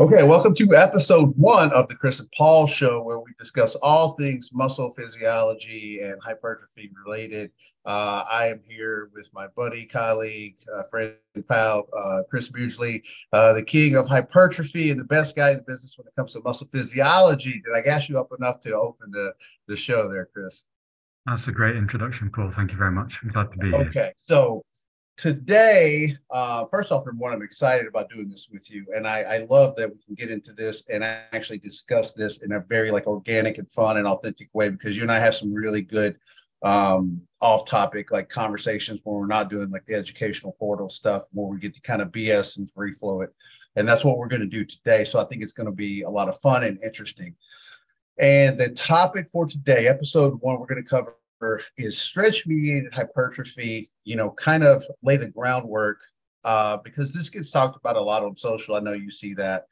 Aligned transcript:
Okay, 0.00 0.22
welcome 0.22 0.54
to 0.54 0.74
episode 0.74 1.34
one 1.36 1.70
of 1.74 1.86
the 1.86 1.94
Chris 1.94 2.20
and 2.20 2.28
Paul 2.34 2.66
Show, 2.66 3.02
where 3.02 3.18
we 3.18 3.32
discuss 3.38 3.74
all 3.74 4.12
things 4.12 4.48
muscle 4.50 4.90
physiology 4.92 6.00
and 6.00 6.18
hypertrophy 6.22 6.90
related. 7.04 7.50
Uh, 7.84 8.24
I 8.26 8.46
am 8.46 8.62
here 8.66 9.10
with 9.12 9.28
my 9.34 9.48
buddy, 9.54 9.84
colleague, 9.84 10.56
uh, 10.74 10.84
friend, 10.84 11.12
pal, 11.46 11.86
uh, 11.94 12.22
Chris 12.30 12.48
Beardsley, 12.48 13.04
uh, 13.34 13.52
the 13.52 13.62
king 13.62 13.94
of 13.94 14.08
hypertrophy 14.08 14.90
and 14.90 14.98
the 14.98 15.04
best 15.04 15.36
guy 15.36 15.50
in 15.50 15.58
the 15.58 15.64
business 15.64 15.98
when 15.98 16.06
it 16.06 16.16
comes 16.16 16.32
to 16.32 16.40
muscle 16.40 16.66
physiology. 16.68 17.60
Did 17.62 17.76
I 17.76 17.82
gas 17.82 18.08
you 18.08 18.18
up 18.18 18.30
enough 18.38 18.58
to 18.60 18.74
open 18.74 19.10
the, 19.10 19.34
the 19.68 19.76
show 19.76 20.08
there, 20.08 20.30
Chris? 20.32 20.64
That's 21.26 21.46
a 21.48 21.52
great 21.52 21.76
introduction, 21.76 22.30
Paul. 22.34 22.48
Thank 22.48 22.72
you 22.72 22.78
very 22.78 22.92
much. 22.92 23.20
I'm 23.22 23.28
glad 23.28 23.52
to 23.52 23.58
be 23.58 23.68
here. 23.68 23.80
Okay, 23.80 24.12
so 24.16 24.64
today, 25.20 26.16
uh, 26.30 26.64
first 26.64 26.90
off, 26.90 27.04
number 27.04 27.20
one, 27.20 27.34
I'm 27.34 27.42
excited 27.42 27.86
about 27.86 28.08
doing 28.08 28.26
this 28.26 28.48
with 28.50 28.70
you, 28.70 28.86
and 28.96 29.06
I, 29.06 29.20
I 29.20 29.46
love 29.50 29.76
that 29.76 29.90
we 29.90 29.98
can 30.02 30.14
get 30.14 30.30
into 30.30 30.54
this 30.54 30.82
and 30.88 31.04
actually 31.04 31.58
discuss 31.58 32.14
this 32.14 32.38
in 32.38 32.52
a 32.52 32.60
very 32.60 32.90
like 32.90 33.06
organic 33.06 33.58
and 33.58 33.70
fun 33.70 33.98
and 33.98 34.06
authentic 34.06 34.48
way 34.54 34.70
because 34.70 34.96
you 34.96 35.02
and 35.02 35.12
I 35.12 35.18
have 35.18 35.34
some 35.34 35.52
really 35.52 35.82
good 35.82 36.16
um, 36.62 37.20
off-topic 37.42 38.10
like 38.10 38.30
conversations 38.30 39.02
where 39.04 39.18
we're 39.18 39.26
not 39.26 39.50
doing 39.50 39.70
like 39.70 39.84
the 39.84 39.94
educational 39.94 40.52
portal 40.58 40.88
stuff, 40.88 41.24
where 41.32 41.48
we 41.48 41.58
get 41.58 41.74
to 41.74 41.82
kind 41.82 42.00
of 42.00 42.08
BS 42.08 42.56
and 42.56 42.70
free 42.70 42.92
flow 42.92 43.20
it, 43.20 43.30
and 43.76 43.86
that's 43.86 44.04
what 44.04 44.16
we're 44.16 44.26
going 44.26 44.40
to 44.40 44.46
do 44.46 44.64
today. 44.64 45.04
So 45.04 45.20
I 45.20 45.24
think 45.24 45.42
it's 45.42 45.52
going 45.52 45.66
to 45.66 45.72
be 45.72 46.00
a 46.00 46.10
lot 46.10 46.30
of 46.30 46.40
fun 46.40 46.64
and 46.64 46.82
interesting. 46.82 47.36
And 48.18 48.58
the 48.58 48.70
topic 48.70 49.28
for 49.28 49.46
today, 49.46 49.86
episode 49.86 50.38
one, 50.40 50.58
we're 50.58 50.66
going 50.66 50.82
to 50.82 50.88
cover 50.88 51.14
is 51.76 51.98
stretch 51.98 52.46
mediated 52.46 52.92
hypertrophy, 52.92 53.90
you 54.04 54.16
know, 54.16 54.30
kind 54.32 54.64
of 54.64 54.84
lay 55.02 55.16
the 55.16 55.30
groundwork 55.30 55.98
uh, 56.44 56.78
because 56.78 57.12
this 57.12 57.28
gets 57.28 57.50
talked 57.50 57.76
about 57.76 57.96
a 57.96 58.00
lot 58.00 58.22
on 58.22 58.36
social. 58.36 58.74
I 58.74 58.80
know 58.80 58.92
you 58.92 59.10
see 59.10 59.34
that. 59.34 59.66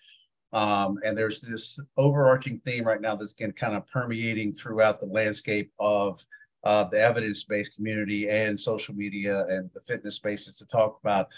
Um, 0.53 0.99
and 1.05 1.17
there's 1.17 1.41
this 1.41 1.79
overarching 1.97 2.61
theme 2.65 2.85
right 2.85 3.01
now 3.01 3.15
that's 3.15 3.35
getting 3.35 3.53
kind 3.53 3.77
of 3.77 3.87
permeating 3.87 4.55
throughout 4.55 4.99
the 4.99 5.07
landscape 5.07 5.71
of 5.79 6.25
uh, 6.65 6.85
the 6.85 7.01
evidence 7.01 7.45
based 7.45 7.75
community 7.77 8.29
and 8.31 8.59
social 8.59 8.95
media 8.95 9.47
and 9.47 9.71
the 9.75 9.81
fitness 9.81 10.17
spaces 10.17 10.57
to 10.59 10.67
talk 10.67 10.99
about 11.03 11.29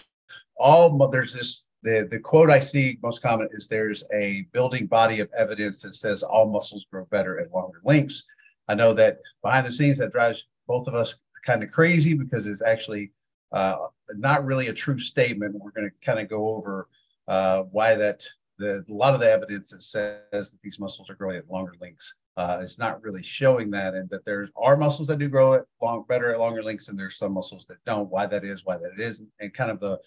all 0.56 1.08
there's 1.08 1.34
this 1.34 1.70
the, 1.82 2.06
the 2.10 2.20
quote 2.20 2.50
I 2.50 2.60
see 2.60 2.98
most 3.02 3.22
common 3.22 3.48
is 3.52 3.66
there's 3.66 4.04
a 4.12 4.47
building 4.52 4.86
body 4.86 5.20
of 5.20 5.30
evidence 5.36 5.80
that 5.82 5.94
says 5.94 6.22
all 6.22 6.50
muscles 6.50 6.86
grow 6.91 7.06
better 7.06 7.41
at 7.41 7.52
longer 7.52 7.80
lengths. 7.84 8.24
I 8.70 8.74
know 8.74 8.92
that 8.92 9.18
behind 9.42 9.66
the 9.66 9.72
scenes 9.72 9.98
that 9.98 10.12
drives 10.12 10.46
both 10.68 10.86
of 10.86 10.94
us 10.94 11.16
kind 11.44 11.64
of 11.64 11.72
crazy 11.72 12.14
because 12.14 12.46
it's 12.46 12.62
actually 12.62 13.10
uh, 13.50 13.76
not 14.14 14.44
really 14.44 14.68
a 14.68 14.72
true 14.72 14.98
statement. 15.00 15.56
We're 15.56 15.72
going 15.72 15.90
to 15.90 16.06
kind 16.06 16.20
of 16.20 16.28
go 16.28 16.54
over 16.54 16.86
uh, 17.26 17.62
why 17.62 17.96
that 17.96 18.22
the 18.58 18.84
a 18.88 18.92
lot 18.92 19.14
of 19.14 19.20
the 19.20 19.30
evidence 19.30 19.70
that 19.70 19.82
says 19.82 20.52
that 20.52 20.60
these 20.62 20.78
muscles 20.78 21.10
are 21.10 21.16
growing 21.16 21.36
at 21.36 21.50
longer 21.50 21.74
lengths 21.80 22.14
uh, 22.36 22.60
is 22.62 22.78
not 22.78 23.02
really 23.02 23.24
showing 23.24 23.72
that, 23.72 23.94
and 23.94 24.08
that 24.10 24.24
there 24.24 24.48
are 24.56 24.76
muscles 24.76 25.08
that 25.08 25.18
do 25.18 25.28
grow 25.28 25.54
at 25.54 25.64
long 25.82 26.04
better 26.08 26.32
at 26.32 26.38
longer 26.38 26.62
lengths, 26.62 26.88
and 26.88 26.96
there's 26.96 27.18
some 27.18 27.32
muscles 27.32 27.64
that 27.66 27.84
don't. 27.86 28.08
Why 28.08 28.26
that 28.26 28.44
is, 28.44 28.64
why 28.64 28.76
that 28.76 29.02
isn't, 29.02 29.28
and 29.41 29.52
kind 29.52 29.72
of 29.72 29.80
the 29.80 29.98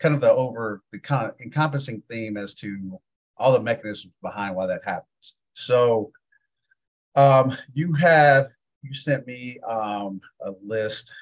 kind 0.00 0.16
of 0.16 0.20
the 0.20 0.32
over 0.32 0.82
the 0.90 0.98
con- 0.98 1.32
encompassing 1.40 2.02
theme 2.10 2.36
as 2.36 2.54
to 2.54 2.98
all 3.36 3.52
the 3.52 3.62
mechanisms 3.62 4.14
behind 4.20 4.56
why 4.56 4.66
that 4.66 4.84
happens. 4.84 5.34
So 5.54 6.10
um, 7.14 7.56
you 7.74 7.92
have 7.94 8.48
you 8.82 8.94
sent 8.94 9.26
me 9.26 9.58
um, 9.68 10.20
a 10.40 10.52
list, 10.64 11.12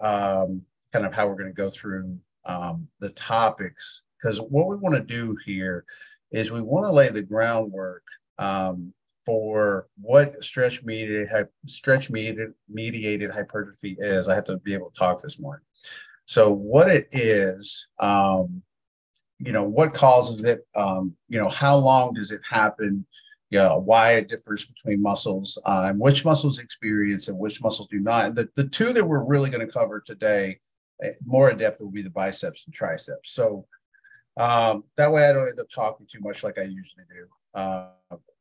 um, 0.00 0.62
kind 0.92 1.06
of 1.06 1.14
how 1.14 1.26
we're 1.26 1.36
going 1.36 1.48
to 1.48 1.52
go 1.52 1.70
through 1.70 2.18
um, 2.44 2.88
the 3.00 3.10
topics 3.10 4.02
because 4.20 4.40
what 4.40 4.68
we 4.68 4.76
want 4.76 4.94
to 4.94 5.02
do 5.02 5.36
here 5.44 5.84
is 6.32 6.50
we 6.50 6.60
want 6.60 6.86
to 6.86 6.90
lay 6.90 7.10
the 7.10 7.22
groundwork 7.22 8.02
um, 8.38 8.92
for 9.24 9.86
what 10.00 10.42
stretch 10.42 10.82
mediated 10.82 11.28
stretch 11.66 12.10
mediated 12.10 13.30
hypertrophy 13.30 13.96
is. 13.98 14.28
I 14.28 14.34
have 14.34 14.44
to 14.44 14.56
be 14.58 14.74
able 14.74 14.90
to 14.90 14.98
talk 14.98 15.22
this 15.22 15.38
morning. 15.38 15.64
So 16.26 16.50
what 16.50 16.88
it 16.90 17.08
is, 17.12 17.88
um, 17.98 18.62
you 19.38 19.52
know, 19.52 19.64
what 19.64 19.92
causes 19.92 20.42
it, 20.44 20.66
um, 20.74 21.14
you 21.28 21.38
know, 21.38 21.50
how 21.50 21.76
long 21.76 22.14
does 22.14 22.32
it 22.32 22.40
happen? 22.48 23.06
You 23.54 23.60
know, 23.60 23.78
why 23.78 24.14
it 24.14 24.28
differs 24.28 24.64
between 24.64 25.00
muscles, 25.00 25.56
uh, 25.64 25.92
which 25.92 26.24
muscles 26.24 26.58
experience 26.58 27.28
and 27.28 27.38
which 27.38 27.62
muscles 27.62 27.86
do 27.86 28.00
not. 28.00 28.34
The, 28.34 28.48
the 28.56 28.66
two 28.66 28.92
that 28.92 29.04
we're 29.06 29.22
really 29.22 29.48
going 29.48 29.64
to 29.64 29.72
cover 29.72 30.00
today, 30.00 30.58
eh, 31.04 31.12
more 31.24 31.50
in 31.50 31.58
depth, 31.58 31.80
will 31.80 31.92
be 31.92 32.02
the 32.02 32.10
biceps 32.10 32.64
and 32.66 32.74
triceps. 32.74 33.30
So 33.30 33.64
um, 34.40 34.82
that 34.96 35.12
way 35.12 35.28
I 35.28 35.32
don't 35.32 35.46
end 35.46 35.60
up 35.60 35.70
talking 35.72 36.04
too 36.10 36.18
much 36.20 36.42
like 36.42 36.58
I 36.58 36.62
usually 36.62 37.04
do. 37.08 37.28
Uh, 37.54 37.90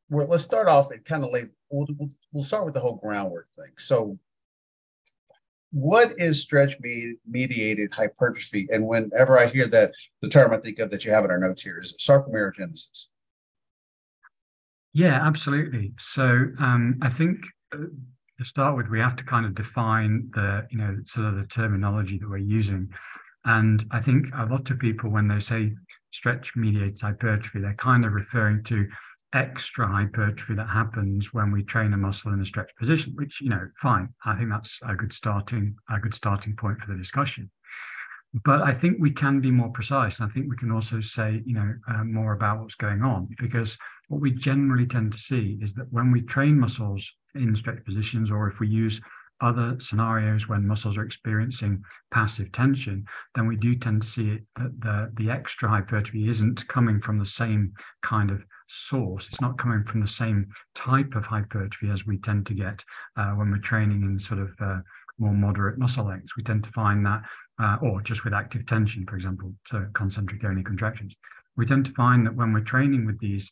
let's 0.09 0.41
start 0.41 0.68
off 0.68 0.90
and 0.90 1.06
kind 1.06 1.23
of 1.23 1.31
lay, 1.31 1.46
we'll, 1.69 1.85
we'll, 2.00 2.09
we'll 2.31 2.44
start 2.44 2.66
with 2.66 2.73
the 2.73 2.79
whole 2.79 2.96
groundwork 2.96 3.50
thing. 3.50 3.73
So 3.78 4.18
what 5.69 6.13
is 6.18 6.41
stretch 6.41 6.78
mediated 7.29 7.94
hypertrophy? 7.94 8.68
And 8.72 8.88
whenever 8.88 9.38
I 9.38 9.46
hear 9.46 9.68
that, 9.68 9.91
the 10.23 10.29
term 10.29 10.53
I 10.53 10.57
think 10.57 10.79
of 10.79 10.90
that 10.90 11.06
you 11.06 11.12
have 11.12 11.23
in 11.23 11.29
our 11.29 11.40
notes 11.40 11.62
here 11.62 11.79
is 11.79 11.96
sarcomerogenesis. 12.00 13.09
Yeah, 14.94 15.26
absolutely. 15.26 15.94
So 15.98 16.48
um, 16.59 17.00
I 17.02 17.09
think 17.09 17.38
uh, 17.74 17.78
to 18.40 18.46
start 18.46 18.78
with, 18.78 18.90
we 18.90 19.00
have 19.00 19.16
to 19.18 19.24
kind 19.24 19.46
of 19.46 19.56
define 19.56 20.30
the, 20.34 20.68
you 20.70 20.78
know, 20.78 20.98
sort 21.06 21.28
of 21.28 21.36
the 21.36 21.46
terminology 21.48 22.18
that 22.20 22.30
we're 22.30 22.38
using. 22.38 22.90
And 23.46 23.84
I 23.92 24.02
think 24.02 24.28
a 24.36 24.46
lot 24.46 24.70
of 24.70 24.80
people, 24.80 25.09
when 25.09 25.28
they 25.28 25.40
say 25.40 25.74
stretch 26.12 26.56
mediated 26.56 27.02
hypertrophy, 27.02 27.59
they're 27.59 27.74
kind 27.76 28.06
of 28.06 28.14
referring 28.14 28.64
to 28.66 28.88
extra 29.34 29.88
hypertrophy 29.88 30.53
that 30.53 30.70
happens 30.70 31.34
when 31.34 31.52
we 31.52 31.64
train 31.64 31.92
a 31.94 31.98
muscle 31.98 32.32
in 32.32 32.40
a 32.42 32.46
stretch 32.46 32.70
position, 32.80 33.14
which, 33.16 33.42
you 33.42 33.50
know, 33.50 33.68
fine. 33.82 34.09
I 34.26 34.36
think 34.36 34.50
that's 34.52 34.80
a 34.88 34.96
good 34.96 35.12
starting, 35.12 35.76
a 35.90 36.00
good 36.00 36.14
starting 36.14 36.56
point 36.56 36.80
for 36.80 36.92
the 36.92 36.98
discussion. 36.98 37.50
But 38.34 38.62
I 38.62 38.74
think 38.74 38.98
we 39.00 39.12
can 39.12 39.42
be 39.42 39.52
more 39.52 39.70
precise. 39.70 40.20
I 40.20 40.28
think 40.28 40.50
we 40.50 40.58
can 40.58 40.72
also 40.72 41.02
say, 41.02 41.44
you 41.46 41.54
know, 41.54 41.74
uh, 41.88 42.04
more 42.04 42.34
about 42.34 42.62
what's 42.62 42.76
going 42.76 43.04
on 43.04 43.30
because 43.40 43.78
what 44.08 44.22
we 44.22 44.32
generally 44.32 44.88
tend 44.88 45.12
to 45.14 45.20
see 45.20 45.60
is 45.62 45.76
that 45.76 45.92
when 45.92 46.12
we 46.12 46.22
train 46.22 46.60
muscles 46.60 47.12
in 47.36 47.56
stretch 47.56 47.84
positions, 47.86 48.32
or 48.32 48.48
if 48.48 48.60
we 48.60 48.68
use 48.68 49.00
other 49.42 49.76
scenarios 49.80 50.48
when 50.48 50.66
muscles 50.66 50.98
are 50.98 51.04
experiencing 51.04 51.84
passive 52.12 52.52
tension, 52.52 53.06
then 53.36 53.48
we 53.48 53.56
do 53.56 53.76
tend 53.76 54.02
to 54.02 54.08
see 54.08 54.40
that 54.56 54.80
the, 54.80 55.12
the 55.16 55.30
extra 55.30 55.70
hypertrophy 55.70 56.30
isn't 56.30 56.68
coming 56.68 57.02
from 57.02 57.20
the 57.20 57.26
same 57.26 57.74
kind 58.02 58.32
of 58.32 58.44
source. 58.68 59.28
It's 59.28 59.42
not 59.42 59.58
coming 59.58 59.84
from 59.84 60.02
the 60.02 60.08
same 60.08 60.48
type 60.76 61.16
of 61.16 61.26
hypertrophy 61.26 61.92
as 61.92 62.06
we 62.06 62.18
tend 62.18 62.46
to 62.48 62.54
get 62.54 62.84
uh, 63.18 63.32
when 63.32 63.52
we're 63.52 63.58
training 63.58 64.04
in 64.04 64.18
sort 64.18 64.40
of 64.40 64.52
uh, 64.60 64.80
more 65.20 65.34
moderate 65.34 65.78
muscle 65.78 66.06
lengths. 66.06 66.36
We 66.38 66.44
tend 66.44 66.64
to 66.64 66.72
find 66.72 67.06
that, 67.06 67.22
uh, 67.63 67.78
or 67.81 68.01
just 68.01 68.25
with 68.25 68.34
active 68.34 68.66
tension, 68.66 69.06
for 69.07 69.16
example, 69.16 69.53
so 69.66 69.88
concentric 69.94 70.44
only 70.44 70.63
contractions. 70.63 71.16
We 71.56 71.66
tend 71.66 71.85
to 71.85 71.94
find 71.94 72.25
that 72.25 72.35
when 72.35 72.51
we're 72.51 72.62
training 72.62 73.06
with 73.06 73.19
these 73.19 73.51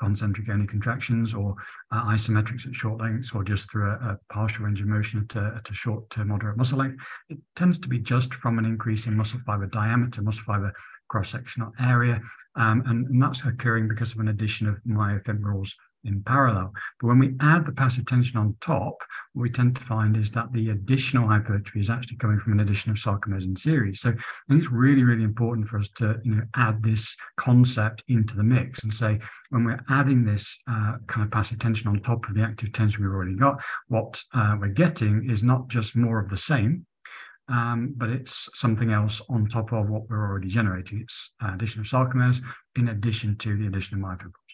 concentric 0.00 0.48
only 0.48 0.66
contractions 0.66 1.34
or 1.34 1.54
uh, 1.92 2.04
isometrics 2.06 2.66
at 2.66 2.74
short 2.74 3.00
lengths 3.00 3.32
or 3.34 3.44
just 3.44 3.70
through 3.70 3.90
a, 3.90 3.94
a 3.94 4.18
partial 4.32 4.64
range 4.64 4.80
of 4.80 4.86
motion 4.86 5.26
at 5.28 5.36
a, 5.36 5.54
at 5.56 5.70
a, 5.70 5.74
short 5.74 6.08
to 6.10 6.24
moderate 6.24 6.56
muscle 6.56 6.78
length, 6.78 7.00
it 7.28 7.38
tends 7.54 7.78
to 7.78 7.88
be 7.88 7.98
just 7.98 8.34
from 8.34 8.58
an 8.58 8.64
increase 8.64 9.06
in 9.06 9.16
muscle 9.16 9.40
fiber 9.46 9.66
diameter, 9.66 10.22
muscle 10.22 10.44
fiber 10.44 10.72
cross-sectional 11.08 11.72
area, 11.80 12.20
um, 12.56 12.82
and, 12.86 13.06
and, 13.06 13.22
that's 13.22 13.42
occurring 13.44 13.88
because 13.88 14.12
of 14.12 14.18
an 14.18 14.28
addition 14.28 14.66
of 14.66 14.76
myofibrils 14.86 15.72
in 16.04 16.22
parallel. 16.22 16.72
But 17.00 17.08
when 17.08 17.18
we 17.18 17.34
add 17.40 17.66
the 17.66 17.72
passive 17.72 18.06
tension 18.06 18.38
on 18.38 18.56
top, 18.60 18.96
what 19.32 19.42
we 19.42 19.50
tend 19.50 19.76
to 19.76 19.82
find 19.82 20.16
is 20.16 20.30
that 20.32 20.52
the 20.52 20.70
additional 20.70 21.28
hypertrophy 21.28 21.80
is 21.80 21.90
actually 21.90 22.16
coming 22.16 22.38
from 22.38 22.52
an 22.54 22.60
addition 22.60 22.90
of 22.90 22.96
sarcomeres 22.96 23.44
in 23.44 23.56
series. 23.56 24.00
So 24.00 24.10
I 24.10 24.14
think 24.48 24.62
it's 24.62 24.72
really, 24.72 25.04
really 25.04 25.24
important 25.24 25.68
for 25.68 25.78
us 25.78 25.88
to 25.96 26.20
you 26.24 26.36
know, 26.36 26.42
add 26.56 26.82
this 26.82 27.16
concept 27.36 28.02
into 28.08 28.36
the 28.36 28.42
mix 28.42 28.82
and 28.82 28.92
say, 28.92 29.18
when 29.50 29.64
we're 29.64 29.84
adding 29.90 30.24
this 30.24 30.58
uh, 30.70 30.94
kind 31.06 31.24
of 31.24 31.30
passive 31.30 31.58
tension 31.58 31.88
on 31.88 32.00
top 32.00 32.28
of 32.28 32.34
the 32.34 32.42
active 32.42 32.72
tension 32.72 33.02
we've 33.02 33.12
already 33.12 33.34
got, 33.34 33.60
what 33.88 34.22
uh, 34.34 34.56
we're 34.60 34.68
getting 34.68 35.28
is 35.30 35.42
not 35.42 35.68
just 35.68 35.96
more 35.96 36.18
of 36.18 36.28
the 36.28 36.36
same, 36.36 36.86
um, 37.48 37.94
but 37.96 38.10
it's 38.10 38.48
something 38.54 38.92
else 38.92 39.22
on 39.28 39.48
top 39.48 39.72
of 39.72 39.88
what 39.88 40.08
we're 40.08 40.28
already 40.28 40.48
generating. 40.48 41.00
It's 41.00 41.32
uh, 41.42 41.54
addition 41.54 41.80
of 41.80 41.86
sarcomeres 41.86 42.40
in 42.76 42.88
addition 42.88 43.36
to 43.38 43.56
the 43.56 43.66
addition 43.66 43.98
of 43.98 44.04
myofibrils. 44.04 44.47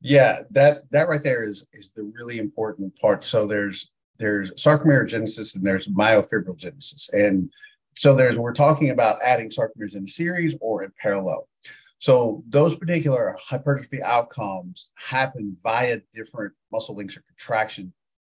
Yeah, 0.00 0.42
that 0.50 0.90
that 0.90 1.08
right 1.08 1.22
there 1.22 1.44
is 1.44 1.66
is 1.72 1.92
the 1.92 2.02
really 2.02 2.38
important 2.38 2.98
part. 2.98 3.24
So 3.24 3.46
there's 3.46 3.90
there's 4.18 4.50
sarcomerogenesis 4.52 5.56
and 5.56 5.64
there's 5.64 5.88
myofibrogenesis, 5.88 7.12
and 7.12 7.50
so 7.96 8.14
there's 8.14 8.38
we're 8.38 8.54
talking 8.54 8.90
about 8.90 9.18
adding 9.22 9.50
sarcomeres 9.50 9.96
in 9.96 10.06
series 10.06 10.56
or 10.60 10.84
in 10.84 10.92
parallel. 10.98 11.48
So 11.98 12.42
those 12.48 12.76
particular 12.76 13.36
hypertrophy 13.38 14.02
outcomes 14.02 14.88
happen 14.94 15.54
via 15.62 16.00
different 16.14 16.54
muscle 16.72 16.96
links 16.96 17.16
or 17.18 17.22
contraction 17.28 17.92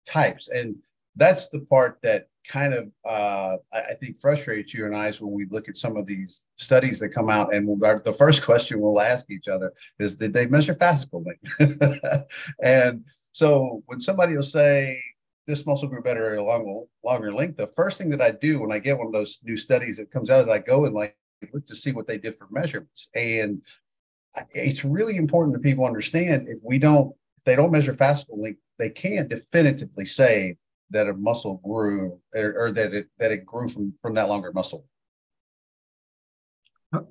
types, 0.08 0.48
and 0.48 0.76
that's 1.16 1.50
the 1.50 1.60
part 1.62 2.00
that 2.02 2.28
kind 2.48 2.74
of 2.74 2.92
uh, 3.06 3.58
I, 3.74 3.94
think 4.00 4.18
frustrates 4.18 4.74
you 4.74 4.86
and 4.86 4.96
I 4.96 5.08
is 5.08 5.22
when 5.22 5.32
we 5.32 5.46
look 5.50 5.70
at 5.70 5.78
some 5.78 5.98
of 5.98 6.06
these 6.06 6.48
studies 6.58 7.00
that 7.00 7.10
come 7.10 7.30
out, 7.30 7.54
and 7.54 7.68
we'll, 7.68 7.78
the 8.00 8.14
first 8.14 8.44
question 8.46 8.80
we'll 8.80 9.02
ask 9.02 9.30
each 9.30 9.48
other 9.48 9.74
is, 10.00 10.18
did 10.18 10.34
they 10.34 10.48
measure 10.48 10.74
fascicle 10.74 11.26
length? 11.26 12.26
and 12.64 13.06
so 13.34 13.84
when 13.86 14.02
somebody 14.02 14.36
will 14.36 14.44
say 14.44 15.02
this 15.48 15.66
muscle 15.66 15.88
grew 15.88 16.02
better 16.02 16.34
at 16.34 16.40
a 16.40 16.44
long, 16.44 16.86
longer 17.04 17.34
length, 17.34 17.58
the 17.58 17.68
first 17.68 17.98
thing 17.98 18.10
that 18.10 18.22
I 18.22 18.32
do 18.32 18.60
when 18.60 18.72
I 18.72 18.80
get 18.80 18.98
one 18.98 19.08
of 19.08 19.14
those 19.14 19.40
new 19.44 19.58
studies 19.58 19.98
that 19.98 20.12
comes 20.12 20.30
out 20.30 20.48
is 20.48 20.50
I 20.50 20.60
go 20.60 20.86
and 20.86 20.96
like 20.96 21.16
look 21.54 21.66
to 21.68 21.76
see 21.76 21.92
what 21.92 22.08
they 22.08 22.18
did 22.18 22.36
for 22.36 22.48
measurements. 22.52 23.10
And 23.16 23.62
it's 24.52 24.86
really 24.86 25.18
important 25.18 25.54
that 25.54 25.64
people 25.64 25.86
understand 25.86 26.48
if 26.48 26.60
we 26.64 26.78
don't, 26.78 27.14
if 27.38 27.44
they 27.44 27.56
don't 27.56 27.72
measure 27.72 27.94
fascicle 27.94 28.42
length, 28.42 28.60
they 28.78 28.90
can't 28.90 29.30
definitively 29.30 30.06
say 30.06 30.58
that 30.92 31.08
a 31.08 31.14
muscle 31.14 31.62
grew 31.64 32.20
or, 32.36 32.54
or 32.58 32.72
that 32.72 32.94
it 32.94 33.08
that 33.20 33.32
it 33.32 33.46
grew 33.46 33.68
from 33.68 33.94
from 34.02 34.14
that 34.16 34.30
longer 34.30 34.52
muscle. 34.54 34.86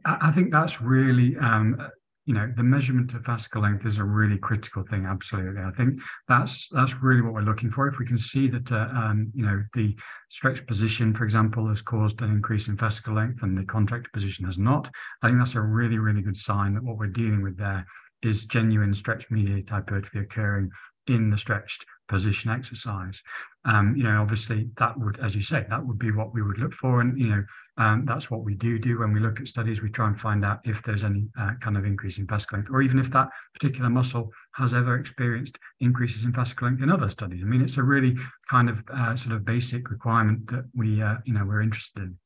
I 0.05 0.31
think 0.33 0.53
that's 0.53 0.83
really 0.83 1.37
um, 1.39 1.91
you 2.31 2.35
know 2.35 2.53
the 2.57 2.63
measurement 2.63 3.13
of 3.15 3.23
fascicle 3.23 3.63
length 3.63 3.85
is 3.85 3.99
a 3.99 4.05
really 4.05 4.39
critical 4.39 4.85
thing 4.85 5.05
absolutely 5.05 5.63
i 5.63 5.71
think 5.73 5.99
that's 6.29 6.69
that's 6.71 6.95
really 7.03 7.23
what 7.23 7.33
we're 7.33 7.41
looking 7.41 7.73
for 7.73 7.89
if 7.89 7.99
we 7.99 8.07
can 8.07 8.17
see 8.17 8.47
that 8.47 8.71
uh, 8.71 8.89
um, 8.95 9.33
you 9.35 9.45
know 9.45 9.63
the 9.75 9.97
stretch 10.29 10.65
position 10.67 11.13
for 11.13 11.25
example 11.25 11.67
has 11.69 11.83
caused 11.83 12.21
an 12.23 12.31
increase 12.31 12.69
in 12.69 12.77
fascicle 12.77 13.17
length 13.17 13.43
and 13.43 13.59
the 13.59 13.65
contracted 13.65 14.13
position 14.13 14.45
has 14.45 14.59
not 14.59 14.89
i 15.23 15.27
think 15.27 15.41
that's 15.41 15.57
a 15.57 15.61
really 15.61 15.99
really 15.99 16.23
good 16.23 16.37
sign 16.37 16.75
that 16.75 16.85
what 16.85 16.99
we're 16.99 17.07
dealing 17.07 17.43
with 17.43 17.57
there 17.57 17.85
is 18.23 18.45
genuine 18.45 18.95
stretch 18.95 19.29
mediated 19.31 19.69
hypertrophy 19.69 20.21
occurring 20.21 20.71
in 21.07 21.31
the 21.31 21.39
stretched 21.39 21.85
position 22.15 22.51
exercise. 22.51 23.23
Um, 23.65 23.87
you 23.97 24.05
know, 24.05 24.21
obviously 24.21 24.69
that 24.81 24.99
would, 25.01 25.17
as 25.27 25.33
you 25.35 25.45
say, 25.53 25.61
that 25.69 25.85
would 25.87 25.99
be 26.07 26.13
what 26.19 26.31
we 26.35 26.43
would 26.43 26.59
look 26.59 26.75
for. 26.83 27.01
And, 27.03 27.19
you 27.23 27.29
know, 27.31 27.43
um, 27.85 28.05
that's 28.11 28.31
what 28.31 28.43
we 28.49 28.55
do 28.67 28.79
do 28.79 28.99
when 28.99 29.13
we 29.15 29.21
look 29.21 29.41
at 29.41 29.49
studies. 29.49 29.81
We 29.81 29.91
try 29.91 30.09
and 30.09 30.21
find 30.21 30.45
out 30.45 30.59
if 30.65 30.83
there's 30.83 31.05
any 31.11 31.29
uh, 31.41 31.53
kind 31.65 31.77
of 31.79 31.85
increase 31.85 32.19
in 32.19 32.27
fascicle 32.27 32.55
length, 32.55 32.71
or 32.71 32.83
even 32.83 32.99
if 32.99 33.11
that 33.13 33.29
particular 33.55 33.91
muscle 33.91 34.27
has 34.61 34.75
ever 34.75 34.95
experienced 34.99 35.57
increases 35.79 36.25
in 36.25 36.33
fascicle 36.33 36.63
length 36.63 36.83
in 36.83 36.91
other 36.91 37.09
studies. 37.09 37.43
I 37.43 37.47
mean, 37.47 37.63
it's 37.63 37.79
a 37.79 37.83
really 37.95 38.13
kind 38.51 38.69
of 38.69 38.77
uh, 38.93 39.15
sort 39.17 39.35
of 39.37 39.45
basic 39.45 39.91
requirement 39.91 40.51
that 40.51 40.65
we, 40.75 40.89
uh, 41.03 41.17
you 41.25 41.35
know, 41.35 41.45
we're 41.45 41.63
interested 41.63 42.03
in. 42.03 42.19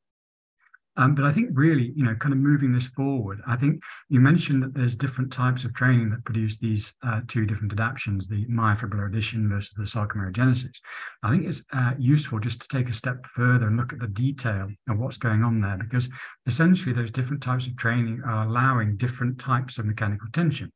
Um, 0.96 1.14
but 1.14 1.25
I 1.25 1.32
think 1.32 1.50
really, 1.52 1.93
you 1.96 2.05
know, 2.05 2.14
kind 2.14 2.32
of 2.32 2.38
moving 2.38 2.73
this 2.73 2.87
forward, 2.87 3.41
I 3.46 3.56
think 3.56 3.82
you 4.08 4.20
mentioned 4.20 4.62
that 4.62 4.75
there's 4.75 4.94
different 4.94 5.32
types 5.32 5.64
of 5.64 5.75
training 5.75 6.11
that 6.11 6.25
produce 6.25 6.58
these 6.58 6.93
uh, 7.02 7.20
two 7.26 7.46
different 7.46 7.73
adaptations, 7.73 8.29
the 8.29 8.46
myofibrillar 8.46 9.08
addition 9.08 9.49
versus 9.49 9.73
the 9.76 9.82
sarcomerogenesis. 9.82 10.76
I 11.23 11.31
think 11.31 11.46
it's 11.46 11.62
uh, 11.73 11.93
useful 11.99 12.38
just 12.38 12.61
to 12.62 12.69
take 12.69 12.88
a 12.88 12.94
step 12.94 13.26
further 13.35 13.67
and 13.67 13.76
look 13.76 13.93
at 13.93 13.99
the 13.99 14.06
detail 14.06 14.69
of 14.88 14.99
what's 14.99 15.19
going 15.19 15.43
on 15.43 15.61
there, 15.61 15.76
because 15.76 16.08
essentially 16.46 16.94
those 16.94 17.11
different 17.11 17.43
types 17.43 17.67
of 17.67 17.76
training 17.76 18.23
are 18.25 18.47
allowing 18.47 18.97
different 18.97 19.38
types 19.38 19.79
of 19.79 19.87
mechanical 19.87 20.29
tension. 20.32 20.70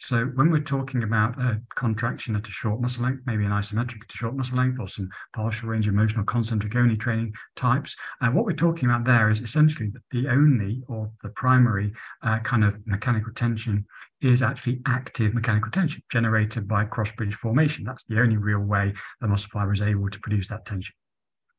So 0.00 0.26
when 0.34 0.50
we're 0.50 0.60
talking 0.60 1.02
about 1.02 1.38
a 1.40 1.60
contraction 1.74 2.36
at 2.36 2.46
a 2.46 2.50
short 2.50 2.80
muscle 2.80 3.04
length, 3.04 3.22
maybe 3.26 3.44
an 3.44 3.50
isometric 3.50 4.02
at 4.02 4.14
a 4.14 4.16
short 4.16 4.36
muscle 4.36 4.56
length 4.56 4.78
or 4.80 4.88
some 4.88 5.08
partial 5.34 5.68
range 5.68 5.88
of 5.88 5.94
motion 5.94 6.20
or 6.20 6.24
concentric 6.24 6.76
only 6.76 6.96
training 6.96 7.32
types, 7.56 7.96
uh, 8.20 8.28
what 8.28 8.44
we're 8.44 8.52
talking 8.52 8.88
about 8.88 9.04
there 9.04 9.30
is 9.30 9.40
essentially 9.40 9.90
the 10.10 10.28
only 10.28 10.82
or 10.88 11.10
the 11.22 11.30
primary 11.30 11.92
uh, 12.22 12.38
kind 12.40 12.64
of 12.64 12.74
mechanical 12.86 13.32
tension 13.34 13.84
is 14.20 14.42
actually 14.42 14.80
active 14.86 15.34
mechanical 15.34 15.70
tension 15.70 16.02
generated 16.10 16.66
by 16.66 16.84
cross 16.84 17.10
bridge 17.12 17.34
formation. 17.34 17.84
That's 17.84 18.04
the 18.04 18.20
only 18.20 18.36
real 18.36 18.60
way 18.60 18.92
the 19.20 19.28
muscle 19.28 19.50
fiber 19.52 19.72
is 19.72 19.82
able 19.82 20.10
to 20.10 20.20
produce 20.20 20.48
that 20.48 20.66
tension. 20.66 20.94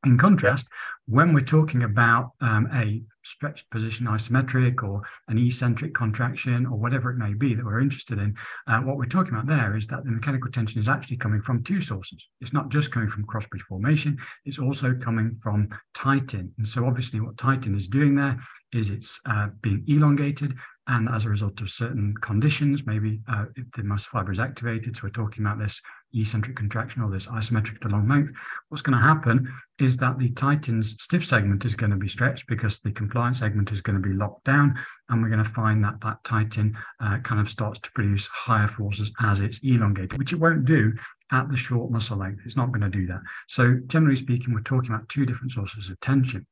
In 0.05 0.17
contrast, 0.17 0.65
when 1.07 1.33
we're 1.33 1.41
talking 1.41 1.83
about 1.83 2.31
um, 2.39 2.69
a 2.73 3.01
stretched 3.23 3.69
position 3.69 4.05
isometric 4.05 4.81
or 4.81 5.01
an 5.27 5.37
eccentric 5.37 5.93
contraction 5.93 6.65
or 6.65 6.77
whatever 6.77 7.11
it 7.11 7.17
may 7.17 7.33
be 7.33 7.53
that 7.53 7.65
we're 7.65 7.81
interested 7.81 8.17
in, 8.17 8.33
uh, 8.67 8.79
what 8.79 8.95
we're 8.95 9.05
talking 9.05 9.33
about 9.33 9.47
there 9.47 9.75
is 9.75 9.87
that 9.87 10.05
the 10.05 10.11
mechanical 10.11 10.49
tension 10.51 10.79
is 10.79 10.87
actually 10.87 11.17
coming 11.17 11.41
from 11.41 11.63
two 11.63 11.81
sources. 11.81 12.25
It's 12.39 12.53
not 12.53 12.69
just 12.69 12.93
coming 12.93 13.09
from 13.09 13.25
cross 13.25 13.45
bridge 13.47 13.63
formation, 13.67 14.17
it's 14.45 14.57
also 14.57 14.93
coming 14.93 15.37
from 15.43 15.67
titin. 15.93 16.51
And 16.57 16.67
so 16.67 16.85
obviously 16.85 17.19
what 17.19 17.35
titin 17.35 17.75
is 17.75 17.89
doing 17.89 18.15
there 18.15 18.39
is 18.71 18.89
it's 18.89 19.19
uh, 19.25 19.47
being 19.61 19.83
elongated 19.87 20.55
and 20.89 21.07
as 21.07 21.25
a 21.25 21.29
result 21.29 21.61
of 21.61 21.69
certain 21.69 22.15
conditions, 22.21 22.85
maybe 22.85 23.19
uh, 23.31 23.45
the 23.77 23.83
muscle 23.83 24.09
fiber 24.11 24.31
is 24.31 24.39
activated. 24.39 24.95
So 24.95 25.01
we're 25.03 25.11
talking 25.11 25.45
about 25.45 25.59
this 25.59 25.79
eccentric 26.13 26.55
contraction 26.55 27.01
or 27.01 27.11
this 27.11 27.27
isometric 27.27 27.79
to 27.81 27.87
long 27.87 28.07
length. 28.07 28.33
What's 28.69 28.81
going 28.81 28.97
to 28.97 29.03
happen 29.03 29.51
is 29.79 29.97
that 29.97 30.17
the 30.17 30.29
titin's 30.29 31.01
stiff 31.01 31.25
segment 31.25 31.65
is 31.65 31.75
going 31.75 31.91
to 31.91 31.97
be 31.97 32.07
stretched 32.07 32.47
because 32.47 32.79
the 32.79 32.91
compliant 32.91 33.37
segment 33.37 33.71
is 33.71 33.81
going 33.81 34.01
to 34.01 34.07
be 34.07 34.15
locked 34.15 34.45
down. 34.45 34.77
And 35.09 35.21
we're 35.21 35.29
going 35.29 35.43
to 35.43 35.49
find 35.49 35.83
that 35.83 36.01
that 36.01 36.23
Titan 36.23 36.77
uh, 36.99 37.19
kind 37.19 37.39
of 37.39 37.49
starts 37.49 37.79
to 37.79 37.91
produce 37.91 38.27
higher 38.27 38.67
forces 38.67 39.11
as 39.21 39.39
it's 39.39 39.59
elongated, 39.63 40.17
which 40.17 40.33
it 40.33 40.39
won't 40.39 40.65
do 40.65 40.93
at 41.31 41.49
the 41.49 41.57
short 41.57 41.91
muscle 41.91 42.17
length. 42.17 42.41
It's 42.45 42.57
not 42.57 42.71
going 42.71 42.81
to 42.81 42.89
do 42.89 43.05
that. 43.07 43.21
So 43.47 43.77
generally 43.87 44.15
speaking, 44.15 44.53
we're 44.53 44.61
talking 44.61 44.91
about 44.91 45.09
two 45.09 45.25
different 45.25 45.51
sources 45.51 45.89
of 45.89 45.99
tension. 45.99 46.45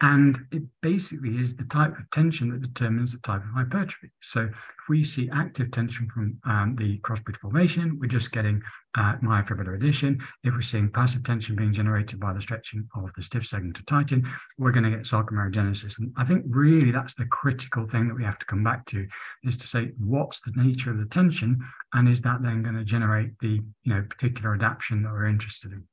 And 0.00 0.38
it 0.52 0.62
basically 0.80 1.38
is 1.38 1.56
the 1.56 1.64
type 1.64 1.98
of 1.98 2.08
tension 2.12 2.50
that 2.50 2.62
determines 2.62 3.12
the 3.12 3.18
type 3.18 3.42
of 3.42 3.50
hypertrophy. 3.52 4.10
So 4.22 4.42
if 4.42 4.88
we 4.88 5.02
see 5.02 5.28
active 5.34 5.72
tension 5.72 6.08
from 6.14 6.38
um, 6.44 6.76
the 6.78 6.98
crossbridge 7.00 7.38
formation, 7.38 7.98
we're 7.98 8.06
just 8.06 8.30
getting 8.30 8.62
uh, 8.96 9.16
myofibrillar 9.16 9.74
addition. 9.74 10.20
If 10.44 10.54
we're 10.54 10.60
seeing 10.60 10.88
passive 10.88 11.24
tension 11.24 11.56
being 11.56 11.72
generated 11.72 12.20
by 12.20 12.32
the 12.32 12.40
stretching 12.40 12.88
of 12.94 13.10
the 13.16 13.22
stiff 13.22 13.44
segment 13.46 13.78
of 13.80 13.86
titin, 13.86 14.24
we're 14.56 14.70
going 14.70 14.84
to 14.84 14.90
get 14.90 15.00
sarcomerogenesis. 15.00 15.98
And 15.98 16.12
I 16.16 16.24
think 16.24 16.44
really 16.48 16.92
that's 16.92 17.14
the 17.14 17.26
critical 17.26 17.86
thing 17.88 18.06
that 18.06 18.14
we 18.14 18.24
have 18.24 18.38
to 18.38 18.46
come 18.46 18.62
back 18.62 18.86
to 18.86 19.04
is 19.42 19.56
to 19.56 19.66
say, 19.66 19.90
what's 19.98 20.40
the 20.40 20.52
nature 20.54 20.92
of 20.92 20.98
the 20.98 21.06
tension? 21.06 21.58
And 21.92 22.08
is 22.08 22.20
that 22.22 22.42
then 22.42 22.62
going 22.62 22.76
to 22.76 22.84
generate 22.84 23.36
the 23.40 23.60
you 23.82 23.94
know 23.94 24.04
particular 24.08 24.54
adaptation 24.54 25.02
that 25.02 25.12
we're 25.12 25.26
interested 25.26 25.72
in? 25.72 25.88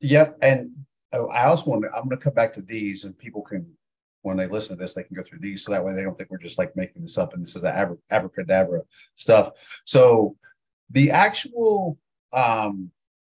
Yep. 0.00 0.38
And 0.40 0.70
oh, 1.12 1.28
I 1.28 1.44
also 1.44 1.70
want 1.70 1.82
to, 1.82 1.88
I'm 1.88 2.04
going 2.04 2.16
to 2.16 2.24
come 2.24 2.34
back 2.34 2.52
to 2.54 2.62
these 2.62 3.04
and 3.04 3.18
people 3.18 3.42
can, 3.42 3.66
when 4.22 4.36
they 4.36 4.46
listen 4.46 4.76
to 4.76 4.80
this, 4.80 4.94
they 4.94 5.02
can 5.02 5.16
go 5.16 5.22
through 5.22 5.40
these. 5.40 5.64
So 5.64 5.72
that 5.72 5.84
way 5.84 5.94
they 5.94 6.02
don't 6.02 6.16
think 6.16 6.30
we're 6.30 6.38
just 6.38 6.58
like 6.58 6.76
making 6.76 7.02
this 7.02 7.18
up 7.18 7.32
and 7.32 7.42
this 7.42 7.56
is 7.56 7.62
the 7.62 7.98
abracadabra 8.10 8.82
stuff. 9.14 9.82
So 9.84 10.36
the 10.90 11.10
actual, 11.10 11.98
um, 12.32 12.90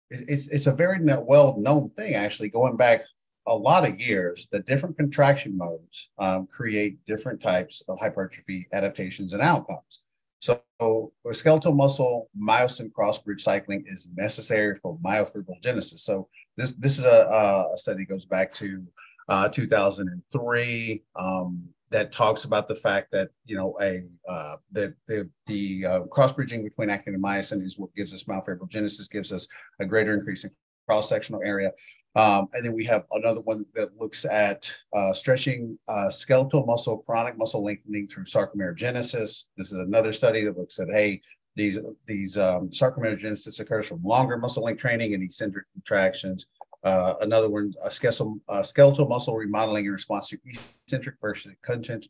it's, 0.10 0.48
it's 0.48 0.68
a 0.68 0.74
very 0.74 1.00
well 1.04 1.58
known 1.58 1.90
thing, 1.92 2.14
actually, 2.16 2.50
going 2.50 2.78
back 2.78 3.02
a 3.48 3.56
lot 3.56 3.88
of 3.88 4.00
years, 4.00 4.48
that 4.52 4.66
different 4.66 4.98
contraction 4.98 5.58
modes 5.58 6.10
um, 6.18 6.48
create 6.48 7.04
different 7.06 7.42
types 7.42 7.82
of 7.88 8.00
hypertrophy 8.00 8.68
adaptations 8.74 9.34
and 9.34 9.42
outcomes. 9.42 10.02
So 10.40 10.62
for 10.80 11.34
skeletal 11.34 11.74
muscle, 11.74 12.30
myosin 12.40 12.94
cross-bridge 12.94 13.42
cycling 13.42 13.84
is 13.88 14.12
necessary 14.16 14.76
for 14.76 14.98
myofibrogenesis. 15.00 16.00
So 16.00 16.30
this 16.58 16.72
this 16.74 17.00
is 17.00 17.06
a, 17.06 17.70
a 17.74 17.78
study 17.78 18.06
goes 18.06 18.26
back 18.26 18.54
to 18.56 18.84
uh, 19.30 19.48
2003 19.50 21.04
um, 21.16 21.64
that 21.90 22.12
talks 22.12 22.44
about 22.44 22.68
the 22.68 22.76
fact 22.76 23.12
that 23.12 23.30
you 23.46 23.56
know 23.56 23.78
a 23.82 24.04
uh, 24.30 24.58
that 24.72 24.94
the 25.08 25.30
the 25.46 25.86
uh, 25.86 26.00
cross 26.04 26.34
bridging 26.34 26.64
between 26.64 26.90
actin 26.90 27.14
and 27.14 27.24
myosin 27.24 27.64
is 27.64 27.78
what 27.78 27.94
gives 27.96 28.14
us 28.14 28.26
myofibrogenesis, 28.26 29.10
gives 29.10 29.32
us 29.32 29.48
a 29.80 29.86
greater 29.86 30.14
increase 30.14 30.44
in 30.44 30.52
cross 30.88 31.10
sectional 31.10 31.42
area. 31.44 31.72
Um, 32.16 32.48
and 32.54 32.66
then 32.66 32.74
we 32.74 32.84
have 32.86 33.04
another 33.12 33.42
one 33.42 33.66
that 33.76 33.96
looks 33.96 34.26
at 34.26 34.74
uh, 34.96 35.14
stretching 35.14 35.78
uh, 35.88 36.10
skeletal 36.10 36.66
muscle, 36.66 36.98
chronic 36.98 37.38
muscle 37.38 37.64
lengthening 37.64 38.08
through 38.08 38.24
sarcomerogenesis. 38.24 39.48
This 39.56 39.72
is 39.72 39.78
another 39.78 40.12
study 40.12 40.44
that 40.46 40.58
looks 40.58 40.80
at, 40.80 40.88
hey, 40.90 41.22
these, 41.58 41.80
these 42.06 42.38
um, 42.38 42.70
sarcomerogenesis 42.70 43.60
occurs 43.60 43.88
from 43.88 44.02
longer 44.04 44.38
muscle 44.38 44.64
length 44.64 44.80
training 44.80 45.14
and 45.14 45.24
eccentric 45.24 45.66
contractions. 45.74 46.46
Uh, 46.84 47.16
another 47.22 47.50
one, 47.50 47.74
skeletal, 47.90 48.40
skeletal 48.62 49.08
muscle 49.08 49.36
remodeling 49.36 49.86
in 49.86 49.92
response 49.92 50.30
to 50.30 50.38
eccentric 50.86 51.16
versus 51.20 51.52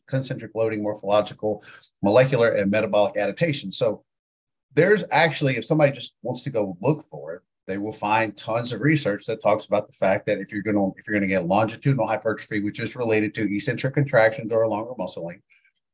concentric 0.06 0.52
loading, 0.54 0.82
morphological, 0.82 1.64
molecular, 2.02 2.50
and 2.50 2.70
metabolic 2.70 3.16
adaptation. 3.16 3.72
So 3.72 4.04
there's 4.74 5.02
actually, 5.10 5.56
if 5.56 5.64
somebody 5.64 5.92
just 5.92 6.14
wants 6.22 6.44
to 6.44 6.50
go 6.50 6.76
look 6.82 7.02
for 7.04 7.34
it, 7.34 7.42
they 7.66 7.78
will 7.78 7.92
find 7.92 8.36
tons 8.36 8.72
of 8.72 8.82
research 8.82 9.26
that 9.26 9.42
talks 9.42 9.66
about 9.66 9.86
the 9.86 9.92
fact 9.92 10.26
that 10.26 10.38
if 10.38 10.52
you're 10.52 10.62
going 10.62 10.76
to 10.76 10.94
if 10.96 11.06
you're 11.06 11.18
going 11.18 11.28
to 11.28 11.34
get 11.34 11.46
longitudinal 11.46 12.06
hypertrophy, 12.06 12.62
which 12.62 12.80
is 12.80 12.96
related 12.96 13.34
to 13.34 13.54
eccentric 13.54 13.94
contractions 13.94 14.52
or 14.52 14.66
longer 14.68 14.92
muscle 14.96 15.26
length, 15.26 15.44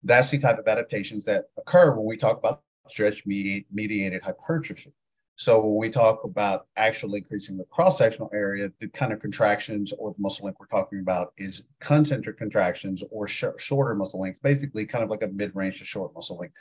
that's 0.02 0.30
the 0.30 0.38
type 0.38 0.58
of 0.58 0.68
adaptations 0.68 1.24
that 1.24 1.44
occur 1.56 1.94
when 1.94 2.06
we 2.06 2.16
talk 2.16 2.38
about 2.38 2.62
stretch 2.88 3.24
mediated 3.26 4.22
hypertrophy. 4.22 4.92
So 5.36 5.60
when 5.64 5.76
we 5.76 5.90
talk 5.90 6.22
about 6.22 6.66
actually 6.76 7.18
increasing 7.18 7.56
the 7.56 7.64
cross-sectional 7.64 8.30
area, 8.32 8.70
the 8.78 8.88
kind 8.88 9.12
of 9.12 9.18
contractions 9.18 9.92
or 9.98 10.12
the 10.12 10.20
muscle 10.20 10.44
length 10.44 10.58
we're 10.60 10.66
talking 10.66 11.00
about 11.00 11.32
is 11.36 11.66
concentric 11.80 12.36
contractions 12.36 13.02
or 13.10 13.26
sh- 13.26 13.44
shorter 13.58 13.96
muscle 13.96 14.20
length, 14.20 14.40
basically 14.42 14.86
kind 14.86 15.02
of 15.02 15.10
like 15.10 15.22
a 15.22 15.28
mid-range 15.28 15.78
to 15.78 15.84
short 15.84 16.14
muscle 16.14 16.36
length. 16.36 16.54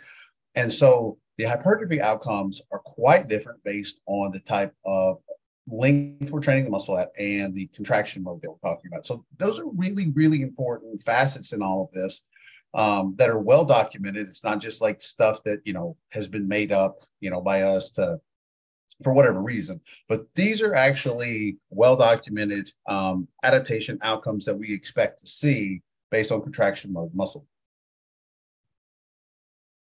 And 0.55 0.73
so 0.73 1.19
the 1.37 1.43
hypertrophy 1.43 2.01
outcomes 2.01 2.61
are 2.71 2.79
quite 2.79 3.27
different 3.27 3.63
based 3.63 3.99
on 4.07 4.31
the 4.31 4.39
type 4.39 4.73
of 4.85 5.19
length 5.67 6.29
we're 6.29 6.41
training 6.41 6.65
the 6.65 6.71
muscle 6.71 6.97
at 6.97 7.11
and 7.17 7.55
the 7.55 7.67
contraction 7.67 8.23
mode 8.23 8.41
that 8.41 8.49
we're 8.49 8.69
talking 8.69 8.89
about. 8.91 9.05
So 9.05 9.23
those 9.37 9.59
are 9.59 9.69
really, 9.69 10.11
really 10.11 10.41
important 10.41 11.01
facets 11.01 11.53
in 11.53 11.61
all 11.61 11.83
of 11.83 11.91
this 11.91 12.21
um, 12.73 13.15
that 13.17 13.29
are 13.29 13.39
well 13.39 13.65
documented. 13.65 14.27
It's 14.27 14.43
not 14.43 14.59
just 14.59 14.81
like 14.81 15.01
stuff 15.01 15.43
that, 15.43 15.59
you 15.65 15.73
know, 15.73 15.97
has 16.11 16.27
been 16.27 16.47
made 16.47 16.71
up, 16.71 16.99
you 17.19 17.29
know, 17.29 17.41
by 17.41 17.63
us 17.63 17.91
to, 17.91 18.19
for 19.03 19.13
whatever 19.13 19.41
reason, 19.41 19.81
but 20.07 20.25
these 20.35 20.61
are 20.61 20.75
actually 20.75 21.57
well 21.69 21.95
documented 21.95 22.69
um, 22.87 23.27
adaptation 23.43 23.97
outcomes 24.01 24.45
that 24.45 24.55
we 24.55 24.73
expect 24.73 25.19
to 25.19 25.27
see 25.27 25.81
based 26.11 26.31
on 26.31 26.41
contraction 26.41 26.93
mode 26.93 27.13
muscle. 27.13 27.45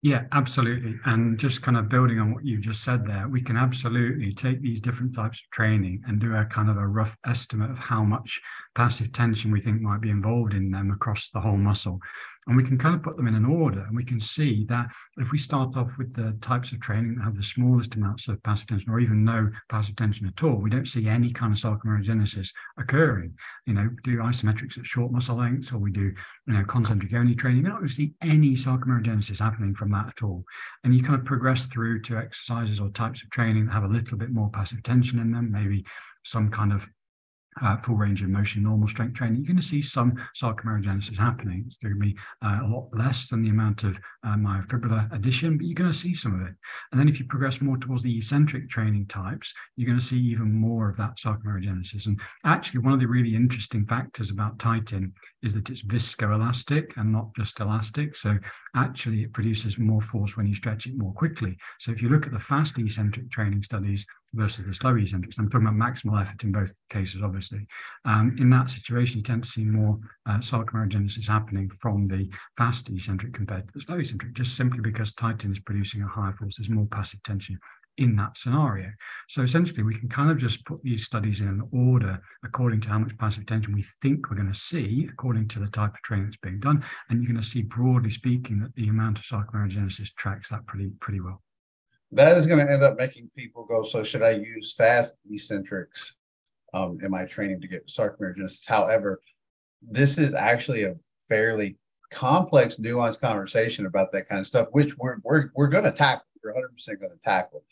Yeah, 0.05 0.25
absolutely. 0.33 0.99
And 1.05 1.39
just 1.39 1.63
kind 1.63 1.75
of 1.77 1.89
building 1.89 2.19
on 2.19 2.31
what 2.31 2.45
you 2.45 2.59
just 2.59 2.83
said 2.83 3.07
there, 3.07 3.27
we 3.27 3.41
can 3.41 3.57
absolutely 3.57 4.35
take 4.35 4.61
these 4.61 4.79
different 4.79 5.15
types 5.15 5.39
of 5.39 5.49
training 5.49 6.03
and 6.07 6.19
do 6.19 6.35
a 6.35 6.45
kind 6.45 6.69
of 6.69 6.77
a 6.77 6.85
rough 6.85 7.17
estimate 7.25 7.71
of 7.71 7.79
how 7.79 8.03
much 8.03 8.39
passive 8.75 9.11
tension 9.13 9.51
we 9.51 9.61
think 9.61 9.81
might 9.81 10.01
be 10.01 10.11
involved 10.11 10.53
in 10.53 10.69
them 10.69 10.91
across 10.91 11.31
the 11.31 11.39
whole 11.39 11.57
muscle. 11.57 11.99
And 12.47 12.55
we 12.55 12.63
can 12.63 12.77
kind 12.77 12.93
of 12.93 13.01
put 13.01 13.17
them 13.17 13.27
in 13.27 13.33
an 13.33 13.45
order 13.45 13.81
and 13.81 13.95
we 13.95 14.03
can 14.03 14.19
see 14.19 14.65
that 14.69 14.87
if 15.17 15.31
we 15.31 15.37
start 15.37 15.75
off 15.75 15.97
with 15.97 16.13
the 16.13 16.37
types 16.41 16.71
of 16.71 16.79
training 16.79 17.15
that 17.15 17.23
have 17.23 17.35
the 17.35 17.41
smallest 17.41 17.95
amounts 17.95 18.27
of 18.27 18.41
passive 18.43 18.67
tension 18.67 18.91
or 18.91 18.99
even 18.99 19.23
no 19.23 19.49
passive 19.69 19.95
tension 19.95 20.27
at 20.27 20.43
all, 20.43 20.55
we 20.55 20.69
don't 20.69 20.87
see 20.87 21.07
any 21.07 21.31
kind 21.31 21.51
of 21.51 21.59
sarcomerogenesis 21.59 22.49
occurring. 22.77 23.33
You 23.65 23.73
know, 23.73 23.89
do 24.03 24.17
isometrics 24.17 24.77
at 24.77 24.85
short 24.85 25.11
muscle 25.11 25.37
lengths 25.37 25.71
or 25.71 25.79
we 25.79 25.91
do, 25.91 26.13
you 26.47 26.53
know, 26.53 26.63
concentric 26.65 27.13
only 27.13 27.33
training, 27.33 27.63
we 27.63 27.69
don't 27.69 27.87
see 27.89 28.13
any 28.21 28.51
sarcomerogenesis 28.51 29.39
happening 29.39 29.73
from 29.73 29.91
that 29.91 30.07
at 30.07 30.23
all. 30.23 30.43
And 30.83 30.93
you 30.95 31.01
kind 31.01 31.15
of 31.15 31.25
progress 31.25 31.65
through 31.65 32.03
to 32.03 32.17
exercises 32.17 32.79
or 32.79 32.89
types 32.89 33.23
of 33.23 33.29
training 33.31 33.65
that 33.65 33.73
have 33.73 33.85
a 33.85 33.87
little 33.87 34.17
bit 34.17 34.29
more 34.29 34.51
passive 34.51 34.83
tension 34.83 35.17
in 35.17 35.31
them, 35.31 35.51
maybe 35.51 35.83
some 36.23 36.49
kind 36.51 36.73
of 36.73 36.87
uh, 37.61 37.77
full 37.77 37.95
range 37.95 38.21
of 38.21 38.29
motion, 38.29 38.63
normal 38.63 38.87
strength 38.87 39.13
training, 39.13 39.37
you're 39.37 39.47
going 39.47 39.55
to 39.55 39.63
see 39.63 39.81
some 39.81 40.13
sarcomerogenesis 40.41 41.17
happening. 41.17 41.63
It's 41.65 41.77
going 41.77 41.93
to 41.93 41.99
be 41.99 42.15
uh, 42.43 42.59
a 42.63 42.67
lot 42.67 42.89
less 42.93 43.29
than 43.29 43.43
the 43.43 43.49
amount 43.49 43.83
of 43.83 43.97
uh, 44.25 44.35
myofibrillar 44.35 45.13
addition, 45.13 45.57
but 45.57 45.65
you're 45.65 45.75
going 45.75 45.91
to 45.91 45.97
see 45.97 46.13
some 46.13 46.39
of 46.39 46.47
it. 46.47 46.53
And 46.91 46.99
then 46.99 47.07
if 47.07 47.19
you 47.19 47.25
progress 47.25 47.61
more 47.61 47.77
towards 47.77 48.03
the 48.03 48.17
eccentric 48.17 48.69
training 48.69 49.07
types, 49.07 49.53
you're 49.75 49.87
going 49.87 49.99
to 49.99 50.05
see 50.05 50.19
even 50.19 50.53
more 50.53 50.89
of 50.89 50.97
that 50.97 51.17
sarcomerogenesis. 51.17 52.07
And 52.07 52.19
actually, 52.45 52.81
one 52.81 52.93
of 52.93 52.99
the 52.99 53.07
really 53.07 53.35
interesting 53.35 53.85
factors 53.85 54.31
about 54.31 54.57
titin 54.57 55.11
is 55.41 55.53
that 55.53 55.69
it's 55.69 55.83
viscoelastic 55.83 56.87
and 56.97 57.11
not 57.11 57.29
just 57.37 57.59
elastic. 57.59 58.15
So 58.15 58.37
actually, 58.75 59.23
it 59.23 59.33
produces 59.33 59.77
more 59.77 60.01
force 60.01 60.35
when 60.35 60.47
you 60.47 60.55
stretch 60.55 60.87
it 60.87 60.97
more 60.97 61.13
quickly. 61.13 61.57
So 61.79 61.91
if 61.91 62.01
you 62.01 62.09
look 62.09 62.25
at 62.25 62.33
the 62.33 62.39
fast 62.39 62.77
eccentric 62.77 63.31
training 63.31 63.63
studies, 63.63 64.05
versus 64.35 64.65
the 64.65 64.73
slow 64.73 64.95
eccentrics. 64.95 65.37
I'm 65.37 65.49
talking 65.49 65.67
about 65.67 65.79
maximal 65.79 66.21
effort 66.21 66.43
in 66.43 66.51
both 66.51 66.71
cases, 66.89 67.21
obviously. 67.23 67.65
Um, 68.03 68.35
in 68.39 68.49
that 68.51 68.69
situation, 68.69 69.17
you 69.17 69.23
tend 69.23 69.43
to 69.43 69.49
see 69.49 69.63
more 69.63 69.99
uh, 70.25 70.37
sarcomerogenesis 70.37 71.27
happening 71.27 71.69
from 71.81 72.07
the 72.07 72.29
fast 72.57 72.89
eccentric 72.89 73.33
compared 73.33 73.67
to 73.67 73.73
the 73.73 73.81
slow 73.81 73.97
eccentric, 73.97 74.33
just 74.33 74.55
simply 74.55 74.81
because 74.81 75.13
titin 75.13 75.51
is 75.51 75.59
producing 75.59 76.03
a 76.03 76.07
higher 76.07 76.33
force. 76.33 76.57
There's 76.57 76.69
more 76.69 76.87
passive 76.91 77.23
tension 77.23 77.59
in 77.97 78.15
that 78.17 78.37
scenario. 78.37 78.91
So 79.29 79.41
essentially, 79.41 79.83
we 79.83 79.97
can 79.97 80.09
kind 80.09 80.29
of 80.29 80.37
just 80.37 80.65
put 80.65 80.83
these 80.83 81.05
studies 81.05 81.39
in 81.39 81.47
an 81.47 81.61
order 81.71 82.19
according 82.43 82.81
to 82.81 82.89
how 82.89 82.99
much 82.99 83.17
passive 83.17 83.45
tension 83.45 83.73
we 83.73 83.85
think 84.01 84.29
we're 84.29 84.35
going 84.35 84.51
to 84.51 84.59
see, 84.59 85.07
according 85.09 85.47
to 85.49 85.59
the 85.59 85.67
type 85.67 85.93
of 85.93 86.01
training 86.01 86.25
that's 86.25 86.37
being 86.37 86.59
done. 86.59 86.83
And 87.09 87.23
you're 87.23 87.31
going 87.31 87.41
to 87.41 87.47
see, 87.47 87.61
broadly 87.61 88.09
speaking, 88.09 88.59
that 88.59 88.75
the 88.75 88.89
amount 88.89 89.19
of 89.19 89.23
sarcomerogenesis 89.23 90.13
tracks 90.15 90.49
that 90.49 90.65
pretty 90.67 90.91
pretty 90.99 91.21
well 91.21 91.41
that 92.11 92.37
is 92.37 92.45
going 92.45 92.65
to 92.65 92.71
end 92.71 92.83
up 92.83 92.97
making 92.97 93.29
people 93.35 93.65
go, 93.65 93.83
so 93.83 94.03
should 94.03 94.21
I 94.21 94.31
use 94.31 94.73
fast 94.73 95.17
eccentrics 95.29 96.15
um, 96.73 96.99
in 97.01 97.11
my 97.11 97.25
training 97.25 97.61
to 97.61 97.67
get 97.67 97.87
sarcomerogenesis? 97.87 98.67
However, 98.67 99.21
this 99.81 100.17
is 100.17 100.33
actually 100.33 100.83
a 100.83 100.95
fairly 101.27 101.77
complex, 102.11 102.75
nuanced 102.75 103.19
conversation 103.19 103.85
about 103.85 104.11
that 104.11 104.27
kind 104.27 104.39
of 104.39 104.47
stuff, 104.47 104.67
which 104.71 104.97
we're 104.97 105.17
we're 105.23 105.49
we're 105.55 105.67
going 105.67 105.83
to 105.83 105.91
tackle. 105.91 106.25
We're 106.43 106.53
100 106.53 106.69
percent 106.69 106.99
going 106.99 107.11
to 107.11 107.19
tackle. 107.23 107.63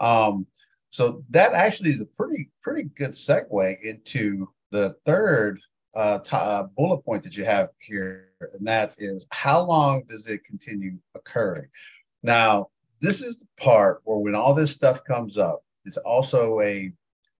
Um, 0.00 0.46
so 0.90 1.24
that 1.30 1.52
actually 1.52 1.90
is 1.90 2.00
a 2.00 2.06
pretty 2.06 2.50
pretty 2.62 2.84
good 2.96 3.12
segue 3.12 3.80
into 3.82 4.48
the 4.70 4.96
third 5.06 5.60
uh, 5.94 6.18
t- 6.18 6.36
uh, 6.36 6.64
bullet 6.76 7.04
point 7.04 7.22
that 7.22 7.36
you 7.36 7.44
have 7.44 7.68
here, 7.80 8.30
and 8.40 8.66
that 8.66 8.94
is 8.98 9.26
how 9.30 9.62
long 9.62 10.02
does 10.08 10.28
it 10.28 10.44
continue 10.44 10.98
occurring? 11.14 11.68
Now, 12.22 12.68
this 13.02 13.20
is 13.20 13.38
the 13.38 13.46
part 13.60 14.00
where 14.04 14.18
when 14.18 14.34
all 14.34 14.54
this 14.54 14.70
stuff 14.70 15.04
comes 15.04 15.36
up, 15.36 15.62
it's 15.84 15.98
also 15.98 16.60
a 16.60 16.90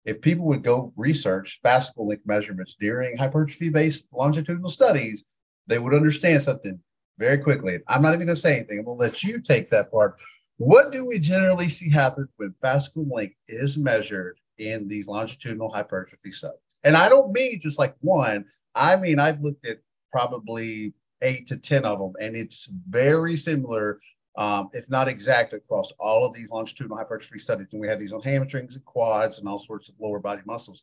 if 0.05 0.21
people 0.21 0.45
would 0.47 0.65
go 0.65 0.93
research 0.97 1.61
fascicle 1.65 2.09
length 2.09 2.27
measurements 2.27 2.75
during 2.79 3.17
hypertrophy 3.17 3.69
based 3.69 4.09
longitudinal 4.13 4.69
studies, 4.69 5.25
they 5.69 5.79
would 5.79 5.95
understand 5.95 6.43
something 6.43 6.79
very 7.19 7.39
quickly. 7.39 7.79
I'm 7.87 8.03
not 8.03 8.15
even 8.15 8.27
going 8.27 8.35
to 8.35 8.41
say 8.41 8.57
anything. 8.57 8.81
I'm 8.81 8.85
going 8.85 8.99
to 8.99 9.05
let 9.05 9.23
you 9.23 9.41
take 9.41 9.71
that 9.71 9.93
part. 9.93 10.17
What 10.57 10.91
do 10.91 11.05
we 11.07 11.21
generally 11.21 11.69
see 11.69 11.89
happen 11.89 12.29
when 12.37 12.53
fascicle 12.63 13.09
length 13.09 13.37
is 13.47 13.79
measured 13.79 14.39
in 14.59 14.89
these 14.89 15.07
longitudinal 15.07 15.71
hypertrophy 15.71 16.33
studies? 16.33 16.59
And 16.83 16.97
I 16.97 17.09
don't 17.09 17.33
mean 17.33 17.61
just 17.61 17.79
like 17.79 17.95
one. 18.01 18.45
I 18.75 18.97
mean 18.97 19.21
I've 19.21 19.41
looked 19.41 19.65
at 19.67 19.79
probably 20.11 20.95
eight 21.23 21.47
to 21.47 21.57
ten 21.57 21.85
of 21.85 22.01
them, 22.01 22.15
and 22.21 22.35
it's 22.35 22.67
very 22.89 23.37
similar 23.37 24.01
um, 24.37 24.71
if 24.73 24.91
not 24.91 25.09
exact, 25.09 25.53
across 25.53 25.93
all 25.99 26.25
of 26.25 26.33
these 26.33 26.51
longitudinal 26.51 26.97
hypertrophy 26.97 27.39
studies. 27.39 27.69
And 27.73 27.81
we 27.81 27.89
have 27.89 27.99
these 27.99 28.13
on 28.13 28.23
hamstrings 28.23 28.77
and 28.77 28.85
quads 28.85 29.39
and 29.39 29.49
all 29.49 29.59
sorts 29.59 29.89
of 29.89 29.95
lower 30.01 30.19
body 30.19 30.43
muscles. 30.47 30.83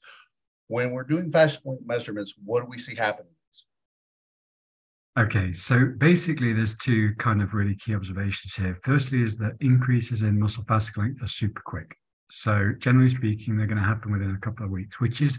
When 0.67 0.91
we're 0.91 1.03
doing 1.03 1.31
fascia 1.31 1.61
point 1.61 1.79
measurements, 1.85 2.35
what 2.43 2.61
do 2.61 2.67
we 2.67 2.77
see 2.77 2.95
happening? 2.95 3.33
Okay, 5.17 5.51
so 5.51 5.91
basically, 5.97 6.53
there's 6.53 6.77
two 6.77 7.13
kind 7.17 7.41
of 7.41 7.53
really 7.53 7.75
key 7.75 7.93
observations 7.93 8.53
here. 8.53 8.79
Firstly, 8.83 9.21
is 9.23 9.37
that 9.39 9.57
increases 9.59 10.21
in 10.21 10.39
muscle 10.39 10.63
fascicle 10.63 10.99
length 10.99 11.21
are 11.21 11.27
super 11.27 11.61
quick. 11.65 11.93
So, 12.31 12.71
generally 12.77 13.09
speaking, 13.09 13.57
they're 13.57 13.67
going 13.67 13.81
to 13.81 13.83
happen 13.83 14.13
within 14.13 14.35
a 14.35 14.39
couple 14.39 14.65
of 14.65 14.71
weeks, 14.71 15.01
which 15.01 15.19
is 15.19 15.37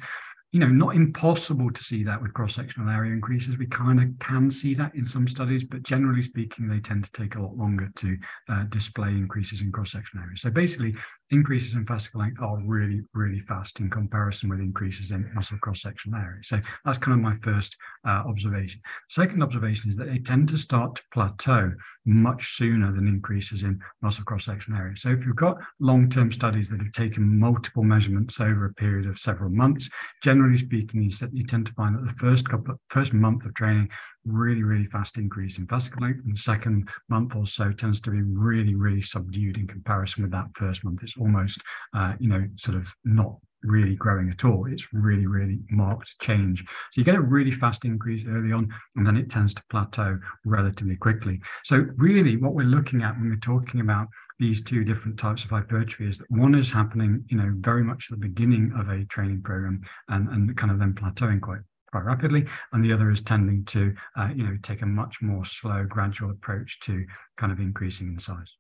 you 0.53 0.59
know, 0.59 0.67
not 0.67 0.97
impossible 0.97 1.71
to 1.71 1.85
see 1.85 2.03
that 2.03 2.21
with 2.21 2.35
cross-sectional 2.35 2.89
area 2.89 3.13
increases. 3.13 3.57
We 3.57 3.67
kind 3.67 4.01
of 4.01 4.09
can 4.19 4.51
see 4.51 4.75
that 4.75 4.95
in 4.97 5.05
some 5.05 5.29
studies, 5.29 5.63
but 5.63 5.85
generally 5.85 6.23
speaking, 6.23 6.69
they 6.69 6.81
tend 6.81 7.05
to 7.05 7.13
take 7.13 7.37
a 7.37 7.43
lot 7.43 7.57
longer 7.57 7.89
to 7.97 8.17
uh, 8.49 8.65
display 8.65 9.11
increases 9.11 9.61
in 9.61 9.71
cross-sectional 9.71 10.25
area. 10.25 10.37
So 10.37 10.51
basically, 10.51 10.95
increases 11.31 11.75
in 11.75 11.87
fascicle 11.87 12.17
length 12.17 12.41
are 12.41 12.59
really, 12.65 13.03
really 13.15 13.41
fast 13.41 13.81
in 13.81 13.89
comparison 13.89 14.49
with 14.49 14.61
increases 14.61 15.11
in 15.11 15.31
muscle 15.35 15.59
cross-sectional 15.59 16.19
area. 16.19 16.41
So 16.43 16.61
that's 16.85 16.99
kind 16.99 17.15
of 17.15 17.21
my 17.21 17.37
first 17.43 17.77
uh, 18.07 18.23
observation. 18.27 18.81
Second 19.09 19.43
observation 19.43 19.89
is 19.89 19.97
that 19.97 20.09
they 20.09 20.19
tend 20.19 20.49
to 20.49 20.59
start 20.59 20.97
to 20.97 21.03
plateau 21.13 21.73
much 22.05 22.57
sooner 22.57 22.93
than 22.93 23.07
increases 23.07 23.63
in 23.63 23.81
muscle 24.03 24.25
cross-sectional 24.25 24.79
area. 24.79 24.97
So 24.97 25.11
if 25.11 25.25
you've 25.25 25.37
got 25.37 25.59
long-term 25.79 26.33
studies 26.33 26.69
that 26.71 26.81
have 26.81 26.93
taken 26.93 27.39
multiple 27.39 27.85
measurements 27.85 28.41
over 28.41 28.67
a 28.67 28.75
period 28.75 29.07
of 29.07 29.19
several 29.19 29.51
months, 29.51 29.89
generally 30.23 30.57
speaking, 30.57 31.03
you, 31.03 31.45
tend 31.47 31.67
to 31.67 31.73
find 31.75 31.95
that 31.95 32.07
the 32.07 32.19
first 32.19 32.49
couple, 32.49 32.81
first 32.89 33.13
month 33.13 33.45
of 33.45 33.55
training, 33.55 33.89
really, 34.25 34.63
really 34.63 34.87
fast 34.87 35.17
increase 35.17 35.59
in 35.59 35.67
fascicle 35.67 36.01
length, 36.01 36.21
and 36.25 36.35
the 36.35 36.41
second 36.41 36.89
month 37.09 37.35
or 37.37 37.47
so 37.47 37.73
tends 37.73 38.01
to 38.03 38.11
be 38.11 38.23
really, 38.23 38.75
really 38.75 39.03
subdued 39.03 39.57
in 39.57 39.67
comparison 39.67 40.23
with 40.23 40.33
that 40.33 40.47
first 40.55 40.85
month. 40.85 41.01
It's 41.03 41.17
almost, 41.17 41.61
uh, 41.95 42.15
you 42.19 42.29
know, 42.29 42.47
sort 42.57 42.77
of 42.77 42.89
not 43.05 43.37
really 43.63 43.97
growing 43.97 44.31
at 44.31 44.45
all. 44.45 44.67
It's 44.71 44.87
really, 44.93 45.27
really 45.27 45.59
marked 45.71 46.19
change. 46.21 46.61
So 46.61 46.67
you 46.95 47.05
get 47.05 47.15
a 47.15 47.21
really 47.21 47.51
fast 47.51 47.85
increase 47.85 48.27
early 48.27 48.53
on, 48.53 48.69
and 48.97 49.07
then 49.07 49.17
it 49.17 49.29
tends 49.29 49.55
to 49.55 49.63
plateau 49.71 50.19
relatively 50.45 50.97
quickly. 50.97 51.41
So 51.65 51.87
really 51.97 52.37
what 52.37 52.55
we're 52.55 52.65
looking 52.65 53.03
at 53.03 53.19
when 53.19 53.31
we're 53.31 53.37
talking 53.37 53.81
about 53.81 54.09
these 54.39 54.63
two 54.63 54.85
different 54.85 55.19
types 55.19 55.45
of 55.45 55.51
hypertrophy 55.51 56.09
is 56.09 56.17
that 56.17 56.31
one 56.31 56.55
is 56.55 56.73
happening, 56.73 57.23
you 57.29 57.37
know, 57.37 57.53
very 57.57 57.85
much 57.85 58.09
at 58.11 58.19
the 58.19 58.27
beginning 58.27 58.73
of 58.79 58.89
a 58.89 59.05
training 59.05 59.43
program 59.43 59.83
and, 60.09 60.29
and 60.31 60.57
kind 60.57 60.73
of 60.73 60.79
then 60.79 60.95
plateauing 60.95 61.41
quite 61.43 61.61
quite 61.91 62.05
rapidly, 62.05 62.47
and 62.73 62.85
the 62.85 62.93
other 62.93 63.11
is 63.11 63.21
tending 63.21 63.65
to, 63.67 63.95
uh, 64.17 64.29
you 64.35 64.45
know, 64.45 64.57
take 64.63 64.83
a 64.83 64.87
much 64.87 65.21
more 65.23 65.45
slow, 65.45 65.85
gradual 65.89 66.31
approach 66.31 66.79
to 66.81 67.05
kind 67.37 67.53
of 67.53 67.61
increasing 67.61 68.09
in 68.09 68.19
size. 68.19 68.57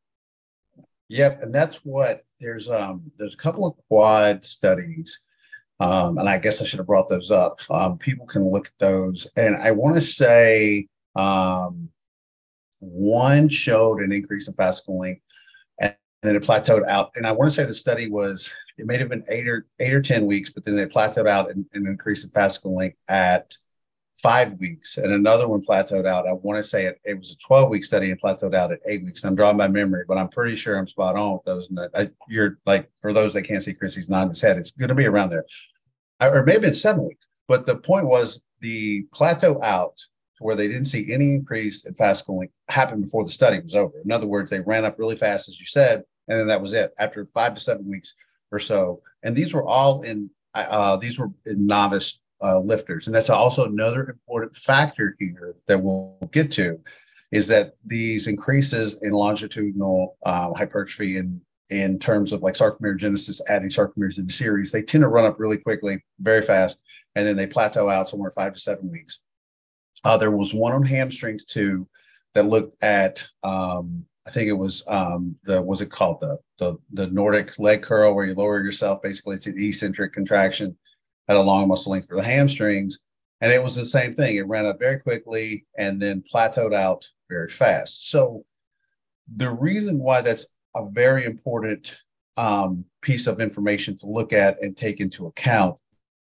Yep, 1.08 1.42
and 1.42 1.54
that's 1.54 1.78
what 1.84 2.24
there's 2.40 2.68
um 2.68 3.10
there's 3.16 3.34
a 3.34 3.38
couple 3.38 3.66
of 3.66 3.74
quad 3.88 4.44
studies, 4.44 5.20
um, 5.80 6.18
and 6.18 6.28
I 6.28 6.38
guess 6.38 6.60
I 6.60 6.64
should 6.64 6.78
have 6.78 6.86
brought 6.86 7.08
those 7.08 7.30
up. 7.30 7.60
Um, 7.70 7.98
people 7.98 8.26
can 8.26 8.48
look 8.48 8.68
at 8.68 8.78
those, 8.78 9.26
and 9.36 9.56
I 9.56 9.72
want 9.72 9.96
to 9.96 10.00
say 10.00 10.86
um, 11.16 11.88
one 12.78 13.48
showed 13.48 14.00
an 14.00 14.12
increase 14.12 14.46
in 14.46 14.54
fascicle 14.54 15.00
length, 15.00 15.22
then 16.22 16.36
it 16.36 16.42
plateaued 16.42 16.86
out. 16.86 17.10
And 17.16 17.26
I 17.26 17.32
want 17.32 17.50
to 17.50 17.54
say 17.54 17.64
the 17.64 17.72
study 17.72 18.10
was 18.10 18.52
it 18.76 18.86
may 18.86 18.98
have 18.98 19.08
been 19.08 19.24
eight 19.28 19.48
or 19.48 19.66
eight 19.78 19.94
or 19.94 20.02
ten 20.02 20.26
weeks, 20.26 20.50
but 20.50 20.64
then 20.64 20.76
they 20.76 20.86
plateaued 20.86 21.28
out 21.28 21.50
and, 21.50 21.66
and 21.72 21.86
increased 21.86 22.24
in 22.24 22.30
fascicle 22.30 22.76
length 22.76 22.98
at 23.08 23.56
five 24.22 24.58
weeks, 24.58 24.98
and 24.98 25.12
another 25.12 25.48
one 25.48 25.62
plateaued 25.62 26.06
out. 26.06 26.28
I 26.28 26.32
want 26.32 26.58
to 26.58 26.62
say 26.62 26.86
it, 26.86 27.00
it 27.04 27.18
was 27.18 27.32
a 27.32 27.36
12 27.38 27.70
week 27.70 27.84
study 27.84 28.10
and 28.10 28.20
plateaued 28.20 28.54
out 28.54 28.72
at 28.72 28.80
eight 28.86 29.04
weeks. 29.04 29.24
I'm 29.24 29.34
drawing 29.34 29.56
my 29.56 29.68
memory, 29.68 30.04
but 30.06 30.18
I'm 30.18 30.28
pretty 30.28 30.56
sure 30.56 30.76
I'm 30.76 30.86
spot 30.86 31.16
on 31.16 31.34
with 31.34 31.44
those. 31.44 31.68
And 31.70 31.80
I, 31.94 32.10
you're 32.28 32.58
like, 32.66 32.90
for 33.00 33.12
those 33.12 33.32
that 33.32 33.42
can't 33.42 33.62
see 33.62 33.72
Chrissy's 33.72 34.10
nodding 34.10 34.30
his 34.30 34.40
head, 34.40 34.58
it's 34.58 34.72
going 34.72 34.88
to 34.88 34.94
be 34.94 35.06
around 35.06 35.30
there, 35.30 35.44
or 36.20 36.44
maybe 36.44 36.66
it's 36.66 36.82
seven 36.82 37.06
weeks. 37.06 37.28
But 37.48 37.66
the 37.66 37.76
point 37.76 38.06
was 38.06 38.42
the 38.60 39.06
plateau 39.12 39.60
out 39.62 39.96
to 39.96 40.44
where 40.44 40.56
they 40.56 40.68
didn't 40.68 40.84
see 40.84 41.12
any 41.12 41.34
increase 41.34 41.84
in 41.84 41.94
fascicle 41.94 42.38
length 42.38 42.54
happened 42.68 43.02
before 43.02 43.24
the 43.24 43.30
study 43.30 43.60
was 43.60 43.74
over. 43.74 43.94
In 44.04 44.12
other 44.12 44.26
words, 44.26 44.50
they 44.50 44.60
ran 44.60 44.84
up 44.84 44.98
really 44.98 45.16
fast, 45.16 45.48
as 45.48 45.58
you 45.58 45.66
said, 45.66 46.02
and 46.30 46.38
then 46.38 46.46
that 46.46 46.62
was 46.62 46.72
it 46.72 46.94
after 46.98 47.26
five 47.26 47.54
to 47.54 47.60
seven 47.60 47.86
weeks 47.88 48.14
or 48.52 48.58
so. 48.58 49.02
And 49.22 49.36
these 49.36 49.52
were 49.52 49.66
all 49.66 50.02
in 50.02 50.30
uh, 50.54 50.96
these 50.96 51.18
were 51.18 51.30
in 51.46 51.66
novice 51.66 52.20
uh, 52.42 52.58
lifters. 52.58 53.06
And 53.06 53.14
that's 53.14 53.30
also 53.30 53.66
another 53.66 54.08
important 54.08 54.56
factor 54.56 55.14
here 55.18 55.54
that 55.66 55.78
we'll 55.78 56.16
get 56.32 56.50
to 56.52 56.80
is 57.32 57.46
that 57.48 57.74
these 57.84 58.26
increases 58.26 58.98
in 59.02 59.12
longitudinal 59.12 60.16
uh, 60.24 60.52
hypertrophy 60.54 61.18
in, 61.18 61.40
in 61.68 61.98
terms 61.98 62.32
of 62.32 62.42
like 62.42 62.54
sarcomerogenesis, 62.54 63.40
adding 63.48 63.68
sarcomeres 63.68 64.18
into 64.18 64.32
series, 64.32 64.72
they 64.72 64.82
tend 64.82 65.02
to 65.02 65.08
run 65.08 65.24
up 65.24 65.38
really 65.38 65.58
quickly, 65.58 66.02
very 66.18 66.42
fast, 66.42 66.80
and 67.14 67.26
then 67.26 67.36
they 67.36 67.46
plateau 67.46 67.88
out 67.88 68.08
somewhere 68.08 68.32
five 68.32 68.52
to 68.52 68.58
seven 68.58 68.90
weeks. 68.90 69.20
Uh, 70.02 70.16
there 70.16 70.32
was 70.32 70.52
one 70.52 70.72
on 70.72 70.82
hamstrings 70.82 71.44
too 71.44 71.86
that 72.34 72.46
looked 72.46 72.82
at 72.82 73.24
um, 73.44 74.04
I 74.26 74.30
think 74.30 74.48
it 74.48 74.52
was 74.52 74.84
um, 74.86 75.36
the 75.44 75.62
was 75.62 75.80
it 75.80 75.90
called 75.90 76.20
the 76.20 76.38
the 76.58 76.76
the 76.92 77.06
Nordic 77.08 77.58
leg 77.58 77.82
curl 77.82 78.14
where 78.14 78.26
you 78.26 78.34
lower 78.34 78.62
yourself 78.62 79.00
basically 79.02 79.38
to 79.38 79.50
an 79.50 79.58
eccentric 79.58 80.12
contraction 80.12 80.76
at 81.28 81.36
a 81.36 81.40
long 81.40 81.68
muscle 81.68 81.92
length 81.92 82.08
for 82.08 82.16
the 82.16 82.22
hamstrings. 82.22 82.98
And 83.40 83.50
it 83.50 83.62
was 83.62 83.74
the 83.74 83.84
same 83.84 84.14
thing. 84.14 84.36
It 84.36 84.46
ran 84.46 84.66
up 84.66 84.78
very 84.78 84.98
quickly 84.98 85.64
and 85.78 86.00
then 86.02 86.22
plateaued 86.32 86.74
out 86.74 87.08
very 87.30 87.48
fast. 87.48 88.10
So 88.10 88.44
the 89.34 89.50
reason 89.50 89.98
why 89.98 90.20
that's 90.20 90.46
a 90.76 90.86
very 90.90 91.24
important 91.24 91.96
um, 92.36 92.84
piece 93.00 93.26
of 93.26 93.40
information 93.40 93.96
to 93.98 94.06
look 94.06 94.32
at 94.32 94.60
and 94.60 94.76
take 94.76 95.00
into 95.00 95.26
account 95.26 95.76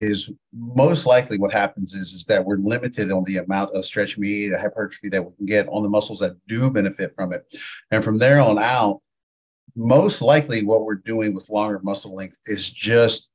is 0.05 0.31
most 0.53 1.07
likely 1.07 1.39
what 1.39 1.53
happens 1.53 1.95
is, 1.95 2.13
is 2.13 2.25
that 2.27 2.45
we're 2.45 2.59
limited 2.59 3.11
on 3.11 3.25
the 3.25 3.39
amount 3.39 3.75
of 3.75 3.85
stretch 3.85 4.19
mediated 4.19 4.61
hypertrophy 4.61 5.09
that 5.09 5.25
we 5.25 5.35
can 5.37 5.47
get 5.47 5.69
on 5.69 5.83
the 5.83 5.89
muscles 5.89 6.21
that 6.21 6.37
do 6.47 6.71
benefit 6.71 7.15
from 7.15 7.33
it. 7.33 7.43
And 7.91 8.05
from 8.05 8.19
there 8.19 8.41
on 8.41 8.59
out, 8.59 9.01
most 9.77 10.23
likely 10.23 10.63
what 10.63 10.85
we're 10.85 10.95
doing 10.95 11.35
with 11.35 11.51
longer 11.51 11.81
muscle 11.83 12.15
length 12.15 12.39
is 12.47 12.71
just 12.71 13.31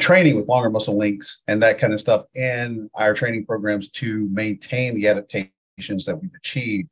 training 0.00 0.36
with 0.36 0.48
longer 0.48 0.70
muscle 0.70 0.96
lengths 0.96 1.42
and 1.46 1.62
that 1.62 1.78
kind 1.78 1.92
of 1.92 2.00
stuff 2.00 2.24
in 2.34 2.88
our 2.94 3.12
training 3.14 3.44
programs 3.44 3.88
to 3.90 4.28
maintain 4.30 4.94
the 4.94 5.06
adaptations 5.06 6.06
that 6.06 6.20
we've 6.20 6.34
achieved 6.34 6.88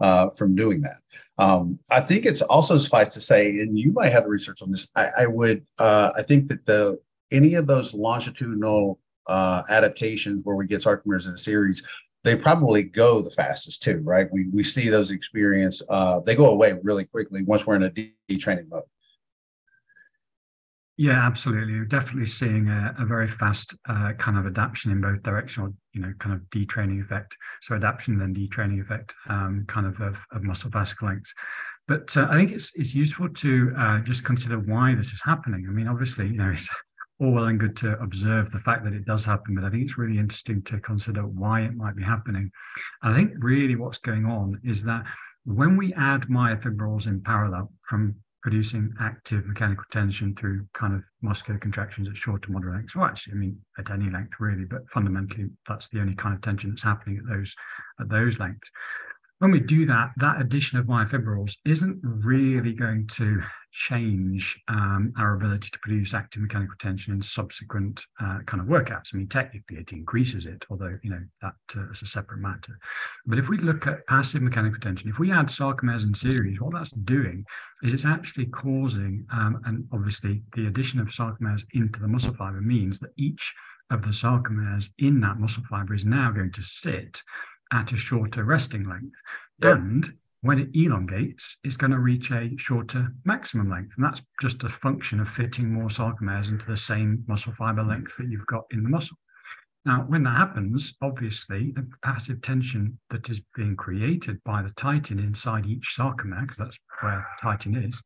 uh, 0.00 0.28
from 0.30 0.54
doing 0.54 0.82
that. 0.82 0.96
Um, 1.38 1.78
I 1.90 2.00
think 2.00 2.26
it's 2.26 2.42
also 2.42 2.78
suffice 2.78 3.14
to 3.14 3.20
say, 3.20 3.46
and 3.60 3.78
you 3.78 3.92
might 3.92 4.12
have 4.12 4.24
the 4.24 4.28
research 4.28 4.60
on 4.62 4.70
this. 4.70 4.90
I, 4.96 5.10
I 5.20 5.26
would, 5.26 5.64
uh, 5.78 6.10
I 6.16 6.22
think 6.22 6.48
that 6.48 6.66
the 6.66 6.98
any 7.32 7.54
of 7.54 7.66
those 7.66 7.94
longitudinal 7.94 8.98
uh, 9.26 9.62
adaptations 9.68 10.42
where 10.44 10.56
we 10.56 10.66
get 10.66 10.82
sarcomeres 10.82 11.26
in 11.26 11.34
a 11.34 11.38
series, 11.38 11.82
they 12.22 12.36
probably 12.36 12.82
go 12.82 13.20
the 13.20 13.30
fastest 13.30 13.82
too, 13.82 14.00
right? 14.02 14.28
We 14.32 14.48
we 14.48 14.62
see 14.62 14.88
those 14.88 15.10
experience, 15.10 15.82
uh, 15.88 16.20
they 16.20 16.34
go 16.34 16.50
away 16.50 16.74
really 16.82 17.04
quickly 17.04 17.42
once 17.42 17.66
we're 17.66 17.76
in 17.76 17.84
a 17.84 17.90
detraining 17.90 18.68
mode. 18.68 18.84
Yeah, 20.96 21.26
absolutely. 21.26 21.72
We're 21.72 21.86
definitely 21.86 22.26
seeing 22.26 22.68
a, 22.68 22.94
a 23.00 23.04
very 23.04 23.26
fast 23.26 23.74
uh, 23.88 24.12
kind 24.16 24.38
of 24.38 24.46
adaptation 24.46 24.92
in 24.92 25.00
both 25.00 25.24
directional, 25.24 25.74
you 25.92 26.00
know, 26.00 26.12
kind 26.20 26.34
of 26.34 26.42
detraining 26.50 27.02
effect. 27.02 27.36
So 27.62 27.74
adaptation 27.74 28.16
then 28.16 28.32
detraining 28.32 28.80
effect, 28.80 29.12
um, 29.28 29.64
kind 29.66 29.86
of, 29.86 30.00
of, 30.00 30.16
of 30.30 30.44
muscle 30.44 30.70
fascicle 30.70 31.08
lengths. 31.08 31.34
But 31.88 32.16
uh, 32.16 32.28
I 32.30 32.36
think 32.36 32.52
it's 32.52 32.72
it's 32.76 32.94
useful 32.94 33.28
to 33.28 33.74
uh, 33.76 33.98
just 34.00 34.24
consider 34.24 34.58
why 34.58 34.94
this 34.94 35.12
is 35.12 35.20
happening. 35.22 35.66
I 35.68 35.72
mean, 35.72 35.88
obviously, 35.88 36.28
you 36.28 36.36
know, 36.36 36.50
it's 36.50 36.70
all 37.20 37.30
well 37.30 37.44
and 37.44 37.60
good 37.60 37.76
to 37.78 37.98
observe 38.00 38.50
the 38.50 38.60
fact 38.60 38.84
that 38.84 38.92
it 38.92 39.04
does 39.04 39.24
happen, 39.24 39.54
but 39.54 39.64
I 39.64 39.70
think 39.70 39.84
it's 39.84 39.98
really 39.98 40.18
interesting 40.18 40.62
to 40.62 40.80
consider 40.80 41.22
why 41.22 41.62
it 41.62 41.74
might 41.74 41.96
be 41.96 42.02
happening. 42.02 42.50
I 43.02 43.14
think 43.14 43.32
really 43.38 43.76
what's 43.76 43.98
going 43.98 44.26
on 44.26 44.60
is 44.64 44.82
that 44.84 45.04
when 45.44 45.76
we 45.76 45.94
add 45.94 46.22
myofibrils 46.22 47.06
in 47.06 47.20
parallel 47.20 47.70
from 47.82 48.16
producing 48.42 48.92
active 49.00 49.46
mechanical 49.46 49.84
tension 49.90 50.34
through 50.34 50.66
kind 50.74 50.94
of 50.94 51.02
muscular 51.22 51.58
contractions 51.58 52.06
at 52.06 52.16
short 52.16 52.42
to 52.42 52.52
moderate 52.52 52.74
lengths. 52.74 52.94
Well, 52.94 53.06
actually, 53.06 53.32
I 53.32 53.36
mean, 53.36 53.58
at 53.78 53.90
any 53.90 54.10
length 54.10 54.34
really, 54.38 54.66
but 54.66 54.82
fundamentally, 54.90 55.46
that's 55.66 55.88
the 55.88 55.98
only 56.00 56.14
kind 56.14 56.34
of 56.34 56.42
tension 56.42 56.70
that's 56.70 56.82
happening 56.82 57.18
at 57.18 57.26
those 57.26 57.54
at 57.98 58.10
those 58.10 58.38
lengths 58.38 58.70
when 59.38 59.50
we 59.50 59.60
do 59.60 59.84
that, 59.86 60.10
that 60.18 60.40
addition 60.40 60.78
of 60.78 60.86
myofibrils 60.86 61.56
isn't 61.64 61.98
really 62.02 62.72
going 62.72 63.06
to 63.08 63.42
change 63.72 64.56
um, 64.68 65.12
our 65.18 65.34
ability 65.34 65.68
to 65.70 65.78
produce 65.80 66.14
active 66.14 66.40
mechanical 66.40 66.76
tension 66.78 67.12
in 67.12 67.20
subsequent 67.20 68.04
uh, 68.20 68.38
kind 68.46 68.62
of 68.62 68.68
workouts. 68.68 69.10
I 69.12 69.16
mean, 69.16 69.26
technically 69.26 69.78
it 69.78 69.92
increases 69.92 70.46
it, 70.46 70.64
although, 70.70 70.96
you 71.02 71.10
know, 71.10 71.20
that 71.42 71.54
uh, 71.76 71.90
is 71.90 72.02
a 72.02 72.06
separate 72.06 72.38
matter. 72.38 72.78
But 73.26 73.38
if 73.38 73.48
we 73.48 73.58
look 73.58 73.88
at 73.88 74.06
passive 74.06 74.42
mechanical 74.42 74.78
tension, 74.80 75.10
if 75.10 75.18
we 75.18 75.32
add 75.32 75.46
sarcomeres 75.46 76.04
in 76.04 76.14
series, 76.14 76.60
what 76.60 76.72
that's 76.72 76.92
doing 76.92 77.44
is 77.82 77.92
it's 77.92 78.04
actually 78.04 78.46
causing, 78.46 79.26
um, 79.32 79.60
and 79.64 79.84
obviously 79.92 80.42
the 80.54 80.68
addition 80.68 81.00
of 81.00 81.08
sarcomeres 81.08 81.64
into 81.72 82.00
the 82.00 82.08
muscle 82.08 82.34
fiber 82.34 82.60
means 82.60 83.00
that 83.00 83.10
each 83.16 83.52
of 83.90 84.02
the 84.02 84.08
sarcomeres 84.10 84.90
in 84.98 85.20
that 85.20 85.38
muscle 85.38 85.64
fiber 85.68 85.94
is 85.94 86.04
now 86.04 86.30
going 86.30 86.52
to 86.52 86.62
sit 86.62 87.20
at 87.74 87.92
a 87.92 87.96
shorter 87.96 88.44
resting 88.44 88.88
length. 88.88 89.16
Yep. 89.62 89.76
And 89.76 90.14
when 90.42 90.58
it 90.58 90.68
elongates, 90.74 91.56
it's 91.64 91.76
going 91.76 91.90
to 91.90 91.98
reach 91.98 92.30
a 92.30 92.50
shorter 92.56 93.08
maximum 93.24 93.70
length. 93.70 93.92
And 93.96 94.04
that's 94.04 94.22
just 94.40 94.62
a 94.62 94.68
function 94.68 95.20
of 95.20 95.28
fitting 95.28 95.72
more 95.72 95.88
sarcomeres 95.88 96.48
into 96.48 96.66
the 96.66 96.76
same 96.76 97.24
muscle 97.26 97.54
fiber 97.58 97.82
length 97.82 98.16
that 98.18 98.28
you've 98.28 98.46
got 98.46 98.64
in 98.70 98.82
the 98.82 98.88
muscle. 98.88 99.16
Now, 99.86 100.04
when 100.08 100.22
that 100.22 100.36
happens, 100.36 100.94
obviously, 101.02 101.72
the 101.74 101.86
passive 102.02 102.40
tension 102.40 102.98
that 103.10 103.28
is 103.28 103.40
being 103.54 103.76
created 103.76 104.42
by 104.44 104.62
the 104.62 104.70
titin 104.70 105.18
inside 105.18 105.66
each 105.66 105.94
sarcomere, 105.98 106.42
because 106.42 106.58
that's 106.58 106.78
where 107.00 107.26
titin 107.42 107.86
is, 107.86 108.00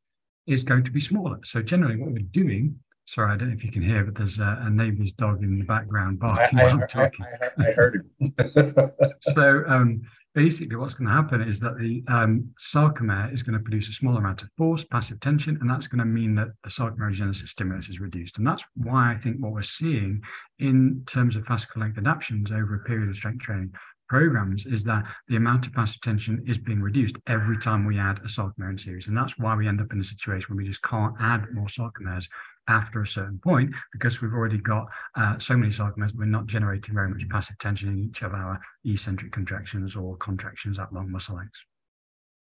is 0.46 0.64
going 0.64 0.82
to 0.84 0.90
be 0.90 1.00
smaller. 1.00 1.38
So 1.44 1.62
generally 1.62 1.96
what 1.96 2.10
we're 2.10 2.18
doing 2.32 2.76
Sorry, 3.08 3.32
I 3.32 3.38
don't 3.38 3.48
know 3.48 3.54
if 3.54 3.64
you 3.64 3.70
can 3.70 3.80
hear, 3.80 4.04
but 4.04 4.16
there's 4.16 4.38
a, 4.38 4.58
a 4.64 4.68
neighbour's 4.68 5.12
dog 5.12 5.42
in 5.42 5.58
the 5.58 5.64
background 5.64 6.18
barking 6.18 6.60
I, 6.60 6.66
I, 6.66 6.86
talking. 6.86 7.24
I, 7.24 7.68
I, 7.68 7.72
heard 7.72 8.04
him. 8.20 8.34
so 9.22 9.64
um, 9.66 10.02
basically, 10.34 10.76
what's 10.76 10.92
going 10.92 11.08
to 11.08 11.14
happen 11.14 11.40
is 11.40 11.58
that 11.60 11.78
the 11.78 12.04
um, 12.08 12.50
sarcomere 12.60 13.32
is 13.32 13.42
going 13.42 13.56
to 13.56 13.64
produce 13.64 13.88
a 13.88 13.94
small 13.94 14.18
amount 14.18 14.42
of 14.42 14.50
force, 14.58 14.84
passive 14.84 15.20
tension, 15.20 15.56
and 15.58 15.70
that's 15.70 15.86
going 15.86 16.00
to 16.00 16.04
mean 16.04 16.34
that 16.34 16.48
the 16.64 16.68
sarcomerogenesis 16.68 17.48
stimulus 17.48 17.88
is 17.88 17.98
reduced. 17.98 18.36
And 18.36 18.46
that's 18.46 18.64
why 18.76 19.14
I 19.14 19.16
think 19.16 19.38
what 19.38 19.52
we're 19.52 19.62
seeing 19.62 20.20
in 20.58 21.02
terms 21.06 21.34
of 21.34 21.44
fascicle 21.44 21.78
length 21.78 21.96
adaptations 21.96 22.52
over 22.52 22.74
a 22.74 22.86
period 22.86 23.08
of 23.08 23.16
strength 23.16 23.40
training 23.40 23.72
programs 24.08 24.66
is 24.66 24.84
that 24.84 25.04
the 25.28 25.36
amount 25.36 25.66
of 25.66 25.72
passive 25.72 26.00
tension 26.00 26.42
is 26.46 26.58
being 26.58 26.80
reduced 26.80 27.16
every 27.26 27.58
time 27.58 27.86
we 27.86 27.98
add 27.98 28.18
a 28.18 28.28
sarcomere 28.28 28.70
in 28.70 28.78
series. 28.78 29.06
And 29.06 29.16
that's 29.16 29.38
why 29.38 29.54
we 29.54 29.68
end 29.68 29.80
up 29.80 29.92
in 29.92 30.00
a 30.00 30.04
situation 30.04 30.48
where 30.48 30.62
we 30.62 30.68
just 30.68 30.82
can't 30.82 31.14
add 31.20 31.46
more 31.52 31.66
sarcomeres 31.66 32.26
after 32.68 33.02
a 33.02 33.06
certain 33.06 33.38
point 33.38 33.70
because 33.92 34.20
we've 34.20 34.32
already 34.32 34.58
got 34.58 34.86
uh, 35.16 35.38
so 35.38 35.56
many 35.56 35.72
sarcomeres 35.72 36.12
that 36.12 36.18
we're 36.18 36.26
not 36.26 36.46
generating 36.46 36.94
very 36.94 37.08
much 37.08 37.28
passive 37.28 37.58
tension 37.58 37.88
in 37.88 37.98
each 37.98 38.22
of 38.22 38.32
our 38.32 38.60
eccentric 38.84 39.32
contractions 39.32 39.96
or 39.96 40.16
contractions 40.16 40.78
at 40.78 40.92
long 40.92 41.10
muscle 41.10 41.36
lengths. 41.36 41.60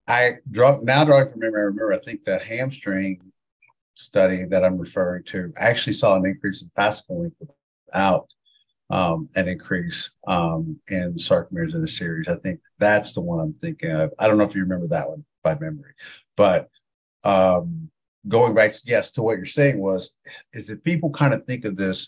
I 0.08 0.36
draw 0.52 0.80
now 0.82 1.04
drawing 1.04 1.28
from 1.28 1.40
memory. 1.40 1.62
I 1.62 1.66
remember 1.66 1.94
I 1.94 1.98
think 1.98 2.24
the 2.24 2.38
hamstring 2.38 3.20
study 3.96 4.46
that 4.46 4.64
I'm 4.64 4.78
referring 4.78 5.24
to 5.26 5.52
actually 5.58 5.94
saw 5.94 6.16
an 6.16 6.26
increase 6.26 6.62
in 6.62 6.70
fascicle 6.78 7.22
length 7.22 7.38
without 7.88 8.28
um, 8.90 9.30
an 9.36 9.48
increase 9.48 10.16
um, 10.28 10.80
in 10.90 11.16
sarcomeres 11.16 11.74
in 11.74 11.82
the 11.82 11.88
series. 11.88 12.28
I 12.28 12.36
think 12.36 12.60
that's 12.78 13.14
the 13.14 13.22
one 13.22 13.40
I'm 13.40 13.54
thinking 13.54 13.92
of. 13.92 14.14
I 14.20 14.28
don't 14.28 14.38
know 14.38 14.44
if 14.44 14.56
you 14.56 14.62
remember 14.62 14.88
that 14.88 15.10
one 15.10 15.26
by 15.44 15.58
memory, 15.58 15.94
but 16.36 16.70
um, 17.24 17.90
going 18.28 18.54
back, 18.54 18.74
yes, 18.84 19.12
to 19.12 19.22
what 19.22 19.38
you're 19.38 19.46
saying 19.46 19.80
was, 19.80 20.14
is 20.54 20.68
that 20.68 20.84
people 20.84 21.10
kind 21.10 21.34
of 21.34 21.46
think 21.46 21.66
of 21.66 21.76
this 21.76 22.08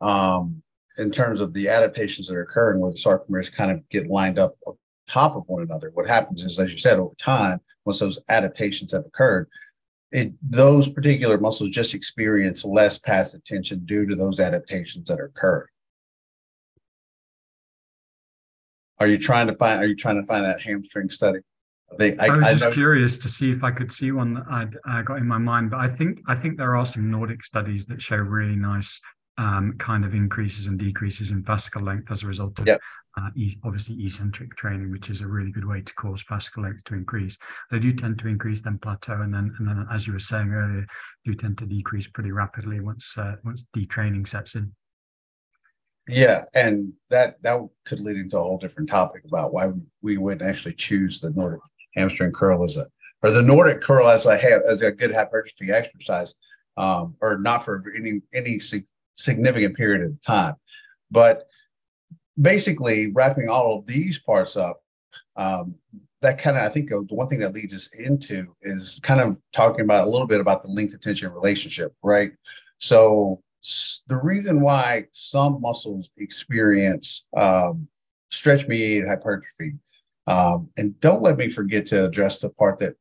um, 0.00 0.62
in 0.98 1.10
terms 1.10 1.40
of 1.40 1.52
the 1.52 1.68
adaptations 1.68 2.28
that 2.28 2.36
are 2.36 2.42
occurring 2.42 2.80
where 2.80 2.92
the 2.92 2.98
sarcomeres 2.98 3.52
kind 3.52 3.70
of 3.70 3.88
get 3.88 4.08
lined 4.08 4.38
up 4.38 4.56
on 4.66 4.74
top 5.08 5.36
of 5.36 5.44
one 5.46 5.62
another. 5.62 5.90
What 5.94 6.08
happens 6.08 6.44
is, 6.44 6.58
as 6.58 6.72
you 6.72 6.78
said, 6.78 6.98
over 6.98 7.14
time, 7.16 7.60
once 7.84 7.98
those 7.98 8.18
adaptations 8.28 8.92
have 8.92 9.06
occurred, 9.06 9.48
it, 10.12 10.32
those 10.42 10.88
particular 10.88 11.38
muscles 11.38 11.70
just 11.70 11.94
experience 11.94 12.64
less 12.64 12.98
passive 12.98 13.44
tension 13.44 13.84
due 13.84 14.06
to 14.06 14.16
those 14.16 14.40
adaptations 14.40 15.08
that 15.08 15.20
are 15.20 15.26
occurring. 15.26 15.68
Are 18.98 19.06
you 19.06 19.18
trying 19.18 19.46
to 19.46 19.54
find? 19.54 19.80
Are 19.80 19.86
you 19.86 19.96
trying 19.96 20.20
to 20.20 20.26
find 20.26 20.44
that 20.44 20.60
hamstring 20.60 21.08
study? 21.08 21.40
They, 21.98 22.16
I, 22.18 22.26
I, 22.26 22.36
was 22.36 22.44
I 22.44 22.52
just 22.52 22.64
know. 22.66 22.72
curious 22.72 23.18
to 23.18 23.28
see 23.28 23.50
if 23.50 23.64
I 23.64 23.70
could 23.72 23.90
see 23.90 24.12
one 24.12 24.34
that 24.34 24.44
I'd, 24.50 24.76
I 24.84 25.02
got 25.02 25.18
in 25.18 25.26
my 25.26 25.38
mind, 25.38 25.70
but 25.70 25.80
I 25.80 25.88
think 25.88 26.20
I 26.28 26.36
think 26.36 26.56
there 26.56 26.76
are 26.76 26.86
some 26.86 27.10
Nordic 27.10 27.44
studies 27.44 27.86
that 27.86 28.00
show 28.00 28.16
really 28.16 28.56
nice 28.56 29.00
um, 29.38 29.74
kind 29.78 30.04
of 30.04 30.14
increases 30.14 30.66
and 30.66 30.78
decreases 30.78 31.30
in 31.30 31.42
fascicle 31.42 31.82
length 31.82 32.10
as 32.10 32.22
a 32.22 32.26
result 32.26 32.58
of 32.58 32.66
yep. 32.66 32.80
uh, 33.18 33.30
e 33.34 33.56
obviously 33.64 34.04
eccentric 34.04 34.54
training, 34.56 34.90
which 34.90 35.10
is 35.10 35.20
a 35.20 35.26
really 35.26 35.50
good 35.50 35.64
way 35.64 35.80
to 35.80 35.94
cause 35.94 36.22
fascicle 36.22 36.62
length 36.62 36.84
to 36.84 36.94
increase. 36.94 37.36
They 37.70 37.80
do 37.80 37.92
tend 37.92 38.18
to 38.20 38.28
increase, 38.28 38.60
then 38.60 38.78
plateau, 38.78 39.22
and 39.22 39.34
then 39.34 39.52
and 39.58 39.66
then 39.66 39.86
as 39.92 40.06
you 40.06 40.12
were 40.12 40.20
saying 40.20 40.50
earlier, 40.50 40.86
do 41.24 41.34
tend 41.34 41.58
to 41.58 41.66
decrease 41.66 42.06
pretty 42.06 42.30
rapidly 42.30 42.80
once 42.80 43.14
uh, 43.16 43.36
once 43.44 43.66
detraining 43.76 44.28
sets 44.28 44.54
in. 44.54 44.72
Yeah, 46.06 46.44
and 46.54 46.92
that 47.08 47.42
that 47.42 47.60
could 47.84 48.00
lead 48.00 48.16
into 48.16 48.36
a 48.36 48.42
whole 48.42 48.58
different 48.58 48.90
topic 48.90 49.22
about 49.26 49.52
why 49.52 49.68
we, 49.68 49.80
we 50.02 50.18
wouldn't 50.18 50.48
actually 50.48 50.74
choose 50.74 51.20
the 51.20 51.30
Nordic 51.30 51.60
hamstring 51.94 52.32
curl 52.32 52.64
as 52.64 52.76
a 52.76 52.86
or 53.22 53.30
the 53.30 53.42
Nordic 53.42 53.80
curl 53.82 54.08
as 54.08 54.26
a 54.26 54.36
have 54.36 54.62
as 54.62 54.82
a 54.82 54.92
good 54.92 55.12
hypertrophy 55.12 55.72
exercise, 55.72 56.34
um, 56.76 57.16
or 57.20 57.38
not 57.38 57.64
for 57.64 57.82
any 57.96 58.22
any 58.34 58.58
significant 59.14 59.76
period 59.76 60.02
of 60.02 60.20
time. 60.22 60.54
But 61.10 61.46
basically, 62.40 63.10
wrapping 63.12 63.48
all 63.48 63.78
of 63.78 63.86
these 63.86 64.18
parts 64.20 64.56
up, 64.56 64.82
um, 65.36 65.74
that 66.22 66.38
kind 66.38 66.56
of 66.56 66.62
I 66.62 66.68
think 66.68 66.88
the 66.88 67.02
one 67.10 67.28
thing 67.28 67.40
that 67.40 67.54
leads 67.54 67.74
us 67.74 67.90
into 67.98 68.54
is 68.62 69.00
kind 69.02 69.20
of 69.20 69.40
talking 69.52 69.84
about 69.84 70.06
a 70.06 70.10
little 70.10 70.26
bit 70.26 70.40
about 70.40 70.62
the 70.62 70.68
length 70.68 70.98
tension 71.00 71.32
relationship, 71.32 71.94
right? 72.02 72.32
So 72.78 73.42
the 74.08 74.16
reason 74.16 74.60
why 74.60 75.04
some 75.12 75.60
muscles 75.60 76.10
experience 76.16 77.28
um, 77.36 77.86
stretch 78.30 78.66
mediated 78.68 79.08
hypertrophy, 79.08 79.74
um, 80.30 80.70
and 80.76 80.98
don't 81.00 81.22
let 81.22 81.36
me 81.36 81.48
forget 81.48 81.86
to 81.86 82.06
address 82.06 82.38
the 82.38 82.50
part 82.50 82.78
that 82.78 82.94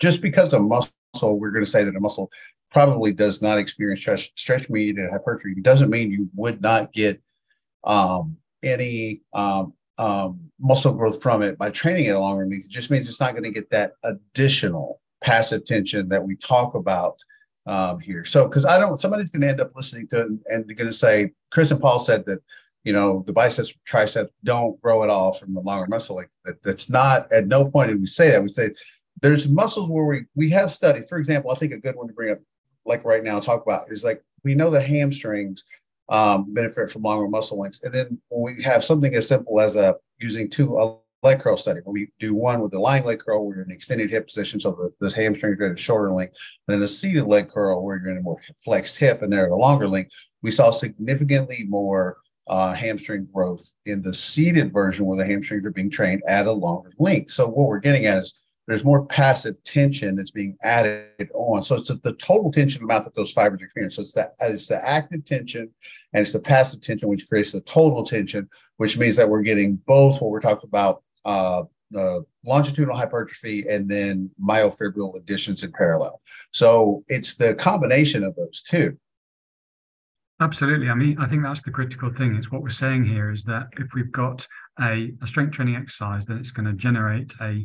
just 0.00 0.20
because 0.20 0.52
a 0.52 0.58
muscle, 0.58 0.90
we're 1.22 1.52
going 1.52 1.64
to 1.64 1.70
say 1.70 1.84
that 1.84 1.94
a 1.94 2.00
muscle 2.00 2.28
probably 2.72 3.12
does 3.12 3.40
not 3.40 3.56
experience 3.56 4.00
stretch, 4.00 4.32
stretch 4.36 4.68
mediated 4.68 5.10
hypertrophy, 5.10 5.60
doesn't 5.60 5.90
mean 5.90 6.10
you 6.10 6.28
would 6.34 6.60
not 6.60 6.92
get 6.92 7.22
um, 7.84 8.36
any 8.64 9.20
um, 9.32 9.72
um, 9.98 10.40
muscle 10.58 10.92
growth 10.92 11.22
from 11.22 11.40
it 11.40 11.56
by 11.56 11.70
training 11.70 12.06
it 12.06 12.16
along 12.16 12.52
It 12.52 12.68
just 12.68 12.90
means 12.90 13.08
it's 13.08 13.20
not 13.20 13.32
going 13.32 13.44
to 13.44 13.50
get 13.52 13.70
that 13.70 13.92
additional 14.02 15.00
passive 15.22 15.64
tension 15.64 16.08
that 16.08 16.24
we 16.24 16.34
talk 16.34 16.74
about 16.74 17.16
um, 17.66 18.00
here. 18.00 18.24
So, 18.24 18.48
because 18.48 18.66
I 18.66 18.78
don't, 18.78 19.00
somebody's 19.00 19.30
going 19.30 19.42
to 19.42 19.48
end 19.50 19.60
up 19.60 19.70
listening 19.76 20.08
to 20.08 20.22
it 20.22 20.26
and, 20.26 20.40
and 20.46 20.76
going 20.76 20.88
to 20.88 20.92
say, 20.92 21.30
Chris 21.52 21.70
and 21.70 21.80
Paul 21.80 22.00
said 22.00 22.26
that, 22.26 22.40
you 22.84 22.92
know, 22.92 23.24
the 23.26 23.32
biceps, 23.32 23.74
triceps 23.84 24.30
don't 24.44 24.80
grow 24.80 25.02
at 25.02 25.10
all 25.10 25.32
from 25.32 25.54
the 25.54 25.60
longer 25.60 25.86
muscle 25.88 26.16
length. 26.16 26.36
That, 26.44 26.62
that's 26.62 26.88
not, 26.90 27.32
at 27.32 27.46
no 27.46 27.64
point 27.64 27.88
did 27.88 28.00
we 28.00 28.06
say 28.06 28.30
that. 28.30 28.42
We 28.42 28.48
say 28.48 28.70
there's 29.22 29.48
muscles 29.48 29.90
where 29.90 30.04
we, 30.04 30.24
we 30.34 30.50
have 30.50 30.70
studied, 30.70 31.08
for 31.08 31.18
example, 31.18 31.50
I 31.50 31.54
think 31.54 31.72
a 31.72 31.78
good 31.78 31.96
one 31.96 32.08
to 32.08 32.14
bring 32.14 32.32
up, 32.32 32.38
like 32.84 33.04
right 33.04 33.24
now, 33.24 33.40
talk 33.40 33.62
about 33.62 33.90
is 33.90 34.04
like, 34.04 34.22
we 34.42 34.54
know 34.54 34.68
the 34.68 34.82
hamstrings 34.82 35.64
um, 36.10 36.52
benefit 36.52 36.90
from 36.90 37.02
longer 37.02 37.26
muscle 37.26 37.58
lengths. 37.58 37.82
And 37.82 37.94
then 37.94 38.20
when 38.28 38.56
we 38.56 38.62
have 38.62 38.84
something 38.84 39.14
as 39.14 39.26
simple 39.26 39.60
as 39.60 39.76
a 39.76 39.94
using 40.18 40.50
two 40.50 41.00
leg 41.22 41.40
curl 41.40 41.56
study 41.56 41.80
where 41.82 41.92
we 41.94 42.08
do 42.20 42.34
one 42.34 42.60
with 42.60 42.70
the 42.70 42.78
lying 42.78 43.04
leg 43.04 43.20
curl 43.20 43.46
where 43.46 43.56
you're 43.56 43.64
in 43.64 43.70
an 43.70 43.74
extended 43.74 44.10
hip 44.10 44.26
position, 44.26 44.60
so 44.60 44.72
the, 44.72 45.08
the 45.08 45.14
hamstrings 45.14 45.58
are 45.60 45.66
at 45.66 45.72
a 45.72 45.76
shorter 45.76 46.12
length, 46.12 46.36
and 46.68 46.74
then 46.74 46.82
a 46.82 46.88
seated 46.88 47.24
leg 47.24 47.48
curl 47.48 47.82
where 47.82 47.98
you're 47.98 48.10
in 48.10 48.18
a 48.18 48.20
more 48.20 48.38
flexed 48.62 48.98
hip 48.98 49.22
and 49.22 49.32
they're 49.32 49.46
at 49.46 49.52
a 49.52 49.56
longer 49.56 49.88
length. 49.88 50.10
We 50.42 50.50
saw 50.50 50.70
significantly 50.70 51.64
more 51.66 52.18
uh, 52.46 52.72
hamstring 52.74 53.26
growth 53.32 53.70
in 53.86 54.02
the 54.02 54.12
seated 54.12 54.72
version 54.72 55.06
where 55.06 55.18
the 55.18 55.26
hamstrings 55.26 55.64
are 55.64 55.70
being 55.70 55.90
trained 55.90 56.22
at 56.28 56.46
a 56.46 56.52
longer 56.52 56.92
length. 56.98 57.30
So 57.30 57.46
what 57.48 57.68
we're 57.68 57.80
getting 57.80 58.06
at 58.06 58.18
is 58.18 58.40
there's 58.66 58.84
more 58.84 59.04
passive 59.06 59.62
tension 59.64 60.16
that's 60.16 60.30
being 60.30 60.56
added 60.62 61.28
on. 61.34 61.62
So 61.62 61.76
it's 61.76 61.88
the 61.88 62.14
total 62.14 62.50
tension 62.50 62.82
amount 62.82 63.04
that 63.04 63.14
those 63.14 63.32
fibers 63.32 63.60
are 63.60 63.66
experience. 63.66 63.96
So 63.96 64.02
it's 64.02 64.14
the 64.14 64.30
it's 64.40 64.68
the 64.68 64.86
active 64.88 65.24
tension 65.24 65.70
and 66.12 66.20
it's 66.20 66.32
the 66.32 66.40
passive 66.40 66.80
tension, 66.80 67.08
which 67.08 67.28
creates 67.28 67.52
the 67.52 67.60
total 67.62 68.04
tension, 68.04 68.48
which 68.78 68.96
means 68.96 69.16
that 69.16 69.28
we're 69.28 69.42
getting 69.42 69.76
both 69.86 70.20
what 70.20 70.30
we're 70.30 70.40
talking 70.40 70.68
about 70.68 71.02
uh, 71.24 71.64
the 71.90 72.24
longitudinal 72.44 72.96
hypertrophy 72.96 73.66
and 73.68 73.88
then 73.88 74.30
myofibril 74.42 75.16
additions 75.16 75.62
in 75.62 75.72
parallel. 75.72 76.20
So 76.52 77.04
it's 77.08 77.36
the 77.36 77.54
combination 77.54 78.24
of 78.24 78.34
those 78.36 78.62
two. 78.62 78.98
Absolutely. 80.40 80.88
I 80.88 80.94
mean, 80.94 81.16
I 81.20 81.26
think 81.28 81.42
that's 81.42 81.62
the 81.62 81.70
critical 81.70 82.12
thing. 82.12 82.34
It's 82.34 82.50
what 82.50 82.62
we're 82.62 82.68
saying 82.68 83.04
here 83.04 83.30
is 83.30 83.44
that 83.44 83.68
if 83.78 83.94
we've 83.94 84.10
got 84.10 84.46
a, 84.80 85.12
a 85.22 85.26
strength 85.26 85.52
training 85.52 85.76
exercise, 85.76 86.26
then 86.26 86.38
it's 86.38 86.50
going 86.50 86.66
to 86.66 86.72
generate 86.72 87.32
a 87.40 87.64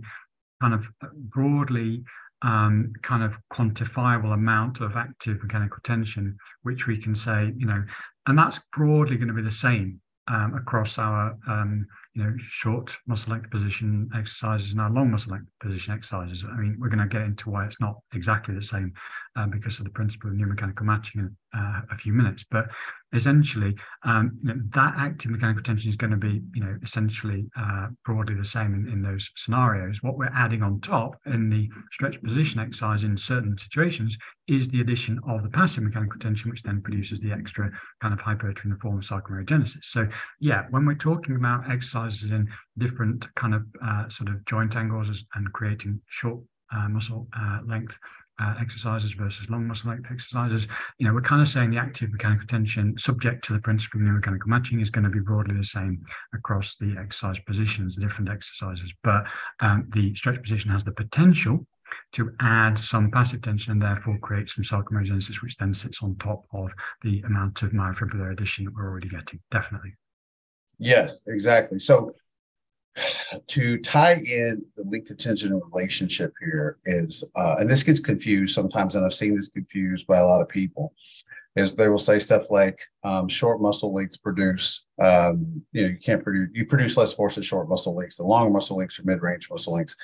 kind 0.62 0.74
of 0.74 0.88
broadly 1.16 2.04
um, 2.42 2.94
kind 3.02 3.24
of 3.24 3.38
quantifiable 3.52 4.34
amount 4.34 4.82
of 4.82 4.96
active 4.96 5.42
mechanical 5.42 5.80
tension, 5.84 6.38
which 6.62 6.86
we 6.86 7.02
can 7.02 7.16
say, 7.16 7.52
you 7.58 7.66
know, 7.66 7.84
and 8.28 8.38
that's 8.38 8.60
broadly 8.72 9.18
going 9.18 9.28
to 9.28 9.34
be 9.34 9.42
the 9.42 9.52
same 9.52 10.00
um, 10.28 10.54
across 10.56 10.98
our 11.00 11.36
um, 11.48 11.88
you 12.14 12.24
know, 12.24 12.34
short 12.40 12.98
muscle 13.08 13.32
length 13.32 13.52
position 13.52 14.10
exercises 14.16 14.72
and 14.72 14.82
our 14.82 14.90
long 14.90 15.12
muscle 15.12 15.32
length 15.32 15.48
position 15.62 15.94
exercises. 15.94 16.44
I 16.44 16.58
mean, 16.58 16.78
we're 16.80 16.90
going 16.90 17.00
to 17.00 17.08
get 17.08 17.22
into 17.22 17.50
why 17.50 17.66
it's 17.66 17.80
not 17.80 17.96
exactly 18.14 18.56
the 18.56 18.62
same 18.62 18.94
um, 19.36 19.50
because 19.52 19.80
of 19.80 19.86
the 19.86 19.92
principle 19.92 20.30
of 20.30 20.36
neuromechanical 20.36 20.82
matching 20.82 21.22
in 21.22 21.36
uh, 21.54 21.82
a 21.92 21.98
few 21.98 22.14
minutes. 22.14 22.44
But 22.50 22.68
essentially, 23.14 23.76
um, 24.04 24.38
you 24.44 24.54
know, 24.54 24.62
that 24.74 24.94
active 24.98 25.32
mechanical 25.32 25.64
tension 25.64 25.90
is 25.90 25.96
going 25.96 26.12
to 26.12 26.18
be, 26.18 26.42
you 26.54 26.64
know, 26.64 26.78
essentially 26.84 27.46
uh, 27.58 27.88
broadly 28.06 28.36
the 28.36 28.46
same 28.46 28.74
in, 28.74 28.92
in 28.92 29.02
those 29.02 29.30
scenarios. 29.36 30.04
What 30.04 30.18
we're 30.18 30.32
adding 30.34 30.62
on 30.62 30.80
top 30.82 31.16
in 31.26 31.50
the 31.50 31.70
stretch 31.92 32.22
position 32.22 32.60
exercise 32.60 33.04
in 33.04 33.18
certain 33.18 33.58
situations 33.58 34.18
is 34.48 34.68
the 34.68 34.82
addition 34.82 35.20
of 35.28 35.44
the 35.44 35.50
passive 35.50 35.84
mechanical 35.84 36.20
tension, 36.20 36.50
which 36.50 36.64
then 36.64 36.82
produces 36.82 37.20
the 37.20 37.32
extra 37.32 37.72
kind 38.02 38.14
of 38.14 38.20
hypertrophy 38.20 38.62
in 38.66 38.72
the 38.72 38.80
form 38.80 38.98
of 38.98 39.04
sarcomerogenesis. 39.04 39.84
So, 39.84 40.08
yeah, 40.40 40.64
when 40.70 40.86
we're 40.86 40.96
talking 40.96 41.36
about 41.36 41.70
exercises 42.06 42.32
in 42.32 42.48
different 42.78 43.34
kind 43.36 43.54
of 43.54 43.64
uh, 43.86 44.10
sort 44.10 44.30
of 44.30 44.44
joint 44.46 44.76
angles 44.76 45.24
and 45.36 45.54
creating 45.54 46.00
short 46.08 46.40
uh, 46.74 46.88
muscle 46.88 47.28
uh, 47.38 47.60
length 47.66 47.98
uh, 48.42 48.54
exercises 48.62 49.14
versus 49.14 49.50
long 49.50 49.68
muscle 49.68 49.90
length 49.90 50.08
exercises. 50.10 50.68
You 50.98 51.08
know, 51.08 51.14
we're 51.14 51.22
kind 51.22 51.42
of 51.42 51.48
saying 51.48 51.72
the 51.72 51.78
active 51.78 52.12
mechanical 52.12 52.48
tension 52.48 52.98
subject 52.98 53.44
to 53.46 53.54
the 53.54 53.60
principle 53.60 54.00
of 54.00 54.08
mechanical 54.08 54.50
matching 54.50 54.80
is 54.80 54.90
going 54.90 55.04
to 55.04 55.10
be 55.10 55.20
broadly 55.20 55.56
the 55.58 55.64
same 55.64 56.02
across 56.34 56.78
the 56.78 56.96
exercise 56.98 57.40
positions, 57.40 57.96
the 57.96 58.02
different 58.02 58.30
exercises. 58.30 58.94
But 59.04 59.26
um, 59.60 59.90
the 59.94 60.16
stretch 60.16 60.42
position 60.42 60.72
has 60.72 60.84
the 60.84 60.94
potential 60.94 61.66
to 62.14 62.32
add 62.40 62.78
some 62.78 63.12
passive 63.12 63.42
tension 63.42 63.74
and 63.74 63.82
therefore 63.82 64.18
create 64.20 64.50
some 64.50 64.64
sarcomerogenesis, 64.64 65.42
which 65.42 65.58
then 65.58 65.74
sits 65.74 66.02
on 66.02 66.16
top 66.18 66.46
of 66.54 66.72
the 67.02 67.20
amount 67.22 67.62
of 67.64 67.72
myofibrillar 67.72 68.32
addition 68.32 68.66
that 68.66 68.74
we're 68.76 68.88
already 68.88 69.10
getting. 69.10 69.40
Definitely. 69.52 69.96
Yes, 70.80 71.22
exactly. 71.28 71.78
So 71.78 72.14
to 73.48 73.78
tie 73.80 74.16
in 74.16 74.64
the 74.76 74.84
length 74.84 75.16
tension 75.18 75.62
relationship 75.72 76.34
here 76.42 76.78
is, 76.86 77.24
uh, 77.36 77.58
and 77.60 77.70
this 77.70 77.84
gets 77.84 78.00
confused 78.00 78.56
sometimes, 78.56 78.96
and 78.96 79.06
I've 79.06 79.14
seen 79.14 79.36
this 79.36 79.50
confused 79.50 80.08
by 80.08 80.18
a 80.18 80.26
lot 80.26 80.42
of 80.42 80.50
people, 80.50 80.94
is 81.56 81.74
they 81.74 81.90
will 81.90 81.98
say 81.98 82.20
stuff 82.20 82.50
like 82.50 82.80
um, 83.04 83.28
short 83.28 83.62
muscle 83.62 83.94
lengths 83.94 84.18
produce, 84.18 84.86
um, 85.02 85.62
you 85.72 85.84
know, 85.84 85.90
you 85.90 85.98
can't 85.98 86.24
produce, 86.24 86.50
you 86.54 86.66
produce 86.66 86.96
less 86.96 87.14
force 87.14 87.38
at 87.38 87.44
short 87.44 87.68
muscle 87.68 87.96
lengths. 87.96 88.18
The 88.18 88.24
longer 88.24 88.52
muscle 88.52 88.78
lengths 88.78 89.00
are 89.00 89.04
mid-range 89.04 89.50
muscle 89.50 89.74
lengths. 89.74 89.96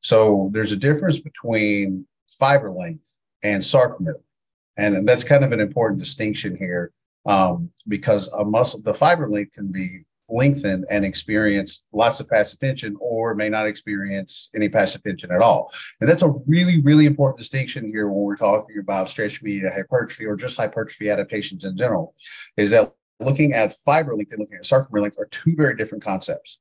So 0.00 0.48
there's 0.52 0.72
a 0.72 0.76
difference 0.76 1.20
between 1.20 2.06
fiber 2.28 2.70
length 2.72 3.16
and 3.42 3.62
sarcomere. 3.62 4.22
And 4.76 5.06
that's 5.06 5.24
kind 5.24 5.44
of 5.44 5.52
an 5.52 5.60
important 5.60 6.00
distinction 6.00 6.56
here 6.56 6.92
um, 7.26 7.70
because 7.88 8.28
a 8.28 8.44
muscle, 8.44 8.80
the 8.80 8.94
fiber 8.94 9.28
length 9.28 9.52
can 9.54 9.70
be 9.70 10.04
lengthen 10.28 10.84
and 10.90 11.04
experience 11.04 11.84
lots 11.92 12.20
of 12.20 12.28
passive 12.28 12.58
tension 12.58 12.96
or 13.00 13.34
may 13.34 13.48
not 13.48 13.66
experience 13.66 14.50
any 14.54 14.68
passive 14.68 15.02
tension 15.02 15.30
at 15.30 15.42
all. 15.42 15.72
And 16.00 16.08
that's 16.08 16.22
a 16.22 16.32
really, 16.46 16.80
really 16.80 17.06
important 17.06 17.38
distinction 17.38 17.86
here 17.86 18.08
when 18.08 18.22
we're 18.22 18.36
talking 18.36 18.78
about 18.78 19.10
stretch 19.10 19.42
mediated 19.42 19.72
hypertrophy 19.72 20.26
or 20.26 20.36
just 20.36 20.56
hypertrophy 20.56 21.10
adaptations 21.10 21.64
in 21.64 21.76
general, 21.76 22.14
is 22.56 22.70
that 22.70 22.92
looking 23.20 23.52
at 23.52 23.72
fiber 23.72 24.14
length 24.14 24.32
and 24.32 24.40
looking 24.40 24.56
at 24.56 24.64
sarcomere 24.64 25.02
length 25.02 25.18
are 25.18 25.26
two 25.26 25.54
very 25.56 25.76
different 25.76 26.04
concepts. 26.04 26.58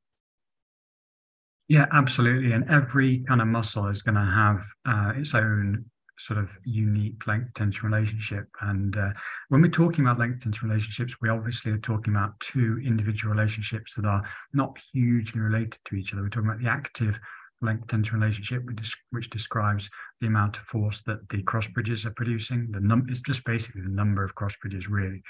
Yeah, 1.67 1.86
absolutely. 1.93 2.52
And 2.52 2.69
every 2.69 3.24
kind 3.28 3.41
of 3.41 3.47
muscle 3.47 3.88
is 3.88 4.02
going 4.02 4.15
to 4.15 4.21
have 4.21 4.65
uh, 4.86 5.13
its 5.15 5.34
own 5.34 5.86
sort 6.25 6.39
of 6.39 6.49
unique 6.63 7.25
length 7.27 7.53
tension 7.53 7.89
relationship. 7.89 8.47
And 8.62 8.95
uh, 8.97 9.10
when 9.49 9.62
we're 9.62 9.69
talking 9.69 10.05
about 10.05 10.19
length 10.19 10.43
tension 10.43 10.69
relationships, 10.69 11.15
we 11.21 11.29
obviously 11.29 11.71
are 11.71 11.77
talking 11.77 12.13
about 12.13 12.39
two 12.39 12.81
individual 12.86 13.34
relationships 13.34 13.95
that 13.95 14.05
are 14.05 14.23
not 14.53 14.77
hugely 14.93 15.41
related 15.41 15.79
to 15.86 15.95
each 15.95 16.13
other. 16.13 16.21
We're 16.21 16.29
talking 16.29 16.49
about 16.49 16.62
the 16.62 16.69
active 16.69 17.19
length 17.62 17.88
tension 17.88 18.19
relationship, 18.19 18.63
which, 18.65 18.97
which 19.12 19.29
describes 19.29 19.89
the 20.19 20.27
amount 20.27 20.57
of 20.57 20.63
force 20.63 21.01
that 21.03 21.27
the 21.29 21.43
cross 21.43 21.67
bridges 21.67 22.05
are 22.05 22.12
producing. 22.12 22.69
The 22.71 22.79
num 22.79 23.05
it's 23.10 23.21
just 23.21 23.43
basically 23.45 23.81
the 23.81 23.89
number 23.89 24.23
of 24.23 24.36
cross 24.36 24.55
bridges, 24.62 24.88
really. 24.88 25.21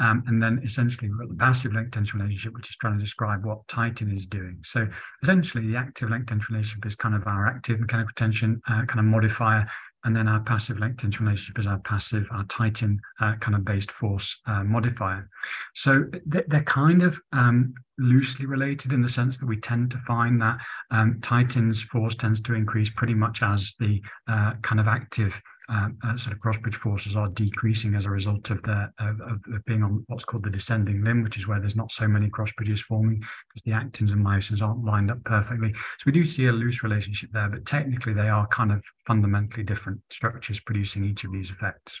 Um, 0.00 0.22
and 0.28 0.40
then 0.40 0.60
essentially 0.64 1.08
we've 1.08 1.18
got 1.18 1.28
the 1.28 1.34
passive 1.34 1.72
length 1.72 1.90
tension 1.90 2.20
relationship, 2.20 2.54
which 2.54 2.70
is 2.70 2.76
trying 2.76 2.96
to 2.96 3.04
describe 3.04 3.44
what 3.44 3.66
titin 3.66 4.14
is 4.14 4.26
doing. 4.26 4.60
So 4.64 4.86
essentially 5.22 5.66
the 5.66 5.76
active 5.76 6.10
length 6.10 6.28
tension 6.28 6.54
relationship 6.54 6.86
is 6.86 6.94
kind 6.94 7.14
of 7.14 7.26
our 7.26 7.46
active 7.48 7.80
mechanical 7.80 8.12
tension 8.14 8.62
uh, 8.68 8.84
kind 8.86 9.00
of 9.00 9.06
modifier 9.06 9.68
and 10.04 10.14
then 10.14 10.28
our 10.28 10.40
passive 10.40 10.78
tension 10.78 11.24
relationship 11.24 11.58
is 11.58 11.66
our 11.66 11.78
passive, 11.80 12.26
our 12.30 12.44
titin 12.44 12.98
uh, 13.20 13.34
kind 13.36 13.54
of 13.54 13.64
based 13.64 13.90
force 13.90 14.36
uh, 14.46 14.62
modifier. 14.62 15.28
So 15.74 16.04
they're 16.26 16.62
kind 16.64 17.02
of 17.02 17.20
um, 17.32 17.74
loosely 17.98 18.46
related 18.46 18.92
in 18.92 19.02
the 19.02 19.08
sense 19.08 19.38
that 19.38 19.46
we 19.46 19.56
tend 19.56 19.90
to 19.90 19.98
find 20.06 20.40
that 20.40 20.58
um, 20.90 21.18
Titin's 21.20 21.82
force 21.82 22.14
tends 22.14 22.40
to 22.42 22.54
increase 22.54 22.90
pretty 22.90 23.14
much 23.14 23.42
as 23.42 23.74
the 23.80 24.00
uh, 24.28 24.52
kind 24.62 24.80
of 24.80 24.86
active 24.86 25.40
uh, 25.70 25.88
uh, 26.02 26.16
sort 26.16 26.34
of 26.34 26.40
cross 26.40 26.56
bridge 26.56 26.76
forces 26.76 27.14
are 27.14 27.28
decreasing 27.28 27.94
as 27.94 28.06
a 28.06 28.10
result 28.10 28.50
of 28.50 28.58
of, 28.58 29.20
of, 29.20 29.64
being 29.66 29.82
on 29.82 30.04
what's 30.08 30.24
called 30.24 30.44
the 30.44 30.50
descending 30.50 31.02
limb, 31.04 31.22
which 31.22 31.36
is 31.36 31.46
where 31.46 31.60
there's 31.60 31.76
not 31.76 31.92
so 31.92 32.08
many 32.08 32.30
cross 32.30 32.50
bridges 32.52 32.80
forming 32.80 33.18
because 33.18 33.62
the 33.64 33.72
actins 33.72 34.10
and 34.10 34.24
myosins 34.24 34.62
aren't 34.62 34.84
lined 34.84 35.10
up 35.10 35.22
perfectly. 35.24 35.72
So 35.72 36.04
we 36.06 36.12
do 36.12 36.24
see 36.24 36.46
a 36.46 36.52
loose 36.52 36.82
relationship 36.82 37.30
there, 37.32 37.48
but 37.48 37.66
technically 37.66 38.14
they 38.14 38.28
are 38.28 38.46
kind 38.46 38.72
of 38.72 38.82
fundamentally 39.06 39.62
different 39.62 40.00
structures 40.10 40.60
producing 40.60 41.04
each 41.04 41.24
of 41.24 41.32
these 41.32 41.50
effects. 41.50 42.00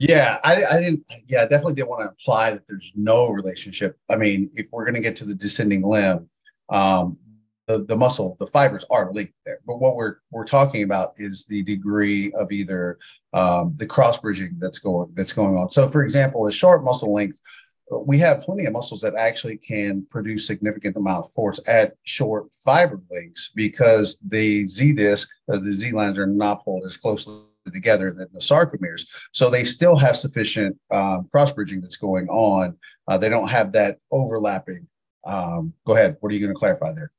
Yeah, 0.00 0.38
I, 0.42 0.64
I 0.64 0.80
didn't. 0.80 1.04
Yeah, 1.28 1.42
I 1.42 1.46
definitely 1.46 1.74
didn't 1.74 1.90
want 1.90 2.02
to 2.02 2.08
imply 2.08 2.50
that 2.50 2.66
there's 2.66 2.92
no 2.96 3.28
relationship. 3.28 3.96
I 4.10 4.16
mean, 4.16 4.50
if 4.54 4.70
we're 4.72 4.84
going 4.84 4.94
to 4.94 5.00
get 5.00 5.14
to 5.16 5.24
the 5.24 5.34
descending 5.36 5.82
limb, 5.82 6.28
um, 6.70 7.18
the, 7.66 7.84
the 7.84 7.96
muscle, 7.96 8.36
the 8.40 8.46
fibers 8.46 8.84
are 8.90 9.12
linked 9.12 9.38
there. 9.46 9.58
But 9.66 9.80
what 9.80 9.96
we're 9.96 10.16
we're 10.30 10.44
talking 10.44 10.82
about 10.82 11.12
is 11.16 11.46
the 11.46 11.62
degree 11.62 12.32
of 12.32 12.50
either 12.50 12.98
um, 13.32 13.74
the 13.76 13.86
cross 13.86 14.18
bridging 14.18 14.56
that's 14.58 14.78
going 14.78 15.10
that's 15.14 15.32
going 15.32 15.56
on. 15.56 15.70
So, 15.70 15.88
for 15.88 16.04
example, 16.04 16.46
a 16.46 16.52
short 16.52 16.82
muscle 16.84 17.12
length, 17.12 17.40
we 18.04 18.18
have 18.18 18.40
plenty 18.40 18.66
of 18.66 18.72
muscles 18.72 19.00
that 19.02 19.14
actually 19.14 19.58
can 19.58 20.06
produce 20.10 20.46
significant 20.46 20.96
amount 20.96 21.24
of 21.24 21.32
force 21.32 21.60
at 21.66 21.94
short 22.02 22.52
fiber 22.52 23.00
lengths 23.10 23.50
because 23.54 24.18
the 24.26 24.66
Z 24.66 24.94
disc, 24.94 25.28
or 25.46 25.58
the 25.58 25.72
Z 25.72 25.92
lines, 25.92 26.18
are 26.18 26.26
not 26.26 26.64
pulled 26.64 26.84
as 26.84 26.96
closely 26.96 27.42
together 27.72 28.10
than 28.10 28.28
the 28.32 28.40
sarcomeres. 28.40 29.06
So 29.30 29.48
they 29.48 29.62
still 29.62 29.96
have 29.96 30.16
sufficient 30.16 30.76
um, 30.90 31.28
cross 31.30 31.52
bridging 31.52 31.80
that's 31.80 31.96
going 31.96 32.28
on. 32.28 32.76
Uh, 33.06 33.18
they 33.18 33.28
don't 33.28 33.48
have 33.48 33.70
that 33.72 33.98
overlapping. 34.10 34.88
Um, 35.24 35.72
go 35.86 35.94
ahead. 35.94 36.16
What 36.18 36.32
are 36.32 36.34
you 36.34 36.40
going 36.40 36.52
to 36.52 36.58
clarify 36.58 36.92
there? 36.92 37.12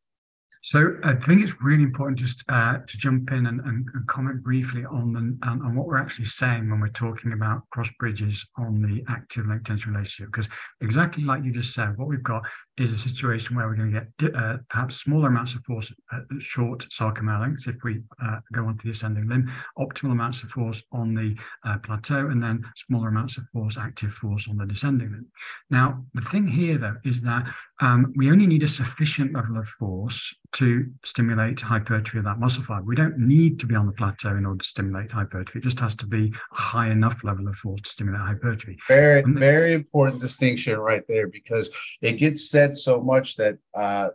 So 0.64 0.96
I 1.04 1.16
think 1.16 1.42
it's 1.42 1.62
really 1.62 1.84
important 1.84 2.18
just 2.18 2.42
uh, 2.48 2.78
to 2.88 2.98
jump 2.98 3.34
in 3.34 3.48
and, 3.48 3.60
and, 3.60 3.86
and, 3.94 4.08
comment 4.08 4.42
briefly 4.42 4.86
on, 4.86 5.12
the, 5.12 5.20
um, 5.46 5.62
on 5.62 5.76
what 5.76 5.88
we're 5.88 5.98
actually 5.98 6.24
saying 6.24 6.70
when 6.70 6.80
we're 6.80 6.88
talking 6.88 7.34
about 7.34 7.70
cross 7.72 7.90
bridges 8.00 8.46
on 8.58 8.82
the 8.82 9.04
active 9.12 9.46
length 9.46 9.66
tension 9.66 9.92
relationship. 9.92 10.32
Because 10.32 10.48
exactly 10.80 11.26
like 11.26 11.44
you 11.44 11.52
just 11.52 11.74
said, 11.74 11.98
what 11.98 12.08
we've 12.08 12.24
got 12.24 12.44
is 12.78 12.92
a 12.92 12.98
situation 12.98 13.56
where 13.56 13.68
we're 13.68 13.76
going 13.76 13.92
to 13.92 14.00
get 14.00 14.36
uh, 14.36 14.58
perhaps 14.70 14.98
smaller 14.98 15.28
amounts 15.28 15.54
of 15.54 15.64
force 15.64 15.92
at 16.12 16.22
short 16.42 16.86
sarcomere 16.90 17.40
lengths 17.40 17.68
if 17.68 17.76
we 17.84 18.02
uh, 18.24 18.40
go 18.52 18.66
onto 18.66 18.84
the 18.84 18.92
ascending 18.92 19.28
limb, 19.28 19.52
optimal 19.78 20.12
amounts 20.12 20.42
of 20.42 20.50
force 20.50 20.82
on 20.92 21.14
the 21.14 21.36
uh, 21.66 21.78
plateau, 21.80 22.30
and 22.30 22.42
then 22.42 22.64
smaller 22.76 23.10
amounts 23.10 23.38
of 23.38 23.44
force, 23.54 23.78
active 23.78 24.12
force 24.14 24.48
on 24.50 24.58
the 24.58 24.66
descending 24.66 25.12
limb. 25.12 25.28
Now, 25.70 26.04
the 26.14 26.22
thing 26.22 26.48
here, 26.48 26.78
though, 26.78 26.98
is 27.06 27.22
that 27.22 27.46
um, 27.82 28.12
we 28.16 28.32
only 28.32 28.48
need 28.48 28.64
a 28.64 28.68
sufficient 28.68 29.34
level 29.34 29.58
of 29.58 29.68
force 29.68 30.34
to 30.54 30.86
stimulate 31.04 31.60
hypertrophy 31.60 32.20
of 32.20 32.26
that 32.26 32.40
muscle 32.40 32.64
fiber. 32.64 32.86
We 32.86 32.96
don't 32.96 33.18
need 33.18 33.60
to 33.60 33.66
be 33.66 33.76
on 33.76 33.88
the 33.88 33.92
plateau 33.92 34.36
in 34.36 34.46
order 34.46 34.60
to 34.60 34.66
stimulate 34.66 35.12
hypertrophy. 35.12 35.60
It 35.60 35.64
just 35.64 35.80
has 35.80 35.96
to 35.96 36.06
be 36.06 36.32
a 36.52 36.56
high 36.56 36.92
enough 36.92 37.24
level 37.24 37.48
of 37.48 37.56
force 37.56 37.82
to 37.82 37.90
stimulate 37.90 38.22
hypertrophy. 38.22 38.78
Very, 38.88 39.24
very 39.24 39.74
important 39.74 40.22
distinction 40.22 40.78
right 40.78 41.04
there 41.08 41.28
because 41.28 41.70
it 42.02 42.14
gets 42.14 42.50
said 42.50 42.63
said 42.64 42.78
so 42.78 43.02
much 43.02 43.36
that 43.36 43.58
uh, 43.74 44.08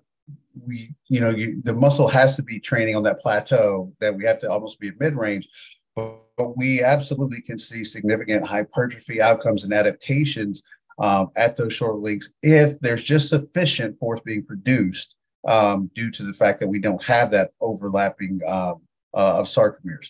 we, 0.66 0.94
you 1.08 1.20
know, 1.20 1.30
you, 1.30 1.60
the 1.64 1.72
muscle 1.72 2.08
has 2.08 2.36
to 2.36 2.42
be 2.42 2.58
training 2.58 2.96
on 2.96 3.02
that 3.02 3.20
plateau 3.20 3.92
that 4.00 4.14
we 4.14 4.24
have 4.24 4.38
to 4.40 4.50
almost 4.50 4.80
be 4.80 4.88
at 4.88 5.00
mid 5.00 5.16
range. 5.16 5.48
But, 5.94 6.20
but, 6.36 6.56
we 6.56 6.82
absolutely 6.82 7.42
can 7.42 7.58
see 7.58 7.82
significant 7.84 8.46
hypertrophy 8.46 9.20
outcomes 9.20 9.64
and 9.64 9.72
adaptations 9.72 10.62
um, 10.98 11.30
at 11.36 11.56
those 11.56 11.74
short 11.74 11.98
lengths 12.00 12.32
if 12.42 12.78
there's 12.80 13.02
just 13.02 13.28
sufficient 13.28 13.98
force 13.98 14.20
being 14.24 14.44
produced 14.44 15.16
um, 15.46 15.90
due 15.94 16.10
to 16.12 16.22
the 16.22 16.32
fact 16.32 16.60
that 16.60 16.68
we 16.68 16.78
don't 16.78 17.02
have 17.02 17.30
that 17.32 17.50
overlapping 17.60 18.40
um, 18.46 18.80
uh, 19.14 19.38
of 19.40 19.46
sarcomeres. 19.46 20.08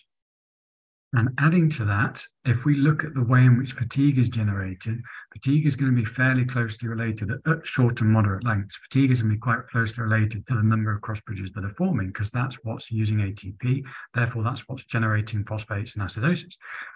And 1.13 1.29
adding 1.39 1.69
to 1.71 1.85
that, 1.85 2.23
if 2.45 2.65
we 2.65 2.75
look 2.75 3.03
at 3.03 3.15
the 3.15 3.23
way 3.23 3.39
in 3.39 3.57
which 3.57 3.73
fatigue 3.73 4.19
is 4.19 4.29
generated, 4.29 5.01
fatigue 5.31 5.65
is 5.65 5.75
going 5.75 5.93
to 5.93 6.01
be 6.01 6.05
fairly 6.05 6.45
closely 6.45 6.87
related 6.87 7.31
at 7.31 7.67
short 7.67 8.01
and 8.01 8.09
moderate 8.09 8.43
lengths. 8.43 8.77
Fatigue 8.89 9.11
is 9.11 9.21
going 9.21 9.31
to 9.31 9.35
be 9.35 9.39
quite 9.39 9.67
closely 9.71 10.03
related 10.03 10.45
to 10.47 10.55
the 10.55 10.63
number 10.63 10.93
of 10.93 11.01
cross 11.01 11.21
bridges 11.21 11.51
that 11.51 11.63
are 11.63 11.73
forming 11.77 12.07
because 12.07 12.31
that's 12.31 12.57
what's 12.63 12.91
using 12.91 13.17
ATP. 13.17 13.83
Therefore, 14.13 14.43
that's 14.43 14.67
what's 14.67 14.85
generating 14.85 15.43
phosphates 15.45 15.95
and 15.95 16.03
acidosis. 16.03 16.55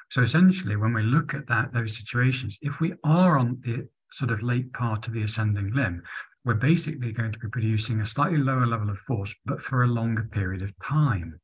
So 0.10 0.22
essentially, 0.22 0.76
when 0.76 0.94
we 0.94 1.04
look 1.04 1.34
at 1.34 1.48
that 1.48 1.74
those 1.74 1.98
situations, 1.98 2.58
if 2.62 2.80
we 2.80 2.94
are 3.04 3.38
on 3.38 3.62
the 3.64 3.88
sort 4.12 4.32
of 4.32 4.44
late 4.44 4.72
part 4.74 5.08
of 5.08 5.14
the 5.14 5.24
ascending 5.24 5.72
limb, 5.74 6.04
we're 6.46 6.54
basically 6.56 7.12
going 7.12 7.32
to 7.32 7.40
be 7.40 7.48
producing 7.48 8.02
a 8.02 8.06
slightly 8.06 8.38
lower 8.38 8.68
level 8.68 8.90
of 8.90 8.98
force, 9.00 9.34
but 9.46 9.62
for 9.62 9.84
a 9.84 9.88
longer 9.88 10.28
period 10.32 10.62
of 10.62 10.72
time 10.84 11.40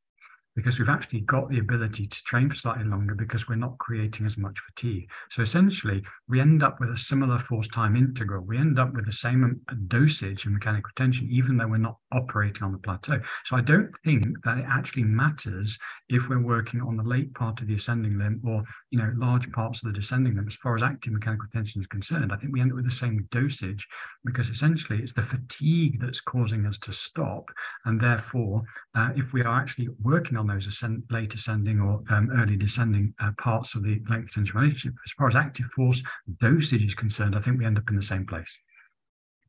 because 0.60 0.78
we've 0.78 0.90
actually 0.90 1.22
got 1.22 1.50
the 1.50 1.60
ability 1.60 2.06
to 2.06 2.24
train 2.24 2.50
for 2.50 2.56
slightly 2.56 2.84
longer 2.84 3.16
because 3.16 3.48
we're 3.48 3.56
not 3.56 3.78
creating 3.78 4.26
as 4.26 4.38
much 4.38 4.60
fatigue. 4.60 5.10
So 5.32 5.42
essentially, 5.42 6.04
we 6.28 6.42
end 6.42 6.64
up 6.64 6.82
with 6.82 6.90
a 6.90 6.98
similar 6.98 7.40
force 7.40 7.70
time 7.70 7.96
integral. 7.96 8.44
We 8.44 8.58
end 8.58 8.78
up 8.78 8.94
with 8.94 9.06
the 9.06 9.12
same 9.14 9.62
dosage 9.88 10.46
of 10.46 10.52
mechanical 10.52 10.92
tension, 10.98 11.30
even 11.32 11.56
though 11.56 11.68
we're 11.68 11.78
not 11.78 11.96
operating 12.12 12.64
on 12.64 12.74
the 12.74 12.78
plateau. 12.78 13.22
So 13.46 13.56
I 13.56 13.62
don't 13.62 13.90
think 14.04 14.26
that 14.44 14.58
it 14.58 14.66
actually 14.68 15.04
matters 15.04 15.78
if 16.10 16.28
we're 16.28 16.44
working 16.44 16.82
on 16.82 16.98
the 16.98 17.04
late 17.04 17.34
part 17.36 17.62
of 17.62 17.68
the 17.68 17.76
ascending 17.76 18.18
limb 18.18 18.42
or 18.46 18.64
you 18.92 19.00
know 19.00 19.14
large 19.16 19.50
parts 19.54 19.82
of 19.82 19.88
the 19.88 19.98
descending 19.98 20.36
limb 20.36 20.48
as 20.48 20.56
far 20.56 20.76
as 20.76 20.84
active 20.84 21.14
mechanical 21.14 21.48
tension 21.54 21.82
is 21.82 21.88
concerned. 21.88 22.34
I 22.34 22.36
think 22.36 22.52
we 22.52 22.60
end 22.60 22.74
up 22.74 22.76
with 22.76 22.86
the 22.86 22.92
same 22.92 23.28
dosage 23.32 23.88
because 24.26 24.50
essentially 24.50 25.00
it's 25.00 25.14
the 25.14 25.24
fatigue 25.24 26.02
that's 26.02 26.20
causing 26.20 26.66
us 26.66 26.78
to 26.80 26.92
stop, 26.92 27.46
and 27.86 28.02
therefore, 28.02 28.64
uh, 28.94 29.10
if 29.16 29.32
we 29.32 29.42
are 29.42 29.62
actually 29.62 29.88
working 30.02 30.38
on 30.38 30.49
those 30.50 30.68
ascend, 30.68 31.04
late 31.10 31.34
ascending 31.34 31.80
or 31.80 32.04
um, 32.10 32.30
early 32.40 32.58
descending 32.58 33.14
uh, 33.22 33.32
parts 33.38 33.76
of 33.76 33.84
the 33.84 34.02
length 34.10 34.34
tension 34.34 34.58
relationship, 34.58 34.94
as 35.06 35.12
far 35.12 35.28
as 35.28 35.36
active 35.36 35.68
force 35.76 36.02
dosage 36.42 36.84
is 36.84 36.96
concerned, 36.96 37.36
I 37.36 37.42
think 37.42 37.60
we 37.60 37.66
end 37.66 37.78
up 37.78 37.90
in 37.90 37.96
the 37.96 38.02
same 38.02 38.26
place. 38.26 38.50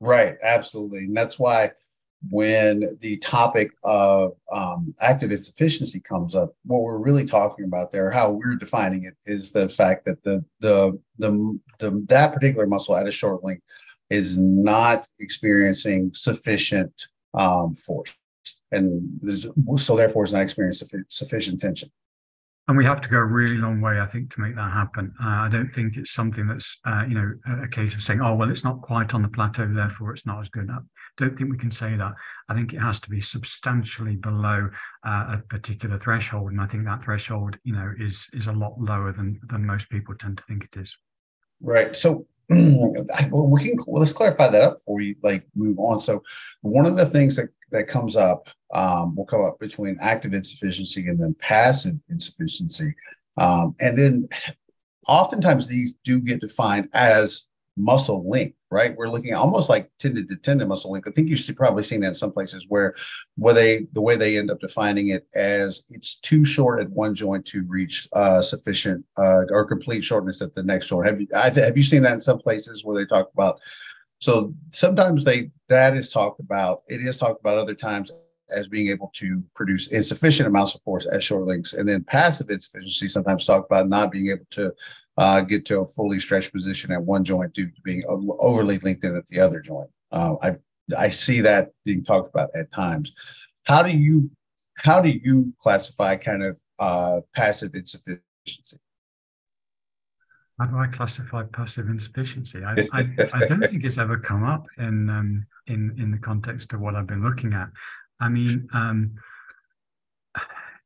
Right, 0.01 0.37
absolutely, 0.43 1.01
and 1.01 1.17
that's 1.17 1.39
why 1.39 1.73
when 2.29 2.99
the 3.01 3.17
topic 3.19 3.71
of 3.83 4.33
um, 4.53 4.95
active 5.01 5.31
insufficiency 5.31 6.01
comes 6.01 6.35
up, 6.35 6.55
what 6.65 6.83
we're 6.83 6.99
really 6.99 7.25
talking 7.25 7.65
about 7.65 7.91
there, 7.91 8.11
how 8.11 8.31
we're 8.31 8.57
defining 8.57 9.05
it, 9.05 9.15
is 9.25 9.53
the 9.53 9.69
fact 9.69 10.05
that 10.05 10.23
the 10.23 10.45
the 10.61 10.99
the, 11.19 11.59
the 11.79 12.05
that 12.09 12.35
particular 12.35 12.67
muscle 12.67 12.97
at 12.97 13.09
a 13.09 13.11
short 13.11 13.43
length 13.43 13.63
is 14.11 14.37
not 14.37 15.07
experiencing 15.21 16.11
sufficient 16.15 17.07
um, 17.33 17.75
force, 17.75 18.13
and 18.73 19.21
so 19.77 19.97
therefore 19.97 20.25
is 20.25 20.33
not 20.33 20.43
experiencing 20.43 21.05
sufficient 21.09 21.61
tension 21.61 21.91
and 22.71 22.79
we 22.79 22.85
have 22.85 23.01
to 23.01 23.09
go 23.09 23.17
a 23.17 23.25
really 23.25 23.57
long 23.57 23.81
way, 23.81 23.99
I 23.99 24.07
think, 24.07 24.31
to 24.31 24.41
make 24.41 24.55
that 24.55 24.73
happen. 24.73 25.13
Uh, 25.21 25.27
I 25.27 25.49
don't 25.51 25.69
think 25.69 25.97
it's 25.97 26.13
something 26.13 26.47
that's, 26.47 26.79
uh, 26.87 27.03
you 27.09 27.15
know, 27.15 27.33
a, 27.45 27.65
a, 27.65 27.69
case 27.69 27.95
of 27.95 28.01
saying, 28.01 28.21
oh, 28.21 28.37
well, 28.37 28.49
it's 28.49 28.63
not 28.63 28.81
quite 28.81 29.13
on 29.13 29.23
the 29.23 29.29
plateau, 29.29 29.67
therefore 29.67 30.13
it's 30.13 30.25
not 30.25 30.41
as 30.41 30.49
good. 30.51 30.71
I 30.71 30.79
don't 31.19 31.37
think 31.37 31.51
we 31.51 31.59
can 31.59 31.73
say 31.73 31.97
that. 31.97 32.13
I 32.49 32.55
think 32.55 32.73
it 32.73 32.79
has 32.79 33.01
to 33.01 33.11
be 33.11 33.21
substantially 33.21 34.15
below 34.15 34.71
uh, 35.05 35.39
a 35.39 35.43
particular 35.49 35.99
threshold, 35.99 36.53
and 36.53 36.61
I 36.61 36.69
think 36.69 36.85
that 36.85 37.03
threshold, 37.03 37.59
you 37.65 37.73
know, 37.73 37.93
is 37.99 38.29
is 38.35 38.47
a 38.47 38.53
lot 38.53 38.79
lower 38.79 39.13
than 39.13 39.41
than 39.49 39.67
most 39.67 39.91
people 39.91 40.15
tend 40.15 40.39
to 40.39 40.45
think 40.45 40.63
it 40.73 40.79
is. 40.79 40.97
Right. 41.61 41.97
So 41.97 42.27
well, 42.51 43.47
we 43.47 43.63
can 43.63 43.79
well, 43.87 44.01
let's 44.01 44.13
clarify 44.13 44.49
that 44.49 44.63
up 44.63 44.79
before 44.79 44.97
we 44.97 45.17
like 45.23 45.47
move 45.55 45.79
on. 45.79 46.01
So 46.01 46.23
one 46.63 46.85
of 46.85 46.97
the 46.97 47.07
things 47.07 47.37
that 47.37 47.49
that 47.71 47.87
comes 47.87 48.17
up 48.17 48.49
um, 48.75 49.15
will 49.15 49.25
come 49.25 49.45
up 49.45 49.61
between 49.61 49.97
active 50.01 50.35
insufficiency 50.35 51.09
and 51.09 51.23
then 51.23 51.35
passive 51.39 51.95
insufficiency. 52.09 52.95
Um, 53.37 53.77
and 53.81 53.97
then 53.97 54.29
oftentimes 55.07 55.69
these 55.69 55.95
do 56.05 56.19
get 56.19 56.41
defined 56.41 56.89
as 56.93 57.49
muscle 57.83 58.29
length, 58.29 58.57
right? 58.71 58.97
We're 58.97 59.09
looking 59.09 59.35
almost 59.35 59.69
like 59.69 59.91
tendon 59.99 60.29
to 60.29 60.37
tendon 60.37 60.69
muscle 60.69 60.91
length. 60.91 61.09
I 61.09 61.13
think 61.13 61.29
you've 61.29 61.57
probably 61.57 61.83
seen 61.83 62.01
that 62.01 62.09
in 62.09 62.15
some 62.15 62.33
places 62.33 62.67
where, 62.69 62.95
where 63.37 63.55
they 63.55 63.87
the 63.93 64.01
way 64.01 64.17
they 64.17 64.39
end 64.39 64.51
up 64.51 64.61
defining 64.61 65.09
it 65.09 65.27
as 65.35 65.83
it's 65.89 66.17
too 66.17 66.45
short 66.45 66.81
at 66.81 66.91
one 66.91 67.15
joint 67.15 67.47
to 67.47 67.65
reach 67.67 68.09
uh, 68.13 68.43
sufficient 68.43 69.05
uh, 69.17 69.43
or 69.51 69.65
complete 69.65 70.03
shortness 70.03 70.43
at 70.43 70.55
the 70.55 70.63
next 70.63 70.89
joint. 70.89 71.07
Have 71.07 71.21
you 71.21 71.29
have 71.33 71.77
you 71.77 71.83
seen 71.83 72.03
that 72.03 72.15
in 72.15 72.21
some 72.21 72.39
places 72.39 72.85
where 72.85 72.97
they 72.97 73.09
talk 73.09 73.31
about 73.33 73.61
so 74.21 74.55
sometimes 74.71 75.25
they 75.25 75.51
that 75.69 75.97
is 75.97 76.13
talked 76.13 76.41
about. 76.41 76.83
It 76.89 77.01
is 77.01 77.17
talked 77.17 77.41
about 77.41 77.59
other 77.59 77.75
times 77.75 78.11
as 78.51 78.69
being 78.69 78.89
able 78.89 79.11
to 79.15 79.43
produce 79.55 79.89
insufficient 79.89 80.47
amounts 80.47 80.75
of 80.75 80.83
force 80.83 81.07
at 81.11 81.23
short 81.23 81.47
lengths, 81.47 81.73
and 81.73 81.89
then 81.89 82.05
passive 82.05 82.51
insufficiency 82.51 83.09
sometimes 83.09 83.47
talked 83.47 83.71
about 83.71 83.89
not 83.89 84.11
being 84.11 84.29
able 84.29 84.47
to 84.51 84.73
uh, 85.21 85.43
get 85.43 85.67
to 85.67 85.81
a 85.81 85.85
fully 85.85 86.19
stretched 86.19 86.51
position 86.51 86.91
at 86.91 87.03
one 87.03 87.23
joint 87.23 87.53
due 87.53 87.67
to 87.67 87.81
being 87.85 88.03
overly 88.09 88.79
linked 88.79 89.05
in 89.05 89.15
at 89.15 89.27
the 89.27 89.39
other 89.39 89.61
joint. 89.61 89.91
Uh, 90.11 90.35
I 90.43 90.57
I 90.99 91.11
see 91.11 91.43
that 91.43 91.73
being 91.85 92.03
talked 92.03 92.31
about 92.31 92.49
at 92.55 92.73
times. 92.73 93.13
How 93.65 93.83
do 93.83 93.91
you 93.91 94.31
how 94.79 95.03
do 95.03 95.11
you 95.11 95.53
classify 95.61 96.17
kind 96.17 96.43
of 96.43 96.59
uh, 96.79 97.21
passive 97.37 97.75
insufficiency? 97.75 98.79
How 100.59 100.67
do 100.67 100.79
I 100.79 100.87
classify 100.87 101.43
passive 101.53 101.89
insufficiency? 101.91 102.65
I, 102.65 102.89
I, 102.95 103.01
I 103.35 103.47
don't 103.47 103.61
think 103.61 103.85
it's 103.85 103.99
ever 103.99 104.19
come 104.19 104.43
up 104.43 104.67
in 104.79 105.11
um, 105.11 105.47
in 105.67 105.95
in 105.99 106.11
the 106.11 106.19
context 106.19 106.73
of 106.73 106.81
what 106.81 106.95
I've 106.95 107.07
been 107.07 107.23
looking 107.23 107.53
at. 107.53 107.69
I 108.21 108.31
mean, 108.31 108.67
um, 108.73 109.13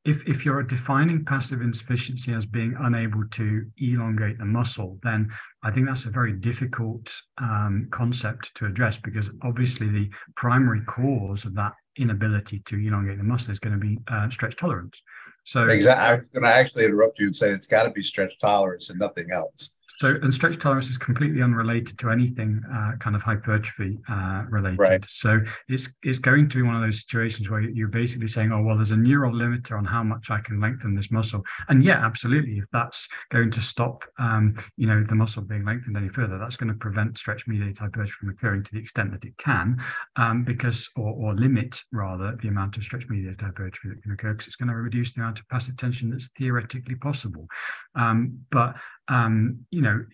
if 0.05 0.27
if 0.29 0.45
you're 0.45 0.63
defining 0.63 1.25
passive 1.25 1.63
insufficiency 1.63 2.33
as 2.33 2.45
being 2.45 2.75
unable 2.81 3.25
to 3.33 3.65
elongate 3.79 4.39
the 4.39 4.45
muscle, 4.45 4.99
then 5.03 5.31
I 5.63 5.71
think 5.71 5.87
that's 5.87 6.05
a 6.05 6.11
very 6.11 6.33
difficult 6.33 7.11
um, 7.39 7.89
concept 7.91 8.55
to 8.57 8.67
address 8.67 8.99
because 8.99 9.31
obviously 9.43 9.89
the 9.89 10.11
primary 10.37 10.83
cause 10.83 11.47
of 11.47 11.55
that 11.55 11.73
inability 11.97 12.61
to 12.67 12.77
elongate 12.77 13.19
the 13.19 13.25
muscle 13.25 13.53
is 13.53 13.59
going 13.59 13.73
to 13.73 13.79
be 13.79 13.99
uh, 14.11 14.29
stretch 14.29 14.57
tolerance. 14.57 15.01
So 15.45 15.65
exactly, 15.65 16.05
I'm 16.05 16.29
going 16.33 16.45
to 16.53 16.59
actually 16.59 16.85
interrupt 16.85 17.19
you 17.19 17.27
and 17.27 17.37
say 17.37 17.51
it's 17.51 17.67
got 17.67 17.85
to 17.85 17.91
be 17.91 18.03
stretch 18.03 18.39
tolerance 18.41 18.91
and 18.91 18.99
nothing 18.99 19.31
else. 19.31 19.71
So, 19.99 20.09
and 20.23 20.35
stretch 20.35 20.59
tolerance 20.59 20.91
is 20.91 20.99
completely 20.99 21.41
unrelated 21.41 21.99
to 21.99 22.11
anything 22.11 22.61
uh, 22.73 22.93
kind 22.99 23.15
of 23.15 23.23
hypertrophy 23.23 23.99
uh, 24.11 24.45
related. 24.51 24.79
Right. 24.81 25.05
So, 25.07 25.41
it's 25.69 25.89
it's 26.03 26.19
going 26.19 26.49
to 26.49 26.57
be 26.57 26.63
one 26.63 26.75
of 26.75 26.83
those 26.83 27.01
situations 27.01 27.49
where 27.49 27.61
you're 27.61 27.89
basically 27.89 28.27
saying, 28.27 28.51
"Oh, 28.51 28.63
well, 28.63 28.77
there's 28.77 28.91
a 28.91 28.97
neural 28.97 29.33
limiter 29.33 29.79
on 29.79 29.85
how 29.85 30.03
much 30.03 30.31
I 30.31 30.41
can 30.41 30.61
lengthen 30.61 30.95
this 30.95 31.11
muscle." 31.11 31.43
And 31.69 31.85
yeah, 31.85 32.05
absolutely, 32.05 32.59
if 32.59 32.65
that's 32.73 33.07
going 33.31 33.51
to 33.53 33.61
stop, 33.61 34.05
um, 34.19 34.57
you 34.77 34.87
know, 34.87 35.05
the 35.09 35.15
muscle 35.15 35.43
being 35.43 35.65
lengthened 35.65 35.97
any 35.97 36.09
further, 36.09 36.39
that's 36.39 36.57
going 36.57 36.73
to 36.73 36.79
prevent 36.79 37.17
stretch-mediated 37.17 37.79
hypertrophy 37.79 38.13
from 38.19 38.31
occurring 38.31 38.65
to 38.65 38.73
the 38.73 38.81
extent 38.81 39.13
that 39.13 39.25
it 39.25 39.37
can, 39.39 39.83
um, 40.17 40.45
because 40.45 40.89
or, 40.97 41.13
or 41.13 41.35
limit 41.35 41.81
rather 41.93 42.37
the 42.43 42.49
amount 42.49 42.77
of 42.77 42.85
stretch-mediated 42.85 43.41
hypertrophy 43.41 43.91
that 43.91 44.03
can 44.03 44.13
occur, 44.13 44.33
because 44.33 44.49
it's 44.49 44.57
going 44.57 44.69
to 44.69 44.75
reduce 44.75 45.13
the 45.13 45.21
amount 45.21 45.39
of 45.39 45.49
passive 45.49 45.77
tension 45.77 46.11
that's 46.11 46.31
theoretically 46.37 46.97
possible. 46.97 47.47
Um, 47.95 48.41
but 48.51 48.75
um, 49.09 49.67
you 49.71 49.83
know, 49.83 50.05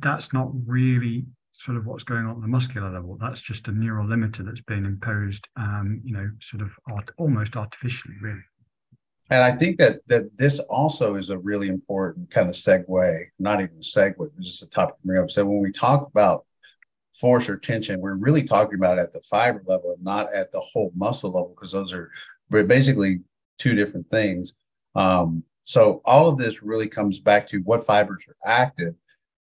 that's 0.00 0.32
not 0.32 0.50
really 0.66 1.26
sort 1.52 1.76
of 1.76 1.86
what's 1.86 2.04
going 2.04 2.24
on 2.24 2.36
at 2.36 2.40
the 2.40 2.48
muscular 2.48 2.90
level. 2.90 3.18
That's 3.20 3.40
just 3.40 3.68
a 3.68 3.72
neural 3.72 4.06
limiter 4.06 4.44
that's 4.44 4.62
being 4.62 4.84
imposed, 4.84 5.46
um, 5.56 6.00
you 6.04 6.14
know, 6.14 6.30
sort 6.40 6.62
of 6.62 6.70
art, 6.90 7.10
almost 7.18 7.56
artificially, 7.56 8.14
really. 8.22 8.40
And 9.30 9.44
I 9.44 9.52
think 9.52 9.78
that 9.78 10.00
that 10.08 10.36
this 10.38 10.58
also 10.58 11.14
is 11.14 11.30
a 11.30 11.38
really 11.38 11.68
important 11.68 12.30
kind 12.30 12.48
of 12.48 12.54
segue, 12.56 13.24
not 13.38 13.60
even 13.60 13.76
a 13.76 13.80
segue, 13.80 14.28
just 14.40 14.62
a 14.62 14.68
topic 14.68 14.96
to 14.96 15.06
bring 15.06 15.22
up. 15.22 15.30
So 15.30 15.44
when 15.44 15.60
we 15.60 15.70
talk 15.70 16.08
about 16.08 16.46
force 17.14 17.48
or 17.48 17.56
tension, 17.56 18.00
we're 18.00 18.14
really 18.14 18.42
talking 18.42 18.76
about 18.76 18.98
at 18.98 19.12
the 19.12 19.20
fiber 19.20 19.62
level 19.66 19.92
and 19.92 20.02
not 20.02 20.32
at 20.32 20.50
the 20.50 20.60
whole 20.60 20.90
muscle 20.96 21.30
level, 21.30 21.54
because 21.54 21.72
those 21.72 21.92
are 21.92 22.10
basically 22.50 23.20
two 23.58 23.74
different 23.74 24.08
things. 24.08 24.54
Um, 24.94 25.44
so 25.64 26.00
all 26.04 26.28
of 26.28 26.38
this 26.38 26.62
really 26.62 26.88
comes 26.88 27.18
back 27.18 27.46
to 27.48 27.58
what 27.60 27.84
fibers 27.84 28.24
are 28.28 28.50
active, 28.50 28.94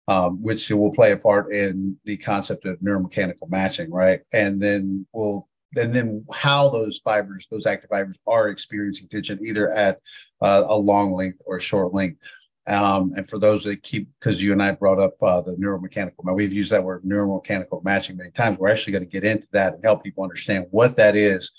um, 0.09 0.43
which 0.43 0.69
will 0.71 0.93
play 0.93 1.13
a 1.13 1.17
part 1.17 1.53
in 1.53 1.97
the 2.05 2.17
concept 2.17 2.65
of 2.65 2.79
neuromechanical 2.81 3.49
matching, 3.49 3.91
right? 3.91 4.21
And 4.33 4.61
then 4.61 5.07
we'll 5.13 5.49
and 5.77 5.95
then 5.95 6.25
how 6.33 6.69
those 6.69 6.99
fibers, 6.99 7.49
those 7.51 7.67
active 7.67 7.91
fibers, 7.91 8.19
are 8.27 8.49
experiencing 8.49 9.09
tension 9.09 9.45
either 9.45 9.71
at 9.73 9.99
uh, 10.41 10.65
a 10.69 10.77
long 10.77 11.13
length 11.13 11.43
or 11.45 11.57
a 11.57 11.61
short 11.61 11.93
length. 11.93 12.21
Um, 12.67 13.13
and 13.17 13.29
for 13.29 13.39
those 13.39 13.63
that 13.65 13.83
keep, 13.83 14.09
because 14.19 14.43
you 14.43 14.53
and 14.53 14.63
I 14.63 14.73
brought 14.73 14.99
up 14.99 15.15
uh, 15.23 15.41
the 15.41 15.57
neuromechanical, 15.57 16.35
we've 16.35 16.53
used 16.53 16.73
that 16.73 16.83
word 16.83 17.05
neuromechanical 17.05 17.85
matching 17.85 18.17
many 18.17 18.31
times. 18.31 18.59
We're 18.59 18.71
actually 18.71 18.95
going 18.95 19.05
to 19.05 19.11
get 19.11 19.25
into 19.25 19.47
that 19.53 19.75
and 19.75 19.85
help 19.85 20.03
people 20.03 20.25
understand 20.25 20.67
what 20.71 20.97
that 20.97 21.15
is 21.15 21.51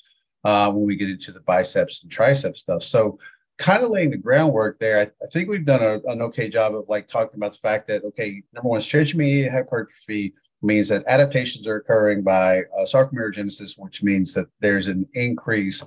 uh, 0.44 0.72
when 0.72 0.86
we 0.86 0.96
get 0.96 1.10
into 1.10 1.32
the 1.32 1.40
biceps 1.42 2.04
and 2.04 2.12
tricep 2.12 2.58
stuff. 2.58 2.84
So 2.84 3.20
kind 3.58 3.84
of 3.84 3.90
laying 3.90 4.12
the 4.12 4.18
groundwork 4.18 4.80
there. 4.80 5.00
I, 5.00 5.04
I 5.24 5.28
think 5.32 5.50
we've 5.50 5.66
done 5.66 5.82
a, 5.82 6.00
an 6.12 6.22
okay 6.24 6.50
job 6.50 6.76
of 6.76 6.86
like 6.88 7.08
talking 7.08 7.38
about 7.38 7.54
the 7.54 7.58
fact 7.58 7.88
that 7.88 8.04
okay, 8.04 8.42
number 8.54 8.70
one, 8.70 8.82
stretch 8.82 9.16
mediated 9.16 9.52
hypertrophy 9.52 10.34
means 10.62 10.90
that 10.90 11.06
adaptations 11.08 11.68
are 11.68 11.78
occurring 11.78 12.24
by 12.24 12.60
uh, 12.78 12.84
sarcomerogenesis, 12.84 13.78
which 13.78 14.04
means 14.04 14.34
that 14.34 14.48
there's 14.60 14.88
an 14.88 15.08
increase 15.14 15.84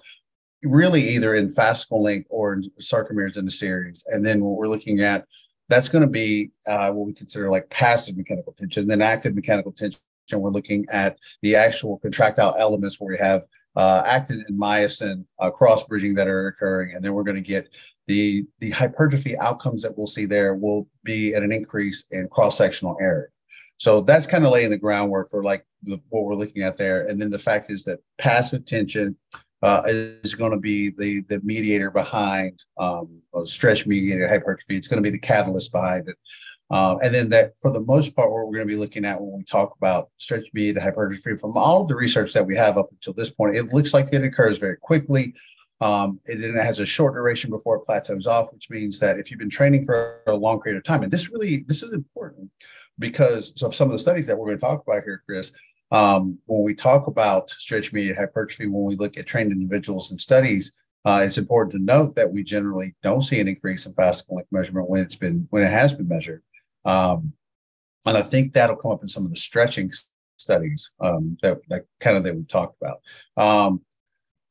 really 0.63 1.09
either 1.09 1.35
in 1.37 1.49
fascicle 1.49 2.03
length 2.03 2.27
or 2.31 2.53
in 2.55 2.71
sarcomeres 2.81 3.37
in 3.37 3.45
the 3.45 3.51
series. 3.51 4.05
And 4.09 4.25
then 4.25 4.45
what 4.45 4.57
we're 4.57 4.69
looking 4.69 5.01
at, 5.01 5.27
that's 5.69 5.89
going 5.89 6.03
to 6.03 6.09
be 6.09 6.51
uh, 6.67 6.91
what 6.91 7.07
we 7.07 7.13
consider 7.13 7.51
like 7.51 7.71
passive 7.71 8.17
mechanical 8.17 8.53
tension. 8.53 8.87
Then 8.87 9.01
active 9.01 9.35
mechanical 9.35 9.73
tension, 9.73 10.01
we're 10.33 10.51
looking 10.51 10.87
at 10.91 11.19
the 11.43 11.57
actual 11.57 11.99
contractile 11.99 12.55
elements 12.59 13.01
where 13.01 13.09
we 13.09 13.19
have 13.19 13.45
uh, 13.81 14.03
actin 14.05 14.45
and 14.47 14.61
myosin 14.61 15.25
uh, 15.39 15.51
cross 15.51 15.83
bridging 15.85 16.15
that 16.15 16.29
are 16.29 16.49
occurring, 16.49 16.95
and 16.95 17.03
then 17.03 17.15
we're 17.15 17.23
going 17.23 17.43
to 17.45 17.53
get 17.57 17.75
the 18.07 18.45
the 18.59 18.71
hypertrophy 18.71 19.39
outcomes 19.39 19.83
that 19.83 19.97
we'll 19.97 20.07
see 20.07 20.27
there 20.27 20.55
will 20.55 20.87
be 21.03 21.35
at 21.35 21.43
an 21.43 21.51
increase 21.51 22.05
in 22.11 22.29
cross 22.29 22.59
sectional 22.59 22.99
area. 23.01 23.29
So 23.79 24.03
that's 24.03 24.27
kind 24.27 24.45
of 24.45 24.51
laying 24.51 24.69
the 24.69 24.77
groundwork 24.77 25.31
for 25.31 25.43
like 25.43 25.65
the, 25.85 25.99
what 26.11 26.25
we're 26.25 26.35
looking 26.35 26.63
at 26.63 26.77
there. 26.77 27.09
And 27.09 27.19
then 27.19 27.31
the 27.31 27.39
fact 27.39 27.71
is 27.71 27.83
that 27.85 28.01
passive 28.19 28.67
tension 28.67 29.17
uh, 29.63 29.83
is 29.87 30.35
going 30.35 30.53
to 30.53 30.59
be 30.59 30.91
the 30.91 31.23
the 31.31 31.41
mediator 31.43 31.91
behind 31.91 32.63
um, 32.77 33.23
stretch 33.45 33.87
mediated 33.87 34.29
hypertrophy. 34.29 34.77
It's 34.77 34.89
going 34.89 35.03
to 35.03 35.11
be 35.11 35.17
the 35.17 35.27
catalyst 35.33 35.73
behind 35.73 36.07
it. 36.07 36.17
Um, 36.71 36.99
and 37.03 37.13
then 37.13 37.29
that, 37.31 37.59
for 37.59 37.73
the 37.73 37.81
most 37.81 38.15
part, 38.15 38.31
what 38.31 38.47
we're 38.47 38.55
going 38.55 38.69
to 38.69 38.75
be 38.75 38.79
looking 38.79 39.05
at 39.05 39.21
when 39.21 39.37
we 39.37 39.45
talk 39.45 39.75
about 39.77 40.11
stretch 40.19 40.45
mediated 40.53 40.83
hypertrophy, 40.83 41.37
from 41.37 41.57
all 41.57 41.83
of 41.83 41.89
the 41.89 41.97
research 41.97 42.33
that 42.33 42.47
we 42.47 42.57
have 42.57 42.79
up 42.79 42.91
until 42.93 43.13
this 43.13 43.31
point, 43.31 43.57
it 43.57 43.73
looks 43.73 43.93
like 43.93 44.13
it 44.13 44.23
occurs 44.23 44.59
very 44.59 44.77
quickly. 44.77 45.35
Um, 45.81 46.21
and 46.29 46.43
then 46.43 46.57
it 46.57 46.63
has 46.63 46.79
a 46.79 46.87
short 46.87 47.15
duration 47.15 47.51
before 47.51 47.77
it 47.77 47.87
plateaus 47.87 48.27
off, 48.27 48.53
which 48.53 48.71
means 48.71 49.01
that 49.01 49.19
if 49.19 49.31
you've 49.31 49.41
been 49.41 49.51
training 49.51 49.85
for 49.85 50.21
a 50.27 50.35
long 50.35 50.61
period 50.61 50.79
of 50.79 50.85
time, 50.85 51.03
and 51.03 51.11
this 51.11 51.31
really 51.31 51.65
this 51.67 51.83
is 51.83 51.93
important 51.93 52.51
because 52.99 53.61
of 53.63 53.75
some 53.75 53.89
of 53.89 53.93
the 53.93 53.99
studies 53.99 54.27
that 54.27 54.37
we're 54.37 54.47
going 54.47 54.59
to 54.59 54.61
talk 54.61 54.83
about 54.87 55.03
here, 55.03 55.23
Chris. 55.27 55.53
Um, 55.91 56.39
when 56.45 56.63
we 56.63 56.75
talk 56.75 57.09
about 57.09 57.51
stretch 57.51 57.93
mediated 57.93 58.19
hypertrophy, 58.19 58.67
when 58.69 58.85
we 58.85 58.95
look 58.95 59.17
at 59.17 59.27
trained 59.27 59.51
individuals 59.51 60.11
and 60.11 60.21
studies, 60.21 60.71
uh, 61.05 61.23
it's 61.25 61.39
important 61.39 61.73
to 61.73 61.83
note 61.83 62.15
that 62.15 62.31
we 62.31 62.45
generally 62.45 62.95
don't 63.03 63.23
see 63.23 63.41
an 63.41 63.49
increase 63.49 63.87
in 63.87 63.95
fascicle 63.95 64.37
length 64.37 64.53
measurement 64.53 64.89
when 64.89 65.01
it's 65.01 65.17
been 65.17 65.49
when 65.51 65.63
it 65.63 65.71
has 65.71 65.95
been 65.95 66.07
measured. 66.07 66.43
Um, 66.85 67.33
and 68.07 68.17
I 68.17 68.23
think 68.23 68.53
that'll 68.53 68.77
come 68.77 68.93
up 68.93 69.03
in 69.03 69.09
some 69.09 69.25
of 69.25 69.31
the 69.31 69.37
stretching 69.37 69.91
studies 70.37 70.93
um, 71.01 71.37
that, 71.43 71.59
that 71.69 71.85
kind 72.01 72.17
of 72.17 72.25
that 72.25 72.35
we've 72.35 72.49
talked 72.49 72.77
about. 72.81 73.01
Um, 73.37 73.83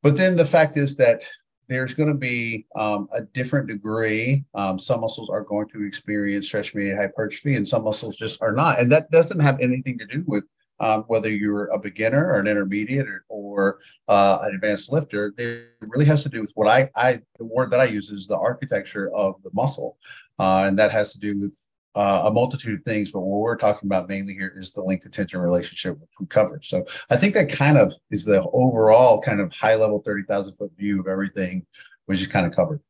but 0.03 0.15
then 0.15 0.35
the 0.35 0.45
fact 0.45 0.77
is 0.77 0.95
that 0.97 1.23
there's 1.67 1.93
going 1.93 2.09
to 2.09 2.15
be 2.15 2.65
um, 2.75 3.07
a 3.13 3.21
different 3.21 3.67
degree. 3.67 4.43
Um, 4.55 4.79
some 4.79 5.01
muscles 5.01 5.29
are 5.29 5.43
going 5.43 5.67
to 5.69 5.83
experience 5.83 6.47
stretch 6.47 6.73
mediated 6.73 6.97
hypertrophy, 6.97 7.55
and 7.55 7.67
some 7.67 7.83
muscles 7.83 8.15
just 8.15 8.41
are 8.41 8.53
not. 8.53 8.79
And 8.79 8.91
that 8.91 9.11
doesn't 9.11 9.39
have 9.39 9.59
anything 9.59 9.97
to 9.99 10.05
do 10.05 10.23
with 10.27 10.45
um, 10.79 11.03
whether 11.07 11.29
you're 11.29 11.67
a 11.67 11.77
beginner 11.77 12.25
or 12.25 12.39
an 12.39 12.47
intermediate 12.47 13.07
or, 13.07 13.25
or 13.29 13.79
uh, 14.07 14.39
an 14.43 14.55
advanced 14.55 14.91
lifter. 14.91 15.33
It 15.37 15.67
really 15.81 16.05
has 16.05 16.23
to 16.23 16.29
do 16.29 16.41
with 16.41 16.51
what 16.55 16.67
I, 16.67 16.89
I 16.95 17.21
the 17.37 17.45
word 17.45 17.69
that 17.71 17.79
I 17.79 17.85
use 17.85 18.09
is 18.09 18.27
the 18.27 18.37
architecture 18.37 19.13
of 19.13 19.35
the 19.43 19.51
muscle, 19.53 19.97
uh, 20.39 20.63
and 20.65 20.79
that 20.79 20.91
has 20.91 21.13
to 21.13 21.19
do 21.19 21.37
with 21.37 21.67
uh, 21.95 22.23
a 22.25 22.31
multitude 22.31 22.79
of 22.79 22.85
things, 22.85 23.11
but 23.11 23.21
what 23.21 23.39
we're 23.39 23.55
talking 23.55 23.87
about 23.87 24.07
mainly 24.07 24.33
here 24.33 24.53
is 24.55 24.71
the 24.71 24.81
length 24.81 25.05
attention 25.05 25.39
relationship 25.39 25.99
which 25.99 26.09
we 26.19 26.27
covered. 26.27 26.63
So 26.63 26.85
I 27.09 27.17
think 27.17 27.33
that 27.33 27.49
kind 27.49 27.77
of 27.77 27.93
is 28.11 28.25
the 28.25 28.43
overall 28.53 29.21
kind 29.21 29.39
of 29.39 29.51
high 29.53 29.75
level 29.75 30.01
30,000 30.05 30.55
foot 30.55 30.71
view 30.77 30.99
of 30.99 31.07
everything, 31.07 31.65
which 32.05 32.21
is 32.21 32.27
kind 32.27 32.45
of 32.45 32.53
covered. 32.53 32.81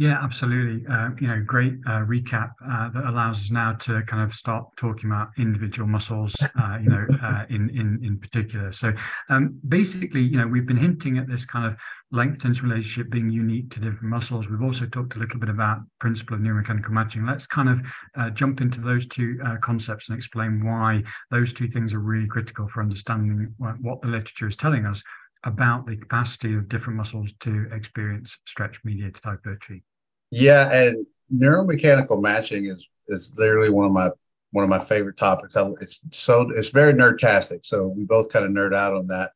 Yeah, 0.00 0.20
absolutely. 0.22 0.86
Uh, 0.86 1.08
you 1.20 1.26
know, 1.26 1.42
great 1.44 1.72
uh, 1.84 2.04
recap 2.06 2.50
uh, 2.64 2.88
that 2.90 3.04
allows 3.06 3.42
us 3.42 3.50
now 3.50 3.72
to 3.72 4.00
kind 4.02 4.22
of 4.22 4.32
start 4.32 4.64
talking 4.76 5.10
about 5.10 5.30
individual 5.38 5.88
muscles. 5.88 6.36
Uh, 6.40 6.78
you 6.80 6.88
know, 6.88 7.04
uh, 7.20 7.44
in 7.50 7.68
in 7.70 7.98
in 8.04 8.16
particular. 8.16 8.70
So, 8.70 8.92
um, 9.28 9.58
basically, 9.66 10.20
you 10.22 10.38
know, 10.38 10.46
we've 10.46 10.66
been 10.66 10.76
hinting 10.76 11.18
at 11.18 11.26
this 11.26 11.44
kind 11.44 11.66
of 11.66 11.76
length 12.12 12.40
tension 12.40 12.68
relationship 12.68 13.10
being 13.10 13.28
unique 13.28 13.70
to 13.72 13.80
different 13.80 14.04
muscles. 14.04 14.48
We've 14.48 14.62
also 14.62 14.86
talked 14.86 15.16
a 15.16 15.18
little 15.18 15.40
bit 15.40 15.48
about 15.48 15.78
principle 15.98 16.36
of 16.36 16.42
neuromechanical 16.42 16.90
matching. 16.90 17.26
Let's 17.26 17.48
kind 17.48 17.68
of 17.68 17.80
uh, 18.16 18.30
jump 18.30 18.60
into 18.60 18.80
those 18.80 19.04
two 19.04 19.38
concepts 19.62 20.08
and 20.08 20.16
explain 20.16 20.64
why 20.64 21.02
those 21.32 21.52
two 21.52 21.66
things 21.66 21.92
are 21.92 21.98
really 21.98 22.28
critical 22.28 22.68
for 22.68 22.82
understanding 22.82 23.52
what 23.58 24.00
the 24.00 24.08
literature 24.08 24.46
is 24.46 24.56
telling 24.56 24.86
us 24.86 25.02
about 25.48 25.86
the 25.86 25.96
capacity 25.96 26.54
of 26.54 26.68
different 26.68 26.98
muscles 26.98 27.32
to 27.40 27.66
experience 27.72 28.36
stretch 28.46 28.78
mediated 28.84 29.18
hypertrophy. 29.24 29.82
Yeah, 30.30 30.70
and 30.70 31.06
neuromechanical 31.34 32.20
matching 32.20 32.66
is 32.66 32.88
is 33.08 33.34
literally 33.36 33.70
one 33.70 33.86
of 33.86 33.92
my 33.92 34.10
one 34.52 34.62
of 34.62 34.70
my 34.70 34.78
favorite 34.78 35.16
topics. 35.16 35.56
It's 35.80 36.00
so 36.12 36.50
it's 36.50 36.68
very 36.70 36.92
nerdtastic. 36.92 37.64
So 37.64 37.88
we 37.88 38.04
both 38.04 38.30
kind 38.30 38.44
of 38.44 38.52
nerd 38.52 38.74
out 38.74 38.94
on 38.94 39.06
that, 39.08 39.32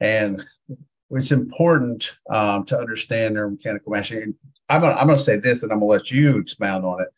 and 0.00 0.44
it's 1.10 1.32
important 1.32 2.16
um, 2.30 2.64
to 2.66 2.78
understand 2.78 3.36
neuromechanical 3.36 3.88
matching. 3.88 4.22
And 4.22 4.34
I'm 4.68 4.80
gonna 4.80 4.94
I'm 4.94 5.06
gonna 5.06 5.18
say 5.18 5.36
this, 5.36 5.62
and 5.62 5.72
I'm 5.72 5.78
gonna 5.78 5.90
let 5.90 6.10
you 6.10 6.38
expound 6.38 6.84
on 6.84 7.00
it. 7.00 7.08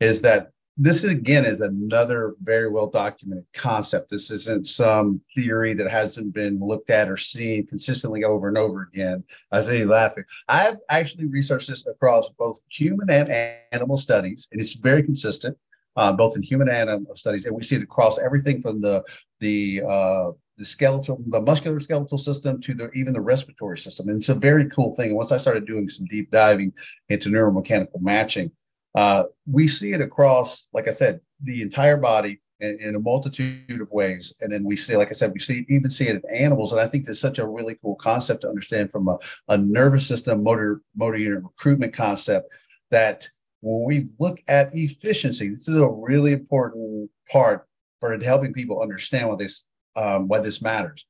Is 0.00 0.20
that 0.20 0.50
this 0.76 1.04
again 1.04 1.46
is 1.46 1.62
another 1.62 2.34
very 2.42 2.68
well 2.68 2.88
documented 2.88 3.46
concept. 3.54 4.10
This 4.10 4.30
isn't 4.30 4.66
some 4.66 5.22
theory 5.34 5.72
that 5.74 5.90
hasn't 5.90 6.34
been 6.34 6.60
looked 6.60 6.90
at 6.90 7.08
or 7.08 7.16
seen 7.16 7.66
consistently 7.66 8.24
over 8.24 8.48
and 8.48 8.58
over 8.58 8.90
again. 8.92 9.24
I 9.52 9.62
see 9.62 9.78
you 9.78 9.86
laughing. 9.86 10.24
I've 10.48 10.76
actually 10.90 11.26
researched 11.26 11.68
this 11.68 11.86
across 11.86 12.28
both 12.30 12.62
human 12.68 13.08
and 13.08 13.30
animal 13.72 13.96
studies, 13.96 14.48
and 14.52 14.60
it's 14.60 14.74
very 14.74 15.02
consistent, 15.02 15.56
uh, 15.96 16.12
both 16.12 16.36
in 16.36 16.42
human 16.42 16.68
and 16.68 16.90
animal 16.90 17.14
studies. 17.14 17.46
And 17.46 17.56
we 17.56 17.62
see 17.62 17.76
it 17.76 17.82
across 17.82 18.18
everything 18.18 18.60
from 18.60 18.82
the 18.82 19.02
the 19.40 19.82
uh, 19.88 20.30
the 20.58 20.64
skeletal, 20.64 21.22
the 21.28 21.40
muscular 21.40 21.80
skeletal 21.80 22.18
system 22.18 22.60
to 22.60 22.74
the 22.74 22.90
even 22.90 23.14
the 23.14 23.20
respiratory 23.20 23.78
system. 23.78 24.08
And 24.08 24.18
it's 24.18 24.28
a 24.28 24.34
very 24.34 24.68
cool 24.68 24.94
thing. 24.94 25.08
And 25.08 25.16
once 25.16 25.32
I 25.32 25.38
started 25.38 25.66
doing 25.66 25.88
some 25.88 26.04
deep 26.06 26.30
diving 26.30 26.72
into 27.08 27.30
neuromechanical 27.30 28.02
matching, 28.02 28.50
uh, 28.96 29.24
we 29.46 29.68
see 29.68 29.92
it 29.92 30.00
across, 30.00 30.68
like 30.72 30.88
I 30.88 30.90
said, 30.90 31.20
the 31.42 31.60
entire 31.60 31.98
body 31.98 32.40
in, 32.60 32.78
in, 32.80 32.94
a 32.94 32.98
multitude 32.98 33.80
of 33.82 33.90
ways. 33.90 34.32
And 34.40 34.50
then 34.50 34.64
we 34.64 34.74
see, 34.74 34.96
like 34.96 35.08
I 35.08 35.12
said, 35.12 35.32
we 35.34 35.38
see 35.38 35.66
even 35.68 35.90
see 35.90 36.08
it 36.08 36.16
in 36.16 36.34
animals. 36.34 36.72
And 36.72 36.80
I 36.80 36.86
think 36.86 37.04
that's 37.04 37.20
such 37.20 37.38
a 37.38 37.46
really 37.46 37.74
cool 37.74 37.96
concept 37.96 38.40
to 38.40 38.48
understand 38.48 38.90
from 38.90 39.08
a, 39.08 39.18
a 39.48 39.58
nervous 39.58 40.06
system 40.06 40.42
motor 40.42 40.80
motor 40.96 41.18
unit 41.18 41.44
recruitment 41.44 41.92
concept 41.92 42.48
that 42.90 43.28
when 43.60 43.84
we 43.84 44.08
look 44.18 44.40
at 44.48 44.74
efficiency, 44.74 45.50
this 45.50 45.68
is 45.68 45.78
a 45.78 45.88
really 45.88 46.32
important 46.32 47.10
part 47.30 47.66
for 48.00 48.18
helping 48.18 48.54
people 48.54 48.80
understand 48.80 49.28
what 49.28 49.38
this 49.38 49.68
um, 49.94 50.26
why 50.26 50.38
this 50.38 50.62
matters. 50.62 51.04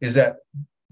Is 0.00 0.14
that 0.14 0.38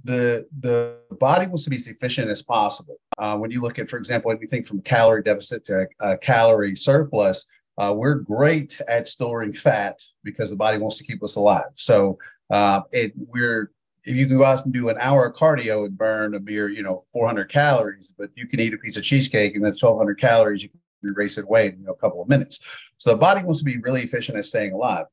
the 0.04 0.46
the 0.60 0.96
body 1.18 1.48
wants 1.48 1.64
to 1.64 1.70
be 1.70 1.76
as 1.76 1.88
efficient 1.88 2.30
as 2.30 2.42
possible. 2.42 3.00
Uh, 3.20 3.36
when 3.36 3.50
you 3.50 3.60
look 3.60 3.78
at, 3.78 3.86
for 3.86 3.98
example, 3.98 4.30
anything 4.30 4.64
from 4.64 4.80
calorie 4.80 5.22
deficit 5.22 5.64
to 5.66 5.86
a 6.00 6.16
calorie 6.16 6.74
surplus, 6.74 7.44
uh, 7.76 7.92
we're 7.94 8.14
great 8.14 8.80
at 8.88 9.06
storing 9.06 9.52
fat 9.52 10.00
because 10.24 10.48
the 10.48 10.56
body 10.56 10.78
wants 10.78 10.96
to 10.96 11.04
keep 11.04 11.22
us 11.22 11.36
alive. 11.36 11.70
So 11.74 12.18
uh, 12.50 12.80
it 12.92 13.12
we're 13.16 13.72
if 14.04 14.16
you 14.16 14.26
go 14.26 14.42
out 14.42 14.64
and 14.64 14.72
do 14.72 14.88
an 14.88 14.96
hour 14.98 15.26
of 15.26 15.36
cardio 15.36 15.84
and 15.84 15.96
burn 15.96 16.34
a 16.34 16.40
mere 16.40 16.70
you 16.70 16.82
know 16.82 17.02
400 17.12 17.50
calories, 17.50 18.12
but 18.18 18.30
you 18.34 18.46
can 18.46 18.58
eat 18.58 18.72
a 18.72 18.78
piece 18.78 18.96
of 18.96 19.04
cheesecake 19.04 19.54
and 19.54 19.64
that's 19.64 19.82
1,200 19.82 20.18
calories. 20.18 20.62
You 20.62 20.70
can 20.70 20.80
erase 21.04 21.36
it 21.36 21.44
away 21.44 21.68
in 21.68 21.78
you 21.78 21.86
know, 21.86 21.92
a 21.92 21.96
couple 21.96 22.22
of 22.22 22.28
minutes. 22.28 22.60
So 22.96 23.10
the 23.10 23.16
body 23.16 23.42
wants 23.42 23.58
to 23.58 23.64
be 23.64 23.78
really 23.78 24.02
efficient 24.02 24.38
at 24.38 24.46
staying 24.46 24.72
alive. 24.72 25.06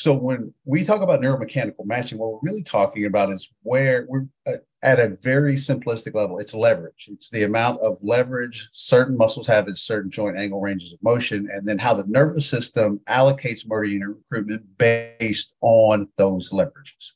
So 0.00 0.14
when 0.14 0.54
we 0.64 0.82
talk 0.82 1.02
about 1.02 1.20
neuromechanical 1.20 1.84
matching, 1.84 2.16
what 2.16 2.32
we're 2.32 2.50
really 2.50 2.62
talking 2.62 3.04
about 3.04 3.30
is 3.30 3.52
where 3.64 4.06
we're 4.08 4.24
uh, 4.46 4.56
at 4.82 4.98
a 4.98 5.14
very 5.22 5.56
simplistic 5.56 6.14
level. 6.14 6.38
It's 6.38 6.54
leverage. 6.54 7.06
It's 7.12 7.28
the 7.28 7.42
amount 7.42 7.82
of 7.82 7.98
leverage 8.02 8.70
certain 8.72 9.14
muscles 9.14 9.46
have 9.48 9.68
in 9.68 9.74
certain 9.74 10.10
joint 10.10 10.38
angle 10.38 10.62
ranges 10.62 10.94
of 10.94 11.02
motion, 11.02 11.50
and 11.52 11.68
then 11.68 11.78
how 11.78 11.92
the 11.92 12.06
nervous 12.06 12.48
system 12.48 12.98
allocates 13.10 13.68
motor 13.68 13.84
unit 13.84 14.08
recruitment 14.08 14.62
based 14.78 15.54
on 15.60 16.08
those 16.16 16.50
leverages. 16.50 17.10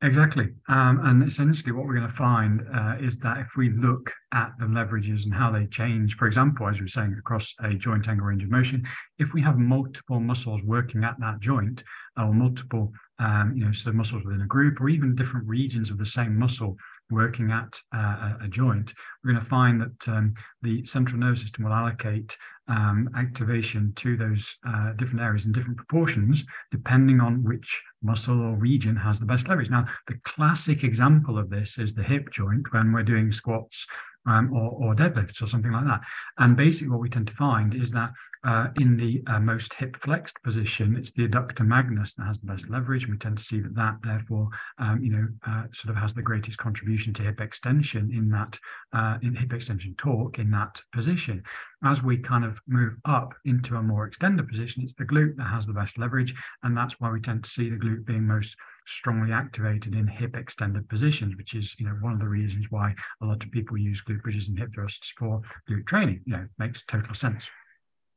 Exactly. 0.00 0.46
Um, 0.68 1.00
and 1.02 1.24
essentially, 1.24 1.72
what 1.72 1.84
we're 1.84 1.96
going 1.96 2.08
to 2.08 2.16
find 2.16 2.62
uh, 2.72 2.94
is 3.00 3.18
that 3.18 3.38
if 3.38 3.56
we 3.56 3.70
look 3.70 4.12
at 4.32 4.52
the 4.60 4.66
leverages 4.66 5.24
and 5.24 5.34
how 5.34 5.50
they 5.50 5.66
change, 5.66 6.14
for 6.14 6.28
example, 6.28 6.68
as 6.68 6.78
we 6.78 6.84
were 6.84 6.88
saying, 6.88 7.16
across 7.18 7.52
a 7.64 7.74
joint 7.74 8.06
angle 8.06 8.26
range 8.26 8.44
of 8.44 8.50
motion, 8.50 8.86
if 9.18 9.32
we 9.34 9.42
have 9.42 9.58
multiple 9.58 10.20
muscles 10.20 10.62
working 10.62 11.02
at 11.02 11.16
that 11.18 11.40
joint, 11.40 11.82
or 12.16 12.32
multiple, 12.32 12.92
um, 13.18 13.52
you 13.56 13.64
know, 13.64 13.72
so 13.72 13.90
muscles 13.90 14.22
within 14.24 14.42
a 14.42 14.46
group, 14.46 14.80
or 14.80 14.88
even 14.88 15.16
different 15.16 15.48
regions 15.48 15.90
of 15.90 15.98
the 15.98 16.06
same 16.06 16.38
muscle 16.38 16.76
working 17.10 17.50
at 17.50 17.80
uh, 17.94 18.34
a 18.42 18.48
joint, 18.48 18.92
we're 19.22 19.32
going 19.32 19.42
to 19.42 19.50
find 19.50 19.80
that 19.80 20.08
um, 20.08 20.34
the 20.62 20.84
central 20.86 21.18
nervous 21.18 21.42
system 21.42 21.64
will 21.64 21.72
allocate 21.72 22.36
um, 22.68 23.08
activation 23.16 23.92
to 23.96 24.16
those 24.16 24.54
uh, 24.66 24.92
different 24.92 25.22
areas 25.22 25.46
in 25.46 25.52
different 25.52 25.76
proportions, 25.76 26.44
depending 26.70 27.20
on 27.20 27.42
which 27.42 27.82
muscle 28.02 28.40
or 28.40 28.56
region 28.56 28.94
has 28.94 29.18
the 29.18 29.26
best 29.26 29.48
leverage. 29.48 29.70
Now, 29.70 29.86
the 30.06 30.18
classic 30.24 30.84
example 30.84 31.38
of 31.38 31.50
this 31.50 31.78
is 31.78 31.94
the 31.94 32.02
hip 32.02 32.30
joint 32.30 32.72
when 32.72 32.92
we're 32.92 33.02
doing 33.02 33.32
squats 33.32 33.86
um, 34.26 34.52
or, 34.54 34.70
or 34.70 34.94
deadlifts 34.94 35.42
or 35.42 35.46
something 35.46 35.72
like 35.72 35.86
that. 35.86 36.00
And 36.38 36.56
basically, 36.56 36.90
what 36.90 37.00
we 37.00 37.08
tend 37.08 37.28
to 37.28 37.34
find 37.34 37.74
is 37.74 37.90
that 37.92 38.10
uh, 38.44 38.68
in 38.80 38.96
the 38.96 39.22
uh, 39.26 39.40
most 39.40 39.74
hip 39.74 39.96
flexed 39.96 40.36
position, 40.42 40.96
it's 40.96 41.12
the 41.12 41.26
adductor 41.26 41.66
magnus 41.66 42.14
that 42.14 42.24
has 42.24 42.38
the 42.38 42.46
best 42.46 42.68
leverage. 42.70 43.04
And 43.04 43.12
we 43.12 43.18
tend 43.18 43.38
to 43.38 43.44
see 43.44 43.60
that 43.60 43.74
that, 43.74 43.96
therefore, 44.02 44.48
um, 44.78 45.02
you 45.02 45.10
know, 45.10 45.28
uh, 45.46 45.64
sort 45.72 45.94
of 45.94 46.00
has 46.00 46.14
the 46.14 46.22
greatest 46.22 46.58
contribution 46.58 47.12
to 47.14 47.22
hip 47.22 47.40
extension 47.40 48.10
in 48.12 48.28
that, 48.30 48.58
uh, 48.92 49.18
in 49.22 49.34
hip 49.34 49.52
extension 49.52 49.94
torque 49.98 50.38
in 50.38 50.50
that 50.50 50.80
position. 50.92 51.42
As 51.84 52.02
we 52.02 52.18
kind 52.18 52.44
of 52.44 52.60
move 52.66 52.94
up 53.04 53.34
into 53.44 53.76
a 53.76 53.82
more 53.82 54.06
extended 54.06 54.48
position, 54.48 54.82
it's 54.82 54.94
the 54.94 55.04
glute 55.04 55.36
that 55.36 55.44
has 55.44 55.66
the 55.66 55.72
best 55.72 55.98
leverage. 55.98 56.34
And 56.62 56.76
that's 56.76 57.00
why 57.00 57.10
we 57.10 57.20
tend 57.20 57.44
to 57.44 57.50
see 57.50 57.70
the 57.70 57.76
glute 57.76 58.04
being 58.04 58.26
most 58.26 58.56
strongly 58.86 59.32
activated 59.32 59.94
in 59.94 60.06
hip 60.06 60.34
extended 60.34 60.88
positions, 60.88 61.36
which 61.36 61.54
is, 61.54 61.74
you 61.78 61.86
know, 61.86 61.96
one 62.00 62.14
of 62.14 62.20
the 62.20 62.28
reasons 62.28 62.66
why 62.70 62.94
a 63.22 63.26
lot 63.26 63.44
of 63.44 63.50
people 63.50 63.76
use 63.76 64.02
glute 64.02 64.22
bridges 64.22 64.48
and 64.48 64.58
hip 64.58 64.70
thrusts 64.74 65.12
for 65.18 65.40
glute 65.68 65.86
training. 65.86 66.20
You 66.24 66.32
know, 66.34 66.46
makes 66.58 66.82
total 66.84 67.14
sense. 67.14 67.50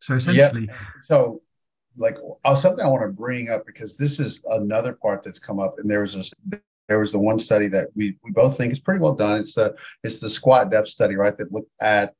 So 0.02 0.16
essentially, 0.16 0.66
yep. 0.68 0.78
so 1.04 1.42
like 1.98 2.18
uh, 2.44 2.56
something 2.56 2.84
I 2.84 2.90
want 2.90 3.04
to 3.04 3.22
bring 3.22 3.50
up 3.50 3.66
because 3.66 3.98
this 3.98 4.20
is 4.20 4.44
another 4.50 4.94
part 4.94 5.24
that's 5.24 5.40
come 5.40 5.60
up, 5.60 5.76
and 5.78 5.90
there 5.90 6.02
was 6.02 6.14
this 6.14 6.34
there 6.88 7.00
was 7.00 7.12
the 7.12 7.20
one 7.20 7.40
study 7.40 7.68
that 7.68 7.88
we 7.96 8.18
we 8.24 8.32
both 8.32 8.58
think 8.58 8.74
is 8.74 8.80
pretty 8.80 9.00
well 9.00 9.14
done. 9.14 9.40
It's 9.40 9.54
the 9.54 9.76
it's 10.04 10.20
the 10.20 10.30
squat 10.30 10.72
depth 10.72 10.90
study, 10.90 11.16
right? 11.16 11.36
That 11.36 11.52
looked 11.52 11.72
at 11.82 12.14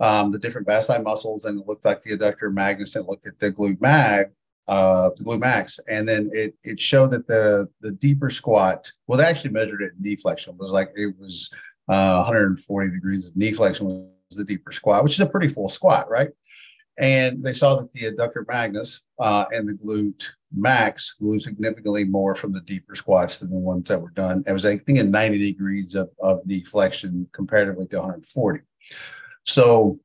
um, 0.00 0.30
the 0.30 0.38
different 0.38 0.66
vasti 0.66 0.98
muscles 0.98 1.44
and 1.44 1.60
it 1.60 1.66
looked 1.66 1.84
like 1.84 2.00
the 2.00 2.16
adductor 2.16 2.52
magnus 2.52 2.96
and 2.96 3.06
looked 3.06 3.26
at 3.26 3.38
the 3.38 3.50
glute 3.50 3.80
mag, 3.80 4.26
uh, 4.68 5.10
the 5.16 5.24
glute 5.24 5.40
max, 5.40 5.78
and 5.88 6.08
then 6.08 6.30
it 6.32 6.54
it 6.64 6.80
showed 6.80 7.10
that 7.12 7.26
the 7.26 7.68
the 7.80 7.92
deeper 7.92 8.30
squat. 8.30 8.90
Well, 9.06 9.18
they 9.18 9.24
actually 9.24 9.50
measured 9.50 9.82
it 9.82 9.92
in 9.96 10.02
knee 10.02 10.16
flexion. 10.16 10.54
It 10.54 10.60
was 10.60 10.72
like 10.72 10.90
it 10.96 11.14
was 11.18 11.50
uh, 11.88 12.16
140 12.16 12.90
degrees 12.90 13.28
of 13.28 13.36
knee 13.36 13.52
flexion 13.52 13.86
was 13.86 14.36
the 14.36 14.44
deeper 14.44 14.72
squat, 14.72 15.04
which 15.04 15.14
is 15.14 15.20
a 15.20 15.26
pretty 15.26 15.48
full 15.48 15.68
squat, 15.68 16.10
right? 16.10 16.28
And 16.98 17.42
they 17.42 17.52
saw 17.52 17.76
that 17.76 17.90
the 17.92 18.10
adductor 18.10 18.44
magnus 18.48 19.04
uh, 19.20 19.44
and 19.52 19.68
the 19.68 19.74
glute 19.74 20.24
max 20.52 21.12
grew 21.12 21.38
significantly 21.38 22.04
more 22.04 22.34
from 22.34 22.52
the 22.52 22.60
deeper 22.62 22.94
squats 22.94 23.38
than 23.38 23.50
the 23.50 23.56
ones 23.56 23.88
that 23.88 24.00
were 24.00 24.10
done. 24.10 24.42
It 24.46 24.52
was, 24.52 24.66
I 24.66 24.78
think, 24.78 24.98
in 24.98 25.10
90 25.10 25.38
degrees 25.38 25.94
of, 25.94 26.10
of 26.20 26.46
deflection 26.48 27.28
comparatively 27.32 27.86
to 27.88 27.96
140. 27.98 28.60
So 29.44 30.00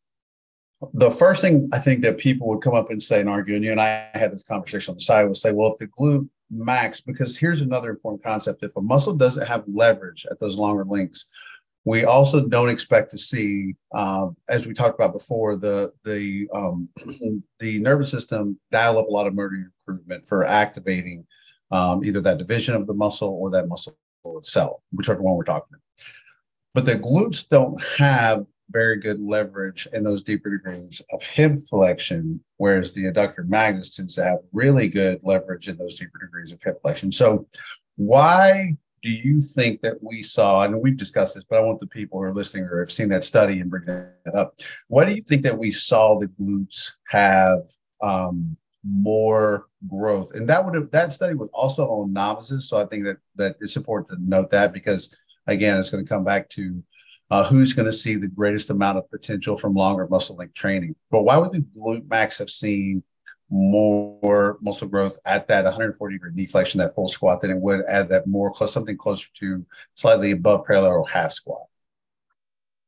the 0.93 1.09
first 1.09 1.41
thing 1.41 1.69
I 1.73 1.79
think 1.79 2.01
that 2.01 2.17
people 2.17 2.47
would 2.49 2.61
come 2.61 2.75
up 2.75 2.89
and 2.89 3.01
say 3.01 3.19
and 3.19 3.29
argue, 3.29 3.55
and 3.55 3.63
you 3.63 3.71
and 3.71 3.81
I 3.81 4.09
had 4.13 4.31
this 4.31 4.43
conversation 4.43 4.91
on 4.91 4.97
the 4.97 5.01
side, 5.01 5.23
would 5.23 5.37
say, 5.37 5.51
well, 5.51 5.71
if 5.71 5.79
the 5.79 5.87
glute 5.87 6.27
max, 6.51 7.01
because 7.01 7.37
here's 7.37 7.61
another 7.61 7.89
important 7.89 8.23
concept: 8.23 8.63
if 8.63 8.75
a 8.75 8.81
muscle 8.81 9.15
doesn't 9.15 9.47
have 9.47 9.63
leverage 9.67 10.25
at 10.29 10.39
those 10.39 10.57
longer 10.57 10.85
links, 10.85 11.25
we 11.86 12.05
also 12.05 12.47
don't 12.47 12.69
expect 12.69 13.11
to 13.11 13.17
see, 13.17 13.75
um, 13.93 14.38
as 14.47 14.65
we 14.65 14.73
talked 14.73 14.95
about 14.95 15.13
before, 15.13 15.55
the 15.55 15.91
the 16.03 16.47
um, 16.53 16.88
the 17.59 17.79
nervous 17.79 18.09
system 18.09 18.57
dial 18.71 18.97
up 18.97 19.07
a 19.07 19.11
lot 19.11 19.27
of 19.27 19.34
motor 19.34 19.71
recruitment 19.86 20.25
for 20.25 20.45
activating 20.45 21.25
um, 21.71 22.03
either 22.05 22.21
that 22.21 22.38
division 22.38 22.75
of 22.75 22.88
the 22.88 22.93
muscle 22.93 23.29
or 23.29 23.49
that 23.51 23.67
muscle 23.67 23.97
itself, 24.38 24.81
whichever 24.91 25.21
one 25.21 25.36
we're 25.36 25.43
talking 25.43 25.67
about. 25.71 25.81
But 26.73 26.86
the 26.86 26.95
glutes 26.95 27.47
don't 27.47 27.81
have 27.97 28.45
very 28.69 28.97
good 28.97 29.19
leverage 29.19 29.88
in 29.93 30.03
those 30.03 30.23
deeper 30.23 30.49
degrees 30.49 31.01
of 31.11 31.21
hip 31.21 31.57
flexion, 31.69 32.41
whereas 32.57 32.93
the 32.93 33.03
adductor 33.03 33.45
magnus 33.47 33.95
tends 33.95 34.15
to 34.15 34.23
have 34.23 34.39
really 34.53 34.88
good 34.88 35.19
leverage 35.23 35.67
in 35.67 35.77
those 35.77 35.95
deeper 35.95 36.17
degrees 36.19 36.53
of 36.53 36.61
hip 36.63 36.79
flexion. 36.81 37.11
So, 37.11 37.47
why 37.95 38.77
do 39.04 39.12
you 39.12 39.41
think 39.41 39.82
that 39.82 40.01
we 40.01 40.24
saw, 40.24 40.62
and 40.62 40.82
we've 40.82 40.97
discussed 40.97 41.36
this, 41.36 41.43
but 41.43 41.60
I 41.60 41.62
want 41.62 41.80
the 41.80 41.88
people 41.88 42.20
who 42.20 42.26
are 42.26 42.34
listening 42.34 42.64
or 42.64 42.80
have 42.80 42.91
seen 42.91 43.10
that 43.10 43.26
study 43.26 43.60
and 43.60 43.70
bring 43.70 43.86
that 43.86 44.16
up. 44.34 44.60
What 44.88 45.06
do 45.06 45.14
you 45.14 45.22
think 45.22 45.43
that 45.43 45.58
we 45.58 45.72
saw 45.72 46.18
the 46.18 46.30
glutes 46.39 46.93
have 47.10 47.68
um, 48.01 48.56
more 48.84 49.68
growth? 49.89 50.34
And 50.36 50.49
that 50.49 50.64
would 50.64 50.76
have 50.76 50.89
that 50.91 51.12
study 51.12 51.36
was 51.36 51.49
also 51.54 51.86
on 51.89 52.14
novices. 52.14 52.70
So 52.70 52.82
I 52.82 52.86
think 52.86 53.04
that 53.04 53.18
that 53.36 53.58
it's 53.60 53.76
important 53.76 54.18
to 54.18 54.26
note 54.26 54.49
that 54.51 54.72
because 54.72 55.14
again, 55.47 55.78
it's 55.78 55.89
going 55.89 56.06
to 56.06 56.10
come 56.10 56.24
back 56.24 56.49
to 56.51 56.82
uh, 57.30 57.43
who's 57.43 57.74
going 57.74 57.86
to 57.86 57.91
see 57.91 58.16
the 58.16 58.30
greatest 58.30 58.70
amount 58.70 58.97
of 58.97 59.10
potential 59.12 59.58
from 59.58 59.74
longer 59.74 60.08
muscle 60.08 60.38
length 60.38 60.54
training. 60.54 60.95
But 61.12 61.24
why 61.24 61.36
would 61.36 61.51
the 61.51 61.66
glute 61.78 62.10
max 62.10 62.38
have 62.38 62.49
seen 62.49 63.04
more 63.54 64.58
muscle 64.62 64.88
growth 64.88 65.20
at 65.26 65.47
that 65.47 65.64
140 65.64 66.16
degree 66.16 66.32
deflection, 66.36 66.80
that 66.80 66.93
full 66.93 67.08
squat, 67.08 67.39
than 67.39 67.51
it 67.51 67.58
would 67.58 67.86
at 67.86 68.10
that 68.10 68.26
more 68.26 68.51
close, 68.51 68.74
something 68.74 68.97
closer 68.97 69.28
to 69.36 69.64
slightly 69.93 70.32
above 70.32 70.66
parallel 70.66 70.91
or 70.91 71.08
half 71.08 71.32
squat. 71.32 71.62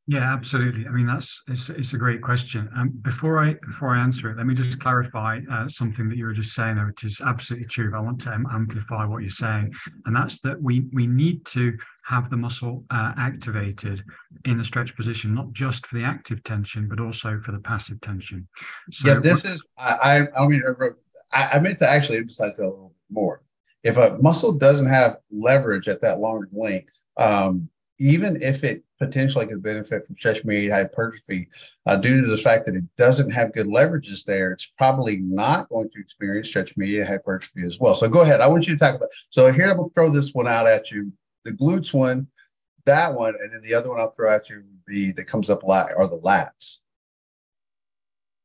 Yeah, 0.08 0.32
absolutely. 0.32 0.86
I 0.86 0.92
mean, 0.92 1.08
that's 1.08 1.42
it's, 1.48 1.70
it's 1.70 1.94
a 1.94 1.98
great 1.98 2.22
question. 2.22 2.70
Um, 2.78 2.90
before 3.02 3.44
I 3.44 3.56
before 3.66 3.96
I 3.96 4.04
answer 4.04 4.30
it, 4.30 4.38
let 4.38 4.46
me 4.46 4.54
just 4.54 4.80
clarify 4.80 5.40
uh, 5.52 5.68
something 5.68 6.08
that 6.10 6.18
you 6.18 6.26
were 6.26 6.34
just 6.34 6.54
saying, 6.54 6.78
which 6.86 7.04
is 7.04 7.22
absolutely 7.26 7.68
true. 7.68 7.92
I 7.96 8.00
want 8.02 8.22
to 8.22 8.32
amplify 8.32 9.06
what 9.06 9.24
you're 9.24 9.32
saying, 9.32 9.74
and 10.06 10.16
that's 10.16 10.42
that 10.42 10.62
we 10.62 10.86
we 10.94 11.08
need 11.08 11.44
to 11.48 11.76
have 12.06 12.30
the 12.30 12.38
muscle 12.38 12.84
uh, 12.92 13.14
activated 13.18 14.04
in 14.46 14.60
the 14.60 14.64
stretch 14.64 14.96
position, 14.96 15.34
not 15.34 15.52
just 15.54 15.88
for 15.88 15.98
the 15.98 16.04
active 16.04 16.44
tension, 16.44 16.88
but 16.88 17.00
also 17.00 17.42
for 17.44 17.52
the 17.52 17.60
passive 17.60 18.00
tension. 18.02 18.48
So 18.92 19.08
yeah, 19.08 19.20
this 19.20 19.44
is 19.44 19.66
I 19.76 20.28
I, 20.38 20.44
I 20.44 20.48
mean 20.48 20.62
I, 21.34 21.50
I 21.54 21.60
meant 21.60 21.80
to 21.80 21.90
actually 21.90 22.20
emphasize 22.20 22.58
that 22.58 22.66
a 22.66 22.70
little 22.70 22.94
more. 23.10 23.42
If 23.82 23.98
a 23.98 24.20
muscle 24.22 24.54
doesn't 24.54 24.88
have 24.88 25.18
leverage 25.32 25.88
at 25.88 26.02
that 26.02 26.20
longer 26.20 26.50
length, 26.52 27.02
um, 27.18 27.70
even 27.98 28.42
if 28.42 28.64
it 28.64 28.84
potentially 29.00 29.48
could 29.48 29.64
benefit 29.64 30.06
from 30.06 30.16
stretch 30.16 30.44
mediated 30.44 30.74
hypertrophy, 30.74 31.48
uh, 31.86 31.96
due 31.96 32.22
to 32.22 32.28
the 32.28 32.38
fact 32.38 32.66
that 32.66 32.76
it 32.76 32.84
doesn't 32.98 33.32
have 33.32 33.54
good 33.54 33.68
leverages 33.68 34.26
there, 34.26 34.52
it's 34.52 34.72
probably 34.78 35.18
not 35.18 35.70
going 35.70 35.90
to 35.90 36.00
experience 36.00 36.48
stretch 36.48 36.78
mediated 36.78 37.08
hypertrophy 37.08 37.64
as 37.64 37.80
well. 37.80 37.96
So 37.96 38.08
go 38.10 38.22
ahead. 38.22 38.42
I 38.42 38.48
want 38.48 38.68
you 38.68 38.74
to 38.74 38.80
tackle 38.80 39.00
that. 39.00 39.10
So 39.30 39.52
here 39.52 39.70
I'm 39.70 39.78
going 39.78 39.90
to 39.90 39.94
throw 39.94 40.10
this 40.10 40.34
one 40.34 40.48
out 40.48 40.68
at 40.68 40.92
you. 40.92 41.12
The 41.44 41.52
glutes 41.52 41.94
one, 41.94 42.28
that 42.86 43.14
one, 43.14 43.36
and 43.42 43.54
then 43.54 43.62
the 43.62 43.74
other 43.74 43.90
one 43.90 44.00
I'll 44.00 44.12
throw 44.12 44.34
at 44.34 44.50
you 44.50 44.58
would 44.58 44.86
be 44.86 45.12
that 45.14 45.26
comes 45.26 45.50
up 45.50 45.64
a 45.64 45.66
lot 45.66 45.90
are 45.96 46.08
the 46.08 46.20
lats. 46.20 46.80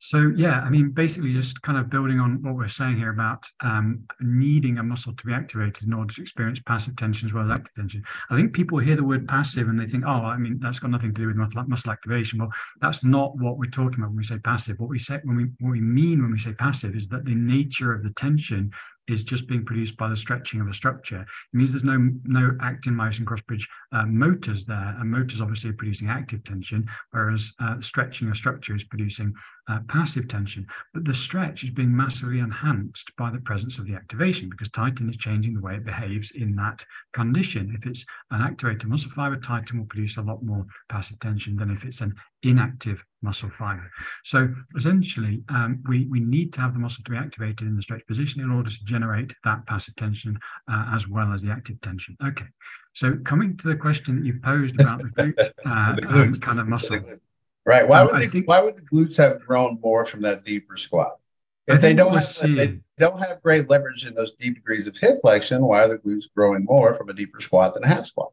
So 0.03 0.33
yeah, 0.35 0.61
I 0.61 0.71
mean, 0.71 0.93
basically 0.93 1.35
just 1.35 1.61
kind 1.61 1.77
of 1.77 1.91
building 1.91 2.21
on 2.21 2.43
what 2.43 2.55
we're 2.55 2.69
saying 2.69 2.97
here 2.97 3.11
about 3.11 3.45
um, 3.63 4.03
needing 4.19 4.79
a 4.79 4.83
muscle 4.83 5.13
to 5.15 5.27
be 5.27 5.35
activated 5.35 5.85
in 5.87 5.93
order 5.93 6.15
to 6.15 6.23
experience 6.23 6.59
passive 6.59 6.97
tension 6.97 7.29
as 7.29 7.35
well 7.35 7.45
as 7.45 7.51
active 7.51 7.75
tension. 7.75 8.03
I 8.31 8.37
think 8.37 8.55
people 8.55 8.79
hear 8.79 8.97
the 8.97 9.05
word 9.05 9.29
passive 9.29 9.69
and 9.69 9.79
they 9.79 9.87
think, 9.87 10.05
oh, 10.07 10.25
I 10.25 10.39
mean, 10.39 10.59
that's 10.59 10.79
got 10.79 10.91
nothing 10.91 11.13
to 11.13 11.21
do 11.21 11.27
with 11.27 11.37
muscle, 11.37 11.93
activation. 11.93 12.39
Well, 12.39 12.51
that's 12.81 13.05
not 13.05 13.37
what 13.37 13.59
we're 13.59 13.71
talking 13.71 13.99
about 13.99 14.09
when 14.09 14.17
we 14.17 14.25
say 14.25 14.39
passive. 14.39 14.81
What 14.81 14.89
we 14.89 14.99
say 14.99 15.21
when 15.23 15.37
we 15.37 15.45
what 15.61 15.73
we 15.73 15.83
mean 15.83 16.23
when 16.23 16.33
we 16.33 16.39
say 16.39 16.53
passive 16.55 16.97
is 16.97 17.09
that 17.09 17.27
the 17.27 17.35
nature 17.35 17.93
of 17.93 18.03
the 18.03 18.11
tension 18.11 18.73
is 19.11 19.23
just 19.23 19.49
being 19.49 19.65
produced 19.65 19.97
by 19.97 20.09
the 20.09 20.17
stretching 20.17 20.61
of 20.61 20.69
a 20.69 20.75
structure. 20.75 21.21
It 21.21 21.57
means 21.57 21.73
there's 21.73 21.85
no 21.85 22.11
no 22.25 22.57
actin 22.63 22.95
myosin 22.95 23.25
crossbridge 23.25 23.65
uh, 23.93 24.07
motors 24.07 24.65
there, 24.65 24.97
and 24.99 25.11
motors 25.11 25.41
obviously 25.41 25.71
are 25.71 25.75
producing 25.75 26.09
active 26.09 26.45
tension, 26.45 26.89
whereas 27.11 27.53
uh, 27.61 27.81
stretching 27.81 28.29
a 28.29 28.35
structure 28.35 28.75
is 28.75 28.85
producing 28.85 29.35
uh, 29.69 29.81
passive 29.89 30.29
tension. 30.29 30.67
But 30.95 31.05
the 31.05 31.15
stretch 31.15 31.65
is 31.65 31.71
being 31.71 31.95
massively 31.95 32.39
enhanced 32.39 33.15
by 33.17 33.31
the 33.31 33.41
presence 33.41 33.79
of 33.79 33.87
the 33.87 33.95
activation 33.95 34.49
because 34.49 34.69
titin 34.69 35.09
is 35.09 35.17
changing 35.17 35.55
the 35.55 35.61
way 35.61 35.75
it 35.75 35.85
behaves 35.85 36.31
in 36.33 36.57
that 36.57 36.85
condition. 37.13 37.77
If 37.77 37.87
it's 37.87 38.05
an 38.31 38.43
activated 38.43 38.89
muscle 38.89 39.11
fiber, 39.15 39.37
titin 39.37 39.79
will 39.79 39.87
produce 39.87 40.17
a 40.17 40.23
lot 40.23 40.43
more 40.43 40.67
passive 40.89 41.19
tension 41.21 41.57
than 41.57 41.71
if 41.71 41.85
it's 41.85 42.01
an 42.01 42.15
inactive 42.43 43.05
muscle 43.23 43.51
fiber. 43.59 43.91
So 44.25 44.49
essentially, 44.77 45.43
um, 45.49 45.83
we, 45.89 46.07
we 46.07 46.21
need 46.21 46.53
to 46.55 46.61
have 46.61 46.73
the 46.73 46.79
muscle 46.79 47.05
to 47.05 47.11
be 47.11 47.17
activated 47.17 47.63
in 47.63 47.77
the 47.77 47.83
stretch 47.83 48.07
position 48.07 48.41
in 48.41 48.51
order 48.51 48.71
to 48.71 48.85
generate 48.85 49.35
that 49.45 49.67
passive 49.67 49.97
tension 49.97 50.39
uh, 50.71 50.91
as 50.95 51.07
well 51.09 51.33
as 51.33 51.43
the 51.43 51.51
active 51.51 51.81
tension. 51.81 52.17
Okay, 52.25 52.47
so 52.93 53.17
coming 53.25 53.57
to 53.59 53.69
the 53.69 53.77
question 53.77 54.17
that 54.17 54.27
you 54.27 54.41
posed 54.43 54.81
about 54.81 55.01
the 55.01 55.09
glute, 55.09 55.51
uh, 55.67 56.09
um, 56.09 56.33
kind 56.35 56.61
of 56.61 56.69
muscle. 56.69 57.01
Right. 57.67 57.87
Why 57.87 58.05
would, 58.05 58.21
they, 58.21 58.27
think, 58.27 58.49
why 58.49 58.61
would 58.61 58.77
the 58.77 58.83
glutes 58.83 59.17
have 59.19 59.41
grown 59.47 59.79
more 59.83 60.05
from 60.05 60.23
that 60.23 60.45
deeper 60.45 60.77
squat? 60.77 61.19
If 61.67 61.81
they 61.81 61.93
don't 61.93 62.13
have 62.15 62.57
they 62.57 62.81
don't 62.99 63.21
have 63.21 63.43
great 63.43 63.71
leverage 63.71 64.07
in 64.07 64.15
those 64.15 64.33
deep 64.33 64.57
degrees 64.57 64.87
of 64.87 64.97
hip 64.97 65.19
flexion, 65.21 65.63
why 65.63 65.85
are 65.85 65.89
the 65.89 65.99
glutes 65.99 66.25
growing 66.35 66.65
more 66.65 66.95
from 66.95 67.11
a 67.11 67.13
deeper 67.13 67.41
squat 67.41 67.75
than 67.75 67.85
a 67.85 67.89
half 67.89 68.07
squat? 68.07 68.33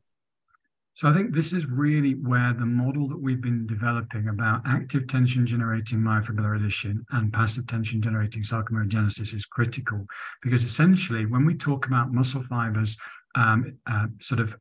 So 0.95 1.07
I 1.07 1.13
think 1.13 1.35
this 1.35 1.53
is 1.53 1.67
really 1.67 2.13
where 2.13 2.55
the 2.57 2.65
model 2.65 3.07
that 3.09 3.21
we've 3.21 3.41
been 3.41 3.67
developing 3.67 4.29
about 4.29 4.63
active 4.65 5.07
tension 5.07 5.45
generating 5.45 5.99
myofibrillar 5.99 6.55
addition 6.55 7.05
and 7.11 7.31
passive 7.31 7.67
tension 7.67 8.01
generating 8.01 8.41
sarcomerogenesis 8.41 9.31
is 9.35 9.45
critical 9.45 10.07
because 10.41 10.63
essentially 10.63 11.27
when 11.27 11.45
we 11.45 11.53
talk 11.53 11.85
about 11.85 12.11
muscle 12.11 12.41
fibers 12.49 12.97
um, 13.35 13.77
uh, 13.85 14.07
sort 14.19 14.39
of 14.39 14.55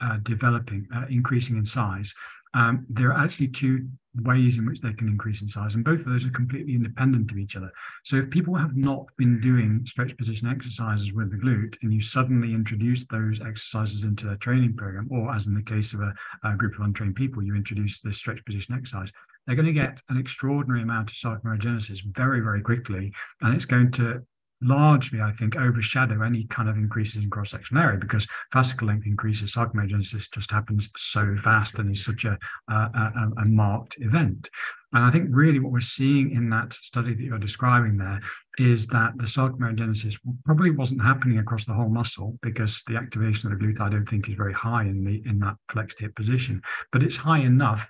uh, 0.00 0.18
developing, 0.22 0.86
uh, 0.94 1.06
increasing 1.10 1.56
in 1.56 1.66
size, 1.66 2.14
um, 2.54 2.86
there 2.88 3.12
are 3.12 3.24
actually 3.24 3.48
two 3.48 3.88
ways 4.16 4.58
in 4.58 4.66
which 4.66 4.80
they 4.80 4.92
can 4.92 5.08
increase 5.08 5.42
in 5.42 5.48
size, 5.48 5.74
and 5.74 5.84
both 5.84 6.00
of 6.00 6.06
those 6.06 6.24
are 6.24 6.30
completely 6.30 6.74
independent 6.74 7.30
of 7.30 7.38
each 7.38 7.56
other. 7.56 7.70
So, 8.04 8.16
if 8.16 8.30
people 8.30 8.54
have 8.54 8.76
not 8.76 9.06
been 9.16 9.40
doing 9.40 9.82
stretch 9.86 10.16
position 10.16 10.48
exercises 10.48 11.12
with 11.12 11.30
the 11.30 11.36
glute, 11.36 11.76
and 11.82 11.92
you 11.92 12.00
suddenly 12.00 12.52
introduce 12.52 13.06
those 13.06 13.40
exercises 13.40 14.02
into 14.02 14.26
their 14.26 14.36
training 14.36 14.76
program, 14.76 15.08
or 15.10 15.34
as 15.34 15.46
in 15.46 15.54
the 15.54 15.62
case 15.62 15.94
of 15.94 16.00
a, 16.00 16.12
a 16.44 16.56
group 16.56 16.74
of 16.74 16.84
untrained 16.84 17.14
people, 17.14 17.42
you 17.42 17.54
introduce 17.54 18.00
this 18.00 18.16
stretch 18.16 18.44
position 18.44 18.74
exercise, 18.74 19.10
they're 19.46 19.56
going 19.56 19.66
to 19.66 19.72
get 19.72 20.00
an 20.08 20.18
extraordinary 20.18 20.82
amount 20.82 21.10
of 21.10 21.16
sarcomerogenesis 21.16 22.00
very, 22.14 22.40
very 22.40 22.62
quickly, 22.62 23.12
and 23.40 23.54
it's 23.54 23.64
going 23.64 23.90
to 23.92 24.22
largely, 24.62 25.20
I 25.20 25.32
think, 25.32 25.56
overshadow 25.56 26.22
any 26.22 26.44
kind 26.44 26.68
of 26.68 26.76
increases 26.76 27.22
in 27.22 27.30
cross-sectional 27.30 27.82
area 27.82 27.98
because 27.98 28.26
fascicle 28.54 28.88
length 28.88 29.06
increases, 29.06 29.54
sarcomerogenesis 29.54 30.30
just 30.32 30.50
happens 30.50 30.88
so 30.96 31.36
fast 31.42 31.78
and 31.78 31.90
is 31.90 32.04
such 32.04 32.24
a, 32.24 32.38
a, 32.68 32.74
a, 32.74 33.30
a, 33.38 33.44
marked 33.44 33.96
event. 34.00 34.48
And 34.92 35.04
I 35.04 35.10
think 35.10 35.28
really 35.30 35.60
what 35.60 35.72
we're 35.72 35.80
seeing 35.80 36.32
in 36.32 36.50
that 36.50 36.72
study 36.72 37.14
that 37.14 37.22
you're 37.22 37.38
describing 37.38 37.96
there 37.96 38.20
is 38.58 38.86
that 38.88 39.12
the 39.16 39.24
sarcomerogenesis 39.24 40.16
probably 40.44 40.70
wasn't 40.70 41.02
happening 41.02 41.38
across 41.38 41.64
the 41.64 41.72
whole 41.72 41.88
muscle 41.88 42.38
because 42.42 42.82
the 42.86 42.96
activation 42.96 43.50
of 43.50 43.58
the 43.58 43.64
glute, 43.64 43.80
I 43.80 43.88
don't 43.88 44.08
think, 44.08 44.28
is 44.28 44.34
very 44.34 44.52
high 44.52 44.82
in 44.82 45.04
the 45.04 45.22
in 45.28 45.38
that 45.40 45.56
flexed 45.72 46.00
hip 46.00 46.14
position, 46.16 46.60
but 46.92 47.02
it's 47.02 47.16
high 47.16 47.38
enough 47.38 47.88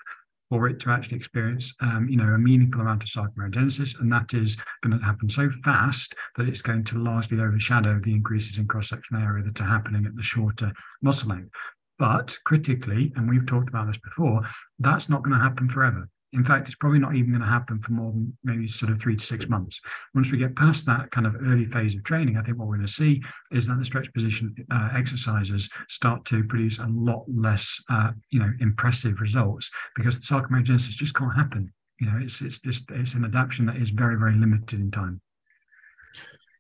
for 0.51 0.69
it 0.69 0.81
to 0.81 0.91
actually 0.91 1.17
experience, 1.17 1.73
um, 1.81 2.09
you 2.11 2.17
know, 2.17 2.35
a 2.35 2.39
meaningful 2.39 2.81
amount 2.81 3.03
of 3.05 3.09
sarcomerogenesis, 3.09 3.99
and 4.01 4.13
that 4.13 4.35
is 4.35 4.57
going 4.83 4.99
to 4.99 5.05
happen 5.05 5.29
so 5.31 5.49
fast 5.65 6.15
that 6.37 6.49
it's 6.49 6.61
going 6.61 6.85
to 6.85 6.99
largely 6.99 7.41
overshadow 7.41 7.99
the 8.03 8.13
increases 8.13 8.59
in 8.59 8.67
cross-sectional 8.67 9.23
area 9.23 9.45
that 9.45 9.61
are 9.61 9.69
happening 9.69 10.05
at 10.05 10.17
the 10.17 10.23
shorter 10.23 10.73
muscle 11.01 11.31
length. 11.31 11.51
But 11.99 12.37
critically, 12.45 13.13
and 13.15 13.31
we've 13.31 13.47
talked 13.47 13.69
about 13.69 13.87
this 13.87 13.99
before, 13.99 14.43
that's 14.79 15.09
not 15.09 15.23
going 15.23 15.37
to 15.37 15.43
happen 15.43 15.69
forever. 15.69 16.09
In 16.33 16.45
fact, 16.45 16.69
it's 16.69 16.77
probably 16.77 17.01
not 17.01 17.17
even 17.17 17.31
going 17.31 17.43
to 17.43 17.47
happen 17.47 17.81
for 17.81 17.93
more 17.93 18.13
than 18.13 18.37
maybe 18.45 18.69
sort 18.69 18.93
of 18.93 19.01
three 19.01 19.17
to 19.17 19.25
six 19.25 19.49
months. 19.49 19.81
Once 20.15 20.31
we 20.31 20.39
get 20.39 20.55
past 20.55 20.87
that 20.87 21.11
kind 21.11 21.27
of 21.27 21.35
early 21.45 21.67
phase 21.67 21.95
of 21.95 22.05
training, 22.05 22.37
I 22.37 22.43
think 22.43 22.57
what 22.57 22.69
we're 22.69 22.77
going 22.77 22.87
to 22.87 22.93
see 22.93 23.21
is 23.51 23.67
that 23.67 23.79
the 23.79 23.85
stretch 23.85 24.13
position 24.15 24.55
uh, 24.73 24.91
exercises 24.97 25.69
start 25.89 26.25
to 26.27 26.45
produce 26.45 26.79
a 26.79 26.87
lot 26.89 27.25
less, 27.29 27.77
uh, 27.91 28.11
you 28.31 28.39
know, 28.39 28.53
impressive 28.61 29.21
results 29.21 29.71
because 29.97 30.21
the 30.21 30.25
just 30.63 31.15
can't 31.15 31.35
happen. 31.35 31.73
You 32.01 32.07
know, 32.07 32.19
it's 32.23 32.41
it's 32.41 32.61
just 32.61 32.85
it's 32.91 33.15
an 33.15 33.25
adaptation 33.25 33.67
that 33.67 33.77
is 33.77 33.91
very 33.91 34.17
very 34.17 34.35
limited 34.35 34.81
in 34.81 34.91
time. 34.91 35.21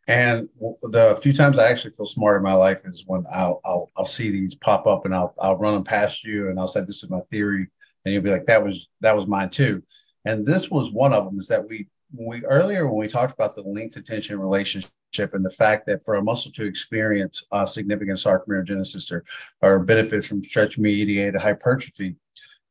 And 0.09 0.49
the 0.83 1.19
few 1.23 1.33
times 1.33 1.59
I 1.59 1.71
actually 1.71 1.93
feel 1.93 2.07
smart 2.07 2.39
in 2.39 2.43
my 2.43 2.55
life 2.55 2.81
is 2.85 3.05
when 3.07 3.25
I'll, 3.33 3.61
I'll 3.65 3.91
I'll 3.97 4.05
see 4.05 4.31
these 4.31 4.57
pop 4.57 4.87
up 4.87 5.05
and 5.05 5.15
I'll 5.15 5.33
I'll 5.41 5.57
run 5.57 5.75
them 5.75 5.85
past 5.85 6.25
you 6.25 6.49
and 6.49 6.59
I'll 6.59 6.67
say 6.67 6.81
this 6.81 7.05
is 7.05 7.11
my 7.11 7.21
theory 7.31 7.69
and 8.05 8.15
you'll 8.15 8.23
be 8.23 8.31
like, 8.31 8.47
that 8.47 8.65
was 8.65 8.89
that 9.01 9.17
was 9.17 9.27
mine 9.27 9.51
too. 9.51 9.83
And 10.25 10.45
this 10.45 10.71
was 10.71 10.93
one 10.93 11.13
of 11.13 11.25
them 11.25 11.39
is 11.39 11.49
that 11.49 11.67
we 11.67 11.87
we 12.15 12.45
earlier 12.45 12.87
when 12.87 12.99
we 12.99 13.09
talked 13.09 13.33
about 13.33 13.55
the 13.55 13.63
length 13.63 13.97
of 13.97 14.05
tension 14.05 14.39
relationship 14.39 14.91
and 15.19 15.45
the 15.45 15.51
fact 15.51 15.87
that 15.87 16.03
for 16.05 16.17
a 16.17 16.23
muscle 16.23 16.53
to 16.53 16.65
experience 16.65 17.45
uh, 17.53 17.67
significant 17.67 18.19
sarcomerogenesis 18.19 19.11
or, 19.11 19.25
or 19.63 19.81
benefit 19.81 20.25
from 20.25 20.45
stretch 20.45 20.79
mediated 20.79 21.41
hypertrophy, 21.41 22.17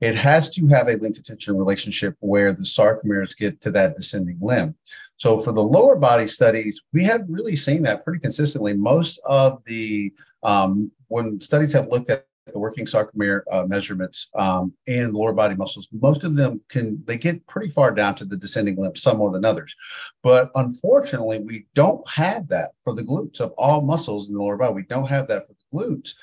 it 0.02 0.16
has 0.16 0.50
to 0.52 0.68
have 0.68 0.88
a 0.88 0.98
length 0.98 1.20
of 1.20 1.26
tension 1.26 1.58
relationship 1.58 2.16
where 2.20 2.54
the 2.54 2.64
sarcomeres 2.64 3.36
get 3.36 3.60
to 3.62 3.72
that 3.72 3.96
descending 3.96 4.38
limb. 4.42 4.76
So 5.18 5.38
for 5.38 5.52
the 5.52 5.64
lower 5.64 5.98
body 5.98 6.28
studies, 6.28 6.82
we 6.94 7.04
have 7.04 7.26
really 7.28 7.56
seen 7.56 7.84
that 7.84 8.06
pretty 8.06 8.20
consistently. 8.20 8.74
Most 8.74 9.20
of 9.26 9.62
the 9.66 10.14
um, 10.44 10.92
when 11.10 11.42
studies 11.42 11.74
have 11.74 11.90
looked 11.90 12.10
at 12.10 12.26
working 12.56 12.86
sarcomere 12.86 13.42
uh, 13.52 13.66
measurements 13.66 14.30
um, 14.36 14.74
in 14.88 15.14
lower 15.14 15.34
body 15.34 15.56
muscles, 15.56 15.88
most 15.92 16.24
of 16.24 16.36
them 16.36 16.62
can 16.70 17.04
they 17.06 17.18
get 17.18 17.46
pretty 17.48 17.70
far 17.70 17.92
down 17.92 18.16
to 18.16 18.26
the 18.26 18.38
descending 18.38 18.76
limb, 18.76 18.96
some 18.96 19.18
more 19.18 19.32
than 19.32 19.46
others. 19.46 19.76
But 20.24 20.50
unfortunately, 20.56 21.40
we 21.40 21.66
don't 21.76 22.08
have 22.10 22.48
that 22.50 22.72
for 22.84 22.94
the 22.94 23.04
glutes 23.04 23.40
of 23.40 23.52
all 23.58 23.82
muscles 23.82 24.30
in 24.30 24.36
the 24.36 24.42
lower 24.42 24.58
body. 24.58 24.74
We 24.74 24.84
don't 24.84 25.08
have 25.08 25.28
that 25.28 25.48
for 25.48 25.54
the 25.54 25.78
glutes. 25.78 26.14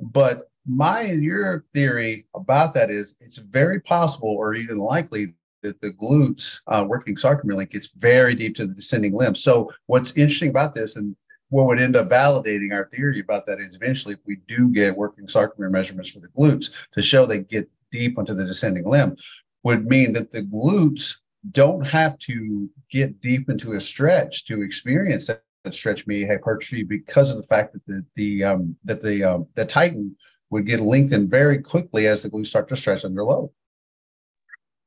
But 0.00 0.50
my 0.66 1.02
and 1.02 1.22
your 1.22 1.64
theory 1.74 2.26
about 2.34 2.74
that 2.74 2.90
is 2.90 3.16
it's 3.20 3.38
very 3.38 3.80
possible 3.80 4.30
or 4.30 4.54
even 4.54 4.78
likely 4.78 5.34
that 5.62 5.80
the 5.80 5.92
glutes 5.92 6.60
uh, 6.68 6.84
working 6.86 7.16
sarcomere 7.16 7.56
link 7.56 7.70
gets 7.70 7.90
very 7.96 8.34
deep 8.34 8.54
to 8.56 8.66
the 8.66 8.74
descending 8.74 9.14
limb. 9.14 9.34
So 9.34 9.70
what's 9.86 10.10
interesting 10.12 10.50
about 10.50 10.74
this, 10.74 10.96
and 10.96 11.16
what 11.54 11.66
would 11.66 11.80
end 11.80 11.94
up 11.94 12.08
validating 12.08 12.72
our 12.72 12.86
theory 12.86 13.20
about 13.20 13.46
that 13.46 13.60
is 13.60 13.76
eventually 13.76 14.14
if 14.14 14.20
we 14.26 14.38
do 14.48 14.68
get 14.70 14.96
working 14.96 15.24
sarcomere 15.24 15.70
measurements 15.70 16.10
for 16.10 16.18
the 16.18 16.26
glutes 16.36 16.72
to 16.92 17.00
show 17.00 17.24
they 17.24 17.38
get 17.38 17.70
deep 17.92 18.18
into 18.18 18.34
the 18.34 18.44
descending 18.44 18.84
limb 18.84 19.16
would 19.62 19.86
mean 19.86 20.12
that 20.12 20.32
the 20.32 20.42
glutes 20.42 21.18
don't 21.52 21.86
have 21.86 22.18
to 22.18 22.68
get 22.90 23.20
deep 23.20 23.48
into 23.48 23.74
a 23.74 23.80
stretch 23.80 24.44
to 24.46 24.62
experience 24.62 25.28
that, 25.28 25.42
stretch 25.70 26.08
me 26.08 26.26
hypertrophy 26.26 26.82
because 26.82 27.30
of 27.30 27.36
the 27.36 27.42
fact 27.44 27.72
that 27.72 27.86
the 27.86 28.04
the 28.16 28.44
um, 28.44 28.76
that 28.84 29.00
the 29.00 29.24
um, 29.24 29.46
the 29.54 29.64
titin 29.64 30.10
would 30.50 30.66
get 30.66 30.80
lengthened 30.80 31.30
very 31.30 31.58
quickly 31.58 32.06
as 32.08 32.22
the 32.22 32.28
glutes 32.28 32.48
start 32.48 32.68
to 32.68 32.76
stretch 32.76 33.04
under 33.04 33.24
load. 33.24 33.48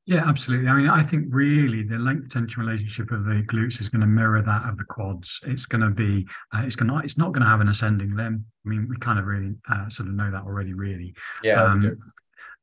Yeah, 0.08 0.24
absolutely. 0.26 0.70
I 0.70 0.74
mean, 0.74 0.88
I 0.88 1.04
think 1.04 1.26
really 1.30 1.84
the 1.84 1.98
length 1.98 2.30
tension 2.30 2.64
relationship 2.64 3.12
of 3.12 3.26
the 3.26 3.44
glutes 3.46 3.82
is 3.82 3.90
going 3.90 4.00
to 4.00 4.08
mirror 4.08 4.42
that 4.42 4.64
of 4.64 4.78
the 4.78 4.86
quads. 4.86 5.38
It's 5.44 5.66
going 5.66 5.82
to 5.82 5.90
be, 5.90 6.26
uh, 6.56 6.62
it's 6.64 6.78
going 6.78 6.90
to, 6.90 7.00
it's 7.00 7.18
not 7.18 7.34
going 7.34 7.44
to 7.44 7.50
have 7.50 7.60
an 7.60 7.68
ascending 7.68 8.16
limb. 8.16 8.46
I 8.66 8.70
mean, 8.70 8.88
we 8.90 8.96
kind 9.00 9.20
of 9.20 9.26
really 9.26 9.56
uh, 9.70 9.90
sort 9.90 10.08
of 10.08 10.16
know 10.16 10.32
that 10.32 10.44
already, 10.44 10.74
really. 10.74 11.14
Yeah. 11.44 11.62
Um, 11.62 12.00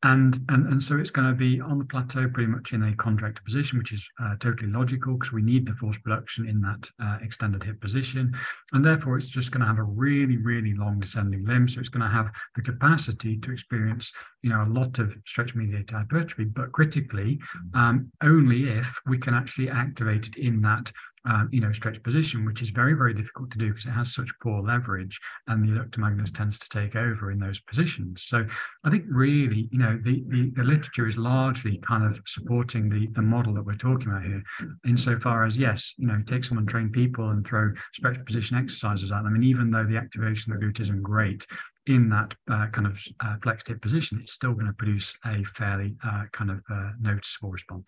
and 0.04 0.38
and 0.50 0.68
and 0.68 0.82
so 0.82 0.98
it's 0.98 1.10
going 1.10 1.26
to 1.26 1.34
be 1.34 1.60
on 1.60 1.78
the 1.78 1.84
plateau 1.86 2.28
pretty 2.28 2.50
much 2.50 2.72
in 2.72 2.82
a 2.84 2.94
contractor 2.96 3.42
position 3.42 3.78
which 3.78 3.92
is 3.92 4.06
uh, 4.22 4.34
totally 4.38 4.70
logical 4.70 5.14
because 5.14 5.32
we 5.32 5.42
need 5.42 5.66
the 5.66 5.74
force 5.74 5.96
production 5.98 6.46
in 6.46 6.60
that 6.60 6.88
uh, 7.02 7.18
extended 7.22 7.64
hip 7.64 7.80
position. 7.80 8.36
And 8.72 8.84
therefore 8.84 9.16
it's 9.16 9.28
just 9.28 9.50
going 9.50 9.62
to 9.62 9.66
have 9.66 9.78
a 9.78 9.82
really 9.82 10.36
really 10.36 10.74
long 10.74 11.00
descending 11.00 11.44
limb. 11.44 11.68
So 11.68 11.80
it's 11.80 11.88
going 11.88 12.02
to 12.02 12.14
have 12.14 12.30
the 12.54 12.62
capacity 12.62 13.38
to 13.38 13.50
experience 13.50 14.12
you 14.42 14.50
know 14.50 14.62
a 14.62 14.68
lot 14.68 14.98
of 14.98 15.14
stretch 15.26 15.54
mediated 15.54 15.90
hypertrophy. 15.90 16.44
But 16.44 16.72
critically 16.72 17.40
mm. 17.70 17.78
um, 17.78 18.12
only 18.22 18.68
if 18.68 19.00
we 19.06 19.18
can 19.18 19.32
actually 19.32 19.70
activate 19.70 20.26
it 20.26 20.36
in 20.36 20.60
that 20.62 20.92
um, 21.26 21.48
you 21.52 21.60
know, 21.60 21.72
stretch 21.72 22.02
position, 22.02 22.44
which 22.44 22.62
is 22.62 22.70
very, 22.70 22.94
very 22.94 23.14
difficult 23.14 23.50
to 23.52 23.58
do 23.58 23.68
because 23.68 23.86
it 23.86 23.90
has 23.90 24.14
such 24.14 24.28
poor 24.42 24.62
leverage 24.62 25.18
and 25.46 25.66
the 25.66 25.98
magnus 25.98 26.30
tends 26.30 26.58
to 26.58 26.68
take 26.68 26.96
over 26.96 27.30
in 27.30 27.38
those 27.38 27.60
positions. 27.60 28.24
So 28.26 28.46
I 28.84 28.90
think 28.90 29.04
really, 29.08 29.68
you 29.70 29.78
know, 29.78 29.98
the, 30.04 30.22
the, 30.28 30.52
the 30.54 30.64
literature 30.64 31.06
is 31.06 31.16
largely 31.16 31.78
kind 31.78 32.04
of 32.04 32.20
supporting 32.26 32.88
the, 32.88 33.08
the 33.14 33.22
model 33.22 33.54
that 33.54 33.64
we're 33.64 33.76
talking 33.76 34.08
about 34.08 34.24
here 34.24 34.42
insofar 34.86 35.44
as, 35.44 35.56
yes, 35.56 35.94
you 35.96 36.06
know, 36.06 36.22
take 36.26 36.44
someone, 36.44 36.66
train 36.66 36.90
people 36.90 37.30
and 37.30 37.46
throw 37.46 37.72
stretch 37.94 38.22
position 38.26 38.56
exercises 38.56 39.10
at 39.10 39.22
them. 39.22 39.34
And 39.34 39.44
even 39.44 39.70
though 39.70 39.84
the 39.84 39.96
activation 39.96 40.52
of 40.52 40.60
the 40.60 40.66
glute 40.66 40.80
isn't 40.80 41.02
great, 41.02 41.46
in 41.86 42.08
that 42.08 42.34
uh, 42.50 42.66
kind 42.68 42.86
of 42.86 42.98
uh, 43.20 43.36
flexed 43.42 43.68
hip 43.68 43.82
position, 43.82 44.18
it's 44.22 44.32
still 44.32 44.54
going 44.54 44.66
to 44.66 44.72
produce 44.72 45.14
a 45.26 45.44
fairly 45.54 45.94
uh, 46.02 46.24
kind 46.32 46.50
of 46.50 46.62
uh, 46.72 46.90
noticeable 47.00 47.50
response. 47.50 47.84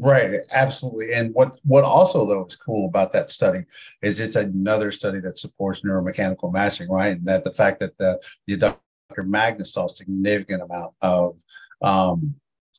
Right, 0.00 0.40
absolutely. 0.52 1.12
And 1.12 1.34
what 1.34 1.58
what 1.64 1.84
also 1.84 2.26
though 2.26 2.46
is 2.46 2.56
cool 2.56 2.88
about 2.88 3.12
that 3.12 3.30
study 3.30 3.64
is 4.00 4.20
it's 4.20 4.36
another 4.36 4.90
study 4.90 5.20
that 5.20 5.38
supports 5.38 5.80
neuromechanical 5.80 6.50
matching, 6.50 6.88
right? 6.90 7.16
And 7.18 7.26
that 7.26 7.44
the 7.44 7.52
fact 7.52 7.80
that 7.80 7.96
the, 7.98 8.18
the 8.46 8.56
adductor 8.56 9.26
magnus 9.26 9.74
saw 9.74 9.84
a 9.84 9.90
significant 9.90 10.62
amount 10.62 10.94
of 11.02 11.38
um, 11.82 12.34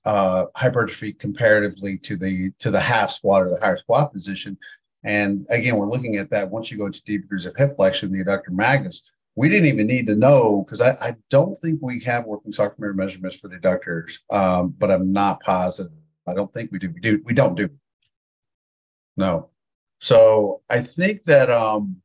uh, 0.05 0.45
hypertrophy 0.55 1.13
comparatively 1.13 1.99
to 1.99 2.15
the 2.17 2.51
to 2.59 2.71
the 2.71 2.79
half 2.79 3.11
squat 3.11 3.43
or 3.43 3.49
the 3.49 3.59
higher 3.61 3.77
squat 3.77 4.11
position. 4.11 4.57
And 5.03 5.45
again, 5.51 5.77
we're 5.77 5.89
looking 5.89 6.15
at 6.15 6.31
that 6.31 6.49
once 6.49 6.71
you 6.71 6.79
go 6.79 6.89
to 6.89 7.03
deep 7.03 7.21
degrees 7.21 7.45
of 7.45 7.55
hip 7.55 7.71
flexion, 7.75 8.11
the 8.11 8.23
adductor 8.23 8.49
magnus. 8.49 9.03
We 9.35 9.49
didn't 9.49 9.67
even 9.67 9.85
need 9.85 10.07
to 10.07 10.15
know 10.15 10.63
because 10.65 10.81
I, 10.81 10.93
I 10.93 11.15
don't 11.29 11.53
think 11.59 11.77
we 11.79 11.99
have 11.99 12.25
working 12.25 12.51
sarcomere 12.51 12.95
measurements 12.95 13.39
for 13.39 13.49
the 13.49 13.57
adductors, 13.57 14.13
um, 14.31 14.73
but 14.79 14.89
I'm 14.89 15.13
not 15.13 15.41
positive 15.41 15.91
I 16.27 16.33
don't 16.33 16.51
think 16.53 16.71
we 16.71 16.79
do. 16.79 16.89
We 16.89 16.99
do. 16.99 17.21
We 17.25 17.33
don't 17.33 17.55
do. 17.55 17.69
No. 19.15 19.49
So 19.99 20.61
I 20.69 20.81
think 20.81 21.23
that 21.25 21.49
um, 21.49 21.97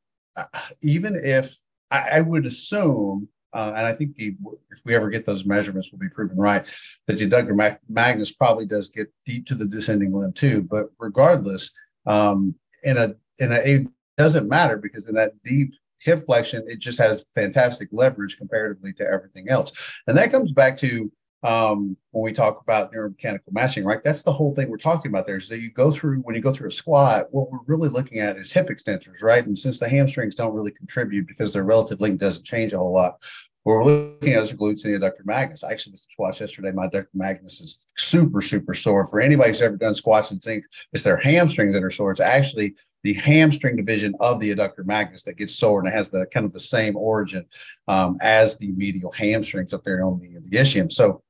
even 0.80 1.16
if 1.16 1.54
I, 1.90 2.08
I 2.14 2.20
would 2.20 2.46
assume, 2.46 3.28
uh, 3.52 3.72
and 3.76 3.86
I 3.86 3.92
think 3.92 4.14
if 4.16 4.80
we 4.84 4.94
ever 4.94 5.10
get 5.10 5.26
those 5.26 5.44
measurements, 5.44 5.92
will 5.92 5.98
be 5.98 6.08
proven 6.08 6.38
right, 6.38 6.64
that 7.06 7.18
the 7.18 7.28
adductor 7.28 7.78
magnus 7.88 8.32
probably 8.32 8.66
does 8.66 8.88
get 8.88 9.12
deep 9.26 9.46
to 9.46 9.54
the 9.54 9.66
descending 9.66 10.12
limb 10.12 10.32
too. 10.32 10.62
But 10.62 10.86
regardless, 10.98 11.70
um, 12.06 12.54
in 12.84 12.96
a 12.96 13.14
in 13.38 13.52
a 13.52 13.56
it 13.56 13.88
doesn't 14.16 14.48
matter 14.48 14.76
because 14.76 15.08
in 15.08 15.14
that 15.16 15.34
deep 15.42 15.72
hip 15.98 16.20
flexion, 16.20 16.64
it 16.66 16.78
just 16.78 16.98
has 16.98 17.26
fantastic 17.34 17.88
leverage 17.92 18.36
comparatively 18.36 18.92
to 18.94 19.06
everything 19.06 19.50
else, 19.50 20.00
and 20.06 20.16
that 20.16 20.30
comes 20.30 20.52
back 20.52 20.78
to 20.78 21.12
um, 21.42 21.96
when 22.12 22.24
we 22.24 22.32
talk 22.32 22.60
about 22.62 22.92
neuromechanical 22.92 23.50
matching, 23.50 23.84
right? 23.84 24.02
That's 24.04 24.22
the 24.22 24.32
whole 24.32 24.54
thing 24.54 24.68
we're 24.68 24.76
talking 24.76 25.10
about 25.10 25.26
there 25.26 25.36
is 25.36 25.48
that 25.48 25.60
you 25.60 25.70
go 25.70 25.90
through, 25.90 26.20
when 26.20 26.36
you 26.36 26.40
go 26.40 26.52
through 26.52 26.68
a 26.68 26.72
squat, 26.72 27.26
what 27.30 27.50
we're 27.50 27.58
really 27.66 27.88
looking 27.88 28.18
at 28.18 28.36
is 28.36 28.52
hip 28.52 28.68
extensors, 28.68 29.22
right? 29.22 29.44
And 29.44 29.56
since 29.56 29.80
the 29.80 29.88
hamstrings 29.88 30.34
don't 30.34 30.54
really 30.54 30.70
contribute 30.70 31.26
because 31.26 31.52
their 31.52 31.64
relative 31.64 32.00
length 32.00 32.20
doesn't 32.20 32.44
change 32.44 32.72
a 32.72 32.78
whole 32.78 32.92
lot, 32.92 33.18
what 33.64 33.74
we're 33.74 33.84
looking 33.84 34.34
at 34.34 34.42
is 34.42 34.52
glutes 34.52 34.84
and 34.84 34.94
the 34.94 34.98
adductor 34.98 35.24
magnus. 35.24 35.62
I 35.62 35.70
actually 35.70 35.92
just 35.92 36.10
squats 36.10 36.40
yesterday. 36.40 36.72
My 36.72 36.88
adductor 36.88 37.06
magnus 37.14 37.60
is 37.60 37.78
super, 37.96 38.40
super 38.40 38.74
sore. 38.74 39.06
For 39.06 39.20
anybody 39.20 39.50
who's 39.50 39.62
ever 39.62 39.76
done 39.76 39.94
squats 39.94 40.32
and 40.32 40.42
think 40.42 40.64
it's 40.92 41.04
their 41.04 41.16
hamstrings 41.16 41.72
that 41.72 41.84
are 41.84 41.90
sore, 41.90 42.10
it's 42.10 42.20
actually 42.20 42.74
the 43.04 43.14
hamstring 43.14 43.76
division 43.76 44.14
of 44.20 44.40
the 44.40 44.54
adductor 44.54 44.84
magnus 44.84 45.24
that 45.24 45.36
gets 45.36 45.54
sore 45.54 45.80
and 45.80 45.88
it 45.88 45.94
has 45.94 46.10
the 46.10 46.26
kind 46.32 46.46
of 46.46 46.52
the 46.52 46.60
same 46.60 46.96
origin 46.96 47.44
um, 47.88 48.16
as 48.20 48.58
the 48.58 48.72
medial 48.72 49.12
hamstrings 49.12 49.74
up 49.74 49.84
there 49.84 50.04
on 50.04 50.20
the, 50.20 50.38
the 50.48 50.56
ischium. 50.56 50.90
So 50.90 51.22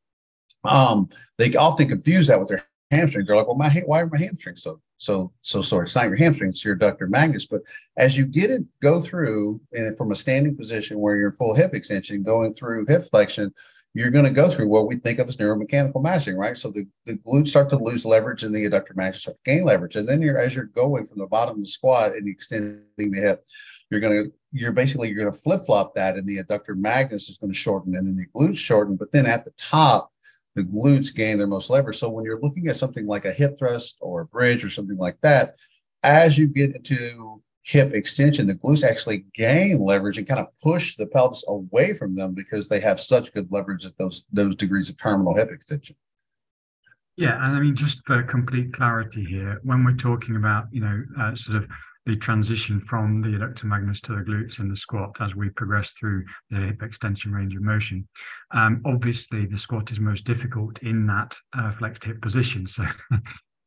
um, 0.65 1.09
they 1.39 1.55
often 1.55 1.89
confuse 1.89 2.27
that 2.29 2.39
with 2.39 2.49
their 2.49 2.65
hamstrings. 2.91 3.27
They're 3.27 3.37
like, 3.37 3.47
well, 3.47 3.57
my 3.57 3.71
why 3.87 4.03
are 4.03 4.07
my 4.07 4.19
hamstrings 4.19 4.63
so 4.63 4.81
so 4.99 5.33
so 5.43 5.63
sore? 5.63 5.83
It's 5.83 5.97
not 5.97 6.09
your 6.09 6.17
hamstrings, 6.17 6.57
it's 6.57 6.65
your 6.65 6.77
adductor 6.77 7.09
magnus. 7.09 7.47
But 7.47 7.63
as 7.97 8.17
you 8.17 8.27
get 8.27 8.51
it, 8.51 8.63
go 8.81 9.01
through 9.01 9.61
and 9.73 9.97
from 9.97 10.13
a 10.13 10.17
standing 10.17 10.57
position 10.57 11.01
where 11.01 11.17
you're 11.17 11.33
full 11.33 11.55
hip 11.55 11.75
extension, 11.75 12.23
going 12.23 12.55
through 12.55 12.87
hip 12.87 13.05
flexion, 13.11 13.53
you're 13.95 14.11
going 14.11 14.25
to 14.25 14.31
go 14.31 14.49
through 14.49 14.69
what 14.69 14.87
we 14.87 14.97
think 14.97 15.19
of 15.19 15.29
as 15.29 15.37
neuromechanical 15.37 16.03
matching, 16.03 16.37
right? 16.37 16.57
So 16.57 16.71
the, 16.71 16.87
the 17.05 17.19
glutes 17.19 17.49
start 17.49 17.69
to 17.71 17.77
lose 17.77 18.07
leverage 18.07 18.43
and 18.43 18.55
the 18.55 18.65
adductor 18.65 18.97
magnus 18.97 19.23
start 19.23 19.37
to 19.37 19.43
gain 19.45 19.65
leverage. 19.65 19.97
And 19.97 20.09
then 20.09 20.23
you're 20.23 20.39
as 20.39 20.55
you're 20.55 20.65
going 20.67 21.05
from 21.05 21.19
the 21.19 21.27
bottom 21.27 21.57
of 21.57 21.61
the 21.61 21.69
squat 21.69 22.13
and 22.13 22.29
extending 22.29 22.83
the 22.97 23.21
hip, 23.21 23.45
you're 23.91 24.01
going 24.01 24.25
to 24.25 24.33
you're 24.53 24.73
basically 24.73 25.09
you're 25.09 25.23
going 25.23 25.33
to 25.33 25.39
flip 25.39 25.63
flop 25.67 25.95
that 25.95 26.17
and 26.17 26.27
the 26.27 26.39
adductor 26.43 26.77
magnus 26.77 27.29
is 27.29 27.39
going 27.39 27.53
to 27.53 27.59
shorten 27.59 27.95
and 27.97 28.07
then 28.07 28.17
the 28.17 28.27
glutes 28.39 28.59
shorten. 28.59 28.97
But 28.97 29.13
then 29.13 29.27
at 29.27 29.45
the 29.45 29.53
top, 29.59 30.12
the 30.55 30.63
glutes 30.63 31.15
gain 31.15 31.39
their 31.39 31.47
most 31.47 31.71
leverage. 31.71 31.99
So 31.99 32.09
when 32.09 32.25
you're 32.25 32.41
looking 32.41 32.69
at 32.69 32.77
something 32.77 33.07
like 33.07 33.25
a 33.25 33.33
hip 33.33 33.59
thrust 33.59 33.97
or 34.01 34.23
a 34.23 34.27
bridge 34.27 34.65
or 34.65 34.71
something 34.71 34.99
like 34.99 35.19
that, 35.23 35.55
as 36.03 36.37
you 36.37 36.49
get 36.49 36.75
into 36.75 37.43
hip 37.63 37.95
extension, 37.95 38.47
the 38.47 38.55
glutes 38.55 38.85
actually 38.85 39.25
gain 39.35 39.81
leverage 39.81 40.19
and 40.19 40.27
kind 40.27 40.41
of 40.41 40.49
push 40.63 40.97
the 40.97 41.07
pelvis 41.07 41.45
away 41.49 41.95
from 41.95 42.15
them 42.15 42.35
because 42.35 42.69
they 42.69 42.81
have 42.81 43.01
such 43.01 43.33
good 43.33 43.51
leverage 43.51 43.87
at 43.87 43.97
those 43.99 44.25
those 44.33 44.57
degrees 44.57 44.89
of 44.89 44.99
terminal 44.99 45.35
hip 45.35 45.51
extension. 45.51 45.97
Yeah, 47.17 47.37
and 47.37 47.57
I 47.57 47.61
mean 47.61 47.77
just 47.77 48.01
for 48.07 48.23
complete 48.23 48.73
clarity 48.73 49.25
here, 49.25 49.61
when 49.63 49.85
we're 49.85 49.95
talking 49.95 50.37
about 50.37 50.67
you 50.73 50.81
know 50.81 51.03
uh, 51.21 51.35
sort 51.35 51.59
of 51.59 51.69
the 52.07 52.17
transition 52.17 52.81
from 52.81 53.23
the 53.23 53.29
adductor 53.29 53.65
magnus 53.65 54.01
to 54.03 54.13
the 54.13 54.23
glutes 54.23 54.59
in 54.59 54.69
the 54.69 54.77
squat 54.77 55.15
as 55.21 55.35
we 55.35 55.49
progress 55.51 55.93
through 55.93 56.25
the 56.51 56.57
hip 56.57 56.83
extension 56.83 57.33
range 57.33 57.55
of 57.55 57.63
motion. 57.63 58.09
Um, 58.51 58.83
obviously, 58.85 59.47
the 59.47 59.59
squat 59.59 59.93
is 59.93 60.01
most 60.01 60.25
difficult 60.25 60.83
in 60.83 61.07
that 61.07 61.37
uh, 61.57 61.73
flexed 61.73 62.05
hip 62.05 62.21
position. 62.21 62.67
So 62.67 62.85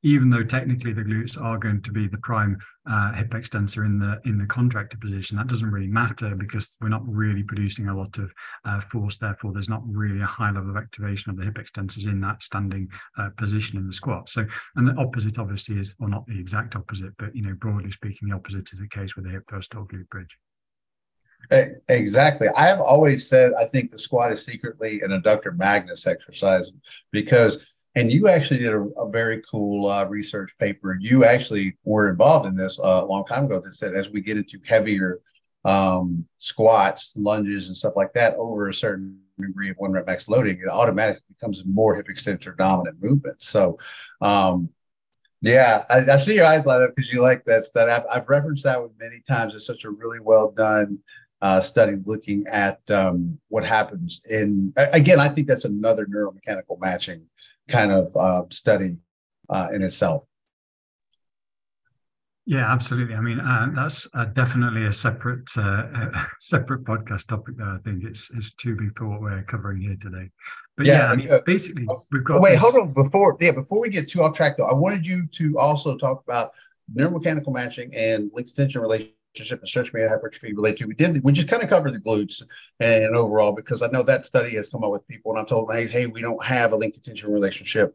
even 0.06 0.30
though 0.30 0.44
technically 0.44 0.94
the 0.94 1.02
glutes 1.02 1.42
are 1.42 1.58
going 1.58 1.82
to 1.82 1.92
be 1.92 2.08
the 2.08 2.20
prime 2.20 2.56
uh, 2.88 3.12
hip 3.14 3.34
extensor 3.34 3.86
in 3.86 3.98
the 3.98 4.22
in 4.26 4.38
the 4.38 4.46
contractor 4.46 4.98
position, 4.98 5.36
that 5.36 5.48
doesn't 5.48 5.72
really 5.72 5.88
matter 5.88 6.36
because 6.36 6.78
we're 6.80 6.90
not 6.90 7.02
really 7.08 7.42
producing 7.42 7.88
a 7.88 7.98
lot 7.98 8.16
of 8.20 8.32
uh, 8.66 8.80
force. 8.82 9.18
Therefore, 9.18 9.52
there's 9.52 9.68
not 9.68 9.82
really 9.88 10.22
a 10.22 10.26
high 10.28 10.52
level 10.52 10.70
of 10.70 10.78
activation 10.78 11.32
of 11.32 11.38
the 11.38 11.44
hip 11.44 11.56
extensors 11.56 12.06
in 12.06 12.22
that 12.22 12.44
standing 12.44 12.88
uh, 13.18 13.30
position 13.36 13.78
in 13.78 13.88
the 13.88 13.94
squat. 13.94 14.30
So, 14.30 14.46
and 14.76 14.88
the 14.88 14.94
opposite 15.02 15.40
obviously 15.40 15.80
is, 15.80 15.96
or 16.00 16.08
not 16.08 16.28
the 16.28 16.40
exact 16.40 16.76
opposite, 16.76 17.18
but 17.18 17.36
you 17.36 17.42
know, 17.42 17.56
broadly 17.56 17.90
speaking, 17.90 18.30
the 18.30 18.36
opposite 18.36 18.72
is 18.72 18.80
the 18.80 18.88
case 18.88 19.16
with 19.16 19.26
the 19.26 19.32
hip 19.32 19.46
thrust 19.50 19.74
or 19.74 19.88
glute 19.88 20.08
bridge. 20.10 20.38
Exactly. 21.90 22.48
I 22.56 22.68
have 22.68 22.80
always 22.80 23.28
said 23.28 23.54
I 23.54 23.66
think 23.66 23.90
the 23.90 24.00
squat 24.00 24.32
is 24.32 24.46
secretly 24.46 25.02
an 25.02 25.10
adductor 25.10 25.56
magnus 25.56 26.06
exercise 26.08 26.72
because 27.12 27.75
and 27.96 28.12
you 28.12 28.28
actually 28.28 28.60
did 28.60 28.74
a, 28.74 28.82
a 28.98 29.10
very 29.10 29.42
cool 29.50 29.88
uh, 29.88 30.06
research 30.06 30.52
paper. 30.60 30.98
You 31.00 31.24
actually 31.24 31.78
were 31.86 32.10
involved 32.10 32.46
in 32.46 32.56
this 32.56 32.80
uh, 32.80 33.02
a 33.04 33.06
long 33.06 33.26
time 33.26 33.46
ago 33.46 33.60
that 33.60 33.74
said 33.74 33.94
as 33.94 34.10
we 34.10 34.22
get 34.22 34.38
into 34.38 34.60
heavier 34.66 35.22
um, 35.64 36.26
squats, 36.38 37.16
lunges, 37.18 37.68
and 37.68 37.76
stuff 37.76 37.96
like 37.96 38.14
that 38.14 38.36
over 38.36 38.68
a 38.68 38.74
certain 38.74 39.20
degree 39.40 39.70
of 39.70 39.78
one 39.78 39.92
rep 39.92 40.06
max 40.06 40.28
loading, 40.28 40.60
it 40.60 40.70
automatically 40.70 41.24
becomes 41.30 41.64
more 41.66 41.96
hip 41.96 42.10
extensor 42.10 42.54
dominant 42.54 43.02
movement. 43.02 43.42
So, 43.42 43.80
um, 44.22 44.70
yeah, 45.42 45.86
I, 45.90 46.00
I, 46.14 46.18
see 46.18 46.36
your 46.36 46.46
eyes 46.46 46.66
light 46.66 46.82
up 46.82 46.96
because 46.96 47.12
you 47.12 47.22
like 47.22 47.44
that 47.46 47.66
study. 47.66 47.92
I've, 47.92 48.06
I've, 48.12 48.30
referenced 48.30 48.64
that 48.64 48.80
one 48.80 48.92
many 49.00 49.22
times. 49.28 49.54
It's 49.54 49.66
such 49.66 49.84
a 49.84 49.90
really 49.90 50.20
well 50.20 50.52
done 50.52 51.00
uh, 51.42 51.62
study 51.62 51.98
looking 52.06 52.46
at 52.48 52.80
um, 52.90 53.38
what 53.50 53.66
happens 53.66 54.22
in. 54.30 54.74
Again, 54.78 55.20
I 55.20 55.30
think 55.30 55.48
that's 55.48 55.66
another 55.66 56.06
neuromechanical 56.06 56.80
matching 56.80 57.26
kind 57.68 57.92
of 57.92 58.08
uh, 58.16 58.44
study 58.50 58.98
uh, 59.50 59.68
in 59.74 59.82
itself. 59.82 60.26
Yeah, 62.48 62.72
absolutely. 62.72 63.16
I 63.16 63.22
mean, 63.22 63.40
uh, 63.40 63.70
that's 63.76 64.08
uh, 64.14 64.26
definitely 64.26 64.86
a 64.86 64.92
separate 64.92 65.50
uh, 65.58 65.62
a 65.62 66.28
separate 66.40 66.84
podcast 66.84 67.28
topic. 67.28 67.58
That 67.58 67.68
I 67.68 67.78
think 67.84 68.04
it's 68.04 68.30
it's 68.36 68.54
too 68.54 68.76
big 68.76 68.96
for 68.96 69.08
what 69.08 69.22
we're 69.22 69.42
covering 69.44 69.82
here 69.82 69.98
today. 70.00 70.30
But 70.78 70.86
yeah, 70.86 70.94
yeah 70.94 71.12
I 71.12 71.16
mean, 71.16 71.32
uh, 71.32 71.40
basically, 71.44 71.88
oh, 71.90 72.06
we've 72.12 72.24
got. 72.24 72.42
wait, 72.42 72.52
this... 72.52 72.62
hold 72.62 72.76
on. 72.76 72.94
Before 72.94 73.36
yeah, 73.40 73.52
before 73.52 73.82
we 73.82 73.90
get 73.90 74.10
too 74.10 74.22
off 74.22 74.36
track, 74.36 74.58
though, 74.58 74.68
I 74.68 74.76
wanted 74.76 75.08
you 75.08 75.26
to 75.26 75.58
also 75.58 75.98
talk 75.98 76.24
about 76.28 76.52
neuromechanical 76.96 77.52
matching 77.52 77.94
and 77.96 78.30
length 78.32 78.50
extension 78.50 78.82
relationship 78.82 79.15
and 79.40 79.68
stretch 79.68 79.94
mediated 79.94 80.12
hypertrophy 80.12 80.54
related 80.54 80.78
to. 80.78 80.86
We 80.86 80.96
did 80.96 81.24
we 81.24 81.32
just 81.32 81.48
kind 81.48 81.64
of 81.64 81.70
covered 81.70 81.94
the 81.94 82.00
glutes 82.00 82.42
and 82.80 83.16
overall 83.16 83.52
because 83.52 83.82
I 83.82 83.88
know 83.88 84.04
that 84.04 84.26
study 84.26 84.56
has 84.56 84.70
come 84.70 84.84
up 84.84 84.92
with 84.92 85.08
people 85.08 85.32
and 85.32 85.40
I 85.40 85.44
told 85.44 85.70
them, 85.70 85.76
hey, 85.76 85.88
hey, 85.88 86.06
we 86.08 86.22
don't 86.22 86.44
have 86.44 86.74
a 86.74 86.76
length 86.76 87.02
tension 87.04 87.32
relationship 87.32 87.94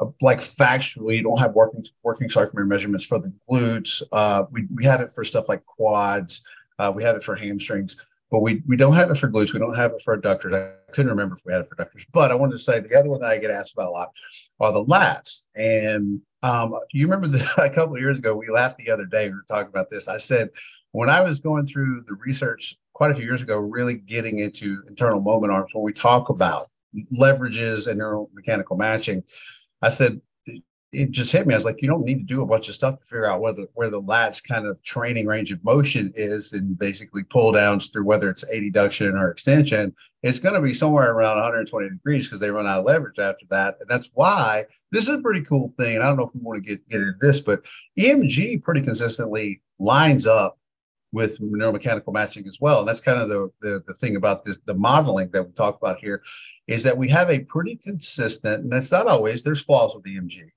uh, 0.00 0.06
like 0.20 0.38
factually, 0.38 1.16
you 1.16 1.22
don't 1.22 1.38
have 1.38 1.52
working 1.54 1.84
working 2.02 2.28
sarcomere 2.28 2.66
measurements 2.66 3.04
for 3.04 3.18
the 3.18 3.32
glutes. 3.50 4.02
Uh, 4.12 4.44
we 4.50 4.66
we 4.74 4.84
have 4.84 5.00
it 5.00 5.12
for 5.12 5.24
stuff 5.24 5.48
like 5.48 5.64
quads. 5.66 6.42
Uh, 6.78 6.92
we 6.94 7.02
have 7.02 7.16
it 7.16 7.22
for 7.22 7.34
hamstrings, 7.34 7.96
but 8.30 8.40
we 8.40 8.62
we 8.66 8.76
don't 8.76 8.94
have 8.94 9.10
it 9.10 9.18
for 9.18 9.28
glutes. 9.28 9.52
We 9.52 9.60
don't 9.60 9.76
have 9.76 9.92
it 9.92 10.02
for 10.02 10.16
adductors. 10.16 10.54
I 10.54 10.92
couldn't 10.92 11.10
remember 11.10 11.36
if 11.36 11.42
we 11.44 11.52
had 11.52 11.60
it 11.60 11.68
for 11.68 11.76
adductors, 11.76 12.06
but 12.12 12.30
I 12.30 12.34
wanted 12.34 12.52
to 12.52 12.58
say 12.58 12.80
the 12.80 12.98
other 12.98 13.10
one 13.10 13.20
that 13.20 13.30
I 13.30 13.38
get 13.38 13.50
asked 13.50 13.74
about 13.74 13.88
a 13.88 13.90
lot 13.90 14.10
are 14.58 14.72
the 14.72 14.84
lats. 14.84 15.46
And 15.54 16.20
um, 16.42 16.74
you 16.92 17.06
remember 17.06 17.26
that 17.28 17.58
a 17.58 17.70
couple 17.70 17.94
of 17.94 18.00
years 18.00 18.18
ago 18.18 18.34
we 18.34 18.48
laughed 18.48 18.78
the 18.78 18.90
other 18.90 19.06
day. 19.06 19.28
We 19.28 19.34
were 19.34 19.44
talking 19.48 19.68
about 19.68 19.90
this. 19.90 20.08
I 20.08 20.18
said 20.18 20.50
when 20.92 21.10
I 21.10 21.20
was 21.20 21.38
going 21.38 21.66
through 21.66 22.04
the 22.08 22.14
research 22.14 22.76
quite 22.92 23.10
a 23.10 23.14
few 23.14 23.24
years 23.24 23.42
ago, 23.42 23.58
really 23.58 23.94
getting 23.94 24.38
into 24.38 24.82
internal 24.88 25.20
moment 25.20 25.52
arms, 25.52 25.70
when 25.72 25.84
we 25.84 25.92
talk 25.92 26.28
about 26.28 26.70
leverages 27.12 27.86
and 27.86 28.00
neuromechanical 28.00 28.76
matching, 28.76 29.22
I 29.82 29.88
said 29.88 30.20
it 30.92 31.12
just 31.12 31.30
hit 31.30 31.46
me. 31.46 31.54
I 31.54 31.56
was 31.56 31.64
like, 31.64 31.82
you 31.82 31.88
don't 31.88 32.04
need 32.04 32.18
to 32.18 32.24
do 32.24 32.42
a 32.42 32.46
bunch 32.46 32.68
of 32.68 32.74
stuff 32.74 32.98
to 32.98 33.04
figure 33.04 33.26
out 33.26 33.40
whether 33.40 33.66
where 33.74 33.90
the 33.90 34.00
lats 34.00 34.42
kind 34.42 34.66
of 34.66 34.82
training 34.82 35.26
range 35.26 35.52
of 35.52 35.62
motion 35.64 36.12
is, 36.16 36.52
and 36.52 36.76
basically 36.76 37.22
pull 37.22 37.52
downs 37.52 37.88
through 37.88 38.04
whether 38.04 38.28
it's 38.28 38.44
adduction 38.52 39.12
or 39.12 39.30
extension. 39.30 39.94
It's 40.24 40.40
going 40.40 40.54
to 40.54 40.60
be 40.60 40.74
somewhere 40.74 41.12
around 41.12 41.36
120 41.36 41.88
degrees 41.90 42.26
because 42.26 42.40
they 42.40 42.50
run 42.50 42.66
out 42.66 42.80
of 42.80 42.86
leverage 42.86 43.20
after 43.20 43.46
that, 43.50 43.76
and 43.80 43.88
that's 43.88 44.10
why 44.14 44.64
this 44.90 45.04
is 45.04 45.14
a 45.14 45.20
pretty 45.20 45.42
cool 45.42 45.68
thing. 45.76 45.94
And 45.94 46.02
I 46.02 46.08
don't 46.08 46.16
know 46.16 46.26
if 46.26 46.34
we 46.34 46.40
want 46.40 46.62
to 46.62 46.68
get 46.68 46.88
get 46.88 47.00
into 47.00 47.14
this, 47.20 47.40
but 47.40 47.64
EMG 47.96 48.62
pretty 48.62 48.82
consistently 48.82 49.62
lines 49.78 50.26
up 50.26 50.58
with 51.12 51.40
neuromechanical 51.40 52.12
matching 52.12 52.46
as 52.46 52.58
well. 52.60 52.80
And 52.80 52.88
that's 52.88 53.00
kind 53.00 53.20
of 53.20 53.28
the, 53.28 53.50
the, 53.60 53.82
the 53.86 53.94
thing 53.94 54.16
about 54.16 54.44
this, 54.44 54.58
the 54.64 54.74
modeling 54.74 55.30
that 55.32 55.44
we 55.44 55.52
talk 55.52 55.76
about 55.80 55.98
here 55.98 56.22
is 56.66 56.82
that 56.84 56.96
we 56.96 57.08
have 57.08 57.30
a 57.30 57.40
pretty 57.40 57.76
consistent, 57.76 58.62
and 58.62 58.72
that's 58.72 58.92
not 58.92 59.06
always, 59.06 59.42
there's 59.42 59.64
flaws 59.64 59.94
with 59.94 60.04
EMG, 60.04 60.50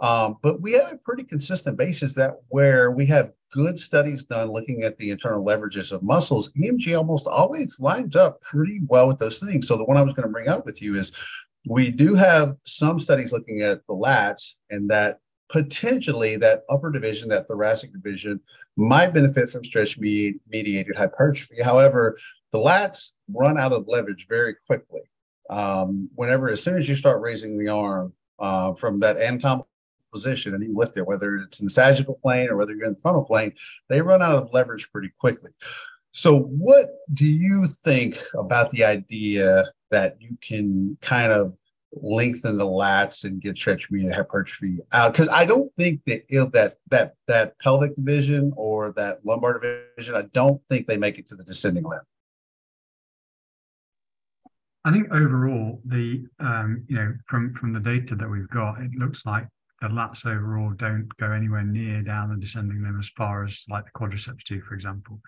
um, 0.00 0.36
but 0.42 0.60
we 0.60 0.72
have 0.72 0.92
a 0.92 0.96
pretty 0.96 1.22
consistent 1.22 1.76
basis 1.76 2.14
that 2.14 2.32
where 2.48 2.90
we 2.90 3.06
have 3.06 3.32
good 3.52 3.78
studies 3.78 4.24
done 4.24 4.50
looking 4.52 4.82
at 4.82 4.96
the 4.96 5.10
internal 5.10 5.44
leverages 5.44 5.92
of 5.92 6.02
muscles, 6.02 6.52
EMG 6.52 6.96
almost 6.96 7.26
always 7.26 7.78
lines 7.78 8.16
up 8.16 8.40
pretty 8.40 8.80
well 8.86 9.06
with 9.06 9.18
those 9.18 9.38
things. 9.38 9.68
So 9.68 9.76
the 9.76 9.84
one 9.84 9.96
I 9.96 10.02
was 10.02 10.14
going 10.14 10.26
to 10.26 10.32
bring 10.32 10.48
up 10.48 10.64
with 10.64 10.80
you 10.80 10.96
is 10.96 11.12
we 11.66 11.90
do 11.90 12.14
have 12.14 12.56
some 12.64 12.98
studies 12.98 13.32
looking 13.32 13.60
at 13.60 13.86
the 13.86 13.94
lats 13.94 14.54
and 14.70 14.88
that 14.90 15.20
potentially 15.50 16.36
that 16.36 16.62
upper 16.70 16.90
division, 16.90 17.28
that 17.28 17.48
thoracic 17.48 17.92
division, 17.92 18.40
might 18.76 19.12
benefit 19.12 19.48
from 19.48 19.64
stretch 19.64 19.98
mediated 19.98 20.96
hypertrophy. 20.96 21.60
However, 21.62 22.16
the 22.52 22.58
lats 22.58 23.12
run 23.32 23.58
out 23.58 23.72
of 23.72 23.88
leverage 23.88 24.26
very 24.28 24.54
quickly. 24.66 25.02
Um, 25.48 26.08
whenever, 26.14 26.48
as 26.48 26.62
soon 26.62 26.76
as 26.76 26.88
you 26.88 26.94
start 26.94 27.20
raising 27.20 27.58
the 27.58 27.68
arm 27.68 28.12
uh, 28.38 28.74
from 28.74 28.98
that 29.00 29.16
anatomical 29.16 29.68
position 30.12 30.54
and 30.54 30.62
you 30.62 30.76
lift 30.76 30.96
it, 30.96 31.06
whether 31.06 31.36
it's 31.36 31.60
in 31.60 31.66
the 31.66 31.70
sagittal 31.70 32.18
plane 32.22 32.48
or 32.48 32.56
whether 32.56 32.74
you're 32.74 32.86
in 32.86 32.94
the 32.94 33.00
frontal 33.00 33.24
plane, 33.24 33.52
they 33.88 34.00
run 34.00 34.22
out 34.22 34.34
of 34.34 34.52
leverage 34.52 34.90
pretty 34.92 35.10
quickly. 35.18 35.50
So, 36.12 36.40
what 36.40 36.90
do 37.14 37.26
you 37.26 37.66
think 37.66 38.18
about 38.34 38.70
the 38.70 38.84
idea 38.84 39.64
that 39.90 40.16
you 40.20 40.36
can 40.40 40.96
kind 41.00 41.32
of 41.32 41.54
lengthen 41.92 42.56
the 42.56 42.66
lats 42.66 43.24
and 43.24 43.40
get 43.40 43.56
stretch 43.56 43.90
me 43.90 44.04
and 44.04 44.14
hypertrophy 44.14 44.78
out? 44.92 45.12
Because 45.12 45.28
I 45.28 45.44
don't 45.44 45.74
think 45.76 46.00
that 46.06 46.22
that 46.52 46.76
that 46.88 47.14
that 47.26 47.58
pelvic 47.58 47.96
division 47.96 48.52
or 48.56 48.92
that 48.92 49.24
lumbar 49.24 49.58
division, 49.58 50.14
I 50.14 50.22
don't 50.32 50.60
think 50.68 50.86
they 50.86 50.96
make 50.96 51.18
it 51.18 51.26
to 51.28 51.36
the 51.36 51.44
descending 51.44 51.84
limb. 51.84 52.00
I 54.84 54.92
think 54.92 55.12
overall, 55.12 55.80
the 55.84 56.24
um, 56.38 56.84
you 56.88 56.96
know 56.96 57.14
from 57.26 57.54
from 57.54 57.72
the 57.72 57.80
data 57.80 58.14
that 58.14 58.28
we've 58.28 58.48
got, 58.48 58.80
it 58.80 58.92
looks 58.96 59.26
like 59.26 59.46
the 59.80 59.88
lats 59.88 60.26
overall 60.26 60.72
don't 60.76 61.08
go 61.18 61.32
anywhere 61.32 61.64
near 61.64 62.02
down 62.02 62.30
the 62.30 62.36
descending 62.36 62.82
limb 62.82 62.98
as 62.98 63.08
far 63.16 63.44
as 63.44 63.64
like 63.68 63.84
the 63.84 63.90
quadriceps 63.98 64.44
do, 64.44 64.60
for 64.62 64.74
example. 64.74 65.20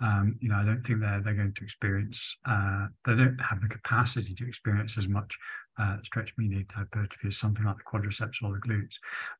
Um, 0.00 0.36
you 0.40 0.48
know, 0.48 0.56
I 0.56 0.64
don't 0.64 0.82
think 0.86 1.00
they're 1.00 1.20
they're 1.24 1.34
going 1.34 1.54
to 1.54 1.64
experience. 1.64 2.36
Uh, 2.48 2.86
they 3.04 3.14
don't 3.14 3.38
have 3.38 3.60
the 3.60 3.68
capacity 3.68 4.34
to 4.34 4.46
experience 4.46 4.96
as 4.96 5.08
much 5.08 5.36
uh, 5.78 5.96
stretch 6.04 6.32
mediated 6.36 6.70
hypertrophy 6.74 7.28
is 7.28 7.38
something 7.38 7.64
like 7.64 7.76
the 7.76 7.82
quadriceps 7.84 8.42
or 8.42 8.52
the 8.52 8.60
glutes. 8.60 8.94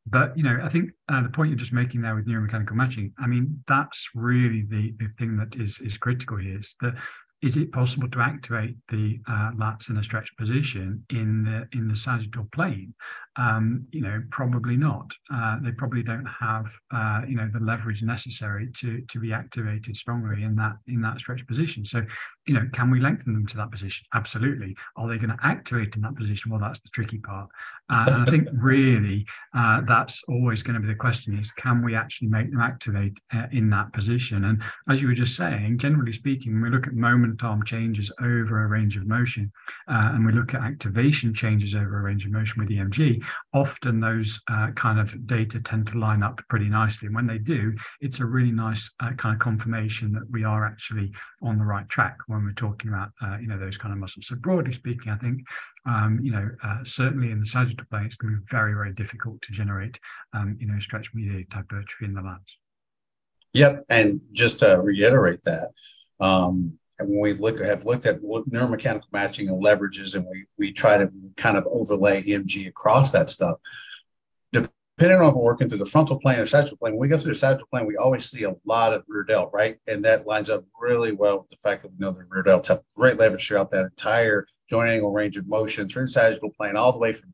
But 0.07 0.37
you 0.37 0.45
know, 0.45 0.59
I 0.62 0.68
think 0.68 0.91
uh, 1.09 1.22
the 1.22 1.28
point 1.28 1.51
you're 1.51 1.59
just 1.59 1.72
making 1.72 2.03
there 2.03 2.14
with 2.14 2.26
neuromechanical 2.26 2.72
matching. 2.72 3.12
I 3.18 3.26
mean, 3.26 3.62
that's 3.66 4.09
really 4.14 4.62
the 4.68 4.95
the 4.99 5.09
thing 5.18 5.37
that 5.37 5.61
is 5.61 5.78
is 5.81 5.99
critical 5.99 6.37
here. 6.37 6.59
Is 6.59 6.76
that 6.81 6.95
is 7.43 7.57
it 7.57 7.72
possible 7.72 8.09
to 8.11 8.20
activate 8.20 8.76
the 8.91 9.18
uh, 9.26 9.51
lats 9.57 9.89
in 9.89 9.97
a 9.97 10.03
stretch 10.03 10.37
position 10.37 11.05
in 11.09 11.43
the 11.45 11.66
in 11.76 11.89
the 11.89 11.97
sagittal 11.97 12.47
plane? 12.53 12.95
Um, 13.37 13.87
you 13.93 14.03
know, 14.03 14.22
probably 14.31 14.76
not. 14.76 15.11
Uh, 15.33 15.57
they 15.62 15.72
probably 15.72 16.03
don't 16.03 16.26
have 16.26 16.66
uh, 16.95 17.22
you 17.26 17.37
know 17.37 17.49
the 17.53 17.61
leverage 17.61 18.03
necessary 18.03 18.68
to 18.81 19.01
to 19.09 19.18
be 19.18 19.33
activated 19.33 19.97
strongly 19.97 20.43
in 20.43 20.55
that 20.57 20.76
in 20.87 21.01
that 21.01 21.18
stretch 21.18 21.47
position. 21.47 21.85
So, 21.85 22.03
you 22.51 22.57
know, 22.57 22.68
can 22.72 22.90
we 22.90 22.98
lengthen 22.98 23.32
them 23.32 23.46
to 23.46 23.57
that 23.59 23.70
position? 23.70 24.05
Absolutely. 24.12 24.74
Are 24.96 25.09
they 25.09 25.18
going 25.18 25.30
to 25.30 25.38
activate 25.40 25.94
in 25.94 26.03
that 26.03 26.16
position? 26.16 26.51
Well, 26.51 26.59
that's 26.59 26.80
the 26.80 26.88
tricky 26.88 27.18
part. 27.18 27.48
Uh, 27.88 28.05
and 28.09 28.16
I 28.16 28.24
think 28.28 28.48
really 28.61 29.24
uh, 29.55 29.82
that's 29.86 30.20
always 30.26 30.64
going 30.64 30.74
to 30.74 30.80
be 30.80 30.88
the 30.88 30.96
question: 30.96 31.38
is 31.38 31.53
can 31.53 31.80
we 31.84 31.94
actually 31.94 32.26
make 32.26 32.51
them 32.51 32.61
activate 32.61 33.18
uh, 33.32 33.46
in 33.53 33.70
that 33.70 33.92
position? 33.92 34.46
And 34.46 34.61
as 34.88 35.01
you 35.01 35.07
were 35.07 35.14
just 35.14 35.36
saying, 35.36 35.78
generally 35.78 36.11
speaking, 36.11 36.55
when 36.55 36.62
we 36.62 36.76
look 36.76 36.88
at 36.88 36.94
moment 36.94 37.44
arm 37.44 37.64
changes 37.64 38.11
over 38.20 38.64
a 38.64 38.66
range 38.66 38.96
of 38.96 39.07
motion, 39.07 39.53
uh, 39.86 40.11
and 40.14 40.26
we 40.26 40.32
look 40.32 40.53
at 40.53 40.62
activation 40.62 41.32
changes 41.32 41.76
over 41.76 42.01
a 42.01 42.03
range 42.03 42.24
of 42.24 42.32
motion 42.32 42.61
with 42.61 42.70
EMG, 42.70 43.22
often 43.55 44.01
those 44.01 44.40
uh, 44.51 44.72
kind 44.74 44.98
of 44.98 45.26
data 45.28 45.61
tend 45.61 45.86
to 45.86 45.98
line 45.98 46.24
up 46.24 46.40
pretty 46.48 46.68
nicely. 46.68 47.07
And 47.07 47.14
when 47.14 47.28
they 47.28 47.38
do, 47.38 47.74
it's 48.01 48.18
a 48.18 48.24
really 48.24 48.53
nice 48.53 48.90
uh, 49.01 49.12
kind 49.12 49.34
of 49.34 49.40
confirmation 49.40 50.12
that 50.14 50.28
we 50.30 50.42
are 50.42 50.64
actually 50.64 51.12
on 51.42 51.57
the 51.57 51.64
right 51.64 51.88
track 51.88 52.16
when 52.26 52.39
we're 52.45 52.53
talking 52.53 52.91
about, 52.91 53.11
uh, 53.22 53.38
you 53.38 53.47
know, 53.47 53.59
those 53.59 53.76
kind 53.76 53.93
of 53.93 53.99
muscles. 53.99 54.26
So 54.26 54.36
broadly 54.36 54.72
speaking, 54.72 55.11
I 55.11 55.16
think, 55.16 55.41
um, 55.86 56.20
you 56.22 56.32
know, 56.32 56.49
uh, 56.62 56.78
certainly 56.84 57.30
in 57.30 57.41
the 57.41 57.47
sagittal 57.47 57.86
plane, 57.91 58.05
it's 58.05 58.16
going 58.16 58.34
to 58.34 58.41
be 58.41 58.47
very, 58.51 58.74
very 58.74 58.93
difficult 58.93 59.41
to 59.43 59.53
generate, 59.53 59.99
um, 60.34 60.57
you 60.61 60.66
know, 60.66 60.78
stretch 60.80 61.11
mediated 61.14 61.49
hypertrophy 61.53 62.05
in 62.05 62.14
the 62.14 62.20
lats. 62.20 62.38
Yep. 63.53 63.84
And 63.88 64.20
just 64.32 64.61
to 64.61 64.80
reiterate 64.80 65.43
that, 65.45 65.70
um, 66.20 66.78
and 67.01 67.09
when 67.09 67.20
we 67.20 67.32
look 67.32 67.59
have 67.61 67.86
looked 67.86 68.05
at 68.05 68.20
neuromechanical 68.20 69.11
matching 69.11 69.49
and 69.49 69.62
leverages, 69.62 70.14
and 70.14 70.26
we 70.30 70.45
we 70.59 70.70
try 70.70 70.99
to 70.99 71.11
kind 71.36 71.57
of 71.57 71.66
overlay 71.66 72.22
EMG 72.22 72.68
across 72.68 73.11
that 73.12 73.30
stuff. 73.30 73.57
Depending 75.01 75.22
on 75.22 75.30
if 75.30 75.34
we're 75.34 75.44
working 75.44 75.66
through 75.66 75.78
the 75.78 75.86
frontal 75.86 76.20
plane 76.20 76.38
or 76.40 76.44
sagittal 76.44 76.76
plane, 76.76 76.92
when 76.92 77.01
we 77.01 77.09
go 77.09 77.16
through 77.16 77.32
the 77.32 77.38
sagittal 77.38 77.66
plane, 77.72 77.86
we 77.86 77.96
always 77.96 78.30
see 78.30 78.42
a 78.42 78.55
lot 78.66 78.92
of 78.92 79.03
rear 79.09 79.22
delt, 79.22 79.48
right? 79.51 79.78
And 79.88 80.05
that 80.05 80.26
lines 80.26 80.51
up 80.51 80.62
really 80.78 81.12
well 81.12 81.38
with 81.38 81.48
the 81.48 81.57
fact 81.57 81.80
that 81.80 81.88
we 81.88 81.96
know 81.96 82.11
the 82.11 82.22
rear 82.28 82.42
delt 82.42 82.66
have 82.66 82.82
great 82.94 83.16
leverage 83.16 83.48
throughout 83.48 83.70
that 83.70 83.86
entire 83.86 84.46
joint 84.68 84.90
angle 84.90 85.11
range 85.11 85.38
of 85.38 85.48
motion 85.48 85.88
through 85.88 86.05
the 86.05 86.11
sagittal 86.11 86.51
plane, 86.51 86.76
all 86.76 86.92
the 86.92 86.98
way 86.98 87.14
from 87.14 87.32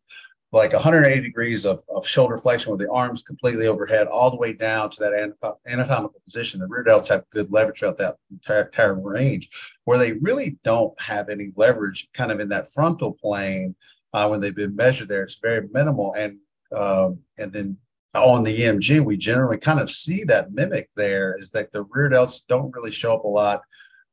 like 0.53 0.75
180 0.75 1.21
degrees 1.21 1.67
of, 1.67 1.83
of 1.93 2.07
shoulder 2.07 2.37
flexion 2.37 2.71
with 2.71 2.79
the 2.79 2.89
arms 2.89 3.25
completely 3.25 3.67
overhead, 3.67 4.07
all 4.07 4.31
the 4.31 4.37
way 4.37 4.53
down 4.53 4.89
to 4.91 5.01
that 5.01 5.59
anatomical 5.67 6.21
position. 6.25 6.61
The 6.61 6.69
rear 6.69 6.85
delts 6.85 7.09
have 7.09 7.29
good 7.31 7.51
leverage 7.51 7.81
throughout 7.81 7.99
that 7.99 8.15
entire, 8.31 8.67
entire 8.67 8.95
range, 8.95 9.49
where 9.87 9.99
they 9.99 10.13
really 10.13 10.57
don't 10.63 10.95
have 11.01 11.29
any 11.31 11.51
leverage 11.57 12.07
kind 12.15 12.31
of 12.31 12.39
in 12.39 12.49
that 12.51 12.71
frontal 12.71 13.15
plane 13.21 13.75
uh, 14.13 14.29
when 14.29 14.41
they've 14.41 14.55
been 14.55 14.77
measured 14.77 15.09
there. 15.09 15.25
It's 15.25 15.41
very 15.41 15.67
minimal. 15.73 16.15
And 16.15 16.39
um, 16.75 17.19
and 17.39 17.53
then 17.53 17.77
on 18.15 18.43
the 18.43 18.61
EMG, 18.61 19.05
we 19.05 19.17
generally 19.17 19.59
kind 19.59 19.81
of 19.81 19.91
see 19.91 20.25
that 20.25 20.53
mimic 20.53 20.89
there 20.97 21.37
is 21.39 21.51
that 21.51 21.73
the 21.73 21.83
rear 21.83 22.11
delts 22.11 22.47
don't 22.47 22.75
really 22.75 22.91
show 22.91 23.15
up 23.15 23.25
a 23.25 23.29
lot 23.29 23.63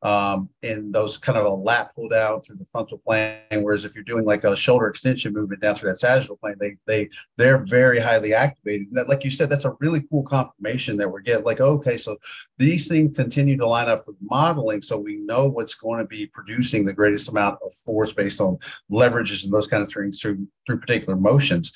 um, 0.04 0.50
in 0.64 0.92
those 0.92 1.18
kind 1.18 1.38
of 1.38 1.46
a 1.46 1.50
lat 1.50 1.96
pull 1.96 2.10
down 2.10 2.42
through 2.42 2.58
the 2.58 2.66
frontal 2.66 2.98
plane. 2.98 3.40
Whereas 3.52 3.86
if 3.86 3.96
you're 3.96 4.04
doing 4.04 4.26
like 4.26 4.44
a 4.44 4.54
shoulder 4.54 4.88
extension 4.88 5.34
movement 5.34 5.62
down 5.62 5.76
through 5.76 5.92
that 5.92 5.98
sagittal 6.00 6.36
plane, 6.36 6.56
they 6.60 6.76
they 6.86 7.10
they're 7.38 7.64
very 7.66 8.00
highly 8.00 8.34
activated. 8.34 8.88
That, 8.92 9.08
like 9.08 9.24
you 9.24 9.32
said, 9.32 9.50
that's 9.50 9.64
a 9.64 9.76
really 9.80 10.02
cool 10.12 10.24
confirmation 10.24 10.98
that 10.98 11.10
we're 11.10 11.22
getting. 11.22 11.46
Like, 11.46 11.62
okay, 11.62 11.98
so 11.98 12.18
these 12.58 12.90
things 12.90 13.16
continue 13.16 13.56
to 13.58 13.68
line 13.68 13.88
up 13.88 14.04
for 14.04 14.14
modeling, 14.22 14.82
so 14.82 15.00
we 15.00 15.16
know 15.16 15.48
what's 15.48 15.76
going 15.76 16.00
to 16.00 16.06
be 16.06 16.28
producing 16.28 16.84
the 16.84 16.94
greatest 16.94 17.30
amount 17.30 17.60
of 17.66 17.74
force 17.74 18.12
based 18.12 18.42
on 18.42 18.58
leverages 18.92 19.46
and 19.46 19.54
those 19.54 19.68
kind 19.68 19.82
of 19.82 19.90
things 19.90 20.22
through 20.22 20.46
through 20.68 20.80
particular 20.80 21.16
motions. 21.16 21.74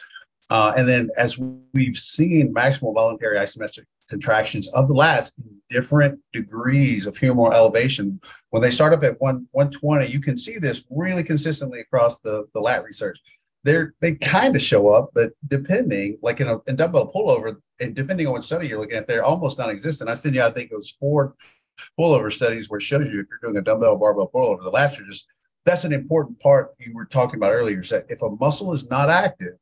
Uh, 0.50 0.74
and 0.78 0.88
then 0.88 1.10
as 1.18 1.38
we've 1.74 1.98
seen 1.98 2.54
maximal 2.54 2.94
voluntary 2.94 3.38
isometric 3.38 3.86
contractions 4.10 4.68
of 4.70 4.88
the 4.88 4.94
lats 4.94 5.34
in 5.38 5.58
different 5.70 6.20
degrees 6.34 7.06
of 7.06 7.16
humeral 7.16 7.54
elevation. 7.54 8.20
When 8.50 8.62
they 8.62 8.72
start 8.72 8.94
up 8.94 9.04
at 9.04 9.20
one, 9.20 9.48
120, 9.52 10.08
you 10.08 10.22
can 10.22 10.38
see 10.38 10.58
this 10.58 10.86
really 10.90 11.24
consistently 11.24 11.82
across 11.82 12.20
the, 12.20 12.48
the 12.54 12.60
lat 12.60 12.84
research. 12.84 13.20
They're, 13.64 13.94
they 14.00 14.16
kind 14.16 14.56
of 14.56 14.62
show 14.62 14.94
up, 14.94 15.10
but 15.14 15.32
depending, 15.48 16.18
like 16.22 16.40
in 16.40 16.48
a 16.48 16.60
in 16.68 16.78
dumbbell 16.78 17.12
pullover, 17.12 17.58
and 17.82 17.94
depending 17.94 18.28
on 18.28 18.34
what 18.34 18.46
study 18.46 18.68
you're 18.68 18.80
looking 18.80 18.96
at, 18.96 19.08
they're 19.08 19.26
almost 19.26 19.58
non-existent. 19.58 20.10
I 20.10 20.14
sent 20.14 20.36
you, 20.36 20.44
I 20.44 20.52
think 20.52 20.72
it 20.72 20.78
was 20.78 20.96
four 21.00 21.36
pullover 22.00 22.32
studies 22.32 22.70
where 22.70 22.78
it 22.78 22.84
shows 22.84 23.12
you 23.12 23.20
if 23.20 23.28
you're 23.30 23.40
doing 23.42 23.58
a 23.58 23.62
dumbbell 23.62 23.98
barbell 23.98 24.32
pullover, 24.34 24.64
the 24.64 24.72
lats 24.72 25.00
are 25.00 25.04
just 25.04 25.28
that's 25.66 25.84
an 25.84 25.92
important 25.92 26.40
part 26.40 26.74
you 26.80 26.94
were 26.94 27.06
talking 27.06 27.36
about 27.36 27.52
earlier. 27.52 27.82
Is 27.82 27.90
that 27.90 28.06
if 28.08 28.22
a 28.22 28.30
muscle 28.30 28.72
is 28.72 28.90
not 28.90 29.10
active, 29.10 29.58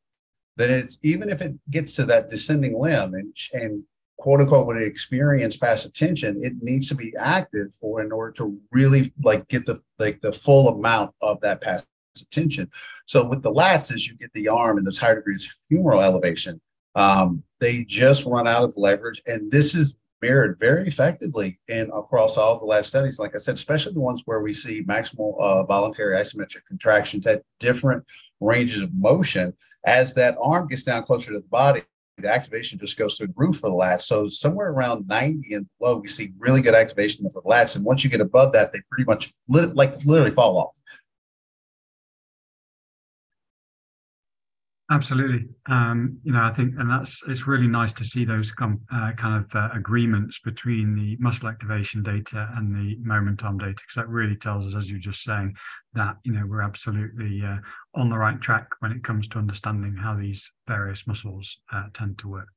then 0.58 0.72
it's 0.72 0.98
even 1.04 1.30
if 1.30 1.42
it 1.42 1.54
gets 1.70 1.94
to 1.96 2.06
that 2.06 2.30
descending 2.30 2.80
limb 2.80 3.14
and, 3.14 3.36
and 3.54 3.84
quote 4.18 4.40
unquote 4.42 4.68
when 4.68 4.78
it 4.78 4.84
experience 4.84 5.58
passive 5.58 5.90
attention 5.90 6.40
it 6.44 6.54
needs 6.62 6.88
to 6.88 6.96
be 6.96 7.14
active 7.20 7.74
for 7.74 8.02
in 8.02 8.12
order 8.12 8.32
to 8.32 8.58
really 8.72 9.12
like 9.24 9.48
get 9.48 9.66
the 9.66 9.80
like 10.00 10.22
the 10.22 10.32
full 10.32 10.70
amount 10.70 11.14
of 11.22 11.40
that 11.42 11.62
passive 11.62 11.88
attention 12.22 12.70
So 13.06 13.28
with 13.28 13.42
the 13.42 13.52
lats, 13.52 13.94
as 13.94 14.08
you 14.08 14.16
get 14.16 14.32
the 14.34 14.48
arm 14.48 14.78
and 14.78 14.86
those 14.86 14.98
higher 14.98 15.16
degrees 15.16 15.46
of 15.46 15.78
humeral 15.78 16.04
elevation, 16.04 16.60
um, 16.96 17.44
they 17.60 17.84
just 17.84 18.26
run 18.26 18.48
out 18.48 18.64
of 18.64 18.78
leverage. 18.78 19.22
And 19.28 19.52
this 19.52 19.76
is 19.76 19.98
mirrored 20.26 20.58
very 20.60 20.88
effectively 20.88 21.60
in 21.68 21.92
across 21.92 22.36
all 22.36 22.58
the 22.58 22.66
last 22.66 22.90
studies. 22.90 23.20
Like 23.20 23.36
I 23.36 23.38
said, 23.38 23.56
especially 23.56 23.94
the 23.94 24.02
ones 24.02 24.24
where 24.26 24.42
we 24.42 24.54
see 24.54 24.84
maximal 24.84 25.40
uh, 25.40 25.64
voluntary 25.64 26.18
isometric 26.18 26.66
contractions 26.68 27.28
at 27.28 27.44
different 27.60 28.04
ranges 28.40 28.82
of 28.82 28.92
motion. 28.94 29.54
As 29.86 30.16
that 30.16 30.36
arm 30.42 30.68
gets 30.68 30.82
down 30.82 31.04
closer 31.04 31.32
to 31.32 31.40
the 31.40 31.48
body, 31.48 31.84
the 32.18 32.34
activation 32.34 32.80
just 32.80 32.98
goes 32.98 33.18
through 33.18 33.28
the 33.28 33.34
roof 33.36 33.58
for 33.58 33.70
the 33.70 33.76
lats. 33.76 34.04
So 34.04 34.26
somewhere 34.26 34.72
around 34.72 35.08
90 35.08 35.54
and 35.54 35.68
below, 35.80 35.98
we 35.98 36.08
see 36.08 36.32
really 36.40 36.62
good 36.62 36.74
activation 36.74 37.30
for 37.30 37.44
the 37.44 37.50
lats. 37.50 37.76
And 37.76 37.86
once 37.86 38.04
you 38.04 38.10
get 38.10 38.22
above 38.22 38.52
that, 38.54 38.72
they 38.74 38.82
pretty 38.90 39.06
much 39.06 39.32
li- 39.48 39.72
like 39.74 39.94
literally 40.06 40.32
fall 40.32 40.58
off. 40.58 40.76
Absolutely. 44.92 45.48
Um, 45.68 46.20
you 46.24 46.32
know, 46.32 46.44
I 46.44 46.54
think, 46.54 46.76
and 46.78 46.88
that's 46.88 47.24
it's 47.28 47.48
really 47.48 47.68
nice 47.68 47.92
to 47.94 48.06
see 48.06 48.24
those 48.24 48.52
com, 48.52 48.82
uh, 48.94 49.14
kind 49.14 49.44
of 49.44 49.56
uh, 49.56 49.70
agreements 49.74 50.40
between 50.46 50.94
the 50.94 51.18
muscle 51.20 51.50
activation 51.50 52.04
data 52.04 52.50
and 52.56 52.76
the 52.76 52.96
moment 52.98 53.44
arm 53.44 53.58
data, 53.58 53.74
because 53.74 53.96
that 53.96 54.10
really 54.10 54.36
tells 54.36 54.68
us, 54.68 54.78
as 54.78 54.88
you're 54.88 55.00
just 55.00 55.24
saying, 55.24 55.56
that 55.96 56.18
you 56.24 56.34
know 56.34 56.46
we're 56.48 56.62
absolutely 56.62 57.42
uh, 57.44 57.58
on 57.96 58.12
the 58.12 58.18
right 58.18 58.40
track 58.42 58.68
when 58.80 58.92
it 58.92 59.04
comes 59.04 59.28
to 59.30 59.40
understanding 59.40 59.96
how 59.96 60.16
these 60.16 60.52
various 60.68 61.08
muscles 61.08 61.58
uh, 61.74 61.86
tend 61.96 62.20
to 62.20 62.28
work. 62.28 62.50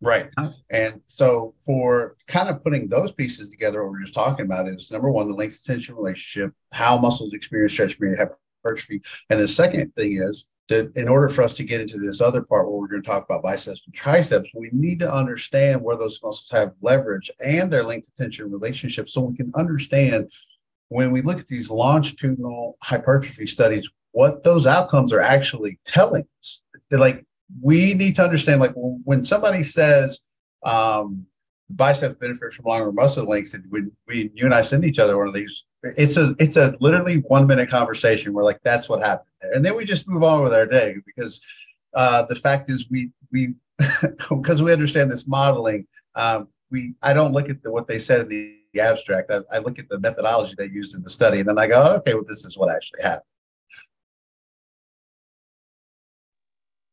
Right. 0.00 0.30
Uh, 0.36 0.52
and 0.70 1.00
so, 1.06 1.54
for 1.66 2.16
kind 2.28 2.48
of 2.48 2.60
putting 2.60 2.88
those 2.88 3.10
pieces 3.10 3.50
together, 3.50 3.82
what 3.82 3.90
we're 3.90 4.02
just 4.02 4.14
talking 4.14 4.44
about 4.44 4.68
is 4.68 4.92
number 4.92 5.10
one, 5.10 5.26
the 5.26 5.34
length 5.34 5.64
tension 5.64 5.96
relationship, 5.96 6.52
how 6.72 6.96
muscles 6.96 7.34
experience 7.34 7.72
stretch 7.72 7.98
mediated 7.98 8.28
hypertrophy, 8.64 9.02
and 9.30 9.38
the 9.38 9.48
second 9.48 9.94
thing 9.94 10.22
is 10.22 10.48
to, 10.68 10.90
in 10.96 11.08
order 11.08 11.28
for 11.28 11.42
us 11.42 11.54
to 11.54 11.64
get 11.64 11.80
into 11.80 11.98
this 11.98 12.20
other 12.20 12.42
part 12.42 12.66
where 12.66 12.78
we're 12.78 12.88
going 12.88 13.02
to 13.02 13.08
talk 13.08 13.24
about 13.24 13.42
biceps 13.42 13.82
and 13.84 13.94
triceps, 13.94 14.50
we 14.54 14.70
need 14.72 14.98
to 15.00 15.12
understand 15.12 15.82
where 15.82 15.96
those 15.96 16.18
muscles 16.22 16.48
have 16.50 16.72
leverage 16.80 17.30
and 17.44 17.70
their 17.70 17.82
length 17.82 18.08
of 18.08 18.14
tension 18.14 18.50
relationship 18.50 19.08
so 19.08 19.20
we 19.20 19.36
can 19.36 19.52
understand 19.56 20.30
when 20.88 21.10
we 21.10 21.22
look 21.22 21.40
at 21.40 21.46
these 21.46 21.70
longitudinal 21.70 22.76
hypertrophy 22.82 23.46
studies, 23.46 23.88
what 24.12 24.42
those 24.42 24.66
outcomes 24.66 25.12
are 25.12 25.20
actually 25.20 25.78
telling 25.84 26.26
us. 26.40 26.62
They're 26.88 26.98
like, 26.98 27.24
we 27.60 27.94
need 27.94 28.14
to 28.16 28.22
understand, 28.22 28.60
like, 28.60 28.72
when 28.74 29.24
somebody 29.24 29.62
says, 29.62 30.22
um, 30.64 31.26
biceps 31.70 32.16
benefits 32.20 32.56
from 32.56 32.66
longer 32.66 32.92
muscle 32.92 33.26
lengths. 33.26 33.54
And 33.54 33.64
when 33.70 33.90
we, 34.06 34.30
you 34.34 34.44
and 34.44 34.54
I 34.54 34.62
send 34.62 34.84
each 34.84 34.98
other 34.98 35.16
one 35.16 35.28
of 35.28 35.34
these, 35.34 35.64
it's 35.82 36.16
a, 36.16 36.34
it's 36.38 36.56
a 36.56 36.76
literally 36.80 37.18
one 37.28 37.46
minute 37.46 37.68
conversation. 37.68 38.32
We're 38.32 38.44
like, 38.44 38.60
that's 38.62 38.88
what 38.88 39.00
happened 39.00 39.30
there. 39.40 39.52
And 39.52 39.64
then 39.64 39.76
we 39.76 39.84
just 39.84 40.08
move 40.08 40.22
on 40.22 40.42
with 40.42 40.52
our 40.54 40.66
day 40.66 40.96
because 41.06 41.40
uh, 41.94 42.22
the 42.22 42.34
fact 42.34 42.70
is 42.70 42.86
we, 42.90 43.10
we, 43.32 43.54
because 44.30 44.62
we 44.62 44.72
understand 44.72 45.10
this 45.10 45.26
modeling, 45.26 45.86
um, 46.14 46.48
we, 46.70 46.94
I 47.02 47.12
don't 47.12 47.32
look 47.32 47.48
at 47.48 47.62
the, 47.62 47.70
what 47.70 47.88
they 47.88 47.98
said 47.98 48.20
in 48.20 48.28
the, 48.28 48.58
abstract. 48.80 49.30
I, 49.30 49.38
I 49.52 49.58
look 49.58 49.78
at 49.78 49.88
the 49.88 50.00
methodology 50.00 50.56
they 50.58 50.66
used 50.66 50.96
in 50.96 51.02
the 51.04 51.08
study 51.08 51.38
and 51.38 51.48
then 51.48 51.60
I 51.60 51.68
go, 51.68 51.94
okay, 51.98 52.14
well, 52.14 52.24
this 52.26 52.44
is 52.44 52.58
what 52.58 52.74
actually 52.74 53.04
happened. 53.04 53.22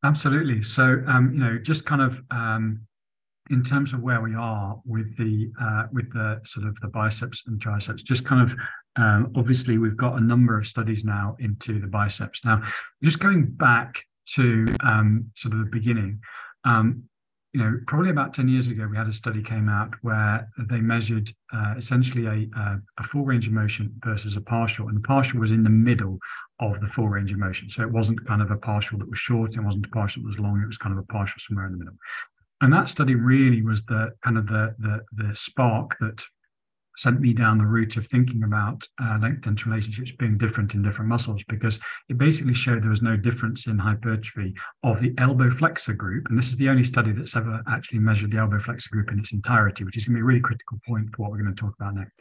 Absolutely. 0.03 0.63
So, 0.63 1.03
um, 1.07 1.31
you 1.33 1.39
know, 1.39 1.57
just 1.57 1.85
kind 1.85 2.01
of 2.01 2.21
um, 2.31 2.81
in 3.51 3.63
terms 3.63 3.93
of 3.93 4.01
where 4.01 4.21
we 4.21 4.33
are 4.33 4.81
with 4.85 5.15
the 5.17 5.51
uh, 5.61 5.83
with 5.91 6.11
the 6.13 6.39
sort 6.43 6.65
of 6.65 6.79
the 6.79 6.87
biceps 6.87 7.43
and 7.47 7.61
triceps, 7.61 8.01
just 8.01 8.25
kind 8.25 8.41
of 8.41 8.57
um, 8.95 9.31
obviously 9.35 9.77
we've 9.77 9.97
got 9.97 10.17
a 10.17 10.21
number 10.21 10.57
of 10.57 10.65
studies 10.65 11.03
now 11.03 11.35
into 11.39 11.79
the 11.79 11.87
biceps. 11.87 12.43
Now, 12.43 12.63
just 13.03 13.19
going 13.19 13.45
back 13.45 14.03
to 14.35 14.65
um, 14.83 15.31
sort 15.35 15.53
of 15.53 15.59
the 15.59 15.69
beginning, 15.71 16.19
um, 16.65 17.03
you 17.53 17.61
know, 17.61 17.79
probably 17.85 18.11
about 18.11 18.33
10 18.33 18.47
years 18.47 18.67
ago, 18.67 18.87
we 18.89 18.95
had 18.95 19.09
a 19.09 19.13
study 19.13 19.43
came 19.43 19.67
out 19.67 19.93
where 20.03 20.49
they 20.69 20.79
measured 20.79 21.29
uh, 21.53 21.73
essentially 21.77 22.25
a, 22.25 22.59
a, 22.59 22.79
a, 22.99 23.03
full 23.03 23.25
range 23.25 23.45
of 23.45 23.51
motion 23.51 23.93
versus 24.05 24.37
a 24.37 24.41
partial, 24.41 24.87
and 24.87 24.95
the 24.95 25.05
partial 25.05 25.39
was 25.39 25.51
in 25.51 25.63
the 25.63 25.69
middle 25.69 26.17
of 26.61 26.79
the 26.79 26.87
full 26.87 27.09
range 27.09 27.31
of 27.31 27.37
motion. 27.37 27.69
So 27.69 27.81
it 27.81 27.91
wasn't 27.91 28.25
kind 28.25 28.41
of 28.41 28.51
a 28.51 28.55
partial 28.55 28.97
that 28.99 29.09
was 29.09 29.19
short, 29.19 29.55
it 29.55 29.59
wasn't 29.59 29.85
a 29.85 29.89
partial 29.89 30.21
that 30.21 30.27
was 30.27 30.39
long, 30.39 30.61
it 30.63 30.67
was 30.67 30.77
kind 30.77 30.97
of 30.97 30.99
a 30.99 31.11
partial 31.11 31.39
somewhere 31.39 31.65
in 31.65 31.73
the 31.73 31.79
middle 31.79 31.97
and 32.61 32.71
that 32.71 32.89
study 32.89 33.15
really 33.15 33.61
was 33.61 33.83
the 33.85 34.11
kind 34.23 34.37
of 34.37 34.47
the 34.47 34.75
the, 34.79 35.01
the 35.13 35.35
spark 35.35 35.97
that 35.99 36.23
sent 36.97 37.19
me 37.19 37.33
down 37.33 37.57
the 37.57 37.65
route 37.65 37.97
of 37.97 38.05
thinking 38.07 38.43
about 38.43 38.87
uh, 39.01 39.17
length 39.21 39.43
tension 39.43 39.71
relationships 39.71 40.11
being 40.11 40.37
different 40.37 40.73
in 40.73 40.81
different 40.81 41.09
muscles 41.09 41.41
because 41.47 41.79
it 42.09 42.17
basically 42.17 42.53
showed 42.53 42.83
there 42.83 42.89
was 42.89 43.01
no 43.01 43.15
difference 43.15 43.65
in 43.67 43.77
hypertrophy 43.77 44.53
of 44.83 45.01
the 45.01 45.13
elbow 45.17 45.49
flexor 45.49 45.93
group. 45.93 46.27
And 46.29 46.37
this 46.37 46.49
is 46.49 46.57
the 46.57 46.69
only 46.69 46.83
study 46.83 47.11
that's 47.11 47.35
ever 47.35 47.63
actually 47.69 47.99
measured 47.99 48.31
the 48.31 48.37
elbow 48.37 48.59
flexor 48.59 48.89
group 48.91 49.11
in 49.11 49.19
its 49.19 49.31
entirety, 49.31 49.83
which 49.83 49.97
is 49.97 50.05
going 50.05 50.15
to 50.15 50.17
be 50.17 50.21
a 50.21 50.25
really 50.25 50.41
critical 50.41 50.79
point 50.87 51.09
for 51.15 51.23
what 51.23 51.31
we're 51.31 51.41
going 51.41 51.55
to 51.55 51.59
talk 51.59 51.73
about 51.79 51.95
next. 51.95 52.13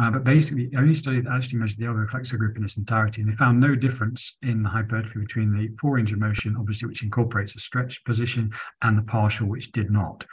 Uh, 0.00 0.10
but 0.10 0.22
basically, 0.22 0.70
only 0.76 0.94
study 0.94 1.20
that 1.20 1.32
actually 1.32 1.58
measured 1.58 1.78
the 1.78 1.86
elbow 1.86 2.06
flexor 2.06 2.36
group 2.36 2.56
in 2.56 2.64
its 2.64 2.76
entirety, 2.76 3.20
and 3.20 3.30
they 3.30 3.36
found 3.36 3.58
no 3.58 3.74
difference 3.74 4.36
in 4.42 4.62
the 4.62 4.68
hypertrophy 4.68 5.18
between 5.18 5.52
the 5.52 5.68
of 6.12 6.18
motion, 6.18 6.56
obviously, 6.58 6.86
which 6.86 7.02
incorporates 7.02 7.56
a 7.56 7.58
stretch 7.58 8.04
position, 8.04 8.50
and 8.82 8.96
the 8.96 9.02
partial, 9.02 9.48
which 9.48 9.72
did 9.72 9.90
not. 9.90 10.24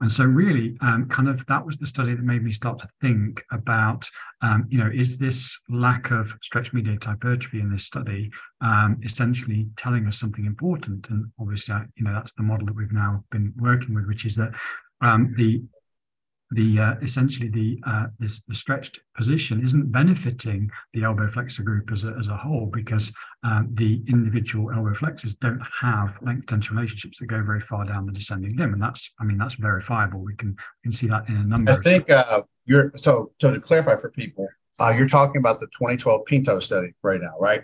And 0.00 0.12
so, 0.12 0.24
really, 0.24 0.76
um, 0.82 1.08
kind 1.08 1.28
of 1.28 1.46
that 1.46 1.64
was 1.64 1.78
the 1.78 1.86
study 1.86 2.14
that 2.14 2.22
made 2.22 2.42
me 2.42 2.52
start 2.52 2.78
to 2.80 2.88
think 3.00 3.42
about, 3.50 4.06
um, 4.42 4.66
you 4.68 4.76
know, 4.76 4.90
is 4.92 5.16
this 5.16 5.58
lack 5.70 6.10
of 6.10 6.34
stretch 6.42 6.74
mediated 6.74 7.04
hypertrophy 7.04 7.60
in 7.60 7.72
this 7.72 7.86
study 7.86 8.30
um, 8.60 9.00
essentially 9.02 9.68
telling 9.76 10.06
us 10.06 10.18
something 10.18 10.44
important? 10.44 11.08
And 11.08 11.32
obviously, 11.40 11.76
you 11.96 12.04
know, 12.04 12.12
that's 12.12 12.34
the 12.34 12.42
model 12.42 12.66
that 12.66 12.76
we've 12.76 12.92
now 12.92 13.24
been 13.30 13.54
working 13.56 13.94
with, 13.94 14.06
which 14.06 14.26
is 14.26 14.36
that 14.36 14.50
um, 15.00 15.32
the 15.38 15.62
the 16.50 16.78
uh, 16.78 16.94
essentially 17.02 17.48
the, 17.48 17.80
uh, 17.86 18.06
this, 18.18 18.42
the 18.46 18.54
stretched 18.54 19.00
position 19.16 19.64
isn't 19.64 19.90
benefiting 19.90 20.70
the 20.92 21.02
elbow 21.02 21.30
flexor 21.30 21.62
group 21.62 21.90
as 21.90 22.04
a, 22.04 22.14
as 22.18 22.28
a 22.28 22.36
whole 22.36 22.70
because 22.72 23.12
um, 23.42 23.68
the 23.74 24.02
individual 24.08 24.70
elbow 24.70 24.94
flexors 24.94 25.34
don't 25.36 25.62
have 25.80 26.16
length 26.22 26.46
tension 26.46 26.76
relationships 26.76 27.18
that 27.18 27.26
go 27.26 27.42
very 27.42 27.60
far 27.60 27.84
down 27.84 28.06
the 28.06 28.12
descending 28.12 28.56
limb, 28.56 28.72
and 28.72 28.82
that's 28.82 29.10
I 29.20 29.24
mean 29.24 29.38
that's 29.38 29.54
verifiable. 29.54 30.20
We 30.20 30.34
can 30.36 30.50
we 30.50 30.90
can 30.90 30.92
see 30.92 31.08
that 31.08 31.28
in 31.28 31.36
a 31.36 31.44
number. 31.44 31.72
I 31.72 31.76
think 31.76 32.10
uh, 32.10 32.42
you're 32.66 32.92
so 32.96 33.32
so 33.40 33.52
to 33.52 33.60
clarify 33.60 33.96
for 33.96 34.10
people, 34.10 34.46
uh, 34.78 34.92
you're 34.96 35.08
talking 35.08 35.38
about 35.38 35.60
the 35.60 35.66
2012 35.66 36.24
Pinto 36.26 36.58
study 36.60 36.94
right 37.02 37.20
now, 37.20 37.34
right? 37.40 37.62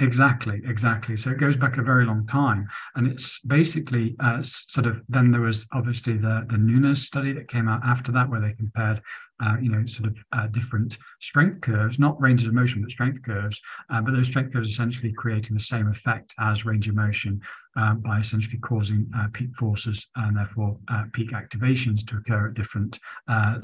Exactly, 0.00 0.62
exactly. 0.64 1.16
So 1.16 1.30
it 1.30 1.38
goes 1.40 1.56
back 1.56 1.76
a 1.76 1.82
very 1.82 2.04
long 2.06 2.24
time, 2.26 2.68
and 2.94 3.04
it's 3.08 3.40
basically 3.40 4.14
uh, 4.20 4.40
sort 4.42 4.86
of. 4.86 5.02
Then 5.08 5.32
there 5.32 5.40
was 5.40 5.66
obviously 5.72 6.16
the 6.16 6.46
the 6.48 6.56
Nunes 6.56 7.04
study 7.04 7.32
that 7.32 7.48
came 7.48 7.66
out 7.68 7.80
after 7.84 8.12
that, 8.12 8.30
where 8.30 8.40
they 8.40 8.52
compared, 8.52 9.02
uh, 9.44 9.56
you 9.60 9.68
know, 9.70 9.84
sort 9.86 10.10
of 10.10 10.16
uh, 10.32 10.46
different 10.48 10.98
strength 11.20 11.60
curves, 11.62 11.98
not 11.98 12.20
ranges 12.20 12.46
of 12.46 12.54
motion, 12.54 12.80
but 12.80 12.92
strength 12.92 13.20
curves. 13.24 13.60
Uh, 13.90 14.00
but 14.00 14.12
those 14.12 14.28
strength 14.28 14.52
curves 14.52 14.70
essentially 14.70 15.12
creating 15.12 15.54
the 15.54 15.62
same 15.62 15.88
effect 15.88 16.32
as 16.38 16.64
range 16.64 16.86
of 16.88 16.94
motion 16.94 17.40
um, 17.74 17.98
by 17.98 18.20
essentially 18.20 18.58
causing 18.58 19.10
uh, 19.16 19.26
peak 19.32 19.50
forces 19.56 20.06
and 20.14 20.36
therefore 20.36 20.78
uh, 20.92 21.04
peak 21.12 21.30
activations 21.32 22.06
to 22.06 22.18
occur 22.18 22.48
at 22.48 22.54
different 22.54 23.00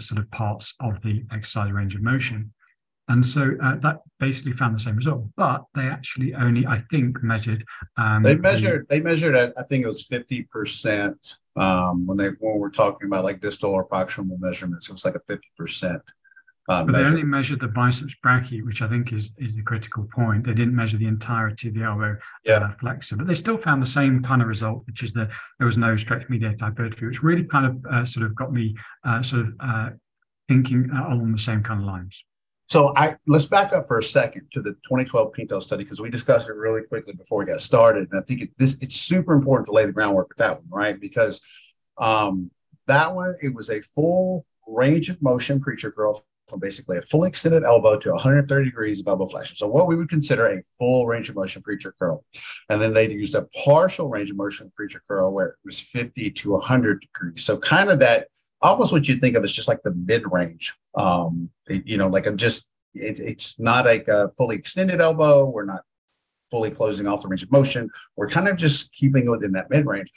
sort 0.01 0.19
of 0.19 0.29
parts 0.33 0.75
of 0.81 1.01
the 1.03 1.23
exercise 1.33 1.71
range 1.71 1.95
of 1.95 2.03
motion. 2.03 2.53
And 3.09 3.25
so 3.25 3.53
uh, 3.63 3.77
that 3.83 4.01
basically 4.19 4.53
found 4.53 4.75
the 4.75 4.83
same 4.83 4.97
result, 4.97 5.25
but 5.37 5.65
they 5.75 5.83
actually 5.83 6.35
only, 6.35 6.67
I 6.67 6.83
think, 6.91 7.23
measured. 7.23 7.65
Um, 7.99 8.23
they 8.23 8.35
measured. 8.35 8.87
The, 8.89 8.97
they 8.97 9.01
measured 9.03 9.37
at, 9.37 9.53
I 9.59 9.63
think 9.65 9.85
it 9.85 9.89
was 9.89 10.07
fifty 10.07 10.45
percent 10.45 11.37
um, 11.57 12.07
when 12.07 12.17
they 12.17 12.29
when 12.29 12.59
we're 12.59 12.71
talking 12.71 13.07
about 13.07 13.25
like 13.25 13.41
distal 13.41 13.73
or 13.73 13.87
proximal 13.87 14.41
measurements. 14.41 14.89
It 14.89 14.93
was 14.93 15.05
like 15.05 15.17
a 15.17 15.21
fifty 15.21 15.49
percent. 15.57 16.03
Uh, 16.67 16.83
but 16.83 16.93
measure. 16.93 17.05
they 17.05 17.11
only 17.11 17.23
measured 17.25 17.61
the 17.61 17.69
biceps 17.69 18.15
brachii, 18.25 18.65
which 18.65 18.81
I 18.81 18.89
think 18.89 19.13
is 19.13 19.35
is 19.37 19.55
the 19.55 19.63
critical 19.63 20.09
point. 20.15 20.47
They 20.47 20.55
didn't 20.55 20.75
measure 20.75 20.97
the 20.97 21.07
entirety 21.07 21.69
of 21.69 21.75
the 21.75 21.83
elbow 21.83 22.17
yeah. 22.47 22.55
uh, 22.55 22.73
flexor, 22.81 23.17
but 23.17 23.27
they 23.27 23.35
still 23.35 23.59
found 23.59 23.83
the 23.83 23.87
same 23.87 24.23
kind 24.23 24.41
of 24.41 24.49
result, 24.49 24.87
which 24.87 25.03
is 25.03 25.13
that 25.13 25.29
there 25.59 25.67
was 25.67 25.77
no 25.77 25.95
stretch 25.99 26.27
mediated 26.31 26.63
hypertrophy, 26.63 27.05
which 27.05 27.23
really 27.23 27.45
kind 27.45 27.67
of 27.67 27.85
uh, 27.93 28.05
sort 28.07 28.25
of 28.25 28.35
got 28.35 28.51
me 28.51 28.75
uh, 29.07 29.21
sort 29.21 29.43
of 29.43 29.49
uh, 29.61 29.91
thinking 30.49 30.89
along 30.91 31.33
the 31.33 31.39
same 31.39 31.63
kind 31.63 31.81
of 31.81 31.87
lines. 31.87 32.25
So 32.75 32.93
I 32.97 33.15
let's 33.29 33.47
back 33.47 33.73
up 33.73 33.85
for 33.87 33.99
a 33.99 34.03
second 34.03 34.49
to 34.51 34.61
the 34.61 34.73
2012 34.73 35.33
Pinto 35.33 35.61
study 35.61 35.85
because 35.85 36.01
we 36.01 36.11
discussed 36.11 36.49
it 36.49 36.57
really 36.57 36.83
quickly 36.83 37.13
before 37.13 37.39
we 37.39 37.45
got 37.45 37.61
started, 37.61 38.09
and 38.11 38.21
I 38.21 38.25
think 38.25 38.43
it, 38.43 38.51
this 38.59 38.77
it's 38.81 38.97
super 38.97 39.33
important 39.33 39.67
to 39.67 39.73
lay 39.73 39.87
the 39.87 39.93
groundwork 39.93 40.31
with 40.31 40.39
that 40.39 40.59
one, 40.59 40.67
right? 40.71 41.01
Because 41.01 41.41
um, 41.99 42.51
that 42.89 43.15
one 43.15 43.37
it 43.41 43.55
was 43.55 43.71
a 43.71 43.81
full 43.81 44.45
range 44.67 45.09
of 45.09 45.23
motion 45.23 45.61
preacher 45.61 45.93
curl 45.93 46.21
from 46.49 46.59
basically 46.59 46.99
a 46.99 47.03
fully 47.03 47.29
extended 47.29 47.63
elbow 47.63 47.97
to 47.97 48.11
130 48.11 48.65
degrees 48.65 48.99
of 48.99 49.07
elbow 49.07 49.29
flexion. 49.29 49.55
So 49.55 49.69
what 49.69 49.87
we 49.87 49.95
would 49.95 50.09
consider 50.09 50.49
a 50.49 50.61
full 50.77 51.07
range 51.07 51.29
of 51.29 51.37
motion 51.37 51.63
preacher 51.63 51.95
curl. 51.97 52.25
And 52.71 52.83
then 52.83 52.93
they 52.93 53.09
used 53.09 53.37
a 53.37 53.47
partial 53.65 54.09
range 54.09 54.31
of 54.31 54.37
motion 54.37 54.73
preacher 54.75 55.01
curl 55.07 55.33
where 55.33 55.47
it 55.47 55.55
was 55.65 55.79
50 55.79 56.29
to 56.29 56.51
100 56.51 57.03
degrees. 57.03 57.45
So 57.45 57.57
kind 57.57 57.89
of 57.89 58.01
that 58.01 58.27
almost 58.65 58.93
what 58.93 59.07
you 59.07 59.17
think 59.17 59.37
of 59.37 59.45
as 59.45 59.53
just 59.53 59.69
like 59.69 59.83
the 59.83 59.93
mid 59.93 60.25
range. 60.33 60.75
Um, 60.95 61.51
you 61.69 61.99
know, 61.99 62.09
like 62.09 62.27
I'm 62.27 62.37
just 62.37 62.71
it, 62.95 63.21
it's 63.21 63.61
not 63.61 63.85
like 63.85 64.09
a 64.09 64.31
fully 64.31 64.57
extended 64.57 65.01
elbow. 65.01 65.47
We're 65.47 65.65
not 65.65 65.83
fully 66.51 66.71
closing 66.71 67.07
off 67.07 67.23
the 67.23 67.29
range 67.29 67.43
of 67.43 67.53
motion. 67.53 67.91
We're 68.17 68.29
kind 68.29 68.49
of 68.49 68.57
just 68.57 68.93
keeping 68.93 69.27
it 69.27 69.31
within 69.31 69.53
that 69.53 69.71
mid 69.71 69.87
range. 69.87 70.11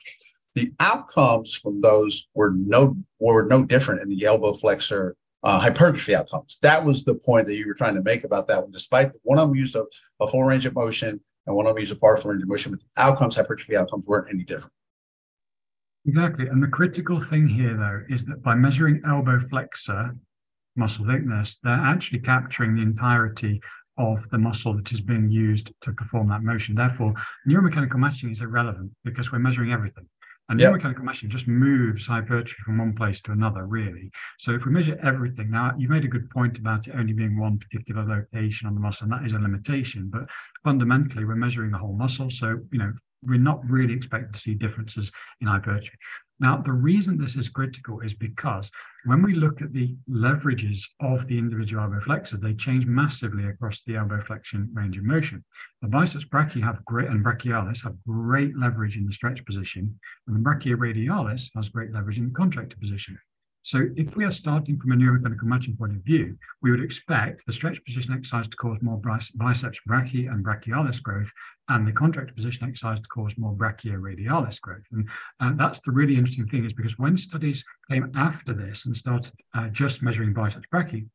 The 0.55 0.71
outcomes 0.79 1.53
from 1.53 1.81
those 1.81 2.27
were 2.33 2.51
no 2.51 2.95
were 3.19 3.45
no 3.45 3.63
different 3.63 4.01
in 4.01 4.09
the 4.09 4.25
elbow 4.25 4.53
flexor 4.53 5.15
uh, 5.43 5.59
hypertrophy 5.59 6.15
outcomes. 6.15 6.57
That 6.61 6.83
was 6.83 7.03
the 7.03 7.15
point 7.15 7.47
that 7.47 7.55
you 7.55 7.67
were 7.67 7.73
trying 7.73 7.95
to 7.95 8.01
make 8.01 8.23
about 8.23 8.47
that 8.47 8.61
one. 8.61 8.71
Despite 8.71 9.11
one 9.23 9.37
of 9.37 9.49
them 9.49 9.55
used 9.55 9.75
a, 9.75 9.85
a 10.19 10.27
full 10.27 10.43
range 10.43 10.65
of 10.65 10.73
motion 10.73 11.19
and 11.45 11.55
one 11.55 11.67
of 11.67 11.75
them 11.75 11.79
used 11.79 11.91
a 11.91 11.95
partial 11.95 12.31
range 12.31 12.43
of 12.43 12.49
motion, 12.49 12.71
but 12.71 12.81
the 12.81 13.01
outcomes, 13.01 13.35
hypertrophy 13.35 13.77
outcomes, 13.77 14.07
weren't 14.07 14.29
any 14.29 14.43
different. 14.43 14.73
Exactly. 16.07 16.47
And 16.47 16.63
the 16.63 16.67
critical 16.67 17.19
thing 17.19 17.47
here, 17.47 17.75
though, 17.75 18.01
is 18.09 18.25
that 18.25 18.41
by 18.41 18.55
measuring 18.55 19.01
elbow 19.05 19.39
flexor 19.49 20.15
muscle 20.77 21.05
thickness, 21.05 21.57
they're 21.63 21.73
actually 21.73 22.19
capturing 22.19 22.75
the 22.75 22.81
entirety 22.81 23.59
of 23.97 24.29
the 24.29 24.37
muscle 24.37 24.75
that 24.75 24.91
is 24.93 25.01
being 25.01 25.29
used 25.29 25.71
to 25.81 25.91
perform 25.91 26.29
that 26.29 26.43
motion. 26.43 26.75
Therefore, 26.75 27.13
neuromechanical 27.47 27.95
matching 27.95 28.29
is 28.29 28.41
irrelevant 28.41 28.91
because 29.03 29.31
we're 29.31 29.39
measuring 29.39 29.73
everything. 29.73 30.07
And 30.49 30.57
yep. 30.57 30.71
neuromechanical 30.71 31.01
matching 31.01 31.29
just 31.29 31.47
moves 31.47 32.07
hypertrophy 32.07 32.55
from 32.63 32.77
one 32.77 32.95
place 32.95 33.19
to 33.21 33.33
another, 33.33 33.65
really. 33.65 34.09
So 34.39 34.53
if 34.53 34.63
we 34.63 34.71
measure 34.71 34.97
everything, 35.03 35.51
now 35.51 35.73
you 35.77 35.89
made 35.89 36.05
a 36.05 36.07
good 36.07 36.29
point 36.29 36.57
about 36.57 36.87
it 36.87 36.95
only 36.95 37.11
being 37.11 37.37
one 37.37 37.59
particular 37.59 38.05
location 38.05 38.67
on 38.67 38.75
the 38.75 38.79
muscle, 38.79 39.05
and 39.05 39.11
that 39.11 39.25
is 39.25 39.33
a 39.33 39.39
limitation. 39.39 40.09
But 40.09 40.23
fundamentally, 40.63 41.25
we're 41.25 41.35
measuring 41.35 41.71
the 41.71 41.79
whole 41.79 41.97
muscle. 41.97 42.29
So, 42.29 42.59
you 42.71 42.79
know, 42.79 42.93
we're 43.23 43.39
not 43.39 43.67
really 43.69 43.93
expecting 43.93 44.31
to 44.31 44.39
see 44.39 44.53
differences 44.53 45.11
in 45.41 45.47
hypertrophy. 45.47 45.97
Now, 46.39 46.57
the 46.57 46.71
reason 46.71 47.17
this 47.17 47.35
is 47.35 47.49
critical 47.49 48.01
is 48.01 48.13
because 48.13 48.69
when 49.05 49.23
we 49.23 49.33
look 49.33 49.61
at 49.61 49.73
the 49.73 49.95
leverages 50.07 50.81
of 51.01 51.25
the 51.27 51.37
individual 51.37 51.83
elbow 51.83 51.99
flexors, 51.99 52.39
they 52.39 52.53
change 52.53 52.85
massively 52.85 53.45
across 53.45 53.81
the 53.81 53.95
elbow 53.95 54.21
flexion 54.21 54.69
range 54.73 54.97
of 54.97 55.03
motion. 55.03 55.43
The 55.81 55.87
biceps 55.87 56.25
brachii 56.25 56.63
have 56.63 56.85
great 56.85 57.09
and 57.09 57.25
brachialis 57.25 57.83
have 57.83 57.95
great 58.05 58.55
leverage 58.55 58.97
in 58.97 59.07
the 59.07 59.13
stretch 59.13 59.43
position, 59.45 59.99
and 60.27 60.35
the 60.35 60.47
brachioradialis 60.47 61.49
has 61.55 61.69
great 61.69 61.91
leverage 61.91 62.19
in 62.19 62.27
the 62.27 62.33
contracted 62.33 62.79
position. 62.79 63.17
So 63.67 63.89
if 63.97 64.15
we 64.15 64.23
are 64.23 64.31
starting 64.31 64.79
from 64.79 64.93
a 64.93 64.95
neuromechanical 64.95 65.43
matching 65.43 65.75
point 65.75 65.91
of 65.91 66.01
view, 66.01 66.37
we 66.61 66.71
would 66.71 66.81
expect 66.81 67.45
the 67.45 67.51
stretch 67.51 67.83
position 67.83 68.13
exercise 68.13 68.47
to 68.47 68.55
cause 68.55 68.77
more 68.81 68.95
biceps 68.95 69.81
brachii 69.85 70.31
and 70.31 70.45
brachialis 70.45 71.03
growth, 71.03 71.29
and 71.67 71.85
the 71.85 71.91
contracted 71.91 72.33
position 72.33 72.65
exercise 72.65 73.01
to 73.01 73.09
cause 73.09 73.37
more 73.37 73.53
brachioradialis 73.53 74.61
growth. 74.61 74.85
And 74.93 75.09
uh, 75.41 75.51
that's 75.57 75.81
the 75.81 75.91
really 75.91 76.15
interesting 76.15 76.47
thing 76.47 76.63
is 76.63 76.71
because 76.71 76.97
when 76.97 77.17
studies 77.17 77.65
came 77.91 78.09
after 78.15 78.53
this 78.53 78.85
and 78.85 78.95
started 78.95 79.33
uh, 79.53 79.67
just 79.67 80.01
measuring 80.01 80.31
biceps 80.31 80.67
brachii, 80.73 81.05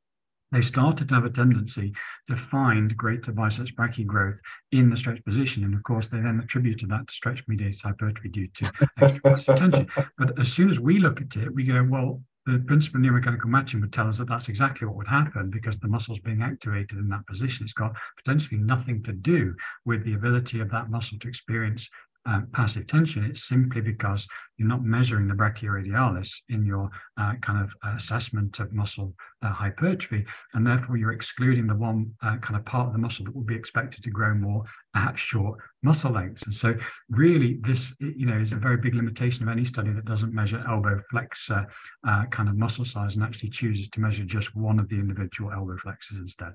they 0.50 0.60
started 0.60 1.08
to 1.08 1.14
have 1.14 1.24
a 1.24 1.30
tendency 1.30 1.94
to 2.28 2.36
find 2.36 2.94
greater 2.98 3.32
biceps 3.32 3.70
brachii 3.70 4.04
growth 4.04 4.36
in 4.72 4.90
the 4.90 4.96
stretch 4.98 5.24
position. 5.24 5.64
And 5.64 5.74
of 5.74 5.82
course, 5.84 6.08
they 6.08 6.20
then 6.20 6.42
attributed 6.44 6.90
that 6.90 7.08
to 7.08 7.14
stretch 7.14 7.48
mediated 7.48 7.80
hypertrophy 7.80 8.28
due 8.28 8.48
to 8.48 8.72
extra 9.00 9.56
tension. 9.56 9.86
But 10.18 10.38
as 10.38 10.52
soon 10.52 10.68
as 10.68 10.78
we 10.78 10.98
look 10.98 11.22
at 11.22 11.34
it, 11.36 11.54
we 11.54 11.64
go, 11.64 11.82
well, 11.90 12.20
the 12.46 12.58
principle 12.66 13.00
of 13.00 13.06
neuromechanical 13.06 13.46
matching 13.46 13.80
would 13.80 13.92
tell 13.92 14.08
us 14.08 14.18
that 14.18 14.28
that's 14.28 14.48
exactly 14.48 14.86
what 14.86 14.96
would 14.96 15.06
happen 15.06 15.50
because 15.50 15.78
the 15.78 15.88
muscle's 15.88 16.18
being 16.18 16.42
activated 16.42 16.98
in 16.98 17.08
that 17.08 17.26
position. 17.26 17.64
It's 17.64 17.72
got 17.72 17.92
potentially 18.16 18.60
nothing 18.60 19.02
to 19.04 19.12
do 19.12 19.54
with 19.84 20.04
the 20.04 20.14
ability 20.14 20.60
of 20.60 20.70
that 20.70 20.90
muscle 20.90 21.18
to 21.20 21.28
experience 21.28 21.88
uh, 22.26 22.40
passive 22.52 22.86
tension. 22.86 23.24
It's 23.24 23.48
simply 23.48 23.80
because 23.80 24.26
you're 24.56 24.68
not 24.68 24.84
measuring 24.84 25.26
the 25.26 25.34
brachioradialis 25.34 26.30
in 26.48 26.64
your 26.64 26.88
uh, 27.18 27.34
kind 27.40 27.64
of 27.64 27.96
assessment 27.96 28.58
of 28.60 28.72
muscle 28.72 29.14
uh, 29.42 29.50
hypertrophy, 29.50 30.24
and 30.54 30.66
therefore 30.66 30.96
you're 30.96 31.12
excluding 31.12 31.66
the 31.66 31.74
one 31.74 32.12
uh, 32.22 32.36
kind 32.38 32.56
of 32.56 32.64
part 32.64 32.86
of 32.86 32.92
the 32.92 32.98
muscle 32.98 33.24
that 33.24 33.34
would 33.34 33.46
be 33.46 33.54
expected 33.54 34.02
to 34.04 34.10
grow 34.10 34.34
more 34.34 34.64
at 34.94 35.18
short 35.18 35.58
muscle 35.82 36.12
lengths. 36.12 36.42
And 36.44 36.54
so, 36.54 36.74
really, 37.10 37.58
this 37.62 37.94
you 37.98 38.26
know 38.26 38.38
is 38.38 38.52
a 38.52 38.56
very 38.56 38.76
big 38.76 38.94
limitation 38.94 39.42
of 39.42 39.48
any 39.48 39.64
study 39.64 39.92
that 39.92 40.04
doesn't 40.04 40.32
measure 40.32 40.64
elbow 40.68 41.00
flexor 41.10 41.66
uh, 42.06 42.26
kind 42.26 42.48
of 42.48 42.56
muscle 42.56 42.84
size 42.84 43.16
and 43.16 43.24
actually 43.24 43.50
chooses 43.50 43.88
to 43.88 44.00
measure 44.00 44.24
just 44.24 44.54
one 44.54 44.78
of 44.78 44.88
the 44.88 44.96
individual 44.96 45.52
elbow 45.52 45.76
flexors 45.78 46.18
instead. 46.18 46.52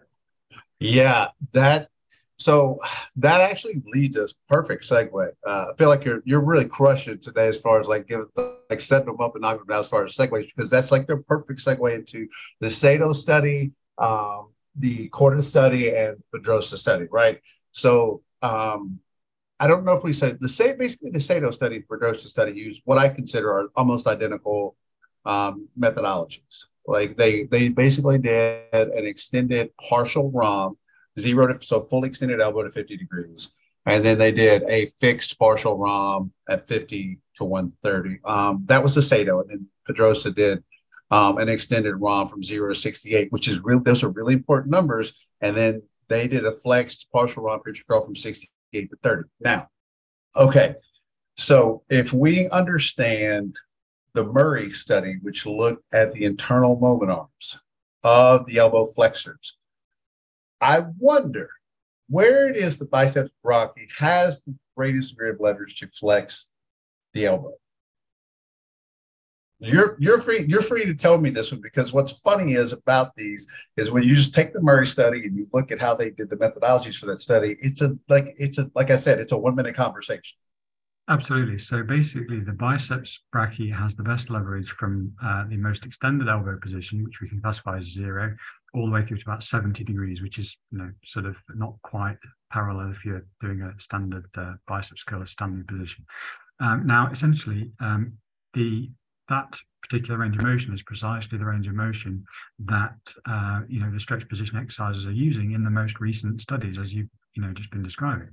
Yeah, 0.80 1.30
that 1.54 1.90
so 2.38 2.78
that 3.16 3.42
actually 3.42 3.82
leads 3.92 4.16
us 4.16 4.36
perfect 4.48 4.84
segue. 4.84 5.32
Uh, 5.46 5.66
I 5.70 5.74
feel 5.78 5.90
like 5.90 6.06
you're 6.06 6.22
you're 6.24 6.44
really 6.44 6.66
crushing 6.66 7.20
today 7.20 7.48
as 7.48 7.60
far 7.60 7.80
as 7.80 7.88
like 7.88 8.08
giving 8.08 8.28
like 8.70 8.80
setting 8.80 9.08
them 9.08 9.20
up 9.20 9.34
and 9.36 9.42
knocking 9.42 9.60
them 9.60 9.68
down 9.68 9.80
as 9.80 9.90
far 9.90 10.06
as 10.06 10.16
segues 10.16 10.48
because 10.56 10.70
that's 10.70 10.92
like 10.92 11.08
the 11.08 11.18
perfect 11.18 11.60
segue 11.60 11.96
into 11.96 12.28
the 12.60 12.70
Sato 12.70 13.12
study, 13.14 13.72
um, 13.98 14.50
the 14.76 15.10
Corda 15.10 15.42
study, 15.42 15.96
and 15.96 16.18
Pedrosa 16.32 16.78
study, 16.78 17.08
right? 17.12 17.42
So 17.72 18.22
um, 18.44 19.00
I 19.60 19.66
don't 19.66 19.84
know 19.84 19.98
if 19.98 20.04
we 20.04 20.14
said 20.14 20.38
the 20.40 20.50
same. 20.50 20.78
Basically, 20.78 21.10
the 21.10 21.20
Sato 21.20 21.50
study, 21.50 21.82
Pedrosa 21.82 22.30
study 22.30 22.52
use 22.52 22.82
what 22.86 23.00
I 23.00 23.10
consider 23.10 23.52
are 23.52 23.70
almost 23.76 24.06
identical 24.06 24.76
um, 25.26 25.68
methodologies. 25.80 26.66
Like 26.86 27.18
they 27.18 27.44
they 27.46 27.70
basically 27.70 28.20
did 28.20 28.72
an 28.72 29.08
extended 29.08 29.72
partial 29.90 30.30
ROM 30.32 30.78
zero 31.20 31.48
to 31.48 31.64
so 31.64 31.80
fully 31.80 32.10
extended 32.10 32.42
elbow 32.42 32.64
to 32.64 32.70
50 32.70 32.98
degrees. 32.98 33.52
And 33.86 34.04
then 34.04 34.18
they 34.18 34.32
did 34.32 34.64
a 34.64 34.88
fixed 35.00 35.40
partial 35.40 35.78
ROM 35.78 36.32
at 36.50 36.68
50 36.68 37.20
to 37.36 37.44
130. 37.46 38.20
Um, 38.26 38.64
that 38.66 38.84
was 38.84 38.96
the 38.96 39.02
Sato. 39.02 39.40
And 39.42 39.50
then 39.50 39.68
Pedrosa 39.86 40.32
did 40.32 40.62
um, 41.10 41.38
an 41.38 41.48
extended 41.48 41.96
ROM 41.96 42.28
from 42.28 42.44
zero 42.44 42.68
to 42.70 42.76
68, 42.76 43.32
which 43.32 43.48
is 43.48 43.64
real. 43.64 43.80
Those 43.80 44.04
are 44.04 44.10
really 44.10 44.34
important 44.34 44.72
numbers. 44.72 45.28
And 45.40 45.56
then 45.56 45.82
they 46.10 46.28
did 46.28 46.46
a 46.46 46.52
flexed 46.52 47.08
partial 47.14 47.44
ROM 47.44 47.62
preacher 47.62 47.84
curl 47.88 48.02
from 48.02 48.16
68 48.16 48.90
to 48.90 48.98
30. 49.04 49.24
Now, 49.40 49.70
okay. 50.36 50.76
So 51.38 51.84
if 51.90 52.12
we 52.12 52.50
understand 52.50 53.56
the 54.14 54.24
Murray 54.24 54.72
study, 54.72 55.18
which 55.22 55.46
looked 55.46 55.84
at 55.94 56.12
the 56.12 56.26
internal 56.26 56.78
moment 56.78 57.12
arms 57.12 57.60
of 58.04 58.46
the 58.48 58.58
elbow 58.58 58.84
flexors, 58.84 59.58
I 60.62 60.86
wonder 60.98 61.50
where 62.10 62.50
it 62.50 62.56
is 62.56 62.78
the 62.78 62.86
biceps 62.86 63.32
brachii 63.46 63.92
has 63.98 64.44
the 64.44 64.56
greatest 64.76 65.12
degree 65.12 65.30
of 65.30 65.40
leverage 65.40 65.80
to 65.80 65.88
flex 65.88 66.50
the 67.14 67.26
elbow. 67.26 67.54
You're 69.60 69.98
you're 70.00 70.20
free 70.20 70.46
you're 70.48 70.62
free 70.62 70.86
to 70.86 70.94
tell 70.94 71.18
me 71.18 71.32
this 71.32 71.52
one 71.52 71.62
because 71.62 71.92
what's 71.92 72.20
funny 72.20 72.54
is 72.54 72.74
about 72.74 73.16
these 73.16 73.48
is 73.76 73.90
when 73.90 74.04
you 74.04 74.14
just 74.14 74.36
take 74.36 74.54
the 74.54 74.62
Murray 74.62 74.86
study 74.86 75.26
and 75.26 75.36
you 75.36 75.48
look 75.52 75.72
at 75.72 75.82
how 75.82 75.96
they 75.96 76.12
did 76.12 76.30
the 76.30 76.36
methodologies 76.36 77.00
for 77.00 77.08
that 77.08 77.22
study, 77.22 77.58
it's 77.60 77.82
a 77.82 77.98
like 78.08 78.36
it's 78.38 78.60
a 78.60 78.70
like 78.76 78.92
I 78.92 78.98
said, 78.98 79.20
it's 79.20 79.32
a 79.32 79.38
one 79.38 79.56
minute 79.56 79.74
conversation. 79.74 80.38
Absolutely. 81.10 81.58
So 81.58 81.82
basically, 81.84 82.42
the 82.42 82.52
biceps 82.52 83.20
brachii 83.34 83.76
has 83.76 83.96
the 83.96 84.04
best 84.04 84.30
leverage 84.30 84.70
from 84.70 85.14
uh, 85.24 85.46
the 85.50 85.58
most 85.58 85.86
extended 85.86 86.28
elbow 86.28 86.60
position, 86.62 87.04
which 87.04 87.20
we 87.20 87.30
can 87.30 87.42
classify 87.42 87.78
as 87.78 87.86
zero, 87.86 88.36
all 88.78 88.86
the 88.86 88.92
way 88.92 89.04
through 89.04 89.18
to 89.18 89.24
about 89.26 89.44
70 89.44 89.84
degrees, 89.84 90.22
which 90.22 90.38
is, 90.38 90.56
you 90.72 90.78
know, 90.78 90.92
sort 91.04 91.26
of 91.26 91.36
not 91.56 91.74
quite 91.84 92.18
parallel 92.52 92.92
if 92.92 93.04
you're 93.04 93.26
doing 93.42 93.62
a 93.62 93.74
standard 93.82 94.26
uh, 94.38 94.54
biceps 94.68 95.04
curl 95.04 95.26
standing 95.26 95.66
position. 95.66 96.06
Um, 96.60 96.86
now, 96.86 97.10
essentially, 97.12 97.72
um, 97.80 98.14
the 98.54 98.90
that 99.30 99.58
particular 99.82 100.18
range 100.18 100.38
of 100.38 100.44
motion 100.44 100.74
is 100.74 100.82
precisely 100.84 101.38
the 101.38 101.46
range 101.46 101.68
of 101.68 101.74
motion 101.74 102.24
that 102.60 102.96
uh, 103.30 103.62
you 103.68 103.80
know 103.80 103.92
the 103.92 104.00
stretch 104.00 104.28
position 104.30 104.58
exercises 104.58 105.06
are 105.06 105.12
using 105.12 105.52
in 105.52 105.64
the 105.64 105.70
most 105.70 106.00
recent 106.00 106.42
studies, 106.42 106.78
as 106.78 106.94
you've 106.94 107.10
you 107.36 107.42
know 107.42 107.54
just 107.54 107.72
been 107.72 107.84
describing. 107.84 108.30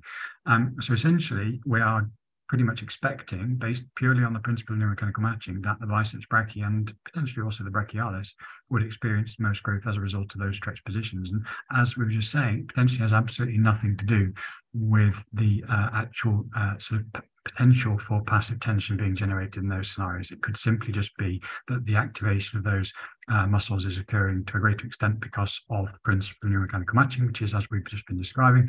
Um, 0.47 0.77
so 0.81 0.93
essentially, 0.93 1.61
we 1.67 1.81
are 1.81 2.09
pretty 2.49 2.65
much 2.65 2.83
expecting, 2.83 3.57
based 3.57 3.85
purely 3.97 4.23
on 4.23 4.33
the 4.33 4.39
principle 4.41 4.75
of 4.75 4.81
neuromechanical 4.81 5.21
matching, 5.21 5.61
that 5.63 5.77
the 5.81 5.87
biceps 5.87 6.27
brachii 6.31 6.65
and 6.65 6.93
potentially 7.05 7.43
also 7.43 7.65
the 7.65 7.71
brachialis 7.71 8.29
would 8.71 8.83
experience 8.83 9.37
most 9.39 9.63
growth 9.63 9.87
as 9.87 9.97
a 9.97 10.01
result 10.01 10.35
of 10.35 10.41
those 10.41 10.57
stretch 10.57 10.85
positions. 10.85 11.31
And 11.31 11.43
as 11.75 11.97
we 11.97 12.05
were 12.05 12.11
just 12.11 12.31
saying, 12.31 12.67
potentially 12.69 13.01
has 13.01 13.13
absolutely 13.13 13.59
nothing 13.59 13.97
to 13.97 14.05
do 14.05 14.33
with 14.75 15.23
the 15.33 15.65
uh, 15.71 15.91
actual 15.95 16.45
uh, 16.57 16.79
sort 16.79 17.01
of 17.01 17.23
potential 17.45 17.99
for 17.99 18.23
passive 18.23 18.61
tension 18.61 18.97
being 18.97 19.15
generated 19.15 19.57
in 19.57 19.69
those 19.69 19.93
scenarios. 19.93 20.31
It 20.31 20.43
could 20.43 20.57
simply 20.57 20.93
just 20.93 21.17
be 21.17 21.41
that 21.69 21.85
the 21.85 21.97
activation 21.97 22.59
of 22.59 22.65
those 22.65 22.93
uh, 23.31 23.47
muscles 23.47 23.85
is 23.85 23.99
occurring 23.99 24.45
to 24.47 24.57
a 24.57 24.61
greater 24.61 24.87
extent 24.87 25.21
because 25.21 25.61
of 25.71 25.93
the 25.93 25.99
principle 26.05 26.49
of 26.49 26.53
neuromechanical 26.53 26.95
matching, 26.95 27.27
which 27.27 27.43
is, 27.43 27.55
as 27.55 27.69
we've 27.71 27.87
just 27.87 28.07
been 28.07 28.19
describing, 28.19 28.69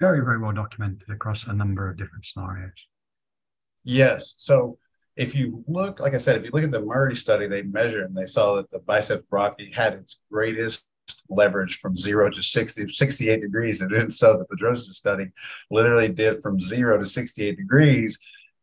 very, 0.00 0.20
very 0.20 0.38
well 0.38 0.52
documented 0.52 1.08
across 1.10 1.46
a 1.46 1.52
number 1.52 1.88
of 1.88 1.96
different 1.96 2.26
scenarios. 2.26 2.72
Yes. 3.84 4.34
So 4.36 4.78
if 5.16 5.34
you 5.34 5.64
look, 5.66 6.00
like 6.00 6.14
I 6.14 6.18
said, 6.18 6.36
if 6.36 6.44
you 6.44 6.50
look 6.52 6.64
at 6.64 6.70
the 6.70 6.80
Murray 6.80 7.14
study, 7.14 7.46
they 7.46 7.62
measured 7.62 8.06
and 8.06 8.16
they 8.16 8.26
saw 8.26 8.54
that 8.56 8.70
the 8.70 8.78
biceps 8.80 9.26
brachii 9.30 9.72
had 9.72 9.94
its 9.94 10.18
greatest 10.30 10.86
leverage 11.28 11.78
from 11.78 11.96
zero 11.96 12.30
to 12.30 12.42
60, 12.42 12.86
68 12.88 13.40
degrees. 13.40 13.80
And 13.80 14.12
so 14.12 14.38
the 14.38 14.44
Pedrosa 14.44 14.92
study 14.92 15.30
literally 15.70 16.08
did 16.08 16.40
from 16.42 16.60
zero 16.60 16.98
to 16.98 17.06
68 17.06 17.56
degrees 17.56 18.18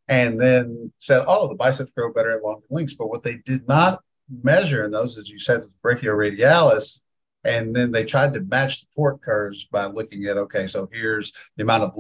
and 0.07 0.39
then 0.39 0.91
said, 0.99 1.23
oh, 1.27 1.47
the 1.47 1.55
biceps 1.55 1.91
grow 1.91 2.11
better 2.11 2.37
at 2.37 2.43
longer 2.43 2.65
links. 2.69 2.93
But 2.93 3.09
what 3.09 3.23
they 3.23 3.37
did 3.37 3.67
not 3.67 4.01
measure 4.43 4.85
in 4.85 4.91
those, 4.91 5.17
as 5.17 5.29
you 5.29 5.37
said, 5.37 5.61
the 5.61 5.69
brachioradialis, 5.83 7.01
and 7.43 7.75
then 7.75 7.91
they 7.91 8.03
tried 8.03 8.33
to 8.33 8.41
match 8.41 8.81
the 8.81 8.87
torque 8.95 9.21
curves 9.21 9.65
by 9.65 9.85
looking 9.85 10.25
at, 10.25 10.37
okay, 10.37 10.67
so 10.67 10.89
here's 10.91 11.31
the 11.55 11.63
amount 11.63 11.83
of 11.83 11.93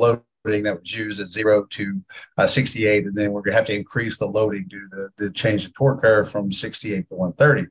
loading 0.45 0.63
that 0.63 0.79
was 0.79 0.95
used 0.95 1.19
at 1.19 1.29
zero 1.29 1.65
to 1.71 2.01
uh, 2.37 2.47
68, 2.47 3.05
and 3.05 3.15
then 3.15 3.31
we're 3.31 3.41
going 3.41 3.51
to 3.51 3.57
have 3.57 3.67
to 3.67 3.75
increase 3.75 4.17
the 4.17 4.25
loading 4.25 4.65
due 4.67 4.87
to 4.89 5.09
the 5.17 5.31
change 5.31 5.65
in 5.65 5.71
torque 5.71 6.01
curve 6.01 6.29
from 6.29 6.51
68 6.51 7.07
to 7.09 7.15
130. 7.15 7.67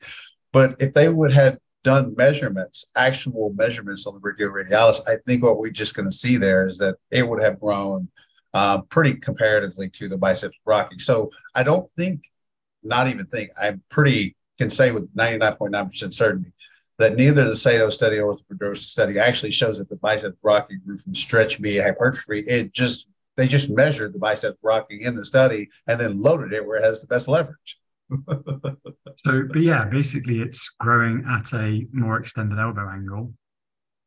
But 0.52 0.76
if 0.80 0.92
they 0.92 1.08
would 1.08 1.32
have 1.32 1.58
done 1.84 2.14
measurements, 2.16 2.86
actual 2.96 3.52
measurements 3.54 4.06
on 4.06 4.14
the 4.14 4.20
brachioradialis, 4.20 5.00
I 5.08 5.16
think 5.24 5.42
what 5.42 5.58
we're 5.58 5.70
just 5.70 5.94
going 5.94 6.08
to 6.08 6.14
see 6.14 6.36
there 6.36 6.66
is 6.66 6.78
that 6.78 6.96
it 7.10 7.26
would 7.26 7.42
have 7.42 7.60
grown 7.60 8.08
uh, 8.54 8.82
pretty 8.82 9.14
comparatively 9.14 9.88
to 9.90 10.08
the 10.08 10.16
biceps 10.16 10.56
brachii. 10.66 11.00
So 11.00 11.30
I 11.54 11.62
don't 11.62 11.90
think, 11.96 12.22
not 12.82 13.08
even 13.08 13.26
think, 13.26 13.50
I'm 13.60 13.82
pretty 13.90 14.36
can 14.58 14.70
say 14.70 14.90
with 14.90 15.14
99.9% 15.14 16.12
certainty 16.12 16.52
that 16.98 17.16
neither 17.16 17.44
the 17.44 17.56
Sato 17.56 17.90
study 17.90 18.18
or 18.18 18.34
the 18.34 18.42
Pedrosa 18.48 18.82
study 18.82 19.18
actually 19.18 19.52
shows 19.52 19.78
that 19.78 19.88
the 19.88 19.96
biceps 19.96 20.36
brachii 20.44 20.84
grew 20.84 20.96
from 20.98 21.14
stretch 21.14 21.60
mediated 21.60 21.86
hypertrophy. 21.86 22.40
It 22.40 22.72
just 22.72 23.08
they 23.36 23.46
just 23.46 23.70
measured 23.70 24.12
the 24.12 24.18
biceps 24.18 24.58
brachii 24.64 25.00
in 25.00 25.14
the 25.14 25.24
study 25.24 25.68
and 25.86 26.00
then 26.00 26.20
loaded 26.20 26.52
it 26.52 26.66
where 26.66 26.78
it 26.78 26.84
has 26.84 27.00
the 27.00 27.06
best 27.06 27.28
leverage. 27.28 27.78
so, 29.16 29.42
but 29.52 29.60
yeah, 29.60 29.84
basically 29.84 30.40
it's 30.40 30.68
growing 30.80 31.24
at 31.30 31.52
a 31.52 31.86
more 31.92 32.18
extended 32.18 32.58
elbow 32.58 32.88
angle 32.90 33.32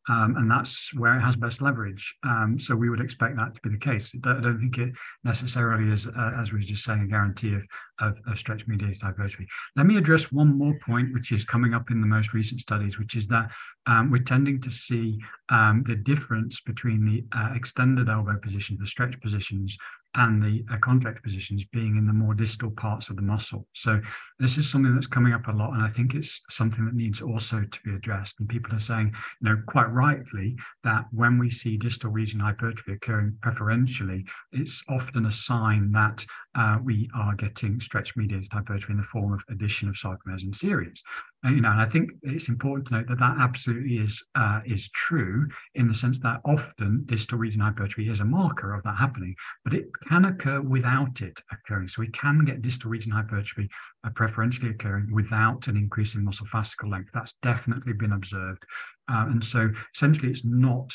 um, 0.10 0.36
and 0.38 0.50
that's 0.50 0.94
where 0.96 1.16
it 1.16 1.22
has 1.22 1.36
best 1.36 1.62
leverage. 1.62 2.16
Um, 2.24 2.58
so 2.60 2.76
we 2.76 2.90
would 2.90 3.02
expect 3.02 3.36
that 3.36 3.56
to 3.56 3.62
be 3.62 3.70
the 3.70 3.78
case. 3.78 4.12
I 4.24 4.42
don't 4.42 4.60
think 4.60 4.78
it 4.78 4.94
necessarily 5.24 5.92
is, 5.92 6.08
uh, 6.08 6.32
as 6.40 6.52
we 6.52 6.60
were 6.60 6.66
just 6.66 6.84
saying, 6.84 7.02
a 7.02 7.08
guarantee 7.08 7.54
of, 7.54 7.62
of, 8.00 8.18
of 8.28 8.38
stretch 8.38 8.66
mediated 8.68 9.02
hypertrophy. 9.02 9.48
Let 9.76 9.86
me 9.86 9.98
address 9.98 10.32
one 10.32 10.58
more 10.58 10.74
point, 10.86 11.14
which 11.14 11.32
is 11.32 11.46
coming 11.46 11.74
up 11.74 11.92
in 11.92 12.02
the 12.02 12.08
most 12.08 12.34
recent 12.34 12.62
studies, 12.62 12.98
which 12.98 13.16
is 13.16 13.28
that 13.28 13.52
um, 13.86 14.10
we're 14.12 14.24
tending 14.24 14.60
to 14.62 14.72
see 14.72 15.20
um, 15.50 15.84
the 15.88 15.96
difference 15.96 16.62
between 16.62 17.06
the 17.06 17.38
uh, 17.38 17.54
extended 17.54 18.10
elbow 18.10 18.38
position, 18.42 18.78
the 18.80 18.88
stretch 18.88 19.20
positions, 19.22 19.78
and 20.16 20.44
the 20.44 20.64
contract 20.82 21.24
positions 21.24 21.64
being 21.72 21.96
in 21.98 22.06
the 22.06 22.14
more 22.14 22.34
distal 22.34 22.72
parts 22.72 23.10
of 23.10 23.16
the 23.16 23.22
muscle. 23.22 23.68
So 23.74 24.02
this 24.40 24.58
is 24.58 24.70
something 24.70 24.94
that's 24.94 25.08
coming 25.08 25.34
up 25.34 25.48
a 25.48 25.52
lot, 25.52 25.74
and 25.74 25.82
I 25.82 25.90
think 25.90 26.14
it's 26.14 26.42
something 26.50 26.86
that 26.86 26.96
needs 26.96 27.22
also 27.22 27.64
to 27.64 27.80
be 27.84 27.96
addressed. 27.96 28.36
And 28.40 28.50
people 28.50 28.76
are 28.76 28.80
saying, 28.80 29.14
you 29.42 29.50
know, 29.50 29.62
quite 29.68 29.90
rightly, 29.92 30.56
that 30.84 31.06
when 31.12 31.38
we 31.38 31.50
see 31.50 31.78
distal 31.78 32.12
region 32.12 32.40
hypertrophy 32.40 32.94
occurring 32.94 33.38
preferentially, 33.42 34.26
it's 34.52 34.84
often 34.90 35.26
a 35.26 35.32
sign 35.32 35.92
that 35.94 36.26
uh, 36.56 36.78
we 36.84 37.10
are 37.16 37.36
getting 37.36 37.80
stretch 37.80 38.16
mediated 38.18 38.50
hypertrophy 38.52 38.92
in 38.92 38.98
the 38.98 39.04
form 39.04 39.34
of 39.34 39.42
addition 39.50 39.88
of 39.88 39.96
sarcomeres 39.96 40.44
in 40.44 40.52
series. 40.52 41.02
And, 41.44 41.56
you 41.56 41.62
know, 41.62 41.72
and 41.72 41.82
I 41.82 41.88
think 41.88 42.12
it's 42.24 42.50
important 42.50 42.88
to 42.90 42.96
note 42.96 43.08
that 43.08 43.20
that 43.20 43.38
absolutely 43.40 43.98
is 43.98 44.24
uh, 44.36 44.60
is 44.66 44.90
true 44.90 45.48
in 45.76 45.88
the 45.88 45.94
sense 45.94 46.20
that 46.20 46.42
often 46.46 47.04
distal 47.06 47.38
region 47.38 47.62
hypertrophy 47.62 48.10
is 48.10 48.20
a 48.20 48.26
marker 48.26 48.74
of 48.74 48.84
that 48.84 48.98
happening, 48.98 49.36
but 49.64 49.74
it 49.74 49.88
can 50.08 50.26
occur 50.26 50.62
without 50.62 51.22
it 51.22 51.40
occurring. 51.52 51.88
So 51.88 52.02
we 52.02 52.10
can 52.10 52.46
get 52.46 52.62
distal 52.62 52.92
region 52.92 53.12
hypertrophy 53.12 53.70
uh, 54.04 54.10
preferentially 54.16 54.70
occurring 54.72 55.10
without 55.12 55.68
an 55.68 55.78
increase 55.78 56.16
in 56.16 56.26
muscle 56.26 56.46
fascicle 56.46 56.92
length. 56.92 57.10
That's 57.14 57.34
definitely 57.42 57.94
been 57.94 58.14
observed. 58.14 58.64
Uh, 59.12 59.26
and 59.32 59.44
so 59.44 59.70
essentially 59.94 60.30
it's 60.30 60.46
not, 60.46 60.94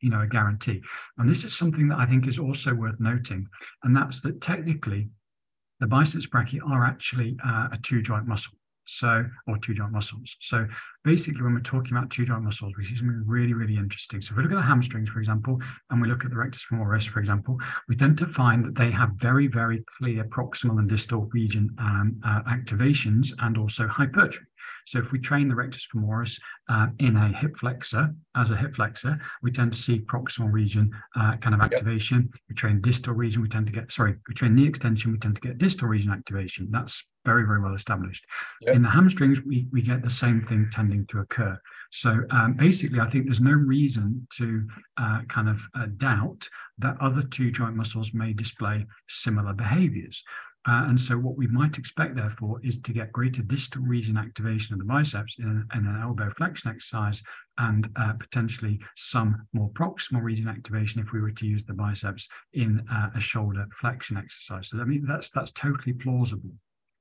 you 0.00 0.10
know, 0.10 0.22
a 0.22 0.26
guarantee. 0.26 0.80
And 1.18 1.28
this 1.28 1.44
is 1.44 1.56
something 1.56 1.88
that 1.88 1.98
I 1.98 2.06
think 2.06 2.26
is 2.26 2.38
also 2.38 2.74
worth 2.74 2.98
noting, 2.98 3.46
and 3.82 3.94
that's 3.94 4.22
that 4.22 4.40
technically 4.40 5.10
the 5.80 5.86
biceps 5.86 6.26
brachii 6.26 6.60
are 6.68 6.84
actually 6.84 7.36
uh, 7.46 7.68
a 7.72 7.78
two 7.82 8.00
joint 8.02 8.26
muscle. 8.26 8.54
So, 8.86 9.24
or 9.46 9.56
two 9.58 9.72
joint 9.72 9.92
muscles. 9.92 10.36
So 10.40 10.66
basically 11.04 11.42
when 11.42 11.54
we're 11.54 11.60
talking 11.60 11.96
about 11.96 12.10
two 12.10 12.24
joint 12.24 12.42
muscles, 12.42 12.72
we 12.76 12.84
see 12.84 12.96
something 12.96 13.22
really, 13.24 13.54
really 13.54 13.76
interesting. 13.76 14.20
So 14.20 14.32
if 14.32 14.36
we 14.36 14.42
look 14.42 14.52
at 14.52 14.56
the 14.56 14.62
hamstrings, 14.62 15.08
for 15.10 15.20
example, 15.20 15.60
and 15.90 16.02
we 16.02 16.08
look 16.08 16.24
at 16.24 16.30
the 16.30 16.36
rectus 16.36 16.66
femoris, 16.68 17.06
for 17.08 17.20
example, 17.20 17.56
we 17.88 17.94
tend 17.94 18.18
to 18.18 18.26
find 18.26 18.64
that 18.64 18.74
they 18.74 18.90
have 18.90 19.10
very, 19.28 19.46
very 19.46 19.84
clear 19.96 20.24
proximal 20.24 20.80
and 20.80 20.88
distal 20.88 21.30
region 21.32 21.70
um, 21.78 22.20
uh, 22.26 22.42
activations 22.50 23.32
and 23.38 23.56
also 23.56 23.86
hypertrophy. 23.86 24.49
So 24.90 24.98
if 24.98 25.12
we 25.12 25.20
train 25.20 25.48
the 25.48 25.54
rectus 25.54 25.86
femoris 25.86 26.36
uh, 26.68 26.88
in 26.98 27.14
a 27.14 27.28
hip 27.28 27.56
flexor, 27.56 28.12
as 28.34 28.50
a 28.50 28.56
hip 28.56 28.74
flexor, 28.74 29.20
we 29.40 29.52
tend 29.52 29.70
to 29.72 29.78
see 29.78 30.00
proximal 30.00 30.52
region 30.52 30.90
uh, 31.14 31.36
kind 31.36 31.54
of 31.54 31.60
activation. 31.60 32.22
Yep. 32.22 32.40
We 32.48 32.54
train 32.56 32.80
distal 32.80 33.14
region, 33.14 33.40
we 33.40 33.48
tend 33.48 33.66
to 33.66 33.72
get, 33.72 33.92
sorry, 33.92 34.16
we 34.26 34.34
train 34.34 34.56
knee 34.56 34.66
extension, 34.66 35.12
we 35.12 35.18
tend 35.18 35.36
to 35.36 35.40
get 35.40 35.58
distal 35.58 35.86
region 35.86 36.10
activation. 36.10 36.66
That's 36.72 37.04
very, 37.24 37.46
very 37.46 37.60
well 37.60 37.74
established. 37.74 38.24
Yep. 38.62 38.74
In 38.74 38.82
the 38.82 38.90
hamstrings, 38.90 39.40
we, 39.42 39.68
we 39.70 39.80
get 39.80 40.02
the 40.02 40.10
same 40.10 40.44
thing 40.48 40.68
tending 40.72 41.06
to 41.06 41.20
occur. 41.20 41.56
So 41.92 42.22
um, 42.30 42.54
basically, 42.54 42.98
I 42.98 43.08
think 43.10 43.26
there's 43.26 43.40
no 43.40 43.52
reason 43.52 44.26
to 44.38 44.66
uh, 45.00 45.20
kind 45.28 45.48
of 45.48 45.60
uh, 45.78 45.86
doubt 45.98 46.48
that 46.78 46.96
other 47.00 47.22
two 47.22 47.52
joint 47.52 47.76
muscles 47.76 48.12
may 48.12 48.32
display 48.32 48.86
similar 49.08 49.52
behaviors. 49.52 50.24
Uh, 50.68 50.84
and 50.88 51.00
so 51.00 51.16
what 51.16 51.36
we 51.36 51.46
might 51.46 51.78
expect, 51.78 52.14
therefore, 52.14 52.60
is 52.62 52.78
to 52.78 52.92
get 52.92 53.12
greater 53.12 53.42
distal 53.42 53.82
region 53.82 54.18
activation 54.18 54.74
of 54.74 54.78
the 54.78 54.84
biceps 54.84 55.36
in, 55.38 55.66
in 55.74 55.86
an 55.86 56.00
elbow 56.02 56.30
flexion 56.36 56.70
exercise 56.70 57.22
and 57.56 57.88
uh, 57.96 58.12
potentially 58.12 58.78
some 58.94 59.46
more 59.54 59.70
proximal 59.70 60.22
region 60.22 60.48
activation 60.48 61.00
if 61.00 61.12
we 61.12 61.20
were 61.20 61.30
to 61.30 61.46
use 61.46 61.64
the 61.64 61.72
biceps 61.72 62.28
in 62.52 62.84
uh, 62.92 63.08
a 63.14 63.20
shoulder 63.20 63.66
flexion 63.80 64.18
exercise. 64.18 64.68
So 64.68 64.80
I 64.80 64.84
mean, 64.84 65.06
that's, 65.08 65.30
that's 65.30 65.52
totally 65.52 65.94
plausible. 65.94 66.50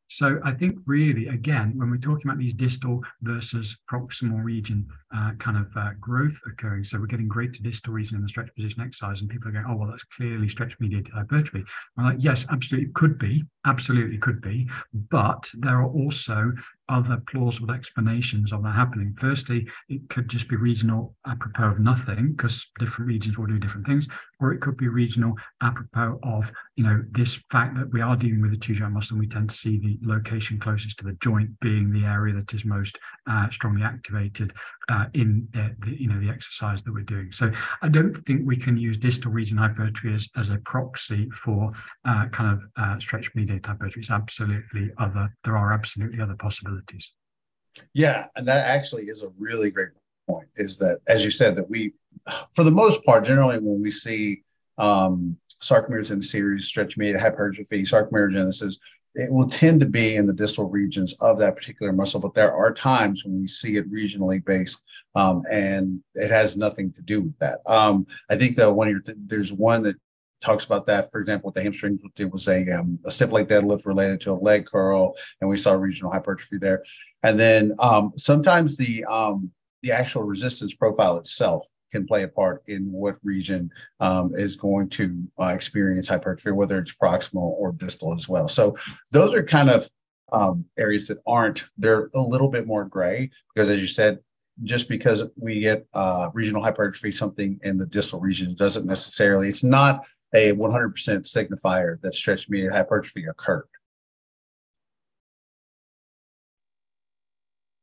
So 0.10 0.40
I 0.44 0.54
think 0.54 0.76
really, 0.88 1.28
again, 1.28 1.74
when 1.76 1.92
we're 1.92 1.98
talking 1.98 2.28
about 2.28 2.40
these 2.40 2.56
distal 2.56 3.02
versus 3.22 3.78
proximal 3.90 4.44
region 4.44 4.88
uh, 5.16 5.32
kind 5.40 5.56
of 5.56 5.68
uh, 5.78 5.92
growth 6.00 6.38
occurring, 6.52 6.84
so 6.84 7.00
we're 7.00 7.06
getting 7.06 7.28
greater 7.28 7.62
distal 7.62 7.94
region 7.94 8.16
in 8.16 8.24
the 8.24 8.28
stretch 8.28 8.50
position 8.56 8.82
exercise, 8.82 9.22
and 9.22 9.30
people 9.30 9.50
are 9.50 9.52
going, 9.52 9.66
oh, 9.70 9.76
well, 9.76 9.88
that's 9.88 10.04
clearly 10.04 10.50
stretch 10.50 10.76
mediated 10.80 11.14
hypertrophy. 11.14 11.64
I'm 11.98 12.06
like, 12.06 12.18
yes, 12.20 12.44
absolutely 12.50 12.90
it 12.90 12.96
could 12.96 13.20
be, 13.20 13.44
absolutely 13.68 14.18
could 14.18 14.42
be, 14.42 14.68
but 15.12 15.48
there 15.54 15.80
are 15.80 15.88
also 15.88 16.54
other 16.90 17.22
plausible 17.30 17.72
explanations 17.72 18.52
of 18.52 18.64
that 18.64 18.76
happening. 18.76 19.16
Firstly, 19.20 19.68
it 19.88 20.10
could 20.10 20.28
just 20.28 20.50
be 20.50 20.56
regional 20.56 21.16
apropos 21.28 21.72
of 21.72 21.80
nothing 21.80 22.34
because 22.36 22.66
different 22.80 23.08
regions 23.08 23.38
will 23.38 23.46
do 23.46 23.60
different 23.60 23.88
things, 23.88 24.08
or 24.40 24.52
it 24.52 24.62
could 24.62 24.78
be 24.78 24.88
regional 24.88 25.34
apropos 25.62 26.20
of 26.24 26.52
you 26.76 26.84
know 26.84 27.04
this 27.12 27.40
fact 27.52 27.78
that 27.78 27.92
we 27.94 28.02
are 28.02 28.16
dealing 28.16 28.42
with 28.42 28.54
a 28.54 28.58
two 28.58 28.76
joint 28.76 28.92
muscle 28.92 29.16
and 29.16 29.22
we 29.22 29.28
tend 29.28 29.50
to 29.50 29.56
see 29.56 29.78
the 29.78 29.98
location 30.02 30.60
closest 30.60 30.98
to 30.98 31.06
the 31.06 31.18
joint 31.22 31.50
being 31.60 31.92
the 31.92 32.06
area 32.06 32.34
that 32.34 32.54
is 32.54 32.66
most 32.66 32.98
uh, 33.30 33.50
strongly 33.50 33.84
activated 33.84 34.54
uh, 34.90 35.06
in 35.14 35.48
uh, 35.56 35.70
the, 35.86 35.96
you 36.00 36.08
know 36.08 36.20
the 36.20 36.30
exercise 36.30 36.82
that 36.84 36.94
we're 36.94 37.04
doing. 37.04 37.32
So 37.32 37.52
I 37.82 37.90
don't 37.90 38.16
think 38.26 38.42
we 38.44 38.58
can 38.58 38.78
use 38.78 38.98
distal 38.98 39.32
region 39.32 39.58
hypertrophy 39.58 40.14
as, 40.14 40.28
as 40.36 40.50
a 40.50 40.58
proxy 40.66 41.30
for 41.32 41.72
uh, 42.06 42.26
kind 42.32 42.54
of 42.54 42.64
uh, 42.78 43.00
stretch 43.00 43.30
mediated 43.36 43.66
hypertrophy. 43.66 44.00
It's 44.02 44.10
absolutely 44.10 44.90
other. 44.98 45.34
There 45.44 45.58
are 45.58 45.74
absolutely 45.74 46.22
other 46.22 46.36
possibilities. 46.40 46.79
Yeah, 47.94 48.28
and 48.36 48.48
that 48.48 48.68
actually 48.68 49.04
is 49.04 49.24
a 49.24 49.30
really 49.38 49.72
great 49.72 49.90
point. 50.28 50.48
Is 50.56 50.78
that 50.78 51.00
as 51.08 51.24
you 51.24 51.32
said 51.32 51.56
that 51.56 51.70
we, 51.70 51.94
for 52.54 52.64
the 52.64 52.72
most 52.72 53.04
part, 53.04 53.26
generally 53.26 53.60
when 53.60 53.82
we 53.82 53.92
see 53.92 54.44
um, 54.78 55.38
sarcomeres 55.62 56.12
in 56.12 56.22
series, 56.22 56.66
stretch 56.66 56.98
mediated 56.98 57.22
hypertrophy, 57.22 57.84
sarcomerogenesis, 57.84 58.78
it 59.16 59.32
will 59.32 59.50
tend 59.50 59.80
to 59.80 59.86
be 59.86 60.16
in 60.16 60.26
the 60.28 60.34
distal 60.34 60.70
regions 60.70 61.14
of 61.20 61.40
that 61.40 61.56
particular 61.56 61.92
muscle, 61.92 62.20
but 62.20 62.34
there 62.34 62.54
are 62.54 62.74
times 62.74 63.26
when 63.26 63.42
we 63.42 63.48
see 63.48 63.76
it 63.76 63.92
regionally 63.92 64.44
based, 64.44 64.84
um, 65.16 65.42
and 65.52 66.02
it 66.14 66.30
has 66.30 66.56
nothing 66.56 66.94
to 66.94 67.02
do 67.02 67.24
with 67.24 67.38
that. 67.40 67.60
Um, 67.66 68.06
I 68.30 68.38
think 68.38 68.56
that 68.58 68.72
one 68.72 68.88
of 68.88 68.92
your 68.92 69.02
th- 69.02 69.18
there's 69.26 69.52
one 69.52 69.84
that 69.84 69.96
talks 70.42 70.66
about 70.66 70.86
that. 70.88 71.12
For 71.12 71.20
example, 71.20 71.48
with 71.48 71.56
the 71.56 71.62
hamstrings, 71.62 72.02
it 72.18 72.32
was 72.32 72.48
a 72.48 72.70
um, 72.72 73.00
a 73.06 73.12
stiff 73.12 73.32
leg 73.32 73.48
deadlift 73.48 73.86
related 73.86 74.22
to 74.22 74.32
a 74.32 74.34
leg 74.34 74.66
curl, 74.66 75.16
and 75.42 75.50
we 75.50 75.58
saw 75.58 75.74
regional 75.74 76.12
hypertrophy 76.12 76.58
there. 76.58 76.84
And 77.24 77.40
then 77.40 77.76
um, 77.80 78.14
sometimes 78.16 78.78
the 78.78 79.04
um, 79.06 79.52
the 79.82 79.92
actual 79.92 80.24
resistance 80.24 80.74
profile 80.74 81.18
itself 81.18 81.66
can 81.92 82.06
play 82.06 82.24
a 82.24 82.28
part 82.28 82.64
in 82.68 82.92
what 82.92 83.18
region 83.24 83.70
um, 84.00 84.32
is 84.36 84.56
going 84.56 84.90
to 84.90 85.24
uh, 85.40 85.48
experience 85.48 86.08
hypertrophy, 86.08 86.52
whether 86.52 86.78
it's 86.78 86.94
proximal 86.94 87.48
or 87.58 87.72
distal 87.72 88.14
as 88.14 88.30
well. 88.30 88.48
So 88.48 88.78
those 89.12 89.34
are 89.34 89.44
kind 89.44 89.70
of 89.70 89.90
um, 90.32 90.66
areas 90.78 91.08
that 91.08 91.18
aren't, 91.26 91.66
they're 91.78 92.10
a 92.14 92.22
little 92.22 92.50
bit 92.50 92.68
more 92.68 92.86
gray 92.86 93.32
because 93.54 93.70
as 93.70 93.82
you 93.82 93.88
said, 93.88 94.20
just 94.64 94.90
because 94.90 95.24
we 95.38 95.62
get 95.62 95.88
uh, 95.94 96.30
regional 96.34 96.62
hypertrophy, 96.62 97.12
something 97.12 97.60
in 97.64 97.78
the 97.78 97.86
distal 97.86 98.20
regions 98.20 98.56
doesn't 98.56 98.86
necessarily, 98.86 99.48
it's 99.48 99.64
not 99.64 100.06
a 100.34 100.54
100% 100.54 100.94
signifier 100.94 102.00
that 102.02 102.16
stretch 102.16 102.50
mediated 102.50 102.74
hypertrophy 102.74 103.26
occurred. 103.26 103.68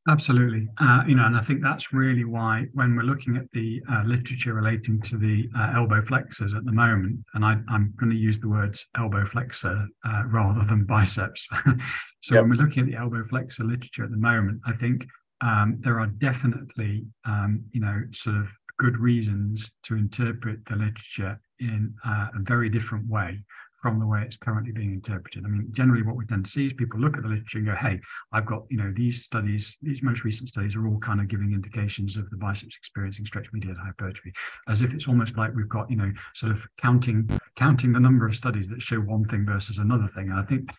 Absolutely, 0.08 0.68
uh, 0.78 1.02
you 1.08 1.16
know, 1.16 1.24
and 1.24 1.36
I 1.36 1.40
think 1.40 1.62
that's 1.62 1.92
really 1.92 2.24
why 2.24 2.66
when 2.74 2.94
we're 2.94 3.02
looking 3.02 3.36
at 3.36 3.50
the 3.50 3.82
uh, 3.90 4.04
literature 4.04 4.54
relating 4.54 5.00
to 5.02 5.18
the 5.18 5.48
uh, 5.58 5.72
elbow 5.74 6.00
flexors 6.00 6.54
at 6.54 6.64
the 6.64 6.70
moment, 6.70 7.18
and 7.34 7.44
I, 7.44 7.54
am 7.70 7.92
going 7.98 8.10
to 8.10 8.16
use 8.16 8.38
the 8.38 8.48
words 8.48 8.86
elbow 8.96 9.26
flexor 9.26 9.88
uh, 10.08 10.22
rather 10.26 10.64
than 10.64 10.84
biceps. 10.84 11.48
so 12.20 12.34
yep. 12.34 12.42
when 12.42 12.50
we're 12.50 12.64
looking 12.64 12.84
at 12.84 12.88
the 12.88 12.94
elbow 12.94 13.24
flexor 13.28 13.64
literature 13.64 14.04
at 14.04 14.12
the 14.12 14.16
moment, 14.16 14.60
I 14.64 14.74
think 14.74 15.04
um, 15.40 15.78
there 15.80 15.98
are 15.98 16.06
definitely, 16.06 17.04
um, 17.24 17.64
you 17.72 17.80
know, 17.80 18.02
sort 18.12 18.36
of 18.36 18.46
good 18.78 18.98
reasons 18.98 19.72
to 19.84 19.96
interpret 19.96 20.60
the 20.66 20.76
literature 20.76 21.40
in 21.60 21.94
a 22.04 22.40
very 22.40 22.68
different 22.68 23.08
way 23.08 23.38
from 23.80 24.00
the 24.00 24.06
way 24.06 24.22
it's 24.22 24.38
currently 24.38 24.72
being 24.72 24.92
interpreted. 24.92 25.44
I 25.44 25.48
mean, 25.48 25.68
generally 25.72 26.02
what 26.02 26.16
we 26.16 26.24
tend 26.26 26.46
to 26.46 26.50
see 26.50 26.66
is 26.66 26.72
people 26.72 26.98
look 26.98 27.16
at 27.16 27.22
the 27.22 27.28
literature 27.28 27.58
and 27.58 27.66
go, 27.66 27.74
hey, 27.74 28.00
I've 28.32 28.46
got, 28.46 28.62
you 28.70 28.78
know, 28.78 28.92
these 28.96 29.22
studies, 29.22 29.76
these 29.82 30.02
most 30.02 30.24
recent 30.24 30.48
studies 30.48 30.74
are 30.74 30.86
all 30.88 30.98
kind 30.98 31.20
of 31.20 31.28
giving 31.28 31.52
indications 31.52 32.16
of 32.16 32.28
the 32.30 32.38
biceps 32.38 32.74
experiencing 32.78 33.26
stretch 33.26 33.46
mediated 33.52 33.76
hypertrophy, 33.78 34.32
as 34.68 34.80
if 34.80 34.92
it's 34.92 35.08
almost 35.08 35.36
like 35.36 35.54
we've 35.54 35.68
got, 35.68 35.90
you 35.90 35.96
know, 35.96 36.10
sort 36.34 36.52
of 36.52 36.66
counting 36.80 37.28
counting 37.56 37.92
the 37.92 38.00
number 38.00 38.26
of 38.26 38.34
studies 38.34 38.66
that 38.68 38.80
show 38.80 38.96
one 38.96 39.24
thing 39.26 39.44
versus 39.44 39.78
another 39.78 40.08
thing. 40.14 40.30
And 40.30 40.40
I 40.40 40.44
think 40.44 40.70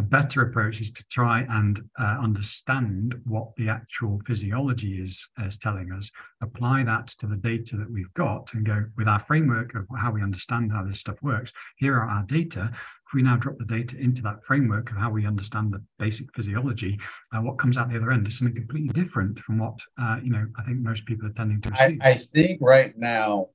a 0.00 0.02
better 0.02 0.40
approach 0.40 0.80
is 0.80 0.90
to 0.90 1.04
try 1.10 1.44
and 1.50 1.82
uh, 2.00 2.16
understand 2.22 3.14
what 3.26 3.54
the 3.58 3.68
actual 3.68 4.18
physiology 4.26 4.94
is, 4.94 5.28
is 5.44 5.58
telling 5.58 5.92
us, 5.92 6.10
apply 6.40 6.82
that 6.82 7.08
to 7.08 7.26
the 7.26 7.36
data 7.36 7.76
that 7.76 7.90
we've 7.90 8.12
got, 8.14 8.50
and 8.54 8.64
go 8.64 8.86
with 8.96 9.06
our 9.06 9.20
framework 9.20 9.74
of 9.74 9.84
how 9.98 10.10
we 10.10 10.22
understand 10.22 10.72
how 10.72 10.82
this 10.82 11.00
stuff 11.00 11.16
works. 11.20 11.52
Here 11.76 11.94
are 11.94 12.08
our 12.08 12.22
data. 12.22 12.70
If 12.72 13.14
we 13.14 13.20
now 13.20 13.36
drop 13.36 13.58
the 13.58 13.66
data 13.66 13.98
into 13.98 14.22
that 14.22 14.42
framework 14.42 14.90
of 14.90 14.96
how 14.96 15.10
we 15.10 15.26
understand 15.26 15.70
the 15.70 15.84
basic 15.98 16.34
physiology, 16.34 16.98
uh, 17.34 17.42
what 17.42 17.58
comes 17.58 17.76
out 17.76 17.90
the 17.90 17.96
other 17.96 18.10
end 18.10 18.26
is 18.26 18.38
something 18.38 18.56
completely 18.56 19.02
different 19.02 19.38
from 19.40 19.58
what 19.58 19.78
uh, 20.00 20.16
you 20.22 20.30
know. 20.30 20.46
I 20.58 20.62
think 20.62 20.78
most 20.78 21.04
people 21.04 21.28
are 21.28 21.32
tending 21.32 21.60
to 21.60 21.72
I, 21.74 21.98
I 22.00 22.14
think 22.14 22.58
right 22.62 22.96
now 22.96 23.48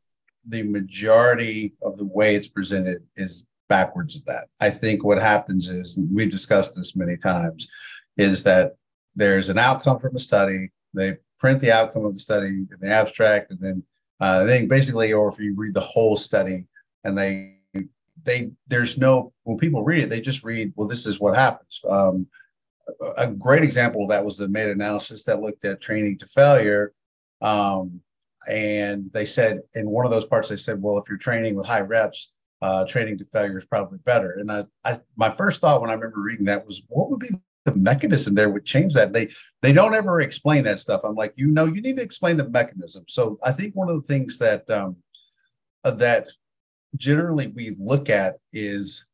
the 0.48 0.62
majority 0.62 1.74
of 1.82 1.98
the 1.98 2.06
way 2.06 2.36
it's 2.36 2.50
presented 2.50 3.02
is 3.16 3.48
backwards 3.68 4.16
of 4.16 4.26
that. 4.26 4.48
I 4.60 4.70
think 4.70 5.04
what 5.04 5.22
happens 5.22 5.70
is, 5.70 6.00
we've 6.14 6.32
discussed 6.32 6.76
this 6.76 6.96
many 6.96 7.18
times, 7.18 7.68
is 8.18 8.44
that 8.44 8.76
there's 9.16 9.50
an 9.50 9.58
outcome 9.58 10.00
from 10.00 10.16
a 10.16 10.20
study. 10.20 10.70
They 10.94 11.18
print 11.40 11.60
the 11.60 11.72
outcome 11.72 12.06
of 12.06 12.14
the 12.14 12.20
study 12.20 12.48
in 12.48 12.78
the 12.80 12.90
abstract, 12.90 13.52
and 13.52 13.60
then 13.60 13.84
uh, 14.20 14.44
they 14.44 14.66
basically, 14.66 15.14
or 15.14 15.28
if 15.30 15.40
you 15.40 15.54
read 15.56 15.74
the 15.74 15.80
whole 15.82 16.16
study, 16.16 16.66
and 17.04 17.18
they 17.18 17.54
they 18.24 18.52
there's 18.68 18.98
no 18.98 19.34
when 19.44 19.58
people 19.58 19.84
read 19.84 20.04
it, 20.04 20.10
they 20.10 20.22
just 20.22 20.44
read, 20.44 20.74
well, 20.76 20.88
this 20.88 21.06
is 21.06 21.20
what 21.20 21.36
happens. 21.36 21.84
Um, 21.88 22.28
a 23.18 23.28
great 23.28 23.64
example 23.64 24.04
of 24.04 24.10
that 24.10 24.24
was 24.24 24.38
the 24.38 24.48
meta-analysis 24.48 25.24
that 25.26 25.42
looked 25.42 25.66
at 25.66 25.82
training 25.82 26.18
to 26.20 26.28
failure. 26.28 26.94
Um, 27.42 28.00
and 28.48 29.12
they 29.12 29.26
said 29.26 29.62
in 29.74 29.90
one 29.90 30.06
of 30.06 30.12
those 30.12 30.26
parts, 30.26 30.50
they 30.50 30.56
said, 30.56 30.82
well, 30.82 30.98
if 30.98 31.10
you're 31.10 31.18
training 31.18 31.56
with 31.56 31.66
high 31.66 31.82
reps, 31.82 32.32
uh, 32.62 32.86
training 32.86 33.18
to 33.18 33.26
failure 33.26 33.58
is 33.58 33.66
probably 33.66 34.00
better. 34.00 34.38
And 34.40 34.52
I, 34.52 34.66
I, 34.84 34.98
my 35.16 35.30
first 35.30 35.62
thought 35.62 35.82
when 35.82 35.90
I 35.90 35.94
remember 35.94 36.22
reading 36.22 36.46
that 36.46 36.66
was, 36.66 36.82
what 36.88 37.10
would 37.10 37.20
be 37.20 37.30
the 37.66 37.76
mechanism 37.76 38.34
there 38.34 38.50
would 38.50 38.66
change 38.66 38.94
that? 38.94 39.14
They, 39.14 39.30
they 39.62 39.74
don't 39.74 39.94
ever 39.94 40.22
explain 40.22 40.64
that 40.66 40.80
stuff. 40.80 41.02
I'm 41.04 41.16
like, 41.16 41.34
you 41.36 41.48
know, 41.48 41.66
you 41.66 41.82
need 41.82 41.98
to 41.98 42.04
explain 42.04 42.38
the 42.38 42.50
mechanism. 42.50 43.06
So 43.08 43.40
I 43.44 43.52
think 43.52 43.76
one 43.76 43.90
of 43.90 43.96
the 43.96 44.08
things 44.08 44.38
that 44.38 44.70
um, 44.70 44.96
uh, 45.84 45.92
that 45.92 46.28
generally 46.96 47.48
we 47.48 47.76
look 47.80 48.10
at 48.10 48.38
is 48.54 49.06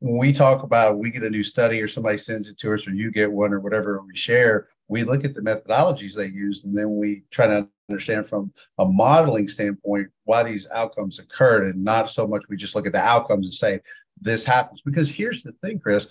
when 0.00 0.16
we 0.16 0.32
talk 0.32 0.62
about 0.62 0.98
we 0.98 1.10
get 1.10 1.22
a 1.22 1.30
new 1.30 1.42
study 1.42 1.80
or 1.80 1.88
somebody 1.88 2.16
sends 2.16 2.48
it 2.48 2.58
to 2.58 2.72
us 2.74 2.86
or 2.86 2.92
you 2.92 3.10
get 3.10 3.30
one 3.30 3.52
or 3.52 3.60
whatever 3.60 4.02
we 4.06 4.16
share 4.16 4.66
we 4.88 5.04
look 5.04 5.24
at 5.24 5.34
the 5.34 5.40
methodologies 5.40 6.16
they 6.16 6.26
used 6.26 6.64
and 6.64 6.76
then 6.76 6.96
we 6.96 7.22
try 7.30 7.46
to 7.46 7.68
understand 7.90 8.26
from 8.26 8.52
a 8.78 8.84
modeling 8.84 9.48
standpoint 9.48 10.08
why 10.24 10.42
these 10.42 10.68
outcomes 10.72 11.18
occurred 11.18 11.74
and 11.74 11.84
not 11.84 12.08
so 12.08 12.26
much 12.26 12.44
we 12.48 12.56
just 12.56 12.74
look 12.74 12.86
at 12.86 12.92
the 12.92 12.98
outcomes 12.98 13.46
and 13.46 13.54
say 13.54 13.80
this 14.20 14.44
happens 14.44 14.82
because 14.82 15.10
here's 15.10 15.42
the 15.42 15.52
thing 15.62 15.78
chris 15.78 16.08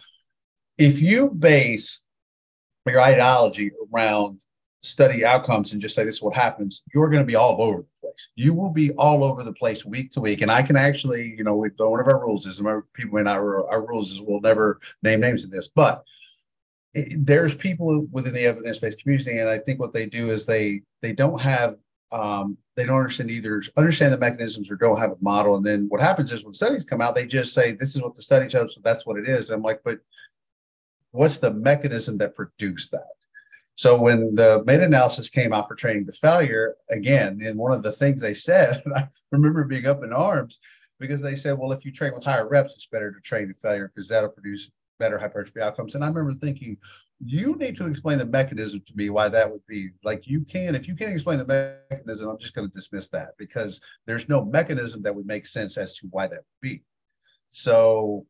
if 0.78 1.02
you 1.02 1.30
base 1.30 2.04
your 2.88 3.02
ideology 3.02 3.72
around 3.94 4.40
study 4.82 5.26
outcomes 5.26 5.74
and 5.74 5.82
just 5.82 5.96
say 5.96 6.04
this 6.04 6.16
is 6.16 6.22
what 6.22 6.36
happens, 6.36 6.84
you're 6.94 7.10
going 7.10 7.22
to 7.22 7.28
be 7.28 7.36
all 7.36 7.62
over 7.62 7.80
the 7.80 7.88
place. 8.02 8.30
You 8.36 8.54
will 8.54 8.70
be 8.70 8.92
all 8.92 9.24
over 9.24 9.44
the 9.44 9.54
place 9.54 9.86
week 9.86 10.12
to 10.14 10.22
week. 10.22 10.42
And 10.42 10.52
I 10.52 10.62
can 10.62 10.78
actually, 10.78 11.36
you 11.38 11.44
know, 11.44 11.56
one 11.56 12.00
of 12.00 12.08
our 12.08 12.20
rules 12.20 12.46
is 12.46 12.62
people 12.94 13.18
may 13.18 13.24
not, 13.24 13.38
our 13.38 13.86
rules 13.86 14.12
is 14.12 14.22
we'll 14.22 14.42
never 14.42 14.80
name 15.04 15.20
names 15.20 15.44
in 15.44 15.50
this, 15.50 15.68
but 15.68 16.04
there's 16.94 17.56
people 17.56 18.08
within 18.12 18.34
the 18.34 18.46
evidence-based 18.46 19.02
community, 19.02 19.38
and 19.38 19.50
I 19.50 19.60
think 19.60 19.80
what 19.80 19.94
they 19.94 20.06
do 20.06 20.32
is 20.32 20.46
they 20.46 20.82
they 21.02 21.14
don't 21.14 21.40
have 21.40 21.78
um, 22.12 22.58
they 22.76 22.86
don't 22.86 22.98
understand 22.98 23.30
either 23.30 23.62
understand 23.78 24.14
the 24.14 24.18
mechanisms 24.18 24.72
or 24.72 24.76
don't 24.76 25.00
have 25.00 25.12
a 25.12 25.18
model. 25.22 25.56
And 25.56 25.66
then 25.66 25.86
what 25.90 26.02
happens 26.02 26.32
is 26.32 26.44
when 26.44 26.54
studies 26.54 26.86
come 26.86 27.02
out, 27.02 27.14
they 27.14 27.28
just 27.28 27.54
say 27.54 27.74
this 27.74 27.96
is 27.96 28.02
what 28.02 28.16
the 28.16 28.22
study 28.22 28.50
shows, 28.50 28.74
so 28.74 28.82
that's 28.84 29.06
what 29.06 29.18
it 29.18 29.28
is. 29.30 29.50
And 29.50 29.58
I'm 29.58 29.64
like, 29.64 29.82
but 29.84 30.00
what's 31.12 31.38
the 31.38 31.54
mechanism 31.54 32.18
that 32.18 32.36
produced 32.36 32.92
that? 32.92 33.08
So 33.76 33.98
when 33.98 34.36
the 34.36 34.64
meta-analysis 34.66 35.30
came 35.30 35.54
out 35.54 35.68
for 35.68 35.76
training 35.76 36.06
to 36.08 36.12
failure, 36.12 36.76
again, 36.90 37.40
and 37.44 37.58
one 37.58 37.72
of 37.72 37.82
the 37.82 37.92
things 37.92 38.20
they 38.20 38.34
said, 38.34 38.84
I 38.96 39.08
remember 39.32 39.64
being 39.64 39.86
up 39.86 40.04
in 40.04 40.12
arms 40.12 40.60
because 41.00 41.22
they 41.22 41.36
said, 41.36 41.58
well, 41.58 41.72
if 41.72 41.86
you 41.86 41.92
train 41.92 42.14
with 42.14 42.26
higher 42.26 42.48
reps, 42.48 42.74
it's 42.74 42.88
better 42.88 43.12
to 43.12 43.22
train 43.22 43.48
to 43.48 43.54
failure 43.54 43.90
because 43.94 44.10
that'll 44.10 44.30
produce 44.30 44.70
better 45.00 45.18
hypertrophy 45.18 45.62
outcomes. 45.62 45.96
And 45.96 46.04
I 46.04 46.08
remember 46.08 46.34
thinking, 46.34 46.78
you 47.24 47.56
need 47.56 47.76
to 47.78 47.88
explain 47.88 48.20
the 48.20 48.26
mechanism 48.26 48.82
to 48.86 48.94
me 48.96 49.10
why 49.10 49.28
that 49.30 49.50
would 49.52 49.66
be. 49.68 49.90
Like 50.04 50.28
you 50.28 50.42
can, 50.42 50.76
if 50.76 50.88
you 50.88 50.96
can't 50.96 51.12
explain 51.12 51.40
the 51.40 51.80
mechanism, 51.90 52.30
I'm 52.30 52.38
just 52.38 52.54
going 52.54 52.70
to 52.70 52.74
dismiss 52.74 53.10
that 53.10 53.30
because 53.38 53.82
there's 54.06 54.30
no 54.30 54.46
mechanism 54.46 55.02
that 55.04 55.16
would 55.16 55.26
make 55.26 55.46
sense 55.46 55.78
as 55.78 55.96
to 55.96 56.08
why 56.12 56.28
that 56.28 56.38
would 56.38 56.62
be. 56.62 56.84
So 57.52 58.26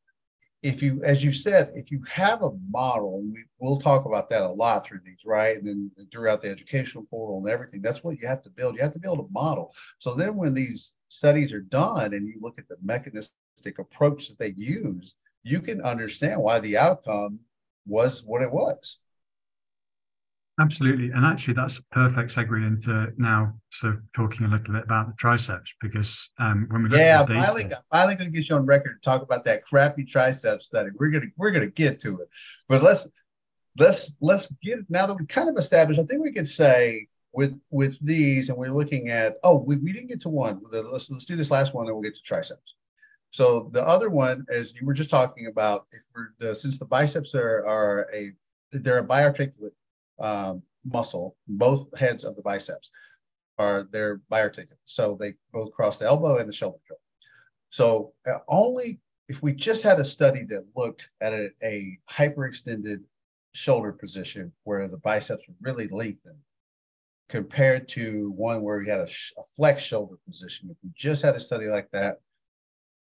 if 0.62 0.84
you, 0.84 1.02
as 1.04 1.24
you 1.24 1.32
said, 1.32 1.72
if 1.74 1.92
you 1.92 2.02
have 2.10 2.44
a 2.44 2.52
model, 2.70 3.22
we, 3.22 3.46
we'll 3.60 3.80
talk 3.80 4.06
about 4.06 4.30
that 4.30 4.42
a 4.42 4.50
lot 4.50 4.86
through 4.86 5.00
these, 5.06 5.22
right? 5.26 5.56
And 5.56 5.66
then 5.66 5.92
throughout 6.12 6.42
the 6.42 6.50
educational 6.50 7.06
portal 7.10 7.38
and 7.38 7.48
everything, 7.48 7.82
that's 7.82 8.04
what 8.04 8.18
you 8.20 8.28
have 8.28 8.42
to 8.44 8.50
build. 8.50 8.76
You 8.76 8.82
have 8.82 8.94
to 8.94 9.00
build 9.00 9.20
a 9.20 9.32
model. 9.32 9.74
So 10.00 10.16
then 10.16 10.36
when 10.36 10.54
these 10.54 10.94
studies 11.08 11.54
are 11.54 11.62
done 11.62 12.14
and 12.14 12.28
you 12.28 12.40
look 12.42 12.60
at 12.60 12.68
the 12.68 12.76
mechanistic 12.84 13.80
approach 13.80 14.28
that 14.28 14.38
they 14.38 14.54
use, 14.58 15.16
you 15.44 15.62
can 15.62 15.82
understand 15.82 16.42
why 16.42 16.60
the 16.60 16.78
outcome 16.78 17.40
was 17.86 18.24
what 18.24 18.42
it 18.42 18.52
was. 18.52 19.00
Absolutely. 20.60 21.10
And 21.12 21.26
actually, 21.26 21.54
that's 21.54 21.78
a 21.78 21.84
perfect 21.84 22.36
segue 22.36 22.68
into 22.68 23.08
now 23.18 23.54
sort 23.72 23.96
of 23.96 24.02
talking 24.14 24.46
a 24.46 24.50
little 24.50 24.74
bit 24.74 24.84
about 24.84 25.08
the 25.08 25.14
triceps 25.14 25.74
because 25.82 26.30
um, 26.38 26.68
when 26.70 26.84
we 26.84 26.90
look 26.90 27.00
yeah, 27.00 27.22
at 27.22 27.28
the 27.28 27.34
data, 27.36 27.46
finally, 27.46 27.72
finally 27.90 28.16
going 28.16 28.32
to 28.32 28.38
get 28.38 28.50
you 28.50 28.56
on 28.56 28.66
record 28.66 29.02
to 29.02 29.10
talk 29.10 29.22
about 29.22 29.46
that 29.46 29.64
crappy 29.64 30.04
triceps 30.04 30.66
study. 30.66 30.90
We're 30.98 31.12
gonna 31.12 31.28
we're 31.38 31.52
gonna 31.52 31.68
get 31.68 32.02
to 32.02 32.20
it, 32.20 32.30
but 32.68 32.84
let's 32.84 33.08
let's 33.78 34.18
let's 34.20 34.48
get 34.62 34.80
now 34.90 35.06
that 35.06 35.18
we 35.18 35.26
kind 35.28 35.48
of 35.48 35.56
established. 35.56 36.00
I 36.00 36.04
think 36.04 36.22
we 36.22 36.34
could 36.34 36.48
say 36.48 37.08
with 37.32 37.58
with 37.70 37.98
these, 38.06 38.50
and 38.50 38.58
we're 38.58 38.74
looking 38.74 39.08
at 39.08 39.36
oh 39.44 39.60
we, 39.60 39.78
we 39.78 39.94
didn't 39.94 40.10
get 40.10 40.22
to 40.22 40.30
one. 40.30 40.60
Let's 40.72 41.10
let's 41.10 41.26
do 41.26 41.38
this 41.38 41.52
last 41.52 41.74
one, 41.74 41.86
and 41.86 41.96
we'll 41.96 42.04
get 42.04 42.16
to 42.16 42.22
triceps. 42.22 42.76
So 43.32 43.70
the 43.72 43.86
other 43.86 44.10
one, 44.10 44.46
as 44.50 44.74
you 44.74 44.86
were 44.86 44.94
just 44.94 45.10
talking 45.10 45.48
about, 45.48 45.86
if 45.92 46.04
the, 46.40 46.56
since 46.56 46.80
the 46.80 46.86
biceps 46.86 47.36
are, 47.36 47.66
are 47.66 48.08
a 48.14 48.32
they're 48.72 49.00
a 49.00 49.04
biarticulate 49.04 49.74
um, 50.20 50.62
muscle, 50.86 51.36
both 51.48 51.88
heads 51.98 52.24
of 52.24 52.36
the 52.36 52.42
biceps 52.42 52.92
are 53.58 53.88
they're 53.92 54.22
biarticulate, 54.30 54.80
so 54.86 55.16
they 55.20 55.34
both 55.52 55.72
cross 55.72 56.00
the 56.00 56.06
elbow 56.06 56.38
and 56.38 56.48
the 56.48 56.54
shoulder 56.54 56.78
joint. 56.88 57.00
So 57.70 58.14
uh, 58.28 58.40
only 58.48 59.00
if 59.28 59.44
we 59.44 59.54
just 59.54 59.84
had 59.84 60.00
a 60.00 60.04
study 60.04 60.44
that 60.46 60.66
looked 60.76 61.10
at 61.22 61.34
a, 61.34 61.50
a 61.64 62.00
hyperextended 62.10 63.02
shoulder 63.54 63.92
position 63.92 64.52
where 64.64 64.88
the 64.88 64.98
biceps 64.98 65.48
were 65.48 65.56
really 65.62 65.88
lengthened 65.88 66.40
compared 67.28 67.88
to 67.88 68.32
one 68.32 68.64
where 68.64 68.80
we 68.80 68.88
had 68.88 69.00
a, 69.00 69.04
a 69.38 69.44
flex 69.56 69.84
shoulder 69.84 70.16
position, 70.28 70.70
if 70.72 70.78
we 70.84 70.90
just 70.96 71.22
had 71.22 71.36
a 71.36 71.40
study 71.40 71.68
like 71.68 71.88
that, 71.92 72.18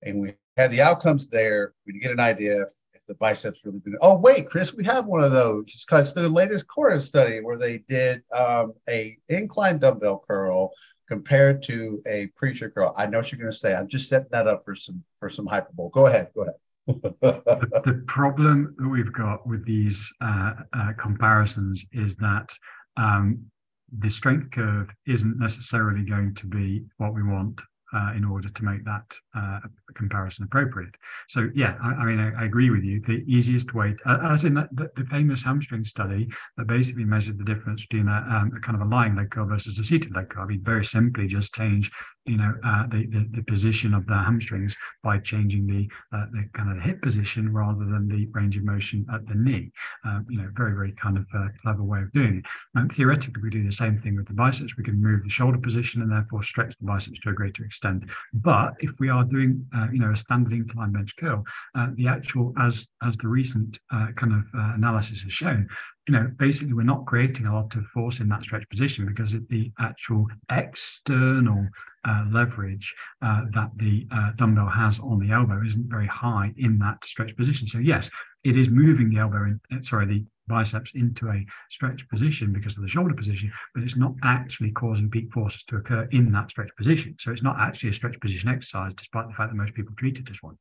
and 0.02 0.20
we 0.20 0.34
had 0.56 0.70
the 0.70 0.82
outcomes 0.82 1.28
there. 1.28 1.74
We 1.86 1.98
get 1.98 2.12
an 2.12 2.20
idea 2.20 2.62
if, 2.62 2.70
if 2.94 3.06
the 3.06 3.14
biceps 3.14 3.64
really 3.64 3.78
been. 3.80 3.96
Oh 4.00 4.18
wait, 4.18 4.48
Chris, 4.48 4.74
we 4.74 4.84
have 4.84 5.06
one 5.06 5.22
of 5.22 5.32
those. 5.32 5.64
It's 5.68 5.84
because 5.84 6.14
the 6.14 6.28
latest 6.28 6.66
CORA 6.68 7.00
study 7.00 7.40
where 7.40 7.58
they 7.58 7.78
did 7.78 8.22
um, 8.36 8.74
a 8.88 9.16
incline 9.28 9.78
dumbbell 9.78 10.24
curl 10.26 10.72
compared 11.08 11.62
to 11.64 12.02
a 12.06 12.26
preacher 12.36 12.70
curl. 12.70 12.94
I 12.96 13.06
know 13.06 13.18
what 13.18 13.32
you're 13.32 13.40
going 13.40 13.50
to 13.50 13.56
say. 13.56 13.74
I'm 13.74 13.88
just 13.88 14.08
setting 14.08 14.28
that 14.30 14.46
up 14.46 14.64
for 14.64 14.74
some 14.74 15.02
for 15.14 15.28
some 15.28 15.46
hyperbole. 15.46 15.90
Go 15.92 16.06
ahead. 16.06 16.28
Go 16.34 16.42
ahead. 16.42 16.54
the, 17.20 17.82
the, 17.84 18.02
problem 18.06 18.74
that 18.78 18.88
we've 18.88 19.12
got 19.12 19.46
with 19.46 19.62
these 19.66 20.10
uh, 20.22 20.52
uh, 20.72 20.92
comparisons 20.98 21.84
is 21.92 22.16
that 22.16 22.50
um, 22.96 23.44
the 23.98 24.08
strength 24.08 24.50
curve 24.50 24.88
isn't 25.06 25.38
necessarily 25.38 26.02
going 26.02 26.34
to 26.34 26.46
be 26.46 26.84
what 26.96 27.12
we 27.12 27.22
want 27.22 27.60
uh, 27.94 28.12
in 28.16 28.24
order 28.24 28.48
to 28.48 28.64
make 28.64 28.84
that 28.84 29.14
uh, 29.36 29.60
comparison 29.94 30.44
appropriate. 30.44 30.94
So 31.28 31.48
yeah, 31.54 31.76
I, 31.82 31.88
I 31.88 32.04
mean, 32.04 32.20
I, 32.20 32.42
I, 32.42 32.44
agree 32.44 32.70
with 32.70 32.82
you. 32.82 33.00
The 33.00 33.24
easiest 33.26 33.72
way, 33.74 33.96
uh, 34.04 34.18
as 34.30 34.44
in 34.44 34.54
the, 34.54 34.90
the, 34.96 35.04
famous 35.06 35.42
hamstring 35.42 35.84
study 35.84 36.28
that 36.56 36.66
basically 36.66 37.04
measured 37.04 37.38
the 37.38 37.44
difference 37.44 37.86
between 37.86 38.08
a, 38.08 38.26
um, 38.30 38.52
a, 38.54 38.60
kind 38.60 38.80
of 38.80 38.86
a 38.86 38.90
lying 38.90 39.16
leg 39.16 39.30
curl 39.30 39.46
versus 39.46 39.78
a 39.78 39.84
seated 39.84 40.14
leg 40.14 40.28
curl. 40.28 40.42
I 40.42 40.46
mean, 40.46 40.62
very 40.62 40.84
simply 40.84 41.26
just 41.26 41.54
change, 41.54 41.90
you 42.28 42.36
know, 42.36 42.54
uh, 42.64 42.86
the, 42.88 43.06
the, 43.06 43.28
the 43.36 43.42
position 43.42 43.94
of 43.94 44.06
the 44.06 44.14
hamstrings 44.14 44.76
by 45.02 45.18
changing 45.18 45.66
the 45.66 45.88
uh, 46.16 46.26
the 46.32 46.48
kind 46.54 46.70
of 46.70 46.76
the 46.76 46.82
hip 46.82 47.00
position 47.02 47.52
rather 47.52 47.84
than 47.84 48.08
the 48.08 48.26
range 48.32 48.56
of 48.56 48.64
motion 48.64 49.06
at 49.12 49.26
the 49.26 49.34
knee. 49.34 49.70
Um, 50.04 50.26
you 50.28 50.38
know, 50.38 50.48
very 50.56 50.72
very 50.72 50.92
kind 50.92 51.16
of 51.16 51.26
uh, 51.34 51.48
clever 51.62 51.82
way 51.82 52.00
of 52.00 52.12
doing 52.12 52.38
it. 52.38 52.44
And 52.74 52.92
theoretically, 52.92 53.42
we 53.42 53.50
do 53.50 53.64
the 53.64 53.72
same 53.72 54.00
thing 54.00 54.16
with 54.16 54.28
the 54.28 54.34
biceps. 54.34 54.76
We 54.76 54.84
can 54.84 55.02
move 55.02 55.22
the 55.22 55.30
shoulder 55.30 55.58
position 55.58 56.02
and 56.02 56.12
therefore 56.12 56.42
stretch 56.42 56.76
the 56.78 56.86
biceps 56.86 57.18
to 57.20 57.30
a 57.30 57.34
greater 57.34 57.64
extent. 57.64 58.04
But 58.32 58.74
if 58.80 58.90
we 59.00 59.08
are 59.08 59.24
doing, 59.24 59.66
uh, 59.74 59.88
you 59.92 60.00
know, 60.00 60.12
a 60.12 60.16
standard 60.16 60.52
incline 60.52 60.92
bench 60.92 61.14
curl, 61.16 61.44
uh, 61.74 61.88
the 61.94 62.08
actual, 62.08 62.52
as 62.60 62.88
as 63.02 63.16
the 63.16 63.28
recent 63.28 63.78
uh, 63.92 64.08
kind 64.16 64.34
of 64.34 64.44
analysis 64.74 65.22
has 65.22 65.32
shown, 65.32 65.68
you 66.08 66.14
know, 66.14 66.30
basically 66.38 66.72
we're 66.72 66.82
not 66.82 67.06
creating 67.06 67.46
a 67.46 67.54
lot 67.54 67.74
of 67.76 67.84
force 67.86 68.20
in 68.20 68.28
that 68.28 68.42
stretch 68.42 68.68
position 68.70 69.06
because 69.06 69.32
the 69.32 69.70
actual 69.78 70.26
external 70.50 71.68
uh, 72.08 72.24
leverage 72.32 72.94
uh, 73.22 73.42
that 73.52 73.70
the 73.76 74.06
uh, 74.10 74.30
dumbbell 74.36 74.68
has 74.68 74.98
on 74.98 75.18
the 75.18 75.30
elbow 75.32 75.60
isn't 75.66 75.90
very 75.90 76.06
high 76.06 76.52
in 76.56 76.78
that 76.78 77.04
stretch 77.04 77.36
position. 77.36 77.66
So 77.66 77.78
yes, 77.78 78.08
it 78.44 78.56
is 78.56 78.68
moving 78.68 79.10
the 79.10 79.18
elbow 79.18 79.44
in, 79.44 79.60
uh, 79.72 79.82
sorry, 79.82 80.06
the 80.06 80.24
biceps 80.46 80.92
into 80.94 81.28
a 81.28 81.44
stretch 81.70 82.08
position 82.08 82.52
because 82.52 82.76
of 82.76 82.82
the 82.82 82.88
shoulder 82.88 83.14
position, 83.14 83.52
but 83.74 83.84
it's 83.84 83.96
not 83.96 84.14
actually 84.24 84.70
causing 84.72 85.10
peak 85.10 85.30
forces 85.32 85.62
to 85.64 85.76
occur 85.76 86.08
in 86.10 86.32
that 86.32 86.50
stretch 86.50 86.70
position. 86.76 87.14
So 87.18 87.30
it's 87.30 87.42
not 87.42 87.56
actually 87.58 87.90
a 87.90 87.94
stretch 87.94 88.18
position 88.20 88.48
exercise, 88.48 88.94
despite 88.94 89.28
the 89.28 89.34
fact 89.34 89.50
that 89.50 89.56
most 89.56 89.74
people 89.74 89.94
treat 89.98 90.18
it 90.18 90.30
as 90.30 90.42
one. 90.42 90.56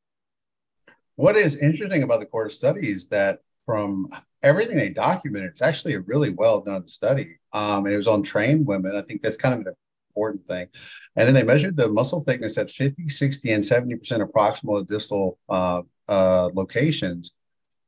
What 1.16 1.38
is 1.38 1.58
interesting 1.58 2.04
about 2.04 2.20
the 2.20 2.26
core 2.26 2.50
study 2.50 2.90
is 2.90 3.08
that 3.08 3.40
from 3.66 4.10
everything 4.44 4.78
they 4.78 4.90
documented, 4.90 5.52
it's 5.52 5.62
actually 5.62 5.96
a 5.96 6.02
really 6.02 6.30
well 6.30 6.62
done 6.62 6.88
study. 6.88 7.38
Um, 7.54 7.86
and 7.86 7.94
it 7.94 7.98
was 7.98 8.08
on 8.08 8.22
trained 8.24 8.68
women. 8.68 8.96
I 8.96 9.02
think 9.02 9.22
that's 9.22 9.38
kind 9.38 9.54
of 9.54 9.62
an 9.62 9.74
important 10.18 10.46
thing. 10.48 10.68
And 11.16 11.28
then 11.28 11.36
they 11.36 11.44
measured 11.44 11.78
the 11.78 11.90
muscle 11.90 12.24
thickness 12.24 12.58
at 12.58 12.72
50, 12.72 13.08
60, 13.08 13.52
and 13.52 13.64
70% 13.64 14.22
of 14.22 14.30
proximal 14.30 14.80
and 14.80 14.88
distal 14.88 15.38
uh, 15.48 15.84
uh, 16.10 16.50
locations. 16.54 17.34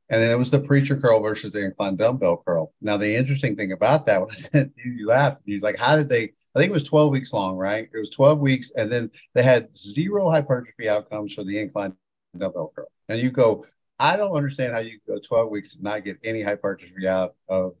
And 0.08 0.20
then 0.20 0.30
it 0.30 0.38
was 0.38 0.50
the 0.50 0.60
preacher 0.60 0.96
curl 0.96 1.20
versus 1.20 1.52
the 1.52 1.64
inclined 1.64 1.98
dumbbell 1.98 2.42
curl. 2.44 2.72
Now, 2.80 2.96
the 2.96 3.14
interesting 3.14 3.56
thing 3.56 3.72
about 3.72 4.06
that 4.06 4.20
was 4.26 4.48
that 4.52 4.70
you 4.76 5.06
laughed. 5.06 5.42
You 5.44 5.58
like, 5.60 5.78
how 5.78 5.96
did 5.96 6.08
they? 6.08 6.32
I 6.54 6.58
think 6.58 6.70
it 6.70 6.72
was 6.72 6.84
12 6.84 7.12
weeks 7.12 7.32
long, 7.32 7.56
right? 7.56 7.88
It 7.92 7.98
was 7.98 8.10
12 8.10 8.40
weeks. 8.40 8.72
And 8.76 8.90
then 8.90 9.10
they 9.34 9.42
had 9.42 9.74
zero 9.76 10.30
hypertrophy 10.30 10.88
outcomes 10.88 11.34
for 11.34 11.44
the 11.44 11.58
inclined 11.58 11.94
dumbbell 12.36 12.72
curl. 12.74 12.88
And 13.08 13.20
you 13.20 13.30
go, 13.30 13.64
I 13.98 14.16
don't 14.16 14.34
understand 14.34 14.72
how 14.72 14.80
you 14.80 14.98
go 15.06 15.18
12 15.18 15.50
weeks 15.50 15.74
and 15.74 15.84
not 15.84 16.04
get 16.04 16.18
any 16.24 16.42
hypertrophy 16.42 17.06
out 17.06 17.34
of 17.48 17.74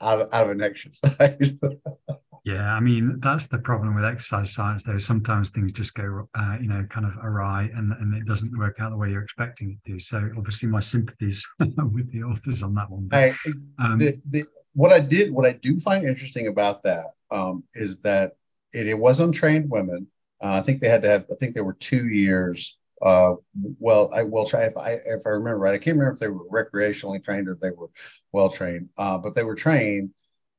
out 0.00 0.20
of, 0.20 0.34
out 0.34 0.44
of 0.44 0.50
an 0.50 0.62
exercise. 0.62 1.54
Yeah, 2.44 2.74
I 2.74 2.80
mean 2.80 3.20
that's 3.22 3.46
the 3.46 3.58
problem 3.58 3.94
with 3.94 4.04
exercise 4.04 4.52
science. 4.52 4.82
Though 4.82 4.98
sometimes 4.98 5.50
things 5.50 5.70
just 5.70 5.94
go, 5.94 6.28
uh, 6.36 6.56
you 6.60 6.68
know, 6.68 6.84
kind 6.90 7.06
of 7.06 7.12
awry, 7.22 7.70
and 7.74 7.92
and 7.92 8.14
it 8.14 8.26
doesn't 8.26 8.56
work 8.58 8.78
out 8.80 8.90
the 8.90 8.96
way 8.96 9.10
you're 9.10 9.22
expecting 9.22 9.78
it 9.78 9.90
to. 9.90 10.00
So 10.00 10.28
obviously, 10.36 10.68
my 10.68 10.80
sympathies 10.80 11.46
with 11.60 12.10
the 12.10 12.24
authors 12.24 12.64
on 12.64 12.74
that 12.74 12.90
one. 12.90 13.06
But, 13.06 13.34
um, 13.78 13.98
the, 13.98 14.20
the, 14.28 14.44
what 14.74 14.92
I 14.92 14.98
did, 14.98 15.32
what 15.32 15.46
I 15.46 15.52
do 15.52 15.78
find 15.78 16.04
interesting 16.04 16.48
about 16.48 16.82
that 16.82 17.06
um, 17.30 17.62
is 17.74 17.98
that 17.98 18.32
it, 18.72 18.88
it 18.88 18.98
was 18.98 19.20
untrained 19.20 19.70
women. 19.70 20.08
Uh, 20.42 20.54
I 20.54 20.62
think 20.62 20.80
they 20.80 20.88
had 20.88 21.02
to 21.02 21.08
have. 21.08 21.26
I 21.30 21.36
think 21.36 21.54
there 21.54 21.64
were 21.64 21.74
two 21.74 22.08
years. 22.08 22.76
Uh, 23.00 23.34
well, 23.78 24.10
I 24.12 24.24
will 24.24 24.46
try 24.46 24.62
if 24.62 24.76
I 24.76 24.92
if 24.92 25.26
I 25.26 25.30
remember 25.30 25.58
right. 25.58 25.74
I 25.74 25.78
can't 25.78 25.96
remember 25.96 26.14
if 26.14 26.18
they 26.18 26.26
were 26.26 26.64
recreationally 26.64 27.22
trained 27.22 27.46
or 27.46 27.52
if 27.52 27.60
they 27.60 27.70
were 27.70 27.90
well 28.32 28.48
trained, 28.48 28.88
uh, 28.98 29.18
but 29.18 29.36
they 29.36 29.44
were 29.44 29.54
trained 29.54 30.10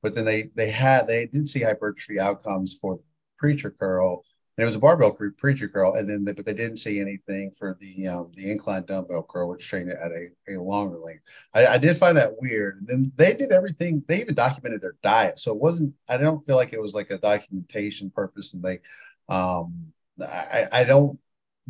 but 0.04 0.14
then 0.14 0.26
they 0.26 0.50
they 0.54 0.70
had 0.70 1.08
they 1.08 1.26
did 1.26 1.50
see 1.50 1.62
hypertrophy 1.62 2.20
outcomes 2.20 2.78
for 2.80 3.00
preacher 3.38 3.72
curl. 3.72 4.24
And 4.56 4.64
it 4.64 4.68
was 4.68 4.76
a 4.76 4.80
barbell 4.80 5.18
preacher 5.36 5.68
curl, 5.68 5.96
and 5.96 6.08
then 6.08 6.24
they, 6.24 6.32
but 6.32 6.46
they 6.46 6.54
didn't 6.54 6.78
see 6.78 7.00
anything 7.00 7.50
for 7.50 7.76
the 7.80 8.08
um, 8.08 8.32
the 8.36 8.52
incline 8.52 8.86
dumbbell 8.86 9.26
curl, 9.28 9.50
which 9.50 9.68
trained 9.68 9.90
it 9.90 9.98
at 10.00 10.12
a, 10.12 10.56
a 10.56 10.62
longer 10.62 11.00
length. 11.00 11.24
I, 11.56 11.66
I 11.66 11.78
did 11.80 11.98
find 11.98 12.16
that 12.18 12.40
weird. 12.40 12.78
And 12.78 12.88
then 12.88 13.12
they 13.16 13.34
did 13.34 13.52
everything. 13.52 14.04
They 14.08 14.22
even 14.22 14.36
documented 14.36 14.82
their 14.82 14.96
diet, 15.02 15.40
so 15.40 15.54
it 15.54 15.60
wasn't. 15.60 15.96
I 16.08 16.18
don't 16.18 16.46
feel 16.46 16.56
like 16.56 16.72
it 16.72 16.82
was 16.82 16.94
like 16.94 17.10
a 17.10 17.18
documentation 17.18 18.12
purpose, 18.12 18.54
and 18.54 18.62
they. 18.62 18.80
Um, 19.28 19.88
I, 20.22 20.68
I 20.72 20.84
don't 20.84 21.18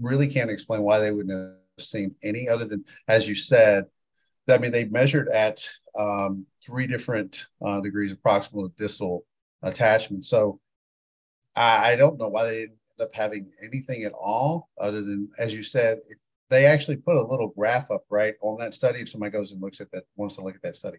really 0.01 0.27
can't 0.27 0.51
explain 0.51 0.81
why 0.81 0.99
they 0.99 1.11
wouldn't 1.11 1.39
have 1.39 1.85
seen 1.85 2.15
any 2.21 2.49
other 2.49 2.65
than, 2.65 2.83
as 3.07 3.29
you 3.29 3.35
said, 3.35 3.85
I 4.49 4.57
mean, 4.57 4.71
they 4.71 4.85
measured 4.85 5.29
at 5.29 5.65
um, 5.97 6.45
three 6.65 6.87
different 6.87 7.47
uh, 7.65 7.79
degrees 7.81 8.11
of 8.11 8.21
proximal 8.21 8.67
to 8.67 8.73
distal 8.77 9.25
attachment. 9.61 10.25
So 10.25 10.59
I, 11.55 11.91
I, 11.91 11.95
don't 11.95 12.17
know 12.17 12.29
why 12.29 12.45
they 12.45 12.61
end 12.63 12.71
up 12.99 13.13
having 13.13 13.51
anything 13.61 14.03
at 14.03 14.11
all, 14.13 14.69
other 14.79 15.01
than, 15.01 15.29
as 15.37 15.53
you 15.53 15.63
said, 15.63 15.99
they 16.49 16.65
actually 16.65 16.97
put 16.97 17.17
a 17.17 17.23
little 17.23 17.49
graph 17.49 17.91
up 17.91 18.05
right 18.09 18.35
on 18.41 18.59
that 18.59 18.73
study. 18.73 18.99
If 18.99 19.09
somebody 19.09 19.31
goes 19.31 19.51
and 19.51 19.61
looks 19.61 19.81
at 19.81 19.91
that, 19.91 20.03
wants 20.15 20.35
to 20.35 20.41
look 20.41 20.55
at 20.55 20.61
that 20.63 20.75
study, 20.75 20.97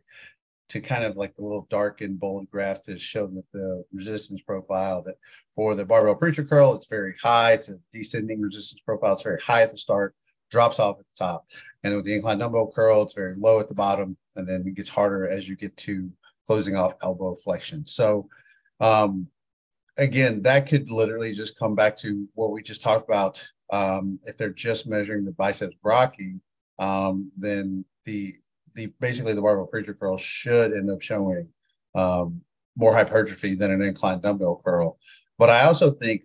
to 0.70 0.80
kind 0.80 1.04
of 1.04 1.16
like 1.16 1.34
the 1.34 1.42
little 1.42 1.66
dark 1.70 2.00
and 2.00 2.18
bold 2.18 2.50
graph 2.50 2.82
to 2.82 2.98
show 2.98 3.26
that 3.26 3.44
the 3.52 3.84
resistance 3.92 4.42
profile 4.42 5.02
that 5.02 5.16
for 5.54 5.74
the 5.74 5.84
barbell 5.84 6.14
preacher 6.14 6.44
curl, 6.44 6.74
it's 6.74 6.88
very 6.88 7.14
high. 7.22 7.52
It's 7.52 7.68
a 7.68 7.76
descending 7.92 8.40
resistance 8.40 8.80
profile. 8.80 9.12
It's 9.12 9.22
very 9.22 9.40
high 9.40 9.62
at 9.62 9.70
the 9.70 9.78
start, 9.78 10.14
drops 10.55 10.78
off 10.78 11.01
at 11.01 11.05
the 11.05 11.24
top. 11.24 11.47
And 11.82 11.97
with 11.97 12.05
the 12.05 12.14
incline 12.14 12.39
dumbbell 12.39 12.70
curl, 12.72 13.02
it's 13.02 13.12
very 13.12 13.35
low 13.35 13.59
at 13.59 13.68
the 13.68 13.74
bottom, 13.74 14.16
and 14.36 14.48
then 14.48 14.64
it 14.66 14.74
gets 14.74 14.89
harder 14.89 15.28
as 15.28 15.48
you 15.48 15.56
get 15.56 15.76
to 15.78 16.10
closing 16.47 16.76
off 16.76 16.94
elbow 17.02 17.35
flexion. 17.35 17.85
So, 17.85 18.28
um, 18.81 19.26
again, 19.98 20.43
that 20.43 20.68
could 20.68 20.90
literally 20.90 21.35
just 21.35 21.59
come 21.59 21.74
back 21.74 21.97
to 21.98 22.26
what 22.35 22.52
we 22.52 22.62
just 22.62 22.82
talked 22.82 23.09
about. 23.09 23.44
Um, 23.70 24.20
if 24.24 24.36
they're 24.36 24.51
just 24.68 24.86
measuring 24.86 25.24
the 25.24 25.32
biceps 25.32 25.76
brachii, 25.85 26.39
um, 26.78 27.32
then 27.36 27.85
the 28.05 28.36
the 28.74 28.86
basically 29.01 29.35
the 29.35 29.43
barbell 29.43 29.66
preacher 29.66 29.94
curl 29.94 30.16
should 30.16 30.72
end 30.72 30.90
up 30.90 31.02
showing 31.02 31.48
um, 31.94 32.40
more 32.76 32.94
hypertrophy 32.94 33.55
than 33.55 33.70
an 33.70 33.82
incline 33.82 34.20
dumbbell 34.20 34.60
curl. 34.64 34.98
But 35.39 35.51
I 35.51 35.64
also 35.64 35.90
think 35.90 36.22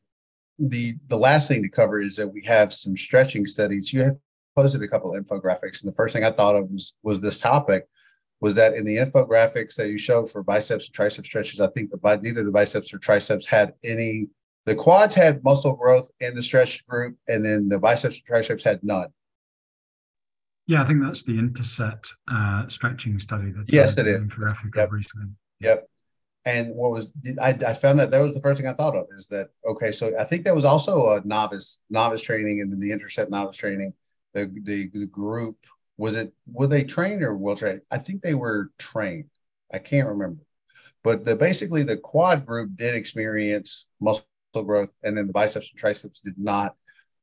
the 0.60 0.98
the 1.08 1.18
last 1.18 1.48
thing 1.48 1.64
to 1.64 1.70
cover 1.70 2.02
is 2.02 2.16
that 2.18 2.28
we 2.28 2.44
have 2.44 2.74
some 2.74 2.96
stretching 2.96 3.46
studies. 3.46 3.94
You 3.94 4.02
have 4.02 4.18
posted 4.56 4.84
a 4.84 4.88
couple 4.88 5.16
of 5.16 5.24
infographics, 5.24 5.82
and 5.82 5.92
the 5.92 5.96
first 5.96 6.14
thing 6.14 6.24
I 6.24 6.32
thought 6.32 6.56
of 6.56 6.70
was 6.70 6.96
was 7.04 7.22
this 7.22 7.40
topic. 7.40 7.88
Was 8.42 8.56
that 8.56 8.74
in 8.74 8.86
the 8.86 8.98
infographics 8.98 9.76
that 9.76 9.90
you 9.90 9.98
showed 9.98 10.32
for 10.32 10.44
biceps 10.44 10.86
and 10.86 10.94
triceps 10.94 11.28
stretches? 11.28 11.60
I 11.60 11.68
think 11.68 11.92
the 11.92 12.20
neither 12.22 12.44
the 12.44 12.52
biceps 12.52 12.94
or 12.94 12.98
triceps 12.98 13.46
had 13.46 13.74
any. 13.84 14.28
The 14.66 14.76
quads 14.76 15.16
had 15.16 15.44
muscle 15.44 15.76
growth 15.76 16.12
in 16.20 16.36
the 16.36 16.44
stretch 16.44 16.86
group, 16.86 17.18
and 17.28 17.44
then 17.44 17.70
the 17.70 17.80
biceps 17.80 18.18
and 18.18 18.26
triceps 18.26 18.64
had 18.64 18.84
none. 18.84 19.08
Yeah, 20.68 20.84
I 20.84 20.86
think 20.86 21.02
that's 21.02 21.24
the 21.24 21.40
Interset 21.40 22.06
uh, 22.32 22.68
stretching 22.68 23.18
study 23.20 23.52
that 23.52 23.66
yes, 23.68 23.98
it 23.98 24.08
is. 24.08 24.20
Infographic 24.20 24.76
yep. 24.76 24.92
recently. 24.92 25.30
Yep. 25.62 25.90
And 26.46 26.74
what 26.74 26.92
was 26.92 27.10
I, 27.42 27.50
I 27.50 27.74
found 27.74 28.00
that 28.00 28.12
that 28.12 28.22
was 28.22 28.34
the 28.34 28.40
first 28.40 28.60
thing 28.60 28.68
I 28.68 28.74
thought 28.74 28.96
of 28.96 29.08
is 29.16 29.28
that 29.28 29.50
okay, 29.66 29.92
so 29.92 30.18
I 30.20 30.24
think 30.24 30.46
that 30.46 30.56
was 30.56 30.66
also 30.66 31.18
a 31.18 31.22
novice 31.26 31.82
novice 31.90 32.22
training 32.22 32.62
and 32.62 32.72
then 32.72 32.80
the 32.80 32.92
Interset 32.92 33.30
novice 33.30 33.58
training 33.58 33.94
the, 34.34 34.46
the, 34.64 34.90
the 34.94 35.06
group 35.06 35.58
was 35.98 36.16
it 36.16 36.34
were 36.52 36.68
they 36.68 36.84
trained 36.84 37.24
or 37.24 37.36
well 37.36 37.56
trained? 37.56 37.82
I 37.92 37.98
think 37.98 38.22
they 38.22 38.36
were 38.36 38.72
trained. 38.78 39.26
I 39.72 39.80
can't 39.80 40.08
remember, 40.08 40.42
but 41.04 41.26
the 41.26 41.36
basically 41.36 41.84
the 41.84 41.98
quad 41.98 42.46
group 42.46 42.72
did 42.76 42.96
experience 42.96 43.88
muscle 44.00 44.26
growth, 44.54 44.92
and 45.04 45.18
then 45.18 45.28
the 45.28 45.34
biceps 45.34 45.70
and 45.72 45.80
triceps 45.80 46.22
did 46.22 46.38
not 46.38 46.76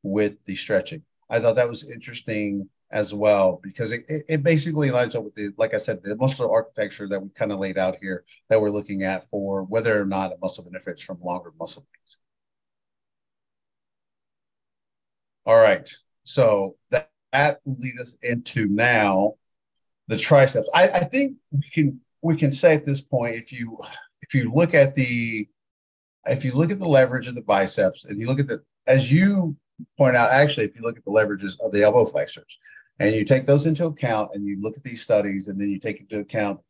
with 0.03 0.37
the 0.45 0.55
stretching. 0.55 1.03
I 1.29 1.41
thought 1.41 1.57
that 1.57 1.69
was 1.69 1.89
interesting 1.89 2.69
as 2.91 3.13
well 3.13 3.61
because 3.63 3.91
it, 3.91 4.05
it, 4.09 4.43
basically 4.45 4.93
lines 4.93 5.17
up 5.17 5.25
with 5.25 5.35
the 5.35 5.51
like 5.57 5.75
I 5.75 5.77
said 5.77 6.03
the 6.05 6.15
muscle 6.15 6.51
architecture 6.51 7.09
that 7.09 7.21
we 7.21 7.29
kind 7.31 7.51
of 7.51 7.59
laid 7.59 7.79
out 7.79 7.97
here 8.01 8.25
that 8.49 8.61
we're 8.61 8.71
looking 8.71 9.03
at 9.03 9.29
for 9.29 9.65
whether 9.65 10.01
or 10.01 10.07
not 10.07 10.33
a 10.33 10.37
muscle 10.41 10.63
benefits 10.63 11.03
from 11.03 11.21
longer 11.21 11.53
muscle 11.59 11.83
gains. 11.83 12.19
All 15.47 15.57
right. 15.57 15.89
So 16.25 16.77
that, 16.91 17.11
that 17.33 17.61
will 17.65 17.77
lead 17.79 17.99
us 18.01 18.17
into 18.23 18.67
now 18.69 19.35
the 20.09 20.17
triceps. 20.17 20.69
I, 20.75 20.89
I 20.89 21.05
think 21.05 21.37
we 21.51 21.69
can 21.73 22.01
we 22.23 22.37
can 22.37 22.53
say 22.53 22.75
at 22.75 22.85
this 22.85 23.01
point, 23.01 23.37
if 23.37 23.53
you 23.53 23.79
if 24.23 24.35
you 24.35 24.53
look 24.53 24.75
at 24.75 24.95
the 24.95 25.49
if 26.27 26.45
you 26.45 26.53
look 26.53 26.71
at 26.71 26.79
the 26.79 26.89
leverage 26.89 27.29
of 27.29 27.35
the 27.35 27.43
biceps 27.43 28.05
and 28.05 28.21
you 28.21 28.27
look 28.27 28.41
at 28.41 28.49
the 28.49 28.63
as 28.87 29.11
you 29.11 29.57
point 29.99 30.17
out, 30.17 30.31
actually, 30.31 30.67
if 30.67 30.77
you 30.77 30.83
look 30.83 30.97
at 30.97 31.05
the 31.05 31.11
leverages 31.11 31.59
of 31.61 31.73
the 31.73 31.83
elbow 31.83 32.05
flexors 32.05 32.59
and 32.99 33.15
you 33.15 33.25
take 33.25 33.47
those 33.47 33.67
into 33.67 33.87
account 33.87 34.31
and 34.35 34.47
you 34.47 34.61
look 34.61 34.77
at 34.77 34.85
these 34.85 35.03
studies 35.03 35.49
and 35.49 35.61
then 35.61 35.69
you 35.69 35.79
take 35.79 36.01
into 36.01 36.19
account 36.19 36.61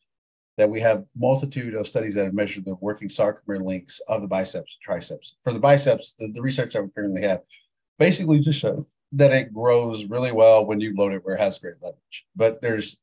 that 0.57 0.69
we 0.69 0.81
have 0.81 1.05
multitude 1.15 1.75
of 1.75 1.87
studies 1.87 2.15
that 2.15 2.25
have 2.25 2.35
measured 2.35 2.65
the 2.65 2.75
working 2.81 3.09
sarcomere 3.09 3.65
lengths 3.65 4.01
of 4.09 4.23
the 4.23 4.29
biceps 4.29 4.77
and 4.77 4.83
triceps. 4.83 5.37
For 5.45 5.53
the 5.53 5.61
biceps, 5.61 6.15
the, 6.15 6.33
the 6.33 6.43
research 6.43 6.73
that 6.73 6.83
we 6.83 6.89
currently 6.91 7.23
have 7.23 7.41
basically 7.99 8.41
just 8.41 8.59
shows 8.59 8.89
that 9.13 9.33
it 9.33 9.53
grows 9.53 10.07
really 10.07 10.33
well 10.33 10.67
when 10.67 10.81
you 10.81 10.95
load 10.97 11.13
it 11.13 11.25
where 11.25 11.37
it 11.37 11.41
has 11.41 11.59
great 11.59 11.75
leverage. 11.83 12.27
But 12.35 12.61
there's 12.63 12.97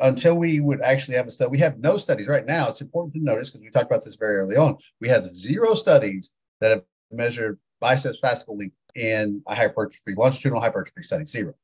until 0.00 0.36
we 0.36 0.60
would 0.60 0.82
actually 0.82 1.16
have 1.16 1.26
a 1.26 1.30
study, 1.30 1.50
we 1.50 1.58
have 1.58 1.78
no 1.78 1.96
studies 1.96 2.28
right 2.28 2.44
now. 2.44 2.68
It's 2.68 2.82
important 2.82 3.14
to 3.14 3.20
notice 3.20 3.50
because 3.50 3.64
we 3.64 3.70
talked 3.70 3.90
about 3.90 4.04
this 4.04 4.16
very 4.16 4.36
early 4.36 4.56
on. 4.56 4.76
We 5.00 5.08
have 5.08 5.26
zero 5.26 5.74
studies 5.74 6.32
that 6.60 6.70
have 6.70 6.82
measured 7.10 7.58
biceps 7.80 8.20
fascicle 8.20 8.58
length 8.58 8.76
in 8.94 9.42
a 9.46 9.54
hypertrophy, 9.54 10.14
longitudinal 10.14 10.60
hypertrophy 10.60 11.02
study. 11.02 11.24
Zero. 11.24 11.54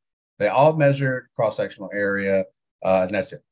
They 0.43 0.49
all 0.49 0.77
measured 0.77 1.29
cross 1.37 1.57
sectional 1.57 1.89
area, 1.95 2.45
uh, 2.85 3.03
and 3.03 3.11
that's 3.11 3.33
it. 3.33 3.43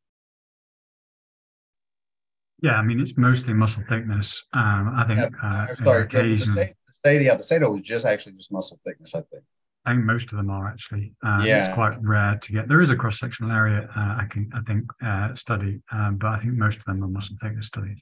Yeah, 2.62 2.72
I 2.72 2.82
mean 2.82 2.98
it's 2.98 3.16
mostly 3.16 3.54
muscle 3.54 3.84
thickness. 3.88 4.42
Um, 4.52 4.92
I 4.96 5.04
think. 5.06 5.20
Yeah, 5.20 5.68
uh, 5.70 5.74
sorry, 5.76 6.06
the, 6.06 6.22
the, 6.22 6.38
state, 6.38 6.74
the 6.86 6.92
state, 6.92 7.22
yeah, 7.22 7.36
the 7.36 7.44
SATO 7.44 7.72
was 7.72 7.82
just 7.82 8.04
actually 8.04 8.32
just 8.32 8.50
muscle 8.50 8.80
thickness. 8.84 9.14
I 9.14 9.20
think. 9.20 9.44
I 9.86 9.92
think 9.92 10.04
most 10.04 10.32
of 10.32 10.36
them 10.36 10.50
are 10.50 10.66
actually. 10.66 11.14
Uh, 11.24 11.42
yeah. 11.44 11.66
It's 11.66 11.74
quite 11.74 12.02
rare 12.02 12.40
to 12.42 12.52
get. 12.52 12.66
There 12.66 12.80
is 12.80 12.90
a 12.90 12.96
cross 12.96 13.20
sectional 13.20 13.52
area 13.52 13.88
uh, 13.96 14.16
I 14.20 14.26
can 14.28 14.50
I 14.52 14.60
think 14.66 14.90
uh, 15.00 15.32
study, 15.36 15.80
um, 15.92 16.16
but 16.16 16.28
I 16.28 16.40
think 16.40 16.54
most 16.54 16.78
of 16.78 16.84
them 16.86 17.04
are 17.04 17.08
muscle 17.08 17.36
thickness 17.40 17.68
studies. 17.68 18.00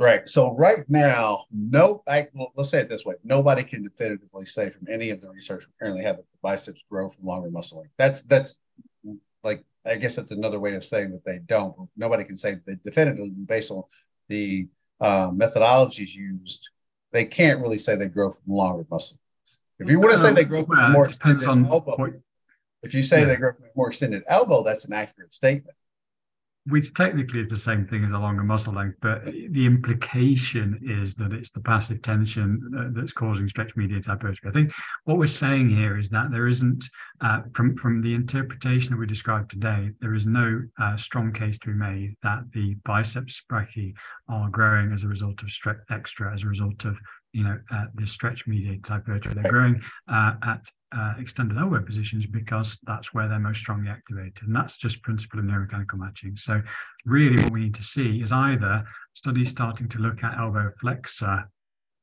Right. 0.00 0.26
So 0.26 0.56
right 0.56 0.88
now, 0.88 1.44
no. 1.52 2.02
I, 2.08 2.26
well, 2.32 2.52
let's 2.56 2.70
say 2.70 2.80
it 2.80 2.88
this 2.88 3.04
way: 3.04 3.16
nobody 3.22 3.62
can 3.62 3.82
definitively 3.82 4.46
say 4.46 4.70
from 4.70 4.88
any 4.90 5.10
of 5.10 5.20
the 5.20 5.28
research 5.28 5.66
we 5.66 5.74
currently 5.78 6.02
have 6.02 6.16
that 6.16 6.22
the 6.22 6.38
biceps 6.40 6.82
grow 6.88 7.10
from 7.10 7.26
longer 7.26 7.50
muscle 7.50 7.80
length. 7.80 7.92
That's 7.98 8.22
that's 8.22 8.56
like 9.44 9.62
I 9.84 9.96
guess 9.96 10.16
that's 10.16 10.30
another 10.30 10.58
way 10.58 10.74
of 10.74 10.84
saying 10.84 11.10
that 11.10 11.24
they 11.26 11.40
don't. 11.40 11.76
Nobody 11.98 12.24
can 12.24 12.38
say 12.38 12.56
that 12.64 12.82
definitively 12.82 13.28
based 13.28 13.70
on 13.70 13.82
the 14.28 14.68
uh, 15.02 15.32
methodologies 15.32 16.14
used. 16.14 16.70
They 17.12 17.26
can't 17.26 17.60
really 17.60 17.76
say 17.76 17.94
they 17.94 18.08
grow 18.08 18.30
from 18.30 18.54
longer 18.54 18.86
muscle. 18.90 19.18
If 19.80 19.90
you 19.90 20.00
want 20.00 20.12
to 20.12 20.18
say 20.18 20.32
they 20.32 20.44
grow 20.44 20.62
from 20.62 20.78
well, 20.78 20.88
more 20.92 21.06
extended 21.08 21.46
elbow, 21.46 22.10
if 22.82 22.94
you 22.94 23.02
say 23.02 23.20
yeah. 23.20 23.26
they 23.26 23.36
grow 23.36 23.52
from 23.52 23.66
more 23.76 23.88
extended 23.88 24.22
elbow, 24.28 24.62
that's 24.62 24.86
an 24.86 24.94
accurate 24.94 25.34
statement. 25.34 25.76
Which 26.66 26.92
technically 26.94 27.40
is 27.40 27.48
the 27.48 27.56
same 27.56 27.86
thing 27.86 28.04
as 28.04 28.12
a 28.12 28.18
longer 28.18 28.42
muscle 28.42 28.74
length, 28.74 28.98
but 29.00 29.24
the 29.24 29.64
implication 29.64 30.78
is 30.82 31.14
that 31.14 31.32
it's 31.32 31.50
the 31.50 31.60
passive 31.60 32.02
tension 32.02 32.92
that's 32.94 33.12
causing 33.12 33.48
stretch 33.48 33.74
mediated 33.76 34.06
hypertrophy. 34.06 34.48
I 34.48 34.52
think 34.52 34.72
what 35.04 35.16
we're 35.16 35.26
saying 35.26 35.70
here 35.70 35.98
is 35.98 36.10
that 36.10 36.30
there 36.30 36.46
isn't, 36.46 36.84
uh, 37.22 37.40
from 37.54 37.76
from 37.76 38.02
the 38.02 38.14
interpretation 38.14 38.90
that 38.90 38.98
we 38.98 39.06
described 39.06 39.50
today, 39.50 39.90
there 40.00 40.14
is 40.14 40.26
no 40.26 40.60
uh, 40.80 40.96
strong 40.96 41.32
case 41.32 41.58
to 41.60 41.68
be 41.68 41.74
made 41.74 42.14
that 42.22 42.40
the 42.52 42.76
biceps 42.84 43.42
brachii 43.50 43.94
are 44.28 44.50
growing 44.50 44.92
as 44.92 45.02
a 45.02 45.08
result 45.08 45.42
of 45.42 45.50
stretch 45.50 45.78
extra, 45.90 46.32
as 46.32 46.42
a 46.42 46.48
result 46.48 46.84
of 46.84 46.96
you 47.32 47.44
know 47.44 47.58
uh, 47.72 47.86
the 47.94 48.06
stretch 48.06 48.46
mediated 48.46 48.86
hypertrophy. 48.86 49.40
They're 49.40 49.50
growing 49.50 49.80
uh, 50.08 50.34
at 50.42 50.64
uh, 50.96 51.14
extended 51.18 51.56
elbow 51.56 51.80
positions 51.82 52.26
because 52.26 52.78
that's 52.84 53.14
where 53.14 53.28
they're 53.28 53.38
most 53.38 53.58
strongly 53.58 53.90
activated. 53.90 54.42
And 54.42 54.54
that's 54.54 54.76
just 54.76 55.02
principle 55.02 55.38
of 55.38 55.44
neuromechanical 55.44 55.94
matching. 55.94 56.36
So 56.36 56.62
really 57.04 57.40
what 57.42 57.52
we 57.52 57.60
need 57.60 57.74
to 57.74 57.84
see 57.84 58.20
is 58.20 58.32
either 58.32 58.84
studies 59.14 59.50
starting 59.50 59.88
to 59.88 59.98
look 59.98 60.24
at 60.24 60.38
elbow 60.38 60.72
flexor 60.80 61.48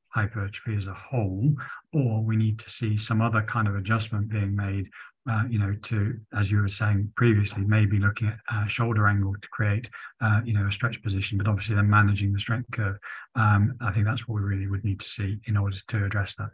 hypertrophy 0.10 0.76
as 0.76 0.88
a 0.88 0.94
whole, 0.94 1.54
or 1.94 2.24
we 2.24 2.38
need 2.38 2.60
to 2.60 2.70
see 2.70 2.98
some 2.98 3.22
other 3.22 3.42
kind 3.42 3.68
of 3.68 3.76
adjustment 3.76 4.30
being 4.30 4.56
made, 4.56 4.90
uh, 5.30 5.44
you 5.50 5.60
know, 5.60 5.74
to, 5.84 6.18
as 6.38 6.50
you 6.50 6.58
were 6.58 6.68
saying 6.68 7.12
previously, 7.16 7.64
maybe 7.64 8.00
looking 8.00 8.28
at 8.28 8.38
uh, 8.54 8.66
shoulder 8.66 9.08
angle 9.08 9.34
to 9.42 9.48
create, 9.50 9.90
uh, 10.22 10.42
you 10.46 10.54
know, 10.54 10.68
a 10.68 10.72
stretch 10.72 11.02
position, 11.04 11.38
but 11.38 11.48
obviously 11.48 11.76
then 11.76 11.90
managing 11.90 12.34
the 12.34 12.40
strength 12.40 12.70
curve. 12.72 12.98
Um, 13.36 13.76
I 13.82 13.92
think 13.92 14.06
that's 14.06 14.28
what 14.28 14.36
we 14.36 14.42
really 14.42 14.68
would 14.68 14.84
need 14.84 15.00
to 15.00 15.06
see 15.06 15.40
in 15.46 15.58
order 15.58 15.78
to 15.88 16.06
address 16.06 16.36
that. 16.36 16.50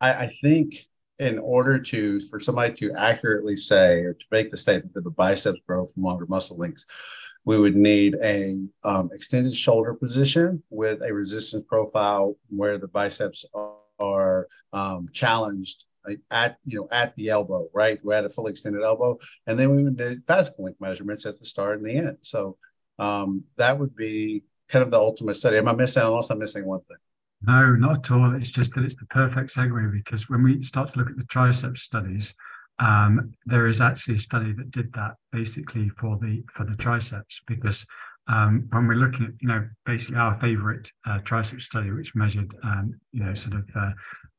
I, 0.00 0.12
I 0.12 0.26
think 0.26 0.76
in 1.18 1.38
order 1.38 1.78
to 1.78 2.20
for 2.20 2.38
somebody 2.38 2.74
to 2.74 2.92
accurately 2.92 3.56
say 3.56 4.00
or 4.00 4.12
to 4.12 4.26
make 4.30 4.50
the 4.50 4.56
statement 4.56 4.92
that 4.94 5.04
the 5.04 5.10
biceps 5.10 5.60
grow 5.66 5.86
from 5.86 6.02
longer 6.02 6.26
muscle 6.26 6.58
lengths 6.58 6.84
we 7.46 7.58
would 7.58 7.76
need 7.76 8.16
a 8.22 8.58
um, 8.84 9.08
extended 9.14 9.56
shoulder 9.56 9.94
position 9.94 10.62
with 10.68 11.00
a 11.02 11.14
resistance 11.14 11.64
profile 11.66 12.36
where 12.48 12.76
the 12.76 12.88
biceps 12.88 13.44
are, 13.54 13.76
are 14.00 14.48
um, 14.72 15.08
challenged 15.12 15.86
at 16.30 16.58
you 16.64 16.80
know 16.80 16.88
at 16.90 17.14
the 17.16 17.28
elbow 17.28 17.68
right? 17.74 17.98
We're 18.02 18.14
at 18.14 18.24
a 18.24 18.30
fully 18.30 18.52
extended 18.52 18.82
elbow 18.82 19.18
and 19.46 19.58
then 19.58 19.74
we 19.74 19.84
would 19.84 19.96
do 19.96 20.20
fascicle 20.20 20.60
length 20.60 20.80
measurements 20.80 21.26
at 21.26 21.38
the 21.38 21.44
start 21.44 21.78
and 21.78 21.86
the 21.86 21.96
end. 21.96 22.18
So 22.22 22.56
um, 22.98 23.44
that 23.56 23.78
would 23.78 23.94
be 23.94 24.44
kind 24.68 24.82
of 24.82 24.90
the 24.90 24.98
ultimate 24.98 25.36
study. 25.36 25.56
Am 25.56 25.68
i 25.68 25.74
missing 25.74 26.02
unless 26.02 26.30
i'm 26.30 26.38
missing 26.38 26.64
one 26.64 26.80
thing. 26.80 26.96
No, 27.42 27.72
not 27.72 27.98
at 27.98 28.10
all. 28.10 28.34
It's 28.34 28.48
just 28.48 28.74
that 28.74 28.84
it's 28.84 28.96
the 28.96 29.06
perfect 29.06 29.54
segue 29.54 29.92
because 29.92 30.28
when 30.28 30.42
we 30.42 30.62
start 30.62 30.92
to 30.92 30.98
look 30.98 31.10
at 31.10 31.16
the 31.16 31.24
triceps 31.24 31.82
studies, 31.82 32.34
um, 32.78 33.32
there 33.44 33.66
is 33.66 33.80
actually 33.80 34.16
a 34.16 34.18
study 34.18 34.52
that 34.52 34.70
did 34.70 34.92
that 34.94 35.14
basically 35.32 35.88
for 36.00 36.18
the 36.20 36.42
for 36.54 36.64
the 36.64 36.76
triceps 36.76 37.40
because 37.46 37.86
um, 38.28 38.66
when 38.70 38.86
we're 38.86 38.94
looking 38.94 39.26
at 39.26 39.32
you 39.40 39.48
know 39.48 39.66
basically 39.84 40.16
our 40.16 40.38
favorite 40.40 40.90
uh, 41.06 41.18
tricep 41.20 41.60
study, 41.60 41.90
which 41.90 42.14
measured 42.14 42.52
um, 42.64 42.94
you 43.12 43.24
know 43.24 43.34
sort 43.34 43.54
of 43.54 43.68
uh, 43.74 43.90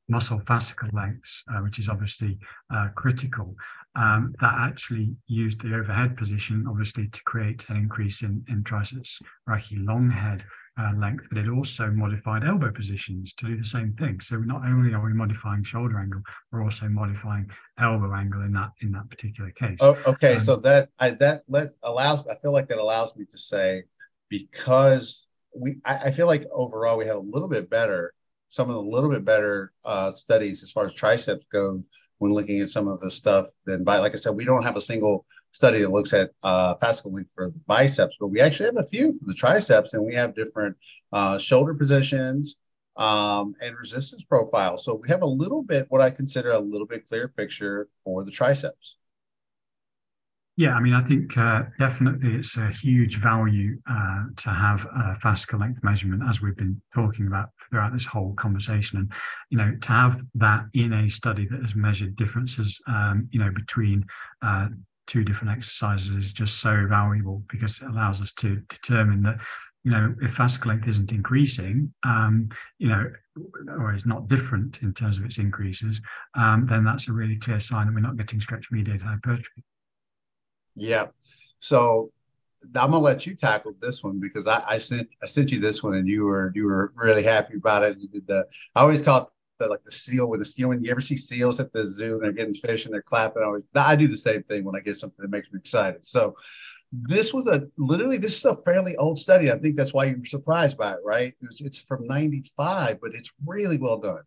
muscle 0.09 0.39
fascicle 0.41 0.91
lengths, 0.93 1.43
uh, 1.51 1.59
which 1.59 1.79
is 1.79 1.89
obviously 1.89 2.37
uh, 2.73 2.87
critical. 2.95 3.55
Um, 3.95 4.35
that 4.41 4.53
actually 4.59 5.15
used 5.25 5.61
the 5.61 5.73
overhead 5.75 6.17
position, 6.17 6.65
obviously, 6.69 7.07
to 7.07 7.23
create 7.23 7.65
an 7.69 7.77
increase 7.77 8.21
in, 8.21 8.45
in 8.47 8.63
triceps 8.63 9.19
brachii 9.49 9.83
long 9.85 10.09
head 10.09 10.43
uh, 10.79 10.91
length, 10.97 11.25
but 11.29 11.39
it 11.39 11.49
also 11.49 11.89
modified 11.89 12.43
elbow 12.43 12.71
positions 12.71 13.33
to 13.33 13.47
do 13.47 13.57
the 13.57 13.63
same 13.63 13.93
thing. 13.93 14.19
So 14.21 14.37
not 14.37 14.63
only 14.63 14.93
are 14.93 15.03
we 15.03 15.13
modifying 15.13 15.63
shoulder 15.63 15.99
angle, 15.99 16.21
we're 16.51 16.63
also 16.63 16.87
modifying 16.87 17.49
elbow 17.79 18.13
angle 18.13 18.41
in 18.41 18.53
that 18.53 18.69
in 18.81 18.91
that 18.91 19.09
particular 19.09 19.49
case. 19.51 19.77
Oh, 19.81 19.97
okay, 20.05 20.35
um, 20.35 20.39
so 20.39 20.55
that 20.57 20.89
I, 20.99 21.11
that 21.11 21.43
let 21.47 21.69
allows 21.81 22.25
I 22.27 22.35
feel 22.35 22.51
like 22.51 22.69
that 22.69 22.77
allows 22.77 23.15
me 23.15 23.25
to 23.31 23.37
say 23.37 23.83
because 24.29 25.25
we 25.55 25.77
I, 25.83 25.95
I, 25.95 26.11
feel 26.11 26.27
like 26.27 26.45
overall 26.51 26.97
we 26.97 27.07
have 27.07 27.15
a 27.15 27.19
little 27.19 27.47
bit 27.47 27.69
better 27.69 28.13
some 28.49 28.69
of 28.69 28.75
the 28.75 28.81
little 28.81 29.09
bit 29.09 29.25
better 29.25 29.71
uh, 29.85 30.11
studies 30.11 30.63
as 30.63 30.71
far 30.71 30.85
as 30.85 30.93
triceps 30.93 31.45
goes 31.51 31.89
when 32.19 32.33
looking 32.33 32.61
at 32.61 32.69
some 32.69 32.87
of 32.87 32.99
the 32.99 33.11
stuff 33.11 33.47
than 33.65 33.83
by 33.83 33.99
like 33.99 34.13
I 34.13 34.17
said 34.17 34.35
we 34.35 34.45
don't 34.45 34.63
have 34.63 34.75
a 34.75 34.81
single 34.81 35.25
study 35.51 35.79
that 35.79 35.91
looks 35.91 36.13
at 36.13 36.31
uh, 36.43 36.75
fascicle 36.75 37.13
length 37.13 37.31
for 37.33 37.49
the 37.49 37.59
biceps, 37.65 38.15
but 38.19 38.27
we 38.27 38.39
actually 38.39 38.67
have 38.67 38.77
a 38.77 38.83
few 38.83 39.11
for 39.11 39.25
the 39.25 39.33
triceps, 39.33 39.93
and 39.93 40.03
we 40.03 40.13
have 40.13 40.35
different 40.35 40.75
uh, 41.11 41.37
shoulder 41.37 41.73
positions 41.73 42.57
um, 42.95 43.53
and 43.61 43.75
resistance 43.77 44.23
profiles. 44.23 44.85
So 44.85 44.95
we 44.95 45.09
have 45.09 45.21
a 45.23 45.27
little 45.27 45.63
bit, 45.63 45.87
what 45.89 46.01
I 46.01 46.09
consider 46.09 46.51
a 46.51 46.59
little 46.59 46.87
bit 46.87 47.07
clearer 47.07 47.27
picture 47.27 47.89
for 48.03 48.23
the 48.23 48.31
triceps. 48.31 48.97
Yeah, 50.59 50.73
I 50.73 50.79
mean, 50.79 50.93
I 50.93 51.03
think 51.03 51.37
uh, 51.37 51.63
definitely 51.77 52.33
it's 52.33 52.57
a 52.57 52.69
huge 52.71 53.17
value 53.21 53.77
uh, 53.87 54.23
to 54.37 54.49
have 54.49 54.85
a 54.85 55.15
fascicle 55.23 55.59
length 55.59 55.83
measurement, 55.83 56.23
as 56.27 56.41
we've 56.41 56.55
been 56.57 56.81
talking 56.95 57.27
about 57.27 57.49
throughout 57.69 57.93
this 57.93 58.07
whole 58.07 58.33
conversation, 58.33 58.97
and 58.97 59.11
you 59.51 59.57
know, 59.59 59.75
to 59.79 59.87
have 59.89 60.19
that 60.33 60.63
in 60.73 60.93
a 60.93 61.09
study 61.11 61.47
that 61.51 61.61
has 61.61 61.75
measured 61.75 62.15
differences, 62.15 62.79
um, 62.87 63.29
you 63.31 63.39
know, 63.39 63.51
between 63.55 64.03
uh, 64.41 64.69
two 65.05 65.23
different 65.23 65.55
exercises 65.55 66.09
is 66.15 66.33
just 66.33 66.59
so 66.59 66.87
valuable 66.89 67.43
because 67.51 67.79
it 67.79 67.87
allows 67.87 68.19
us 68.19 68.31
to 68.33 68.55
determine 68.67 69.21
that 69.21 69.37
you 69.83 69.91
know 69.91 70.13
if 70.21 70.35
fascicle 70.35 70.65
length 70.65 70.87
isn't 70.87 71.11
increasing 71.11 71.93
um, 72.03 72.49
you 72.79 72.89
know 72.89 73.05
or 73.79 73.93
is 73.93 74.05
not 74.07 74.27
different 74.27 74.79
in 74.81 74.91
terms 74.93 75.17
of 75.17 75.23
its 75.23 75.37
increases 75.37 76.01
um, 76.33 76.65
then 76.67 76.83
that's 76.83 77.07
a 77.07 77.13
really 77.13 77.37
clear 77.37 77.59
sign 77.59 77.85
that 77.85 77.93
we're 77.93 78.01
not 78.01 78.17
getting 78.17 78.41
stretch 78.41 78.67
mediated 78.71 79.03
hypertrophy 79.03 79.63
yeah 80.77 81.07
so 81.59 82.11
I'm 82.75 82.91
gonna 82.91 82.99
let 82.99 83.25
you 83.25 83.35
tackle 83.35 83.73
this 83.79 84.03
one 84.03 84.19
because 84.19 84.47
I, 84.47 84.63
I, 84.67 84.77
sent 84.77 85.07
I 85.23 85.27
sent 85.27 85.51
you 85.51 85.59
this 85.59 85.83
one 85.83 85.95
and 85.95 86.07
you 86.07 86.25
were 86.25 86.51
you 86.55 86.65
were 86.65 86.91
really 86.95 87.23
happy 87.23 87.55
about 87.55 87.83
it. 87.83 87.97
You 87.97 88.07
did 88.07 88.27
the 88.27 88.45
I 88.75 88.81
always 88.81 89.01
call 89.01 89.23
it 89.23 89.27
the 89.59 89.67
like 89.67 89.83
the 89.83 89.91
seal 89.91 90.27
with 90.27 90.39
the 90.39 90.45
seal. 90.45 90.69
When 90.69 90.83
you 90.83 90.91
ever 90.91 91.01
see 91.01 91.15
seals 91.15 91.59
at 91.59 91.71
the 91.73 91.85
zoo 91.85 92.15
and 92.15 92.23
they're 92.23 92.31
getting 92.31 92.53
fish 92.53 92.85
and 92.85 92.93
they're 92.93 93.01
clapping, 93.01 93.43
I 93.43 93.45
always 93.45 93.63
I 93.75 93.95
do 93.95 94.07
the 94.07 94.17
same 94.17 94.43
thing 94.43 94.63
when 94.63 94.75
I 94.75 94.79
get 94.79 94.97
something 94.97 95.21
that 95.21 95.31
makes 95.31 95.51
me 95.51 95.59
excited. 95.59 96.05
So 96.05 96.35
this 96.91 97.33
was 97.33 97.47
a 97.47 97.67
literally 97.77 98.17
this 98.17 98.37
is 98.37 98.45
a 98.45 98.55
fairly 98.63 98.95
old 98.97 99.19
study. 99.19 99.51
I 99.51 99.57
think 99.57 99.75
that's 99.75 99.93
why 99.93 100.05
you 100.05 100.17
were 100.17 100.25
surprised 100.25 100.77
by 100.77 100.93
it, 100.93 100.99
right? 101.03 101.33
It 101.41 101.47
was, 101.47 101.61
it's 101.61 101.79
from 101.79 102.05
'95, 102.05 102.99
but 103.01 103.15
it's 103.15 103.33
really 103.45 103.77
well 103.77 103.97
done. 103.97 104.23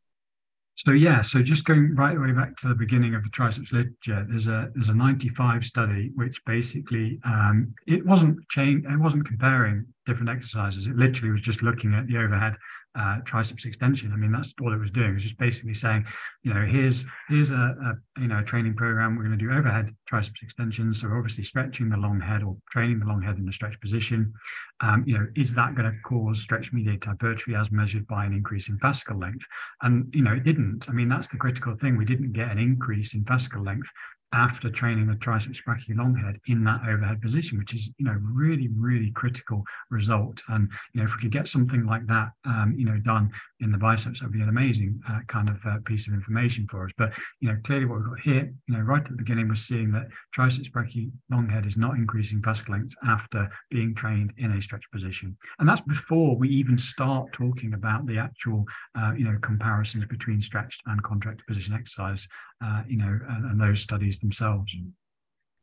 So 0.83 0.93
yeah, 0.93 1.21
so 1.21 1.43
just 1.43 1.67
going 1.67 1.95
right 1.95 2.15
the 2.15 2.21
way 2.23 2.33
back 2.33 2.57
to 2.57 2.69
the 2.69 2.75
beginning 2.75 3.15
of 3.15 3.23
the 3.23 3.29
triceps 3.29 3.71
literature, 3.71 4.27
there's 4.27 4.47
a 4.47 4.71
there's 4.75 4.89
a 4.89 4.95
95 4.95 5.63
study 5.63 6.11
which 6.15 6.43
basically 6.47 7.21
um, 7.27 7.75
it 7.87 8.07
wasn't 8.07 8.49
chain 8.49 8.87
it 8.91 8.99
wasn't 8.99 9.27
comparing 9.27 9.85
different 10.07 10.31
exercises. 10.31 10.87
It 10.87 10.97
literally 10.97 11.33
was 11.33 11.43
just 11.43 11.63
looking 11.63 11.93
at 11.93 12.07
the 12.07 12.17
overhead 12.17 12.57
uh, 12.99 13.19
triceps 13.25 13.65
extension. 13.65 14.13
I 14.13 14.17
mean, 14.17 14.33
that's 14.33 14.53
all 14.61 14.73
it 14.73 14.79
was 14.79 14.91
doing. 14.91 15.11
It 15.11 15.15
was 15.15 15.23
just 15.23 15.39
basically 15.39 15.75
saying, 15.75 16.05
you 16.43 16.53
know, 16.53 16.65
here's 16.67 17.05
here's 17.29 17.51
a, 17.51 17.55
a 17.55 18.21
you 18.21 18.27
know 18.27 18.41
a 18.41 18.43
training 18.43 18.75
program. 18.75 19.17
We're 19.17 19.25
going 19.25 19.39
to 19.39 19.45
do 19.45 19.53
overhead 19.53 19.95
triceps 20.07 20.41
extensions. 20.43 21.01
So 21.01 21.09
obviously 21.09 21.45
stretching 21.45 21.89
the 21.89 21.97
long 21.97 22.21
head 22.21 22.43
or 22.43 22.57
training 22.71 22.99
the 22.99 23.07
long 23.07 23.23
head 23.23 23.39
in 23.39 23.49
a 23.49 23.53
stretch 23.53 23.81
position. 23.81 24.33
Um, 24.81 25.05
you 25.07 25.17
know, 25.17 25.27
is 25.37 25.55
that 25.55 25.75
going 25.75 25.91
to 25.91 25.97
cause 26.05 26.41
stretch 26.41 26.73
mediated 26.73 27.05
hypertrophy 27.05 27.55
as 27.55 27.71
measured 27.71 28.07
by 28.07 28.25
an 28.25 28.33
increase 28.33 28.69
in 28.69 28.79
fascicle 28.79 29.21
length? 29.21 29.47
And 29.83 30.13
you 30.13 30.23
know, 30.23 30.33
it 30.33 30.45
didn't. 30.45 30.89
I 30.89 30.93
mean, 30.93 31.09
that's 31.09 31.29
the 31.29 31.37
critical 31.37 31.77
thing. 31.77 31.97
We 31.97 32.05
didn't 32.05 32.33
get 32.33 32.51
an 32.51 32.59
increase 32.59 33.15
in 33.15 33.25
fascicle 33.25 33.65
length 33.65 33.89
after 34.33 34.71
training 34.71 35.07
the 35.07 35.17
triceps 35.17 35.61
brachii 35.67 35.97
long 35.97 36.15
head 36.15 36.39
in 36.47 36.63
that 36.65 36.81
overhead 36.89 37.21
position, 37.21 37.59
which 37.59 37.75
is, 37.75 37.91
you 37.99 38.05
know, 38.05 38.17
really, 38.23 38.69
really 38.77 39.11
critical 39.11 39.65
result. 39.91 40.41
And, 40.49 40.69
you 40.93 41.01
know, 41.01 41.07
if 41.09 41.15
we 41.17 41.23
could 41.23 41.33
get 41.33 41.49
something 41.49 41.85
like 41.85 42.07
that, 42.07 42.29
um, 42.45 42.75
you 42.77 42.85
know, 42.85 42.99
done 42.99 43.31
in 43.61 43.73
the 43.73 43.79
biceps, 43.79 44.21
that'd 44.21 44.33
be 44.33 44.41
an 44.41 44.49
amazing 44.49 45.01
uh, 45.09 45.21
kind 45.27 45.49
of 45.49 45.57
uh, 45.67 45.79
piece 45.85 46.07
of 46.07 46.15
information 46.15 46.67
for 46.71 46.85
us. 46.85 46.93
But, 46.97 47.13
you 47.41 47.49
know, 47.49 47.59
clearly 47.65 47.87
what 47.87 47.99
we've 47.99 48.09
got 48.09 48.21
here, 48.21 48.53
you 48.69 48.75
know, 48.75 48.81
right 48.81 49.03
at 49.03 49.11
the 49.11 49.17
beginning, 49.17 49.49
we're 49.49 49.55
seeing 49.57 49.91
that 49.93 50.07
triceps 50.33 50.69
brachii 50.69 51.11
long 51.31 51.49
head 51.49 51.67
is 51.67 51.77
not 51.77 51.97
increasing 51.97 52.41
fascicle 52.41 52.71
lengths 52.71 52.97
after 53.07 53.51
being 53.71 53.95
trained 53.95 54.33
in 54.39 54.53
a 54.53 54.63
stretch 54.63 54.85
position. 54.93 55.37
And 55.59 55.69
that's 55.69 55.81
before 55.81 56.37
we 56.37 56.49
even 56.49 56.79
start 56.79 57.33
talking 57.33 57.75
about 57.75 58.07
the 58.07 58.19
actual, 58.19 58.65
uh, 58.97 59.13
you 59.17 59.25
know, 59.25 59.39
comparisons 59.43 60.05
between 60.07 60.41
stretched 60.41 60.83
and 60.87 61.03
contracted 61.03 61.47
position 61.47 61.75
exercise, 61.75 62.27
uh, 62.65 62.83
you 62.89 62.97
know, 62.97 63.19
and, 63.29 63.51
and 63.51 63.61
those 63.61 63.81
studies 63.81 64.19
themselves. 64.19 64.75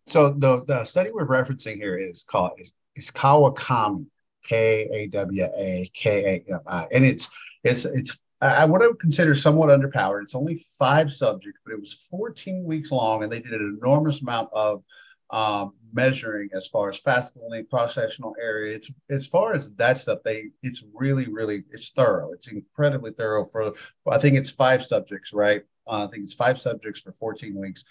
So 0.07 0.29
the, 0.29 0.63
the 0.65 0.85
study 0.85 1.11
we're 1.11 1.27
referencing 1.27 1.75
here 1.75 1.97
is 1.97 2.23
called 2.23 2.51
is, 2.57 2.73
is 2.95 3.11
Kawakami, 3.11 4.05
K 4.45 4.89
A 4.91 5.07
W 5.07 5.43
A 5.43 5.91
K 5.93 6.43
A 6.47 6.53
M 6.53 6.61
I, 6.65 6.87
and 6.91 7.05
it's 7.05 7.29
it's 7.63 7.85
it's 7.85 8.23
I 8.41 8.65
would 8.65 8.81
have 8.81 8.99
considered 8.99 9.35
somewhat 9.35 9.69
underpowered. 9.69 10.21
It's 10.23 10.35
only 10.35 10.61
five 10.77 11.11
subjects, 11.11 11.59
but 11.65 11.73
it 11.73 11.79
was 11.79 11.93
14 12.11 12.63
weeks 12.63 12.91
long, 12.91 13.23
and 13.23 13.31
they 13.31 13.39
did 13.39 13.53
an 13.53 13.79
enormous 13.81 14.21
amount 14.21 14.49
of 14.53 14.83
um, 15.31 15.73
measuring 15.91 16.49
as 16.53 16.67
far 16.67 16.89
as 16.89 17.01
fascicle 17.01 17.49
length, 17.49 17.69
cross-sectional 17.71 18.35
area. 18.41 18.75
It's 18.75 18.91
as 19.09 19.27
far 19.27 19.53
as 19.53 19.73
that 19.75 19.97
stuff, 19.97 20.19
they 20.23 20.45
it's 20.61 20.83
really, 20.93 21.27
really 21.27 21.63
it's 21.71 21.89
thorough. 21.89 22.31
It's 22.31 22.47
incredibly 22.47 23.11
thorough 23.11 23.43
for 23.43 23.73
I 24.09 24.17
think 24.19 24.37
it's 24.37 24.51
five 24.51 24.83
subjects, 24.83 25.33
right? 25.33 25.63
Uh, 25.87 26.05
I 26.05 26.07
think 26.07 26.23
it's 26.23 26.33
five 26.33 26.59
subjects 26.59 27.01
for 27.01 27.11
14 27.11 27.55
weeks. 27.55 27.83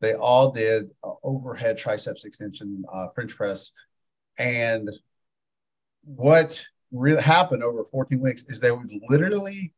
They 0.00 0.14
all 0.14 0.50
did 0.50 0.90
uh, 1.04 1.12
overhead 1.22 1.76
triceps 1.76 2.24
extension, 2.24 2.84
uh, 2.92 3.08
French 3.08 3.36
press. 3.36 3.72
And 4.38 4.90
what 6.04 6.64
really 6.92 7.22
happened 7.22 7.62
over 7.62 7.84
14 7.84 8.20
weeks 8.20 8.44
is 8.48 8.60
there 8.60 8.74
was 8.74 8.94
literally 9.08 9.72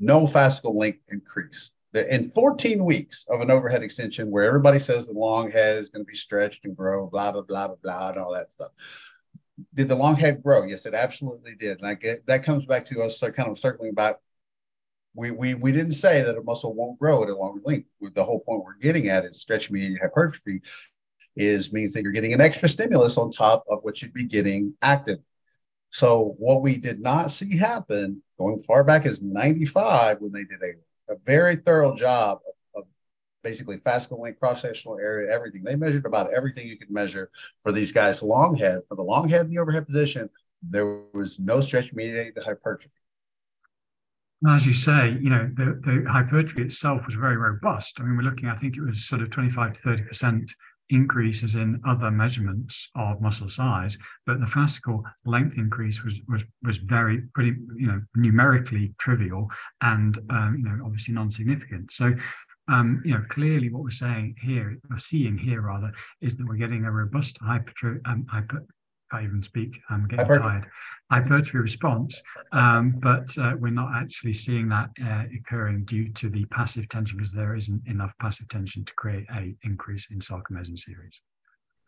no 0.00 0.26
fascicle 0.26 0.74
length 0.74 1.00
increase. 1.10 1.72
In 1.94 2.24
14 2.24 2.84
weeks 2.84 3.24
of 3.28 3.40
an 3.40 3.50
overhead 3.52 3.82
extension, 3.82 4.30
where 4.30 4.44
everybody 4.44 4.80
says 4.80 5.06
the 5.06 5.12
long 5.12 5.50
head 5.50 5.76
is 5.78 5.90
going 5.90 6.04
to 6.04 6.10
be 6.10 6.16
stretched 6.16 6.64
and 6.64 6.76
grow, 6.76 7.06
blah, 7.06 7.30
blah, 7.30 7.42
blah, 7.42 7.68
blah, 7.68 7.76
blah, 7.82 8.08
and 8.08 8.18
all 8.18 8.32
that 8.32 8.52
stuff. 8.52 8.72
Did 9.74 9.88
the 9.88 9.94
long 9.94 10.16
head 10.16 10.42
grow? 10.42 10.64
Yes, 10.64 10.86
it 10.86 10.94
absolutely 10.94 11.54
did. 11.54 11.78
And 11.78 11.86
I 11.86 11.94
get 11.94 12.26
that 12.26 12.42
comes 12.42 12.66
back 12.66 12.84
to 12.86 13.02
us 13.02 13.20
kind 13.20 13.48
of 13.48 13.58
circling 13.58 13.94
back 13.94 14.16
we, 15.14 15.30
we, 15.30 15.54
we 15.54 15.72
didn't 15.72 15.92
say 15.92 16.22
that 16.22 16.36
a 16.36 16.42
muscle 16.42 16.74
won't 16.74 16.98
grow 16.98 17.22
at 17.22 17.28
a 17.28 17.36
longer 17.36 17.60
length. 17.64 17.88
The 18.00 18.24
whole 18.24 18.40
point 18.40 18.64
we're 18.64 18.74
getting 18.74 19.08
at 19.08 19.24
is 19.24 19.40
stretch 19.40 19.70
mediated 19.70 20.00
hypertrophy 20.00 20.62
is 21.36 21.72
means 21.72 21.94
that 21.94 22.02
you're 22.02 22.12
getting 22.12 22.32
an 22.32 22.40
extra 22.40 22.68
stimulus 22.68 23.16
on 23.16 23.30
top 23.30 23.64
of 23.68 23.80
what 23.82 24.02
you'd 24.02 24.12
be 24.12 24.24
getting 24.24 24.74
active. 24.82 25.18
So 25.90 26.34
what 26.38 26.62
we 26.62 26.76
did 26.76 27.00
not 27.00 27.30
see 27.30 27.56
happen 27.56 28.22
going 28.38 28.58
far 28.60 28.82
back 28.82 29.06
as 29.06 29.22
95 29.22 30.20
when 30.20 30.32
they 30.32 30.44
did 30.44 30.60
a, 30.62 31.12
a 31.12 31.16
very 31.24 31.56
thorough 31.56 31.94
job 31.94 32.38
of, 32.74 32.82
of 32.82 32.88
basically 33.44 33.78
fascicle 33.78 34.18
length, 34.18 34.40
cross-sectional 34.40 34.98
area, 34.98 35.32
everything. 35.32 35.62
They 35.62 35.76
measured 35.76 36.06
about 36.06 36.32
everything 36.32 36.66
you 36.66 36.76
could 36.76 36.90
measure 36.90 37.30
for 37.62 37.70
these 37.70 37.92
guys 37.92 38.22
long 38.22 38.56
head. 38.56 38.80
For 38.88 38.96
the 38.96 39.02
long 39.02 39.28
head 39.28 39.42
in 39.42 39.50
the 39.50 39.58
overhead 39.58 39.86
position, 39.86 40.28
there 40.62 41.02
was 41.12 41.38
no 41.38 41.60
stretch 41.60 41.94
mediated 41.94 42.42
hypertrophy 42.42 42.98
as 44.48 44.66
you 44.66 44.74
say, 44.74 45.16
you 45.20 45.30
know, 45.30 45.50
the, 45.54 45.80
the 45.84 46.10
hypertrophy 46.10 46.62
itself 46.62 47.06
was 47.06 47.14
very 47.14 47.36
robust. 47.36 47.98
I 47.98 48.02
mean, 48.02 48.16
we're 48.16 48.22
looking, 48.22 48.48
I 48.48 48.56
think 48.56 48.76
it 48.76 48.82
was 48.82 49.06
sort 49.06 49.22
of 49.22 49.30
25 49.30 49.74
to 49.74 49.82
30% 49.82 50.50
increases 50.90 51.54
in 51.54 51.80
other 51.88 52.10
measurements 52.10 52.88
of 52.94 53.20
muscle 53.20 53.48
size, 53.48 53.96
but 54.26 54.40
the 54.40 54.46
fascicle 54.46 55.02
length 55.24 55.56
increase 55.56 56.04
was 56.04 56.20
was 56.28 56.42
was 56.62 56.76
very 56.76 57.22
pretty, 57.34 57.54
you 57.76 57.86
know, 57.86 58.02
numerically 58.14 58.94
trivial 58.98 59.48
and 59.80 60.18
um, 60.30 60.56
you 60.58 60.64
know, 60.64 60.84
obviously 60.84 61.14
non-significant. 61.14 61.90
So 61.92 62.14
um, 62.68 63.02
you 63.04 63.12
know, 63.12 63.24
clearly 63.28 63.70
what 63.70 63.82
we're 63.82 63.90
saying 63.90 64.36
here, 64.42 64.78
or 64.90 64.98
seeing 64.98 65.36
here 65.36 65.62
rather, 65.62 65.92
is 66.20 66.36
that 66.36 66.46
we're 66.46 66.56
getting 66.56 66.84
a 66.84 66.90
robust 66.90 67.36
hypertrophy, 67.40 68.00
um, 68.06 68.26
hyper, 68.30 68.64
can't 69.10 69.24
even 69.24 69.42
speak, 69.42 69.78
I'm 69.90 70.08
getting 70.08 70.26
tired 70.26 70.66
hypertrophy 71.10 71.58
response, 71.58 72.20
um, 72.52 72.94
but 73.02 73.36
uh, 73.38 73.52
we're 73.58 73.70
not 73.70 73.90
actually 73.94 74.32
seeing 74.32 74.68
that 74.68 74.90
uh, 75.04 75.24
occurring 75.38 75.84
due 75.84 76.08
to 76.10 76.28
the 76.28 76.44
passive 76.46 76.88
tension 76.88 77.16
because 77.16 77.32
there 77.32 77.54
isn't 77.54 77.82
enough 77.86 78.12
passive 78.20 78.48
tension 78.48 78.84
to 78.84 78.94
create 78.94 79.26
a 79.34 79.54
increase 79.62 80.08
in 80.10 80.18
sarcomeres 80.18 80.68
in 80.68 80.76
series. 80.76 81.20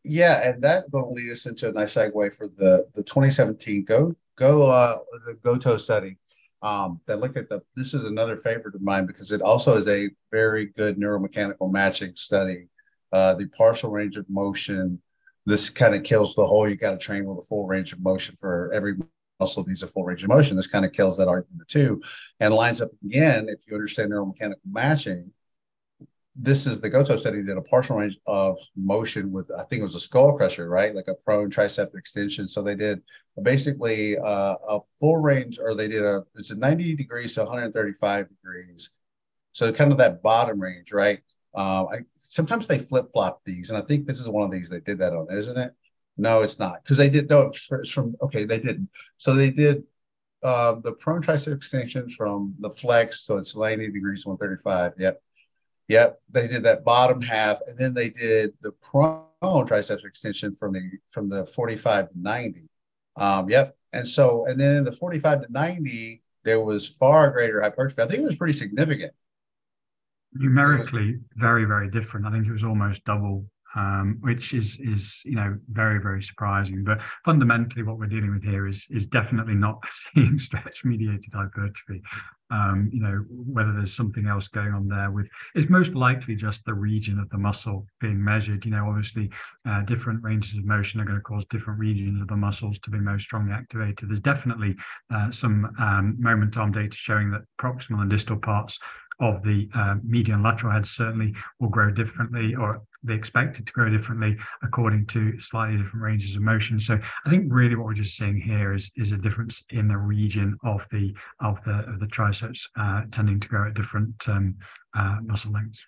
Yeah, 0.05 0.49
and 0.49 0.63
that 0.63 0.85
will 0.93 1.13
lead 1.13 1.31
us 1.33 1.47
into 1.47 1.69
a 1.69 1.73
nice 1.73 1.95
segue 1.95 2.35
for 2.35 2.49
the 2.49 2.87
the 2.95 3.03
2017 3.03 3.85
Go 3.85 4.15
Go 4.37 4.71
uh, 4.71 4.99
the 5.27 5.35
GOTO 5.43 5.79
study 5.79 6.19
um, 6.63 7.01
that 7.07 7.21
looked 7.21 7.37
at 7.37 7.49
the. 7.49 7.63
This 7.75 7.95
is 7.95 8.05
another 8.05 8.37
favorite 8.37 8.75
of 8.75 8.83
mine 8.83 9.07
because 9.07 9.33
it 9.33 9.41
also 9.41 9.77
is 9.77 9.89
a 9.89 10.11
very 10.31 10.67
good 10.67 10.99
neuromechanical 10.99 11.73
matching 11.73 12.15
study. 12.15 12.69
Uh, 13.13 13.35
the 13.35 13.47
partial 13.49 13.91
range 13.91 14.17
of 14.17 14.29
motion 14.29 15.01
this 15.47 15.71
kind 15.71 15.95
of 15.95 16.03
kills 16.03 16.35
the 16.35 16.47
whole 16.47 16.69
you 16.69 16.77
got 16.77 16.91
to 16.91 16.99
train 16.99 17.25
with 17.25 17.39
a 17.39 17.43
full 17.43 17.67
range 17.67 17.93
of 17.93 18.01
motion 18.01 18.37
for 18.37 18.71
every 18.75 18.97
muscle 19.41 19.65
needs 19.67 19.83
a 19.83 19.87
full 19.87 20.05
range 20.05 20.23
of 20.23 20.29
motion. 20.29 20.57
This 20.57 20.67
kind 20.67 20.85
of 20.85 20.93
kills 20.93 21.17
that 21.19 21.29
argument 21.29 21.69
too 21.69 22.03
and 22.41 22.55
lines 22.55 22.81
up 22.81 22.91
again, 23.05 23.49
if 23.49 23.61
you 23.67 23.75
understand 23.75 24.13
neuromechanical 24.13 24.57
matching, 24.71 25.31
this 26.39 26.67
is 26.67 26.81
the 26.81 26.91
GOTO 26.91 27.17
study 27.17 27.43
did 27.43 27.57
a 27.57 27.63
partial 27.63 27.97
range 27.97 28.19
of 28.27 28.59
motion 28.77 29.33
with, 29.33 29.51
I 29.51 29.65
think 29.65 29.81
it 29.81 29.85
was 29.85 29.95
a 29.95 30.01
skull 30.01 30.37
crusher, 30.37 30.69
right? 30.69 30.95
Like 30.95 31.09
a 31.09 31.15
prone 31.15 31.51
tricep 31.51 31.97
extension. 31.97 32.47
So 32.47 32.63
they 32.63 32.75
did 32.75 33.01
basically 33.43 34.19
uh, 34.19 34.57
a 34.69 34.81
full 35.01 35.17
range, 35.17 35.59
or 35.59 35.75
they 35.75 35.89
did 35.89 36.03
a, 36.03 36.25
it's 36.35 36.51
a 36.51 36.57
90 36.57 36.95
degrees 36.95 37.35
to 37.35 37.41
135 37.41 38.29
degrees. 38.29 38.91
So 39.53 39.73
kind 39.73 39.93
of 39.93 39.99
that 39.99 40.23
bottom 40.23 40.61
range, 40.61 40.93
right? 40.93 41.21
Uh, 41.57 41.87
I, 41.91 41.99
sometimes 42.13 42.69
they 42.69 42.79
flip 42.79 43.07
flop 43.13 43.41
these, 43.45 43.71
and 43.71 43.79
I 43.79 43.83
think 43.83 44.07
this 44.07 44.21
is 44.21 44.29
one 44.29 44.45
of 44.45 44.51
these 44.51 44.69
they 44.69 44.81
did 44.81 44.99
that 44.99 45.15
on, 45.15 45.27
isn't 45.33 45.57
it? 45.57 45.73
No, 46.19 46.43
it's 46.43 46.59
not 46.59 46.83
because 46.83 46.99
they 46.99 47.09
did. 47.09 47.31
No, 47.31 47.51
it's 47.51 47.91
from 47.91 48.15
okay, 48.23 48.45
they 48.45 48.59
didn't. 48.59 48.91
So 49.17 49.35
they 49.35 49.51
did 49.51 49.85
uh, 50.43 50.75
the 50.75 50.93
prone 50.93 51.23
tricep 51.23 51.55
extension 51.55 52.09
from 52.11 52.55
the 52.61 52.71
flex, 52.71 53.23
so 53.23 53.39
it's 53.39 53.57
90 53.57 53.91
degrees, 53.91 54.27
135. 54.27 54.93
Yep, 54.99 55.23
yep. 55.89 56.21
They 56.31 56.47
did 56.47 56.63
that 56.65 56.85
bottom 56.85 57.23
half, 57.23 57.59
and 57.67 57.79
then 57.79 57.95
they 57.95 58.11
did 58.11 58.53
the 58.61 58.73
prone 58.73 59.67
triceps 59.67 60.05
extension 60.05 60.55
from 60.55 60.75
the 60.75 60.91
from 61.09 61.29
the 61.29 61.47
45 61.47 62.11
to 62.11 62.21
90. 62.21 62.69
Um, 63.17 63.49
yep. 63.49 63.77
And 63.95 64.07
so, 64.07 64.45
and 64.47 64.61
then 64.61 64.85
the 64.85 64.93
45 64.93 65.47
to 65.47 65.53
90, 65.53 66.23
there 66.45 66.61
was 66.61 66.87
far 66.87 67.31
greater 67.31 67.63
hypertrophy. 67.63 68.03
I 68.03 68.07
think 68.07 68.23
it 68.23 68.27
was 68.27 68.37
pretty 68.37 68.53
significant 68.53 69.13
numerically 70.39 71.19
very 71.37 71.65
very 71.65 71.91
different. 71.91 72.27
I 72.27 72.31
think 72.31 72.47
it 72.47 72.53
was 72.53 72.65
almost 72.65 73.05
double 73.05 73.45
um, 73.77 74.17
which 74.21 74.55
is 74.55 74.79
is 74.81 75.21
you 75.25 75.37
know 75.37 75.57
very 75.71 76.01
very 76.01 76.23
surprising. 76.23 76.83
But 76.83 77.01
fundamentally 77.25 77.83
what 77.83 77.99
we're 77.99 78.07
dealing 78.07 78.33
with 78.33 78.43
here 78.43 78.67
is 78.67 78.87
is 78.91 79.07
definitely 79.07 79.55
not 79.55 79.83
seeing 80.15 80.39
stretch 80.39 80.85
mediated 80.85 81.33
hypertrophy. 81.33 82.03
Um, 82.49 82.89
you 82.93 83.01
know 83.01 83.25
whether 83.29 83.73
there's 83.73 83.95
something 83.95 84.27
else 84.27 84.47
going 84.49 84.73
on 84.73 84.87
there 84.87 85.11
with 85.11 85.27
it's 85.57 85.69
most 85.69 85.95
likely 85.95 86.37
just 86.37 86.65
the 86.65 86.75
region 86.75 87.19
of 87.19 87.29
the 87.31 87.39
muscle 87.39 87.87
being 88.01 88.23
measured. 88.23 88.65
You 88.65 88.71
know 88.71 88.87
obviously 88.89 89.31
uh, 89.69 89.83
different 89.83 90.23
ranges 90.23 90.57
of 90.57 90.65
motion 90.65 91.01
are 91.01 91.05
going 91.05 91.19
to 91.19 91.23
cause 91.23 91.45
different 91.47 91.79
regions 91.79 92.21
of 92.23 92.29
the 92.29 92.37
muscles 92.37 92.79
to 92.81 92.91
be 92.91 92.99
most 92.99 93.25
strongly 93.25 93.53
activated. 93.53 94.09
There's 94.09 94.21
definitely 94.21 94.75
uh, 95.13 95.31
some 95.31 95.71
um, 95.79 96.17
moment 96.19 96.57
arm 96.57 96.73
data 96.73 96.97
showing 96.97 97.31
that 97.33 97.43
proximal 97.61 98.01
and 98.01 98.11
distal 98.11 98.39
parts 98.39 98.79
of 99.21 99.43
the 99.43 99.69
uh, 99.75 99.97
median 100.03 100.43
lateral 100.43 100.73
head 100.73 100.87
certainly 100.87 101.35
will 101.59 101.69
grow 101.69 101.91
differently 101.91 102.55
or 102.55 102.83
they 103.03 103.15
expect 103.15 103.59
it 103.59 103.67
to 103.67 103.73
grow 103.73 103.89
differently 103.89 104.37
according 104.63 105.07
to 105.07 105.41
slightly 105.41 105.77
different 105.77 106.03
ranges 106.03 106.35
of 106.35 106.43
motion. 106.43 106.79
So 106.79 106.99
I 107.25 107.31
think 107.31 107.47
really 107.49 107.77
what 107.77 107.87
we're 107.87 107.95
just 107.95 108.17
seeing 108.17 108.41
here 108.41 108.75
is 108.75 108.91
is 108.97 109.13
a 109.13 109.17
difference 109.17 109.63
in 109.71 109.89
the 109.89 109.97
region 109.97 110.59
of 110.65 110.87
the 110.91 111.15
of 111.41 111.63
the 111.65 111.85
of 111.89 112.01
the 112.01 112.07
triceps 112.07 112.69
uh, 112.79 113.03
tending 113.11 113.41
to 113.41 113.49
grow 113.49 113.69
at 113.69 113.75
different 113.75 114.29
um, 114.29 114.57
uh, 114.97 115.19
muscle 115.23 115.53
lengths. 115.53 115.81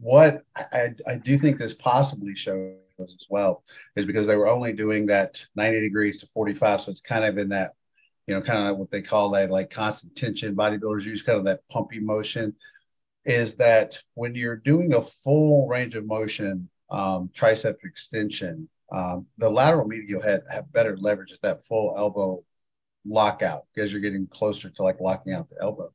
What 0.00 0.42
I, 0.56 0.94
I 1.06 1.16
do 1.16 1.38
think 1.38 1.58
this 1.58 1.74
possibly 1.74 2.34
shows 2.34 2.74
as 2.98 3.26
well 3.30 3.62
is 3.96 4.04
because 4.04 4.26
they 4.26 4.36
were 4.36 4.48
only 4.48 4.72
doing 4.72 5.06
that 5.06 5.44
90 5.54 5.80
degrees 5.80 6.18
to 6.18 6.26
45, 6.26 6.80
so 6.80 6.90
it's 6.90 7.00
kind 7.00 7.24
of 7.24 7.38
in 7.38 7.48
that 7.50 7.72
you 8.26 8.34
know, 8.34 8.40
kind 8.40 8.68
of 8.68 8.76
what 8.76 8.90
they 8.90 9.02
call 9.02 9.30
that 9.30 9.50
like 9.50 9.70
constant 9.70 10.16
tension 10.16 10.54
bodybuilders 10.54 11.04
use, 11.04 11.22
kind 11.22 11.38
of 11.38 11.44
that 11.44 11.60
pumpy 11.70 12.00
motion, 12.00 12.54
is 13.24 13.56
that 13.56 13.98
when 14.14 14.34
you're 14.34 14.56
doing 14.56 14.94
a 14.94 15.02
full 15.02 15.66
range 15.68 15.94
of 15.94 16.06
motion 16.06 16.68
um, 16.90 17.28
tricep 17.34 17.76
extension, 17.84 18.68
um, 18.92 19.26
the 19.38 19.50
lateral 19.50 19.86
medial 19.86 20.22
head 20.22 20.42
have 20.50 20.72
better 20.72 20.96
leverage 20.96 21.32
at 21.32 21.42
that 21.42 21.64
full 21.64 21.94
elbow 21.96 22.42
lockout 23.04 23.64
because 23.74 23.92
you're 23.92 24.02
getting 24.02 24.26
closer 24.26 24.70
to 24.70 24.82
like 24.82 25.00
locking 25.00 25.32
out 25.32 25.48
the 25.48 25.56
elbow. 25.60 25.92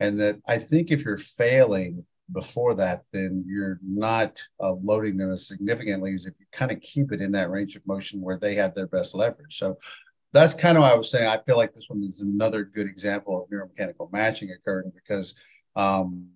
And 0.00 0.20
that 0.20 0.38
I 0.46 0.58
think 0.58 0.90
if 0.90 1.04
you're 1.04 1.18
failing 1.18 2.04
before 2.32 2.74
that, 2.74 3.02
then 3.12 3.44
you're 3.46 3.80
not 3.82 4.40
uh, 4.60 4.72
loading 4.72 5.16
them 5.16 5.32
as 5.32 5.48
significantly 5.48 6.12
as 6.14 6.26
if 6.26 6.38
you 6.38 6.46
kind 6.52 6.70
of 6.70 6.80
keep 6.80 7.10
it 7.12 7.20
in 7.20 7.32
that 7.32 7.50
range 7.50 7.74
of 7.74 7.86
motion 7.86 8.20
where 8.20 8.36
they 8.36 8.54
have 8.54 8.74
their 8.74 8.86
best 8.86 9.14
leverage. 9.14 9.58
So 9.58 9.78
that's 10.32 10.54
kind 10.54 10.76
of 10.76 10.82
what 10.82 10.92
I 10.92 10.96
was 10.96 11.10
saying. 11.10 11.26
I 11.26 11.38
feel 11.38 11.56
like 11.56 11.72
this 11.72 11.88
one 11.88 12.02
is 12.02 12.22
another 12.22 12.64
good 12.64 12.86
example 12.86 13.42
of 13.42 13.50
neuromechanical 13.50 14.12
matching 14.12 14.50
occurring 14.50 14.92
because 14.94 15.34
um, 15.76 16.28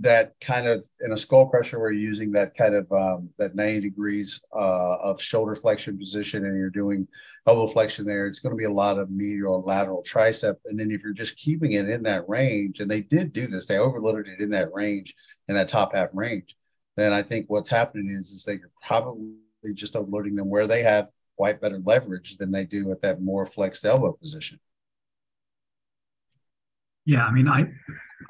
that 0.00 0.34
kind 0.40 0.66
of 0.66 0.86
in 1.00 1.12
a 1.12 1.16
skull 1.16 1.46
crusher 1.48 1.78
we're 1.78 1.90
using 1.90 2.30
that 2.32 2.54
kind 2.54 2.74
of 2.74 2.90
um, 2.92 3.30
that 3.38 3.54
90 3.54 3.80
degrees 3.80 4.40
uh, 4.54 4.96
of 4.96 5.20
shoulder 5.20 5.54
flexion 5.54 5.98
position 5.98 6.44
and 6.44 6.56
you're 6.56 6.70
doing 6.70 7.06
elbow 7.46 7.66
flexion 7.66 8.04
there 8.04 8.26
it's 8.26 8.40
going 8.40 8.50
to 8.50 8.56
be 8.56 8.64
a 8.64 8.70
lot 8.70 8.98
of 8.98 9.10
medial 9.10 9.62
lateral 9.62 10.04
tricep 10.06 10.56
and 10.66 10.78
then 10.78 10.90
if 10.90 11.02
you're 11.02 11.12
just 11.12 11.36
keeping 11.36 11.72
it 11.72 11.88
in 11.88 12.02
that 12.02 12.28
range 12.28 12.80
and 12.80 12.90
they 12.90 13.00
did 13.00 13.32
do 13.32 13.46
this 13.46 13.66
they 13.66 13.78
overloaded 13.78 14.26
it 14.28 14.40
in 14.40 14.50
that 14.50 14.72
range 14.72 15.14
in 15.48 15.54
that 15.54 15.68
top 15.68 15.94
half 15.94 16.10
range 16.12 16.56
then 16.96 17.12
i 17.12 17.22
think 17.22 17.46
what's 17.48 17.70
happening 17.70 18.10
is 18.10 18.30
is 18.30 18.44
that 18.44 18.58
you're 18.58 18.70
probably 18.82 19.32
just 19.72 19.96
overloading 19.96 20.34
them 20.34 20.50
where 20.50 20.66
they 20.66 20.82
have 20.82 21.08
quite 21.36 21.60
better 21.60 21.80
leverage 21.84 22.36
than 22.36 22.50
they 22.50 22.64
do 22.64 22.90
at 22.90 23.02
that 23.02 23.20
more 23.20 23.46
flexed 23.46 23.84
elbow 23.84 24.12
position 24.12 24.58
yeah 27.04 27.24
i 27.24 27.32
mean 27.32 27.48
i 27.48 27.66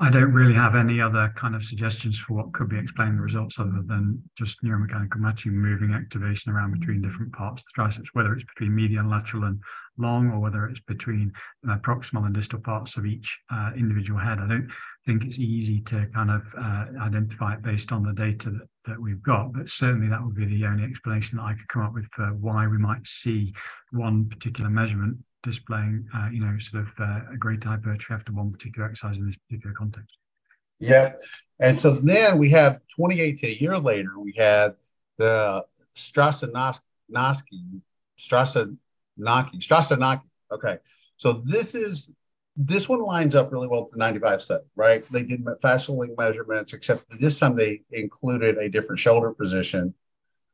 I 0.01 0.11
don't 0.11 0.33
really 0.33 0.55
have 0.55 0.74
any 0.74 1.01
other 1.01 1.33
kind 1.37 1.55
of 1.55 1.65
suggestions 1.65 2.19
for 2.19 2.35
what 2.35 2.53
could 2.53 2.69
be 2.69 2.78
explaining 2.78 3.16
the 3.16 3.23
results 3.23 3.59
other 3.59 3.83
than 3.87 4.23
just 4.37 4.62
neuromechanical 4.62 5.19
matching, 5.19 5.53
moving 5.53 5.95
activation 5.95 6.53
around 6.53 6.78
between 6.78 7.01
different 7.01 7.33
parts 7.33 7.62
of 7.62 7.66
the 7.66 7.83
triceps, 7.83 8.11
whether 8.12 8.33
it's 8.35 8.45
between 8.45 8.74
medial, 8.74 9.07
lateral, 9.07 9.45
and 9.45 9.61
long, 9.97 10.31
or 10.33 10.41
whether 10.41 10.66
it's 10.66 10.81
between 10.81 11.33
uh, 11.70 11.77
proximal 11.78 12.27
and 12.27 12.35
distal 12.35 12.59
parts 12.59 12.97
of 12.97 13.07
each 13.07 13.39
uh, 13.51 13.70
individual 13.77 14.19
head. 14.19 14.39
I 14.39 14.49
don't 14.49 14.69
think 15.07 15.24
it's 15.24 15.39
easy 15.39 15.81
to 15.83 16.07
kind 16.12 16.31
of 16.31 16.43
uh, 16.59 16.87
identify 17.01 17.55
it 17.55 17.62
based 17.62 17.93
on 17.93 18.03
the 18.03 18.12
data 18.12 18.51
that, 18.51 18.69
that 18.87 19.01
we've 19.01 19.23
got, 19.23 19.53
but 19.53 19.69
certainly 19.69 20.09
that 20.09 20.25
would 20.25 20.35
be 20.35 20.47
the 20.47 20.65
only 20.65 20.85
explanation 20.85 21.39
that 21.39 21.45
I 21.45 21.55
could 21.55 21.69
come 21.69 21.83
up 21.83 21.95
with 21.95 22.07
for 22.13 22.27
why 22.35 22.67
we 22.67 22.79
might 22.79 23.07
see 23.07 23.53
one 23.93 24.29
particular 24.29 24.71
measurement 24.71 25.19
displaying, 25.43 26.07
uh, 26.15 26.29
you 26.33 26.41
know, 26.41 26.59
sort 26.59 26.83
of 26.83 26.89
uh, 26.99 27.33
a 27.33 27.37
great 27.39 27.63
hypertrophy 27.63 28.13
after 28.13 28.33
one 28.33 28.51
particular 28.51 28.89
exercise 28.89 29.17
in 29.17 29.27
this 29.27 29.37
particular 29.37 29.75
context. 29.75 30.17
Yeah. 30.79 31.13
And 31.61 31.79
so 31.79 31.93
then 31.93 32.39
we 32.39 32.51
have 32.51 32.81
2018, 32.97 33.51
a 33.51 33.53
year 33.61 33.79
later, 33.79 34.19
we 34.19 34.35
had 34.37 34.75
the 35.17 35.65
Strasanowski, 35.95 36.81
Strasanaki, 38.19 38.77
Strasanaki. 39.19 40.23
Okay. 40.53 40.79
So 41.17 41.43
this 41.45 41.75
is, 41.75 42.13
this 42.57 42.89
one 42.89 43.03
lines 43.03 43.35
up 43.35 43.53
really 43.53 43.66
well 43.66 43.83
with 43.83 43.93
the 43.93 43.99
95 43.99 44.41
study, 44.41 44.65
right? 44.77 45.05
They 45.12 45.23
did 45.23 45.45
fascicle 45.62 45.99
length 45.99 46.16
measurements, 46.16 46.73
except 46.73 47.05
this 47.20 47.39
time 47.39 47.55
they 47.55 47.83
included 47.91 48.57
a 48.57 48.69
different 48.69 48.99
shoulder 48.99 49.33
position. 49.33 49.95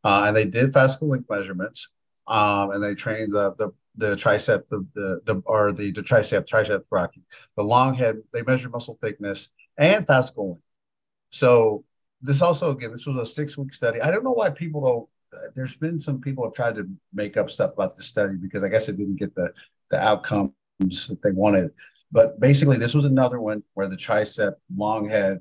Uh, 0.05 0.25
and 0.27 0.37
they 0.37 0.45
did 0.45 0.73
fascicle 0.73 1.09
length 1.09 1.31
measurements. 1.31 1.89
Um, 2.27 2.73
and 2.73 2.83
they 2.83 2.95
trained 2.95 3.33
the, 3.33 3.55
the 3.55 3.71
the 3.97 4.17
tricep, 4.17 4.63
the, 4.71 4.87
the, 4.95 5.21
the 5.27 5.43
or 5.45 5.71
the, 5.71 5.91
the 5.91 6.03
tricep, 6.03 6.49
tricep 6.49 6.85
brachii, 6.91 7.21
the 7.57 7.63
long 7.63 7.95
head. 7.95 8.17
They 8.33 8.43
measure 8.43 8.71
muscle 8.71 8.99
thickness 9.03 9.51
and 9.77 10.07
fascicle 10.07 10.49
length. 10.49 10.63
So 11.31 11.85
this 12.23 12.41
also, 12.41 12.71
again, 12.71 12.93
this 12.93 13.07
was 13.07 13.17
a 13.17 13.27
six 13.27 13.59
week 13.59 13.75
study. 13.75 14.01
I 14.01 14.11
don't 14.11 14.25
know 14.25 14.33
why 14.33 14.51
people 14.51 14.81
don't. 14.81 15.09
There's 15.55 15.77
been 15.77 16.01
some 16.01 16.21
people 16.21 16.45
have 16.45 16.55
tried 16.55 16.77
to 16.77 16.89
make 17.13 17.37
up 17.37 17.51
stuff 17.51 17.73
about 17.75 17.97
this 17.97 18.07
study 18.07 18.37
because 18.37 18.65
I 18.65 18.69
guess 18.69 18.89
it 18.89 18.97
didn't 18.97 19.17
get 19.17 19.35
the 19.35 19.53
the 19.91 20.01
outcomes 20.01 20.53
that 20.89 21.23
they 21.23 21.33
wanted. 21.33 21.71
But 22.11 22.39
basically, 22.41 22.77
this 22.77 22.95
was 22.95 23.05
another 23.05 23.41
one 23.41 23.63
where 23.75 23.89
the 23.89 23.97
tricep, 23.97 24.55
long 24.77 25.09
head, 25.09 25.41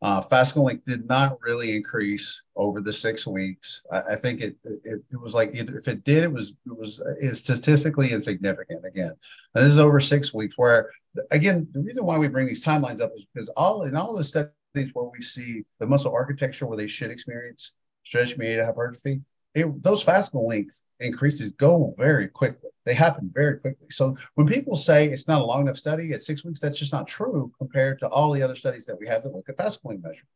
uh, 0.00 0.22
fascicle 0.22 0.62
length 0.62 0.84
did 0.84 1.08
not 1.08 1.38
really 1.42 1.74
increase 1.74 2.42
over 2.54 2.80
the 2.80 2.92
six 2.92 3.26
weeks. 3.26 3.82
I, 3.90 4.00
I 4.12 4.16
think 4.16 4.40
it, 4.40 4.56
it, 4.62 5.02
it 5.10 5.20
was 5.20 5.34
like 5.34 5.50
if 5.52 5.88
it 5.88 6.04
did, 6.04 6.22
it 6.22 6.32
was 6.32 6.50
it 6.66 6.76
was 6.76 7.00
statistically 7.32 8.12
insignificant. 8.12 8.84
Again, 8.86 9.12
and 9.54 9.64
this 9.64 9.72
is 9.72 9.78
over 9.78 9.98
six 9.98 10.32
weeks. 10.32 10.56
Where 10.56 10.90
again, 11.32 11.66
the 11.72 11.80
reason 11.80 12.04
why 12.04 12.16
we 12.16 12.28
bring 12.28 12.46
these 12.46 12.64
timelines 12.64 13.00
up 13.00 13.10
is 13.16 13.26
because 13.34 13.48
all 13.50 13.82
in 13.82 13.96
all 13.96 14.16
the 14.16 14.22
studies 14.22 14.54
where 14.92 15.06
we 15.06 15.20
see 15.20 15.64
the 15.80 15.86
muscle 15.86 16.12
architecture 16.14 16.66
where 16.66 16.78
they 16.78 16.86
should 16.86 17.10
experience 17.10 17.74
stretch 18.04 18.38
mediated 18.38 18.64
hypertrophy, 18.64 19.20
it, 19.54 19.82
those 19.82 20.04
fascicle 20.04 20.46
length 20.46 20.80
increases 21.00 21.52
go 21.52 21.94
very 21.96 22.28
quickly. 22.28 22.70
They 22.84 22.94
happen 22.94 23.30
very 23.32 23.58
quickly. 23.58 23.88
So 23.90 24.16
when 24.34 24.46
people 24.46 24.76
say 24.76 25.08
it's 25.08 25.28
not 25.28 25.40
a 25.40 25.44
long 25.44 25.62
enough 25.62 25.76
study 25.76 26.12
at 26.12 26.22
six 26.22 26.44
weeks, 26.44 26.60
that's 26.60 26.78
just 26.78 26.92
not 26.92 27.06
true 27.06 27.52
compared 27.58 27.98
to 28.00 28.08
all 28.08 28.32
the 28.32 28.42
other 28.42 28.54
studies 28.54 28.86
that 28.86 28.98
we 28.98 29.06
have 29.06 29.22
that 29.22 29.34
look 29.34 29.48
at 29.48 29.56
fascicle 29.56 29.90
length 29.90 30.04
measurements. 30.04 30.32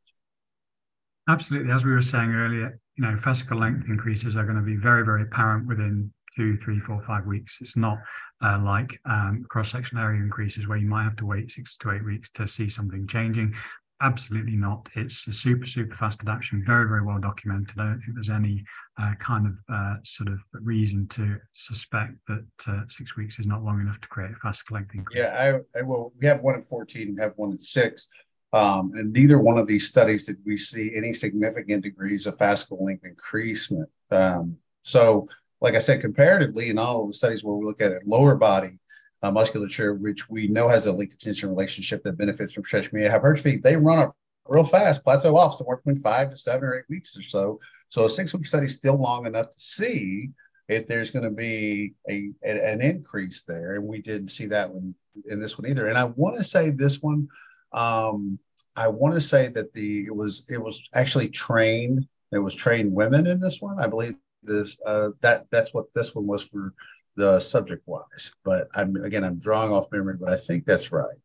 Absolutely. 1.28 1.72
As 1.72 1.84
we 1.84 1.92
were 1.92 2.02
saying 2.02 2.30
earlier, 2.30 2.78
you 2.96 3.04
know, 3.04 3.16
fascicle 3.16 3.60
length 3.60 3.88
increases 3.88 4.36
are 4.36 4.44
going 4.44 4.56
to 4.56 4.62
be 4.62 4.76
very, 4.76 5.04
very 5.04 5.22
apparent 5.22 5.66
within 5.66 6.12
two, 6.36 6.56
three, 6.58 6.80
four, 6.80 7.02
five 7.06 7.26
weeks. 7.26 7.58
It's 7.60 7.76
not 7.76 7.98
uh, 8.44 8.58
like 8.64 8.98
um, 9.04 9.46
cross-sectional 9.48 10.02
area 10.02 10.20
increases 10.20 10.66
where 10.66 10.78
you 10.78 10.88
might 10.88 11.04
have 11.04 11.16
to 11.16 11.26
wait 11.26 11.52
six 11.52 11.76
to 11.78 11.92
eight 11.92 12.04
weeks 12.04 12.28
to 12.34 12.46
see 12.46 12.68
something 12.68 13.06
changing. 13.06 13.54
Absolutely 14.02 14.56
not. 14.56 14.88
It's 14.96 15.28
a 15.28 15.32
super, 15.32 15.64
super 15.64 15.94
fast 15.94 16.20
adaptation, 16.22 16.64
very, 16.66 16.88
very 16.88 17.04
well 17.04 17.20
documented. 17.20 17.78
I 17.78 17.84
don't 17.84 18.00
think 18.00 18.14
there's 18.14 18.28
any 18.28 18.64
uh, 19.00 19.12
kind 19.20 19.46
of 19.46 19.52
uh, 19.72 19.94
sort 20.02 20.28
of 20.28 20.40
reason 20.52 21.06
to 21.08 21.36
suspect 21.52 22.14
that 22.26 22.44
uh, 22.66 22.80
six 22.88 23.16
weeks 23.16 23.38
is 23.38 23.46
not 23.46 23.62
long 23.62 23.80
enough 23.80 24.00
to 24.00 24.08
create 24.08 24.32
a 24.32 24.36
fast 24.42 24.66
collecting. 24.66 25.04
Yeah, 25.14 25.60
I, 25.74 25.78
I 25.78 25.82
well, 25.82 26.12
we 26.20 26.26
have 26.26 26.40
one 26.40 26.56
at 26.56 26.64
14 26.64 27.08
and 27.08 27.20
have 27.20 27.34
one 27.36 27.52
at 27.52 27.60
six. 27.60 28.08
Um, 28.52 28.92
and 28.96 29.12
neither 29.12 29.38
one 29.38 29.56
of 29.56 29.68
these 29.68 29.86
studies 29.86 30.26
did 30.26 30.36
we 30.44 30.56
see 30.56 30.94
any 30.96 31.14
significant 31.14 31.84
degrees 31.84 32.26
of 32.26 32.36
fascicle 32.36 32.82
length 32.82 33.06
increasement. 33.06 33.88
Um, 34.10 34.56
so, 34.82 35.28
like 35.60 35.74
I 35.74 35.78
said, 35.78 36.00
comparatively, 36.00 36.70
in 36.70 36.78
all 36.78 37.02
of 37.02 37.08
the 37.08 37.14
studies 37.14 37.44
where 37.44 37.54
we 37.54 37.64
look 37.64 37.80
at 37.80 37.92
it, 37.92 38.06
lower 38.06 38.34
body 38.34 38.78
uh, 39.22 39.30
musculature, 39.30 39.94
which 39.94 40.28
we 40.28 40.48
know 40.48 40.68
has 40.68 40.86
a 40.86 40.92
length 40.92 41.18
tension 41.18 41.48
relationship 41.48 42.02
that 42.02 42.18
benefits 42.18 42.54
from 42.54 42.64
stretch 42.64 42.92
mediated 42.92 43.12
hypertrophy, 43.12 43.56
they 43.56 43.76
run 43.76 43.98
up 43.98 44.16
real 44.46 44.64
fast, 44.64 45.04
plateau 45.04 45.36
off 45.36 45.56
somewhere 45.56 45.76
between 45.76 45.96
five 45.96 46.30
to 46.30 46.36
seven 46.36 46.64
or 46.64 46.76
eight 46.76 46.84
weeks 46.88 47.16
or 47.16 47.22
so. 47.22 47.60
So 47.88 48.04
a 48.04 48.10
six 48.10 48.34
week 48.34 48.46
study 48.46 48.64
is 48.64 48.76
still 48.76 48.96
long 48.96 49.26
enough 49.26 49.50
to 49.50 49.60
see 49.60 50.30
if 50.68 50.86
there's 50.86 51.10
going 51.10 51.24
to 51.24 51.30
be 51.30 51.94
a, 52.08 52.30
a, 52.44 52.72
an 52.72 52.80
increase 52.80 53.42
there. 53.42 53.76
And 53.76 53.86
we 53.86 54.00
didn't 54.00 54.28
see 54.28 54.46
that 54.46 54.70
one 54.70 54.94
in 55.28 55.40
this 55.40 55.58
one 55.58 55.68
either. 55.68 55.86
And 55.88 55.98
I 55.98 56.04
want 56.04 56.36
to 56.38 56.44
say 56.44 56.70
this 56.70 57.00
one, 57.00 57.28
um, 57.72 58.38
I 58.74 58.88
want 58.88 59.14
to 59.14 59.20
say 59.20 59.48
that 59.48 59.72
the 59.74 60.06
it 60.06 60.14
was 60.14 60.44
it 60.48 60.58
was 60.58 60.88
actually 60.94 61.28
trained. 61.28 62.06
It 62.32 62.38
was 62.38 62.54
trained 62.54 62.92
women 62.92 63.26
in 63.26 63.38
this 63.38 63.60
one. 63.60 63.78
I 63.78 63.86
believe 63.86 64.14
this 64.42 64.80
uh, 64.86 65.10
that 65.20 65.46
that's 65.50 65.74
what 65.74 65.92
this 65.94 66.14
one 66.14 66.26
was 66.26 66.42
for 66.42 66.72
the 67.16 67.40
subject 67.40 67.82
wise. 67.86 68.32
But 68.44 68.68
I'm 68.74 68.96
again, 68.96 69.24
I'm 69.24 69.38
drawing 69.38 69.72
off 69.72 69.92
memory, 69.92 70.16
but 70.18 70.30
I 70.30 70.36
think 70.36 70.64
that's 70.64 70.92
right. 70.92 71.16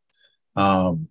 Um, 0.56 1.08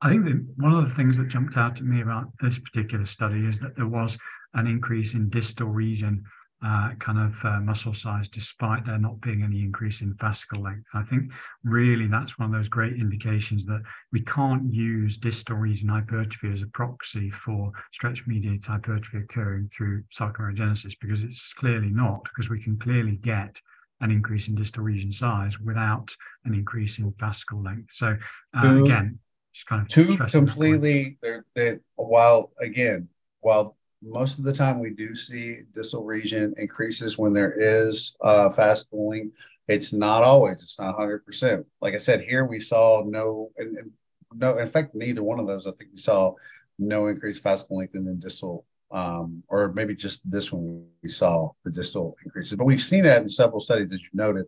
I 0.00 0.10
think 0.10 0.24
that 0.24 0.44
one 0.56 0.72
of 0.72 0.88
the 0.88 0.94
things 0.94 1.16
that 1.16 1.28
jumped 1.28 1.56
out 1.56 1.76
to 1.76 1.82
me 1.82 2.02
about 2.02 2.26
this 2.42 2.58
particular 2.58 3.06
study 3.06 3.46
is 3.46 3.58
that 3.60 3.76
there 3.76 3.86
was 3.86 4.18
an 4.52 4.66
increase 4.66 5.14
in 5.14 5.30
distal 5.30 5.68
region 5.68 6.24
uh, 6.64 6.90
kind 6.98 7.18
of 7.18 7.34
uh, 7.44 7.60
muscle 7.60 7.94
size, 7.94 8.28
despite 8.28 8.86
there 8.86 8.98
not 8.98 9.20
being 9.20 9.42
any 9.42 9.60
increase 9.60 10.00
in 10.00 10.14
fascicle 10.14 10.62
length. 10.62 10.86
I 10.94 11.02
think 11.02 11.30
really 11.62 12.06
that's 12.06 12.38
one 12.38 12.54
of 12.54 12.54
those 12.54 12.68
great 12.68 12.94
indications 12.94 13.66
that 13.66 13.82
we 14.12 14.20
can't 14.20 14.72
use 14.72 15.18
distal 15.18 15.56
region 15.56 15.88
hypertrophy 15.88 16.52
as 16.52 16.62
a 16.62 16.66
proxy 16.68 17.30
for 17.30 17.72
stretch 17.92 18.26
mediated 18.26 18.64
hypertrophy 18.64 19.18
occurring 19.18 19.70
through 19.76 20.04
sarcomerogenesis 20.16 20.94
because 21.00 21.22
it's 21.22 21.52
clearly 21.52 21.90
not, 21.90 22.24
because 22.24 22.48
we 22.48 22.62
can 22.62 22.78
clearly 22.78 23.16
get 23.16 23.60
an 24.00 24.10
increase 24.10 24.48
in 24.48 24.54
distal 24.54 24.82
region 24.82 25.12
size 25.12 25.58
without 25.60 26.14
an 26.44 26.54
increase 26.54 26.98
in 26.98 27.12
fascicle 27.12 27.64
length. 27.64 27.92
So 27.92 28.16
uh, 28.56 28.62
two, 28.62 28.84
again, 28.84 29.18
just 29.54 29.66
kind 29.66 29.82
of 29.82 29.88
two 29.88 30.16
completely. 30.16 31.18
They're, 31.22 31.44
they're, 31.54 31.80
while 31.96 32.52
again, 32.60 33.08
while 33.40 33.76
most 34.04 34.38
of 34.38 34.44
the 34.44 34.52
time 34.52 34.80
we 34.80 34.90
do 34.90 35.14
see 35.14 35.60
distal 35.72 36.04
region 36.04 36.54
increases 36.58 37.18
when 37.18 37.32
there 37.32 37.54
is 37.58 38.16
uh, 38.22 38.48
fascicle 38.48 39.08
length. 39.10 39.36
It's 39.66 39.92
not 39.92 40.22
always. 40.22 40.62
It's 40.62 40.78
not 40.78 40.96
100%. 40.96 41.64
Like 41.80 41.94
I 41.94 41.98
said, 41.98 42.20
here 42.20 42.44
we 42.44 42.60
saw 42.60 43.02
no, 43.06 43.50
and, 43.56 43.90
no, 44.34 44.58
in 44.58 44.68
fact, 44.68 44.94
neither 44.94 45.22
one 45.22 45.40
of 45.40 45.46
those. 45.46 45.66
I 45.66 45.72
think 45.72 45.90
we 45.92 45.98
saw 45.98 46.34
no 46.78 47.06
increased 47.06 47.42
fascicle 47.42 47.78
length 47.78 47.94
and 47.94 48.06
then 48.06 48.20
distal, 48.20 48.66
um, 48.90 49.42
or 49.48 49.72
maybe 49.72 49.94
just 49.94 50.28
this 50.30 50.52
one 50.52 50.86
we 51.02 51.08
saw 51.08 51.50
the 51.64 51.70
distal 51.70 52.16
increases. 52.24 52.56
But 52.58 52.66
we've 52.66 52.82
seen 52.82 53.04
that 53.04 53.22
in 53.22 53.28
several 53.28 53.60
studies, 53.60 53.92
as 53.92 54.02
you 54.02 54.10
noted. 54.12 54.46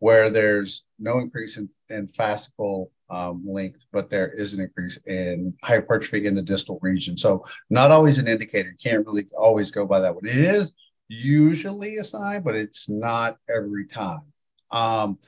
where 0.00 0.30
there's 0.30 0.84
no 0.98 1.18
increase 1.18 1.56
in, 1.56 1.68
in 1.88 2.06
fascicle 2.06 2.90
um, 3.10 3.42
length, 3.46 3.86
but 3.92 4.10
there 4.10 4.28
is 4.28 4.54
an 4.54 4.60
increase 4.60 4.98
in 5.06 5.54
hypertrophy 5.62 6.26
in 6.26 6.34
the 6.34 6.42
distal 6.42 6.78
region. 6.82 7.16
So 7.16 7.44
not 7.70 7.90
always 7.90 8.18
an 8.18 8.28
indicator. 8.28 8.74
Can't 8.82 9.06
really 9.06 9.26
always 9.36 9.70
go 9.70 9.86
by 9.86 10.00
that 10.00 10.14
one. 10.14 10.26
It 10.26 10.36
is 10.36 10.72
usually 11.08 11.96
a 11.96 12.04
sign, 12.04 12.42
but 12.42 12.54
it's 12.54 12.88
not 12.88 13.38
every 13.48 13.86
time. 13.86 14.32
Um, 14.70 15.18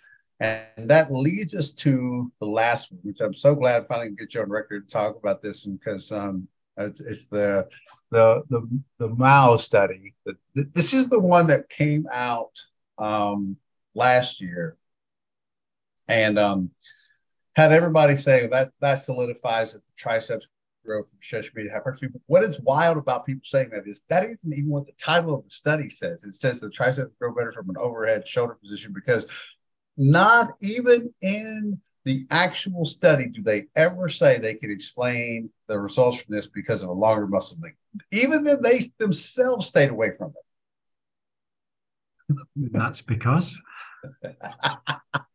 and 0.41 0.89
that 0.91 1.13
leads 1.13 1.55
us 1.55 1.71
to 1.73 2.33
the 2.41 2.47
last 2.47 2.91
one, 2.91 3.01
which 3.03 3.21
I'm 3.21 3.35
so 3.35 3.55
glad 3.55 3.87
finally 3.87 4.11
get 4.11 4.35
you 4.35 4.41
on 4.41 4.49
record 4.49 4.87
to 4.87 4.93
talk 4.93 5.17
about 5.17 5.43
this 5.43 5.67
because 5.67 6.11
um, 6.13 6.49
it's, 6.79 7.01
it's, 7.01 7.27
the 7.27 7.69
the 8.11 8.43
the 8.49 8.67
the 8.99 9.09
Maeo 9.09 9.59
study. 9.59 10.15
This 10.55 10.95
is 10.95 11.09
the 11.09 11.21
one 11.21 11.47
that 11.49 11.69
came 11.69 12.07
out 12.11 12.53
um, 12.99 13.57
last 13.95 14.41
year, 14.41 14.77
and 16.09 16.39
um, 16.39 16.71
had 17.57 17.73
everybody 17.73 18.17
saying 18.17 18.51
that 18.51 18.71
that 18.81 19.03
solidifies 19.03 19.73
that 19.73 19.85
the 19.85 19.93
triceps 19.97 20.49
grow 20.85 21.03
from 21.03 21.19
stretch 21.21 21.53
mediated 21.55 21.73
hypertrophy. 21.73 22.09
But 22.09 22.23
what 22.27 22.43
is 22.43 22.61
wild 22.61 22.97
about 22.97 23.27
people 23.27 23.43
saying 23.45 23.71
that 23.71 23.87
is 23.87 24.03
that 24.09 24.25
isn't 24.25 24.53
even 24.53 24.71
what 24.71 24.87
the 24.87 24.93
title 24.99 25.35
of 25.35 25.45
the 25.45 25.51
study 25.51 25.89
says. 25.89 26.25
It 26.25 26.35
says 26.35 26.61
the 26.61 26.71
triceps 26.71 27.13
grow 27.19 27.35
better 27.35 27.53
from 27.53 27.71
an 27.71 27.77
overhead 27.79 28.27
shoulder 28.27 28.55
position 28.55 28.93
because 28.95 29.27
not 29.97 30.53
even 30.63 31.13
in 31.21 31.81
the 32.05 32.27
actual 32.31 32.85
study 32.85 33.27
do 33.27 33.43
they 33.43 33.67
ever 33.77 34.09
say 34.09 34.39
they 34.39 34.55
can 34.55 34.71
explain 34.71 35.51
the 35.67 35.79
results 35.79 36.23
from 36.23 36.35
this 36.35 36.47
because 36.47 36.83
of 36.83 36.89
a 36.89 36.93
longer 36.93 37.27
muscle 37.27 37.59
length. 37.61 37.77
Even 38.11 38.43
then, 38.45 38.63
they 38.63 38.81
themselves 38.99 39.67
stayed 39.67 39.91
away 39.91 40.11
from 40.11 40.33
it. 42.29 42.37
That's 42.57 43.03
because. 43.03 43.61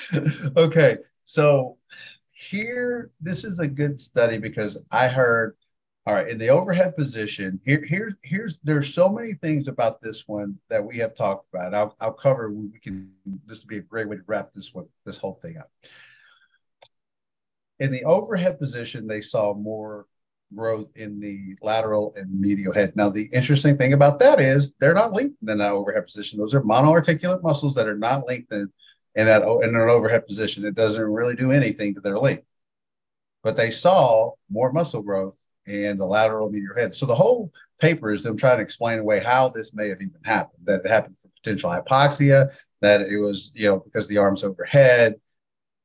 okay, 0.56 0.98
so 1.24 1.78
here, 2.30 3.10
this 3.20 3.44
is 3.44 3.60
a 3.60 3.68
good 3.68 4.00
study 4.00 4.38
because 4.38 4.78
I 4.90 5.08
heard 5.08 5.56
all 6.04 6.14
right, 6.14 6.28
in 6.28 6.38
the 6.38 6.48
overhead 6.48 6.96
position, 6.96 7.60
here, 7.64 7.84
here's 7.86 8.14
here's 8.24 8.58
there's 8.64 8.92
so 8.92 9.08
many 9.08 9.34
things 9.34 9.68
about 9.68 10.00
this 10.00 10.26
one 10.26 10.58
that 10.68 10.84
we 10.84 10.96
have 10.96 11.14
talked 11.14 11.46
about. 11.54 11.74
I'll, 11.74 11.96
I'll 12.00 12.12
cover. 12.12 12.50
We 12.50 12.80
can. 12.80 13.12
This 13.46 13.60
would 13.60 13.68
be 13.68 13.78
a 13.78 13.82
great 13.82 14.08
way 14.08 14.16
to 14.16 14.22
wrap 14.26 14.50
this 14.50 14.74
one 14.74 14.86
this 15.06 15.16
whole 15.16 15.34
thing 15.34 15.58
up. 15.58 15.70
In 17.78 17.92
the 17.92 18.02
overhead 18.04 18.58
position, 18.58 19.06
they 19.06 19.20
saw 19.20 19.54
more 19.54 20.06
growth 20.52 20.90
in 20.96 21.20
the 21.20 21.54
lateral 21.62 22.14
and 22.16 22.40
medial 22.40 22.72
head. 22.72 22.96
Now, 22.96 23.08
the 23.08 23.28
interesting 23.32 23.78
thing 23.78 23.92
about 23.92 24.18
that 24.18 24.40
is 24.40 24.74
they're 24.80 24.94
not 24.94 25.12
linked 25.12 25.36
in 25.40 25.58
that 25.58 25.60
overhead 25.60 26.04
position. 26.04 26.40
Those 26.40 26.54
are 26.54 26.62
monoarticulate 26.62 27.44
muscles 27.44 27.76
that 27.76 27.88
are 27.88 27.96
not 27.96 28.26
lengthened 28.26 28.70
in 29.14 29.26
that 29.26 29.42
in 29.42 29.74
an 29.74 29.88
overhead 29.88 30.26
position. 30.26 30.64
It 30.64 30.74
doesn't 30.74 31.02
really 31.02 31.36
do 31.36 31.52
anything 31.52 31.94
to 31.94 32.00
their 32.00 32.18
length. 32.18 32.44
But 33.42 33.56
they 33.56 33.70
saw 33.70 34.32
more 34.50 34.72
muscle 34.72 35.02
growth 35.02 35.38
and 35.66 35.98
the 35.98 36.06
lateral 36.06 36.50
medial 36.50 36.74
head. 36.74 36.94
So 36.94 37.06
the 37.06 37.14
whole 37.14 37.52
paper 37.80 38.12
is 38.12 38.22
them 38.22 38.36
trying 38.36 38.58
to 38.58 38.62
explain 38.62 38.98
away 38.98 39.18
how 39.18 39.48
this 39.48 39.74
may 39.74 39.88
have 39.88 40.00
even 40.00 40.20
happened. 40.24 40.64
That 40.64 40.84
it 40.84 40.88
happened 40.88 41.18
for 41.18 41.28
potential 41.42 41.70
hypoxia. 41.70 42.52
That 42.80 43.02
it 43.02 43.18
was 43.18 43.52
you 43.54 43.68
know 43.68 43.80
because 43.80 44.08
the 44.08 44.18
arms 44.18 44.44
overhead. 44.44 45.16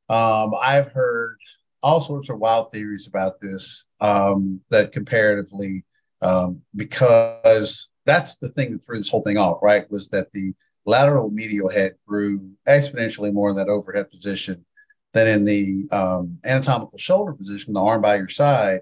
Um, 0.10 0.54
I've 0.60 0.92
heard 0.92 1.38
all 1.84 2.00
sorts 2.00 2.30
of 2.30 2.40
wild 2.40 2.72
theories 2.72 3.08
about 3.08 3.40
this. 3.42 3.86
Um, 4.00 4.62
that 4.70 4.92
comparatively, 4.92 5.84
um, 6.22 6.62
because 6.76 7.90
that's 8.06 8.38
the 8.38 8.50
thing 8.50 8.72
that 8.72 8.86
threw 8.86 8.98
this 8.98 9.10
whole 9.10 9.24
thing 9.24 9.38
off. 9.38 9.60
Right, 9.62 9.90
was 9.92 10.08
that 10.10 10.32
the 10.32 10.54
lateral 10.88 11.30
medial 11.30 11.70
head 11.70 11.94
grew 12.08 12.52
exponentially 12.68 13.32
more 13.32 13.52
in 13.52 13.56
that 13.58 13.70
overhead 13.70 14.10
position 14.10 14.66
than 15.14 15.28
in 15.28 15.46
the 15.46 15.88
um, 15.92 16.40
anatomical 16.44 16.98
shoulder 16.98 17.34
position, 17.34 17.74
the 17.74 17.80
arm 17.80 18.02
by 18.02 18.16
your 18.16 18.28
side 18.28 18.82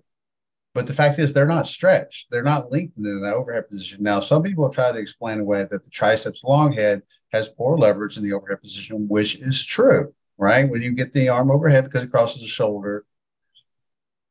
but 0.75 0.87
the 0.87 0.93
fact 0.93 1.17
is, 1.19 1.31
they're 1.31 1.47
not 1.47 1.67
stretched. 1.67 2.29
They're 2.29 2.43
not 2.43 2.69
lengthened 2.69 3.05
in 3.05 3.21
that 3.21 3.33
overhead 3.33 3.69
position. 3.69 4.03
Now, 4.03 4.19
some 4.19 4.43
people 4.43 4.65
have 4.65 4.75
tried 4.75 4.91
to 4.91 4.97
explain 4.97 5.39
away 5.39 5.65
that 5.71 5.83
the 5.85 5.89
triceps 5.89 6.43
long 6.43 6.73
head 6.73 7.01
has 7.31 7.47
poor 7.47 7.77
leverage 7.77 8.17
in 8.17 8.23
the 8.23 8.33
overhead 8.33 8.61
position, 8.61 9.07
which 9.07 9.37
is 9.37 9.63
true, 9.63 10.13
right? 10.37 10.69
When 10.69 10.81
you 10.81 10.91
get 10.91 11.13
the 11.13 11.29
arm 11.29 11.49
overhead 11.49 11.85
because 11.85 12.03
it 12.03 12.11
crosses 12.11 12.41
the 12.41 12.49
shoulder, 12.49 13.05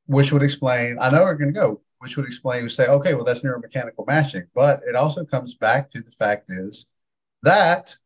which 0.04 0.32
would 0.32 0.42
explain, 0.42 0.98
I 1.00 1.10
know 1.10 1.22
we're 1.22 1.34
going 1.34 1.54
to 1.54 1.58
go, 1.58 1.80
which 2.00 2.18
would 2.18 2.26
explain, 2.26 2.62
we 2.62 2.68
say, 2.68 2.88
okay, 2.88 3.14
well, 3.14 3.24
that's 3.24 3.40
neuromechanical 3.40 4.06
matching. 4.06 4.44
But 4.54 4.82
it 4.86 4.94
also 4.94 5.24
comes 5.24 5.54
back 5.54 5.90
to 5.92 6.02
the 6.02 6.10
fact 6.10 6.50
is 6.50 6.84
that 7.44 7.96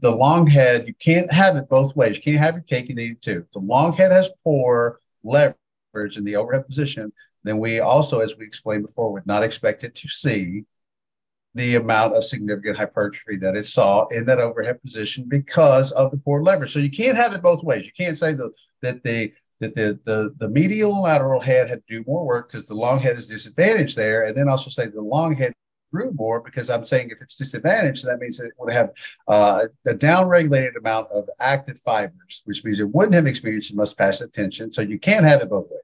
the 0.00 0.10
long 0.10 0.46
head, 0.46 0.86
you 0.86 0.94
can't 0.94 1.32
have 1.32 1.56
it 1.56 1.68
both 1.68 1.96
ways. 1.96 2.16
You 2.16 2.22
can't 2.22 2.38
have 2.38 2.54
your 2.54 2.62
cake 2.64 2.90
and 2.90 2.98
eat 2.98 3.12
it 3.12 3.22
too. 3.22 3.46
The 3.52 3.60
long 3.60 3.92
head 3.94 4.12
has 4.12 4.30
poor 4.44 5.00
leverage 5.24 6.16
in 6.16 6.24
the 6.24 6.36
overhead 6.36 6.66
position 6.66 7.12
then 7.46 7.58
we 7.58 7.78
also, 7.78 8.18
as 8.18 8.36
we 8.36 8.44
explained 8.44 8.82
before, 8.82 9.12
would 9.12 9.26
not 9.26 9.44
expect 9.44 9.84
it 9.84 9.94
to 9.94 10.08
see 10.08 10.64
the 11.54 11.76
amount 11.76 12.16
of 12.16 12.24
significant 12.24 12.76
hypertrophy 12.76 13.36
that 13.36 13.54
it 13.54 13.66
saw 13.68 14.06
in 14.08 14.26
that 14.26 14.40
overhead 14.40 14.82
position 14.82 15.26
because 15.28 15.92
of 15.92 16.10
the 16.10 16.18
poor 16.18 16.42
leverage. 16.42 16.72
So 16.72 16.80
you 16.80 16.90
can't 16.90 17.16
have 17.16 17.34
it 17.34 17.42
both 17.42 17.62
ways. 17.62 17.86
You 17.86 17.92
can't 17.96 18.18
say 18.18 18.32
the, 18.32 18.50
that 18.82 19.04
the 19.04 19.32
that 19.60 19.74
the, 19.74 19.98
the 20.04 20.34
the 20.38 20.50
medial 20.50 21.00
lateral 21.00 21.40
head 21.40 21.70
had 21.70 21.86
to 21.86 21.98
do 21.98 22.04
more 22.06 22.26
work 22.26 22.50
because 22.50 22.66
the 22.66 22.74
long 22.74 22.98
head 22.98 23.16
is 23.16 23.28
disadvantaged 23.28 23.96
there, 23.96 24.24
and 24.24 24.36
then 24.36 24.48
also 24.48 24.68
say 24.68 24.88
the 24.88 25.00
long 25.00 25.32
head 25.32 25.54
grew 25.96 26.12
more 26.12 26.40
because 26.40 26.70
I'm 26.70 26.84
saying 26.84 27.10
if 27.10 27.22
it's 27.22 27.36
disadvantaged, 27.36 28.04
that 28.06 28.18
means 28.18 28.40
it 28.40 28.52
would 28.58 28.72
have 28.72 28.90
uh, 29.28 29.66
a 29.86 29.94
downregulated 29.94 30.76
amount 30.78 31.08
of 31.10 31.28
active 31.40 31.78
fibers, 31.78 32.42
which 32.44 32.64
means 32.64 32.80
it 32.80 32.94
wouldn't 32.94 33.14
have 33.14 33.26
experienced 33.26 33.74
muscle 33.74 33.96
passive 33.96 34.32
tension. 34.32 34.70
So 34.72 34.82
you 34.82 34.98
can't 34.98 35.24
have 35.24 35.40
it 35.40 35.50
both 35.50 35.68
ways. 35.70 35.80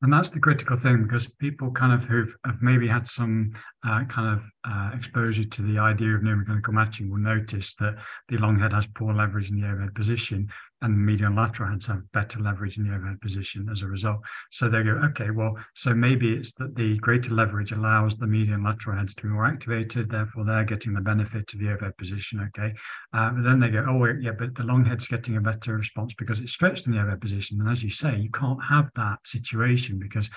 And 0.00 0.12
that's 0.12 0.30
the 0.30 0.38
critical 0.38 0.76
thing 0.76 1.02
because 1.02 1.26
people 1.26 1.72
kind 1.72 1.92
of 1.92 2.08
who've 2.08 2.32
have 2.46 2.62
maybe 2.62 2.86
had 2.86 3.08
some 3.08 3.52
uh, 3.84 4.04
kind 4.04 4.38
of 4.38 4.44
uh, 4.64 4.90
exposure 4.96 5.44
to 5.44 5.62
the 5.62 5.78
idea 5.78 6.14
of 6.14 6.22
neuromechanical 6.22 6.72
matching 6.72 7.10
will 7.10 7.18
notice 7.18 7.74
that 7.80 7.96
the 8.28 8.38
long 8.38 8.60
head 8.60 8.72
has 8.72 8.86
poor 8.86 9.12
leverage 9.12 9.50
in 9.50 9.60
the 9.60 9.66
overhead 9.66 9.94
position 9.96 10.48
and 10.82 10.94
the 10.94 10.98
medial 10.98 11.28
and 11.28 11.36
lateral 11.36 11.70
heads 11.70 11.86
have 11.86 12.10
better 12.12 12.38
leverage 12.38 12.78
in 12.78 12.86
the 12.86 12.94
overhead 12.94 13.20
position 13.20 13.68
as 13.70 13.82
a 13.82 13.86
result. 13.86 14.18
So 14.50 14.68
they 14.68 14.82
go, 14.82 15.00
okay, 15.10 15.30
well, 15.30 15.56
so 15.74 15.92
maybe 15.92 16.32
it's 16.32 16.52
that 16.54 16.76
the 16.76 16.96
greater 16.98 17.34
leverage 17.34 17.72
allows 17.72 18.16
the 18.16 18.26
medial 18.26 18.54
and 18.54 18.64
lateral 18.64 18.96
heads 18.96 19.14
to 19.16 19.22
be 19.22 19.28
more 19.28 19.46
activated, 19.46 20.10
therefore 20.10 20.44
they're 20.44 20.64
getting 20.64 20.94
the 20.94 21.00
benefit 21.00 21.52
of 21.52 21.58
the 21.58 21.70
overhead 21.72 21.96
position, 21.96 22.48
okay? 22.48 22.72
Uh, 23.12 23.30
but 23.30 23.42
then 23.42 23.58
they 23.58 23.70
go, 23.70 23.84
oh, 23.88 24.04
yeah, 24.20 24.32
but 24.38 24.54
the 24.54 24.62
long 24.62 24.84
head's 24.84 25.08
getting 25.08 25.36
a 25.36 25.40
better 25.40 25.76
response 25.76 26.14
because 26.16 26.38
it's 26.40 26.52
stretched 26.52 26.86
in 26.86 26.92
the 26.92 27.00
overhead 27.00 27.20
position. 27.20 27.60
And 27.60 27.68
as 27.68 27.82
you 27.82 27.90
say, 27.90 28.16
you 28.16 28.30
can't 28.30 28.62
have 28.68 28.88
that 28.96 29.18
situation 29.24 29.98
because 29.98 30.30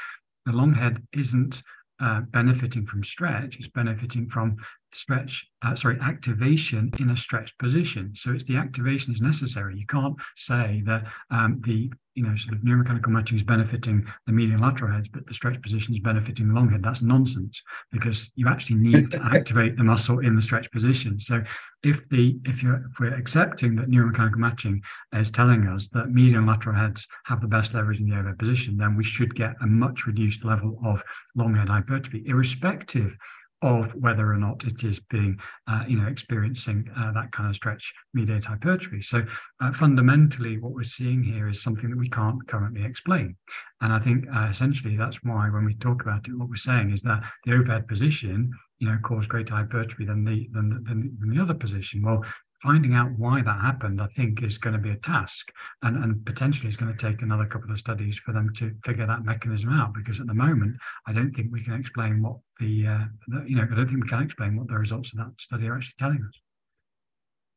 the 0.46 0.52
long 0.54 0.74
head 0.74 1.04
isn't 1.14 1.62
uh, 2.02 2.22
benefiting 2.32 2.86
from 2.88 3.04
stretch, 3.04 3.58
it's 3.58 3.68
benefiting 3.68 4.28
from 4.28 4.58
stretch, 4.94 5.48
uh, 5.64 5.76
sorry, 5.76 5.98
activation 6.02 6.92
in 7.00 7.10
a 7.10 7.18
stretched 7.18 7.58
position. 7.58 8.12
So 8.16 8.32
it's 8.32 8.44
the 8.44 8.58
activation 8.58 9.14
is 9.14 9.22
necessary. 9.22 9.78
You 9.78 9.86
can't 9.86 10.16
say 10.36 10.84
that 10.86 11.04
um, 11.30 11.62
the 11.66 11.92
you 12.16 12.24
know 12.24 12.36
sort 12.36 12.56
of 12.56 12.62
neuromechanical 12.62 13.08
matching 13.08 13.38
is 13.38 13.44
benefiting 13.44 14.06
the 14.26 14.34
medial 14.34 14.60
lateral 14.60 14.94
heads, 14.94 15.08
but 15.08 15.26
the 15.26 15.34
stretch 15.34 15.62
position 15.62 15.94
is 15.94 16.02
benefiting 16.02 16.48
the 16.48 16.54
long 16.54 16.70
head. 16.70 16.84
That's 16.84 17.02
nonsense 17.02 17.62
because 17.92 18.32
you 18.36 18.48
actually 18.48 18.78
need 18.78 19.12
to 19.12 19.24
activate 19.34 19.78
the 19.78 19.84
muscle 19.84 20.20
in 20.20 20.36
the 20.36 20.42
stretch 20.42 20.70
position. 20.72 21.20
So 21.20 21.42
if 21.84 22.08
the 22.10 22.38
if 22.46 22.62
you're 22.62 22.86
if 22.92 23.00
we're 23.00 23.16
accepting 23.16 23.76
that 23.76 23.90
neuromechanical 23.90 24.38
matching 24.38 24.82
is 25.14 25.32
telling 25.32 25.68
us 25.68 25.88
that 25.90 26.10
medial 26.10 26.44
lateral 26.44 26.76
heads 26.76 27.08
have 27.26 27.42
the 27.42 27.48
best 27.48 27.74
leverage 27.74 28.00
in 28.00 28.10
the 28.10 28.18
overhead 28.18 28.40
position, 28.40 28.78
then 28.78 28.96
we 28.96 29.04
should 29.04 29.36
get 29.36 29.56
a 29.62 29.68
much 29.68 30.06
reduced 30.06 30.44
level 30.44 30.80
of 30.86 31.02
long 31.36 31.56
head 31.56 31.70
hypertrophy, 31.70 32.24
irrespective 32.26 33.16
of 33.62 33.92
whether 33.92 34.32
or 34.32 34.38
not 34.38 34.64
it 34.64 34.84
is 34.84 35.00
being, 35.00 35.38
uh, 35.68 35.84
you 35.88 36.00
know, 36.00 36.08
experiencing 36.08 36.90
uh, 36.98 37.12
that 37.12 37.32
kind 37.32 37.50
of 37.50 37.56
stretch 37.56 37.94
mediated 38.14 38.46
hypertrophy. 38.46 39.02
So 39.02 39.24
uh, 39.62 39.72
fundamentally, 39.72 40.58
what 40.58 40.74
we're 40.74 40.84
seeing 40.84 41.24
here 41.24 41.48
is 41.48 41.62
something 41.62 41.90
that 41.90 42.00
we 42.00 42.10
can't 42.10 42.46
currently 42.48 42.84
explain. 42.84 43.36
And 43.82 43.94
I 43.94 44.00
think 44.00 44.26
uh, 44.36 44.48
essentially 44.50 44.98
that's 44.98 45.24
why 45.24 45.50
when 45.50 45.66
we 45.66 45.76
talk 45.76 46.02
about 46.02 46.28
it, 46.28 46.38
what 46.38 46.50
we're 46.50 46.56
saying 46.56 46.92
is 46.92 47.02
that 47.04 47.22
the 47.46 47.54
overhead 47.54 47.88
position, 47.88 48.52
you 48.80 48.88
know, 48.90 48.98
caused 49.04 49.30
greater 49.30 49.56
hypertrophy 49.56 50.06
than 50.06 50.24
the 50.26 50.50
than, 50.54 50.84
than, 50.84 51.18
than 51.20 51.36
the 51.36 51.42
other 51.42 51.54
position. 51.54 52.02
Well, 52.02 52.24
finding 52.62 52.94
out 52.94 53.12
why 53.18 53.42
that 53.42 53.62
happened, 53.62 54.02
I 54.02 54.08
think, 54.16 54.44
is 54.44 54.58
going 54.58 54.74
to 54.74 54.82
be 54.82 54.92
a 54.92 54.98
task, 54.98 55.52
and 55.82 56.04
and 56.04 56.26
potentially 56.26 56.68
it's 56.68 56.78
going 56.78 56.96
to 56.96 57.08
take 57.12 57.22
another 57.22 57.46
couple 57.46 57.72
of 57.72 57.80
studies 57.80 58.18
for 58.18 58.34
them 58.34 58.52
to 58.56 58.74
figure 58.86 59.08
that 59.08 59.26
mechanism 59.26 59.70
out. 59.70 59.94
Because 59.94 60.20
at 60.20 60.28
the 60.28 60.34
moment, 60.34 60.76
I 61.08 61.14
don't 61.14 61.32
think 61.32 61.52
we 61.52 61.64
can 61.64 61.74
explain 61.74 62.22
what 62.22 62.38
the, 62.60 62.88
uh, 62.88 63.06
the 63.28 63.44
you 63.48 63.56
know 63.56 63.64
I 63.64 63.76
don't 63.76 63.88
think 63.88 64.04
we 64.04 64.10
can 64.10 64.24
explain 64.24 64.58
what 64.58 64.68
the 64.68 64.76
results 64.76 65.12
of 65.14 65.20
that 65.20 65.32
study 65.40 65.68
are 65.68 65.76
actually 65.76 65.96
telling 66.00 66.24
us. 66.28 66.40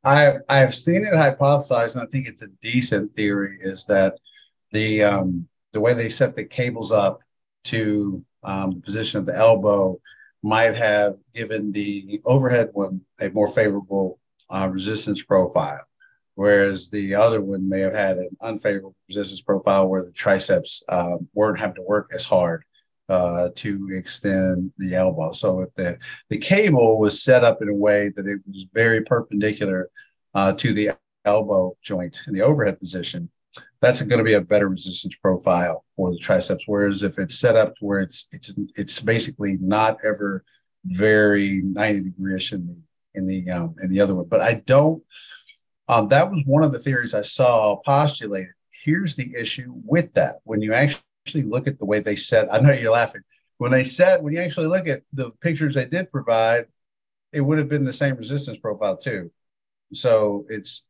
I 0.06 0.20
have, 0.20 0.36
I 0.48 0.58
have 0.58 0.74
seen 0.74 1.04
it 1.04 1.14
hypothesized, 1.14 1.94
and 1.94 2.02
I 2.02 2.06
think 2.06 2.26
it's 2.26 2.42
a 2.42 2.48
decent 2.60 3.14
theory. 3.14 3.58
Is 3.60 3.86
that 3.86 4.18
the 4.70 5.04
um, 5.04 5.48
the 5.72 5.80
way 5.80 5.94
they 5.94 6.08
set 6.08 6.34
the 6.34 6.44
cables 6.44 6.92
up 6.92 7.20
to 7.64 8.24
um, 8.42 8.72
the 8.72 8.80
position 8.80 9.18
of 9.18 9.26
the 9.26 9.36
elbow 9.36 9.98
might 10.42 10.76
have 10.76 11.16
given 11.34 11.72
the 11.72 12.20
overhead 12.26 12.68
one 12.74 13.00
a 13.18 13.30
more 13.30 13.48
favorable 13.48 14.18
uh, 14.54 14.68
resistance 14.68 15.22
profile, 15.22 15.84
whereas 16.36 16.88
the 16.88 17.14
other 17.14 17.40
one 17.40 17.68
may 17.68 17.80
have 17.80 17.94
had 17.94 18.18
an 18.18 18.28
unfavorable 18.40 18.94
resistance 19.08 19.42
profile 19.42 19.88
where 19.88 20.04
the 20.04 20.12
triceps 20.12 20.84
uh, 20.88 21.16
weren't 21.34 21.58
having 21.58 21.74
to 21.74 21.82
work 21.82 22.10
as 22.14 22.24
hard 22.24 22.62
uh, 23.08 23.48
to 23.56 23.90
extend 23.92 24.72
the 24.78 24.94
elbow. 24.94 25.32
So 25.32 25.60
if 25.60 25.74
the, 25.74 25.98
the 26.30 26.38
cable 26.38 26.98
was 26.98 27.22
set 27.22 27.42
up 27.42 27.62
in 27.62 27.68
a 27.68 27.74
way 27.74 28.12
that 28.16 28.26
it 28.26 28.40
was 28.46 28.66
very 28.72 29.02
perpendicular 29.02 29.90
uh, 30.34 30.52
to 30.52 30.72
the 30.72 30.92
elbow 31.24 31.76
joint 31.82 32.22
in 32.28 32.32
the 32.32 32.42
overhead 32.42 32.78
position, 32.78 33.28
that's 33.80 34.02
going 34.02 34.18
to 34.18 34.24
be 34.24 34.34
a 34.34 34.40
better 34.40 34.68
resistance 34.68 35.16
profile 35.16 35.84
for 35.96 36.12
the 36.12 36.18
triceps. 36.18 36.64
Whereas 36.66 37.02
if 37.02 37.18
it's 37.18 37.38
set 37.38 37.56
up 37.56 37.76
to 37.76 37.84
where 37.84 38.00
it's 38.00 38.26
it's 38.32 38.54
it's 38.76 39.00
basically 39.00 39.58
not 39.60 39.98
ever 40.04 40.44
very 40.86 41.62
90 41.62 42.00
degree 42.00 42.36
ish 42.36 42.52
in 42.52 42.66
the 42.66 42.76
in 43.14 43.26
the 43.26 43.50
um, 43.50 43.74
in 43.82 43.90
the 43.90 44.00
other 44.00 44.14
one. 44.14 44.26
But 44.26 44.40
I 44.40 44.54
don't. 44.54 45.02
Um, 45.88 46.08
that 46.08 46.30
was 46.30 46.42
one 46.46 46.64
of 46.64 46.72
the 46.72 46.78
theories 46.78 47.14
I 47.14 47.22
saw 47.22 47.76
postulated. 47.76 48.52
Here's 48.70 49.16
the 49.16 49.34
issue 49.36 49.72
with 49.84 50.12
that: 50.14 50.36
when 50.44 50.60
you 50.60 50.72
actually 50.72 51.42
look 51.42 51.66
at 51.66 51.78
the 51.78 51.84
way 51.84 52.00
they 52.00 52.16
set, 52.16 52.52
I 52.52 52.58
know 52.58 52.72
you're 52.72 52.92
laughing. 52.92 53.22
When 53.58 53.70
they 53.70 53.84
set, 53.84 54.22
when 54.22 54.32
you 54.32 54.40
actually 54.40 54.66
look 54.66 54.88
at 54.88 55.02
the 55.12 55.30
pictures 55.40 55.74
they 55.74 55.86
did 55.86 56.10
provide, 56.10 56.66
it 57.32 57.40
would 57.40 57.58
have 57.58 57.68
been 57.68 57.84
the 57.84 57.92
same 57.92 58.16
resistance 58.16 58.58
profile 58.58 58.96
too. 58.96 59.30
So 59.92 60.46
it's 60.48 60.86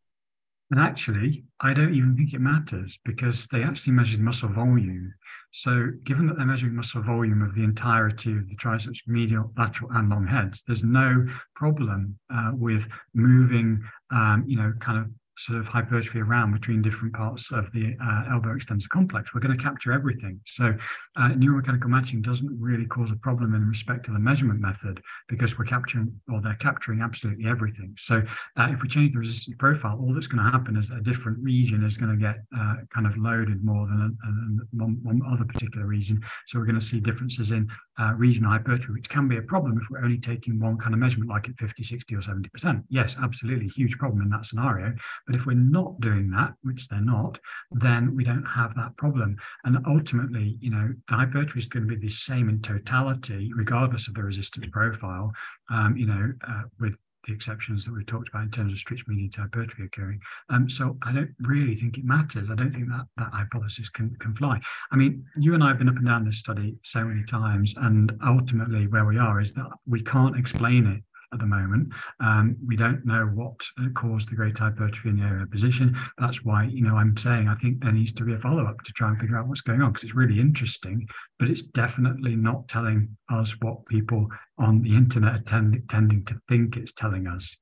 and 0.71 0.81
actually, 0.81 1.45
I 1.61 1.75
don't 1.75 1.95
even 1.95 2.17
think 2.17 2.33
it 2.33 2.41
matters 2.41 2.99
because 3.05 3.47
they 3.49 3.63
actually 3.63 3.93
measured 3.93 4.21
muscle 4.21 4.49
volume. 4.49 5.15
So, 5.57 5.93
given 6.03 6.27
that 6.27 6.37
they're 6.37 6.47
measuring 6.47 6.75
muscle 6.75 7.01
volume 7.01 7.41
of 7.41 7.55
the 7.55 7.63
entirety 7.63 8.33
of 8.33 8.49
the 8.49 8.57
triceps, 8.57 9.03
medial, 9.07 9.53
lateral, 9.57 9.89
and 9.93 10.09
long 10.09 10.27
heads, 10.27 10.65
there's 10.67 10.83
no 10.83 11.29
problem 11.55 12.19
uh, 12.29 12.51
with 12.55 12.89
moving, 13.15 13.81
um, 14.11 14.43
you 14.49 14.57
know, 14.57 14.73
kind 14.81 14.99
of 14.99 15.07
sort 15.37 15.59
of 15.59 15.67
hypertrophy 15.67 16.21
around 16.21 16.53
between 16.53 16.83
different 16.83 17.15
parts 17.15 17.51
of 17.51 17.71
the 17.73 17.97
uh, 18.03 18.33
elbow 18.33 18.55
extensor 18.55 18.89
complex. 18.89 19.35
We're 19.35 19.41
going 19.41 19.57
to 19.57 19.63
capture 19.63 19.93
everything. 19.93 20.41
So 20.47 20.75
uh, 21.17 21.29
neuromechanical 21.31 21.87
matching 21.87 22.23
doesn't 22.23 22.51
really 22.61 22.87
cause 22.87 23.11
a 23.11 23.17
problem 23.17 23.55
in 23.55 23.67
respect 23.67 24.05
to 24.07 24.13
the 24.13 24.19
measurement 24.19 24.61
method 24.61 25.01
because 25.29 25.59
we're 25.59 25.65
capturing 25.65 26.13
or 26.33 26.41
they're 26.41 26.55
capturing 26.55 27.01
absolutely 27.01 27.47
everything. 27.47 27.95
So 27.99 28.23
uh, 28.57 28.69
if 28.71 28.83
we 28.83 28.89
change 28.89 29.13
the 29.13 29.19
resistance 29.19 29.57
profile, 29.59 29.99
all 30.01 30.15
that's 30.15 30.27
going 30.27 30.45
to 30.45 30.51
happen 30.51 30.77
is 30.77 30.91
a 30.91 31.01
different 31.01 31.39
region 31.43 31.85
is 31.85 31.97
going 31.97 32.13
to 32.13 32.17
get 32.17 32.37
uh, 32.57 32.77
kind 32.95 33.07
of 33.07 33.17
loaded 33.17 33.65
more 33.65 33.87
than 33.87 34.17
a, 34.25 34.83
one, 34.83 34.99
one, 35.03 35.21
other 35.33 35.45
particular 35.45 35.87
region. 35.87 36.21
So 36.47 36.59
we're 36.59 36.67
going 36.67 36.81
to 36.81 36.85
see 36.85 37.01
differences 37.01 37.51
in 37.51 37.69
uh, 37.99 38.13
regional 38.17 38.51
hypertrophy, 38.51 38.93
which 38.93 39.09
can 39.09 39.29
be 39.29 39.37
a 39.37 39.43
problem 39.43 39.79
if 39.81 39.89
we're 39.91 40.05
only 40.05 40.19
taking 40.19 40.61
one 40.61 40.79
kind 40.79 40.95
of 40.95 41.01
measurement 41.01 41.31
like 41.31 41.49
at 41.49 41.57
50, 41.57 41.83
60 41.83 42.15
or 42.15 42.21
70%. 42.21 42.83
Yes, 42.89 43.17
absolutely 43.23 43.69
huge 43.69 43.97
problem 43.99 44.23
in 44.23 44.31
that 44.31 44.47
scenario. 44.47 44.95
But 45.27 45.37
if 45.37 45.47
we're 45.47 45.55
not 45.55 46.01
doing 46.01 46.31
that, 46.31 46.55
which 46.63 46.89
they're 46.89 47.01
not, 47.01 47.39
then 47.71 48.15
we 48.15 48.25
don't 48.25 48.45
have 48.45 48.75
that 48.77 48.97
problem. 48.97 49.37
And 49.65 49.79
ultimately, 49.87 50.59
you 50.61 50.71
know, 50.71 50.93
the 51.09 51.15
hypertrophy 51.15 51.61
is 51.61 51.67
going 51.67 51.89
to 51.89 51.95
be 51.95 52.01
the 52.01 52.13
same 52.13 52.49
in 52.49 52.61
totality, 52.61 53.51
regardless 53.55 54.09
of 54.09 54.15
the 54.15 54.23
resistance 54.23 54.67
profile, 54.71 55.33
um, 55.71 55.97
you 55.97 56.07
know, 56.07 56.33
uh, 56.47 56.63
with 56.79 56.97
the 57.27 57.33
exceptions 57.33 57.85
that 57.85 57.93
we've 57.93 58.07
talked 58.07 58.29
about 58.29 58.43
in 58.43 58.51
terms 58.51 58.73
of 58.73 58.79
stretch 58.79 59.05
mediated 59.07 59.41
hypertrophy 59.41 59.85
occurring. 59.85 60.21
Um, 60.51 60.69
so 60.69 60.97
I 61.03 61.13
don't 61.13 61.35
really 61.41 61.75
think 61.75 61.97
it 61.97 62.05
matters. 62.05 62.49
I 62.51 62.55
don't 62.55 62.73
think 62.73 62.89
that 62.89 63.07
that 63.17 63.33
hypothesis 63.33 63.89
can, 63.89 64.15
can 64.21 64.35
fly. 64.35 64.61
I 64.93 64.97
mean, 64.97 65.25
you 65.37 65.55
and 65.55 65.65
I 65.65 65.69
have 65.69 65.79
been 65.79 65.89
up 65.89 65.97
and 65.97 66.07
down 66.07 66.25
this 66.25 66.39
study 66.39 66.77
so 66.83 67.05
many 67.05 67.25
times, 67.25 67.75
and 67.79 68.13
ultimately 68.27 68.87
where 68.87 69.07
we 69.07 69.19
are 69.19 69.41
is 69.41 69.55
that 69.55 69.71
we 69.87 70.03
can't 70.03 70.37
explain 70.37 70.87
it 70.87 71.03
at 71.35 71.41
the 71.41 71.47
moment. 71.47 71.93
Um, 72.21 72.57
we 72.67 72.77
don't 72.77 73.05
know 73.05 73.25
what 73.35 73.61
caused 73.95 74.31
the 74.31 74.37
great 74.37 74.57
hypertrophy 74.57 75.11
in 75.11 75.17
the 75.17 75.47
position. 75.47 75.97
That's 76.19 76.45
why, 76.45 76.65
you 76.65 76.83
know, 76.83 76.97
I'm 76.97 77.17
saying 77.17 77.49
I 77.49 77.57
think 77.57 77.83
there 77.83 77.93
needs 77.93 78.13
to 78.13 78.25
be 78.25 78.33
a 78.33 78.39
follow 78.39 78.65
up 78.65 78.81
to 78.85 78.93
try 78.93 79.09
and 79.09 79.21
figure 79.21 79.37
out 79.37 79.49
what's 79.49 79.61
going 79.61 79.83
on 79.83 79.93
because 79.93 80.05
it's 80.05 80.15
really 80.15 80.41
interesting, 80.41 81.07
but 81.39 81.51
it's 81.51 81.63
definitely 81.63 82.37
not 82.37 82.69
telling 82.69 83.17
us 83.31 83.55
what 83.61 83.85
people 83.87 84.29
on 84.59 84.81
the 84.83 84.97
internet 84.97 85.35
are 85.35 85.43
tend, 85.43 85.83
tending 85.91 86.25
to 86.27 86.41
think 86.49 86.77
it's 86.77 86.93
telling 86.93 87.27
us. 87.27 87.57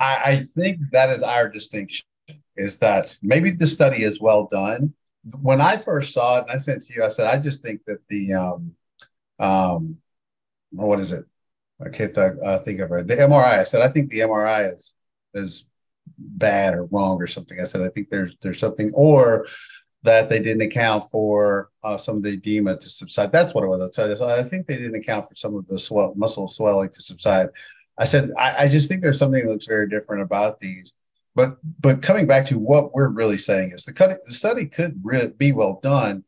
I, 0.00 0.16
I 0.24 0.42
think 0.54 0.78
that 0.92 1.10
is 1.10 1.22
our 1.22 1.48
distinction 1.48 2.06
is 2.56 2.78
that 2.78 3.16
maybe 3.22 3.50
the 3.50 3.66
study 3.66 4.02
is 4.02 4.20
well 4.20 4.46
done. 4.46 4.94
When 5.42 5.60
I 5.60 5.76
first 5.76 6.14
saw 6.14 6.38
it, 6.38 6.42
and 6.42 6.52
I 6.52 6.56
said 6.56 6.80
to 6.80 6.94
you, 6.94 7.04
I 7.04 7.08
said, 7.08 7.26
I 7.26 7.38
just 7.38 7.64
think 7.64 7.80
that 7.86 7.98
the, 8.08 8.34
um, 8.34 8.72
um, 9.38 9.96
what 10.70 11.00
is 11.00 11.12
it? 11.12 11.24
I 11.84 11.90
can't 11.90 12.16
uh, 12.16 12.58
think 12.58 12.80
of 12.80 12.92
it. 12.92 13.06
The 13.06 13.16
MRI. 13.16 13.58
I 13.58 13.64
said 13.64 13.82
I 13.82 13.88
think 13.88 14.10
the 14.10 14.20
MRI 14.20 14.72
is 14.72 14.94
is 15.34 15.68
bad 16.18 16.74
or 16.74 16.84
wrong 16.86 17.20
or 17.20 17.26
something. 17.26 17.60
I 17.60 17.64
said 17.64 17.82
I 17.82 17.88
think 17.88 18.08
there's 18.08 18.34
there's 18.40 18.58
something 18.58 18.90
or 18.94 19.46
that 20.02 20.28
they 20.28 20.38
didn't 20.38 20.62
account 20.62 21.04
for 21.10 21.70
uh, 21.82 21.96
some 21.96 22.16
of 22.16 22.22
the 22.22 22.30
edema 22.30 22.76
to 22.78 22.88
subside. 22.88 23.32
That's 23.32 23.54
what 23.54 23.66
was. 23.68 23.82
I 23.82 23.90
tell 23.90 24.08
you. 24.08 24.16
So 24.16 24.28
I 24.28 24.42
think 24.42 24.66
they 24.66 24.76
didn't 24.76 24.94
account 24.94 25.28
for 25.28 25.34
some 25.34 25.56
of 25.56 25.66
the 25.66 25.78
swell, 25.78 26.14
muscle 26.16 26.48
swelling 26.48 26.90
to 26.90 27.02
subside. 27.02 27.48
I 27.98 28.04
said 28.04 28.30
I, 28.38 28.64
I 28.64 28.68
just 28.68 28.88
think 28.88 29.02
there's 29.02 29.18
something 29.18 29.44
that 29.44 29.50
looks 29.50 29.66
very 29.66 29.88
different 29.88 30.22
about 30.22 30.58
these. 30.58 30.94
But 31.34 31.58
but 31.80 32.02
coming 32.02 32.26
back 32.26 32.46
to 32.46 32.58
what 32.58 32.94
we're 32.94 33.08
really 33.08 33.38
saying 33.38 33.72
is 33.72 33.84
the, 33.84 33.92
the 34.24 34.32
study 34.32 34.66
could 34.66 34.98
re- 35.02 35.32
be 35.36 35.52
well 35.52 35.80
done 35.82 36.24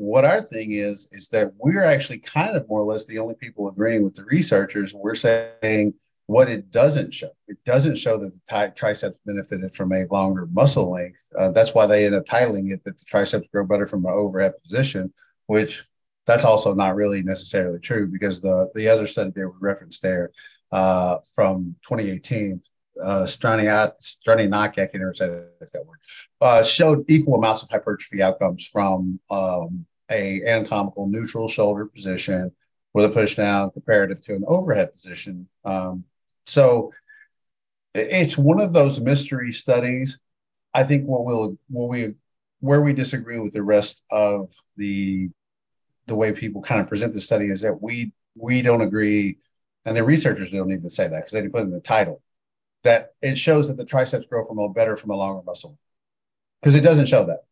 what 0.00 0.24
our 0.24 0.40
thing 0.40 0.72
is 0.72 1.08
is 1.12 1.28
that 1.28 1.52
we're 1.58 1.84
actually 1.84 2.16
kind 2.16 2.56
of 2.56 2.66
more 2.70 2.80
or 2.80 2.90
less 2.90 3.04
the 3.04 3.18
only 3.18 3.34
people 3.34 3.68
agreeing 3.68 4.02
with 4.02 4.14
the 4.14 4.24
researchers. 4.24 4.94
We're 4.94 5.14
saying 5.14 5.92
what 6.24 6.48
it 6.48 6.70
doesn't 6.70 7.12
show. 7.12 7.28
It 7.48 7.58
doesn't 7.66 7.98
show 7.98 8.16
that 8.16 8.32
the 8.32 8.72
triceps 8.74 9.18
benefited 9.26 9.74
from 9.74 9.92
a 9.92 10.06
longer 10.10 10.46
muscle 10.46 10.90
length. 10.90 11.30
Uh, 11.38 11.50
that's 11.50 11.74
why 11.74 11.84
they 11.84 12.06
end 12.06 12.14
up 12.14 12.24
titling 12.24 12.72
it 12.72 12.82
that 12.84 12.98
the 12.98 13.04
triceps 13.04 13.48
grow 13.52 13.66
better 13.66 13.86
from 13.86 14.06
an 14.06 14.12
overhead 14.12 14.54
position, 14.62 15.12
which 15.48 15.84
that's 16.24 16.44
also 16.44 16.72
not 16.72 16.96
really 16.96 17.22
necessarily 17.22 17.78
true 17.78 18.06
because 18.06 18.40
the 18.40 18.70
the 18.74 18.88
other 18.88 19.06
study 19.06 19.32
they 19.34 19.44
were 19.44 19.52
referenced 19.60 20.00
there 20.00 20.30
uh, 20.72 21.18
from 21.34 21.76
2018 21.86 22.62
uh, 23.02 23.24
Straniak, 23.24 24.78
I 24.78 24.86
can 24.86 25.00
never 25.00 25.14
say 25.14 25.26
that 25.26 25.86
word, 25.86 25.98
uh, 26.40 26.62
showed 26.62 27.04
equal 27.08 27.36
amounts 27.36 27.62
of 27.62 27.70
hypertrophy 27.70 28.22
outcomes 28.22 28.66
from 28.66 29.20
um, 29.30 29.86
a 30.10 30.42
anatomical 30.44 31.06
neutral 31.06 31.48
shoulder 31.48 31.86
position 31.86 32.52
with 32.92 33.04
a 33.04 33.08
push 33.08 33.36
down 33.36 33.70
comparative 33.70 34.20
to 34.22 34.34
an 34.34 34.44
overhead 34.46 34.92
position. 34.92 35.48
Um, 35.64 36.04
so 36.46 36.92
it's 37.94 38.36
one 38.38 38.60
of 38.60 38.72
those 38.72 39.00
mystery 39.00 39.52
studies. 39.52 40.18
I 40.74 40.84
think 40.84 41.06
what 41.08 41.24
we'll 41.24 41.56
what 41.68 41.88
we 41.88 42.14
where 42.60 42.82
we 42.82 42.92
disagree 42.92 43.38
with 43.38 43.52
the 43.52 43.62
rest 43.62 44.04
of 44.10 44.50
the 44.76 45.30
the 46.06 46.14
way 46.14 46.32
people 46.32 46.62
kind 46.62 46.80
of 46.80 46.88
present 46.88 47.12
the 47.12 47.20
study 47.20 47.46
is 47.46 47.62
that 47.62 47.80
we 47.82 48.12
we 48.36 48.62
don't 48.62 48.80
agree, 48.80 49.38
and 49.84 49.96
the 49.96 50.04
researchers 50.04 50.50
don't 50.50 50.72
even 50.72 50.88
say 50.88 51.04
that 51.04 51.16
because 51.16 51.32
they 51.32 51.40
didn't 51.40 51.52
put 51.52 51.62
in 51.62 51.70
the 51.70 51.80
title 51.80 52.22
that 52.82 53.12
it 53.20 53.36
shows 53.36 53.68
that 53.68 53.76
the 53.76 53.84
triceps 53.84 54.26
grow 54.26 54.44
from 54.44 54.58
a 54.58 54.68
better 54.68 54.96
from 54.96 55.10
a 55.10 55.16
longer 55.16 55.42
muscle 55.44 55.78
because 56.60 56.74
it 56.74 56.82
doesn't 56.82 57.06
show 57.06 57.24
that. 57.24 57.44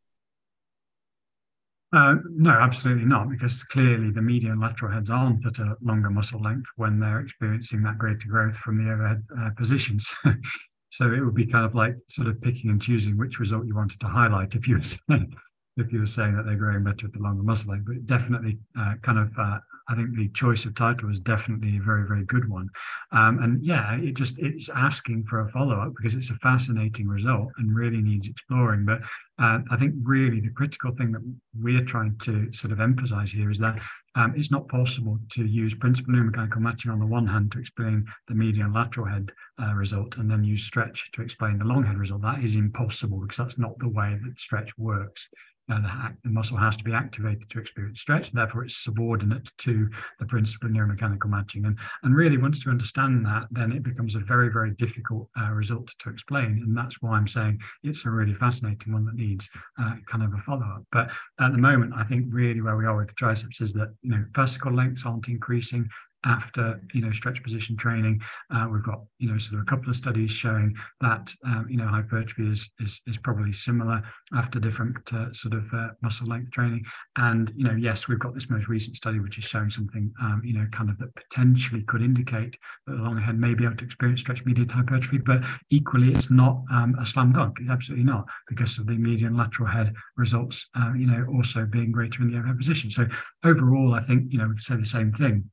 Uh, 1.94 2.16
no, 2.30 2.50
absolutely 2.50 3.06
not, 3.06 3.30
because 3.30 3.64
clearly 3.64 4.10
the 4.10 4.20
medial 4.20 4.52
and 4.52 4.60
lateral 4.60 4.92
heads 4.92 5.08
aren't 5.08 5.46
at 5.46 5.58
a 5.58 5.74
longer 5.80 6.10
muscle 6.10 6.40
length 6.40 6.68
when 6.76 7.00
they're 7.00 7.20
experiencing 7.20 7.82
that 7.82 7.96
greater 7.96 8.28
growth 8.28 8.56
from 8.56 8.84
the 8.84 8.92
overhead 8.92 9.22
uh, 9.40 9.48
positions. 9.56 10.10
so 10.90 11.10
it 11.12 11.20
would 11.20 11.34
be 11.34 11.46
kind 11.46 11.64
of 11.64 11.74
like 11.74 11.94
sort 12.10 12.28
of 12.28 12.40
picking 12.42 12.70
and 12.70 12.82
choosing 12.82 13.16
which 13.16 13.38
result 13.38 13.66
you 13.66 13.74
wanted 13.74 13.98
to 14.00 14.06
highlight 14.06 14.54
if 14.54 14.68
you 14.68 14.76
were 14.76 14.82
saying, 15.08 15.34
if 15.78 15.90
you 15.90 16.00
were 16.00 16.06
saying 16.06 16.36
that 16.36 16.44
they're 16.44 16.56
growing 16.56 16.84
better 16.84 17.06
at 17.06 17.12
the 17.12 17.20
longer 17.20 17.42
muscle 17.42 17.70
length. 17.70 17.86
But 17.86 18.06
definitely 18.06 18.58
uh, 18.78 18.94
kind 19.02 19.18
of 19.18 19.30
uh, 19.38 19.58
I 19.88 19.94
think 19.94 20.14
the 20.14 20.28
choice 20.28 20.66
of 20.66 20.74
title 20.74 21.10
is 21.10 21.18
definitely 21.20 21.78
a 21.78 21.82
very, 21.82 22.06
very 22.06 22.24
good 22.24 22.48
one. 22.48 22.68
Um, 23.12 23.42
and 23.42 23.64
yeah, 23.64 23.96
it 23.96 24.14
just 24.14 24.38
it's 24.38 24.68
asking 24.68 25.24
for 25.24 25.40
a 25.40 25.48
follow 25.50 25.80
up 25.80 25.94
because 25.96 26.14
it's 26.14 26.30
a 26.30 26.36
fascinating 26.36 27.08
result 27.08 27.48
and 27.56 27.74
really 27.74 28.02
needs 28.02 28.28
exploring. 28.28 28.84
But 28.84 29.00
uh, 29.38 29.60
I 29.70 29.76
think 29.76 29.94
really 30.02 30.40
the 30.40 30.50
critical 30.50 30.92
thing 30.92 31.12
that 31.12 31.22
we're 31.60 31.84
trying 31.84 32.16
to 32.24 32.52
sort 32.52 32.72
of 32.72 32.80
emphasize 32.80 33.30
here 33.30 33.50
is 33.50 33.58
that 33.58 33.78
um, 34.16 34.34
it's 34.36 34.50
not 34.50 34.68
possible 34.68 35.18
to 35.32 35.44
use 35.44 35.74
principal 35.74 36.12
neuromechanical 36.14 36.58
matching 36.58 36.90
on 36.90 36.98
the 36.98 37.06
one 37.06 37.26
hand 37.26 37.52
to 37.52 37.60
explain 37.60 38.04
the 38.26 38.34
medial 38.34 38.66
and 38.66 38.74
lateral 38.74 39.06
head 39.06 39.30
uh, 39.62 39.72
result 39.74 40.16
and 40.16 40.28
then 40.28 40.42
use 40.42 40.64
stretch 40.64 41.10
to 41.12 41.22
explain 41.22 41.58
the 41.58 41.64
long 41.64 41.84
head 41.84 41.98
result. 41.98 42.22
That 42.22 42.42
is 42.42 42.56
impossible 42.56 43.20
because 43.20 43.36
that's 43.36 43.58
not 43.58 43.78
the 43.78 43.88
way 43.88 44.18
that 44.24 44.40
stretch 44.40 44.76
works 44.76 45.28
uh, 45.70 45.80
the, 45.80 46.16
the, 46.24 46.30
muscle 46.30 46.56
has 46.56 46.76
to 46.76 46.84
be 46.84 46.92
activated 46.92 47.48
to 47.50 47.58
experience 47.58 48.00
stretch. 48.00 48.32
Therefore, 48.32 48.64
it's 48.64 48.76
subordinate 48.76 49.50
to 49.58 49.88
the 50.18 50.26
principle 50.26 50.68
of 50.68 50.74
neuromechanical 50.74 51.28
matching. 51.28 51.66
And, 51.66 51.76
and 52.02 52.14
really, 52.14 52.38
once 52.38 52.64
you 52.64 52.70
understand 52.70 53.24
that, 53.26 53.48
then 53.50 53.72
it 53.72 53.82
becomes 53.82 54.14
a 54.14 54.20
very, 54.20 54.50
very 54.50 54.70
difficult 54.72 55.28
uh, 55.38 55.50
result 55.50 55.92
to 55.98 56.10
explain. 56.10 56.62
And 56.64 56.76
that's 56.76 57.02
why 57.02 57.16
I'm 57.16 57.28
saying 57.28 57.60
it's 57.82 58.06
a 58.06 58.10
really 58.10 58.34
fascinating 58.34 58.92
one 58.92 59.04
that 59.06 59.14
needs 59.14 59.48
uh, 59.80 59.94
kind 60.10 60.24
of 60.24 60.32
a 60.32 60.42
follow 60.42 60.66
up. 60.66 60.84
But 60.90 61.08
at 61.40 61.52
the 61.52 61.58
moment, 61.58 61.92
I 61.96 62.04
think 62.04 62.26
really 62.30 62.60
where 62.60 62.76
we 62.76 62.86
are 62.86 62.96
with 62.96 63.08
the 63.08 63.14
triceps 63.14 63.60
is 63.60 63.72
that, 63.74 63.94
you 64.02 64.10
know, 64.10 64.24
fascicle 64.32 64.74
lengths 64.74 65.04
aren't 65.04 65.28
increasing, 65.28 65.88
after 66.24 66.80
you 66.92 67.00
know 67.00 67.12
stretch 67.12 67.42
position 67.42 67.76
training. 67.76 68.20
Uh, 68.52 68.66
we've 68.70 68.82
got 68.82 69.00
you 69.18 69.30
know 69.30 69.38
sort 69.38 69.54
of 69.54 69.60
a 69.60 69.70
couple 69.70 69.90
of 69.90 69.96
studies 69.96 70.30
showing 70.30 70.74
that 71.00 71.32
um, 71.44 71.66
you 71.70 71.76
know 71.76 71.86
hypertrophy 71.86 72.50
is, 72.50 72.68
is 72.80 73.00
is 73.06 73.16
probably 73.16 73.52
similar 73.52 74.02
after 74.34 74.58
different 74.58 74.96
uh, 75.12 75.32
sort 75.32 75.54
of 75.54 75.64
uh, 75.72 75.88
muscle 76.02 76.26
length 76.26 76.50
training. 76.50 76.84
And 77.16 77.52
you 77.56 77.64
know 77.64 77.74
yes, 77.74 78.08
we've 78.08 78.18
got 78.18 78.34
this 78.34 78.50
most 78.50 78.68
recent 78.68 78.96
study 78.96 79.20
which 79.20 79.38
is 79.38 79.44
showing 79.44 79.70
something 79.70 80.12
um, 80.20 80.42
you 80.44 80.54
know 80.54 80.66
kind 80.72 80.90
of 80.90 80.98
that 80.98 81.14
potentially 81.14 81.82
could 81.82 82.02
indicate 82.02 82.56
that 82.86 82.96
the 82.96 83.02
long 83.02 83.18
head 83.18 83.38
may 83.38 83.54
be 83.54 83.64
able 83.64 83.76
to 83.76 83.84
experience 83.84 84.20
stretch 84.20 84.44
mediated 84.44 84.72
hypertrophy, 84.72 85.18
but 85.18 85.40
equally 85.70 86.12
it's 86.12 86.30
not 86.30 86.62
um, 86.72 86.96
a 87.00 87.06
slam 87.06 87.32
dunk. 87.32 87.58
It's 87.60 87.70
absolutely 87.70 88.04
not 88.04 88.26
because 88.48 88.78
of 88.78 88.86
the 88.86 88.96
medial 88.96 89.34
lateral 89.34 89.68
head 89.68 89.92
results. 90.16 90.66
Uh, 90.74 90.92
you 90.94 91.06
know 91.06 91.26
also 91.32 91.64
being 91.64 91.92
greater 91.92 92.22
in 92.22 92.30
the 92.30 92.38
overhead 92.38 92.58
position. 92.58 92.90
So 92.90 93.06
overall, 93.44 93.94
I 93.94 94.02
think 94.02 94.32
you 94.32 94.38
know 94.38 94.48
we 94.48 94.58
say 94.58 94.76
the 94.76 94.84
same 94.84 95.12
thing 95.12 95.50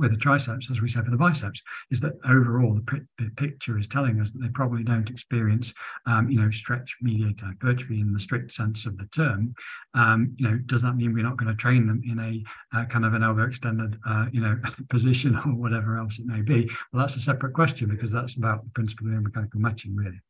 with 0.00 0.10
the 0.10 0.16
triceps, 0.16 0.68
as 0.70 0.80
we 0.80 0.88
said 0.88 1.04
for 1.04 1.10
the 1.10 1.16
biceps, 1.16 1.60
is 1.90 2.00
that 2.00 2.18
overall 2.28 2.74
the, 2.74 3.06
the 3.18 3.30
picture 3.36 3.78
is 3.78 3.86
telling 3.86 4.20
us 4.20 4.30
that 4.30 4.38
they 4.40 4.48
probably 4.48 4.82
don't 4.82 5.08
experience, 5.10 5.72
um, 6.06 6.30
you 6.30 6.40
know, 6.40 6.50
stretch 6.50 6.96
mediated 7.00 7.40
hypertrophy 7.40 8.00
in 8.00 8.12
the 8.12 8.20
strict 8.20 8.52
sense 8.52 8.86
of 8.86 8.96
the 8.96 9.06
term. 9.14 9.54
Um, 9.94 10.34
you 10.36 10.48
know, 10.48 10.58
does 10.66 10.82
that 10.82 10.96
mean 10.96 11.12
we're 11.12 11.22
not 11.22 11.36
going 11.36 11.54
to 11.54 11.60
train 11.60 11.86
them 11.86 12.02
in 12.04 12.18
a 12.18 12.78
uh, 12.78 12.86
kind 12.86 13.04
of 13.04 13.14
an 13.14 13.22
elbow 13.22 13.44
extended, 13.44 13.98
uh, 14.08 14.26
you 14.32 14.40
know, 14.40 14.58
position 14.90 15.36
or 15.36 15.54
whatever 15.54 15.98
else 15.98 16.18
it 16.18 16.26
may 16.26 16.40
be? 16.40 16.68
Well, 16.92 17.02
that's 17.02 17.16
a 17.16 17.20
separate 17.20 17.52
question 17.52 17.88
because 17.88 18.10
that's 18.10 18.36
about 18.36 18.64
the 18.64 18.70
principle 18.70 19.08
of 19.08 19.22
mechanical 19.22 19.60
matching, 19.60 19.94
really. 19.94 20.20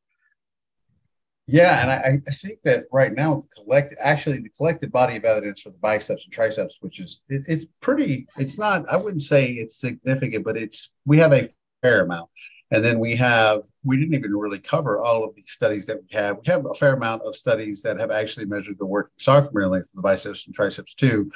Yeah, 1.52 1.82
and 1.82 1.90
I, 1.90 2.18
I 2.28 2.32
think 2.32 2.60
that 2.62 2.84
right 2.92 3.12
now 3.12 3.40
the 3.40 3.48
collect 3.48 3.94
actually 4.00 4.38
the 4.38 4.50
collected 4.50 4.92
body 4.92 5.16
of 5.16 5.24
evidence 5.24 5.62
for 5.62 5.70
the 5.70 5.78
biceps 5.78 6.24
and 6.24 6.32
triceps, 6.32 6.78
which 6.80 7.00
is 7.00 7.22
it, 7.28 7.42
it's 7.48 7.64
pretty. 7.80 8.28
It's 8.38 8.56
not. 8.56 8.88
I 8.88 8.96
wouldn't 8.96 9.22
say 9.22 9.50
it's 9.50 9.76
significant, 9.80 10.44
but 10.44 10.56
it's 10.56 10.92
we 11.06 11.18
have 11.18 11.32
a 11.32 11.48
fair 11.82 12.02
amount, 12.02 12.30
and 12.70 12.84
then 12.84 13.00
we 13.00 13.16
have 13.16 13.62
we 13.82 13.96
didn't 13.96 14.14
even 14.14 14.32
really 14.32 14.60
cover 14.60 15.00
all 15.00 15.24
of 15.24 15.34
the 15.34 15.42
studies 15.44 15.86
that 15.86 16.00
we 16.00 16.06
have. 16.12 16.36
We 16.36 16.52
have 16.52 16.66
a 16.66 16.74
fair 16.74 16.92
amount 16.92 17.22
of 17.22 17.34
studies 17.34 17.82
that 17.82 17.98
have 17.98 18.12
actually 18.12 18.46
measured 18.46 18.78
the 18.78 18.86
working 18.86 19.10
sarcomere 19.18 19.68
length 19.68 19.90
for 19.90 19.96
the 19.96 20.02
biceps 20.02 20.46
and 20.46 20.54
triceps 20.54 20.94
too, 20.94 21.32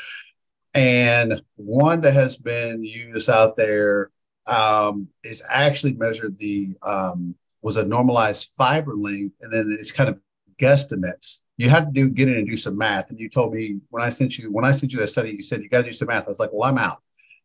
and 0.74 1.42
one 1.56 2.02
that 2.02 2.14
has 2.14 2.36
been 2.36 2.84
used 2.84 3.28
out 3.28 3.56
there 3.56 4.12
um, 4.46 5.08
is 5.24 5.42
actually 5.48 5.94
measured 5.94 6.38
the 6.38 6.76
um, 6.82 7.34
was 7.64 7.76
a 7.76 7.84
normalized 7.84 8.52
fiber 8.56 8.94
length, 8.94 9.34
and 9.40 9.52
then 9.52 9.76
it's 9.80 9.90
kind 9.90 10.10
of 10.10 10.20
guesstimates. 10.60 11.40
You 11.56 11.70
have 11.70 11.86
to 11.86 11.92
do 11.92 12.10
get 12.10 12.28
in 12.28 12.34
and 12.34 12.46
do 12.46 12.56
some 12.56 12.76
math. 12.76 13.10
And 13.10 13.18
you 13.18 13.28
told 13.28 13.54
me 13.54 13.80
when 13.90 14.02
I 14.02 14.10
sent 14.10 14.38
you 14.38 14.52
when 14.52 14.64
I 14.64 14.70
sent 14.70 14.92
you 14.92 14.98
that 15.00 15.08
study, 15.08 15.30
you 15.30 15.42
said 15.42 15.62
you 15.62 15.68
got 15.68 15.78
to 15.78 15.88
do 15.88 15.92
some 15.92 16.08
math. 16.08 16.24
I 16.24 16.28
was 16.28 16.38
like, 16.38 16.50
well, 16.52 16.68
I'm 16.68 16.78
out. 16.78 17.02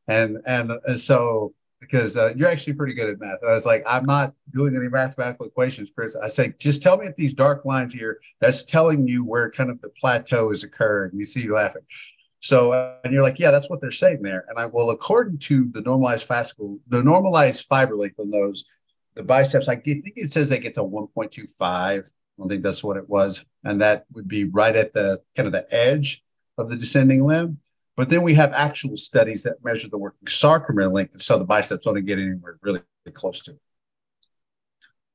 And 0.07 0.37
and, 0.45 0.71
and 0.85 0.99
so 0.99 1.53
because 1.79 2.17
uh, 2.17 2.33
you're 2.35 2.49
actually 2.49 2.73
pretty 2.73 2.93
good 2.93 3.09
at 3.09 3.19
math. 3.21 3.41
And 3.41 3.49
I 3.49 3.53
was 3.53 3.65
like, 3.65 3.83
I'm 3.87 4.05
not 4.05 4.33
doing 4.53 4.75
any 4.75 4.89
mathematical 4.89 5.45
equations, 5.45 5.91
Chris. 5.95 6.17
I 6.17 6.27
say, 6.27 6.53
just 6.59 6.83
tell 6.83 6.97
me 6.97 7.07
if 7.07 7.15
these 7.15 7.33
dark 7.33 7.63
lines 7.63 7.93
here, 7.93 8.19
that's 8.41 8.63
telling 8.63 9.07
you 9.07 9.23
where 9.23 9.49
kind 9.49 9.69
of 9.69 9.79
the 9.79 9.89
plateau 9.89 10.51
is 10.51 10.65
occurring. 10.65 11.11
You 11.13 11.25
see 11.25 11.41
you 11.41 11.53
laughing. 11.53 11.83
So, 12.41 12.73
uh, 12.73 12.95
and 13.03 13.13
you're 13.13 13.23
like, 13.23 13.39
yeah, 13.39 13.51
that's 13.51 13.69
what 13.69 13.79
they're 13.79 13.91
saying 13.91 14.21
there. 14.21 14.45
And 14.49 14.59
I, 14.59 14.65
well, 14.65 14.89
according 14.91 15.39
to 15.39 15.69
the 15.71 15.81
normalized 15.81 16.27
fascicle, 16.27 16.79
the 16.87 17.03
normalized 17.03 17.65
fiber 17.65 17.95
length 17.95 18.19
on 18.19 18.29
those 18.29 18.65
the 19.19 19.25
biceps, 19.25 19.67
I 19.67 19.75
think 19.75 20.13
it 20.15 20.31
says 20.31 20.47
they 20.47 20.59
get 20.59 20.75
to 20.75 20.81
1.25. 20.81 21.61
I 21.61 22.01
don't 22.37 22.47
think 22.47 22.63
that's 22.63 22.85
what 22.85 22.95
it 22.95 23.09
was. 23.09 23.43
And 23.65 23.81
that 23.81 24.05
would 24.13 24.29
be 24.29 24.45
right 24.45 24.73
at 24.73 24.93
the 24.93 25.19
kind 25.35 25.45
of 25.45 25.51
the 25.51 25.67
edge 25.75 26.23
of 26.57 26.69
the 26.69 26.77
descending 26.77 27.25
limb. 27.25 27.59
But 27.97 28.07
then 28.07 28.21
we 28.21 28.33
have 28.35 28.53
actual 28.53 28.95
studies 28.95 29.43
that 29.43 29.61
measure 29.61 29.89
the 29.89 29.97
working 29.97 30.25
sarcomere 30.25 30.89
length. 30.89 31.21
So 31.21 31.37
the 31.37 31.43
biceps 31.43 31.83
don't 31.83 32.01
get 32.05 32.17
anywhere 32.17 32.59
really 32.61 32.81
close 33.11 33.41
to 33.41 33.51
it. 33.51 33.59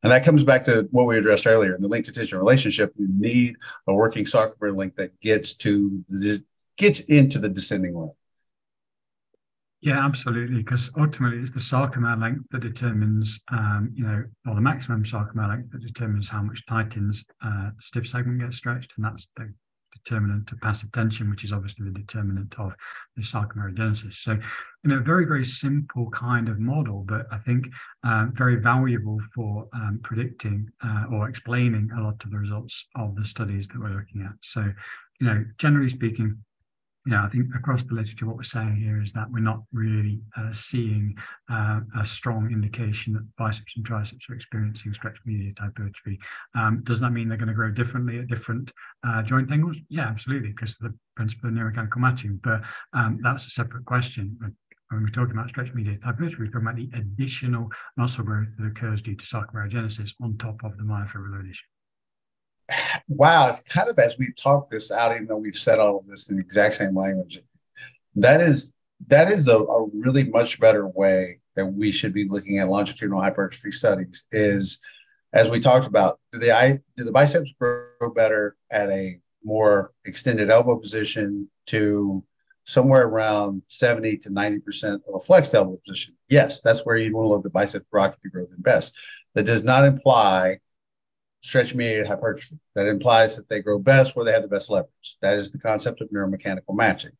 And 0.02 0.12
that 0.12 0.22
comes 0.22 0.44
back 0.44 0.66
to 0.66 0.86
what 0.90 1.06
we 1.06 1.16
addressed 1.16 1.46
earlier 1.46 1.74
in 1.74 1.80
the 1.80 1.88
length 1.88 2.04
to 2.04 2.12
tension 2.12 2.36
relationship. 2.36 2.92
You 2.98 3.08
need 3.08 3.56
a 3.86 3.94
working 3.94 4.26
sarcomere 4.26 4.76
length 4.76 4.96
that 4.96 5.18
gets 5.20 5.54
to 5.54 6.04
the, 6.10 6.44
gets 6.76 7.00
into 7.00 7.38
the 7.38 7.48
descending 7.48 7.96
limb. 7.96 8.12
Yeah, 9.84 10.02
absolutely. 10.02 10.62
Because 10.62 10.90
ultimately, 10.98 11.40
it's 11.40 11.52
the 11.52 11.60
sarcomere 11.60 12.18
length 12.18 12.46
that 12.52 12.62
determines, 12.62 13.38
um, 13.52 13.92
you 13.94 14.02
know, 14.02 14.24
or 14.48 14.54
the 14.54 14.60
maximum 14.62 15.04
sarcomere 15.04 15.46
length 15.46 15.72
that 15.72 15.82
determines 15.82 16.26
how 16.30 16.40
much 16.40 16.64
titin's 16.66 17.22
uh, 17.44 17.68
stiff 17.80 18.08
segment 18.08 18.40
gets 18.40 18.56
stretched, 18.56 18.92
and 18.96 19.04
that's 19.04 19.28
the 19.36 19.52
determinant 19.92 20.50
of 20.52 20.60
passive 20.62 20.90
tension, 20.92 21.28
which 21.28 21.44
is 21.44 21.52
obviously 21.52 21.84
the 21.84 21.98
determinant 21.98 22.54
of 22.58 22.72
the 23.14 23.22
sarcomerogenesis. 23.22 24.14
So, 24.14 24.32
you 24.32 24.90
know, 24.90 25.00
very 25.00 25.26
very 25.26 25.44
simple 25.44 26.08
kind 26.12 26.48
of 26.48 26.58
model, 26.58 27.04
but 27.06 27.26
I 27.30 27.36
think 27.40 27.66
uh, 28.04 28.28
very 28.32 28.56
valuable 28.56 29.18
for 29.34 29.68
um, 29.74 30.00
predicting 30.02 30.66
uh, 30.82 31.04
or 31.12 31.28
explaining 31.28 31.90
a 31.94 32.00
lot 32.00 32.24
of 32.24 32.30
the 32.30 32.38
results 32.38 32.86
of 32.96 33.16
the 33.16 33.24
studies 33.26 33.68
that 33.68 33.78
we're 33.78 33.90
looking 33.90 34.22
at. 34.22 34.32
So, 34.40 34.62
you 35.20 35.26
know, 35.26 35.44
generally 35.58 35.90
speaking 35.90 36.38
yeah, 37.06 37.22
I 37.22 37.28
think 37.28 37.54
across 37.54 37.84
the 37.84 37.94
literature, 37.94 38.26
what 38.26 38.36
we're 38.36 38.44
saying 38.44 38.76
here 38.76 39.02
is 39.02 39.12
that 39.12 39.30
we're 39.30 39.40
not 39.40 39.60
really 39.74 40.20
uh, 40.38 40.52
seeing 40.54 41.14
uh, 41.50 41.80
a 42.00 42.04
strong 42.04 42.50
indication 42.50 43.12
that 43.12 43.36
biceps 43.36 43.74
and 43.76 43.84
triceps 43.84 44.24
are 44.30 44.34
experiencing 44.34 44.94
stretch 44.94 45.18
mediated 45.26 45.58
hypertrophy. 45.58 46.18
Um, 46.54 46.80
does 46.82 47.00
that 47.00 47.10
mean 47.10 47.28
they're 47.28 47.36
going 47.36 47.48
to 47.48 47.54
grow 47.54 47.70
differently 47.70 48.20
at 48.20 48.28
different 48.28 48.72
uh, 49.06 49.20
joint 49.22 49.52
angles? 49.52 49.76
Yeah, 49.90 50.08
absolutely, 50.08 50.52
because 50.52 50.78
of 50.80 50.92
the 50.92 50.98
principle 51.14 51.50
of 51.50 51.54
neuromechanical 51.54 51.98
matching. 51.98 52.40
But 52.42 52.62
um, 52.94 53.20
that's 53.22 53.46
a 53.46 53.50
separate 53.50 53.84
question. 53.84 54.38
When 54.40 55.02
we're 55.02 55.08
talking 55.08 55.32
about 55.32 55.50
stretch 55.50 55.74
mediated 55.74 56.02
hypertrophy, 56.02 56.36
we're 56.38 56.46
talking 56.46 56.62
about 56.62 56.76
the 56.76 56.90
additional 56.96 57.68
muscle 57.98 58.24
growth 58.24 58.48
that 58.58 58.66
occurs 58.66 59.02
due 59.02 59.16
to 59.16 59.26
sarcomerogenesis 59.26 60.12
on 60.22 60.38
top 60.38 60.56
of 60.64 60.78
the 60.78 60.84
myofibrillation 60.84 61.64
wow, 63.08 63.48
it's 63.48 63.60
kind 63.60 63.88
of 63.88 63.98
as 63.98 64.18
we've 64.18 64.36
talked 64.36 64.70
this 64.70 64.90
out, 64.90 65.12
even 65.12 65.26
though 65.26 65.36
we've 65.36 65.56
said 65.56 65.78
all 65.78 65.98
of 65.98 66.06
this 66.06 66.28
in 66.28 66.36
the 66.36 66.42
exact 66.42 66.76
same 66.76 66.96
language. 66.96 67.40
That 68.16 68.40
is 68.40 68.72
that 69.08 69.30
is 69.30 69.48
a, 69.48 69.58
a 69.58 69.86
really 69.88 70.24
much 70.24 70.60
better 70.60 70.88
way 70.88 71.40
that 71.56 71.66
we 71.66 71.92
should 71.92 72.12
be 72.12 72.28
looking 72.28 72.58
at 72.58 72.68
longitudinal 72.68 73.20
hypertrophy 73.20 73.72
studies. 73.72 74.26
Is 74.32 74.80
as 75.32 75.50
we 75.50 75.60
talked 75.60 75.86
about, 75.86 76.20
do 76.32 76.38
the 76.38 76.80
do 76.96 77.04
the 77.04 77.12
biceps 77.12 77.52
grow 77.58 78.12
better 78.14 78.56
at 78.70 78.88
a 78.90 79.18
more 79.42 79.92
extended 80.04 80.50
elbow 80.50 80.76
position 80.76 81.48
to 81.66 82.24
somewhere 82.66 83.06
around 83.06 83.60
70 83.68 84.16
to 84.18 84.30
90% 84.30 84.94
of 85.06 85.14
a 85.14 85.20
flexed 85.20 85.54
elbow 85.54 85.78
position? 85.86 86.16
Yes, 86.28 86.60
that's 86.60 86.86
where 86.86 86.96
you'd 86.96 87.12
want 87.12 87.26
to 87.26 87.28
let 87.28 87.42
the 87.42 87.50
bicep 87.50 87.82
to 87.90 88.30
grow 88.30 88.46
the 88.46 88.56
best. 88.58 88.96
That 89.34 89.44
does 89.44 89.64
not 89.64 89.84
imply 89.84 90.60
stretch 91.44 91.74
mediated 91.74 92.06
hypertrophy. 92.06 92.58
That 92.74 92.86
implies 92.86 93.36
that 93.36 93.50
they 93.50 93.60
grow 93.60 93.78
best 93.78 94.16
where 94.16 94.24
they 94.24 94.32
have 94.32 94.40
the 94.40 94.48
best 94.48 94.70
leverage. 94.70 95.18
That 95.20 95.36
is 95.36 95.52
the 95.52 95.58
concept 95.58 96.00
of 96.00 96.08
neuromechanical 96.08 96.74
matching. 96.74 97.12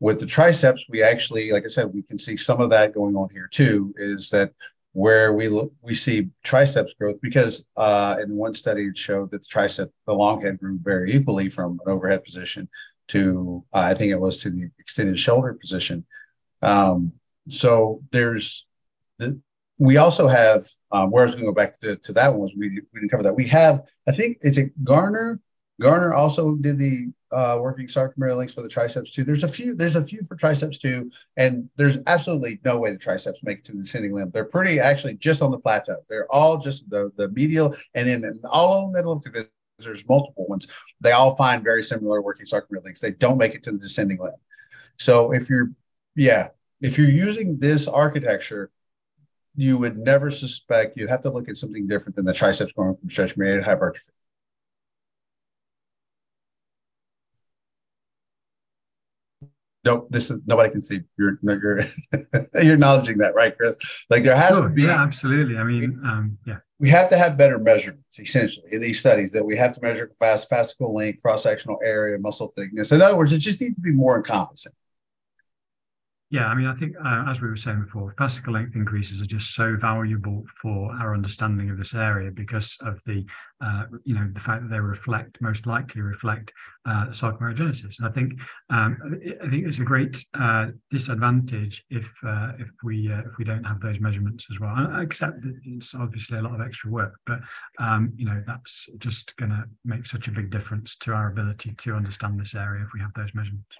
With 0.00 0.20
the 0.20 0.26
triceps, 0.26 0.84
we 0.90 1.02
actually, 1.02 1.50
like 1.50 1.64
I 1.64 1.68
said, 1.68 1.94
we 1.94 2.02
can 2.02 2.18
see 2.18 2.36
some 2.36 2.60
of 2.60 2.68
that 2.70 2.92
going 2.92 3.16
on 3.16 3.30
here 3.32 3.48
too. 3.50 3.94
Is 3.96 4.28
that 4.30 4.52
where 4.92 5.32
we 5.32 5.48
look, 5.48 5.72
we 5.80 5.94
see 5.94 6.28
triceps 6.44 6.92
growth 6.92 7.18
because 7.22 7.64
uh, 7.78 8.16
in 8.22 8.36
one 8.36 8.52
study 8.52 8.84
it 8.84 8.98
showed 8.98 9.30
that 9.30 9.40
the 9.42 9.48
tricep, 9.48 9.88
the 10.06 10.12
long 10.12 10.42
head 10.42 10.60
grew 10.60 10.78
very 10.82 11.14
equally 11.14 11.48
from 11.48 11.80
an 11.86 11.90
overhead 11.90 12.22
position 12.22 12.68
to 13.08 13.64
uh, 13.72 13.78
I 13.78 13.94
think 13.94 14.12
it 14.12 14.20
was 14.20 14.36
to 14.38 14.50
the 14.50 14.68
extended 14.78 15.18
shoulder 15.18 15.54
position. 15.54 16.04
Um, 16.60 17.12
so 17.48 18.02
there's 18.10 18.66
the, 19.18 19.40
we 19.78 19.96
also 19.96 20.26
have 20.26 20.66
um, 20.90 21.10
where 21.10 21.22
I 21.22 21.26
was 21.26 21.34
going 21.34 21.46
to 21.46 21.52
go 21.52 21.54
back 21.54 21.78
to, 21.80 21.96
to 21.96 22.12
that 22.14 22.30
one 22.30 22.40
was 22.40 22.54
we, 22.56 22.68
we 22.70 23.00
didn't 23.00 23.10
cover 23.10 23.22
that. 23.24 23.34
We 23.34 23.46
have, 23.48 23.82
I 24.08 24.12
think 24.12 24.38
it's 24.40 24.58
a 24.58 24.70
Garner. 24.82 25.40
Garner 25.80 26.14
also 26.14 26.56
did 26.56 26.78
the 26.78 27.12
uh, 27.30 27.58
working 27.60 27.86
sarcomere 27.86 28.36
lengths 28.36 28.54
for 28.54 28.62
the 28.62 28.68
triceps 28.68 29.10
too. 29.10 29.24
There's 29.24 29.44
a 29.44 29.48
few, 29.48 29.74
there's 29.74 29.96
a 29.96 30.04
few 30.04 30.22
for 30.22 30.36
triceps 30.36 30.78
too, 30.78 31.10
and 31.36 31.68
there's 31.76 31.98
absolutely 32.06 32.60
no 32.64 32.78
way 32.78 32.92
the 32.92 32.98
triceps 32.98 33.40
make 33.42 33.58
it 33.58 33.64
to 33.66 33.72
the 33.72 33.82
descending 33.82 34.14
limb. 34.14 34.30
They're 34.30 34.44
pretty 34.44 34.80
actually 34.80 35.16
just 35.16 35.42
on 35.42 35.50
the 35.50 35.58
plateau. 35.58 35.96
They're 36.08 36.32
all 36.32 36.56
just 36.58 36.88
the 36.88 37.12
the 37.16 37.28
medial, 37.28 37.74
and 37.94 38.08
then 38.08 38.40
all 38.50 38.86
of 38.86 39.22
them 39.22 39.48
there's 39.78 40.08
multiple 40.08 40.46
ones. 40.46 40.66
They 41.00 41.12
all 41.12 41.34
find 41.34 41.62
very 41.62 41.82
similar 41.82 42.22
working 42.22 42.46
sarcomere 42.46 42.82
lengths. 42.84 43.00
They 43.00 43.12
don't 43.12 43.38
make 43.38 43.54
it 43.54 43.62
to 43.64 43.72
the 43.72 43.78
descending 43.78 44.18
limb. 44.18 44.32
So 44.98 45.32
if 45.32 45.50
you're, 45.50 45.70
yeah, 46.14 46.48
if 46.80 46.96
you're 46.96 47.10
using 47.10 47.58
this 47.58 47.86
architecture, 47.86 48.70
you 49.56 49.78
would 49.78 49.98
never 49.98 50.30
suspect 50.30 50.96
you'd 50.96 51.10
have 51.10 51.22
to 51.22 51.30
look 51.30 51.48
at 51.48 51.56
something 51.56 51.86
different 51.86 52.16
than 52.16 52.24
the 52.24 52.34
triceps 52.34 52.72
going 52.72 52.96
from 52.96 53.10
stretch 53.10 53.36
mediated 53.36 53.64
hypertrophy. 53.64 54.12
Nope, 59.84 60.08
this 60.10 60.32
is 60.32 60.40
nobody 60.46 60.70
can 60.70 60.80
see. 60.80 61.02
You're 61.16 61.38
you're 61.42 61.80
you're 62.60 62.74
acknowledging 62.74 63.18
that, 63.18 63.36
right, 63.36 63.56
Chris? 63.56 63.76
Like 64.10 64.24
there 64.24 64.36
has 64.36 64.58
to 64.58 64.68
be. 64.68 64.82
Yeah, 64.82 65.00
absolutely. 65.00 65.56
I 65.56 65.62
mean, 65.62 66.00
um, 66.04 66.38
yeah. 66.44 66.56
We 66.80 66.90
have 66.90 67.08
to 67.10 67.16
have 67.16 67.38
better 67.38 67.58
measurements, 67.58 68.18
essentially, 68.18 68.66
in 68.72 68.80
these 68.80 68.98
studies. 68.98 69.30
That 69.30 69.46
we 69.46 69.56
have 69.56 69.72
to 69.74 69.80
measure 69.80 70.10
fast 70.18 70.50
fascicle 70.50 70.92
length, 70.92 71.22
cross 71.22 71.44
sectional 71.44 71.78
area, 71.84 72.18
muscle 72.18 72.48
thickness. 72.48 72.90
In 72.90 73.00
other 73.00 73.16
words, 73.16 73.32
it 73.32 73.38
just 73.38 73.60
needs 73.60 73.76
to 73.76 73.80
be 73.80 73.92
more 73.92 74.16
encompassing. 74.16 74.72
Yeah, 76.36 76.48
I 76.48 76.54
mean, 76.54 76.66
I 76.66 76.74
think 76.74 76.94
uh, 77.02 77.24
as 77.30 77.40
we 77.40 77.48
were 77.48 77.56
saying 77.56 77.84
before, 77.84 78.14
fascicle 78.18 78.52
length 78.52 78.76
increases 78.76 79.22
are 79.22 79.26
just 79.26 79.54
so 79.54 79.74
valuable 79.80 80.44
for 80.60 80.92
our 81.00 81.14
understanding 81.14 81.70
of 81.70 81.78
this 81.78 81.94
area 81.94 82.30
because 82.30 82.76
of 82.82 83.02
the, 83.06 83.24
uh, 83.64 83.84
you 84.04 84.14
know, 84.14 84.28
the 84.34 84.40
fact 84.40 84.60
that 84.62 84.68
they 84.68 84.78
reflect 84.78 85.40
most 85.40 85.66
likely 85.66 86.02
reflect 86.02 86.52
uh, 86.84 87.06
sarcomerogenesis. 87.06 87.98
And 87.98 88.06
I 88.06 88.10
think 88.10 88.34
um, 88.68 89.18
I 89.42 89.48
think 89.48 89.66
it's 89.66 89.78
a 89.78 89.84
great 89.84 90.22
uh, 90.38 90.66
disadvantage 90.90 91.82
if 91.88 92.06
uh, 92.22 92.52
if 92.58 92.68
we 92.84 93.10
uh, 93.10 93.20
if 93.20 93.38
we 93.38 93.46
don't 93.46 93.64
have 93.64 93.80
those 93.80 93.98
measurements 93.98 94.44
as 94.52 94.60
well. 94.60 94.74
I 94.76 95.02
accept 95.02 95.40
that 95.40 95.58
it's 95.64 95.94
obviously 95.94 96.36
a 96.36 96.42
lot 96.42 96.54
of 96.54 96.60
extra 96.60 96.90
work, 96.90 97.14
but 97.24 97.38
um, 97.78 98.12
you 98.14 98.26
know 98.26 98.44
that's 98.46 98.90
just 98.98 99.34
going 99.38 99.52
to 99.52 99.64
make 99.86 100.04
such 100.04 100.28
a 100.28 100.32
big 100.32 100.50
difference 100.50 100.96
to 100.96 101.12
our 101.12 101.28
ability 101.28 101.72
to 101.78 101.94
understand 101.94 102.38
this 102.38 102.54
area 102.54 102.84
if 102.84 102.90
we 102.92 103.00
have 103.00 103.14
those 103.14 103.32
measurements. 103.32 103.78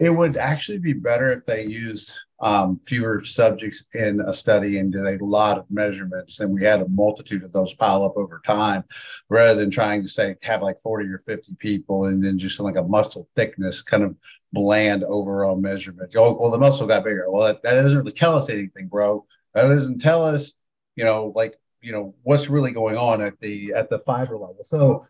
It 0.00 0.10
would 0.10 0.36
actually 0.36 0.78
be 0.78 0.92
better 0.92 1.30
if 1.32 1.44
they 1.44 1.66
used 1.66 2.12
um, 2.40 2.78
fewer 2.86 3.24
subjects 3.24 3.84
in 3.94 4.20
a 4.20 4.32
study 4.32 4.78
and 4.78 4.92
did 4.92 5.04
a 5.04 5.24
lot 5.24 5.58
of 5.58 5.70
measurements, 5.70 6.38
and 6.38 6.52
we 6.52 6.62
had 6.62 6.80
a 6.80 6.88
multitude 6.88 7.42
of 7.42 7.52
those 7.52 7.74
pile 7.74 8.04
up 8.04 8.16
over 8.16 8.40
time, 8.46 8.84
rather 9.28 9.58
than 9.58 9.70
trying 9.70 10.02
to 10.02 10.08
say 10.08 10.36
have 10.42 10.62
like 10.62 10.78
forty 10.78 11.08
or 11.08 11.18
fifty 11.18 11.54
people 11.58 12.04
and 12.04 12.24
then 12.24 12.38
just 12.38 12.60
like 12.60 12.76
a 12.76 12.82
muscle 12.82 13.28
thickness 13.34 13.82
kind 13.82 14.04
of 14.04 14.14
bland 14.52 15.02
overall 15.02 15.56
measurement. 15.56 16.14
Oh, 16.16 16.32
well, 16.38 16.50
the 16.50 16.58
muscle 16.58 16.86
got 16.86 17.04
bigger. 17.04 17.28
Well, 17.28 17.48
that, 17.48 17.62
that 17.62 17.82
doesn't 17.82 17.98
really 17.98 18.12
tell 18.12 18.36
us 18.36 18.48
anything, 18.48 18.86
bro. 18.86 19.26
That 19.54 19.62
doesn't 19.62 19.98
tell 19.98 20.24
us, 20.24 20.54
you 20.94 21.04
know, 21.04 21.32
like 21.34 21.58
you 21.80 21.90
know 21.90 22.14
what's 22.22 22.48
really 22.48 22.70
going 22.70 22.96
on 22.96 23.20
at 23.20 23.40
the 23.40 23.72
at 23.74 23.90
the 23.90 23.98
fiber 24.00 24.38
level. 24.38 24.64
So 24.70 25.06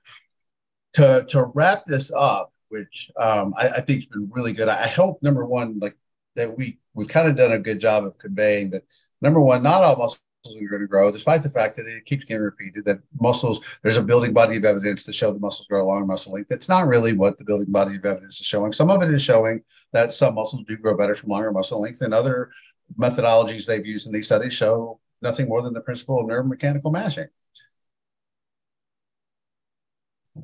to 0.94 1.26
to 1.28 1.44
wrap 1.54 1.84
this 1.84 2.10
up 2.12 2.52
which 2.68 3.10
um, 3.16 3.54
I, 3.56 3.68
I, 3.68 3.80
think 3.80 4.00
has 4.00 4.06
been 4.06 4.30
really 4.32 4.52
good. 4.52 4.68
I, 4.68 4.86
hope 4.86 5.22
number 5.22 5.44
one, 5.44 5.78
like 5.78 5.96
that 6.36 6.56
we 6.56 6.78
we've 6.94 7.08
kind 7.08 7.28
of 7.28 7.36
done 7.36 7.52
a 7.52 7.58
good 7.58 7.80
job 7.80 8.04
of 8.04 8.18
conveying 8.18 8.70
that 8.70 8.84
number 9.20 9.40
one, 9.40 9.62
not 9.62 9.82
all 9.82 9.96
muscles 9.96 10.20
are 10.46 10.68
going 10.68 10.80
to 10.80 10.86
grow, 10.86 11.10
despite 11.10 11.42
the 11.42 11.50
fact 11.50 11.76
that 11.76 11.86
it 11.86 12.04
keeps 12.04 12.24
getting 12.24 12.42
repeated. 12.42 12.84
That 12.84 13.00
muscles, 13.20 13.60
there's 13.82 13.96
a 13.96 14.02
building 14.02 14.32
body 14.32 14.56
of 14.56 14.64
evidence 14.64 15.04
to 15.04 15.12
show 15.12 15.32
the 15.32 15.40
muscles 15.40 15.68
grow 15.68 15.84
along 15.84 16.06
muscle 16.06 16.32
length. 16.32 16.48
That's 16.48 16.68
not 16.68 16.86
really 16.86 17.12
what 17.12 17.38
the 17.38 17.44
building 17.44 17.70
body 17.70 17.96
of 17.96 18.04
evidence 18.04 18.40
is 18.40 18.46
showing. 18.46 18.72
Some 18.72 18.90
of 18.90 19.02
it 19.02 19.12
is 19.12 19.22
showing 19.22 19.62
that 19.92 20.12
some 20.12 20.34
muscles 20.34 20.64
do 20.64 20.76
grow 20.76 20.96
better 20.96 21.14
from 21.14 21.30
longer 21.30 21.52
muscle 21.52 21.80
length, 21.80 22.02
and 22.02 22.14
other 22.14 22.50
methodologies 22.98 23.66
they've 23.66 23.84
used 23.84 24.06
in 24.06 24.12
these 24.12 24.26
studies 24.26 24.52
show 24.52 25.00
nothing 25.20 25.48
more 25.48 25.62
than 25.62 25.72
the 25.72 25.80
principle 25.80 26.20
of 26.20 26.26
neuromechanical 26.26 26.92
matching. 26.92 27.28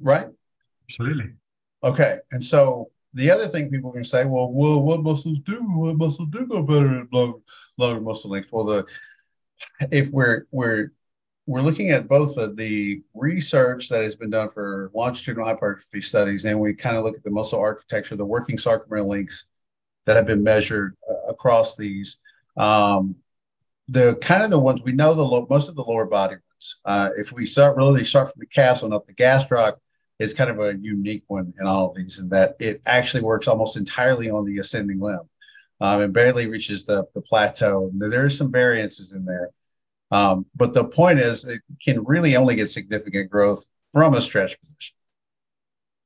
Right? 0.00 0.26
Absolutely. 0.88 1.32
Okay, 1.84 2.18
and 2.32 2.42
so 2.42 2.90
the 3.12 3.30
other 3.30 3.46
thing 3.46 3.70
people 3.70 3.92
can 3.92 4.04
say, 4.04 4.24
well, 4.24 4.50
well, 4.50 4.80
what 4.80 5.02
muscles 5.02 5.38
do? 5.38 5.60
What 5.60 5.98
muscles 5.98 6.28
do 6.30 6.46
go 6.46 6.62
better 6.62 7.02
at 7.02 7.12
longer 7.12 8.00
muscle 8.00 8.30
length? 8.30 8.50
Well, 8.52 8.64
the 8.64 8.86
if 9.90 10.10
we're 10.10 10.46
we're 10.50 10.92
we're 11.46 11.60
looking 11.60 11.90
at 11.90 12.08
both 12.08 12.38
of 12.38 12.56
the 12.56 13.02
research 13.12 13.90
that 13.90 14.02
has 14.02 14.16
been 14.16 14.30
done 14.30 14.48
for 14.48 14.90
longitudinal 14.94 15.46
hypertrophy 15.46 16.00
studies, 16.00 16.46
and 16.46 16.58
we 16.58 16.72
kind 16.72 16.96
of 16.96 17.04
look 17.04 17.16
at 17.16 17.22
the 17.22 17.30
muscle 17.30 17.60
architecture, 17.60 18.16
the 18.16 18.24
working 18.24 18.56
sarcomere 18.56 19.06
lengths 19.06 19.44
that 20.06 20.16
have 20.16 20.26
been 20.26 20.42
measured 20.42 20.96
uh, 21.08 21.30
across 21.30 21.76
these. 21.76 22.18
Um, 22.56 23.16
the 23.88 24.16
kind 24.22 24.42
of 24.42 24.50
the 24.50 24.58
ones 24.58 24.82
we 24.82 24.92
know 24.92 25.12
the 25.12 25.22
low, 25.22 25.46
most 25.50 25.68
of 25.68 25.76
the 25.76 25.82
lower 25.82 26.06
body 26.06 26.36
ones. 26.36 26.76
Uh, 26.86 27.10
if 27.18 27.30
we 27.30 27.44
start 27.44 27.76
really 27.76 28.04
start 28.04 28.32
from 28.32 28.40
the 28.40 28.46
calves 28.46 28.82
on 28.82 28.94
up, 28.94 29.04
the 29.04 29.12
gastroc 29.12 29.74
is 30.18 30.34
kind 30.34 30.50
of 30.50 30.60
a 30.60 30.76
unique 30.78 31.24
one 31.28 31.52
in 31.58 31.66
all 31.66 31.90
of 31.90 31.96
these 31.96 32.18
in 32.18 32.28
that 32.28 32.56
it 32.60 32.80
actually 32.86 33.22
works 33.22 33.48
almost 33.48 33.76
entirely 33.76 34.30
on 34.30 34.44
the 34.44 34.58
ascending 34.58 35.00
limb 35.00 35.28
um, 35.80 36.02
and 36.02 36.12
barely 36.12 36.46
reaches 36.46 36.84
the, 36.84 37.04
the 37.14 37.20
plateau. 37.20 37.90
There 37.94 38.24
are 38.24 38.30
some 38.30 38.52
variances 38.52 39.12
in 39.12 39.24
there. 39.24 39.50
Um, 40.10 40.46
but 40.54 40.74
the 40.74 40.84
point 40.84 41.18
is, 41.18 41.44
it 41.44 41.60
can 41.82 42.04
really 42.04 42.36
only 42.36 42.54
get 42.54 42.70
significant 42.70 43.30
growth 43.30 43.68
from 43.92 44.14
a 44.14 44.20
stretch 44.20 44.58
position. 44.60 44.94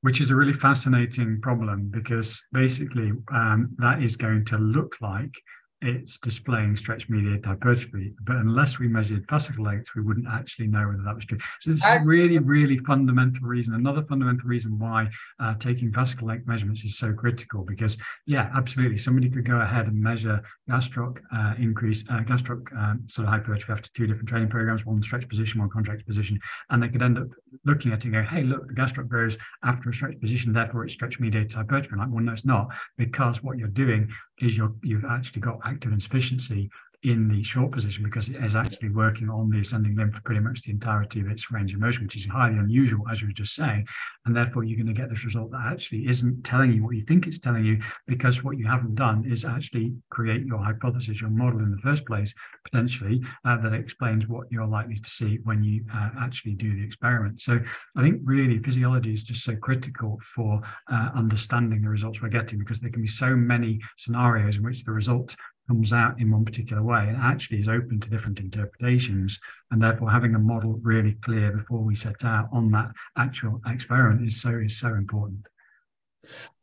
Which 0.01 0.20
is 0.20 0.30
a 0.30 0.36
really 0.36 0.52
fascinating 0.52 1.40
problem 1.43 1.90
because 1.90 2.40
basically 2.52 3.12
um, 3.35 3.70
that 3.78 4.02
is 4.02 4.16
going 4.16 4.44
to 4.47 4.56
look 4.56 4.97
like 5.01 5.35
it's 5.80 6.18
displaying 6.18 6.76
stretch 6.76 7.09
mediated 7.09 7.44
hypertrophy. 7.44 8.12
But 8.24 8.36
unless 8.36 8.78
we 8.78 8.88
measured 8.88 9.26
fascicle 9.28 9.64
length, 9.64 9.90
we 9.94 10.02
wouldn't 10.02 10.26
actually 10.28 10.66
know 10.66 10.88
whether 10.88 11.02
that 11.05 11.14
was 11.14 11.24
true. 11.24 11.38
So 11.60 11.70
this 11.70 11.78
is 11.78 11.84
a 11.84 12.02
really, 12.05 12.38
really 12.38 12.78
fundamental 12.78 13.46
reason. 13.46 13.74
Another 13.74 14.02
fundamental 14.02 14.48
reason 14.48 14.78
why 14.78 15.09
uh, 15.38 15.55
taking 15.55 15.92
fascicle 15.92 16.24
length 16.24 16.46
measurements 16.46 16.84
is 16.84 16.98
so 16.98 17.12
critical 17.12 17.64
because, 17.64 17.96
yeah, 18.26 18.50
absolutely. 18.56 18.98
Somebody 18.98 19.30
could 19.30 19.46
go 19.46 19.60
ahead 19.60 19.86
and 19.86 20.02
measure 20.02 20.42
gastroc 20.68 21.18
uh, 21.34 21.55
increase, 21.59 22.02
uh, 22.10 22.20
gastroc 22.20 22.60
um, 22.76 23.02
sort 23.06 23.28
of 23.28 23.34
hypertrophy 23.34 23.72
after 23.72 23.88
two 23.94 24.06
different 24.06 24.28
training 24.28 24.48
programs, 24.48 24.84
one 24.84 25.02
stretch 25.02 25.28
position, 25.28 25.60
one 25.60 25.70
contract 25.70 26.06
position, 26.06 26.40
and 26.70 26.82
they 26.82 26.88
could 26.88 27.02
end 27.02 27.18
up 27.18 27.28
looking 27.64 27.92
at 27.92 27.98
it 27.98 28.05
and 28.06 28.14
go, 28.14 28.22
hey, 28.22 28.42
look, 28.42 28.66
the 28.66 28.74
gastroc 28.74 29.09
grows 29.09 29.36
after 29.64 29.90
a 29.90 29.94
stretch 29.94 30.20
position, 30.20 30.52
therefore 30.52 30.84
it's 30.84 30.94
stretch 30.94 31.20
mediated 31.20 31.52
hypertrophy. 31.52 31.92
And 31.92 32.00
like, 32.00 32.10
well, 32.10 32.24
no, 32.24 32.32
it's 32.32 32.44
not, 32.44 32.68
because 32.96 33.42
what 33.42 33.59
you're 33.59 33.68
doing 33.68 34.09
is 34.40 34.56
you're, 34.56 34.73
you've 34.82 35.05
actually 35.05 35.40
got 35.40 35.60
active 35.65 35.93
insufficiency 35.93 36.70
in 37.04 37.28
the 37.28 37.42
short 37.44 37.70
position 37.70 38.02
because 38.02 38.28
it 38.28 38.42
is 38.42 38.56
actually 38.56 38.88
working 38.88 39.30
on 39.30 39.48
the 39.48 39.60
ascending 39.60 39.94
limb 39.94 40.10
for 40.10 40.20
pretty 40.22 40.40
much 40.40 40.62
the 40.62 40.70
entirety 40.70 41.20
of 41.20 41.28
its 41.28 41.50
range 41.50 41.72
of 41.72 41.78
motion, 41.78 42.04
which 42.04 42.16
is 42.16 42.26
highly 42.26 42.58
unusual, 42.58 43.04
as 43.10 43.20
you 43.20 43.28
were 43.28 43.32
just 43.32 43.54
saying. 43.54 43.86
And 44.26 44.34
therefore, 44.34 44.64
you're 44.64 44.76
going 44.76 44.92
to 44.92 45.00
get 45.00 45.08
this 45.08 45.24
result 45.24 45.52
that 45.52 45.70
actually 45.70 46.08
isn't 46.08 46.44
telling 46.44 46.72
you 46.72 46.82
what 46.82 46.96
you 46.96 47.04
think 47.04 47.26
it's 47.26 47.38
telling 47.38 47.64
you 47.64 47.78
because 48.06 48.42
what 48.42 48.58
you 48.58 48.66
haven't 48.66 48.96
done 48.96 49.24
is 49.30 49.44
actually 49.44 49.94
create 50.10 50.44
your 50.44 50.58
hypothesis, 50.58 51.20
your 51.20 51.30
model 51.30 51.60
in 51.60 51.70
the 51.70 51.78
first 51.78 52.04
place, 52.04 52.34
potentially, 52.64 53.20
uh, 53.44 53.56
that 53.58 53.74
explains 53.74 54.26
what 54.26 54.48
you're 54.50 54.66
likely 54.66 54.96
to 54.96 55.10
see 55.10 55.38
when 55.44 55.62
you 55.62 55.84
uh, 55.94 56.10
actually 56.20 56.54
do 56.54 56.74
the 56.74 56.84
experiment. 56.84 57.40
So 57.40 57.60
I 57.96 58.02
think 58.02 58.20
really 58.24 58.58
physiology 58.58 59.12
is 59.12 59.22
just 59.22 59.44
so 59.44 59.54
critical 59.54 60.18
for 60.34 60.60
uh, 60.90 61.10
understanding 61.14 61.82
the 61.82 61.88
results 61.88 62.20
we're 62.20 62.28
getting 62.28 62.58
because 62.58 62.80
there 62.80 62.90
can 62.90 63.02
be 63.02 63.08
so 63.08 63.36
many 63.36 63.78
scenarios 63.96 64.56
in 64.56 64.64
which 64.64 64.82
the 64.82 64.92
result 64.92 65.36
comes 65.69 65.93
out 65.93 66.20
in 66.20 66.31
one 66.31 66.45
particular 66.45 66.82
way 66.82 67.07
and 67.09 67.16
actually 67.16 67.61
is 67.61 67.69
open 67.69 68.01
to 68.01 68.11
different 68.11 68.40
interpretations. 68.40 69.39
And 69.70 69.81
therefore, 69.81 70.11
having 70.11 70.35
a 70.35 70.39
model 70.39 70.81
really 70.82 71.12
clear 71.23 71.53
before 71.53 71.81
we 71.81 71.95
set 71.95 72.24
out 72.24 72.49
on 72.53 72.70
that 72.73 72.90
actual 73.16 73.61
experiment 73.66 74.27
is 74.27 74.40
so 74.40 74.51
is 74.51 74.78
so 74.78 74.89
important. 74.89 75.47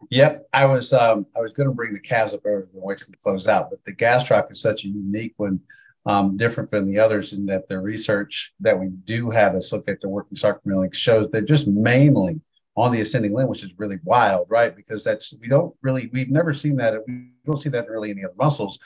Yep, 0.09 0.47
I 0.53 0.65
was 0.65 0.91
um, 0.91 1.25
I 1.35 1.39
was 1.39 1.53
going 1.53 1.69
to 1.69 1.75
bring 1.75 1.93
the 1.93 1.99
calves 1.99 2.33
up 2.33 2.45
over 2.45 2.67
the 2.73 2.83
way 2.83 2.95
to 2.95 3.05
close 3.23 3.47
out, 3.47 3.69
but 3.69 3.83
the 3.85 3.95
gastroc 3.95 4.51
is 4.51 4.61
such 4.61 4.83
a 4.83 4.89
unique 4.89 5.33
one, 5.37 5.59
um, 6.05 6.37
different 6.37 6.69
from 6.69 6.91
the 6.91 6.99
others 6.99 7.33
in 7.33 7.45
that 7.47 7.67
the 7.67 7.79
research 7.79 8.53
that 8.59 8.79
we 8.79 8.87
do 9.05 9.29
have 9.29 9.53
that's 9.53 9.71
looked 9.71 9.89
at 9.89 10.01
the 10.01 10.09
working 10.09 10.37
sarcomere 10.37 10.93
shows 10.93 11.29
they're 11.29 11.41
just 11.41 11.67
mainly 11.67 12.39
on 12.75 12.91
the 12.91 13.01
ascending 13.01 13.33
limb, 13.33 13.47
which 13.47 13.63
is 13.63 13.73
really 13.77 13.99
wild, 14.03 14.47
right? 14.49 14.75
Because 14.75 15.03
that's 15.03 15.33
we 15.39 15.47
don't 15.47 15.73
really 15.81 16.09
we've 16.11 16.29
never 16.29 16.53
seen 16.53 16.75
that. 16.77 16.95
We 17.07 17.29
don't 17.45 17.61
see 17.61 17.69
that 17.69 17.85
in 17.85 17.91
really 17.91 18.11
any 18.11 18.23
other 18.23 18.33
muscles. 18.37 18.79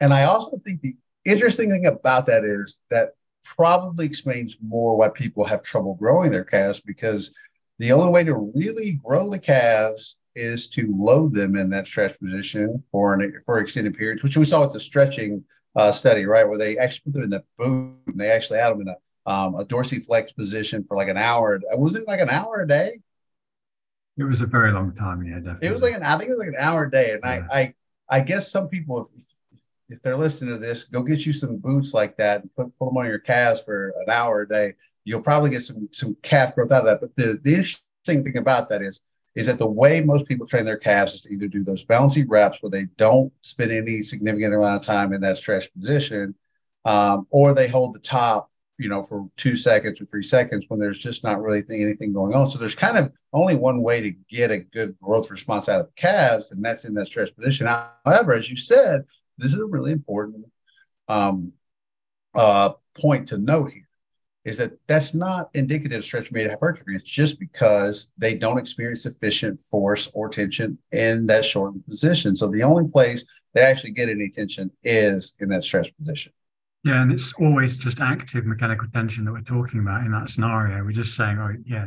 And 0.00 0.12
I 0.12 0.24
also 0.24 0.58
think 0.58 0.80
the 0.80 0.96
interesting 1.24 1.70
thing 1.70 1.86
about 1.86 2.26
that 2.26 2.44
is 2.44 2.82
that 2.90 3.10
probably 3.44 4.06
explains 4.06 4.56
more 4.60 4.96
why 4.96 5.08
people 5.08 5.44
have 5.44 5.62
trouble 5.62 5.94
growing 5.94 6.30
their 6.30 6.44
calves 6.44 6.80
because 6.80 7.32
the 7.78 7.92
only 7.92 8.10
way 8.10 8.24
to 8.24 8.52
really 8.54 8.92
grow 9.04 9.28
the 9.28 9.38
calves 9.38 10.18
is 10.34 10.68
to 10.68 10.94
load 10.96 11.32
them 11.32 11.56
in 11.56 11.70
that 11.70 11.86
stretch 11.86 12.18
position 12.18 12.82
for 12.90 13.14
an 13.14 13.40
for 13.44 13.58
extended 13.58 13.96
periods, 13.96 14.22
which 14.22 14.36
we 14.36 14.44
saw 14.44 14.62
with 14.62 14.72
the 14.72 14.80
stretching 14.80 15.44
uh, 15.76 15.92
study, 15.92 16.24
right, 16.24 16.48
where 16.48 16.58
they 16.58 16.78
actually 16.78 17.12
put 17.12 17.12
them 17.14 17.22
in 17.24 17.30
the 17.30 17.44
boot 17.58 17.96
and 18.06 18.18
they 18.18 18.30
actually 18.30 18.58
had 18.58 18.70
them 18.70 18.80
in 18.80 18.88
a 18.88 18.96
um, 19.26 19.56
a 19.56 19.64
dorsiflex 19.64 20.34
position 20.34 20.84
for 20.84 20.96
like 20.96 21.08
an 21.08 21.16
hour. 21.16 21.60
Was 21.72 21.96
it 21.96 22.06
like 22.06 22.20
an 22.20 22.30
hour 22.30 22.60
a 22.60 22.68
day? 22.68 23.00
It 24.18 24.24
was 24.24 24.40
a 24.40 24.46
very 24.46 24.72
long 24.72 24.94
time. 24.94 25.24
Yeah, 25.24 25.36
definitely. 25.36 25.68
It 25.68 25.72
was 25.72 25.82
like 25.82 25.94
an, 25.94 26.02
I 26.02 26.16
think 26.16 26.30
it 26.30 26.38
was 26.38 26.46
like 26.46 26.48
an 26.48 26.56
hour 26.58 26.84
a 26.84 26.90
day, 26.90 27.12
and 27.12 27.20
yeah. 27.24 27.46
I, 27.50 27.60
I, 27.60 27.74
I 28.08 28.20
guess 28.20 28.50
some 28.50 28.68
people, 28.68 29.02
if, 29.02 29.62
if 29.88 30.02
they're 30.02 30.16
listening 30.16 30.54
to 30.54 30.58
this, 30.58 30.84
go 30.84 31.02
get 31.02 31.26
you 31.26 31.32
some 31.32 31.58
boots 31.58 31.92
like 31.92 32.16
that 32.16 32.42
and 32.42 32.54
put, 32.56 32.76
put 32.78 32.86
them 32.86 32.96
on 32.96 33.06
your 33.06 33.18
calves 33.18 33.60
for 33.60 33.92
an 34.00 34.10
hour 34.10 34.42
a 34.42 34.48
day. 34.48 34.74
You'll 35.04 35.22
probably 35.22 35.50
get 35.50 35.62
some 35.62 35.88
some 35.92 36.16
calf 36.22 36.54
growth 36.54 36.72
out 36.72 36.86
of 36.86 36.86
that. 36.86 37.00
But 37.00 37.14
the, 37.16 37.38
the 37.42 37.54
interesting 37.56 38.24
thing 38.24 38.36
about 38.38 38.68
that 38.70 38.82
is 38.82 39.02
is 39.34 39.46
that 39.46 39.58
the 39.58 39.66
way 39.66 40.00
most 40.00 40.26
people 40.26 40.46
train 40.46 40.64
their 40.64 40.78
calves 40.78 41.14
is 41.14 41.20
to 41.20 41.32
either 41.32 41.46
do 41.46 41.62
those 41.62 41.84
bouncy 41.84 42.24
reps 42.26 42.62
where 42.62 42.70
they 42.70 42.86
don't 42.96 43.30
spend 43.42 43.70
any 43.70 44.00
significant 44.00 44.54
amount 44.54 44.80
of 44.80 44.82
time 44.82 45.12
in 45.12 45.20
that 45.20 45.36
stretch 45.36 45.72
position, 45.74 46.34
um, 46.86 47.26
or 47.30 47.52
they 47.52 47.68
hold 47.68 47.94
the 47.94 47.98
top 47.98 48.50
you 48.78 48.88
know, 48.88 49.02
for 49.02 49.28
two 49.36 49.56
seconds 49.56 50.00
or 50.00 50.04
three 50.04 50.22
seconds 50.22 50.66
when 50.68 50.78
there's 50.78 50.98
just 50.98 51.24
not 51.24 51.40
really 51.40 51.64
anything 51.70 52.12
going 52.12 52.34
on. 52.34 52.50
So 52.50 52.58
there's 52.58 52.74
kind 52.74 52.98
of 52.98 53.12
only 53.32 53.54
one 53.54 53.82
way 53.82 54.00
to 54.02 54.10
get 54.28 54.50
a 54.50 54.58
good 54.58 54.96
growth 55.00 55.30
response 55.30 55.68
out 55.68 55.80
of 55.80 55.86
the 55.86 55.92
calves, 55.92 56.52
and 56.52 56.64
that's 56.64 56.84
in 56.84 56.94
that 56.94 57.06
stretch 57.06 57.34
position. 57.34 57.66
However, 58.04 58.34
as 58.34 58.50
you 58.50 58.56
said, 58.56 59.04
this 59.38 59.52
is 59.52 59.60
a 59.60 59.66
really 59.66 59.92
important 59.92 60.46
um, 61.08 61.52
uh, 62.34 62.72
point 62.94 63.28
to 63.28 63.38
note 63.38 63.72
here 63.72 63.86
is 64.46 64.58
that 64.58 64.78
that's 64.86 65.12
not 65.12 65.50
indicative 65.54 65.98
of 65.98 66.04
stretch 66.04 66.30
mediated 66.30 66.52
hypertrophy. 66.52 66.94
It's 66.94 67.04
just 67.04 67.40
because 67.40 68.12
they 68.16 68.36
don't 68.36 68.58
experience 68.58 69.02
sufficient 69.02 69.58
force 69.58 70.08
or 70.14 70.28
tension 70.28 70.78
in 70.92 71.26
that 71.26 71.44
shortened 71.44 71.84
position. 71.84 72.36
So 72.36 72.46
the 72.46 72.62
only 72.62 72.88
place 72.88 73.24
they 73.54 73.62
actually 73.62 73.90
get 73.90 74.08
any 74.08 74.30
tension 74.30 74.70
is 74.84 75.34
in 75.40 75.48
that 75.48 75.64
stretch 75.64 75.94
position. 75.96 76.32
Yeah, 76.84 77.02
and 77.02 77.10
it's 77.10 77.32
always 77.40 77.76
just 77.76 78.00
active 78.00 78.46
mechanical 78.46 78.86
tension 78.92 79.24
that 79.24 79.32
we're 79.32 79.40
talking 79.40 79.80
about 79.80 80.04
in 80.04 80.12
that 80.12 80.30
scenario. 80.30 80.84
We're 80.84 80.92
just 80.92 81.16
saying, 81.16 81.38
oh, 81.38 81.52
yeah, 81.64 81.84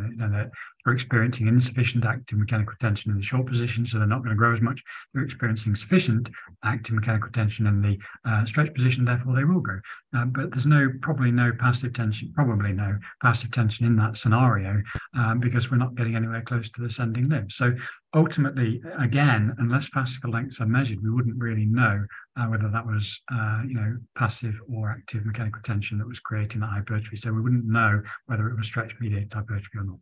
they're 0.83 0.93
experiencing 0.93 1.47
insufficient 1.47 2.05
active 2.05 2.37
mechanical 2.37 2.73
tension 2.79 3.11
in 3.11 3.17
the 3.17 3.23
short 3.23 3.45
position, 3.45 3.85
so 3.85 3.97
they're 3.97 4.07
not 4.07 4.19
going 4.19 4.29
to 4.29 4.35
grow 4.35 4.53
as 4.53 4.61
much. 4.61 4.81
They're 5.13 5.23
experiencing 5.23 5.75
sufficient 5.75 6.29
active 6.63 6.95
mechanical 6.95 7.31
tension 7.31 7.67
in 7.67 7.81
the 7.81 7.97
uh, 8.29 8.45
stretch 8.45 8.73
position, 8.73 9.05
therefore 9.05 9.35
they 9.35 9.43
will 9.43 9.59
grow. 9.59 9.79
Uh, 10.15 10.25
but 10.25 10.51
there's 10.51 10.65
no, 10.65 10.89
probably 11.01 11.31
no 11.31 11.51
passive 11.59 11.93
tension, 11.93 12.31
probably 12.33 12.73
no 12.73 12.97
passive 13.21 13.51
tension 13.51 13.85
in 13.85 13.95
that 13.97 14.17
scenario 14.17 14.81
um, 15.15 15.39
because 15.39 15.69
we're 15.69 15.77
not 15.77 15.95
getting 15.95 16.15
anywhere 16.15 16.41
close 16.41 16.69
to 16.69 16.81
the 16.81 16.87
descending 16.87 17.29
limb. 17.29 17.49
So 17.49 17.73
ultimately, 18.15 18.81
again, 18.99 19.53
unless 19.59 19.89
fascicle 19.89 20.33
lengths 20.33 20.59
are 20.61 20.65
measured, 20.65 21.03
we 21.03 21.11
wouldn't 21.11 21.37
really 21.37 21.65
know 21.65 22.05
uh, 22.39 22.45
whether 22.45 22.69
that 22.69 22.85
was, 22.85 23.19
uh, 23.31 23.61
you 23.67 23.75
know, 23.75 23.97
passive 24.17 24.55
or 24.73 24.89
active 24.89 25.25
mechanical 25.25 25.61
tension 25.63 25.97
that 25.99 26.07
was 26.07 26.19
creating 26.19 26.61
that 26.61 26.67
hypertrophy. 26.67 27.17
So 27.17 27.31
we 27.31 27.41
wouldn't 27.41 27.65
know 27.65 28.01
whether 28.25 28.47
it 28.49 28.57
was 28.57 28.67
stretch 28.67 28.93
mediated 28.99 29.33
hypertrophy 29.33 29.77
or 29.77 29.83
not. 29.83 29.99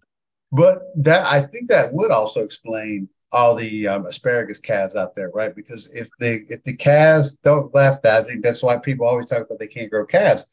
But 0.51 0.83
that 0.95 1.25
I 1.25 1.41
think 1.41 1.69
that 1.69 1.93
would 1.93 2.11
also 2.11 2.43
explain 2.43 3.09
all 3.31 3.55
the 3.55 3.87
um, 3.87 4.05
asparagus 4.05 4.59
calves 4.59 4.95
out 4.95 5.15
there, 5.15 5.29
right? 5.33 5.53
Because 5.53 5.93
if 5.93 6.09
the 6.19 6.45
if 6.49 6.63
the 6.63 6.75
calves 6.75 7.35
don't 7.35 7.73
left 7.75 8.03
that, 8.03 8.23
I 8.23 8.27
think 8.27 8.43
that's 8.43 8.63
why 8.63 8.77
people 8.77 9.05
always 9.05 9.27
talk 9.27 9.45
about 9.45 9.59
they 9.59 9.67
can't 9.67 9.91
grow 9.91 10.05
calves. 10.05 10.47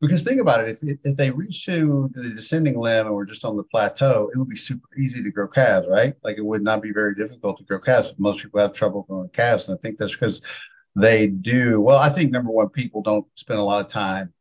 Because 0.00 0.24
think 0.24 0.40
about 0.40 0.66
it, 0.66 0.78
if, 0.82 0.98
if 1.04 1.16
they 1.16 1.30
reach 1.30 1.66
to 1.66 2.10
the 2.14 2.30
descending 2.30 2.78
limb 2.78 3.06
and 3.06 3.14
we're 3.14 3.26
just 3.26 3.44
on 3.44 3.56
the 3.56 3.64
plateau, 3.64 4.30
it 4.32 4.38
would 4.38 4.48
be 4.48 4.56
super 4.56 4.88
easy 4.96 5.22
to 5.22 5.30
grow 5.30 5.46
calves, 5.46 5.86
right? 5.90 6.14
Like 6.24 6.38
it 6.38 6.44
would 6.44 6.62
not 6.62 6.80
be 6.80 6.90
very 6.90 7.14
difficult 7.14 7.58
to 7.58 7.64
grow 7.64 7.80
calves. 7.80 8.14
Most 8.16 8.42
people 8.42 8.60
have 8.60 8.72
trouble 8.72 9.02
growing 9.02 9.28
calves. 9.28 9.68
And 9.68 9.76
I 9.76 9.80
think 9.82 9.98
that's 9.98 10.14
because 10.14 10.40
they 10.96 11.26
do. 11.26 11.82
Well, 11.82 11.98
I 11.98 12.08
think 12.08 12.30
number 12.30 12.50
one, 12.50 12.70
people 12.70 13.02
don't 13.02 13.26
spend 13.34 13.60
a 13.60 13.62
lot 13.62 13.84
of 13.84 13.88
time 13.88 14.32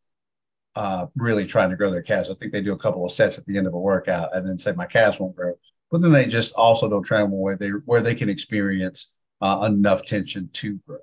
uh, 0.75 1.07
really 1.15 1.45
trying 1.45 1.69
to 1.69 1.75
grow 1.75 1.91
their 1.91 2.01
calves. 2.01 2.29
I 2.29 2.35
think 2.35 2.51
they 2.51 2.61
do 2.61 2.73
a 2.73 2.77
couple 2.77 3.03
of 3.03 3.11
sets 3.11 3.37
at 3.37 3.45
the 3.45 3.57
end 3.57 3.67
of 3.67 3.73
a 3.73 3.79
workout 3.79 4.35
and 4.35 4.47
then 4.47 4.57
say 4.57 4.71
my 4.71 4.85
calves 4.85 5.19
won't 5.19 5.35
grow. 5.35 5.53
But 5.91 6.01
then 6.01 6.11
they 6.11 6.25
just 6.25 6.53
also 6.53 6.89
don't 6.89 7.03
train 7.03 7.21
them 7.21 7.31
where 7.31 7.57
they 7.57 7.69
where 7.69 8.01
they 8.01 8.15
can 8.15 8.29
experience 8.29 9.11
uh, 9.41 9.67
enough 9.69 10.05
tension 10.05 10.49
to 10.53 10.79
grow. 10.87 10.99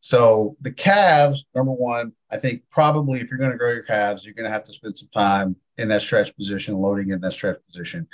So 0.00 0.56
the 0.60 0.72
calves, 0.72 1.46
number 1.54 1.72
one, 1.72 2.12
I 2.30 2.36
think 2.36 2.62
probably 2.70 3.20
if 3.20 3.30
you're 3.30 3.38
going 3.38 3.50
to 3.50 3.56
grow 3.56 3.72
your 3.72 3.82
calves, 3.82 4.24
you're 4.24 4.34
going 4.34 4.44
to 4.44 4.50
have 4.50 4.64
to 4.64 4.72
spend 4.72 4.96
some 4.96 5.08
time 5.12 5.56
in 5.78 5.88
that 5.88 6.02
stretch 6.02 6.34
position, 6.36 6.76
loading 6.76 7.10
in 7.10 7.20
that 7.22 7.32
stretch 7.32 7.58
position. 7.66 8.06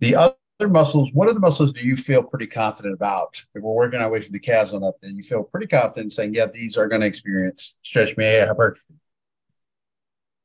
The 0.00 0.16
other 0.16 0.68
muscles, 0.68 1.10
what 1.14 1.28
are 1.28 1.32
the 1.32 1.40
muscles 1.40 1.72
do 1.72 1.80
you 1.80 1.96
feel 1.96 2.22
pretty 2.22 2.46
confident 2.46 2.94
about? 2.94 3.42
If 3.54 3.62
we're 3.62 3.72
working 3.72 4.00
our 4.00 4.10
way 4.10 4.20
from 4.20 4.32
the 4.32 4.38
calves 4.38 4.74
on 4.74 4.84
up, 4.84 4.96
then 5.00 5.16
you 5.16 5.22
feel 5.22 5.42
pretty 5.42 5.66
confident 5.66 6.12
saying, 6.12 6.34
yeah, 6.34 6.46
these 6.46 6.76
are 6.76 6.88
going 6.88 7.00
to 7.00 7.06
experience 7.06 7.78
stretch 7.82 8.16
mediated 8.18 8.48
hypertrophy. 8.48 8.99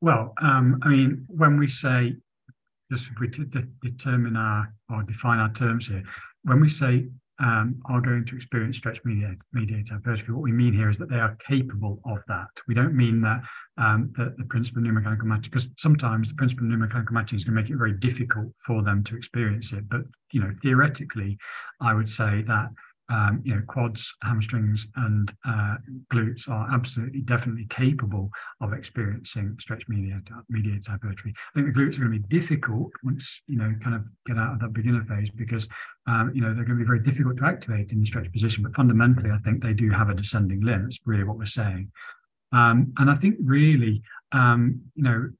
Well, 0.00 0.34
um, 0.42 0.78
I 0.82 0.88
mean, 0.88 1.24
when 1.28 1.58
we 1.58 1.66
say, 1.66 2.14
just 2.92 3.08
if 3.08 3.18
we 3.18 3.28
de- 3.28 3.68
determine 3.82 4.36
our 4.36 4.72
or 4.90 5.02
define 5.02 5.38
our 5.38 5.52
terms 5.52 5.86
here, 5.86 6.02
when 6.44 6.60
we 6.60 6.68
say 6.68 7.06
um, 7.38 7.80
are 7.86 8.00
going 8.00 8.24
to 8.24 8.36
experience 8.36 8.78
stretch 8.78 9.00
mediated, 9.04 9.38
mediated 9.52 9.88
hypertrophy, 9.90 10.32
what 10.32 10.42
we 10.42 10.52
mean 10.52 10.72
here 10.72 10.88
is 10.88 10.96
that 10.98 11.10
they 11.10 11.16
are 11.16 11.36
capable 11.46 12.00
of 12.06 12.18
that. 12.28 12.48
We 12.66 12.74
don't 12.74 12.94
mean 12.94 13.20
that 13.22 13.40
um, 13.78 14.12
that 14.16 14.36
the 14.38 14.44
principle 14.44 14.82
of 14.82 14.88
neuromechanical 14.88 15.24
matching, 15.24 15.50
because 15.50 15.68
sometimes 15.78 16.28
the 16.30 16.36
principle 16.36 16.66
of 16.66 16.72
neuromechanical 16.72 17.10
matching 17.10 17.36
is 17.36 17.44
going 17.44 17.56
to 17.56 17.62
make 17.62 17.70
it 17.70 17.76
very 17.76 17.92
difficult 17.92 18.48
for 18.64 18.82
them 18.82 19.02
to 19.04 19.16
experience 19.16 19.72
it. 19.72 19.88
But 19.88 20.02
you 20.32 20.40
know, 20.40 20.52
theoretically, 20.62 21.36
I 21.80 21.94
would 21.94 22.08
say 22.08 22.42
that 22.46 22.68
um, 23.08 23.40
you 23.44 23.54
know, 23.54 23.62
quads, 23.68 24.12
hamstrings, 24.22 24.86
and 24.96 25.32
uh, 25.46 25.76
glutes 26.12 26.48
are 26.48 26.68
absolutely, 26.72 27.20
definitely 27.20 27.66
capable 27.70 28.30
of 28.60 28.72
experiencing 28.72 29.56
stretch 29.60 29.84
mediated, 29.88 30.28
mediated 30.48 30.86
hypertrophy. 30.86 31.32
I 31.54 31.60
think 31.60 31.72
the 31.72 31.80
glutes 31.80 31.96
are 31.96 32.06
going 32.06 32.20
to 32.20 32.28
be 32.28 32.38
difficult 32.38 32.90
once 33.04 33.42
you 33.46 33.58
know, 33.58 33.72
kind 33.82 33.94
of 33.94 34.02
get 34.26 34.38
out 34.38 34.54
of 34.54 34.60
that 34.60 34.72
beginner 34.72 35.04
phase 35.04 35.30
because 35.30 35.68
um, 36.08 36.32
you 36.34 36.40
know 36.40 36.54
they're 36.54 36.64
going 36.64 36.78
to 36.78 36.84
be 36.84 36.86
very 36.86 37.00
difficult 37.00 37.36
to 37.38 37.44
activate 37.44 37.92
in 37.92 38.00
the 38.00 38.06
stretch 38.06 38.30
position. 38.32 38.62
But 38.62 38.74
fundamentally, 38.74 39.30
I 39.30 39.38
think 39.38 39.62
they 39.62 39.72
do 39.72 39.90
have 39.90 40.08
a 40.08 40.14
descending 40.14 40.60
limb. 40.60 40.84
That's 40.84 40.98
really 41.04 41.24
what 41.24 41.38
we're 41.38 41.46
saying. 41.46 41.90
Um, 42.52 42.92
and 42.98 43.10
I 43.10 43.14
think 43.14 43.36
really, 43.42 44.02
um, 44.32 44.80
you 44.94 45.02
know, 45.02 45.30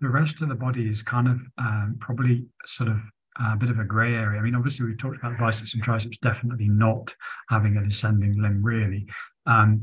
the 0.00 0.08
rest 0.08 0.40
of 0.40 0.48
the 0.48 0.54
body 0.54 0.88
is 0.88 1.02
kind 1.02 1.28
of 1.28 1.40
um, 1.58 1.96
probably 2.00 2.46
sort 2.64 2.88
of 2.88 3.00
a 3.40 3.56
bit 3.56 3.70
of 3.70 3.78
a 3.78 3.84
grey 3.84 4.14
area. 4.14 4.40
I 4.40 4.42
mean, 4.42 4.54
obviously, 4.54 4.86
we've 4.86 4.98
talked 4.98 5.16
about 5.16 5.38
biceps 5.38 5.74
and 5.74 5.82
triceps 5.82 6.18
definitely 6.18 6.68
not 6.68 7.14
having 7.48 7.76
a 7.76 7.84
descending 7.84 8.40
limb, 8.40 8.62
really. 8.62 9.06
Um, 9.46 9.80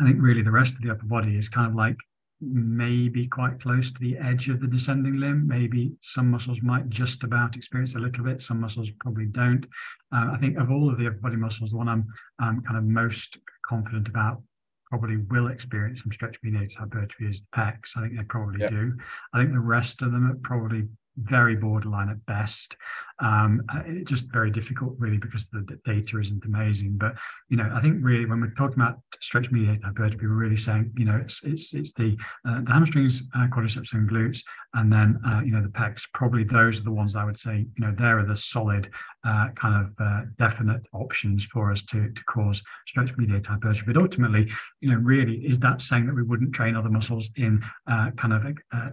I 0.00 0.04
think 0.04 0.18
really 0.20 0.42
the 0.42 0.50
rest 0.50 0.74
of 0.74 0.82
the 0.82 0.90
upper 0.90 1.06
body 1.06 1.36
is 1.36 1.48
kind 1.48 1.68
of 1.68 1.74
like 1.74 1.96
maybe 2.40 3.26
quite 3.26 3.60
close 3.60 3.90
to 3.90 4.00
the 4.00 4.18
edge 4.18 4.48
of 4.48 4.60
the 4.60 4.66
descending 4.66 5.16
limb. 5.16 5.48
Maybe 5.48 5.92
some 6.00 6.30
muscles 6.30 6.60
might 6.62 6.88
just 6.88 7.24
about 7.24 7.56
experience 7.56 7.94
a 7.94 7.98
little 7.98 8.24
bit, 8.24 8.42
some 8.42 8.60
muscles 8.60 8.90
probably 9.00 9.26
don't. 9.26 9.66
Um, 10.12 10.30
I 10.34 10.38
think 10.38 10.58
of 10.58 10.70
all 10.70 10.90
of 10.90 10.98
the 10.98 11.06
upper 11.06 11.16
body 11.16 11.36
muscles, 11.36 11.70
the 11.70 11.78
one 11.78 11.88
I'm 11.88 12.06
um, 12.38 12.62
kind 12.62 12.76
of 12.76 12.84
most 12.84 13.38
confident 13.66 14.08
about 14.08 14.42
probably 14.90 15.16
will 15.16 15.48
experience 15.48 16.02
some 16.02 16.12
stretch 16.12 16.36
mediated 16.42 16.76
hypertrophy 16.78 17.26
is 17.26 17.40
the 17.40 17.46
pecs. 17.56 17.96
I 17.96 18.02
think 18.02 18.16
they 18.16 18.24
probably 18.24 18.60
yeah. 18.60 18.70
do. 18.70 18.92
I 19.34 19.38
think 19.38 19.52
the 19.52 19.58
rest 19.58 20.02
of 20.02 20.12
them 20.12 20.30
are 20.30 20.36
probably 20.42 20.84
very 21.16 21.56
borderline 21.56 22.08
at 22.08 22.24
best. 22.26 22.76
Um, 23.18 23.62
uh, 23.70 23.82
just 24.04 24.24
very 24.30 24.50
difficult, 24.50 24.94
really, 24.98 25.16
because 25.16 25.46
the 25.48 25.66
data 25.86 26.18
isn't 26.18 26.44
amazing. 26.44 26.96
But 26.98 27.14
you 27.48 27.56
know, 27.56 27.70
I 27.74 27.80
think 27.80 27.98
really 28.02 28.26
when 28.26 28.40
we're 28.40 28.54
talking 28.54 28.80
about 28.80 29.00
stretch 29.20 29.50
mediated 29.50 29.82
hypertrophy, 29.84 30.26
we're 30.26 30.34
really 30.34 30.56
saying 30.56 30.92
you 30.96 31.06
know 31.06 31.18
it's 31.22 31.42
it's 31.42 31.72
it's 31.72 31.92
the 31.92 32.16
uh, 32.46 32.60
the 32.62 32.72
hamstrings, 32.72 33.22
uh, 33.34 33.46
quadriceps, 33.46 33.94
and 33.94 34.08
glutes, 34.08 34.40
and 34.74 34.92
then 34.92 35.18
uh, 35.26 35.40
you 35.40 35.52
know 35.52 35.62
the 35.62 35.68
pecs. 35.68 36.02
Probably 36.12 36.44
those 36.44 36.78
are 36.80 36.84
the 36.84 36.92
ones 36.92 37.16
I 37.16 37.24
would 37.24 37.38
say 37.38 37.66
you 37.76 37.86
know 37.86 37.94
there 37.96 38.18
are 38.18 38.26
the 38.26 38.36
solid 38.36 38.90
uh, 39.26 39.48
kind 39.56 39.84
of 39.84 39.92
uh, 39.98 40.22
definite 40.38 40.82
options 40.92 41.44
for 41.46 41.72
us 41.72 41.82
to 41.82 42.10
to 42.10 42.24
cause 42.24 42.62
stretch 42.86 43.16
mediated 43.16 43.46
hypertrophy. 43.46 43.92
But 43.92 44.00
ultimately, 44.00 44.50
you 44.80 44.90
know, 44.90 44.98
really 44.98 45.38
is 45.38 45.58
that 45.60 45.82
saying 45.82 46.06
that 46.06 46.14
we 46.14 46.22
wouldn't 46.22 46.54
train 46.54 46.76
other 46.76 46.88
muscles 46.88 47.28
in 47.36 47.62
kind 47.86 48.32
of 48.32 48.46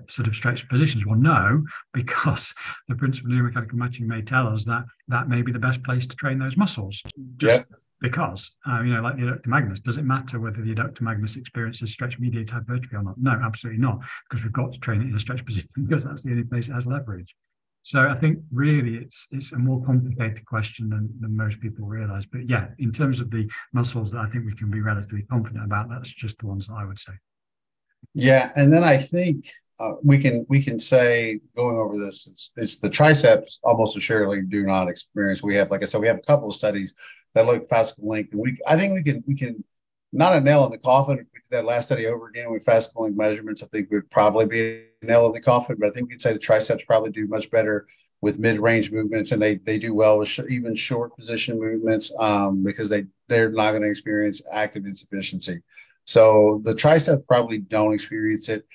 sort 0.09 0.27
of 0.27 0.35
stretch 0.35 0.67
positions? 0.69 1.05
Well, 1.05 1.19
no, 1.19 1.63
because 1.93 2.53
the 2.87 2.95
principle 2.95 3.31
of 3.31 3.37
neuromechanical 3.37 3.73
matching 3.73 4.07
may 4.07 4.21
tell 4.21 4.47
us 4.47 4.65
that 4.65 4.83
that 5.07 5.29
may 5.29 5.41
be 5.41 5.51
the 5.51 5.59
best 5.59 5.83
place 5.83 6.05
to 6.07 6.15
train 6.15 6.39
those 6.39 6.57
muscles. 6.57 7.01
Just 7.37 7.59
yeah. 7.69 7.77
because, 8.01 8.51
uh, 8.67 8.81
you 8.81 8.93
know, 8.93 9.01
like 9.01 9.17
the 9.17 9.23
adductor 9.23 9.47
magnus, 9.47 9.79
does 9.79 9.97
it 9.97 10.03
matter 10.03 10.39
whether 10.39 10.61
the 10.61 10.73
adductor 10.73 11.01
magnus 11.01 11.35
experiences 11.35 11.91
stretch 11.91 12.19
mediated 12.19 12.49
hypertrophy 12.49 12.95
or 12.95 13.03
not? 13.03 13.15
No, 13.17 13.39
absolutely 13.43 13.81
not, 13.81 13.99
because 14.29 14.43
we've 14.43 14.53
got 14.53 14.73
to 14.73 14.79
train 14.79 15.01
it 15.01 15.05
in 15.05 15.15
a 15.15 15.19
stretch 15.19 15.45
position 15.45 15.69
because 15.75 16.03
that's 16.03 16.23
the 16.23 16.31
only 16.31 16.43
place 16.43 16.69
it 16.69 16.73
has 16.73 16.85
leverage. 16.85 17.35
So 17.83 18.07
I 18.07 18.15
think 18.15 18.39
really 18.51 18.95
it's 18.95 19.27
it's 19.31 19.51
a 19.51 19.59
more 19.59 19.83
complicated 19.85 20.45
question 20.45 20.89
than, 20.89 21.09
than 21.19 21.35
most 21.35 21.59
people 21.59 21.85
realize. 21.85 22.25
But 22.25 22.49
yeah, 22.49 22.67
in 22.79 22.93
terms 22.93 23.19
of 23.19 23.29
the 23.29 23.49
muscles 23.73 24.11
that 24.11 24.19
I 24.19 24.29
think 24.29 24.45
we 24.45 24.55
can 24.55 24.71
be 24.71 24.81
relatively 24.81 25.23
confident 25.23 25.65
about, 25.65 25.89
that's 25.89 26.09
just 26.09 26.39
the 26.39 26.47
ones 26.47 26.67
that 26.67 26.75
I 26.75 26.85
would 26.85 26.99
say. 26.99 27.13
Yeah, 28.13 28.51
and 28.55 28.71
then 28.71 28.85
I 28.85 28.97
think 28.97 29.47
uh, 29.79 29.95
we 30.03 30.17
can 30.17 30.45
we 30.49 30.63
can 30.63 30.79
say 30.79 31.39
going 31.55 31.77
over 31.77 31.97
this 31.97 32.27
it's, 32.27 32.51
it's 32.55 32.79
the 32.79 32.89
triceps 32.89 33.59
almost 33.63 33.97
assuredly 33.97 34.41
do 34.43 34.63
not 34.63 34.87
experience 34.87 35.41
we 35.41 35.55
have 35.55 35.71
like 35.71 35.81
i 35.81 35.85
said 35.85 35.99
we 35.99 36.07
have 36.07 36.17
a 36.17 36.21
couple 36.21 36.47
of 36.47 36.55
studies 36.55 36.93
that 37.33 37.45
look 37.45 37.67
fascicle 37.67 38.03
length 38.03 38.31
and 38.33 38.41
we 38.41 38.55
i 38.67 38.77
think 38.77 38.93
we 38.93 39.01
can 39.01 39.23
we 39.27 39.35
can 39.35 39.63
not 40.11 40.35
a 40.35 40.39
nail 40.39 40.63
in 40.65 40.71
the 40.71 40.77
coffin 40.77 41.17
we 41.17 41.23
did 41.23 41.49
that 41.49 41.65
last 41.65 41.87
study 41.87 42.05
over 42.05 42.27
again 42.27 42.51
with 42.51 42.63
fascicle 42.63 43.01
length 43.01 43.17
measurements 43.17 43.63
i 43.63 43.65
think 43.67 43.89
would 43.89 44.09
probably 44.11 44.45
be 44.45 44.85
nail 45.03 45.25
in 45.27 45.33
the 45.33 45.41
coffin 45.41 45.75
but 45.79 45.89
i 45.89 45.91
think 45.91 46.09
we'd 46.09 46.21
say 46.21 46.33
the 46.33 46.39
triceps 46.39 46.83
probably 46.85 47.11
do 47.11 47.27
much 47.27 47.49
better 47.51 47.87
with 48.21 48.39
mid-range 48.39 48.91
movements 48.91 49.31
and 49.31 49.41
they 49.41 49.55
they 49.55 49.77
do 49.77 49.93
well 49.93 50.17
with 50.19 50.29
sh- 50.29 50.39
even 50.49 50.73
short 50.73 51.15
position 51.15 51.59
movements 51.59 52.13
um, 52.19 52.63
because 52.63 52.89
they 52.89 53.05
they're 53.27 53.51
not 53.51 53.71
going 53.71 53.81
to 53.81 53.89
experience 53.89 54.41
active 54.51 54.85
insufficiency 54.85 55.61
so 56.05 56.61
the 56.63 56.75
triceps 56.75 57.23
probably 57.27 57.57
don't 57.57 57.93
experience 57.93 58.49
it 58.49 58.65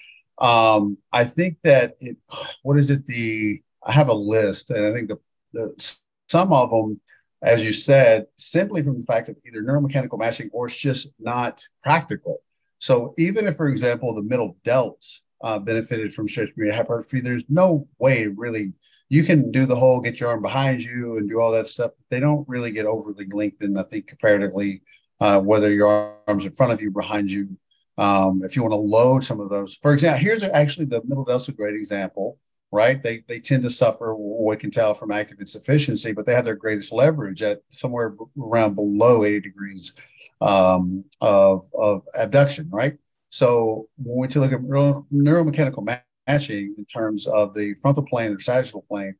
um, 0.41 0.99
I 1.13 1.25
think 1.25 1.59
that 1.65 1.95
it, 2.01 2.17
what 2.63 2.79
is 2.79 2.91
it? 2.91 3.05
The 3.07 3.63
I 3.85 3.93
have 3.93 4.09
a 4.09 4.15
list, 4.15 4.71
and 4.71 4.87
I 4.87 4.93
think 4.93 5.09
the, 5.09 5.19
the 5.53 5.99
some 6.29 6.53
of 6.53 6.71
them, 6.71 7.01
as 7.43 7.65
you 7.65 7.73
said, 7.73 8.27
simply 8.37 8.83
from 8.83 8.99
the 8.99 9.05
fact 9.05 9.29
of 9.29 9.37
either 9.47 9.63
neuromechanical 9.63 10.19
matching 10.19 10.51
or 10.53 10.67
it's 10.67 10.77
just 10.77 11.13
not 11.19 11.63
practical. 11.83 12.39
So 12.79 13.15
even 13.19 13.47
if, 13.47 13.57
for 13.57 13.69
example, 13.69 14.15
the 14.15 14.23
middle 14.23 14.57
delts 14.65 15.23
uh, 15.43 15.59
benefited 15.59 16.13
from 16.13 16.29
stretch 16.29 16.51
mediated 16.57 16.77
hypertrophy, 16.77 17.21
there's 17.21 17.45
no 17.49 17.87
way 17.99 18.27
really 18.27 18.73
you 19.09 19.25
can 19.25 19.51
do 19.51 19.67
the 19.67 19.77
whole 19.77 20.01
get 20.01 20.21
your 20.21 20.31
arm 20.31 20.43
behind 20.43 20.83
you 20.83 21.17
and 21.17 21.29
do 21.29 21.41
all 21.41 21.51
that 21.53 21.67
stuff. 21.67 21.93
They 22.11 22.21
don't 22.21 22.47
really 22.49 22.71
get 22.71 22.87
overly 22.87 23.27
lengthened. 23.31 23.79
I 23.79 23.83
think 23.85 24.07
comparatively, 24.07 24.83
uh, 25.21 25.41
whether 25.41 25.73
your 25.73 26.17
arms 26.27 26.45
in 26.45 26.53
front 26.53 26.73
of 26.73 26.83
you, 26.83 26.91
behind 26.91 27.31
you, 27.31 27.57
um, 27.97 28.43
if 28.45 28.55
you 28.55 28.63
want 28.63 28.73
to 28.73 28.77
load 28.77 29.25
some 29.25 29.41
of 29.41 29.49
those, 29.49 29.75
for 29.75 29.93
example, 29.93 30.21
here's 30.21 30.43
actually 30.43 30.87
the 30.87 31.03
middle 31.05 31.25
delta 31.25 31.51
a 31.51 31.55
great 31.55 31.75
example. 31.75 32.39
right? 32.71 33.03
They 33.03 33.25
they 33.27 33.41
tend 33.41 33.63
to 33.63 33.71
suffer 33.71 34.15
we 34.15 34.57
can 34.57 34.71
tell 34.71 34.95
from 34.95 35.11
active 35.11 35.41
insufficiency, 35.41 36.13
but 36.13 36.27
they 36.27 36.35
have 36.35 36.45
their 36.45 36.55
greatest 36.55 36.93
leverage 36.93 37.43
at 37.43 37.63
somewhere 37.71 38.15
around 38.39 38.75
below 38.75 39.25
80 39.25 39.41
degrees 39.41 39.95
um, 40.41 41.05
of, 41.21 41.67
of 41.75 42.03
abduction, 42.19 42.69
right? 42.71 42.97
So 43.31 43.89
when 43.97 44.29
we 44.29 44.41
look 44.41 44.53
at 44.53 44.63
neuro, 44.63 45.07
neuromechanical 45.13 46.01
matching 46.27 46.75
in 46.79 46.85
terms 46.85 47.27
of 47.27 47.55
the 47.55 47.75
frontal 47.75 48.05
plane 48.05 48.33
or 48.33 48.41
sagittal 48.41 48.85
plane, 48.89 49.15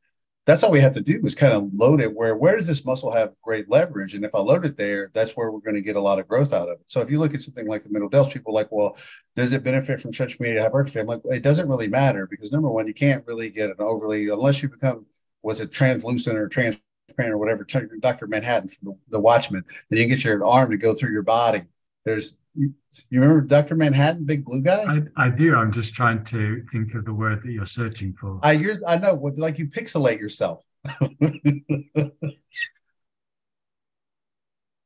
that's 0.49 0.63
all 0.63 0.71
we 0.71 0.79
have 0.79 0.93
to 0.93 1.01
do 1.01 1.21
is 1.23 1.35
kind 1.35 1.53
of 1.53 1.69
load 1.75 2.01
it 2.01 2.11
where 2.11 2.35
where 2.35 2.57
does 2.57 2.65
this 2.65 2.83
muscle 2.83 3.11
have 3.11 3.33
great 3.43 3.69
leverage? 3.69 4.15
And 4.15 4.25
if 4.25 4.33
i 4.33 4.39
load 4.39 4.65
it 4.65 4.77
there 4.77 5.11
that's 5.13 5.33
where 5.33 5.51
we're 5.51 5.59
going 5.59 5.75
to 5.75 5.81
get 5.81 5.95
a 5.95 6.01
lot 6.01 6.17
of 6.17 6.27
growth 6.27 6.53
out 6.53 6.69
of 6.69 6.79
it. 6.79 6.85
So 6.87 7.01
if 7.01 7.11
you 7.11 7.19
look 7.19 7.35
at 7.35 7.41
something 7.43 7.67
like 7.67 7.83
the 7.83 7.89
middle 7.89 8.09
delts 8.09 8.33
people 8.33 8.53
are 8.53 8.61
like 8.61 8.71
well 8.71 8.97
does 9.35 9.53
it 9.53 9.63
benefit 9.63 9.99
from 9.99 10.11
stretch 10.11 10.39
mediated 10.39 10.63
hypertrophy? 10.63 11.01
I'm 11.01 11.05
like 11.05 11.21
it 11.25 11.43
doesn't 11.43 11.69
really 11.69 11.87
matter 11.87 12.25
because 12.25 12.51
number 12.51 12.69
one 12.71 12.87
you 12.87 12.95
can't 12.95 13.25
really 13.27 13.51
get 13.51 13.69
an 13.69 13.75
overly 13.77 14.29
unless 14.29 14.63
you 14.63 14.69
become 14.69 15.05
was 15.43 15.61
it 15.61 15.71
translucent 15.71 16.35
or 16.35 16.47
transparent 16.47 16.81
or 17.19 17.37
whatever 17.37 17.63
dr 17.63 18.27
manhattan 18.27 18.69
from 18.69 18.87
the, 18.87 18.97
the 19.09 19.19
Watchmen 19.19 19.63
then 19.89 19.99
you 19.99 20.07
get 20.07 20.23
your 20.23 20.43
arm 20.43 20.71
to 20.71 20.77
go 20.77 20.95
through 20.95 21.11
your 21.11 21.21
body. 21.21 21.61
There's 22.05 22.37
you, 22.59 22.73
remember 23.11 23.41
Dr. 23.41 23.75
Manhattan, 23.75 24.25
big 24.25 24.43
blue 24.43 24.61
guy? 24.61 24.83
I, 24.83 25.25
I 25.25 25.29
do. 25.29 25.55
I'm 25.55 25.71
just 25.71 25.93
trying 25.93 26.23
to 26.25 26.65
think 26.71 26.93
of 26.93 27.05
the 27.05 27.13
word 27.13 27.41
that 27.43 27.51
you're 27.51 27.65
searching 27.65 28.13
for. 28.19 28.39
I 28.43 28.51
use 28.53 28.83
I 28.85 28.97
know, 28.97 29.13
like 29.37 29.57
you 29.57 29.67
pixelate 29.67 30.19
yourself. 30.19 30.65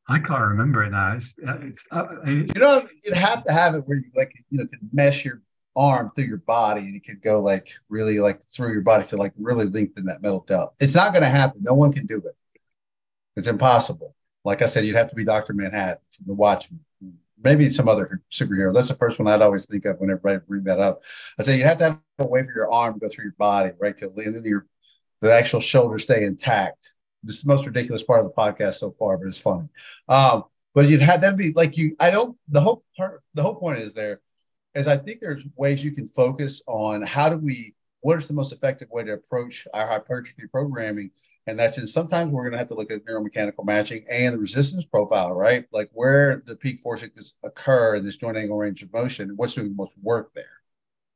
I 0.08 0.20
can't 0.20 0.42
remember 0.42 0.84
it 0.84 0.92
now. 0.92 1.14
It's, 1.14 1.34
uh, 1.48 1.58
it's 1.62 1.84
uh, 1.92 2.06
you 2.26 2.46
know 2.56 2.88
you'd 3.04 3.16
have 3.16 3.44
to 3.46 3.54
have 3.54 3.74
it 3.74 3.88
where 3.88 3.98
you 3.98 4.12
like 4.16 4.32
you 4.50 4.60
know 4.60 4.68
can 4.68 4.90
mesh 4.92 5.26
your 5.26 5.42
arm 5.76 6.12
through 6.16 6.26
your 6.26 6.38
body 6.38 6.82
and 6.82 6.94
you 6.94 7.02
could 7.02 7.22
go 7.22 7.42
like 7.42 7.72
really 7.90 8.20
like 8.20 8.40
through 8.44 8.72
your 8.74 8.82
body 8.82 9.04
to 9.06 9.18
like 9.18 9.34
really 9.40 9.66
lengthen 9.66 10.06
that 10.06 10.22
metal 10.22 10.46
delt. 10.48 10.76
It's 10.80 10.94
not 10.94 11.14
going 11.14 11.24
to 11.24 11.30
happen. 11.30 11.62
No 11.64 11.74
one 11.74 11.92
can 11.92 12.06
do 12.06 12.18
it. 12.18 12.36
It's 13.36 13.48
impossible. 13.48 14.14
Like 14.46 14.62
I 14.62 14.66
said, 14.66 14.86
you'd 14.86 14.96
have 14.96 15.10
to 15.10 15.16
be 15.16 15.24
Dr. 15.24 15.54
Manhattan 15.54 15.98
from 16.12 16.26
The 16.28 16.34
Watchmen 16.34 16.82
maybe 17.44 17.70
some 17.70 17.88
other 17.88 18.22
superhero. 18.32 18.74
That's 18.74 18.88
the 18.88 18.96
first 18.96 19.20
one 19.20 19.28
I'd 19.28 19.42
always 19.42 19.66
think 19.66 19.86
of 19.86 20.00
whenever 20.00 20.30
I 20.30 20.38
bring 20.38 20.64
that 20.64 20.80
up. 20.80 21.04
I 21.38 21.44
say 21.44 21.58
you 21.58 21.64
have 21.64 21.78
to 21.80 21.84
have 21.84 22.00
a 22.20 22.26
way 22.26 22.44
for 22.44 22.54
your 22.54 22.72
arm 22.72 22.94
to 22.94 23.00
go 23.00 23.10
through 23.10 23.26
your 23.26 23.36
body, 23.38 23.72
right? 23.80 23.98
To 23.98 24.12
and 24.18 24.36
then 24.36 24.44
your 24.44 24.66
the 25.22 25.34
actual 25.34 25.60
shoulder 25.60 25.98
stay 26.00 26.24
intact. 26.24 26.94
This 27.24 27.38
is 27.38 27.44
the 27.44 27.54
most 27.54 27.66
ridiculous 27.66 28.04
part 28.04 28.20
of 28.20 28.26
the 28.26 28.34
podcast 28.34 28.76
so 28.76 28.92
far, 28.92 29.18
but 29.18 29.28
it's 29.28 29.38
funny. 29.38 29.70
Um, 30.10 30.44
but 30.74 30.90
you'd 30.90 31.02
have 31.02 31.22
that 31.22 31.38
be 31.38 31.54
like 31.54 31.78
you. 31.78 31.96
I 32.00 32.12
don't. 32.12 32.38
The 32.50 32.62
whole 32.62 32.84
part. 32.98 33.22
The 33.34 33.44
whole 33.44 33.56
point 33.56 33.80
is 33.80 33.94
there, 33.94 34.22
is 34.76 34.88
I 34.88 34.98
think 34.98 35.20
there's 35.22 35.44
ways 35.56 35.84
you 35.84 35.92
can 35.92 36.08
focus 36.08 36.62
on 36.68 37.02
how 37.04 37.30
do 37.30 37.38
we. 37.38 37.74
What 38.02 38.18
is 38.18 38.28
the 38.28 38.34
most 38.34 38.52
effective 38.52 38.90
way 38.90 39.04
to 39.04 39.14
approach 39.14 39.66
our 39.74 39.88
hypertrophy 39.88 40.48
programming 40.48 41.12
and 41.46 41.60
that's 41.60 41.78
in 41.78 41.88
sometimes 41.88 42.32
we're 42.32 42.44
going 42.44 42.54
to 42.54 42.58
have 42.58 42.68
to 42.68 42.76
look 42.76 42.92
at 42.92 43.06
neuromechanical 43.06 43.66
matching 43.66 44.06
and 44.10 44.34
the 44.34 44.40
resistance 44.40 44.86
profile, 44.86 45.34
right? 45.34 45.66
Like 45.72 45.90
where 45.94 46.42
the 46.46 46.56
peak 46.56 46.80
forces 46.80 47.36
occur 47.44 47.96
in 47.96 48.06
this 48.06 48.18
joint 48.18 48.38
angle 48.38 48.58
range 48.58 48.82
of 48.82 48.94
motion, 48.94 49.34
what's 49.36 49.56
doing 49.56 49.70
the 49.70 49.76
most 49.76 49.98
work 50.02 50.32
there. 50.34 50.62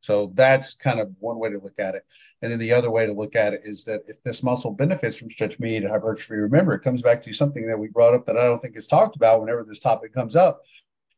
So 0.01 0.31
that's 0.35 0.75
kind 0.75 0.99
of 0.99 1.13
one 1.19 1.39
way 1.39 1.49
to 1.49 1.59
look 1.59 1.79
at 1.79 1.95
it. 1.95 2.05
And 2.41 2.51
then 2.51 2.59
the 2.59 2.73
other 2.73 2.91
way 2.91 3.05
to 3.05 3.13
look 3.13 3.35
at 3.35 3.53
it 3.53 3.61
is 3.63 3.83
that 3.85 4.01
if 4.07 4.21
this 4.21 4.43
muscle 4.43 4.71
benefits 4.71 5.17
from 5.17 5.31
stretch 5.31 5.59
mediated 5.59 5.89
hypertrophy, 5.89 6.35
remember 6.35 6.73
it 6.73 6.83
comes 6.83 7.01
back 7.01 7.21
to 7.23 7.33
something 7.33 7.65
that 7.67 7.77
we 7.77 7.87
brought 7.87 8.13
up 8.13 8.25
that 8.25 8.37
I 8.37 8.43
don't 8.43 8.59
think 8.59 8.77
is 8.77 8.87
talked 8.87 9.15
about 9.15 9.41
whenever 9.41 9.63
this 9.63 9.79
topic 9.79 10.13
comes 10.13 10.35
up, 10.35 10.61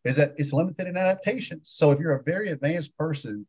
is 0.05 0.15
that 0.15 0.33
it's 0.37 0.53
limited 0.53 0.87
in 0.87 0.97
adaptations. 0.97 1.69
So 1.69 1.91
if 1.91 1.99
you're 1.99 2.15
a 2.15 2.23
very 2.23 2.49
advanced 2.49 2.97
person 2.97 3.45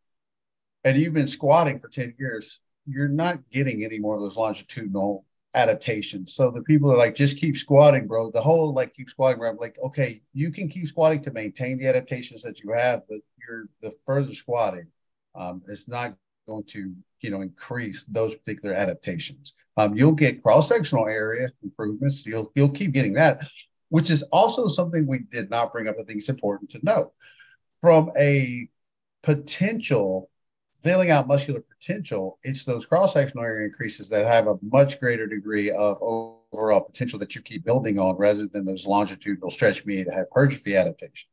and 0.84 0.96
you've 0.96 1.14
been 1.14 1.26
squatting 1.26 1.78
for 1.78 1.88
10 1.88 2.14
years, 2.18 2.60
you're 2.86 3.08
not 3.08 3.38
getting 3.50 3.84
any 3.84 3.98
more 3.98 4.16
of 4.16 4.20
those 4.20 4.36
longitudinal 4.36 5.24
adaptation. 5.54 6.26
So 6.26 6.50
the 6.50 6.62
people 6.62 6.92
are 6.92 6.96
like, 6.96 7.14
just 7.14 7.36
keep 7.36 7.56
squatting, 7.56 8.06
bro. 8.06 8.30
The 8.30 8.40
whole 8.40 8.72
like 8.72 8.94
keep 8.94 9.10
squatting, 9.10 9.38
bro. 9.38 9.50
I'm 9.50 9.56
like, 9.56 9.78
okay, 9.82 10.22
you 10.32 10.50
can 10.52 10.68
keep 10.68 10.86
squatting 10.86 11.22
to 11.22 11.32
maintain 11.32 11.78
the 11.78 11.88
adaptations 11.88 12.42
that 12.42 12.60
you 12.60 12.72
have, 12.72 13.02
but 13.08 13.18
you're 13.38 13.66
the 13.82 13.92
further 14.06 14.32
squatting, 14.32 14.86
um, 15.34 15.62
it's 15.68 15.88
not 15.88 16.14
going 16.46 16.64
to, 16.64 16.92
you 17.20 17.30
know, 17.30 17.40
increase 17.40 18.04
those 18.08 18.34
particular 18.34 18.74
adaptations. 18.74 19.54
Um, 19.76 19.96
you'll 19.96 20.12
get 20.12 20.42
cross-sectional 20.42 21.06
area 21.06 21.48
improvements. 21.62 22.24
You'll 22.26 22.52
you'll 22.54 22.70
keep 22.70 22.92
getting 22.92 23.14
that, 23.14 23.42
which 23.88 24.10
is 24.10 24.22
also 24.24 24.68
something 24.68 25.06
we 25.06 25.20
did 25.30 25.50
not 25.50 25.72
bring 25.72 25.88
up. 25.88 25.96
I 25.98 26.04
think 26.04 26.18
it's 26.18 26.28
important 26.28 26.70
to 26.70 26.80
note 26.82 27.12
from 27.80 28.10
a 28.18 28.68
potential 29.22 30.28
filling 30.82 31.10
out 31.10 31.26
muscular 31.26 31.60
potential, 31.60 32.38
it's 32.42 32.64
those 32.64 32.86
cross 32.86 33.12
sectional 33.12 33.44
area 33.44 33.66
increases 33.66 34.08
that 34.08 34.26
have 34.26 34.46
a 34.46 34.56
much 34.62 35.00
greater 35.00 35.26
degree 35.26 35.70
of 35.70 35.98
overall 36.00 36.80
potential 36.80 37.18
that 37.18 37.34
you 37.34 37.42
keep 37.42 37.64
building 37.64 37.98
on 37.98 38.16
rather 38.16 38.46
than 38.46 38.64
those 38.64 38.86
longitudinal 38.86 39.50
stretch 39.50 39.84
mediated 39.84 40.12
hypertrophy 40.12 40.76
adaptations. 40.76 41.30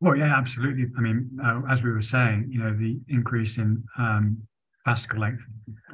Well, 0.00 0.16
yeah, 0.16 0.36
absolutely. 0.36 0.86
I 0.96 1.00
mean, 1.00 1.38
uh, 1.44 1.62
as 1.68 1.82
we 1.82 1.90
were 1.90 2.02
saying, 2.02 2.48
you 2.50 2.60
know, 2.60 2.72
the 2.72 3.00
increase 3.08 3.58
in 3.58 3.82
um, 3.98 4.42
fascicle 4.86 5.18
length 5.18 5.44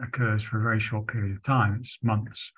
occurs 0.02 0.42
for 0.42 0.60
a 0.60 0.62
very 0.62 0.80
short 0.80 1.06
period 1.06 1.36
of 1.36 1.42
time. 1.42 1.78
It's 1.80 1.98
months, 2.02 2.52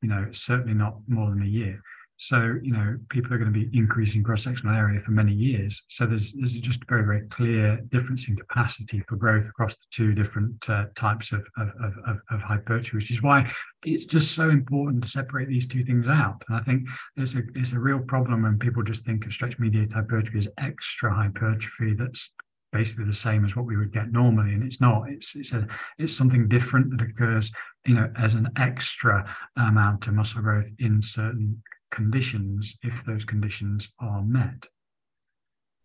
you 0.00 0.08
know, 0.08 0.28
certainly 0.32 0.74
not 0.74 0.96
more 1.06 1.30
than 1.30 1.42
a 1.42 1.46
year. 1.46 1.82
So, 2.18 2.56
you 2.62 2.72
know, 2.72 2.96
people 3.10 3.34
are 3.34 3.38
going 3.38 3.52
to 3.52 3.58
be 3.58 3.68
increasing 3.76 4.22
cross-sectional 4.22 4.74
area 4.74 5.00
for 5.00 5.10
many 5.10 5.32
years. 5.32 5.82
So 5.88 6.06
there's, 6.06 6.32
there's 6.32 6.54
just 6.54 6.82
a 6.82 6.86
very, 6.88 7.04
very 7.04 7.28
clear 7.28 7.78
difference 7.90 8.26
in 8.28 8.36
capacity 8.36 9.02
for 9.06 9.16
growth 9.16 9.46
across 9.46 9.74
the 9.74 9.84
two 9.90 10.14
different 10.14 10.68
uh, 10.68 10.86
types 10.96 11.32
of, 11.32 11.46
of, 11.58 11.68
of, 12.06 12.18
of, 12.30 12.40
hypertrophy, 12.40 12.96
which 12.96 13.10
is 13.10 13.22
why 13.22 13.50
it's 13.84 14.06
just 14.06 14.34
so 14.34 14.48
important 14.48 15.04
to 15.04 15.10
separate 15.10 15.48
these 15.48 15.66
two 15.66 15.84
things 15.84 16.06
out. 16.08 16.42
And 16.48 16.56
I 16.56 16.62
think 16.62 16.84
it's 17.16 17.34
a, 17.34 17.42
it's 17.54 17.72
a 17.72 17.78
real 17.78 18.00
problem 18.00 18.42
when 18.42 18.58
people 18.58 18.82
just 18.82 19.04
think 19.04 19.26
of 19.26 19.32
stretch-mediated 19.32 19.92
hypertrophy 19.92 20.38
as 20.38 20.48
extra 20.58 21.14
hypertrophy 21.14 21.94
that's 21.98 22.30
basically 22.72 23.04
the 23.04 23.12
same 23.12 23.44
as 23.44 23.54
what 23.54 23.64
we 23.64 23.76
would 23.76 23.92
get 23.92 24.12
normally 24.12 24.52
and 24.52 24.62
it's 24.62 24.80
not 24.80 25.04
it's 25.08 25.34
it's 25.36 25.52
a 25.52 25.66
it's 25.98 26.14
something 26.14 26.48
different 26.48 26.90
that 26.90 27.00
occurs 27.00 27.50
you 27.86 27.94
know 27.94 28.10
as 28.18 28.34
an 28.34 28.48
extra 28.58 29.24
amount 29.56 30.06
of 30.06 30.14
muscle 30.14 30.42
growth 30.42 30.66
in 30.80 31.00
certain 31.00 31.62
conditions 31.90 32.76
if 32.82 33.04
those 33.04 33.24
conditions 33.24 33.88
are 33.98 34.22
met. 34.22 34.66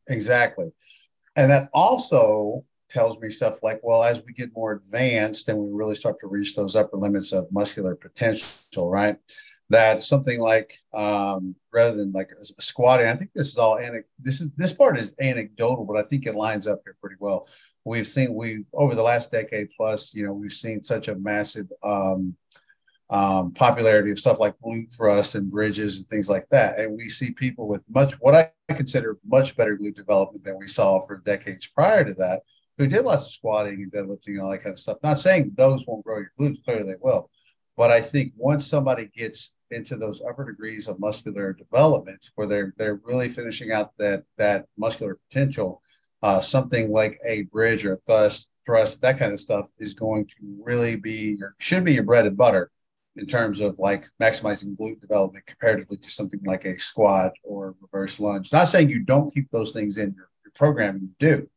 Exactly. 0.08 0.72
And 1.36 1.52
that 1.52 1.70
also 1.74 2.66
tells 2.90 3.18
me 3.20 3.30
stuff 3.30 3.64
like, 3.64 3.80
well, 3.84 4.04
as 4.04 4.22
we 4.26 4.34
get 4.34 4.54
more 4.54 4.74
advanced 4.74 5.48
and 5.48 5.58
we 5.58 5.72
really 5.72 5.96
start 5.96 6.20
to 6.20 6.28
reach 6.28 6.56
those 6.56 6.76
upper 6.76 6.98
limits 6.98 7.32
of 7.32 7.52
muscular 7.52 7.96
potential, 7.96 8.90
right? 8.90 9.18
That 9.70 10.04
something 10.04 10.42
like 10.42 10.78
um, 10.94 11.56
rather 11.72 11.96
than 11.96 12.12
like 12.12 12.32
a 12.32 12.62
squatting, 12.62 13.08
I 13.08 13.16
think 13.16 13.32
this 13.34 13.48
is 13.48 13.58
all 13.58 13.78
anec- 13.78 14.04
this 14.20 14.42
is 14.42 14.52
this 14.58 14.74
part 14.74 15.00
is 15.00 15.16
anecdotal, 15.22 15.86
but 15.86 15.96
I 15.96 16.04
think 16.04 16.26
it 16.26 16.36
lines 16.36 16.68
up 16.68 16.82
here 16.84 16.98
pretty 17.00 17.16
well. 17.20 17.48
We've 17.86 18.08
seen 18.08 18.36
we 18.36 18.66
over 18.74 18.94
the 18.94 19.02
last 19.02 19.32
decade 19.32 19.70
plus, 19.78 20.14
you 20.14 20.26
know, 20.26 20.34
we've 20.34 20.52
seen 20.52 20.84
such 20.84 21.08
a 21.08 21.16
massive 21.16 21.68
um, 21.84 22.36
um, 23.12 23.52
popularity 23.52 24.10
of 24.10 24.20
stuff 24.20 24.40
like 24.40 24.56
glute 24.66 24.96
thrust 24.96 25.36
and 25.36 25.52
bridges 25.52 25.98
and 25.98 26.08
things 26.08 26.30
like 26.30 26.48
that. 26.50 26.80
And 26.80 26.96
we 26.96 27.10
see 27.10 27.32
people 27.32 27.68
with 27.68 27.84
much 27.90 28.14
what 28.22 28.34
I 28.34 28.52
consider 28.74 29.18
much 29.26 29.56
better 29.58 29.78
glute 29.78 29.96
development 29.96 30.46
than 30.46 30.58
we 30.58 30.68
saw 30.68 31.02
for 31.02 31.18
decades 31.18 31.68
prior 31.68 32.06
to 32.06 32.14
that, 32.16 32.44
who 32.78 32.88
did 32.88 33.04
lots 33.04 33.26
of 33.26 33.34
squatting 33.34 33.84
and 33.84 33.92
deadlifting 33.92 34.28
and 34.28 34.42
all 34.42 34.50
that 34.50 34.64
kind 34.64 34.74
of 34.74 34.80
stuff. 34.80 34.98
Not 35.04 35.20
saying 35.20 35.52
those 35.56 35.86
won't 35.86 36.06
grow 36.06 36.20
your 36.20 36.32
glutes, 36.40 36.64
clearly 36.64 36.84
they 36.84 37.00
will. 37.02 37.30
But 37.76 37.92
I 37.92 38.00
think 38.00 38.32
once 38.38 38.66
somebody 38.66 39.10
gets 39.14 39.54
into 39.72 39.98
those 39.98 40.22
upper 40.22 40.50
degrees 40.50 40.88
of 40.88 41.00
muscular 41.00 41.52
development, 41.52 42.30
where 42.36 42.48
they're 42.48 42.74
they're 42.78 43.02
really 43.04 43.28
finishing 43.28 43.74
out 43.74 43.92
that 43.98 44.24
that 44.38 44.68
muscular 44.78 45.20
potential, 45.30 45.82
uh, 46.24 46.40
something 46.40 46.92
like 46.92 47.18
a 47.26 47.44
bridge 47.44 47.86
or 47.86 47.94
a 47.94 47.98
thrust, 48.08 48.48
thrust, 48.66 49.02
that 49.02 49.20
kind 49.20 49.34
of 49.34 49.40
stuff 49.40 49.70
is 49.80 49.94
going 49.94 50.28
to 50.28 50.36
really 50.64 50.96
be 50.96 51.36
your 51.38 51.56
should 51.60 51.84
be 51.84 51.94
your 51.94 52.04
bread 52.04 52.26
and 52.26 52.38
butter 52.38 52.72
in 53.16 53.26
terms 53.26 53.60
of 53.60 53.78
like 53.80 54.06
maximizing 54.22 54.76
glute 54.78 55.02
development 55.02 55.46
comparatively 55.46 55.98
to 55.98 56.12
something 56.12 56.40
like 56.46 56.66
a 56.66 56.78
squat 56.80 57.34
or 57.44 57.76
reverse 57.82 58.20
lunge. 58.20 58.52
Not 58.52 58.70
saying 58.70 58.90
you 58.90 59.04
don't 59.04 59.34
keep 59.34 59.50
those 59.52 59.74
things 59.74 59.98
in 59.98 60.14
your, 60.16 60.30
your 60.44 60.52
programming, 60.56 61.04
you 61.04 61.16
do, 61.20 61.50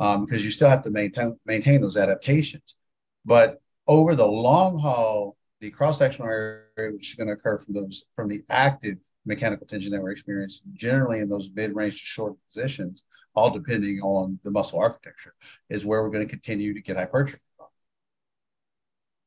um, 0.00 0.24
because 0.24 0.44
you 0.44 0.50
still 0.50 0.68
have 0.68 0.82
to 0.82 0.90
maintain 0.90 1.38
maintain 1.46 1.80
those 1.80 1.96
adaptations. 1.96 2.76
But 3.24 3.60
over 3.86 4.14
the 4.14 4.26
long 4.26 4.78
haul, 4.78 5.36
the 5.60 5.70
cross-sectional 5.70 6.28
area 6.28 6.92
which 6.92 7.10
is 7.10 7.14
going 7.14 7.28
to 7.28 7.34
occur 7.34 7.58
from 7.58 7.74
those 7.74 8.04
from 8.12 8.28
the 8.28 8.42
active 8.50 8.98
mechanical 9.26 9.66
tension 9.66 9.92
that 9.92 10.02
we're 10.02 10.10
experiencing, 10.10 10.68
generally 10.74 11.20
in 11.20 11.28
those 11.28 11.50
mid-range 11.54 12.00
to 12.00 12.06
short 12.06 12.34
positions, 12.46 13.04
all 13.34 13.50
depending 13.50 14.00
on 14.00 14.38
the 14.42 14.50
muscle 14.50 14.78
architecture, 14.78 15.34
is 15.68 15.84
where 15.84 16.02
we're 16.02 16.10
going 16.10 16.26
to 16.26 16.30
continue 16.30 16.74
to 16.74 16.80
get 16.80 16.96
hypertrophy. 16.96 17.42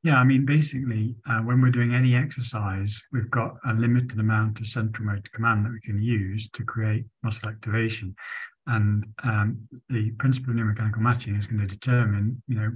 Yeah, 0.03 0.15
I 0.15 0.23
mean, 0.23 0.45
basically, 0.45 1.15
uh, 1.29 1.39
when 1.41 1.61
we're 1.61 1.69
doing 1.69 1.93
any 1.93 2.15
exercise, 2.15 2.99
we've 3.11 3.29
got 3.29 3.57
a 3.67 3.73
limited 3.73 4.19
amount 4.19 4.59
of 4.59 4.67
central 4.67 5.05
motor 5.05 5.29
command 5.33 5.63
that 5.63 5.71
we 5.71 5.79
can 5.81 6.01
use 6.01 6.49
to 6.53 6.63
create 6.63 7.05
muscle 7.21 7.49
activation. 7.49 8.15
And 8.65 9.05
um, 9.23 9.67
the 9.89 10.11
principle 10.17 10.51
of 10.51 10.57
neuromechanical 10.57 10.99
matching 10.99 11.35
is 11.35 11.45
going 11.45 11.61
to 11.61 11.67
determine, 11.67 12.41
you 12.47 12.55
know, 12.55 12.71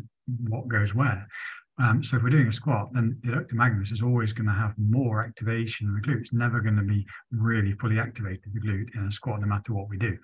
what 0.50 0.68
goes 0.68 0.94
where. 0.94 1.28
Um, 1.78 2.04
so 2.04 2.16
if 2.16 2.24
we're 2.24 2.30
doing 2.30 2.48
a 2.48 2.54
squat, 2.54 2.90
then 2.94 3.18
the 3.24 3.32
adductor 3.32 3.54
magnus 3.54 3.92
is 3.92 4.04
always 4.04 4.32
going 4.32 4.48
to 4.48 4.54
have 4.54 4.74
more 4.78 5.24
activation 5.24 5.88
than 5.88 5.96
the 5.96 6.08
glute. 6.08 6.22
It's 6.22 6.34
never 6.34 6.62
going 6.62 6.78
to 6.78 6.84
be 6.84 7.06
really 7.32 7.74
fully 7.74 8.00
activated, 8.00 8.54
the 8.54 8.62
glute, 8.62 8.96
in 8.96 9.08
a 9.08 9.12
squat, 9.12 9.42
no 9.42 9.48
matter 9.48 9.74
what 9.74 9.90
we 9.90 9.98
do. 9.98 10.16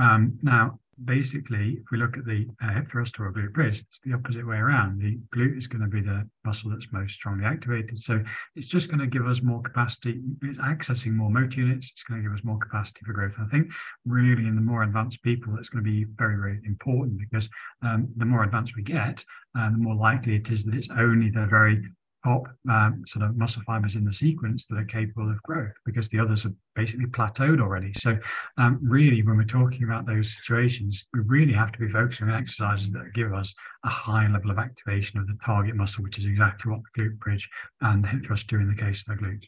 Um, 0.00 0.38
now, 0.42 0.78
basically, 1.04 1.78
if 1.80 1.84
we 1.90 1.98
look 1.98 2.16
at 2.16 2.24
the 2.24 2.46
uh, 2.62 2.72
hip 2.74 2.90
thrust 2.90 3.18
or 3.18 3.32
glute 3.32 3.52
bridge, 3.52 3.80
it's 3.80 4.00
the 4.04 4.12
opposite 4.12 4.46
way 4.46 4.56
around. 4.56 5.00
The 5.00 5.18
glute 5.36 5.56
is 5.58 5.66
going 5.66 5.82
to 5.82 5.88
be 5.88 6.00
the 6.00 6.28
muscle 6.44 6.70
that's 6.70 6.92
most 6.92 7.14
strongly 7.14 7.44
activated. 7.44 7.98
So 7.98 8.22
it's 8.56 8.66
just 8.66 8.88
going 8.88 9.00
to 9.00 9.06
give 9.06 9.26
us 9.26 9.42
more 9.42 9.62
capacity. 9.62 10.20
It's 10.42 10.58
accessing 10.58 11.12
more 11.12 11.30
motor 11.30 11.60
units. 11.60 11.90
It's 11.92 12.02
going 12.02 12.22
to 12.22 12.28
give 12.28 12.36
us 12.36 12.44
more 12.44 12.58
capacity 12.58 13.00
for 13.04 13.12
growth. 13.12 13.36
And 13.38 13.46
I 13.46 13.50
think 13.50 13.68
really 14.04 14.46
in 14.46 14.54
the 14.54 14.60
more 14.60 14.82
advanced 14.82 15.22
people, 15.22 15.56
it's 15.58 15.68
going 15.68 15.84
to 15.84 15.90
be 15.90 16.04
very, 16.16 16.36
very 16.36 16.60
important 16.64 17.18
because 17.18 17.48
um, 17.82 18.08
the 18.16 18.24
more 18.24 18.44
advanced 18.44 18.76
we 18.76 18.82
get, 18.82 19.24
uh, 19.58 19.70
the 19.70 19.78
more 19.78 19.94
likely 19.94 20.36
it 20.36 20.50
is 20.50 20.64
that 20.64 20.74
it's 20.74 20.88
only 20.90 21.30
the 21.30 21.46
very 21.46 21.82
top 22.24 22.48
um, 22.70 23.02
sort 23.06 23.24
of 23.24 23.36
muscle 23.36 23.62
fibers 23.66 23.94
in 23.94 24.04
the 24.04 24.12
sequence 24.12 24.66
that 24.66 24.78
are 24.78 24.84
capable 24.84 25.30
of 25.30 25.42
growth 25.42 25.72
because 25.84 26.08
the 26.08 26.18
others 26.18 26.44
are 26.44 26.54
basically 26.74 27.06
plateaued 27.06 27.60
already. 27.60 27.92
So, 27.94 28.16
um, 28.58 28.78
really, 28.82 29.22
when 29.22 29.36
we're 29.36 29.44
talking 29.44 29.84
about 29.84 30.06
those 30.06 30.36
situations, 30.36 31.04
we 31.12 31.20
really 31.20 31.52
have 31.52 31.72
to 31.72 31.78
be 31.78 31.88
focusing 31.88 32.28
on 32.28 32.34
exercises 32.34 32.90
that 32.90 33.12
give 33.14 33.32
us 33.32 33.54
a 33.84 33.88
high 33.88 34.28
level 34.28 34.50
of 34.50 34.58
activation 34.58 35.18
of 35.18 35.26
the 35.26 35.38
target 35.44 35.74
muscle, 35.74 36.04
which 36.04 36.18
is 36.18 36.24
exactly 36.24 36.70
what 36.70 36.80
the 36.94 37.02
glute 37.02 37.18
bridge 37.18 37.48
and 37.80 38.06
hip 38.06 38.24
thrust 38.26 38.46
do 38.46 38.56
in 38.56 38.68
the 38.68 38.80
case 38.80 39.04
of 39.08 39.16
the 39.16 39.24
glute. 39.24 39.44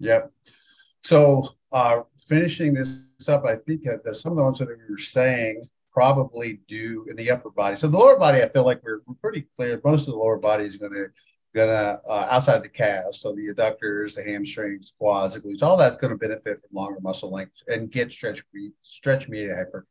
Yep. 0.00 0.30
So, 1.02 1.56
uh, 1.72 2.00
finishing 2.18 2.74
this 2.74 3.28
up, 3.28 3.44
I 3.44 3.56
think 3.56 3.82
that 3.82 4.16
some 4.16 4.32
of 4.32 4.38
the 4.38 4.44
ones 4.44 4.58
that 4.58 4.68
we 4.68 4.74
were 4.90 4.98
saying 4.98 5.62
probably 5.96 6.60
do 6.68 7.06
in 7.08 7.16
the 7.16 7.30
upper 7.30 7.48
body. 7.48 7.74
So 7.74 7.88
the 7.88 7.96
lower 7.96 8.18
body, 8.18 8.42
I 8.42 8.48
feel 8.50 8.66
like 8.66 8.82
we're, 8.84 9.00
we're 9.06 9.14
pretty 9.14 9.46
clear. 9.56 9.80
Most 9.82 10.00
of 10.00 10.12
the 10.12 10.18
lower 10.18 10.36
body 10.36 10.66
is 10.66 10.76
going 10.76 10.92
to 10.92 11.06
gonna 11.54 11.98
uh, 12.06 12.28
outside 12.30 12.62
the 12.62 12.68
calves, 12.68 13.20
so 13.20 13.34
the 13.34 13.48
adductors, 13.48 14.14
the 14.14 14.22
hamstrings, 14.22 14.92
quads, 14.98 15.36
the 15.36 15.40
glutes, 15.40 15.62
all 15.62 15.74
that's 15.74 15.96
going 15.96 16.10
to 16.10 16.18
benefit 16.18 16.58
from 16.58 16.68
longer 16.74 17.00
muscle 17.00 17.32
length 17.32 17.62
and 17.68 17.90
get 17.90 18.12
stretch 18.12 18.42
stretch 18.82 19.26
mediated 19.26 19.56
hypertrophy. 19.56 19.88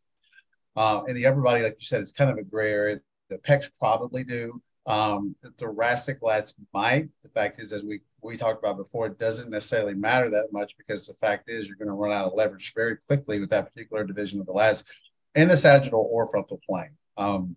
Uh, 0.75 1.01
in 1.07 1.15
the 1.15 1.25
upper 1.25 1.41
body, 1.41 1.63
like 1.63 1.75
you 1.79 1.85
said, 1.87 2.01
it's 2.01 2.11
kind 2.11 2.29
of 2.29 2.37
a 2.37 2.43
gray 2.43 2.71
area. 2.71 2.99
The 3.31 3.39
pecs 3.39 3.67
probably 3.79 4.23
do. 4.23 4.61
Um, 4.85 5.35
the 5.41 5.49
thoracic 5.51 6.21
lats 6.21 6.53
might. 6.71 7.09
The 7.23 7.29
fact 7.29 7.59
is, 7.59 7.73
as 7.73 7.83
we 7.83 8.01
we 8.21 8.37
talked 8.37 8.63
about 8.63 8.77
before, 8.77 9.07
it 9.07 9.17
doesn't 9.17 9.49
necessarily 9.49 9.95
matter 9.95 10.29
that 10.29 10.51
much 10.51 10.77
because 10.77 11.07
the 11.07 11.15
fact 11.15 11.49
is 11.49 11.67
you're 11.67 11.77
going 11.77 11.87
to 11.87 11.93
run 11.93 12.11
out 12.11 12.27
of 12.27 12.33
leverage 12.35 12.73
very 12.75 12.97
quickly 12.97 13.39
with 13.39 13.49
that 13.49 13.71
particular 13.71 14.03
division 14.03 14.39
of 14.39 14.45
the 14.45 14.53
lats 14.53 14.83
in 15.35 15.47
the 15.47 15.57
sagittal 15.57 16.07
or 16.11 16.25
frontal 16.27 16.59
plane. 16.67 16.95
Um, 17.17 17.55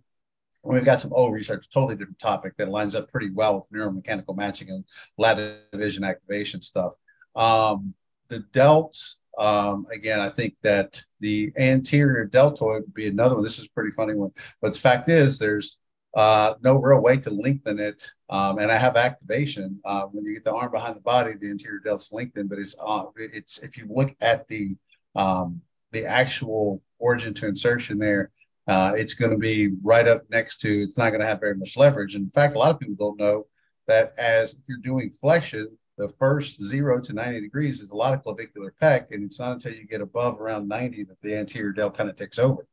we've 0.63 0.85
got 0.85 1.01
some 1.01 1.13
O 1.15 1.31
research, 1.31 1.69
totally 1.71 1.97
different 1.97 2.19
topic 2.19 2.57
that 2.59 2.69
lines 2.69 2.95
up 2.95 3.09
pretty 3.09 3.31
well 3.31 3.55
with 3.57 3.81
neuromechanical 3.81 4.37
matching 4.37 4.71
and 4.71 4.85
lat 5.17 5.39
division 5.73 6.05
activation 6.05 6.61
stuff. 6.61 6.95
Um, 7.35 7.95
the 8.29 8.41
delts, 8.53 9.17
um, 9.39 9.87
again, 9.93 10.21
I 10.21 10.29
think 10.29 10.55
that 10.63 11.03
the 11.21 11.53
anterior 11.59 12.25
deltoid 12.25 12.83
would 12.83 12.95
be 12.95 13.07
another 13.07 13.37
one. 13.37 13.45
This 13.45 13.59
is 13.59 13.69
pretty 13.69 13.91
funny 13.91 14.15
one, 14.15 14.33
but 14.61 14.73
the 14.73 14.79
fact 14.79 15.09
is, 15.09 15.39
there's 15.39 15.79
uh, 16.15 16.55
no 16.63 16.75
real 16.75 17.01
way 17.01 17.17
to 17.17 17.31
lengthen 17.31 17.79
it. 17.79 18.11
Um, 18.29 18.59
and 18.59 18.73
I 18.73 18.77
have 18.77 18.97
activation 18.97 19.81
uh, 19.85 20.03
when 20.05 20.25
you 20.25 20.35
get 20.35 20.45
the 20.45 20.55
arm 20.55 20.73
behind 20.73 20.97
the 20.97 21.01
body, 21.01 21.35
the 21.35 21.51
anterior 21.51 21.79
delt's 21.79 22.13
lengthened, 22.13 22.49
but 22.49 22.59
it's 22.59 22.75
uh, 22.85 23.05
it's 23.17 23.59
if 23.59 23.77
you 23.77 23.87
look 23.89 24.15
at 24.21 24.49
the 24.49 24.77
um, 25.15 25.63
the 25.93 26.05
actual 26.07 26.83
origin 26.99 27.35
to 27.35 27.47
insertion 27.47 27.99
there, 27.99 28.31
uh, 28.67 28.93
it's 28.97 29.15
going 29.15 29.31
to 29.31 29.39
be 29.39 29.71
right 29.83 30.07
up 30.07 30.25
next 30.31 30.61
to, 30.61 30.83
it's 30.83 30.99
not 30.99 31.11
going 31.11 31.21
to 31.21 31.27
have 31.27 31.41
very 31.41 31.57
much 31.57 31.77
leverage. 31.77 32.15
In 32.15 32.29
fact, 32.29 32.55
a 32.55 32.59
lot 32.59 32.71
of 32.71 32.81
people 32.81 32.97
don't 32.97 33.19
know 33.19 33.47
that 33.87 34.13
as 34.19 34.53
if 34.53 34.61
you're 34.69 34.79
doing 34.79 35.11
flexion, 35.11 35.77
the 35.97 36.09
first 36.09 36.63
zero 36.63 37.01
to 37.01 37.13
90 37.13 37.41
degrees 37.41 37.81
is 37.81 37.91
a 37.91 37.97
lot 37.97 38.15
of 38.15 38.23
clavicular 38.23 38.73
pec, 38.81 39.11
and 39.11 39.25
it's 39.25 39.41
not 39.41 39.53
until 39.53 39.73
you 39.73 39.87
get 39.87 40.01
above 40.01 40.41
around 40.41 40.69
90 40.69 41.05
that 41.05 41.21
the 41.23 41.35
anterior 41.35 41.73
delt 41.73 41.97
kind 41.97 42.09
of 42.09 42.17
takes 42.17 42.39
over. 42.39 42.67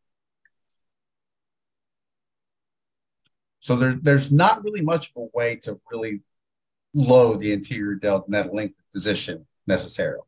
So 3.59 3.75
there, 3.75 3.93
there's 3.93 4.31
not 4.31 4.63
really 4.63 4.81
much 4.81 5.09
of 5.09 5.23
a 5.23 5.37
way 5.37 5.55
to 5.63 5.79
really 5.91 6.21
load 6.93 7.39
the 7.39 7.51
anterior 7.51 7.95
delt 7.95 8.27
in 8.27 8.33
that 8.33 8.53
length 8.53 8.75
position 8.93 9.47
necessarily. 9.65 10.21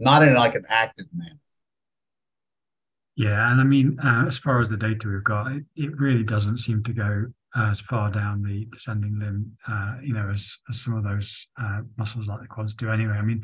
Not 0.00 0.26
in 0.26 0.34
like 0.34 0.56
an 0.56 0.64
active 0.68 1.06
manner. 1.14 1.38
Yeah, 3.16 3.50
and 3.50 3.60
I 3.60 3.64
mean, 3.64 3.98
uh, 4.04 4.26
as 4.26 4.36
far 4.36 4.60
as 4.60 4.68
the 4.68 4.76
data 4.76 5.08
we've 5.08 5.24
got, 5.24 5.50
it, 5.50 5.64
it 5.74 5.98
really 5.98 6.22
doesn't 6.22 6.58
seem 6.58 6.82
to 6.84 6.92
go 6.92 7.26
as 7.56 7.80
far 7.80 8.10
down 8.10 8.42
the 8.42 8.66
descending 8.70 9.18
limb, 9.18 9.56
uh, 9.66 9.94
you 10.02 10.12
know, 10.12 10.28
as, 10.30 10.58
as 10.68 10.80
some 10.80 10.94
of 10.94 11.04
those 11.04 11.46
uh, 11.60 11.80
muscles 11.96 12.26
like 12.26 12.40
the 12.42 12.46
quads 12.46 12.74
do. 12.74 12.90
Anyway, 12.90 13.14
I 13.14 13.22
mean, 13.22 13.40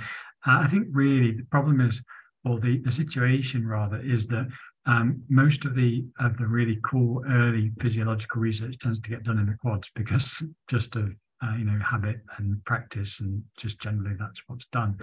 uh, 0.47 0.59
I 0.61 0.66
think 0.66 0.89
really 0.90 1.32
the 1.32 1.47
problem 1.51 1.81
is, 1.81 2.03
or 2.44 2.61
the 2.61 2.78
the 2.85 2.93
situation 2.93 3.66
rather, 3.66 4.01
is 4.01 4.27
that 4.28 4.49
um, 4.85 5.23
most 5.28 5.65
of 5.65 5.74
the 5.74 6.05
of 6.20 6.36
the 6.36 6.47
really 6.47 6.78
cool 6.85 7.23
early 7.31 7.70
physiological 7.81 8.40
research 8.40 8.77
tends 8.78 9.01
to 9.01 9.09
get 9.09 9.23
done 9.23 9.39
in 9.39 9.47
the 9.47 9.57
quads 9.61 9.90
because 9.94 10.43
just 10.69 10.97
of 10.97 11.11
uh, 11.43 11.55
you 11.57 11.65
know 11.65 11.78
habit 11.85 12.16
and 12.39 12.62
practice 12.65 13.20
and 13.20 13.43
just 13.57 13.81
generally 13.81 14.16
that's 14.19 14.43
what's 14.47 14.66
done 14.66 14.99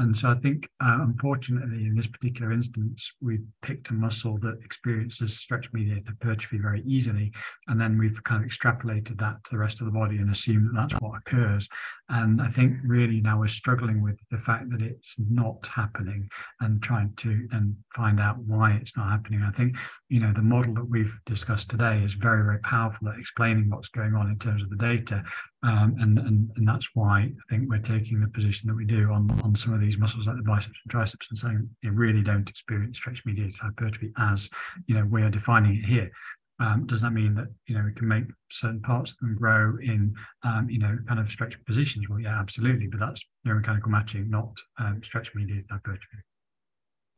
and 0.00 0.16
so 0.16 0.30
I 0.30 0.34
think, 0.36 0.66
uh, 0.82 0.96
unfortunately, 1.02 1.84
in 1.84 1.94
this 1.94 2.06
particular 2.06 2.52
instance, 2.52 3.12
we've 3.20 3.44
picked 3.60 3.90
a 3.90 3.92
muscle 3.92 4.38
that 4.38 4.58
experiences 4.64 5.38
stretch 5.38 5.70
mediated 5.74 6.06
hypertrophy 6.06 6.56
very 6.56 6.82
easily. 6.86 7.30
And 7.68 7.78
then 7.78 7.98
we've 7.98 8.24
kind 8.24 8.42
of 8.42 8.50
extrapolated 8.50 9.18
that 9.20 9.44
to 9.44 9.50
the 9.50 9.58
rest 9.58 9.80
of 9.80 9.84
the 9.84 9.92
body 9.92 10.16
and 10.16 10.30
assumed 10.30 10.70
that 10.70 10.88
that's 10.88 11.02
what 11.02 11.18
occurs. 11.18 11.68
And 12.08 12.40
I 12.40 12.48
think 12.48 12.78
really 12.82 13.20
now 13.20 13.40
we're 13.40 13.48
struggling 13.48 14.02
with 14.02 14.16
the 14.30 14.38
fact 14.38 14.70
that 14.70 14.80
it's 14.80 15.16
not 15.18 15.66
happening 15.66 16.30
and 16.60 16.82
trying 16.82 17.12
to 17.18 17.46
and 17.52 17.76
find 17.94 18.18
out 18.20 18.38
why 18.38 18.78
it's 18.80 18.96
not 18.96 19.10
happening. 19.10 19.42
I 19.42 19.50
think, 19.50 19.76
you 20.10 20.18
know, 20.18 20.32
the 20.34 20.42
model 20.42 20.74
that 20.74 20.90
we've 20.90 21.16
discussed 21.24 21.70
today 21.70 22.02
is 22.02 22.14
very, 22.14 22.42
very 22.42 22.58
powerful 22.58 23.08
at 23.08 23.18
explaining 23.18 23.70
what's 23.70 23.88
going 23.88 24.14
on 24.16 24.28
in 24.28 24.38
terms 24.38 24.60
of 24.60 24.68
the 24.68 24.76
data. 24.76 25.22
Um, 25.62 25.94
and, 26.00 26.18
and 26.18 26.50
and 26.56 26.66
that's 26.66 26.88
why 26.94 27.20
I 27.20 27.32
think 27.48 27.70
we're 27.70 27.78
taking 27.78 28.20
the 28.20 28.26
position 28.26 28.68
that 28.68 28.74
we 28.74 28.84
do 28.84 29.12
on, 29.12 29.30
on 29.44 29.54
some 29.54 29.72
of 29.72 29.80
these 29.80 29.98
muscles 29.98 30.26
like 30.26 30.36
the 30.36 30.42
biceps 30.42 30.78
and 30.84 30.90
triceps 30.90 31.28
and 31.30 31.38
saying 31.38 31.70
they 31.82 31.90
really 31.90 32.22
don't 32.22 32.48
experience 32.48 32.98
stretch 32.98 33.24
mediated 33.24 33.56
hypertrophy 33.60 34.12
as 34.18 34.50
you 34.86 34.96
know 34.96 35.04
we 35.04 35.22
are 35.22 35.30
defining 35.30 35.76
it 35.76 35.86
here. 35.86 36.10
Um, 36.58 36.86
does 36.86 37.02
that 37.02 37.12
mean 37.12 37.34
that 37.36 37.46
you 37.66 37.76
know 37.76 37.84
we 37.84 37.92
can 37.92 38.08
make 38.08 38.24
certain 38.50 38.80
parts 38.80 39.12
of 39.12 39.18
them 39.18 39.36
grow 39.36 39.76
in 39.80 40.12
um, 40.42 40.68
you 40.68 40.80
know 40.80 40.98
kind 41.06 41.20
of 41.20 41.30
stretch 41.30 41.56
positions? 41.66 42.08
Well, 42.08 42.20
yeah, 42.20 42.40
absolutely, 42.40 42.88
but 42.88 42.98
that's 42.98 43.24
neuromechanical 43.46 43.88
matching, 43.88 44.28
not 44.28 44.52
um, 44.78 45.02
stretch 45.04 45.36
mediated 45.36 45.66
hypertrophy. 45.70 46.18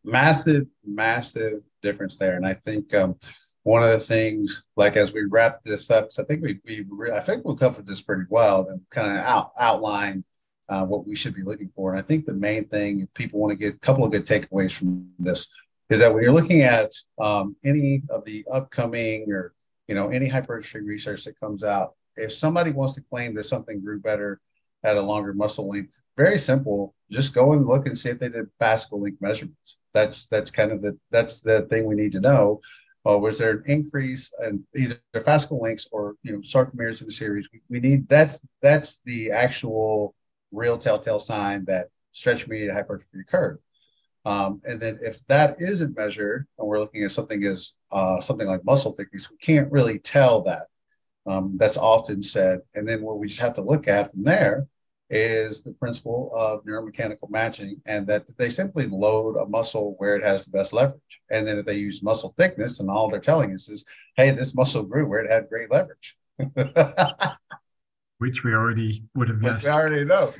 Massive, 0.04 0.66
massive 0.84 1.62
difference 1.82 2.16
there, 2.16 2.36
and 2.36 2.46
I 2.46 2.54
think 2.54 2.92
um, 2.94 3.16
one 3.62 3.82
of 3.82 3.90
the 3.90 3.98
things, 3.98 4.66
like 4.76 4.96
as 4.96 5.12
we 5.12 5.24
wrap 5.24 5.62
this 5.64 5.90
up, 5.90 6.08
I 6.18 6.24
think 6.24 6.42
we, 6.42 6.58
we 6.64 7.12
I 7.12 7.20
think 7.20 7.44
we'll 7.44 7.56
cover 7.56 7.82
this 7.82 8.02
pretty 8.02 8.24
well 8.28 8.66
and 8.68 8.80
kind 8.90 9.06
of 9.16 9.24
out, 9.24 9.52
outline 9.58 10.24
uh, 10.68 10.84
what 10.84 11.06
we 11.06 11.14
should 11.14 11.34
be 11.34 11.44
looking 11.44 11.70
for. 11.76 11.92
And 11.92 11.98
I 11.98 12.02
think 12.02 12.26
the 12.26 12.34
main 12.34 12.66
thing, 12.68 13.06
people 13.14 13.38
want 13.38 13.52
to 13.52 13.56
get 13.56 13.76
a 13.76 13.78
couple 13.78 14.04
of 14.04 14.10
good 14.10 14.26
takeaways 14.26 14.72
from 14.72 15.08
this, 15.18 15.46
is 15.90 16.00
that 16.00 16.12
when 16.12 16.22
you're 16.24 16.32
looking 16.32 16.62
at 16.62 16.92
um, 17.20 17.54
any 17.64 18.02
of 18.10 18.24
the 18.24 18.44
upcoming 18.50 19.30
or 19.30 19.52
you 19.86 19.94
know 19.94 20.08
any 20.08 20.26
hypertrophy 20.26 20.80
research 20.80 21.24
that 21.24 21.38
comes 21.38 21.62
out, 21.62 21.94
if 22.16 22.32
somebody 22.32 22.72
wants 22.72 22.94
to 22.94 23.02
claim 23.02 23.34
that 23.34 23.44
something 23.44 23.80
grew 23.80 24.00
better 24.00 24.40
at 24.82 24.96
a 24.96 25.00
longer 25.00 25.32
muscle 25.32 25.68
length, 25.68 26.00
very 26.16 26.38
simple. 26.38 26.94
Just 27.12 27.34
go 27.34 27.52
and 27.52 27.66
look 27.66 27.86
and 27.86 27.98
see 27.98 28.08
if 28.08 28.18
they 28.18 28.28
did 28.28 28.48
fascicle 28.60 29.02
length 29.02 29.20
measurements. 29.20 29.76
That's 29.92 30.26
that's 30.26 30.50
kind 30.50 30.72
of 30.72 30.82
the 30.82 30.98
that's 31.10 31.42
the 31.42 31.62
thing 31.62 31.86
we 31.86 31.94
need 31.94 32.12
to 32.12 32.20
know 32.20 32.60
uh, 33.08 33.18
was 33.18 33.38
there 33.38 33.50
an 33.50 33.62
increase 33.66 34.32
in 34.44 34.64
either 34.76 35.00
fascicle 35.16 35.60
lengths 35.60 35.88
or 35.90 36.14
you 36.22 36.32
know 36.32 36.38
sarcomeres 36.38 37.00
in 37.00 37.06
the 37.06 37.12
series? 37.12 37.48
We, 37.52 37.60
we, 37.68 37.80
need 37.80 38.08
that's 38.08 38.46
that's 38.60 39.00
the 39.04 39.32
actual 39.32 40.14
real 40.52 40.78
telltale 40.78 41.18
sign 41.18 41.64
that 41.64 41.88
stretch 42.12 42.46
mediated 42.46 42.74
hypertrophy 42.74 43.20
occurred. 43.20 43.58
Um, 44.24 44.62
and 44.64 44.80
then 44.80 44.98
if 45.02 45.18
that 45.26 45.56
isn't 45.60 45.96
measured, 45.96 46.46
and 46.58 46.68
we're 46.68 46.78
looking 46.78 47.02
at 47.02 47.10
something 47.10 47.42
as 47.44 47.72
uh, 47.90 48.20
something 48.20 48.46
like 48.46 48.64
muscle 48.64 48.92
thickness, 48.92 49.28
we 49.28 49.36
can't 49.38 49.72
really 49.72 49.98
tell 49.98 50.42
that. 50.42 50.66
Um, 51.26 51.56
that's 51.56 51.76
often 51.76 52.22
said. 52.22 52.60
And 52.74 52.88
then 52.88 53.02
what 53.02 53.18
we 53.18 53.26
just 53.26 53.40
have 53.40 53.54
to 53.54 53.62
look 53.62 53.88
at 53.88 54.12
from 54.12 54.22
there 54.22 54.66
is 55.12 55.62
the 55.62 55.72
principle 55.74 56.32
of 56.34 56.64
neuromechanical 56.64 57.28
matching, 57.28 57.80
and 57.86 58.06
that 58.06 58.24
they 58.38 58.48
simply 58.48 58.88
load 58.88 59.36
a 59.36 59.46
muscle 59.46 59.94
where 59.98 60.16
it 60.16 60.24
has 60.24 60.44
the 60.44 60.50
best 60.50 60.72
leverage. 60.72 61.20
And 61.30 61.46
then 61.46 61.58
if 61.58 61.66
they 61.66 61.76
use 61.76 62.02
muscle 62.02 62.34
thickness, 62.38 62.80
and 62.80 62.90
all 62.90 63.08
they're 63.08 63.20
telling 63.20 63.52
us 63.52 63.68
is, 63.68 63.84
hey, 64.16 64.30
this 64.30 64.54
muscle 64.54 64.82
grew 64.82 65.06
where 65.06 65.22
it 65.22 65.30
had 65.30 65.50
great 65.50 65.70
leverage. 65.70 66.16
Which 68.18 68.42
we 68.42 68.54
already 68.54 69.04
would 69.14 69.28
have 69.28 69.42
guessed. 69.42 69.64
we 69.64 69.70
already 69.70 70.04
know. 70.04 70.32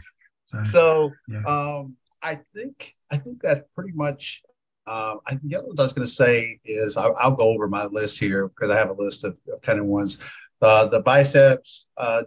So, 0.46 0.62
so 0.62 1.10
yeah. 1.28 1.42
um, 1.44 1.96
I 2.22 2.40
think 2.54 2.94
I 3.10 3.18
think 3.18 3.42
that's 3.42 3.62
pretty 3.74 3.92
much 3.92 4.42
um, 4.86 5.20
I, 5.26 5.38
the 5.44 5.56
other 5.56 5.66
ones 5.66 5.80
I 5.80 5.84
was 5.84 5.92
going 5.92 6.06
to 6.06 6.12
say 6.12 6.58
is 6.64 6.96
I'll, 6.96 7.14
I'll, 7.20 7.36
go 7.36 7.44
over 7.44 7.68
my 7.68 7.84
list 7.84 8.18
here 8.18 8.48
because 8.48 8.70
I 8.70 8.76
have 8.76 8.90
a 8.90 8.94
list 8.94 9.22
of, 9.22 9.38
of 9.52 9.62
kind 9.62 9.78
of 9.78 9.86
ones. 9.86 10.18
Uh, 10.60 10.86
the 10.86 11.00
biceps, 11.00 11.86
uh, 11.96 12.22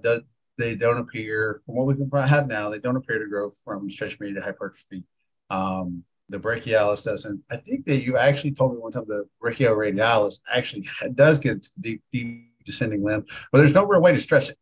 they 0.57 0.75
don't 0.75 0.97
appear 0.97 1.61
from 1.65 1.75
what 1.75 1.87
we 1.87 1.95
can 1.95 2.09
have 2.27 2.47
now. 2.47 2.69
They 2.69 2.79
don't 2.79 2.95
appear 2.95 3.19
to 3.19 3.27
grow 3.27 3.49
from 3.49 3.89
stretch 3.89 4.19
mediated 4.19 4.43
hypertrophy. 4.43 5.03
Um, 5.49 6.03
the 6.29 6.39
brachialis 6.39 7.03
doesn't. 7.03 7.41
I 7.51 7.57
think 7.57 7.85
that 7.85 8.03
you 8.03 8.17
actually 8.17 8.51
told 8.51 8.73
me 8.73 8.79
one 8.79 8.91
time 8.91 9.05
the 9.07 9.27
brachioradialis 9.43 10.39
actually 10.51 10.87
does 11.13 11.39
get 11.39 11.63
to 11.63 11.69
the 11.75 11.81
deep, 11.81 12.03
deep 12.11 12.51
descending 12.65 13.03
limb, 13.03 13.25
but 13.51 13.59
there's 13.59 13.73
no 13.73 13.85
real 13.85 14.01
way 14.01 14.11
to 14.11 14.19
stretch 14.19 14.49
it 14.49 14.57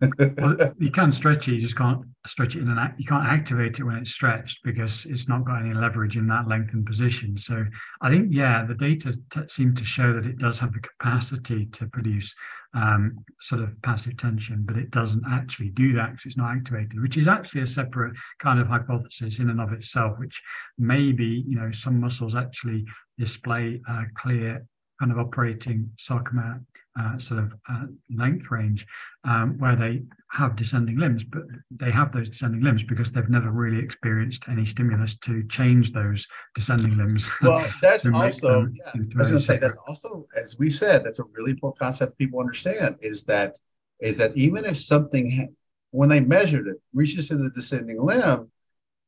well, 0.00 0.72
you 0.78 0.90
can 0.90 1.12
stretch 1.12 1.48
it, 1.48 1.54
you 1.54 1.60
just 1.60 1.76
can't 1.76 2.02
stretch 2.26 2.56
it 2.56 2.62
in 2.62 2.68
an 2.68 2.78
act. 2.78 3.00
you 3.00 3.06
can't 3.06 3.26
activate 3.26 3.78
it 3.78 3.84
when 3.84 3.96
it's 3.96 4.10
stretched 4.10 4.60
because 4.64 5.04
it's 5.06 5.28
not 5.28 5.44
got 5.44 5.60
any 5.60 5.74
leverage 5.74 6.16
in 6.16 6.28
that 6.28 6.46
lengthened 6.46 6.86
position. 6.86 7.36
So 7.36 7.64
I 8.00 8.10
think 8.10 8.28
yeah, 8.30 8.64
the 8.64 8.74
data 8.74 9.16
t- 9.30 9.40
seem 9.48 9.74
to 9.74 9.84
show 9.84 10.12
that 10.12 10.26
it 10.26 10.38
does 10.38 10.58
have 10.60 10.72
the 10.72 10.80
capacity 10.80 11.66
to 11.66 11.86
produce 11.86 12.34
um, 12.74 13.24
sort 13.40 13.60
of 13.60 13.80
passive 13.82 14.16
tension, 14.16 14.62
but 14.64 14.76
it 14.76 14.90
doesn't 14.90 15.24
actually 15.30 15.70
do 15.70 15.92
that 15.94 16.10
because 16.10 16.26
it's 16.26 16.36
not 16.36 16.56
activated, 16.56 17.00
which 17.00 17.16
is 17.16 17.28
actually 17.28 17.62
a 17.62 17.66
separate 17.66 18.14
kind 18.40 18.60
of 18.60 18.66
hypothesis 18.66 19.38
in 19.38 19.50
and 19.50 19.60
of 19.60 19.72
itself, 19.72 20.18
which 20.18 20.40
maybe 20.78 21.44
you 21.46 21.56
know 21.56 21.70
some 21.70 22.00
muscles 22.00 22.34
actually 22.34 22.84
display 23.18 23.80
a 23.88 24.04
clear 24.16 24.64
kind 24.98 25.12
of 25.12 25.18
operating 25.18 25.90
sarcomere 25.96 26.60
uh, 26.98 27.18
sort 27.18 27.40
of 27.40 27.52
uh, 27.70 27.84
length 28.14 28.50
range 28.50 28.86
um, 29.24 29.56
where 29.58 29.76
they 29.76 30.02
have 30.30 30.56
descending 30.56 30.98
limbs, 30.98 31.24
but 31.24 31.42
they 31.70 31.90
have 31.90 32.12
those 32.12 32.28
descending 32.28 32.62
limbs 32.62 32.82
because 32.82 33.12
they've 33.12 33.28
never 33.28 33.50
really 33.50 33.82
experienced 33.82 34.44
any 34.48 34.64
stimulus 34.64 35.16
to 35.16 35.42
change 35.48 35.92
those 35.92 36.26
descending 36.54 36.96
limbs. 36.96 37.28
Well, 37.42 37.68
that's 37.80 38.06
also, 38.06 38.68
yeah, 38.74 38.90
I 38.94 39.18
was 39.18 39.28
going 39.28 39.32
to 39.32 39.40
say 39.40 39.58
that's 39.58 39.76
also, 39.88 40.26
as 40.40 40.58
we 40.58 40.70
said, 40.70 41.04
that's 41.04 41.18
a 41.18 41.24
really 41.32 41.52
important 41.52 41.80
concept 41.80 42.18
people 42.18 42.40
understand 42.40 42.96
is 43.00 43.24
that 43.24 43.58
is 44.00 44.16
that 44.18 44.36
even 44.36 44.64
if 44.64 44.76
something 44.78 45.54
when 45.92 46.08
they 46.08 46.20
measured 46.20 46.66
it 46.66 46.80
reaches 46.92 47.28
to 47.28 47.36
the 47.36 47.50
descending 47.50 48.00
limb, 48.00 48.50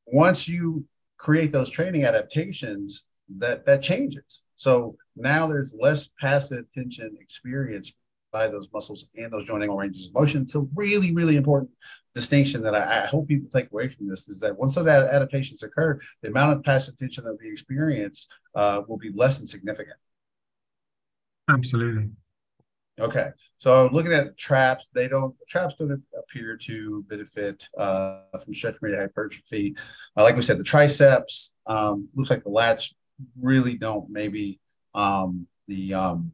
once 0.06 0.46
you 0.46 0.84
create 1.16 1.52
those 1.52 1.70
training 1.70 2.04
adaptations, 2.04 3.04
that 3.38 3.66
that 3.66 3.82
changes. 3.82 4.42
So 4.56 4.96
now 5.16 5.46
there's 5.46 5.74
less 5.78 6.10
passive 6.20 6.64
tension 6.72 7.16
experience 7.20 7.92
by 8.32 8.48
those 8.48 8.68
muscles 8.72 9.06
and 9.16 9.32
those 9.32 9.44
joint 9.44 9.62
angle 9.62 9.78
ranges 9.78 10.08
of 10.08 10.14
motion. 10.14 10.42
It's 10.42 10.56
a 10.56 10.66
really, 10.74 11.14
really 11.14 11.36
important 11.36 11.70
distinction 12.14 12.62
that 12.62 12.74
I, 12.74 13.02
I, 13.02 13.06
hope 13.06 13.28
people 13.28 13.48
take 13.48 13.70
away 13.70 13.88
from 13.88 14.08
this 14.08 14.28
is 14.28 14.40
that 14.40 14.58
once 14.58 14.74
those 14.74 14.86
adaptations 14.86 15.62
occur, 15.62 16.00
the 16.20 16.28
amount 16.28 16.56
of 16.56 16.64
passive 16.64 16.98
tension 16.98 17.26
of 17.26 17.38
the 17.38 17.48
experience 17.48 18.28
uh, 18.56 18.82
will 18.88 18.98
be 18.98 19.10
less 19.14 19.38
than 19.38 19.46
significant. 19.46 19.96
Absolutely. 21.48 22.10
Okay, 23.00 23.30
so 23.58 23.88
looking 23.92 24.12
at 24.12 24.26
the 24.26 24.32
traps, 24.34 24.88
they 24.92 25.08
don't 25.08 25.34
traps 25.48 25.74
don't 25.74 26.00
appear 26.16 26.56
to 26.56 27.04
benefit 27.08 27.66
uh, 27.76 28.20
from 28.44 28.54
stretch 28.54 28.76
mediated 28.82 29.08
hypertrophy. 29.08 29.74
Uh, 30.16 30.22
like 30.22 30.36
we 30.36 30.42
said, 30.42 30.58
the 30.58 30.64
triceps 30.64 31.56
um, 31.66 32.08
looks 32.14 32.30
like 32.30 32.44
the 32.44 32.50
lats 32.50 32.92
really 33.40 33.76
don't. 33.76 34.10
Maybe 34.10 34.60
um, 34.94 35.46
the 35.68 35.94
um, 35.94 36.32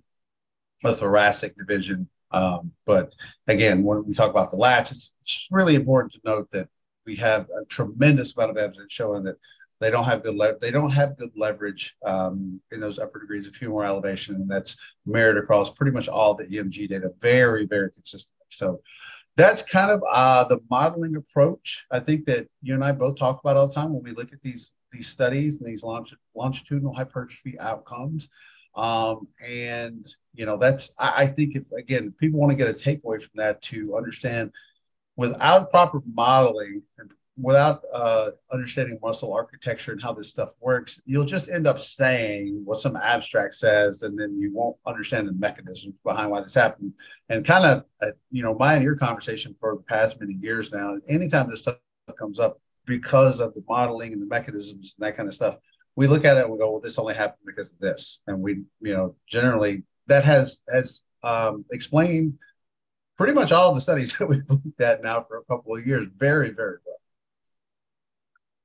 the 0.82 0.92
thoracic 0.92 1.56
division. 1.56 2.08
Um, 2.32 2.72
but 2.86 3.14
again, 3.48 3.82
when 3.82 4.06
we 4.06 4.14
talk 4.14 4.30
about 4.30 4.50
the 4.50 4.56
lats, 4.56 4.92
it's, 4.92 5.12
it's 5.22 5.48
really 5.50 5.74
important 5.74 6.12
to 6.12 6.20
note 6.24 6.50
that 6.52 6.68
we 7.04 7.16
have 7.16 7.48
a 7.50 7.64
tremendous 7.66 8.36
amount 8.36 8.52
of 8.52 8.56
evidence 8.56 8.92
showing 8.92 9.24
that 9.24 9.36
they 9.80 9.90
don't 9.90 10.04
have 10.04 10.22
good 10.22 10.36
le- 10.36 10.58
they 10.58 10.70
don't 10.70 10.90
have 10.90 11.16
good 11.16 11.32
leverage 11.34 11.96
um, 12.04 12.60
in 12.70 12.80
those 12.80 12.98
upper 12.98 13.18
degrees 13.18 13.46
of 13.46 13.54
humeral 13.54 13.86
elevation, 13.86 14.34
and 14.36 14.48
that's 14.48 14.76
mirrored 15.06 15.38
across 15.38 15.70
pretty 15.70 15.92
much 15.92 16.08
all 16.08 16.34
the 16.34 16.44
EMG 16.44 16.88
data, 16.88 17.10
very 17.18 17.66
very 17.66 17.90
consistently. 17.90 18.46
So 18.50 18.80
that's 19.40 19.62
kind 19.62 19.90
of 19.90 20.02
uh, 20.10 20.44
the 20.44 20.60
modeling 20.70 21.16
approach. 21.16 21.84
I 21.90 22.00
think 22.00 22.26
that 22.26 22.48
you 22.62 22.74
and 22.74 22.84
I 22.84 22.92
both 22.92 23.16
talk 23.16 23.40
about 23.40 23.56
all 23.56 23.68
the 23.68 23.74
time 23.74 23.92
when 23.92 24.02
we 24.02 24.12
look 24.12 24.32
at 24.32 24.42
these 24.42 24.72
these 24.92 25.08
studies 25.08 25.60
and 25.60 25.68
these 25.68 25.84
longitudinal 25.84 26.94
hypertrophy 26.94 27.58
outcomes. 27.60 28.28
Um, 28.74 29.28
and 29.44 30.06
you 30.34 30.46
know, 30.46 30.56
that's 30.56 30.92
I, 30.98 31.22
I 31.22 31.26
think 31.26 31.56
if 31.56 31.70
again 31.72 32.14
people 32.18 32.40
want 32.40 32.50
to 32.50 32.56
get 32.56 32.68
a 32.68 32.72
takeaway 32.72 33.20
from 33.20 33.32
that 33.36 33.62
to 33.62 33.96
understand 33.96 34.52
without 35.16 35.70
proper 35.70 36.00
modeling 36.12 36.82
without 37.42 37.82
uh, 37.92 38.30
understanding 38.52 38.98
muscle 39.02 39.32
architecture 39.32 39.92
and 39.92 40.02
how 40.02 40.12
this 40.12 40.28
stuff 40.28 40.54
works, 40.60 41.00
you'll 41.04 41.24
just 41.24 41.48
end 41.48 41.66
up 41.66 41.78
saying 41.78 42.62
what 42.64 42.80
some 42.80 42.96
abstract 42.96 43.54
says, 43.54 44.02
and 44.02 44.18
then 44.18 44.38
you 44.38 44.52
won't 44.52 44.76
understand 44.86 45.28
the 45.28 45.32
mechanisms 45.32 45.94
behind 46.04 46.30
why 46.30 46.40
this 46.40 46.54
happened. 46.54 46.92
And 47.28 47.44
kind 47.44 47.64
of, 47.64 47.84
uh, 48.02 48.12
you 48.30 48.42
know, 48.42 48.54
my 48.54 48.74
and 48.74 48.84
your 48.84 48.96
conversation 48.96 49.54
for 49.58 49.76
the 49.76 49.82
past 49.82 50.20
many 50.20 50.34
years 50.34 50.72
now, 50.72 50.96
anytime 51.08 51.48
this 51.48 51.62
stuff 51.62 51.76
comes 52.18 52.38
up 52.38 52.60
because 52.86 53.40
of 53.40 53.54
the 53.54 53.62
modeling 53.68 54.12
and 54.12 54.20
the 54.20 54.26
mechanisms 54.26 54.96
and 54.98 55.06
that 55.06 55.16
kind 55.16 55.28
of 55.28 55.34
stuff, 55.34 55.56
we 55.96 56.06
look 56.06 56.24
at 56.24 56.36
it 56.36 56.44
and 56.44 56.52
we 56.52 56.58
go, 56.58 56.70
well, 56.72 56.80
this 56.80 56.98
only 56.98 57.14
happened 57.14 57.46
because 57.46 57.72
of 57.72 57.78
this. 57.78 58.20
And 58.26 58.40
we, 58.40 58.62
you 58.80 58.94
know, 58.94 59.14
generally 59.26 59.84
that 60.06 60.24
has 60.24 60.60
has 60.72 61.02
um, 61.22 61.64
explained 61.70 62.38
pretty 63.16 63.34
much 63.34 63.52
all 63.52 63.74
the 63.74 63.80
studies 63.80 64.12
that 64.18 64.26
we've 64.26 64.48
looked 64.48 64.80
at 64.80 65.02
now 65.02 65.20
for 65.20 65.36
a 65.36 65.44
couple 65.44 65.76
of 65.76 65.86
years 65.86 66.08
very, 66.16 66.50
very 66.50 66.76
well. 66.86 66.99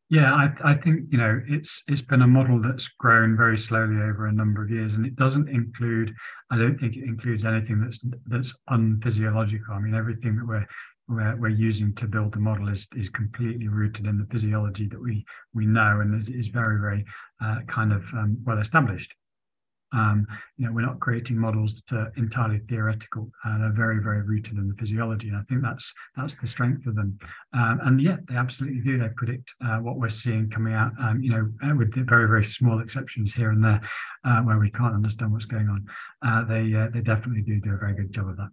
Yeah, 0.10 0.34
I, 0.34 0.52
I 0.64 0.76
think 0.76 1.06
you 1.10 1.18
know 1.18 1.42
it's 1.48 1.82
it's 1.88 2.02
been 2.02 2.22
a 2.22 2.28
model 2.28 2.62
that's 2.62 2.88
grown 3.00 3.36
very 3.36 3.58
slowly 3.58 3.96
over 3.96 4.28
a 4.28 4.32
number 4.32 4.64
of 4.64 4.70
years, 4.70 4.94
and 4.94 5.06
it 5.06 5.16
doesn't 5.16 5.50
include. 5.50 6.14
I 6.52 6.58
don't 6.58 6.78
think 6.80 6.96
it 6.96 7.04
includes 7.04 7.44
anything 7.44 7.82
that's 7.82 8.00
that's 8.28 8.54
unphysiological. 8.70 9.72
I 9.72 9.80
mean, 9.80 9.96
everything 9.96 10.36
that 10.36 10.48
we're 10.48 10.68
we're, 11.08 11.36
we're 11.38 11.50
using 11.50 11.94
to 11.96 12.08
build 12.08 12.34
the 12.34 12.40
model 12.40 12.70
is 12.70 12.88
is 12.96 13.10
completely 13.10 13.68
rooted 13.68 14.06
in 14.06 14.20
the 14.20 14.28
physiology 14.32 14.88
that 14.88 15.02
we 15.02 15.26
we 15.56 15.66
know 15.66 16.02
and 16.02 16.22
is, 16.22 16.30
is 16.30 16.48
very 16.50 16.80
very 16.80 17.04
uh, 17.44 17.62
kind 17.68 17.92
of 17.92 18.04
um, 18.14 18.38
well 18.46 18.60
established. 18.60 19.12
Um, 19.94 20.26
you 20.58 20.66
know, 20.66 20.74
we're 20.74 20.86
not 20.86 21.00
creating 21.00 21.38
models 21.38 21.82
that 21.90 21.96
are 21.96 22.14
entirely 22.18 22.60
theoretical. 22.68 23.32
Uh, 23.46 23.58
they're 23.60 23.74
very, 23.74 24.02
very 24.02 24.22
rooted 24.22 24.58
in 24.58 24.68
the 24.68 24.76
physiology, 24.76 25.30
and 25.30 25.38
I 25.38 25.44
think 25.44 25.62
that's 25.62 25.94
that's 26.16 26.36
the 26.36 26.48
strength 26.48 26.86
of 26.88 26.96
them. 26.96 27.18
Um, 27.54 27.80
and 27.84 28.02
yeah, 28.02 28.18
they 28.28 28.36
absolutely 28.36 28.82
do. 28.82 28.98
They 28.98 29.10
predict 29.16 29.54
uh, 29.64 29.78
what 29.78 29.98
we're 29.98 30.10
seeing 30.10 30.50
coming 30.50 30.74
out. 30.74 30.92
Um, 31.00 31.22
you 31.22 31.32
know, 31.32 31.50
uh, 31.64 31.76
with 31.76 31.94
very, 31.94 32.28
very 32.28 32.44
small 32.44 32.80
exceptions 32.80 33.34
here 33.34 33.52
and 33.52 33.64
there, 33.64 33.82
uh, 34.26 34.42
where 34.42 34.60
we 34.60 34.72
can't 34.72 34.96
understand 34.96 35.32
what's 35.32 35.46
going 35.46 35.70
on. 35.70 35.86
Uh, 36.26 36.44
they 36.46 36.74
uh, 36.74 36.88
they 36.94 37.02
definitely 37.02 37.42
do 37.42 37.60
do 37.62 37.74
a 37.74 37.78
very 37.78 37.94
good 37.94 38.12
job 38.12 38.30
of 38.30 38.38
that. 38.38 38.50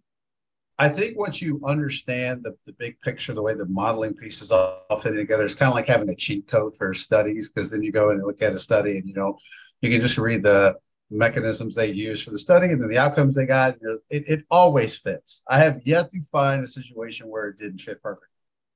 I 0.78 0.88
think 0.88 1.18
once 1.18 1.40
you 1.40 1.60
understand 1.64 2.42
the, 2.42 2.56
the 2.66 2.72
big 2.72 2.98
picture, 3.00 3.34
the 3.34 3.42
way 3.42 3.54
the 3.54 3.66
modeling 3.66 4.14
pieces 4.14 4.50
all 4.50 4.80
fit 5.00 5.12
together, 5.12 5.44
it's 5.44 5.54
kind 5.54 5.68
of 5.68 5.74
like 5.74 5.86
having 5.86 6.08
a 6.08 6.14
cheat 6.14 6.48
code 6.48 6.74
for 6.76 6.92
studies 6.94 7.50
because 7.50 7.70
then 7.70 7.82
you 7.82 7.92
go 7.92 8.10
and 8.10 8.22
look 8.24 8.42
at 8.42 8.52
a 8.52 8.58
study 8.58 8.96
and 8.96 9.06
you 9.06 9.14
know 9.14 9.36
you 9.80 9.90
can 9.90 10.00
just 10.00 10.18
read 10.18 10.42
the 10.42 10.74
mechanisms 11.12 11.74
they 11.74 11.90
use 11.90 12.22
for 12.22 12.30
the 12.30 12.38
study 12.38 12.68
and 12.68 12.80
then 12.80 12.88
the 12.88 12.98
outcomes 12.98 13.34
they 13.34 13.46
got. 13.46 13.76
It, 14.10 14.24
it 14.28 14.44
always 14.50 14.96
fits. 14.96 15.42
I 15.48 15.58
have 15.58 15.80
yet 15.84 16.10
to 16.10 16.22
find 16.22 16.64
a 16.64 16.68
situation 16.68 17.28
where 17.28 17.48
it 17.48 17.58
didn't 17.58 17.78
fit 17.78 18.02
perfect. 18.02 18.26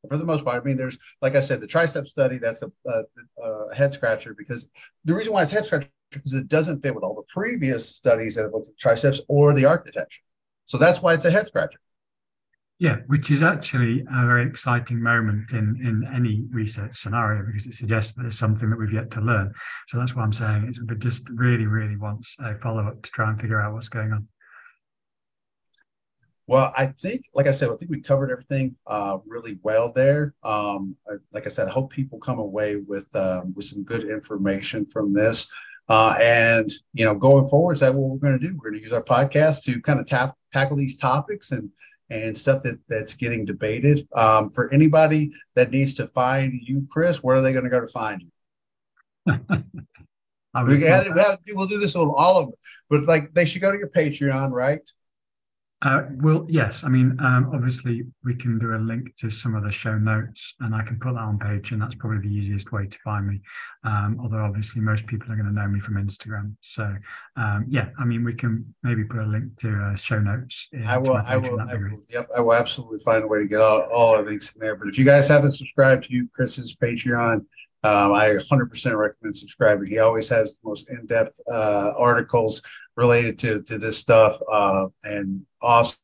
For 0.09 0.17
the 0.17 0.25
most 0.25 0.45
part, 0.45 0.63
I 0.63 0.65
mean, 0.65 0.77
there's 0.77 0.99
like 1.21 1.35
I 1.35 1.41
said, 1.41 1.61
the 1.61 1.67
tricep 1.67 2.07
study 2.07 2.39
that's 2.39 2.63
a, 2.63 2.71
a, 2.87 3.03
a 3.43 3.75
head 3.75 3.93
scratcher 3.93 4.35
because 4.35 4.71
the 5.05 5.15
reason 5.15 5.33
why 5.33 5.43
it's 5.43 5.51
head 5.51 5.67
scratcher 5.67 5.91
because 6.11 6.35
it 6.35 6.49
doesn't 6.49 6.81
fit 6.81 6.95
with 6.95 7.03
all 7.03 7.15
the 7.15 7.23
previous 7.23 7.89
studies 7.89 8.37
that 8.37 8.43
have 8.43 8.53
looked 8.53 8.69
at 8.69 8.79
triceps 8.79 9.21
or 9.29 9.53
the 9.53 9.65
architecture. 9.65 10.23
So 10.67 10.79
that's 10.79 11.03
why 11.03 11.15
it's 11.15 11.25
a 11.25 11.31
head 11.31 11.49
scratcher. 11.49 11.81
Yeah, 12.79 12.97
which 13.07 13.31
is 13.31 13.43
actually 13.43 14.01
a 14.01 14.27
very 14.27 14.47
exciting 14.47 15.01
moment 15.01 15.51
in, 15.51 15.81
in 15.83 16.07
any 16.15 16.45
research 16.51 17.01
scenario 17.01 17.43
because 17.47 17.67
it 17.67 17.75
suggests 17.75 18.13
that 18.15 18.23
there's 18.23 18.39
something 18.39 18.69
that 18.69 18.79
we've 18.79 18.93
yet 18.93 19.11
to 19.13 19.23
learn. 19.23 19.55
So 19.87 19.99
that's 19.99 20.15
why 20.15 20.23
I'm 20.23 20.33
saying 20.35 20.75
it 20.91 20.99
just 20.99 21.27
really, 21.31 21.67
really 21.67 21.97
wants 21.97 22.37
a 22.39 22.55
follow 22.59 22.87
up 22.87 23.03
to 23.03 23.11
try 23.11 23.31
and 23.31 23.41
figure 23.41 23.63
out 23.63 23.73
what's 23.73 23.89
going 23.89 24.13
on. 24.13 24.29
Well, 26.49 26.73
I 26.77 26.87
think, 26.87 27.23
like 27.35 27.47
I 27.47 27.51
said, 27.51 27.71
I 27.71 27.77
think 27.77 27.91
we 27.91 28.01
covered 28.01 28.31
everything 28.31 28.77
uh, 28.87 29.19
really 29.27 29.59
well 29.63 29.91
there. 29.91 30.35
Um, 30.45 30.97
like 31.33 31.47
I 31.47 31.49
said, 31.49 31.69
I 31.69 31.73
hope 31.73 31.91
people 31.91 32.19
come 32.21 32.39
away 32.39 32.77
with 32.77 33.09
um, 33.17 33.53
with 33.57 33.65
some 33.65 33.83
good 33.85 34.09
information 34.09 34.87
from 34.87 35.13
this. 35.13 35.49
Uh, 35.89 36.15
and 36.21 36.71
you 36.93 37.05
know, 37.05 37.15
going 37.15 37.47
forward, 37.47 37.75
is 37.75 37.81
that 37.81 37.95
what 37.95 38.11
we're 38.11 38.19
going 38.19 38.39
to 38.39 38.47
do? 38.47 38.55
We're 38.55 38.71
going 38.71 38.81
to 38.81 38.85
use 38.85 38.93
our 38.93 39.03
podcast 39.03 39.65
to 39.65 39.81
kind 39.81 39.99
of 39.99 40.07
tap 40.07 40.37
tackle 40.53 40.77
these 40.77 40.99
topics 40.99 41.51
and 41.51 41.69
and 42.11 42.37
stuff 42.37 42.63
that 42.63 42.79
that's 42.89 43.15
getting 43.15 43.45
debated. 43.45 44.07
Um, 44.15 44.51
for 44.51 44.73
anybody 44.73 45.33
that 45.55 45.71
needs 45.71 45.95
to 45.95 46.07
find 46.07 46.53
you, 46.63 46.87
Chris, 46.91 47.23
where 47.23 47.37
are 47.37 47.43
they 47.43 47.53
going 47.53 47.65
to 47.65 47.71
go 47.71 47.81
to 47.81 47.89
find 47.89 48.23
you? 48.23 48.31
we 50.67 50.83
had, 50.83 51.09
we 51.47 51.53
will 51.53 51.67
do 51.67 51.79
this 51.79 51.97
on 51.97 52.13
all 52.17 52.39
of 52.39 52.47
them, 52.47 52.55
but 52.89 53.05
like 53.05 53.35
they 53.35 53.45
should 53.45 53.63
go 53.63 53.73
to 53.73 53.79
your 53.79 53.89
Patreon, 53.89 54.51
right? 54.51 54.81
Uh, 55.87 56.03
well, 56.21 56.45
yes. 56.49 56.83
I 56.83 56.89
mean, 56.89 57.17
um, 57.21 57.53
obviously, 57.55 58.03
we 58.25 58.35
can 58.35 58.59
do 58.59 58.75
a 58.75 58.81
link 58.83 59.15
to 59.19 59.31
some 59.31 59.55
of 59.55 59.63
the 59.63 59.71
show 59.71 59.97
notes, 59.97 60.55
and 60.59 60.75
I 60.75 60.83
can 60.83 60.99
put 60.99 61.15
that 61.15 61.21
on 61.21 61.39
page, 61.39 61.71
and 61.71 61.81
that's 61.81 61.95
probably 61.95 62.29
the 62.29 62.35
easiest 62.35 62.73
way 62.73 62.89
to 62.89 62.99
find 63.05 63.29
me. 63.29 63.41
Um, 63.85 64.19
although 64.21 64.45
obviously, 64.45 64.81
most 64.81 65.07
people 65.07 65.31
are 65.31 65.37
going 65.37 65.47
to 65.47 65.53
know 65.53 65.69
me 65.69 65.79
from 65.79 65.95
Instagram. 65.95 66.57
So, 66.61 66.93
um, 67.37 67.67
yeah, 67.69 67.91
I 68.01 68.05
mean, 68.05 68.25
we 68.25 68.35
can 68.35 68.75
maybe 68.83 69.05
put 69.05 69.21
a 69.21 69.27
link 69.27 69.57
to 69.61 69.81
uh, 69.81 69.95
show 69.95 70.19
notes. 70.19 70.67
I 70.85 70.99
will. 70.99 71.19
I 71.19 71.37
will, 71.37 71.61
I 71.61 71.75
will. 71.75 72.03
Yep, 72.11 72.31
I 72.37 72.41
will 72.41 72.55
absolutely 72.55 72.99
find 72.99 73.23
a 73.23 73.29
way 73.29 73.39
to 73.39 73.47
get 73.47 73.61
all, 73.61 73.83
all 73.83 74.17
our 74.17 74.25
links 74.25 74.57
in 74.57 74.61
there. 74.61 74.75
But 74.75 74.89
if 74.89 74.99
you 74.99 75.05
guys 75.05 75.29
haven't 75.29 75.53
subscribed 75.53 76.09
to 76.09 76.27
Chris's 76.35 76.75
Patreon, 76.75 77.45
um, 77.85 78.13
I 78.13 78.31
100% 78.31 78.99
recommend 78.99 79.37
subscribing. 79.37 79.87
He 79.87 80.01
always 80.01 80.29
has 80.31 80.59
the 80.59 80.69
most 80.69 80.91
in-depth 80.91 81.39
uh, 81.49 81.93
articles 81.97 82.61
related 82.97 83.39
to 83.41 83.63
to 83.63 83.79
this 83.79 83.99
stuff, 83.99 84.39
uh, 84.51 84.87
and 85.05 85.45
awesome 85.63 85.99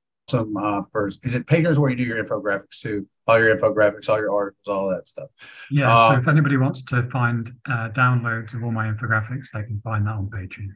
uh, 0.56 0.82
for 0.90 1.08
is 1.08 1.18
it 1.34 1.46
pages 1.46 1.78
where 1.78 1.90
you 1.90 1.96
do 1.96 2.04
your 2.04 2.22
infographics 2.22 2.80
too, 2.80 3.06
all 3.26 3.38
your 3.38 3.56
infographics, 3.56 4.08
all 4.08 4.18
your 4.18 4.34
articles, 4.34 4.66
all 4.66 4.88
that 4.88 5.08
stuff. 5.08 5.28
Yeah. 5.70 5.92
Um, 5.92 6.14
so 6.14 6.20
if 6.22 6.28
anybody 6.28 6.56
wants 6.56 6.82
to 6.84 7.08
find 7.10 7.52
uh, 7.68 7.90
downloads 7.90 8.54
of 8.54 8.62
all 8.62 8.72
my 8.72 8.86
infographics, 8.86 9.48
they 9.52 9.62
can 9.62 9.80
find 9.82 10.06
that 10.06 10.14
on 10.14 10.26
Patreon. 10.26 10.74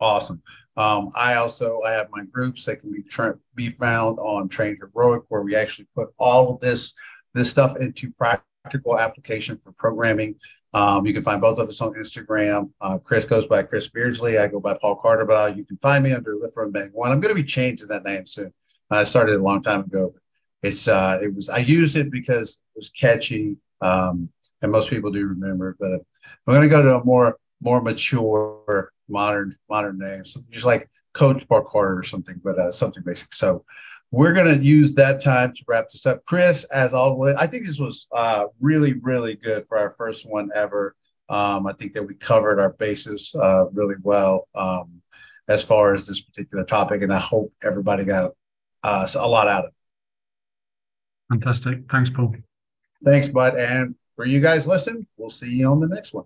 Awesome. 0.00 0.42
Um, 0.76 1.10
I 1.14 1.34
also 1.34 1.82
I 1.82 1.92
have 1.92 2.08
my 2.10 2.24
groups 2.24 2.64
that 2.64 2.80
can 2.80 2.90
be 2.90 3.02
tra- 3.02 3.38
be 3.54 3.68
found 3.68 4.18
on 4.18 4.48
Train 4.48 4.76
Heroic, 4.80 5.24
where 5.28 5.42
we 5.42 5.54
actually 5.54 5.88
put 5.94 6.08
all 6.18 6.54
of 6.54 6.60
this 6.60 6.94
this 7.34 7.50
stuff 7.50 7.76
into 7.76 8.10
practical 8.12 8.98
application 8.98 9.58
for 9.58 9.72
programming. 9.72 10.36
Um, 10.72 11.06
you 11.06 11.12
can 11.12 11.22
find 11.22 11.40
both 11.40 11.58
of 11.58 11.68
us 11.68 11.80
on 11.80 11.94
Instagram. 11.94 12.70
Uh, 12.80 12.98
Chris 12.98 13.24
goes 13.24 13.46
by 13.46 13.62
Chris 13.62 13.88
Beardsley. 13.88 14.38
I 14.38 14.46
go 14.46 14.60
by 14.60 14.74
Paul 14.80 14.96
Carter. 14.96 15.24
But 15.24 15.56
you 15.56 15.64
can 15.64 15.76
find 15.78 16.04
me 16.04 16.12
under 16.12 16.36
Lift 16.36 16.56
Run 16.56 16.70
Bang 16.70 16.90
One. 16.92 17.10
I'm 17.10 17.20
going 17.20 17.34
to 17.34 17.42
be 17.42 17.46
changing 17.46 17.88
that 17.88 18.04
name 18.04 18.26
soon. 18.26 18.52
I 18.90 19.04
started 19.04 19.36
a 19.36 19.42
long 19.42 19.62
time 19.62 19.80
ago. 19.80 20.14
It's 20.62 20.88
uh, 20.88 21.18
it 21.22 21.34
was 21.34 21.48
I 21.48 21.58
used 21.58 21.96
it 21.96 22.10
because 22.10 22.58
it 22.74 22.78
was 22.78 22.90
catchy, 22.90 23.56
um, 23.80 24.28
and 24.62 24.70
most 24.70 24.90
people 24.90 25.10
do 25.10 25.26
remember 25.26 25.70
it. 25.70 25.76
But 25.80 25.92
I'm 25.92 26.54
going 26.54 26.62
to 26.62 26.68
go 26.68 26.82
to 26.82 26.96
a 26.96 27.04
more 27.04 27.36
more 27.62 27.80
mature, 27.80 28.92
modern 29.08 29.56
modern 29.68 29.98
name, 29.98 30.24
so 30.24 30.40
just 30.50 30.66
like 30.66 30.88
Coach 31.14 31.48
Paul 31.48 31.62
Carter 31.62 31.98
or 31.98 32.02
something, 32.02 32.40
but 32.44 32.58
uh, 32.58 32.70
something 32.70 33.02
basic. 33.02 33.32
So 33.32 33.64
we're 34.10 34.32
going 34.32 34.52
to 34.52 34.64
use 34.64 34.94
that 34.94 35.22
time 35.22 35.52
to 35.54 35.64
wrap 35.68 35.88
this 35.88 36.06
up. 36.06 36.24
Chris, 36.24 36.64
as 36.64 36.94
always, 36.94 37.36
I 37.36 37.46
think 37.46 37.66
this 37.66 37.78
was 37.78 38.08
uh, 38.14 38.46
really, 38.60 38.94
really 38.94 39.36
good 39.36 39.66
for 39.68 39.78
our 39.78 39.90
first 39.92 40.28
one 40.28 40.50
ever. 40.54 40.96
Um, 41.28 41.66
I 41.66 41.72
think 41.74 41.92
that 41.92 42.02
we 42.02 42.14
covered 42.14 42.58
our 42.58 42.70
bases 42.70 43.32
uh, 43.40 43.66
really 43.70 43.94
well 44.02 44.48
um, 44.54 45.00
as 45.48 45.62
far 45.62 45.94
as 45.94 46.06
this 46.06 46.20
particular 46.20 46.64
topic, 46.64 47.02
and 47.02 47.12
I 47.12 47.20
hope 47.20 47.52
everybody 47.62 48.04
got 48.04 48.32
uh, 48.82 49.06
a 49.16 49.28
lot 49.28 49.46
out 49.46 49.66
of 49.66 49.68
it. 49.68 49.74
Fantastic. 51.30 51.88
Thanks, 51.88 52.10
Paul. 52.10 52.34
Thanks, 53.04 53.28
bud. 53.28 53.54
And 53.56 53.94
for 54.14 54.24
you 54.24 54.40
guys 54.40 54.66
listen, 54.66 55.06
we'll 55.16 55.30
see 55.30 55.50
you 55.50 55.70
on 55.70 55.78
the 55.78 55.86
next 55.86 56.12
one. 56.12 56.24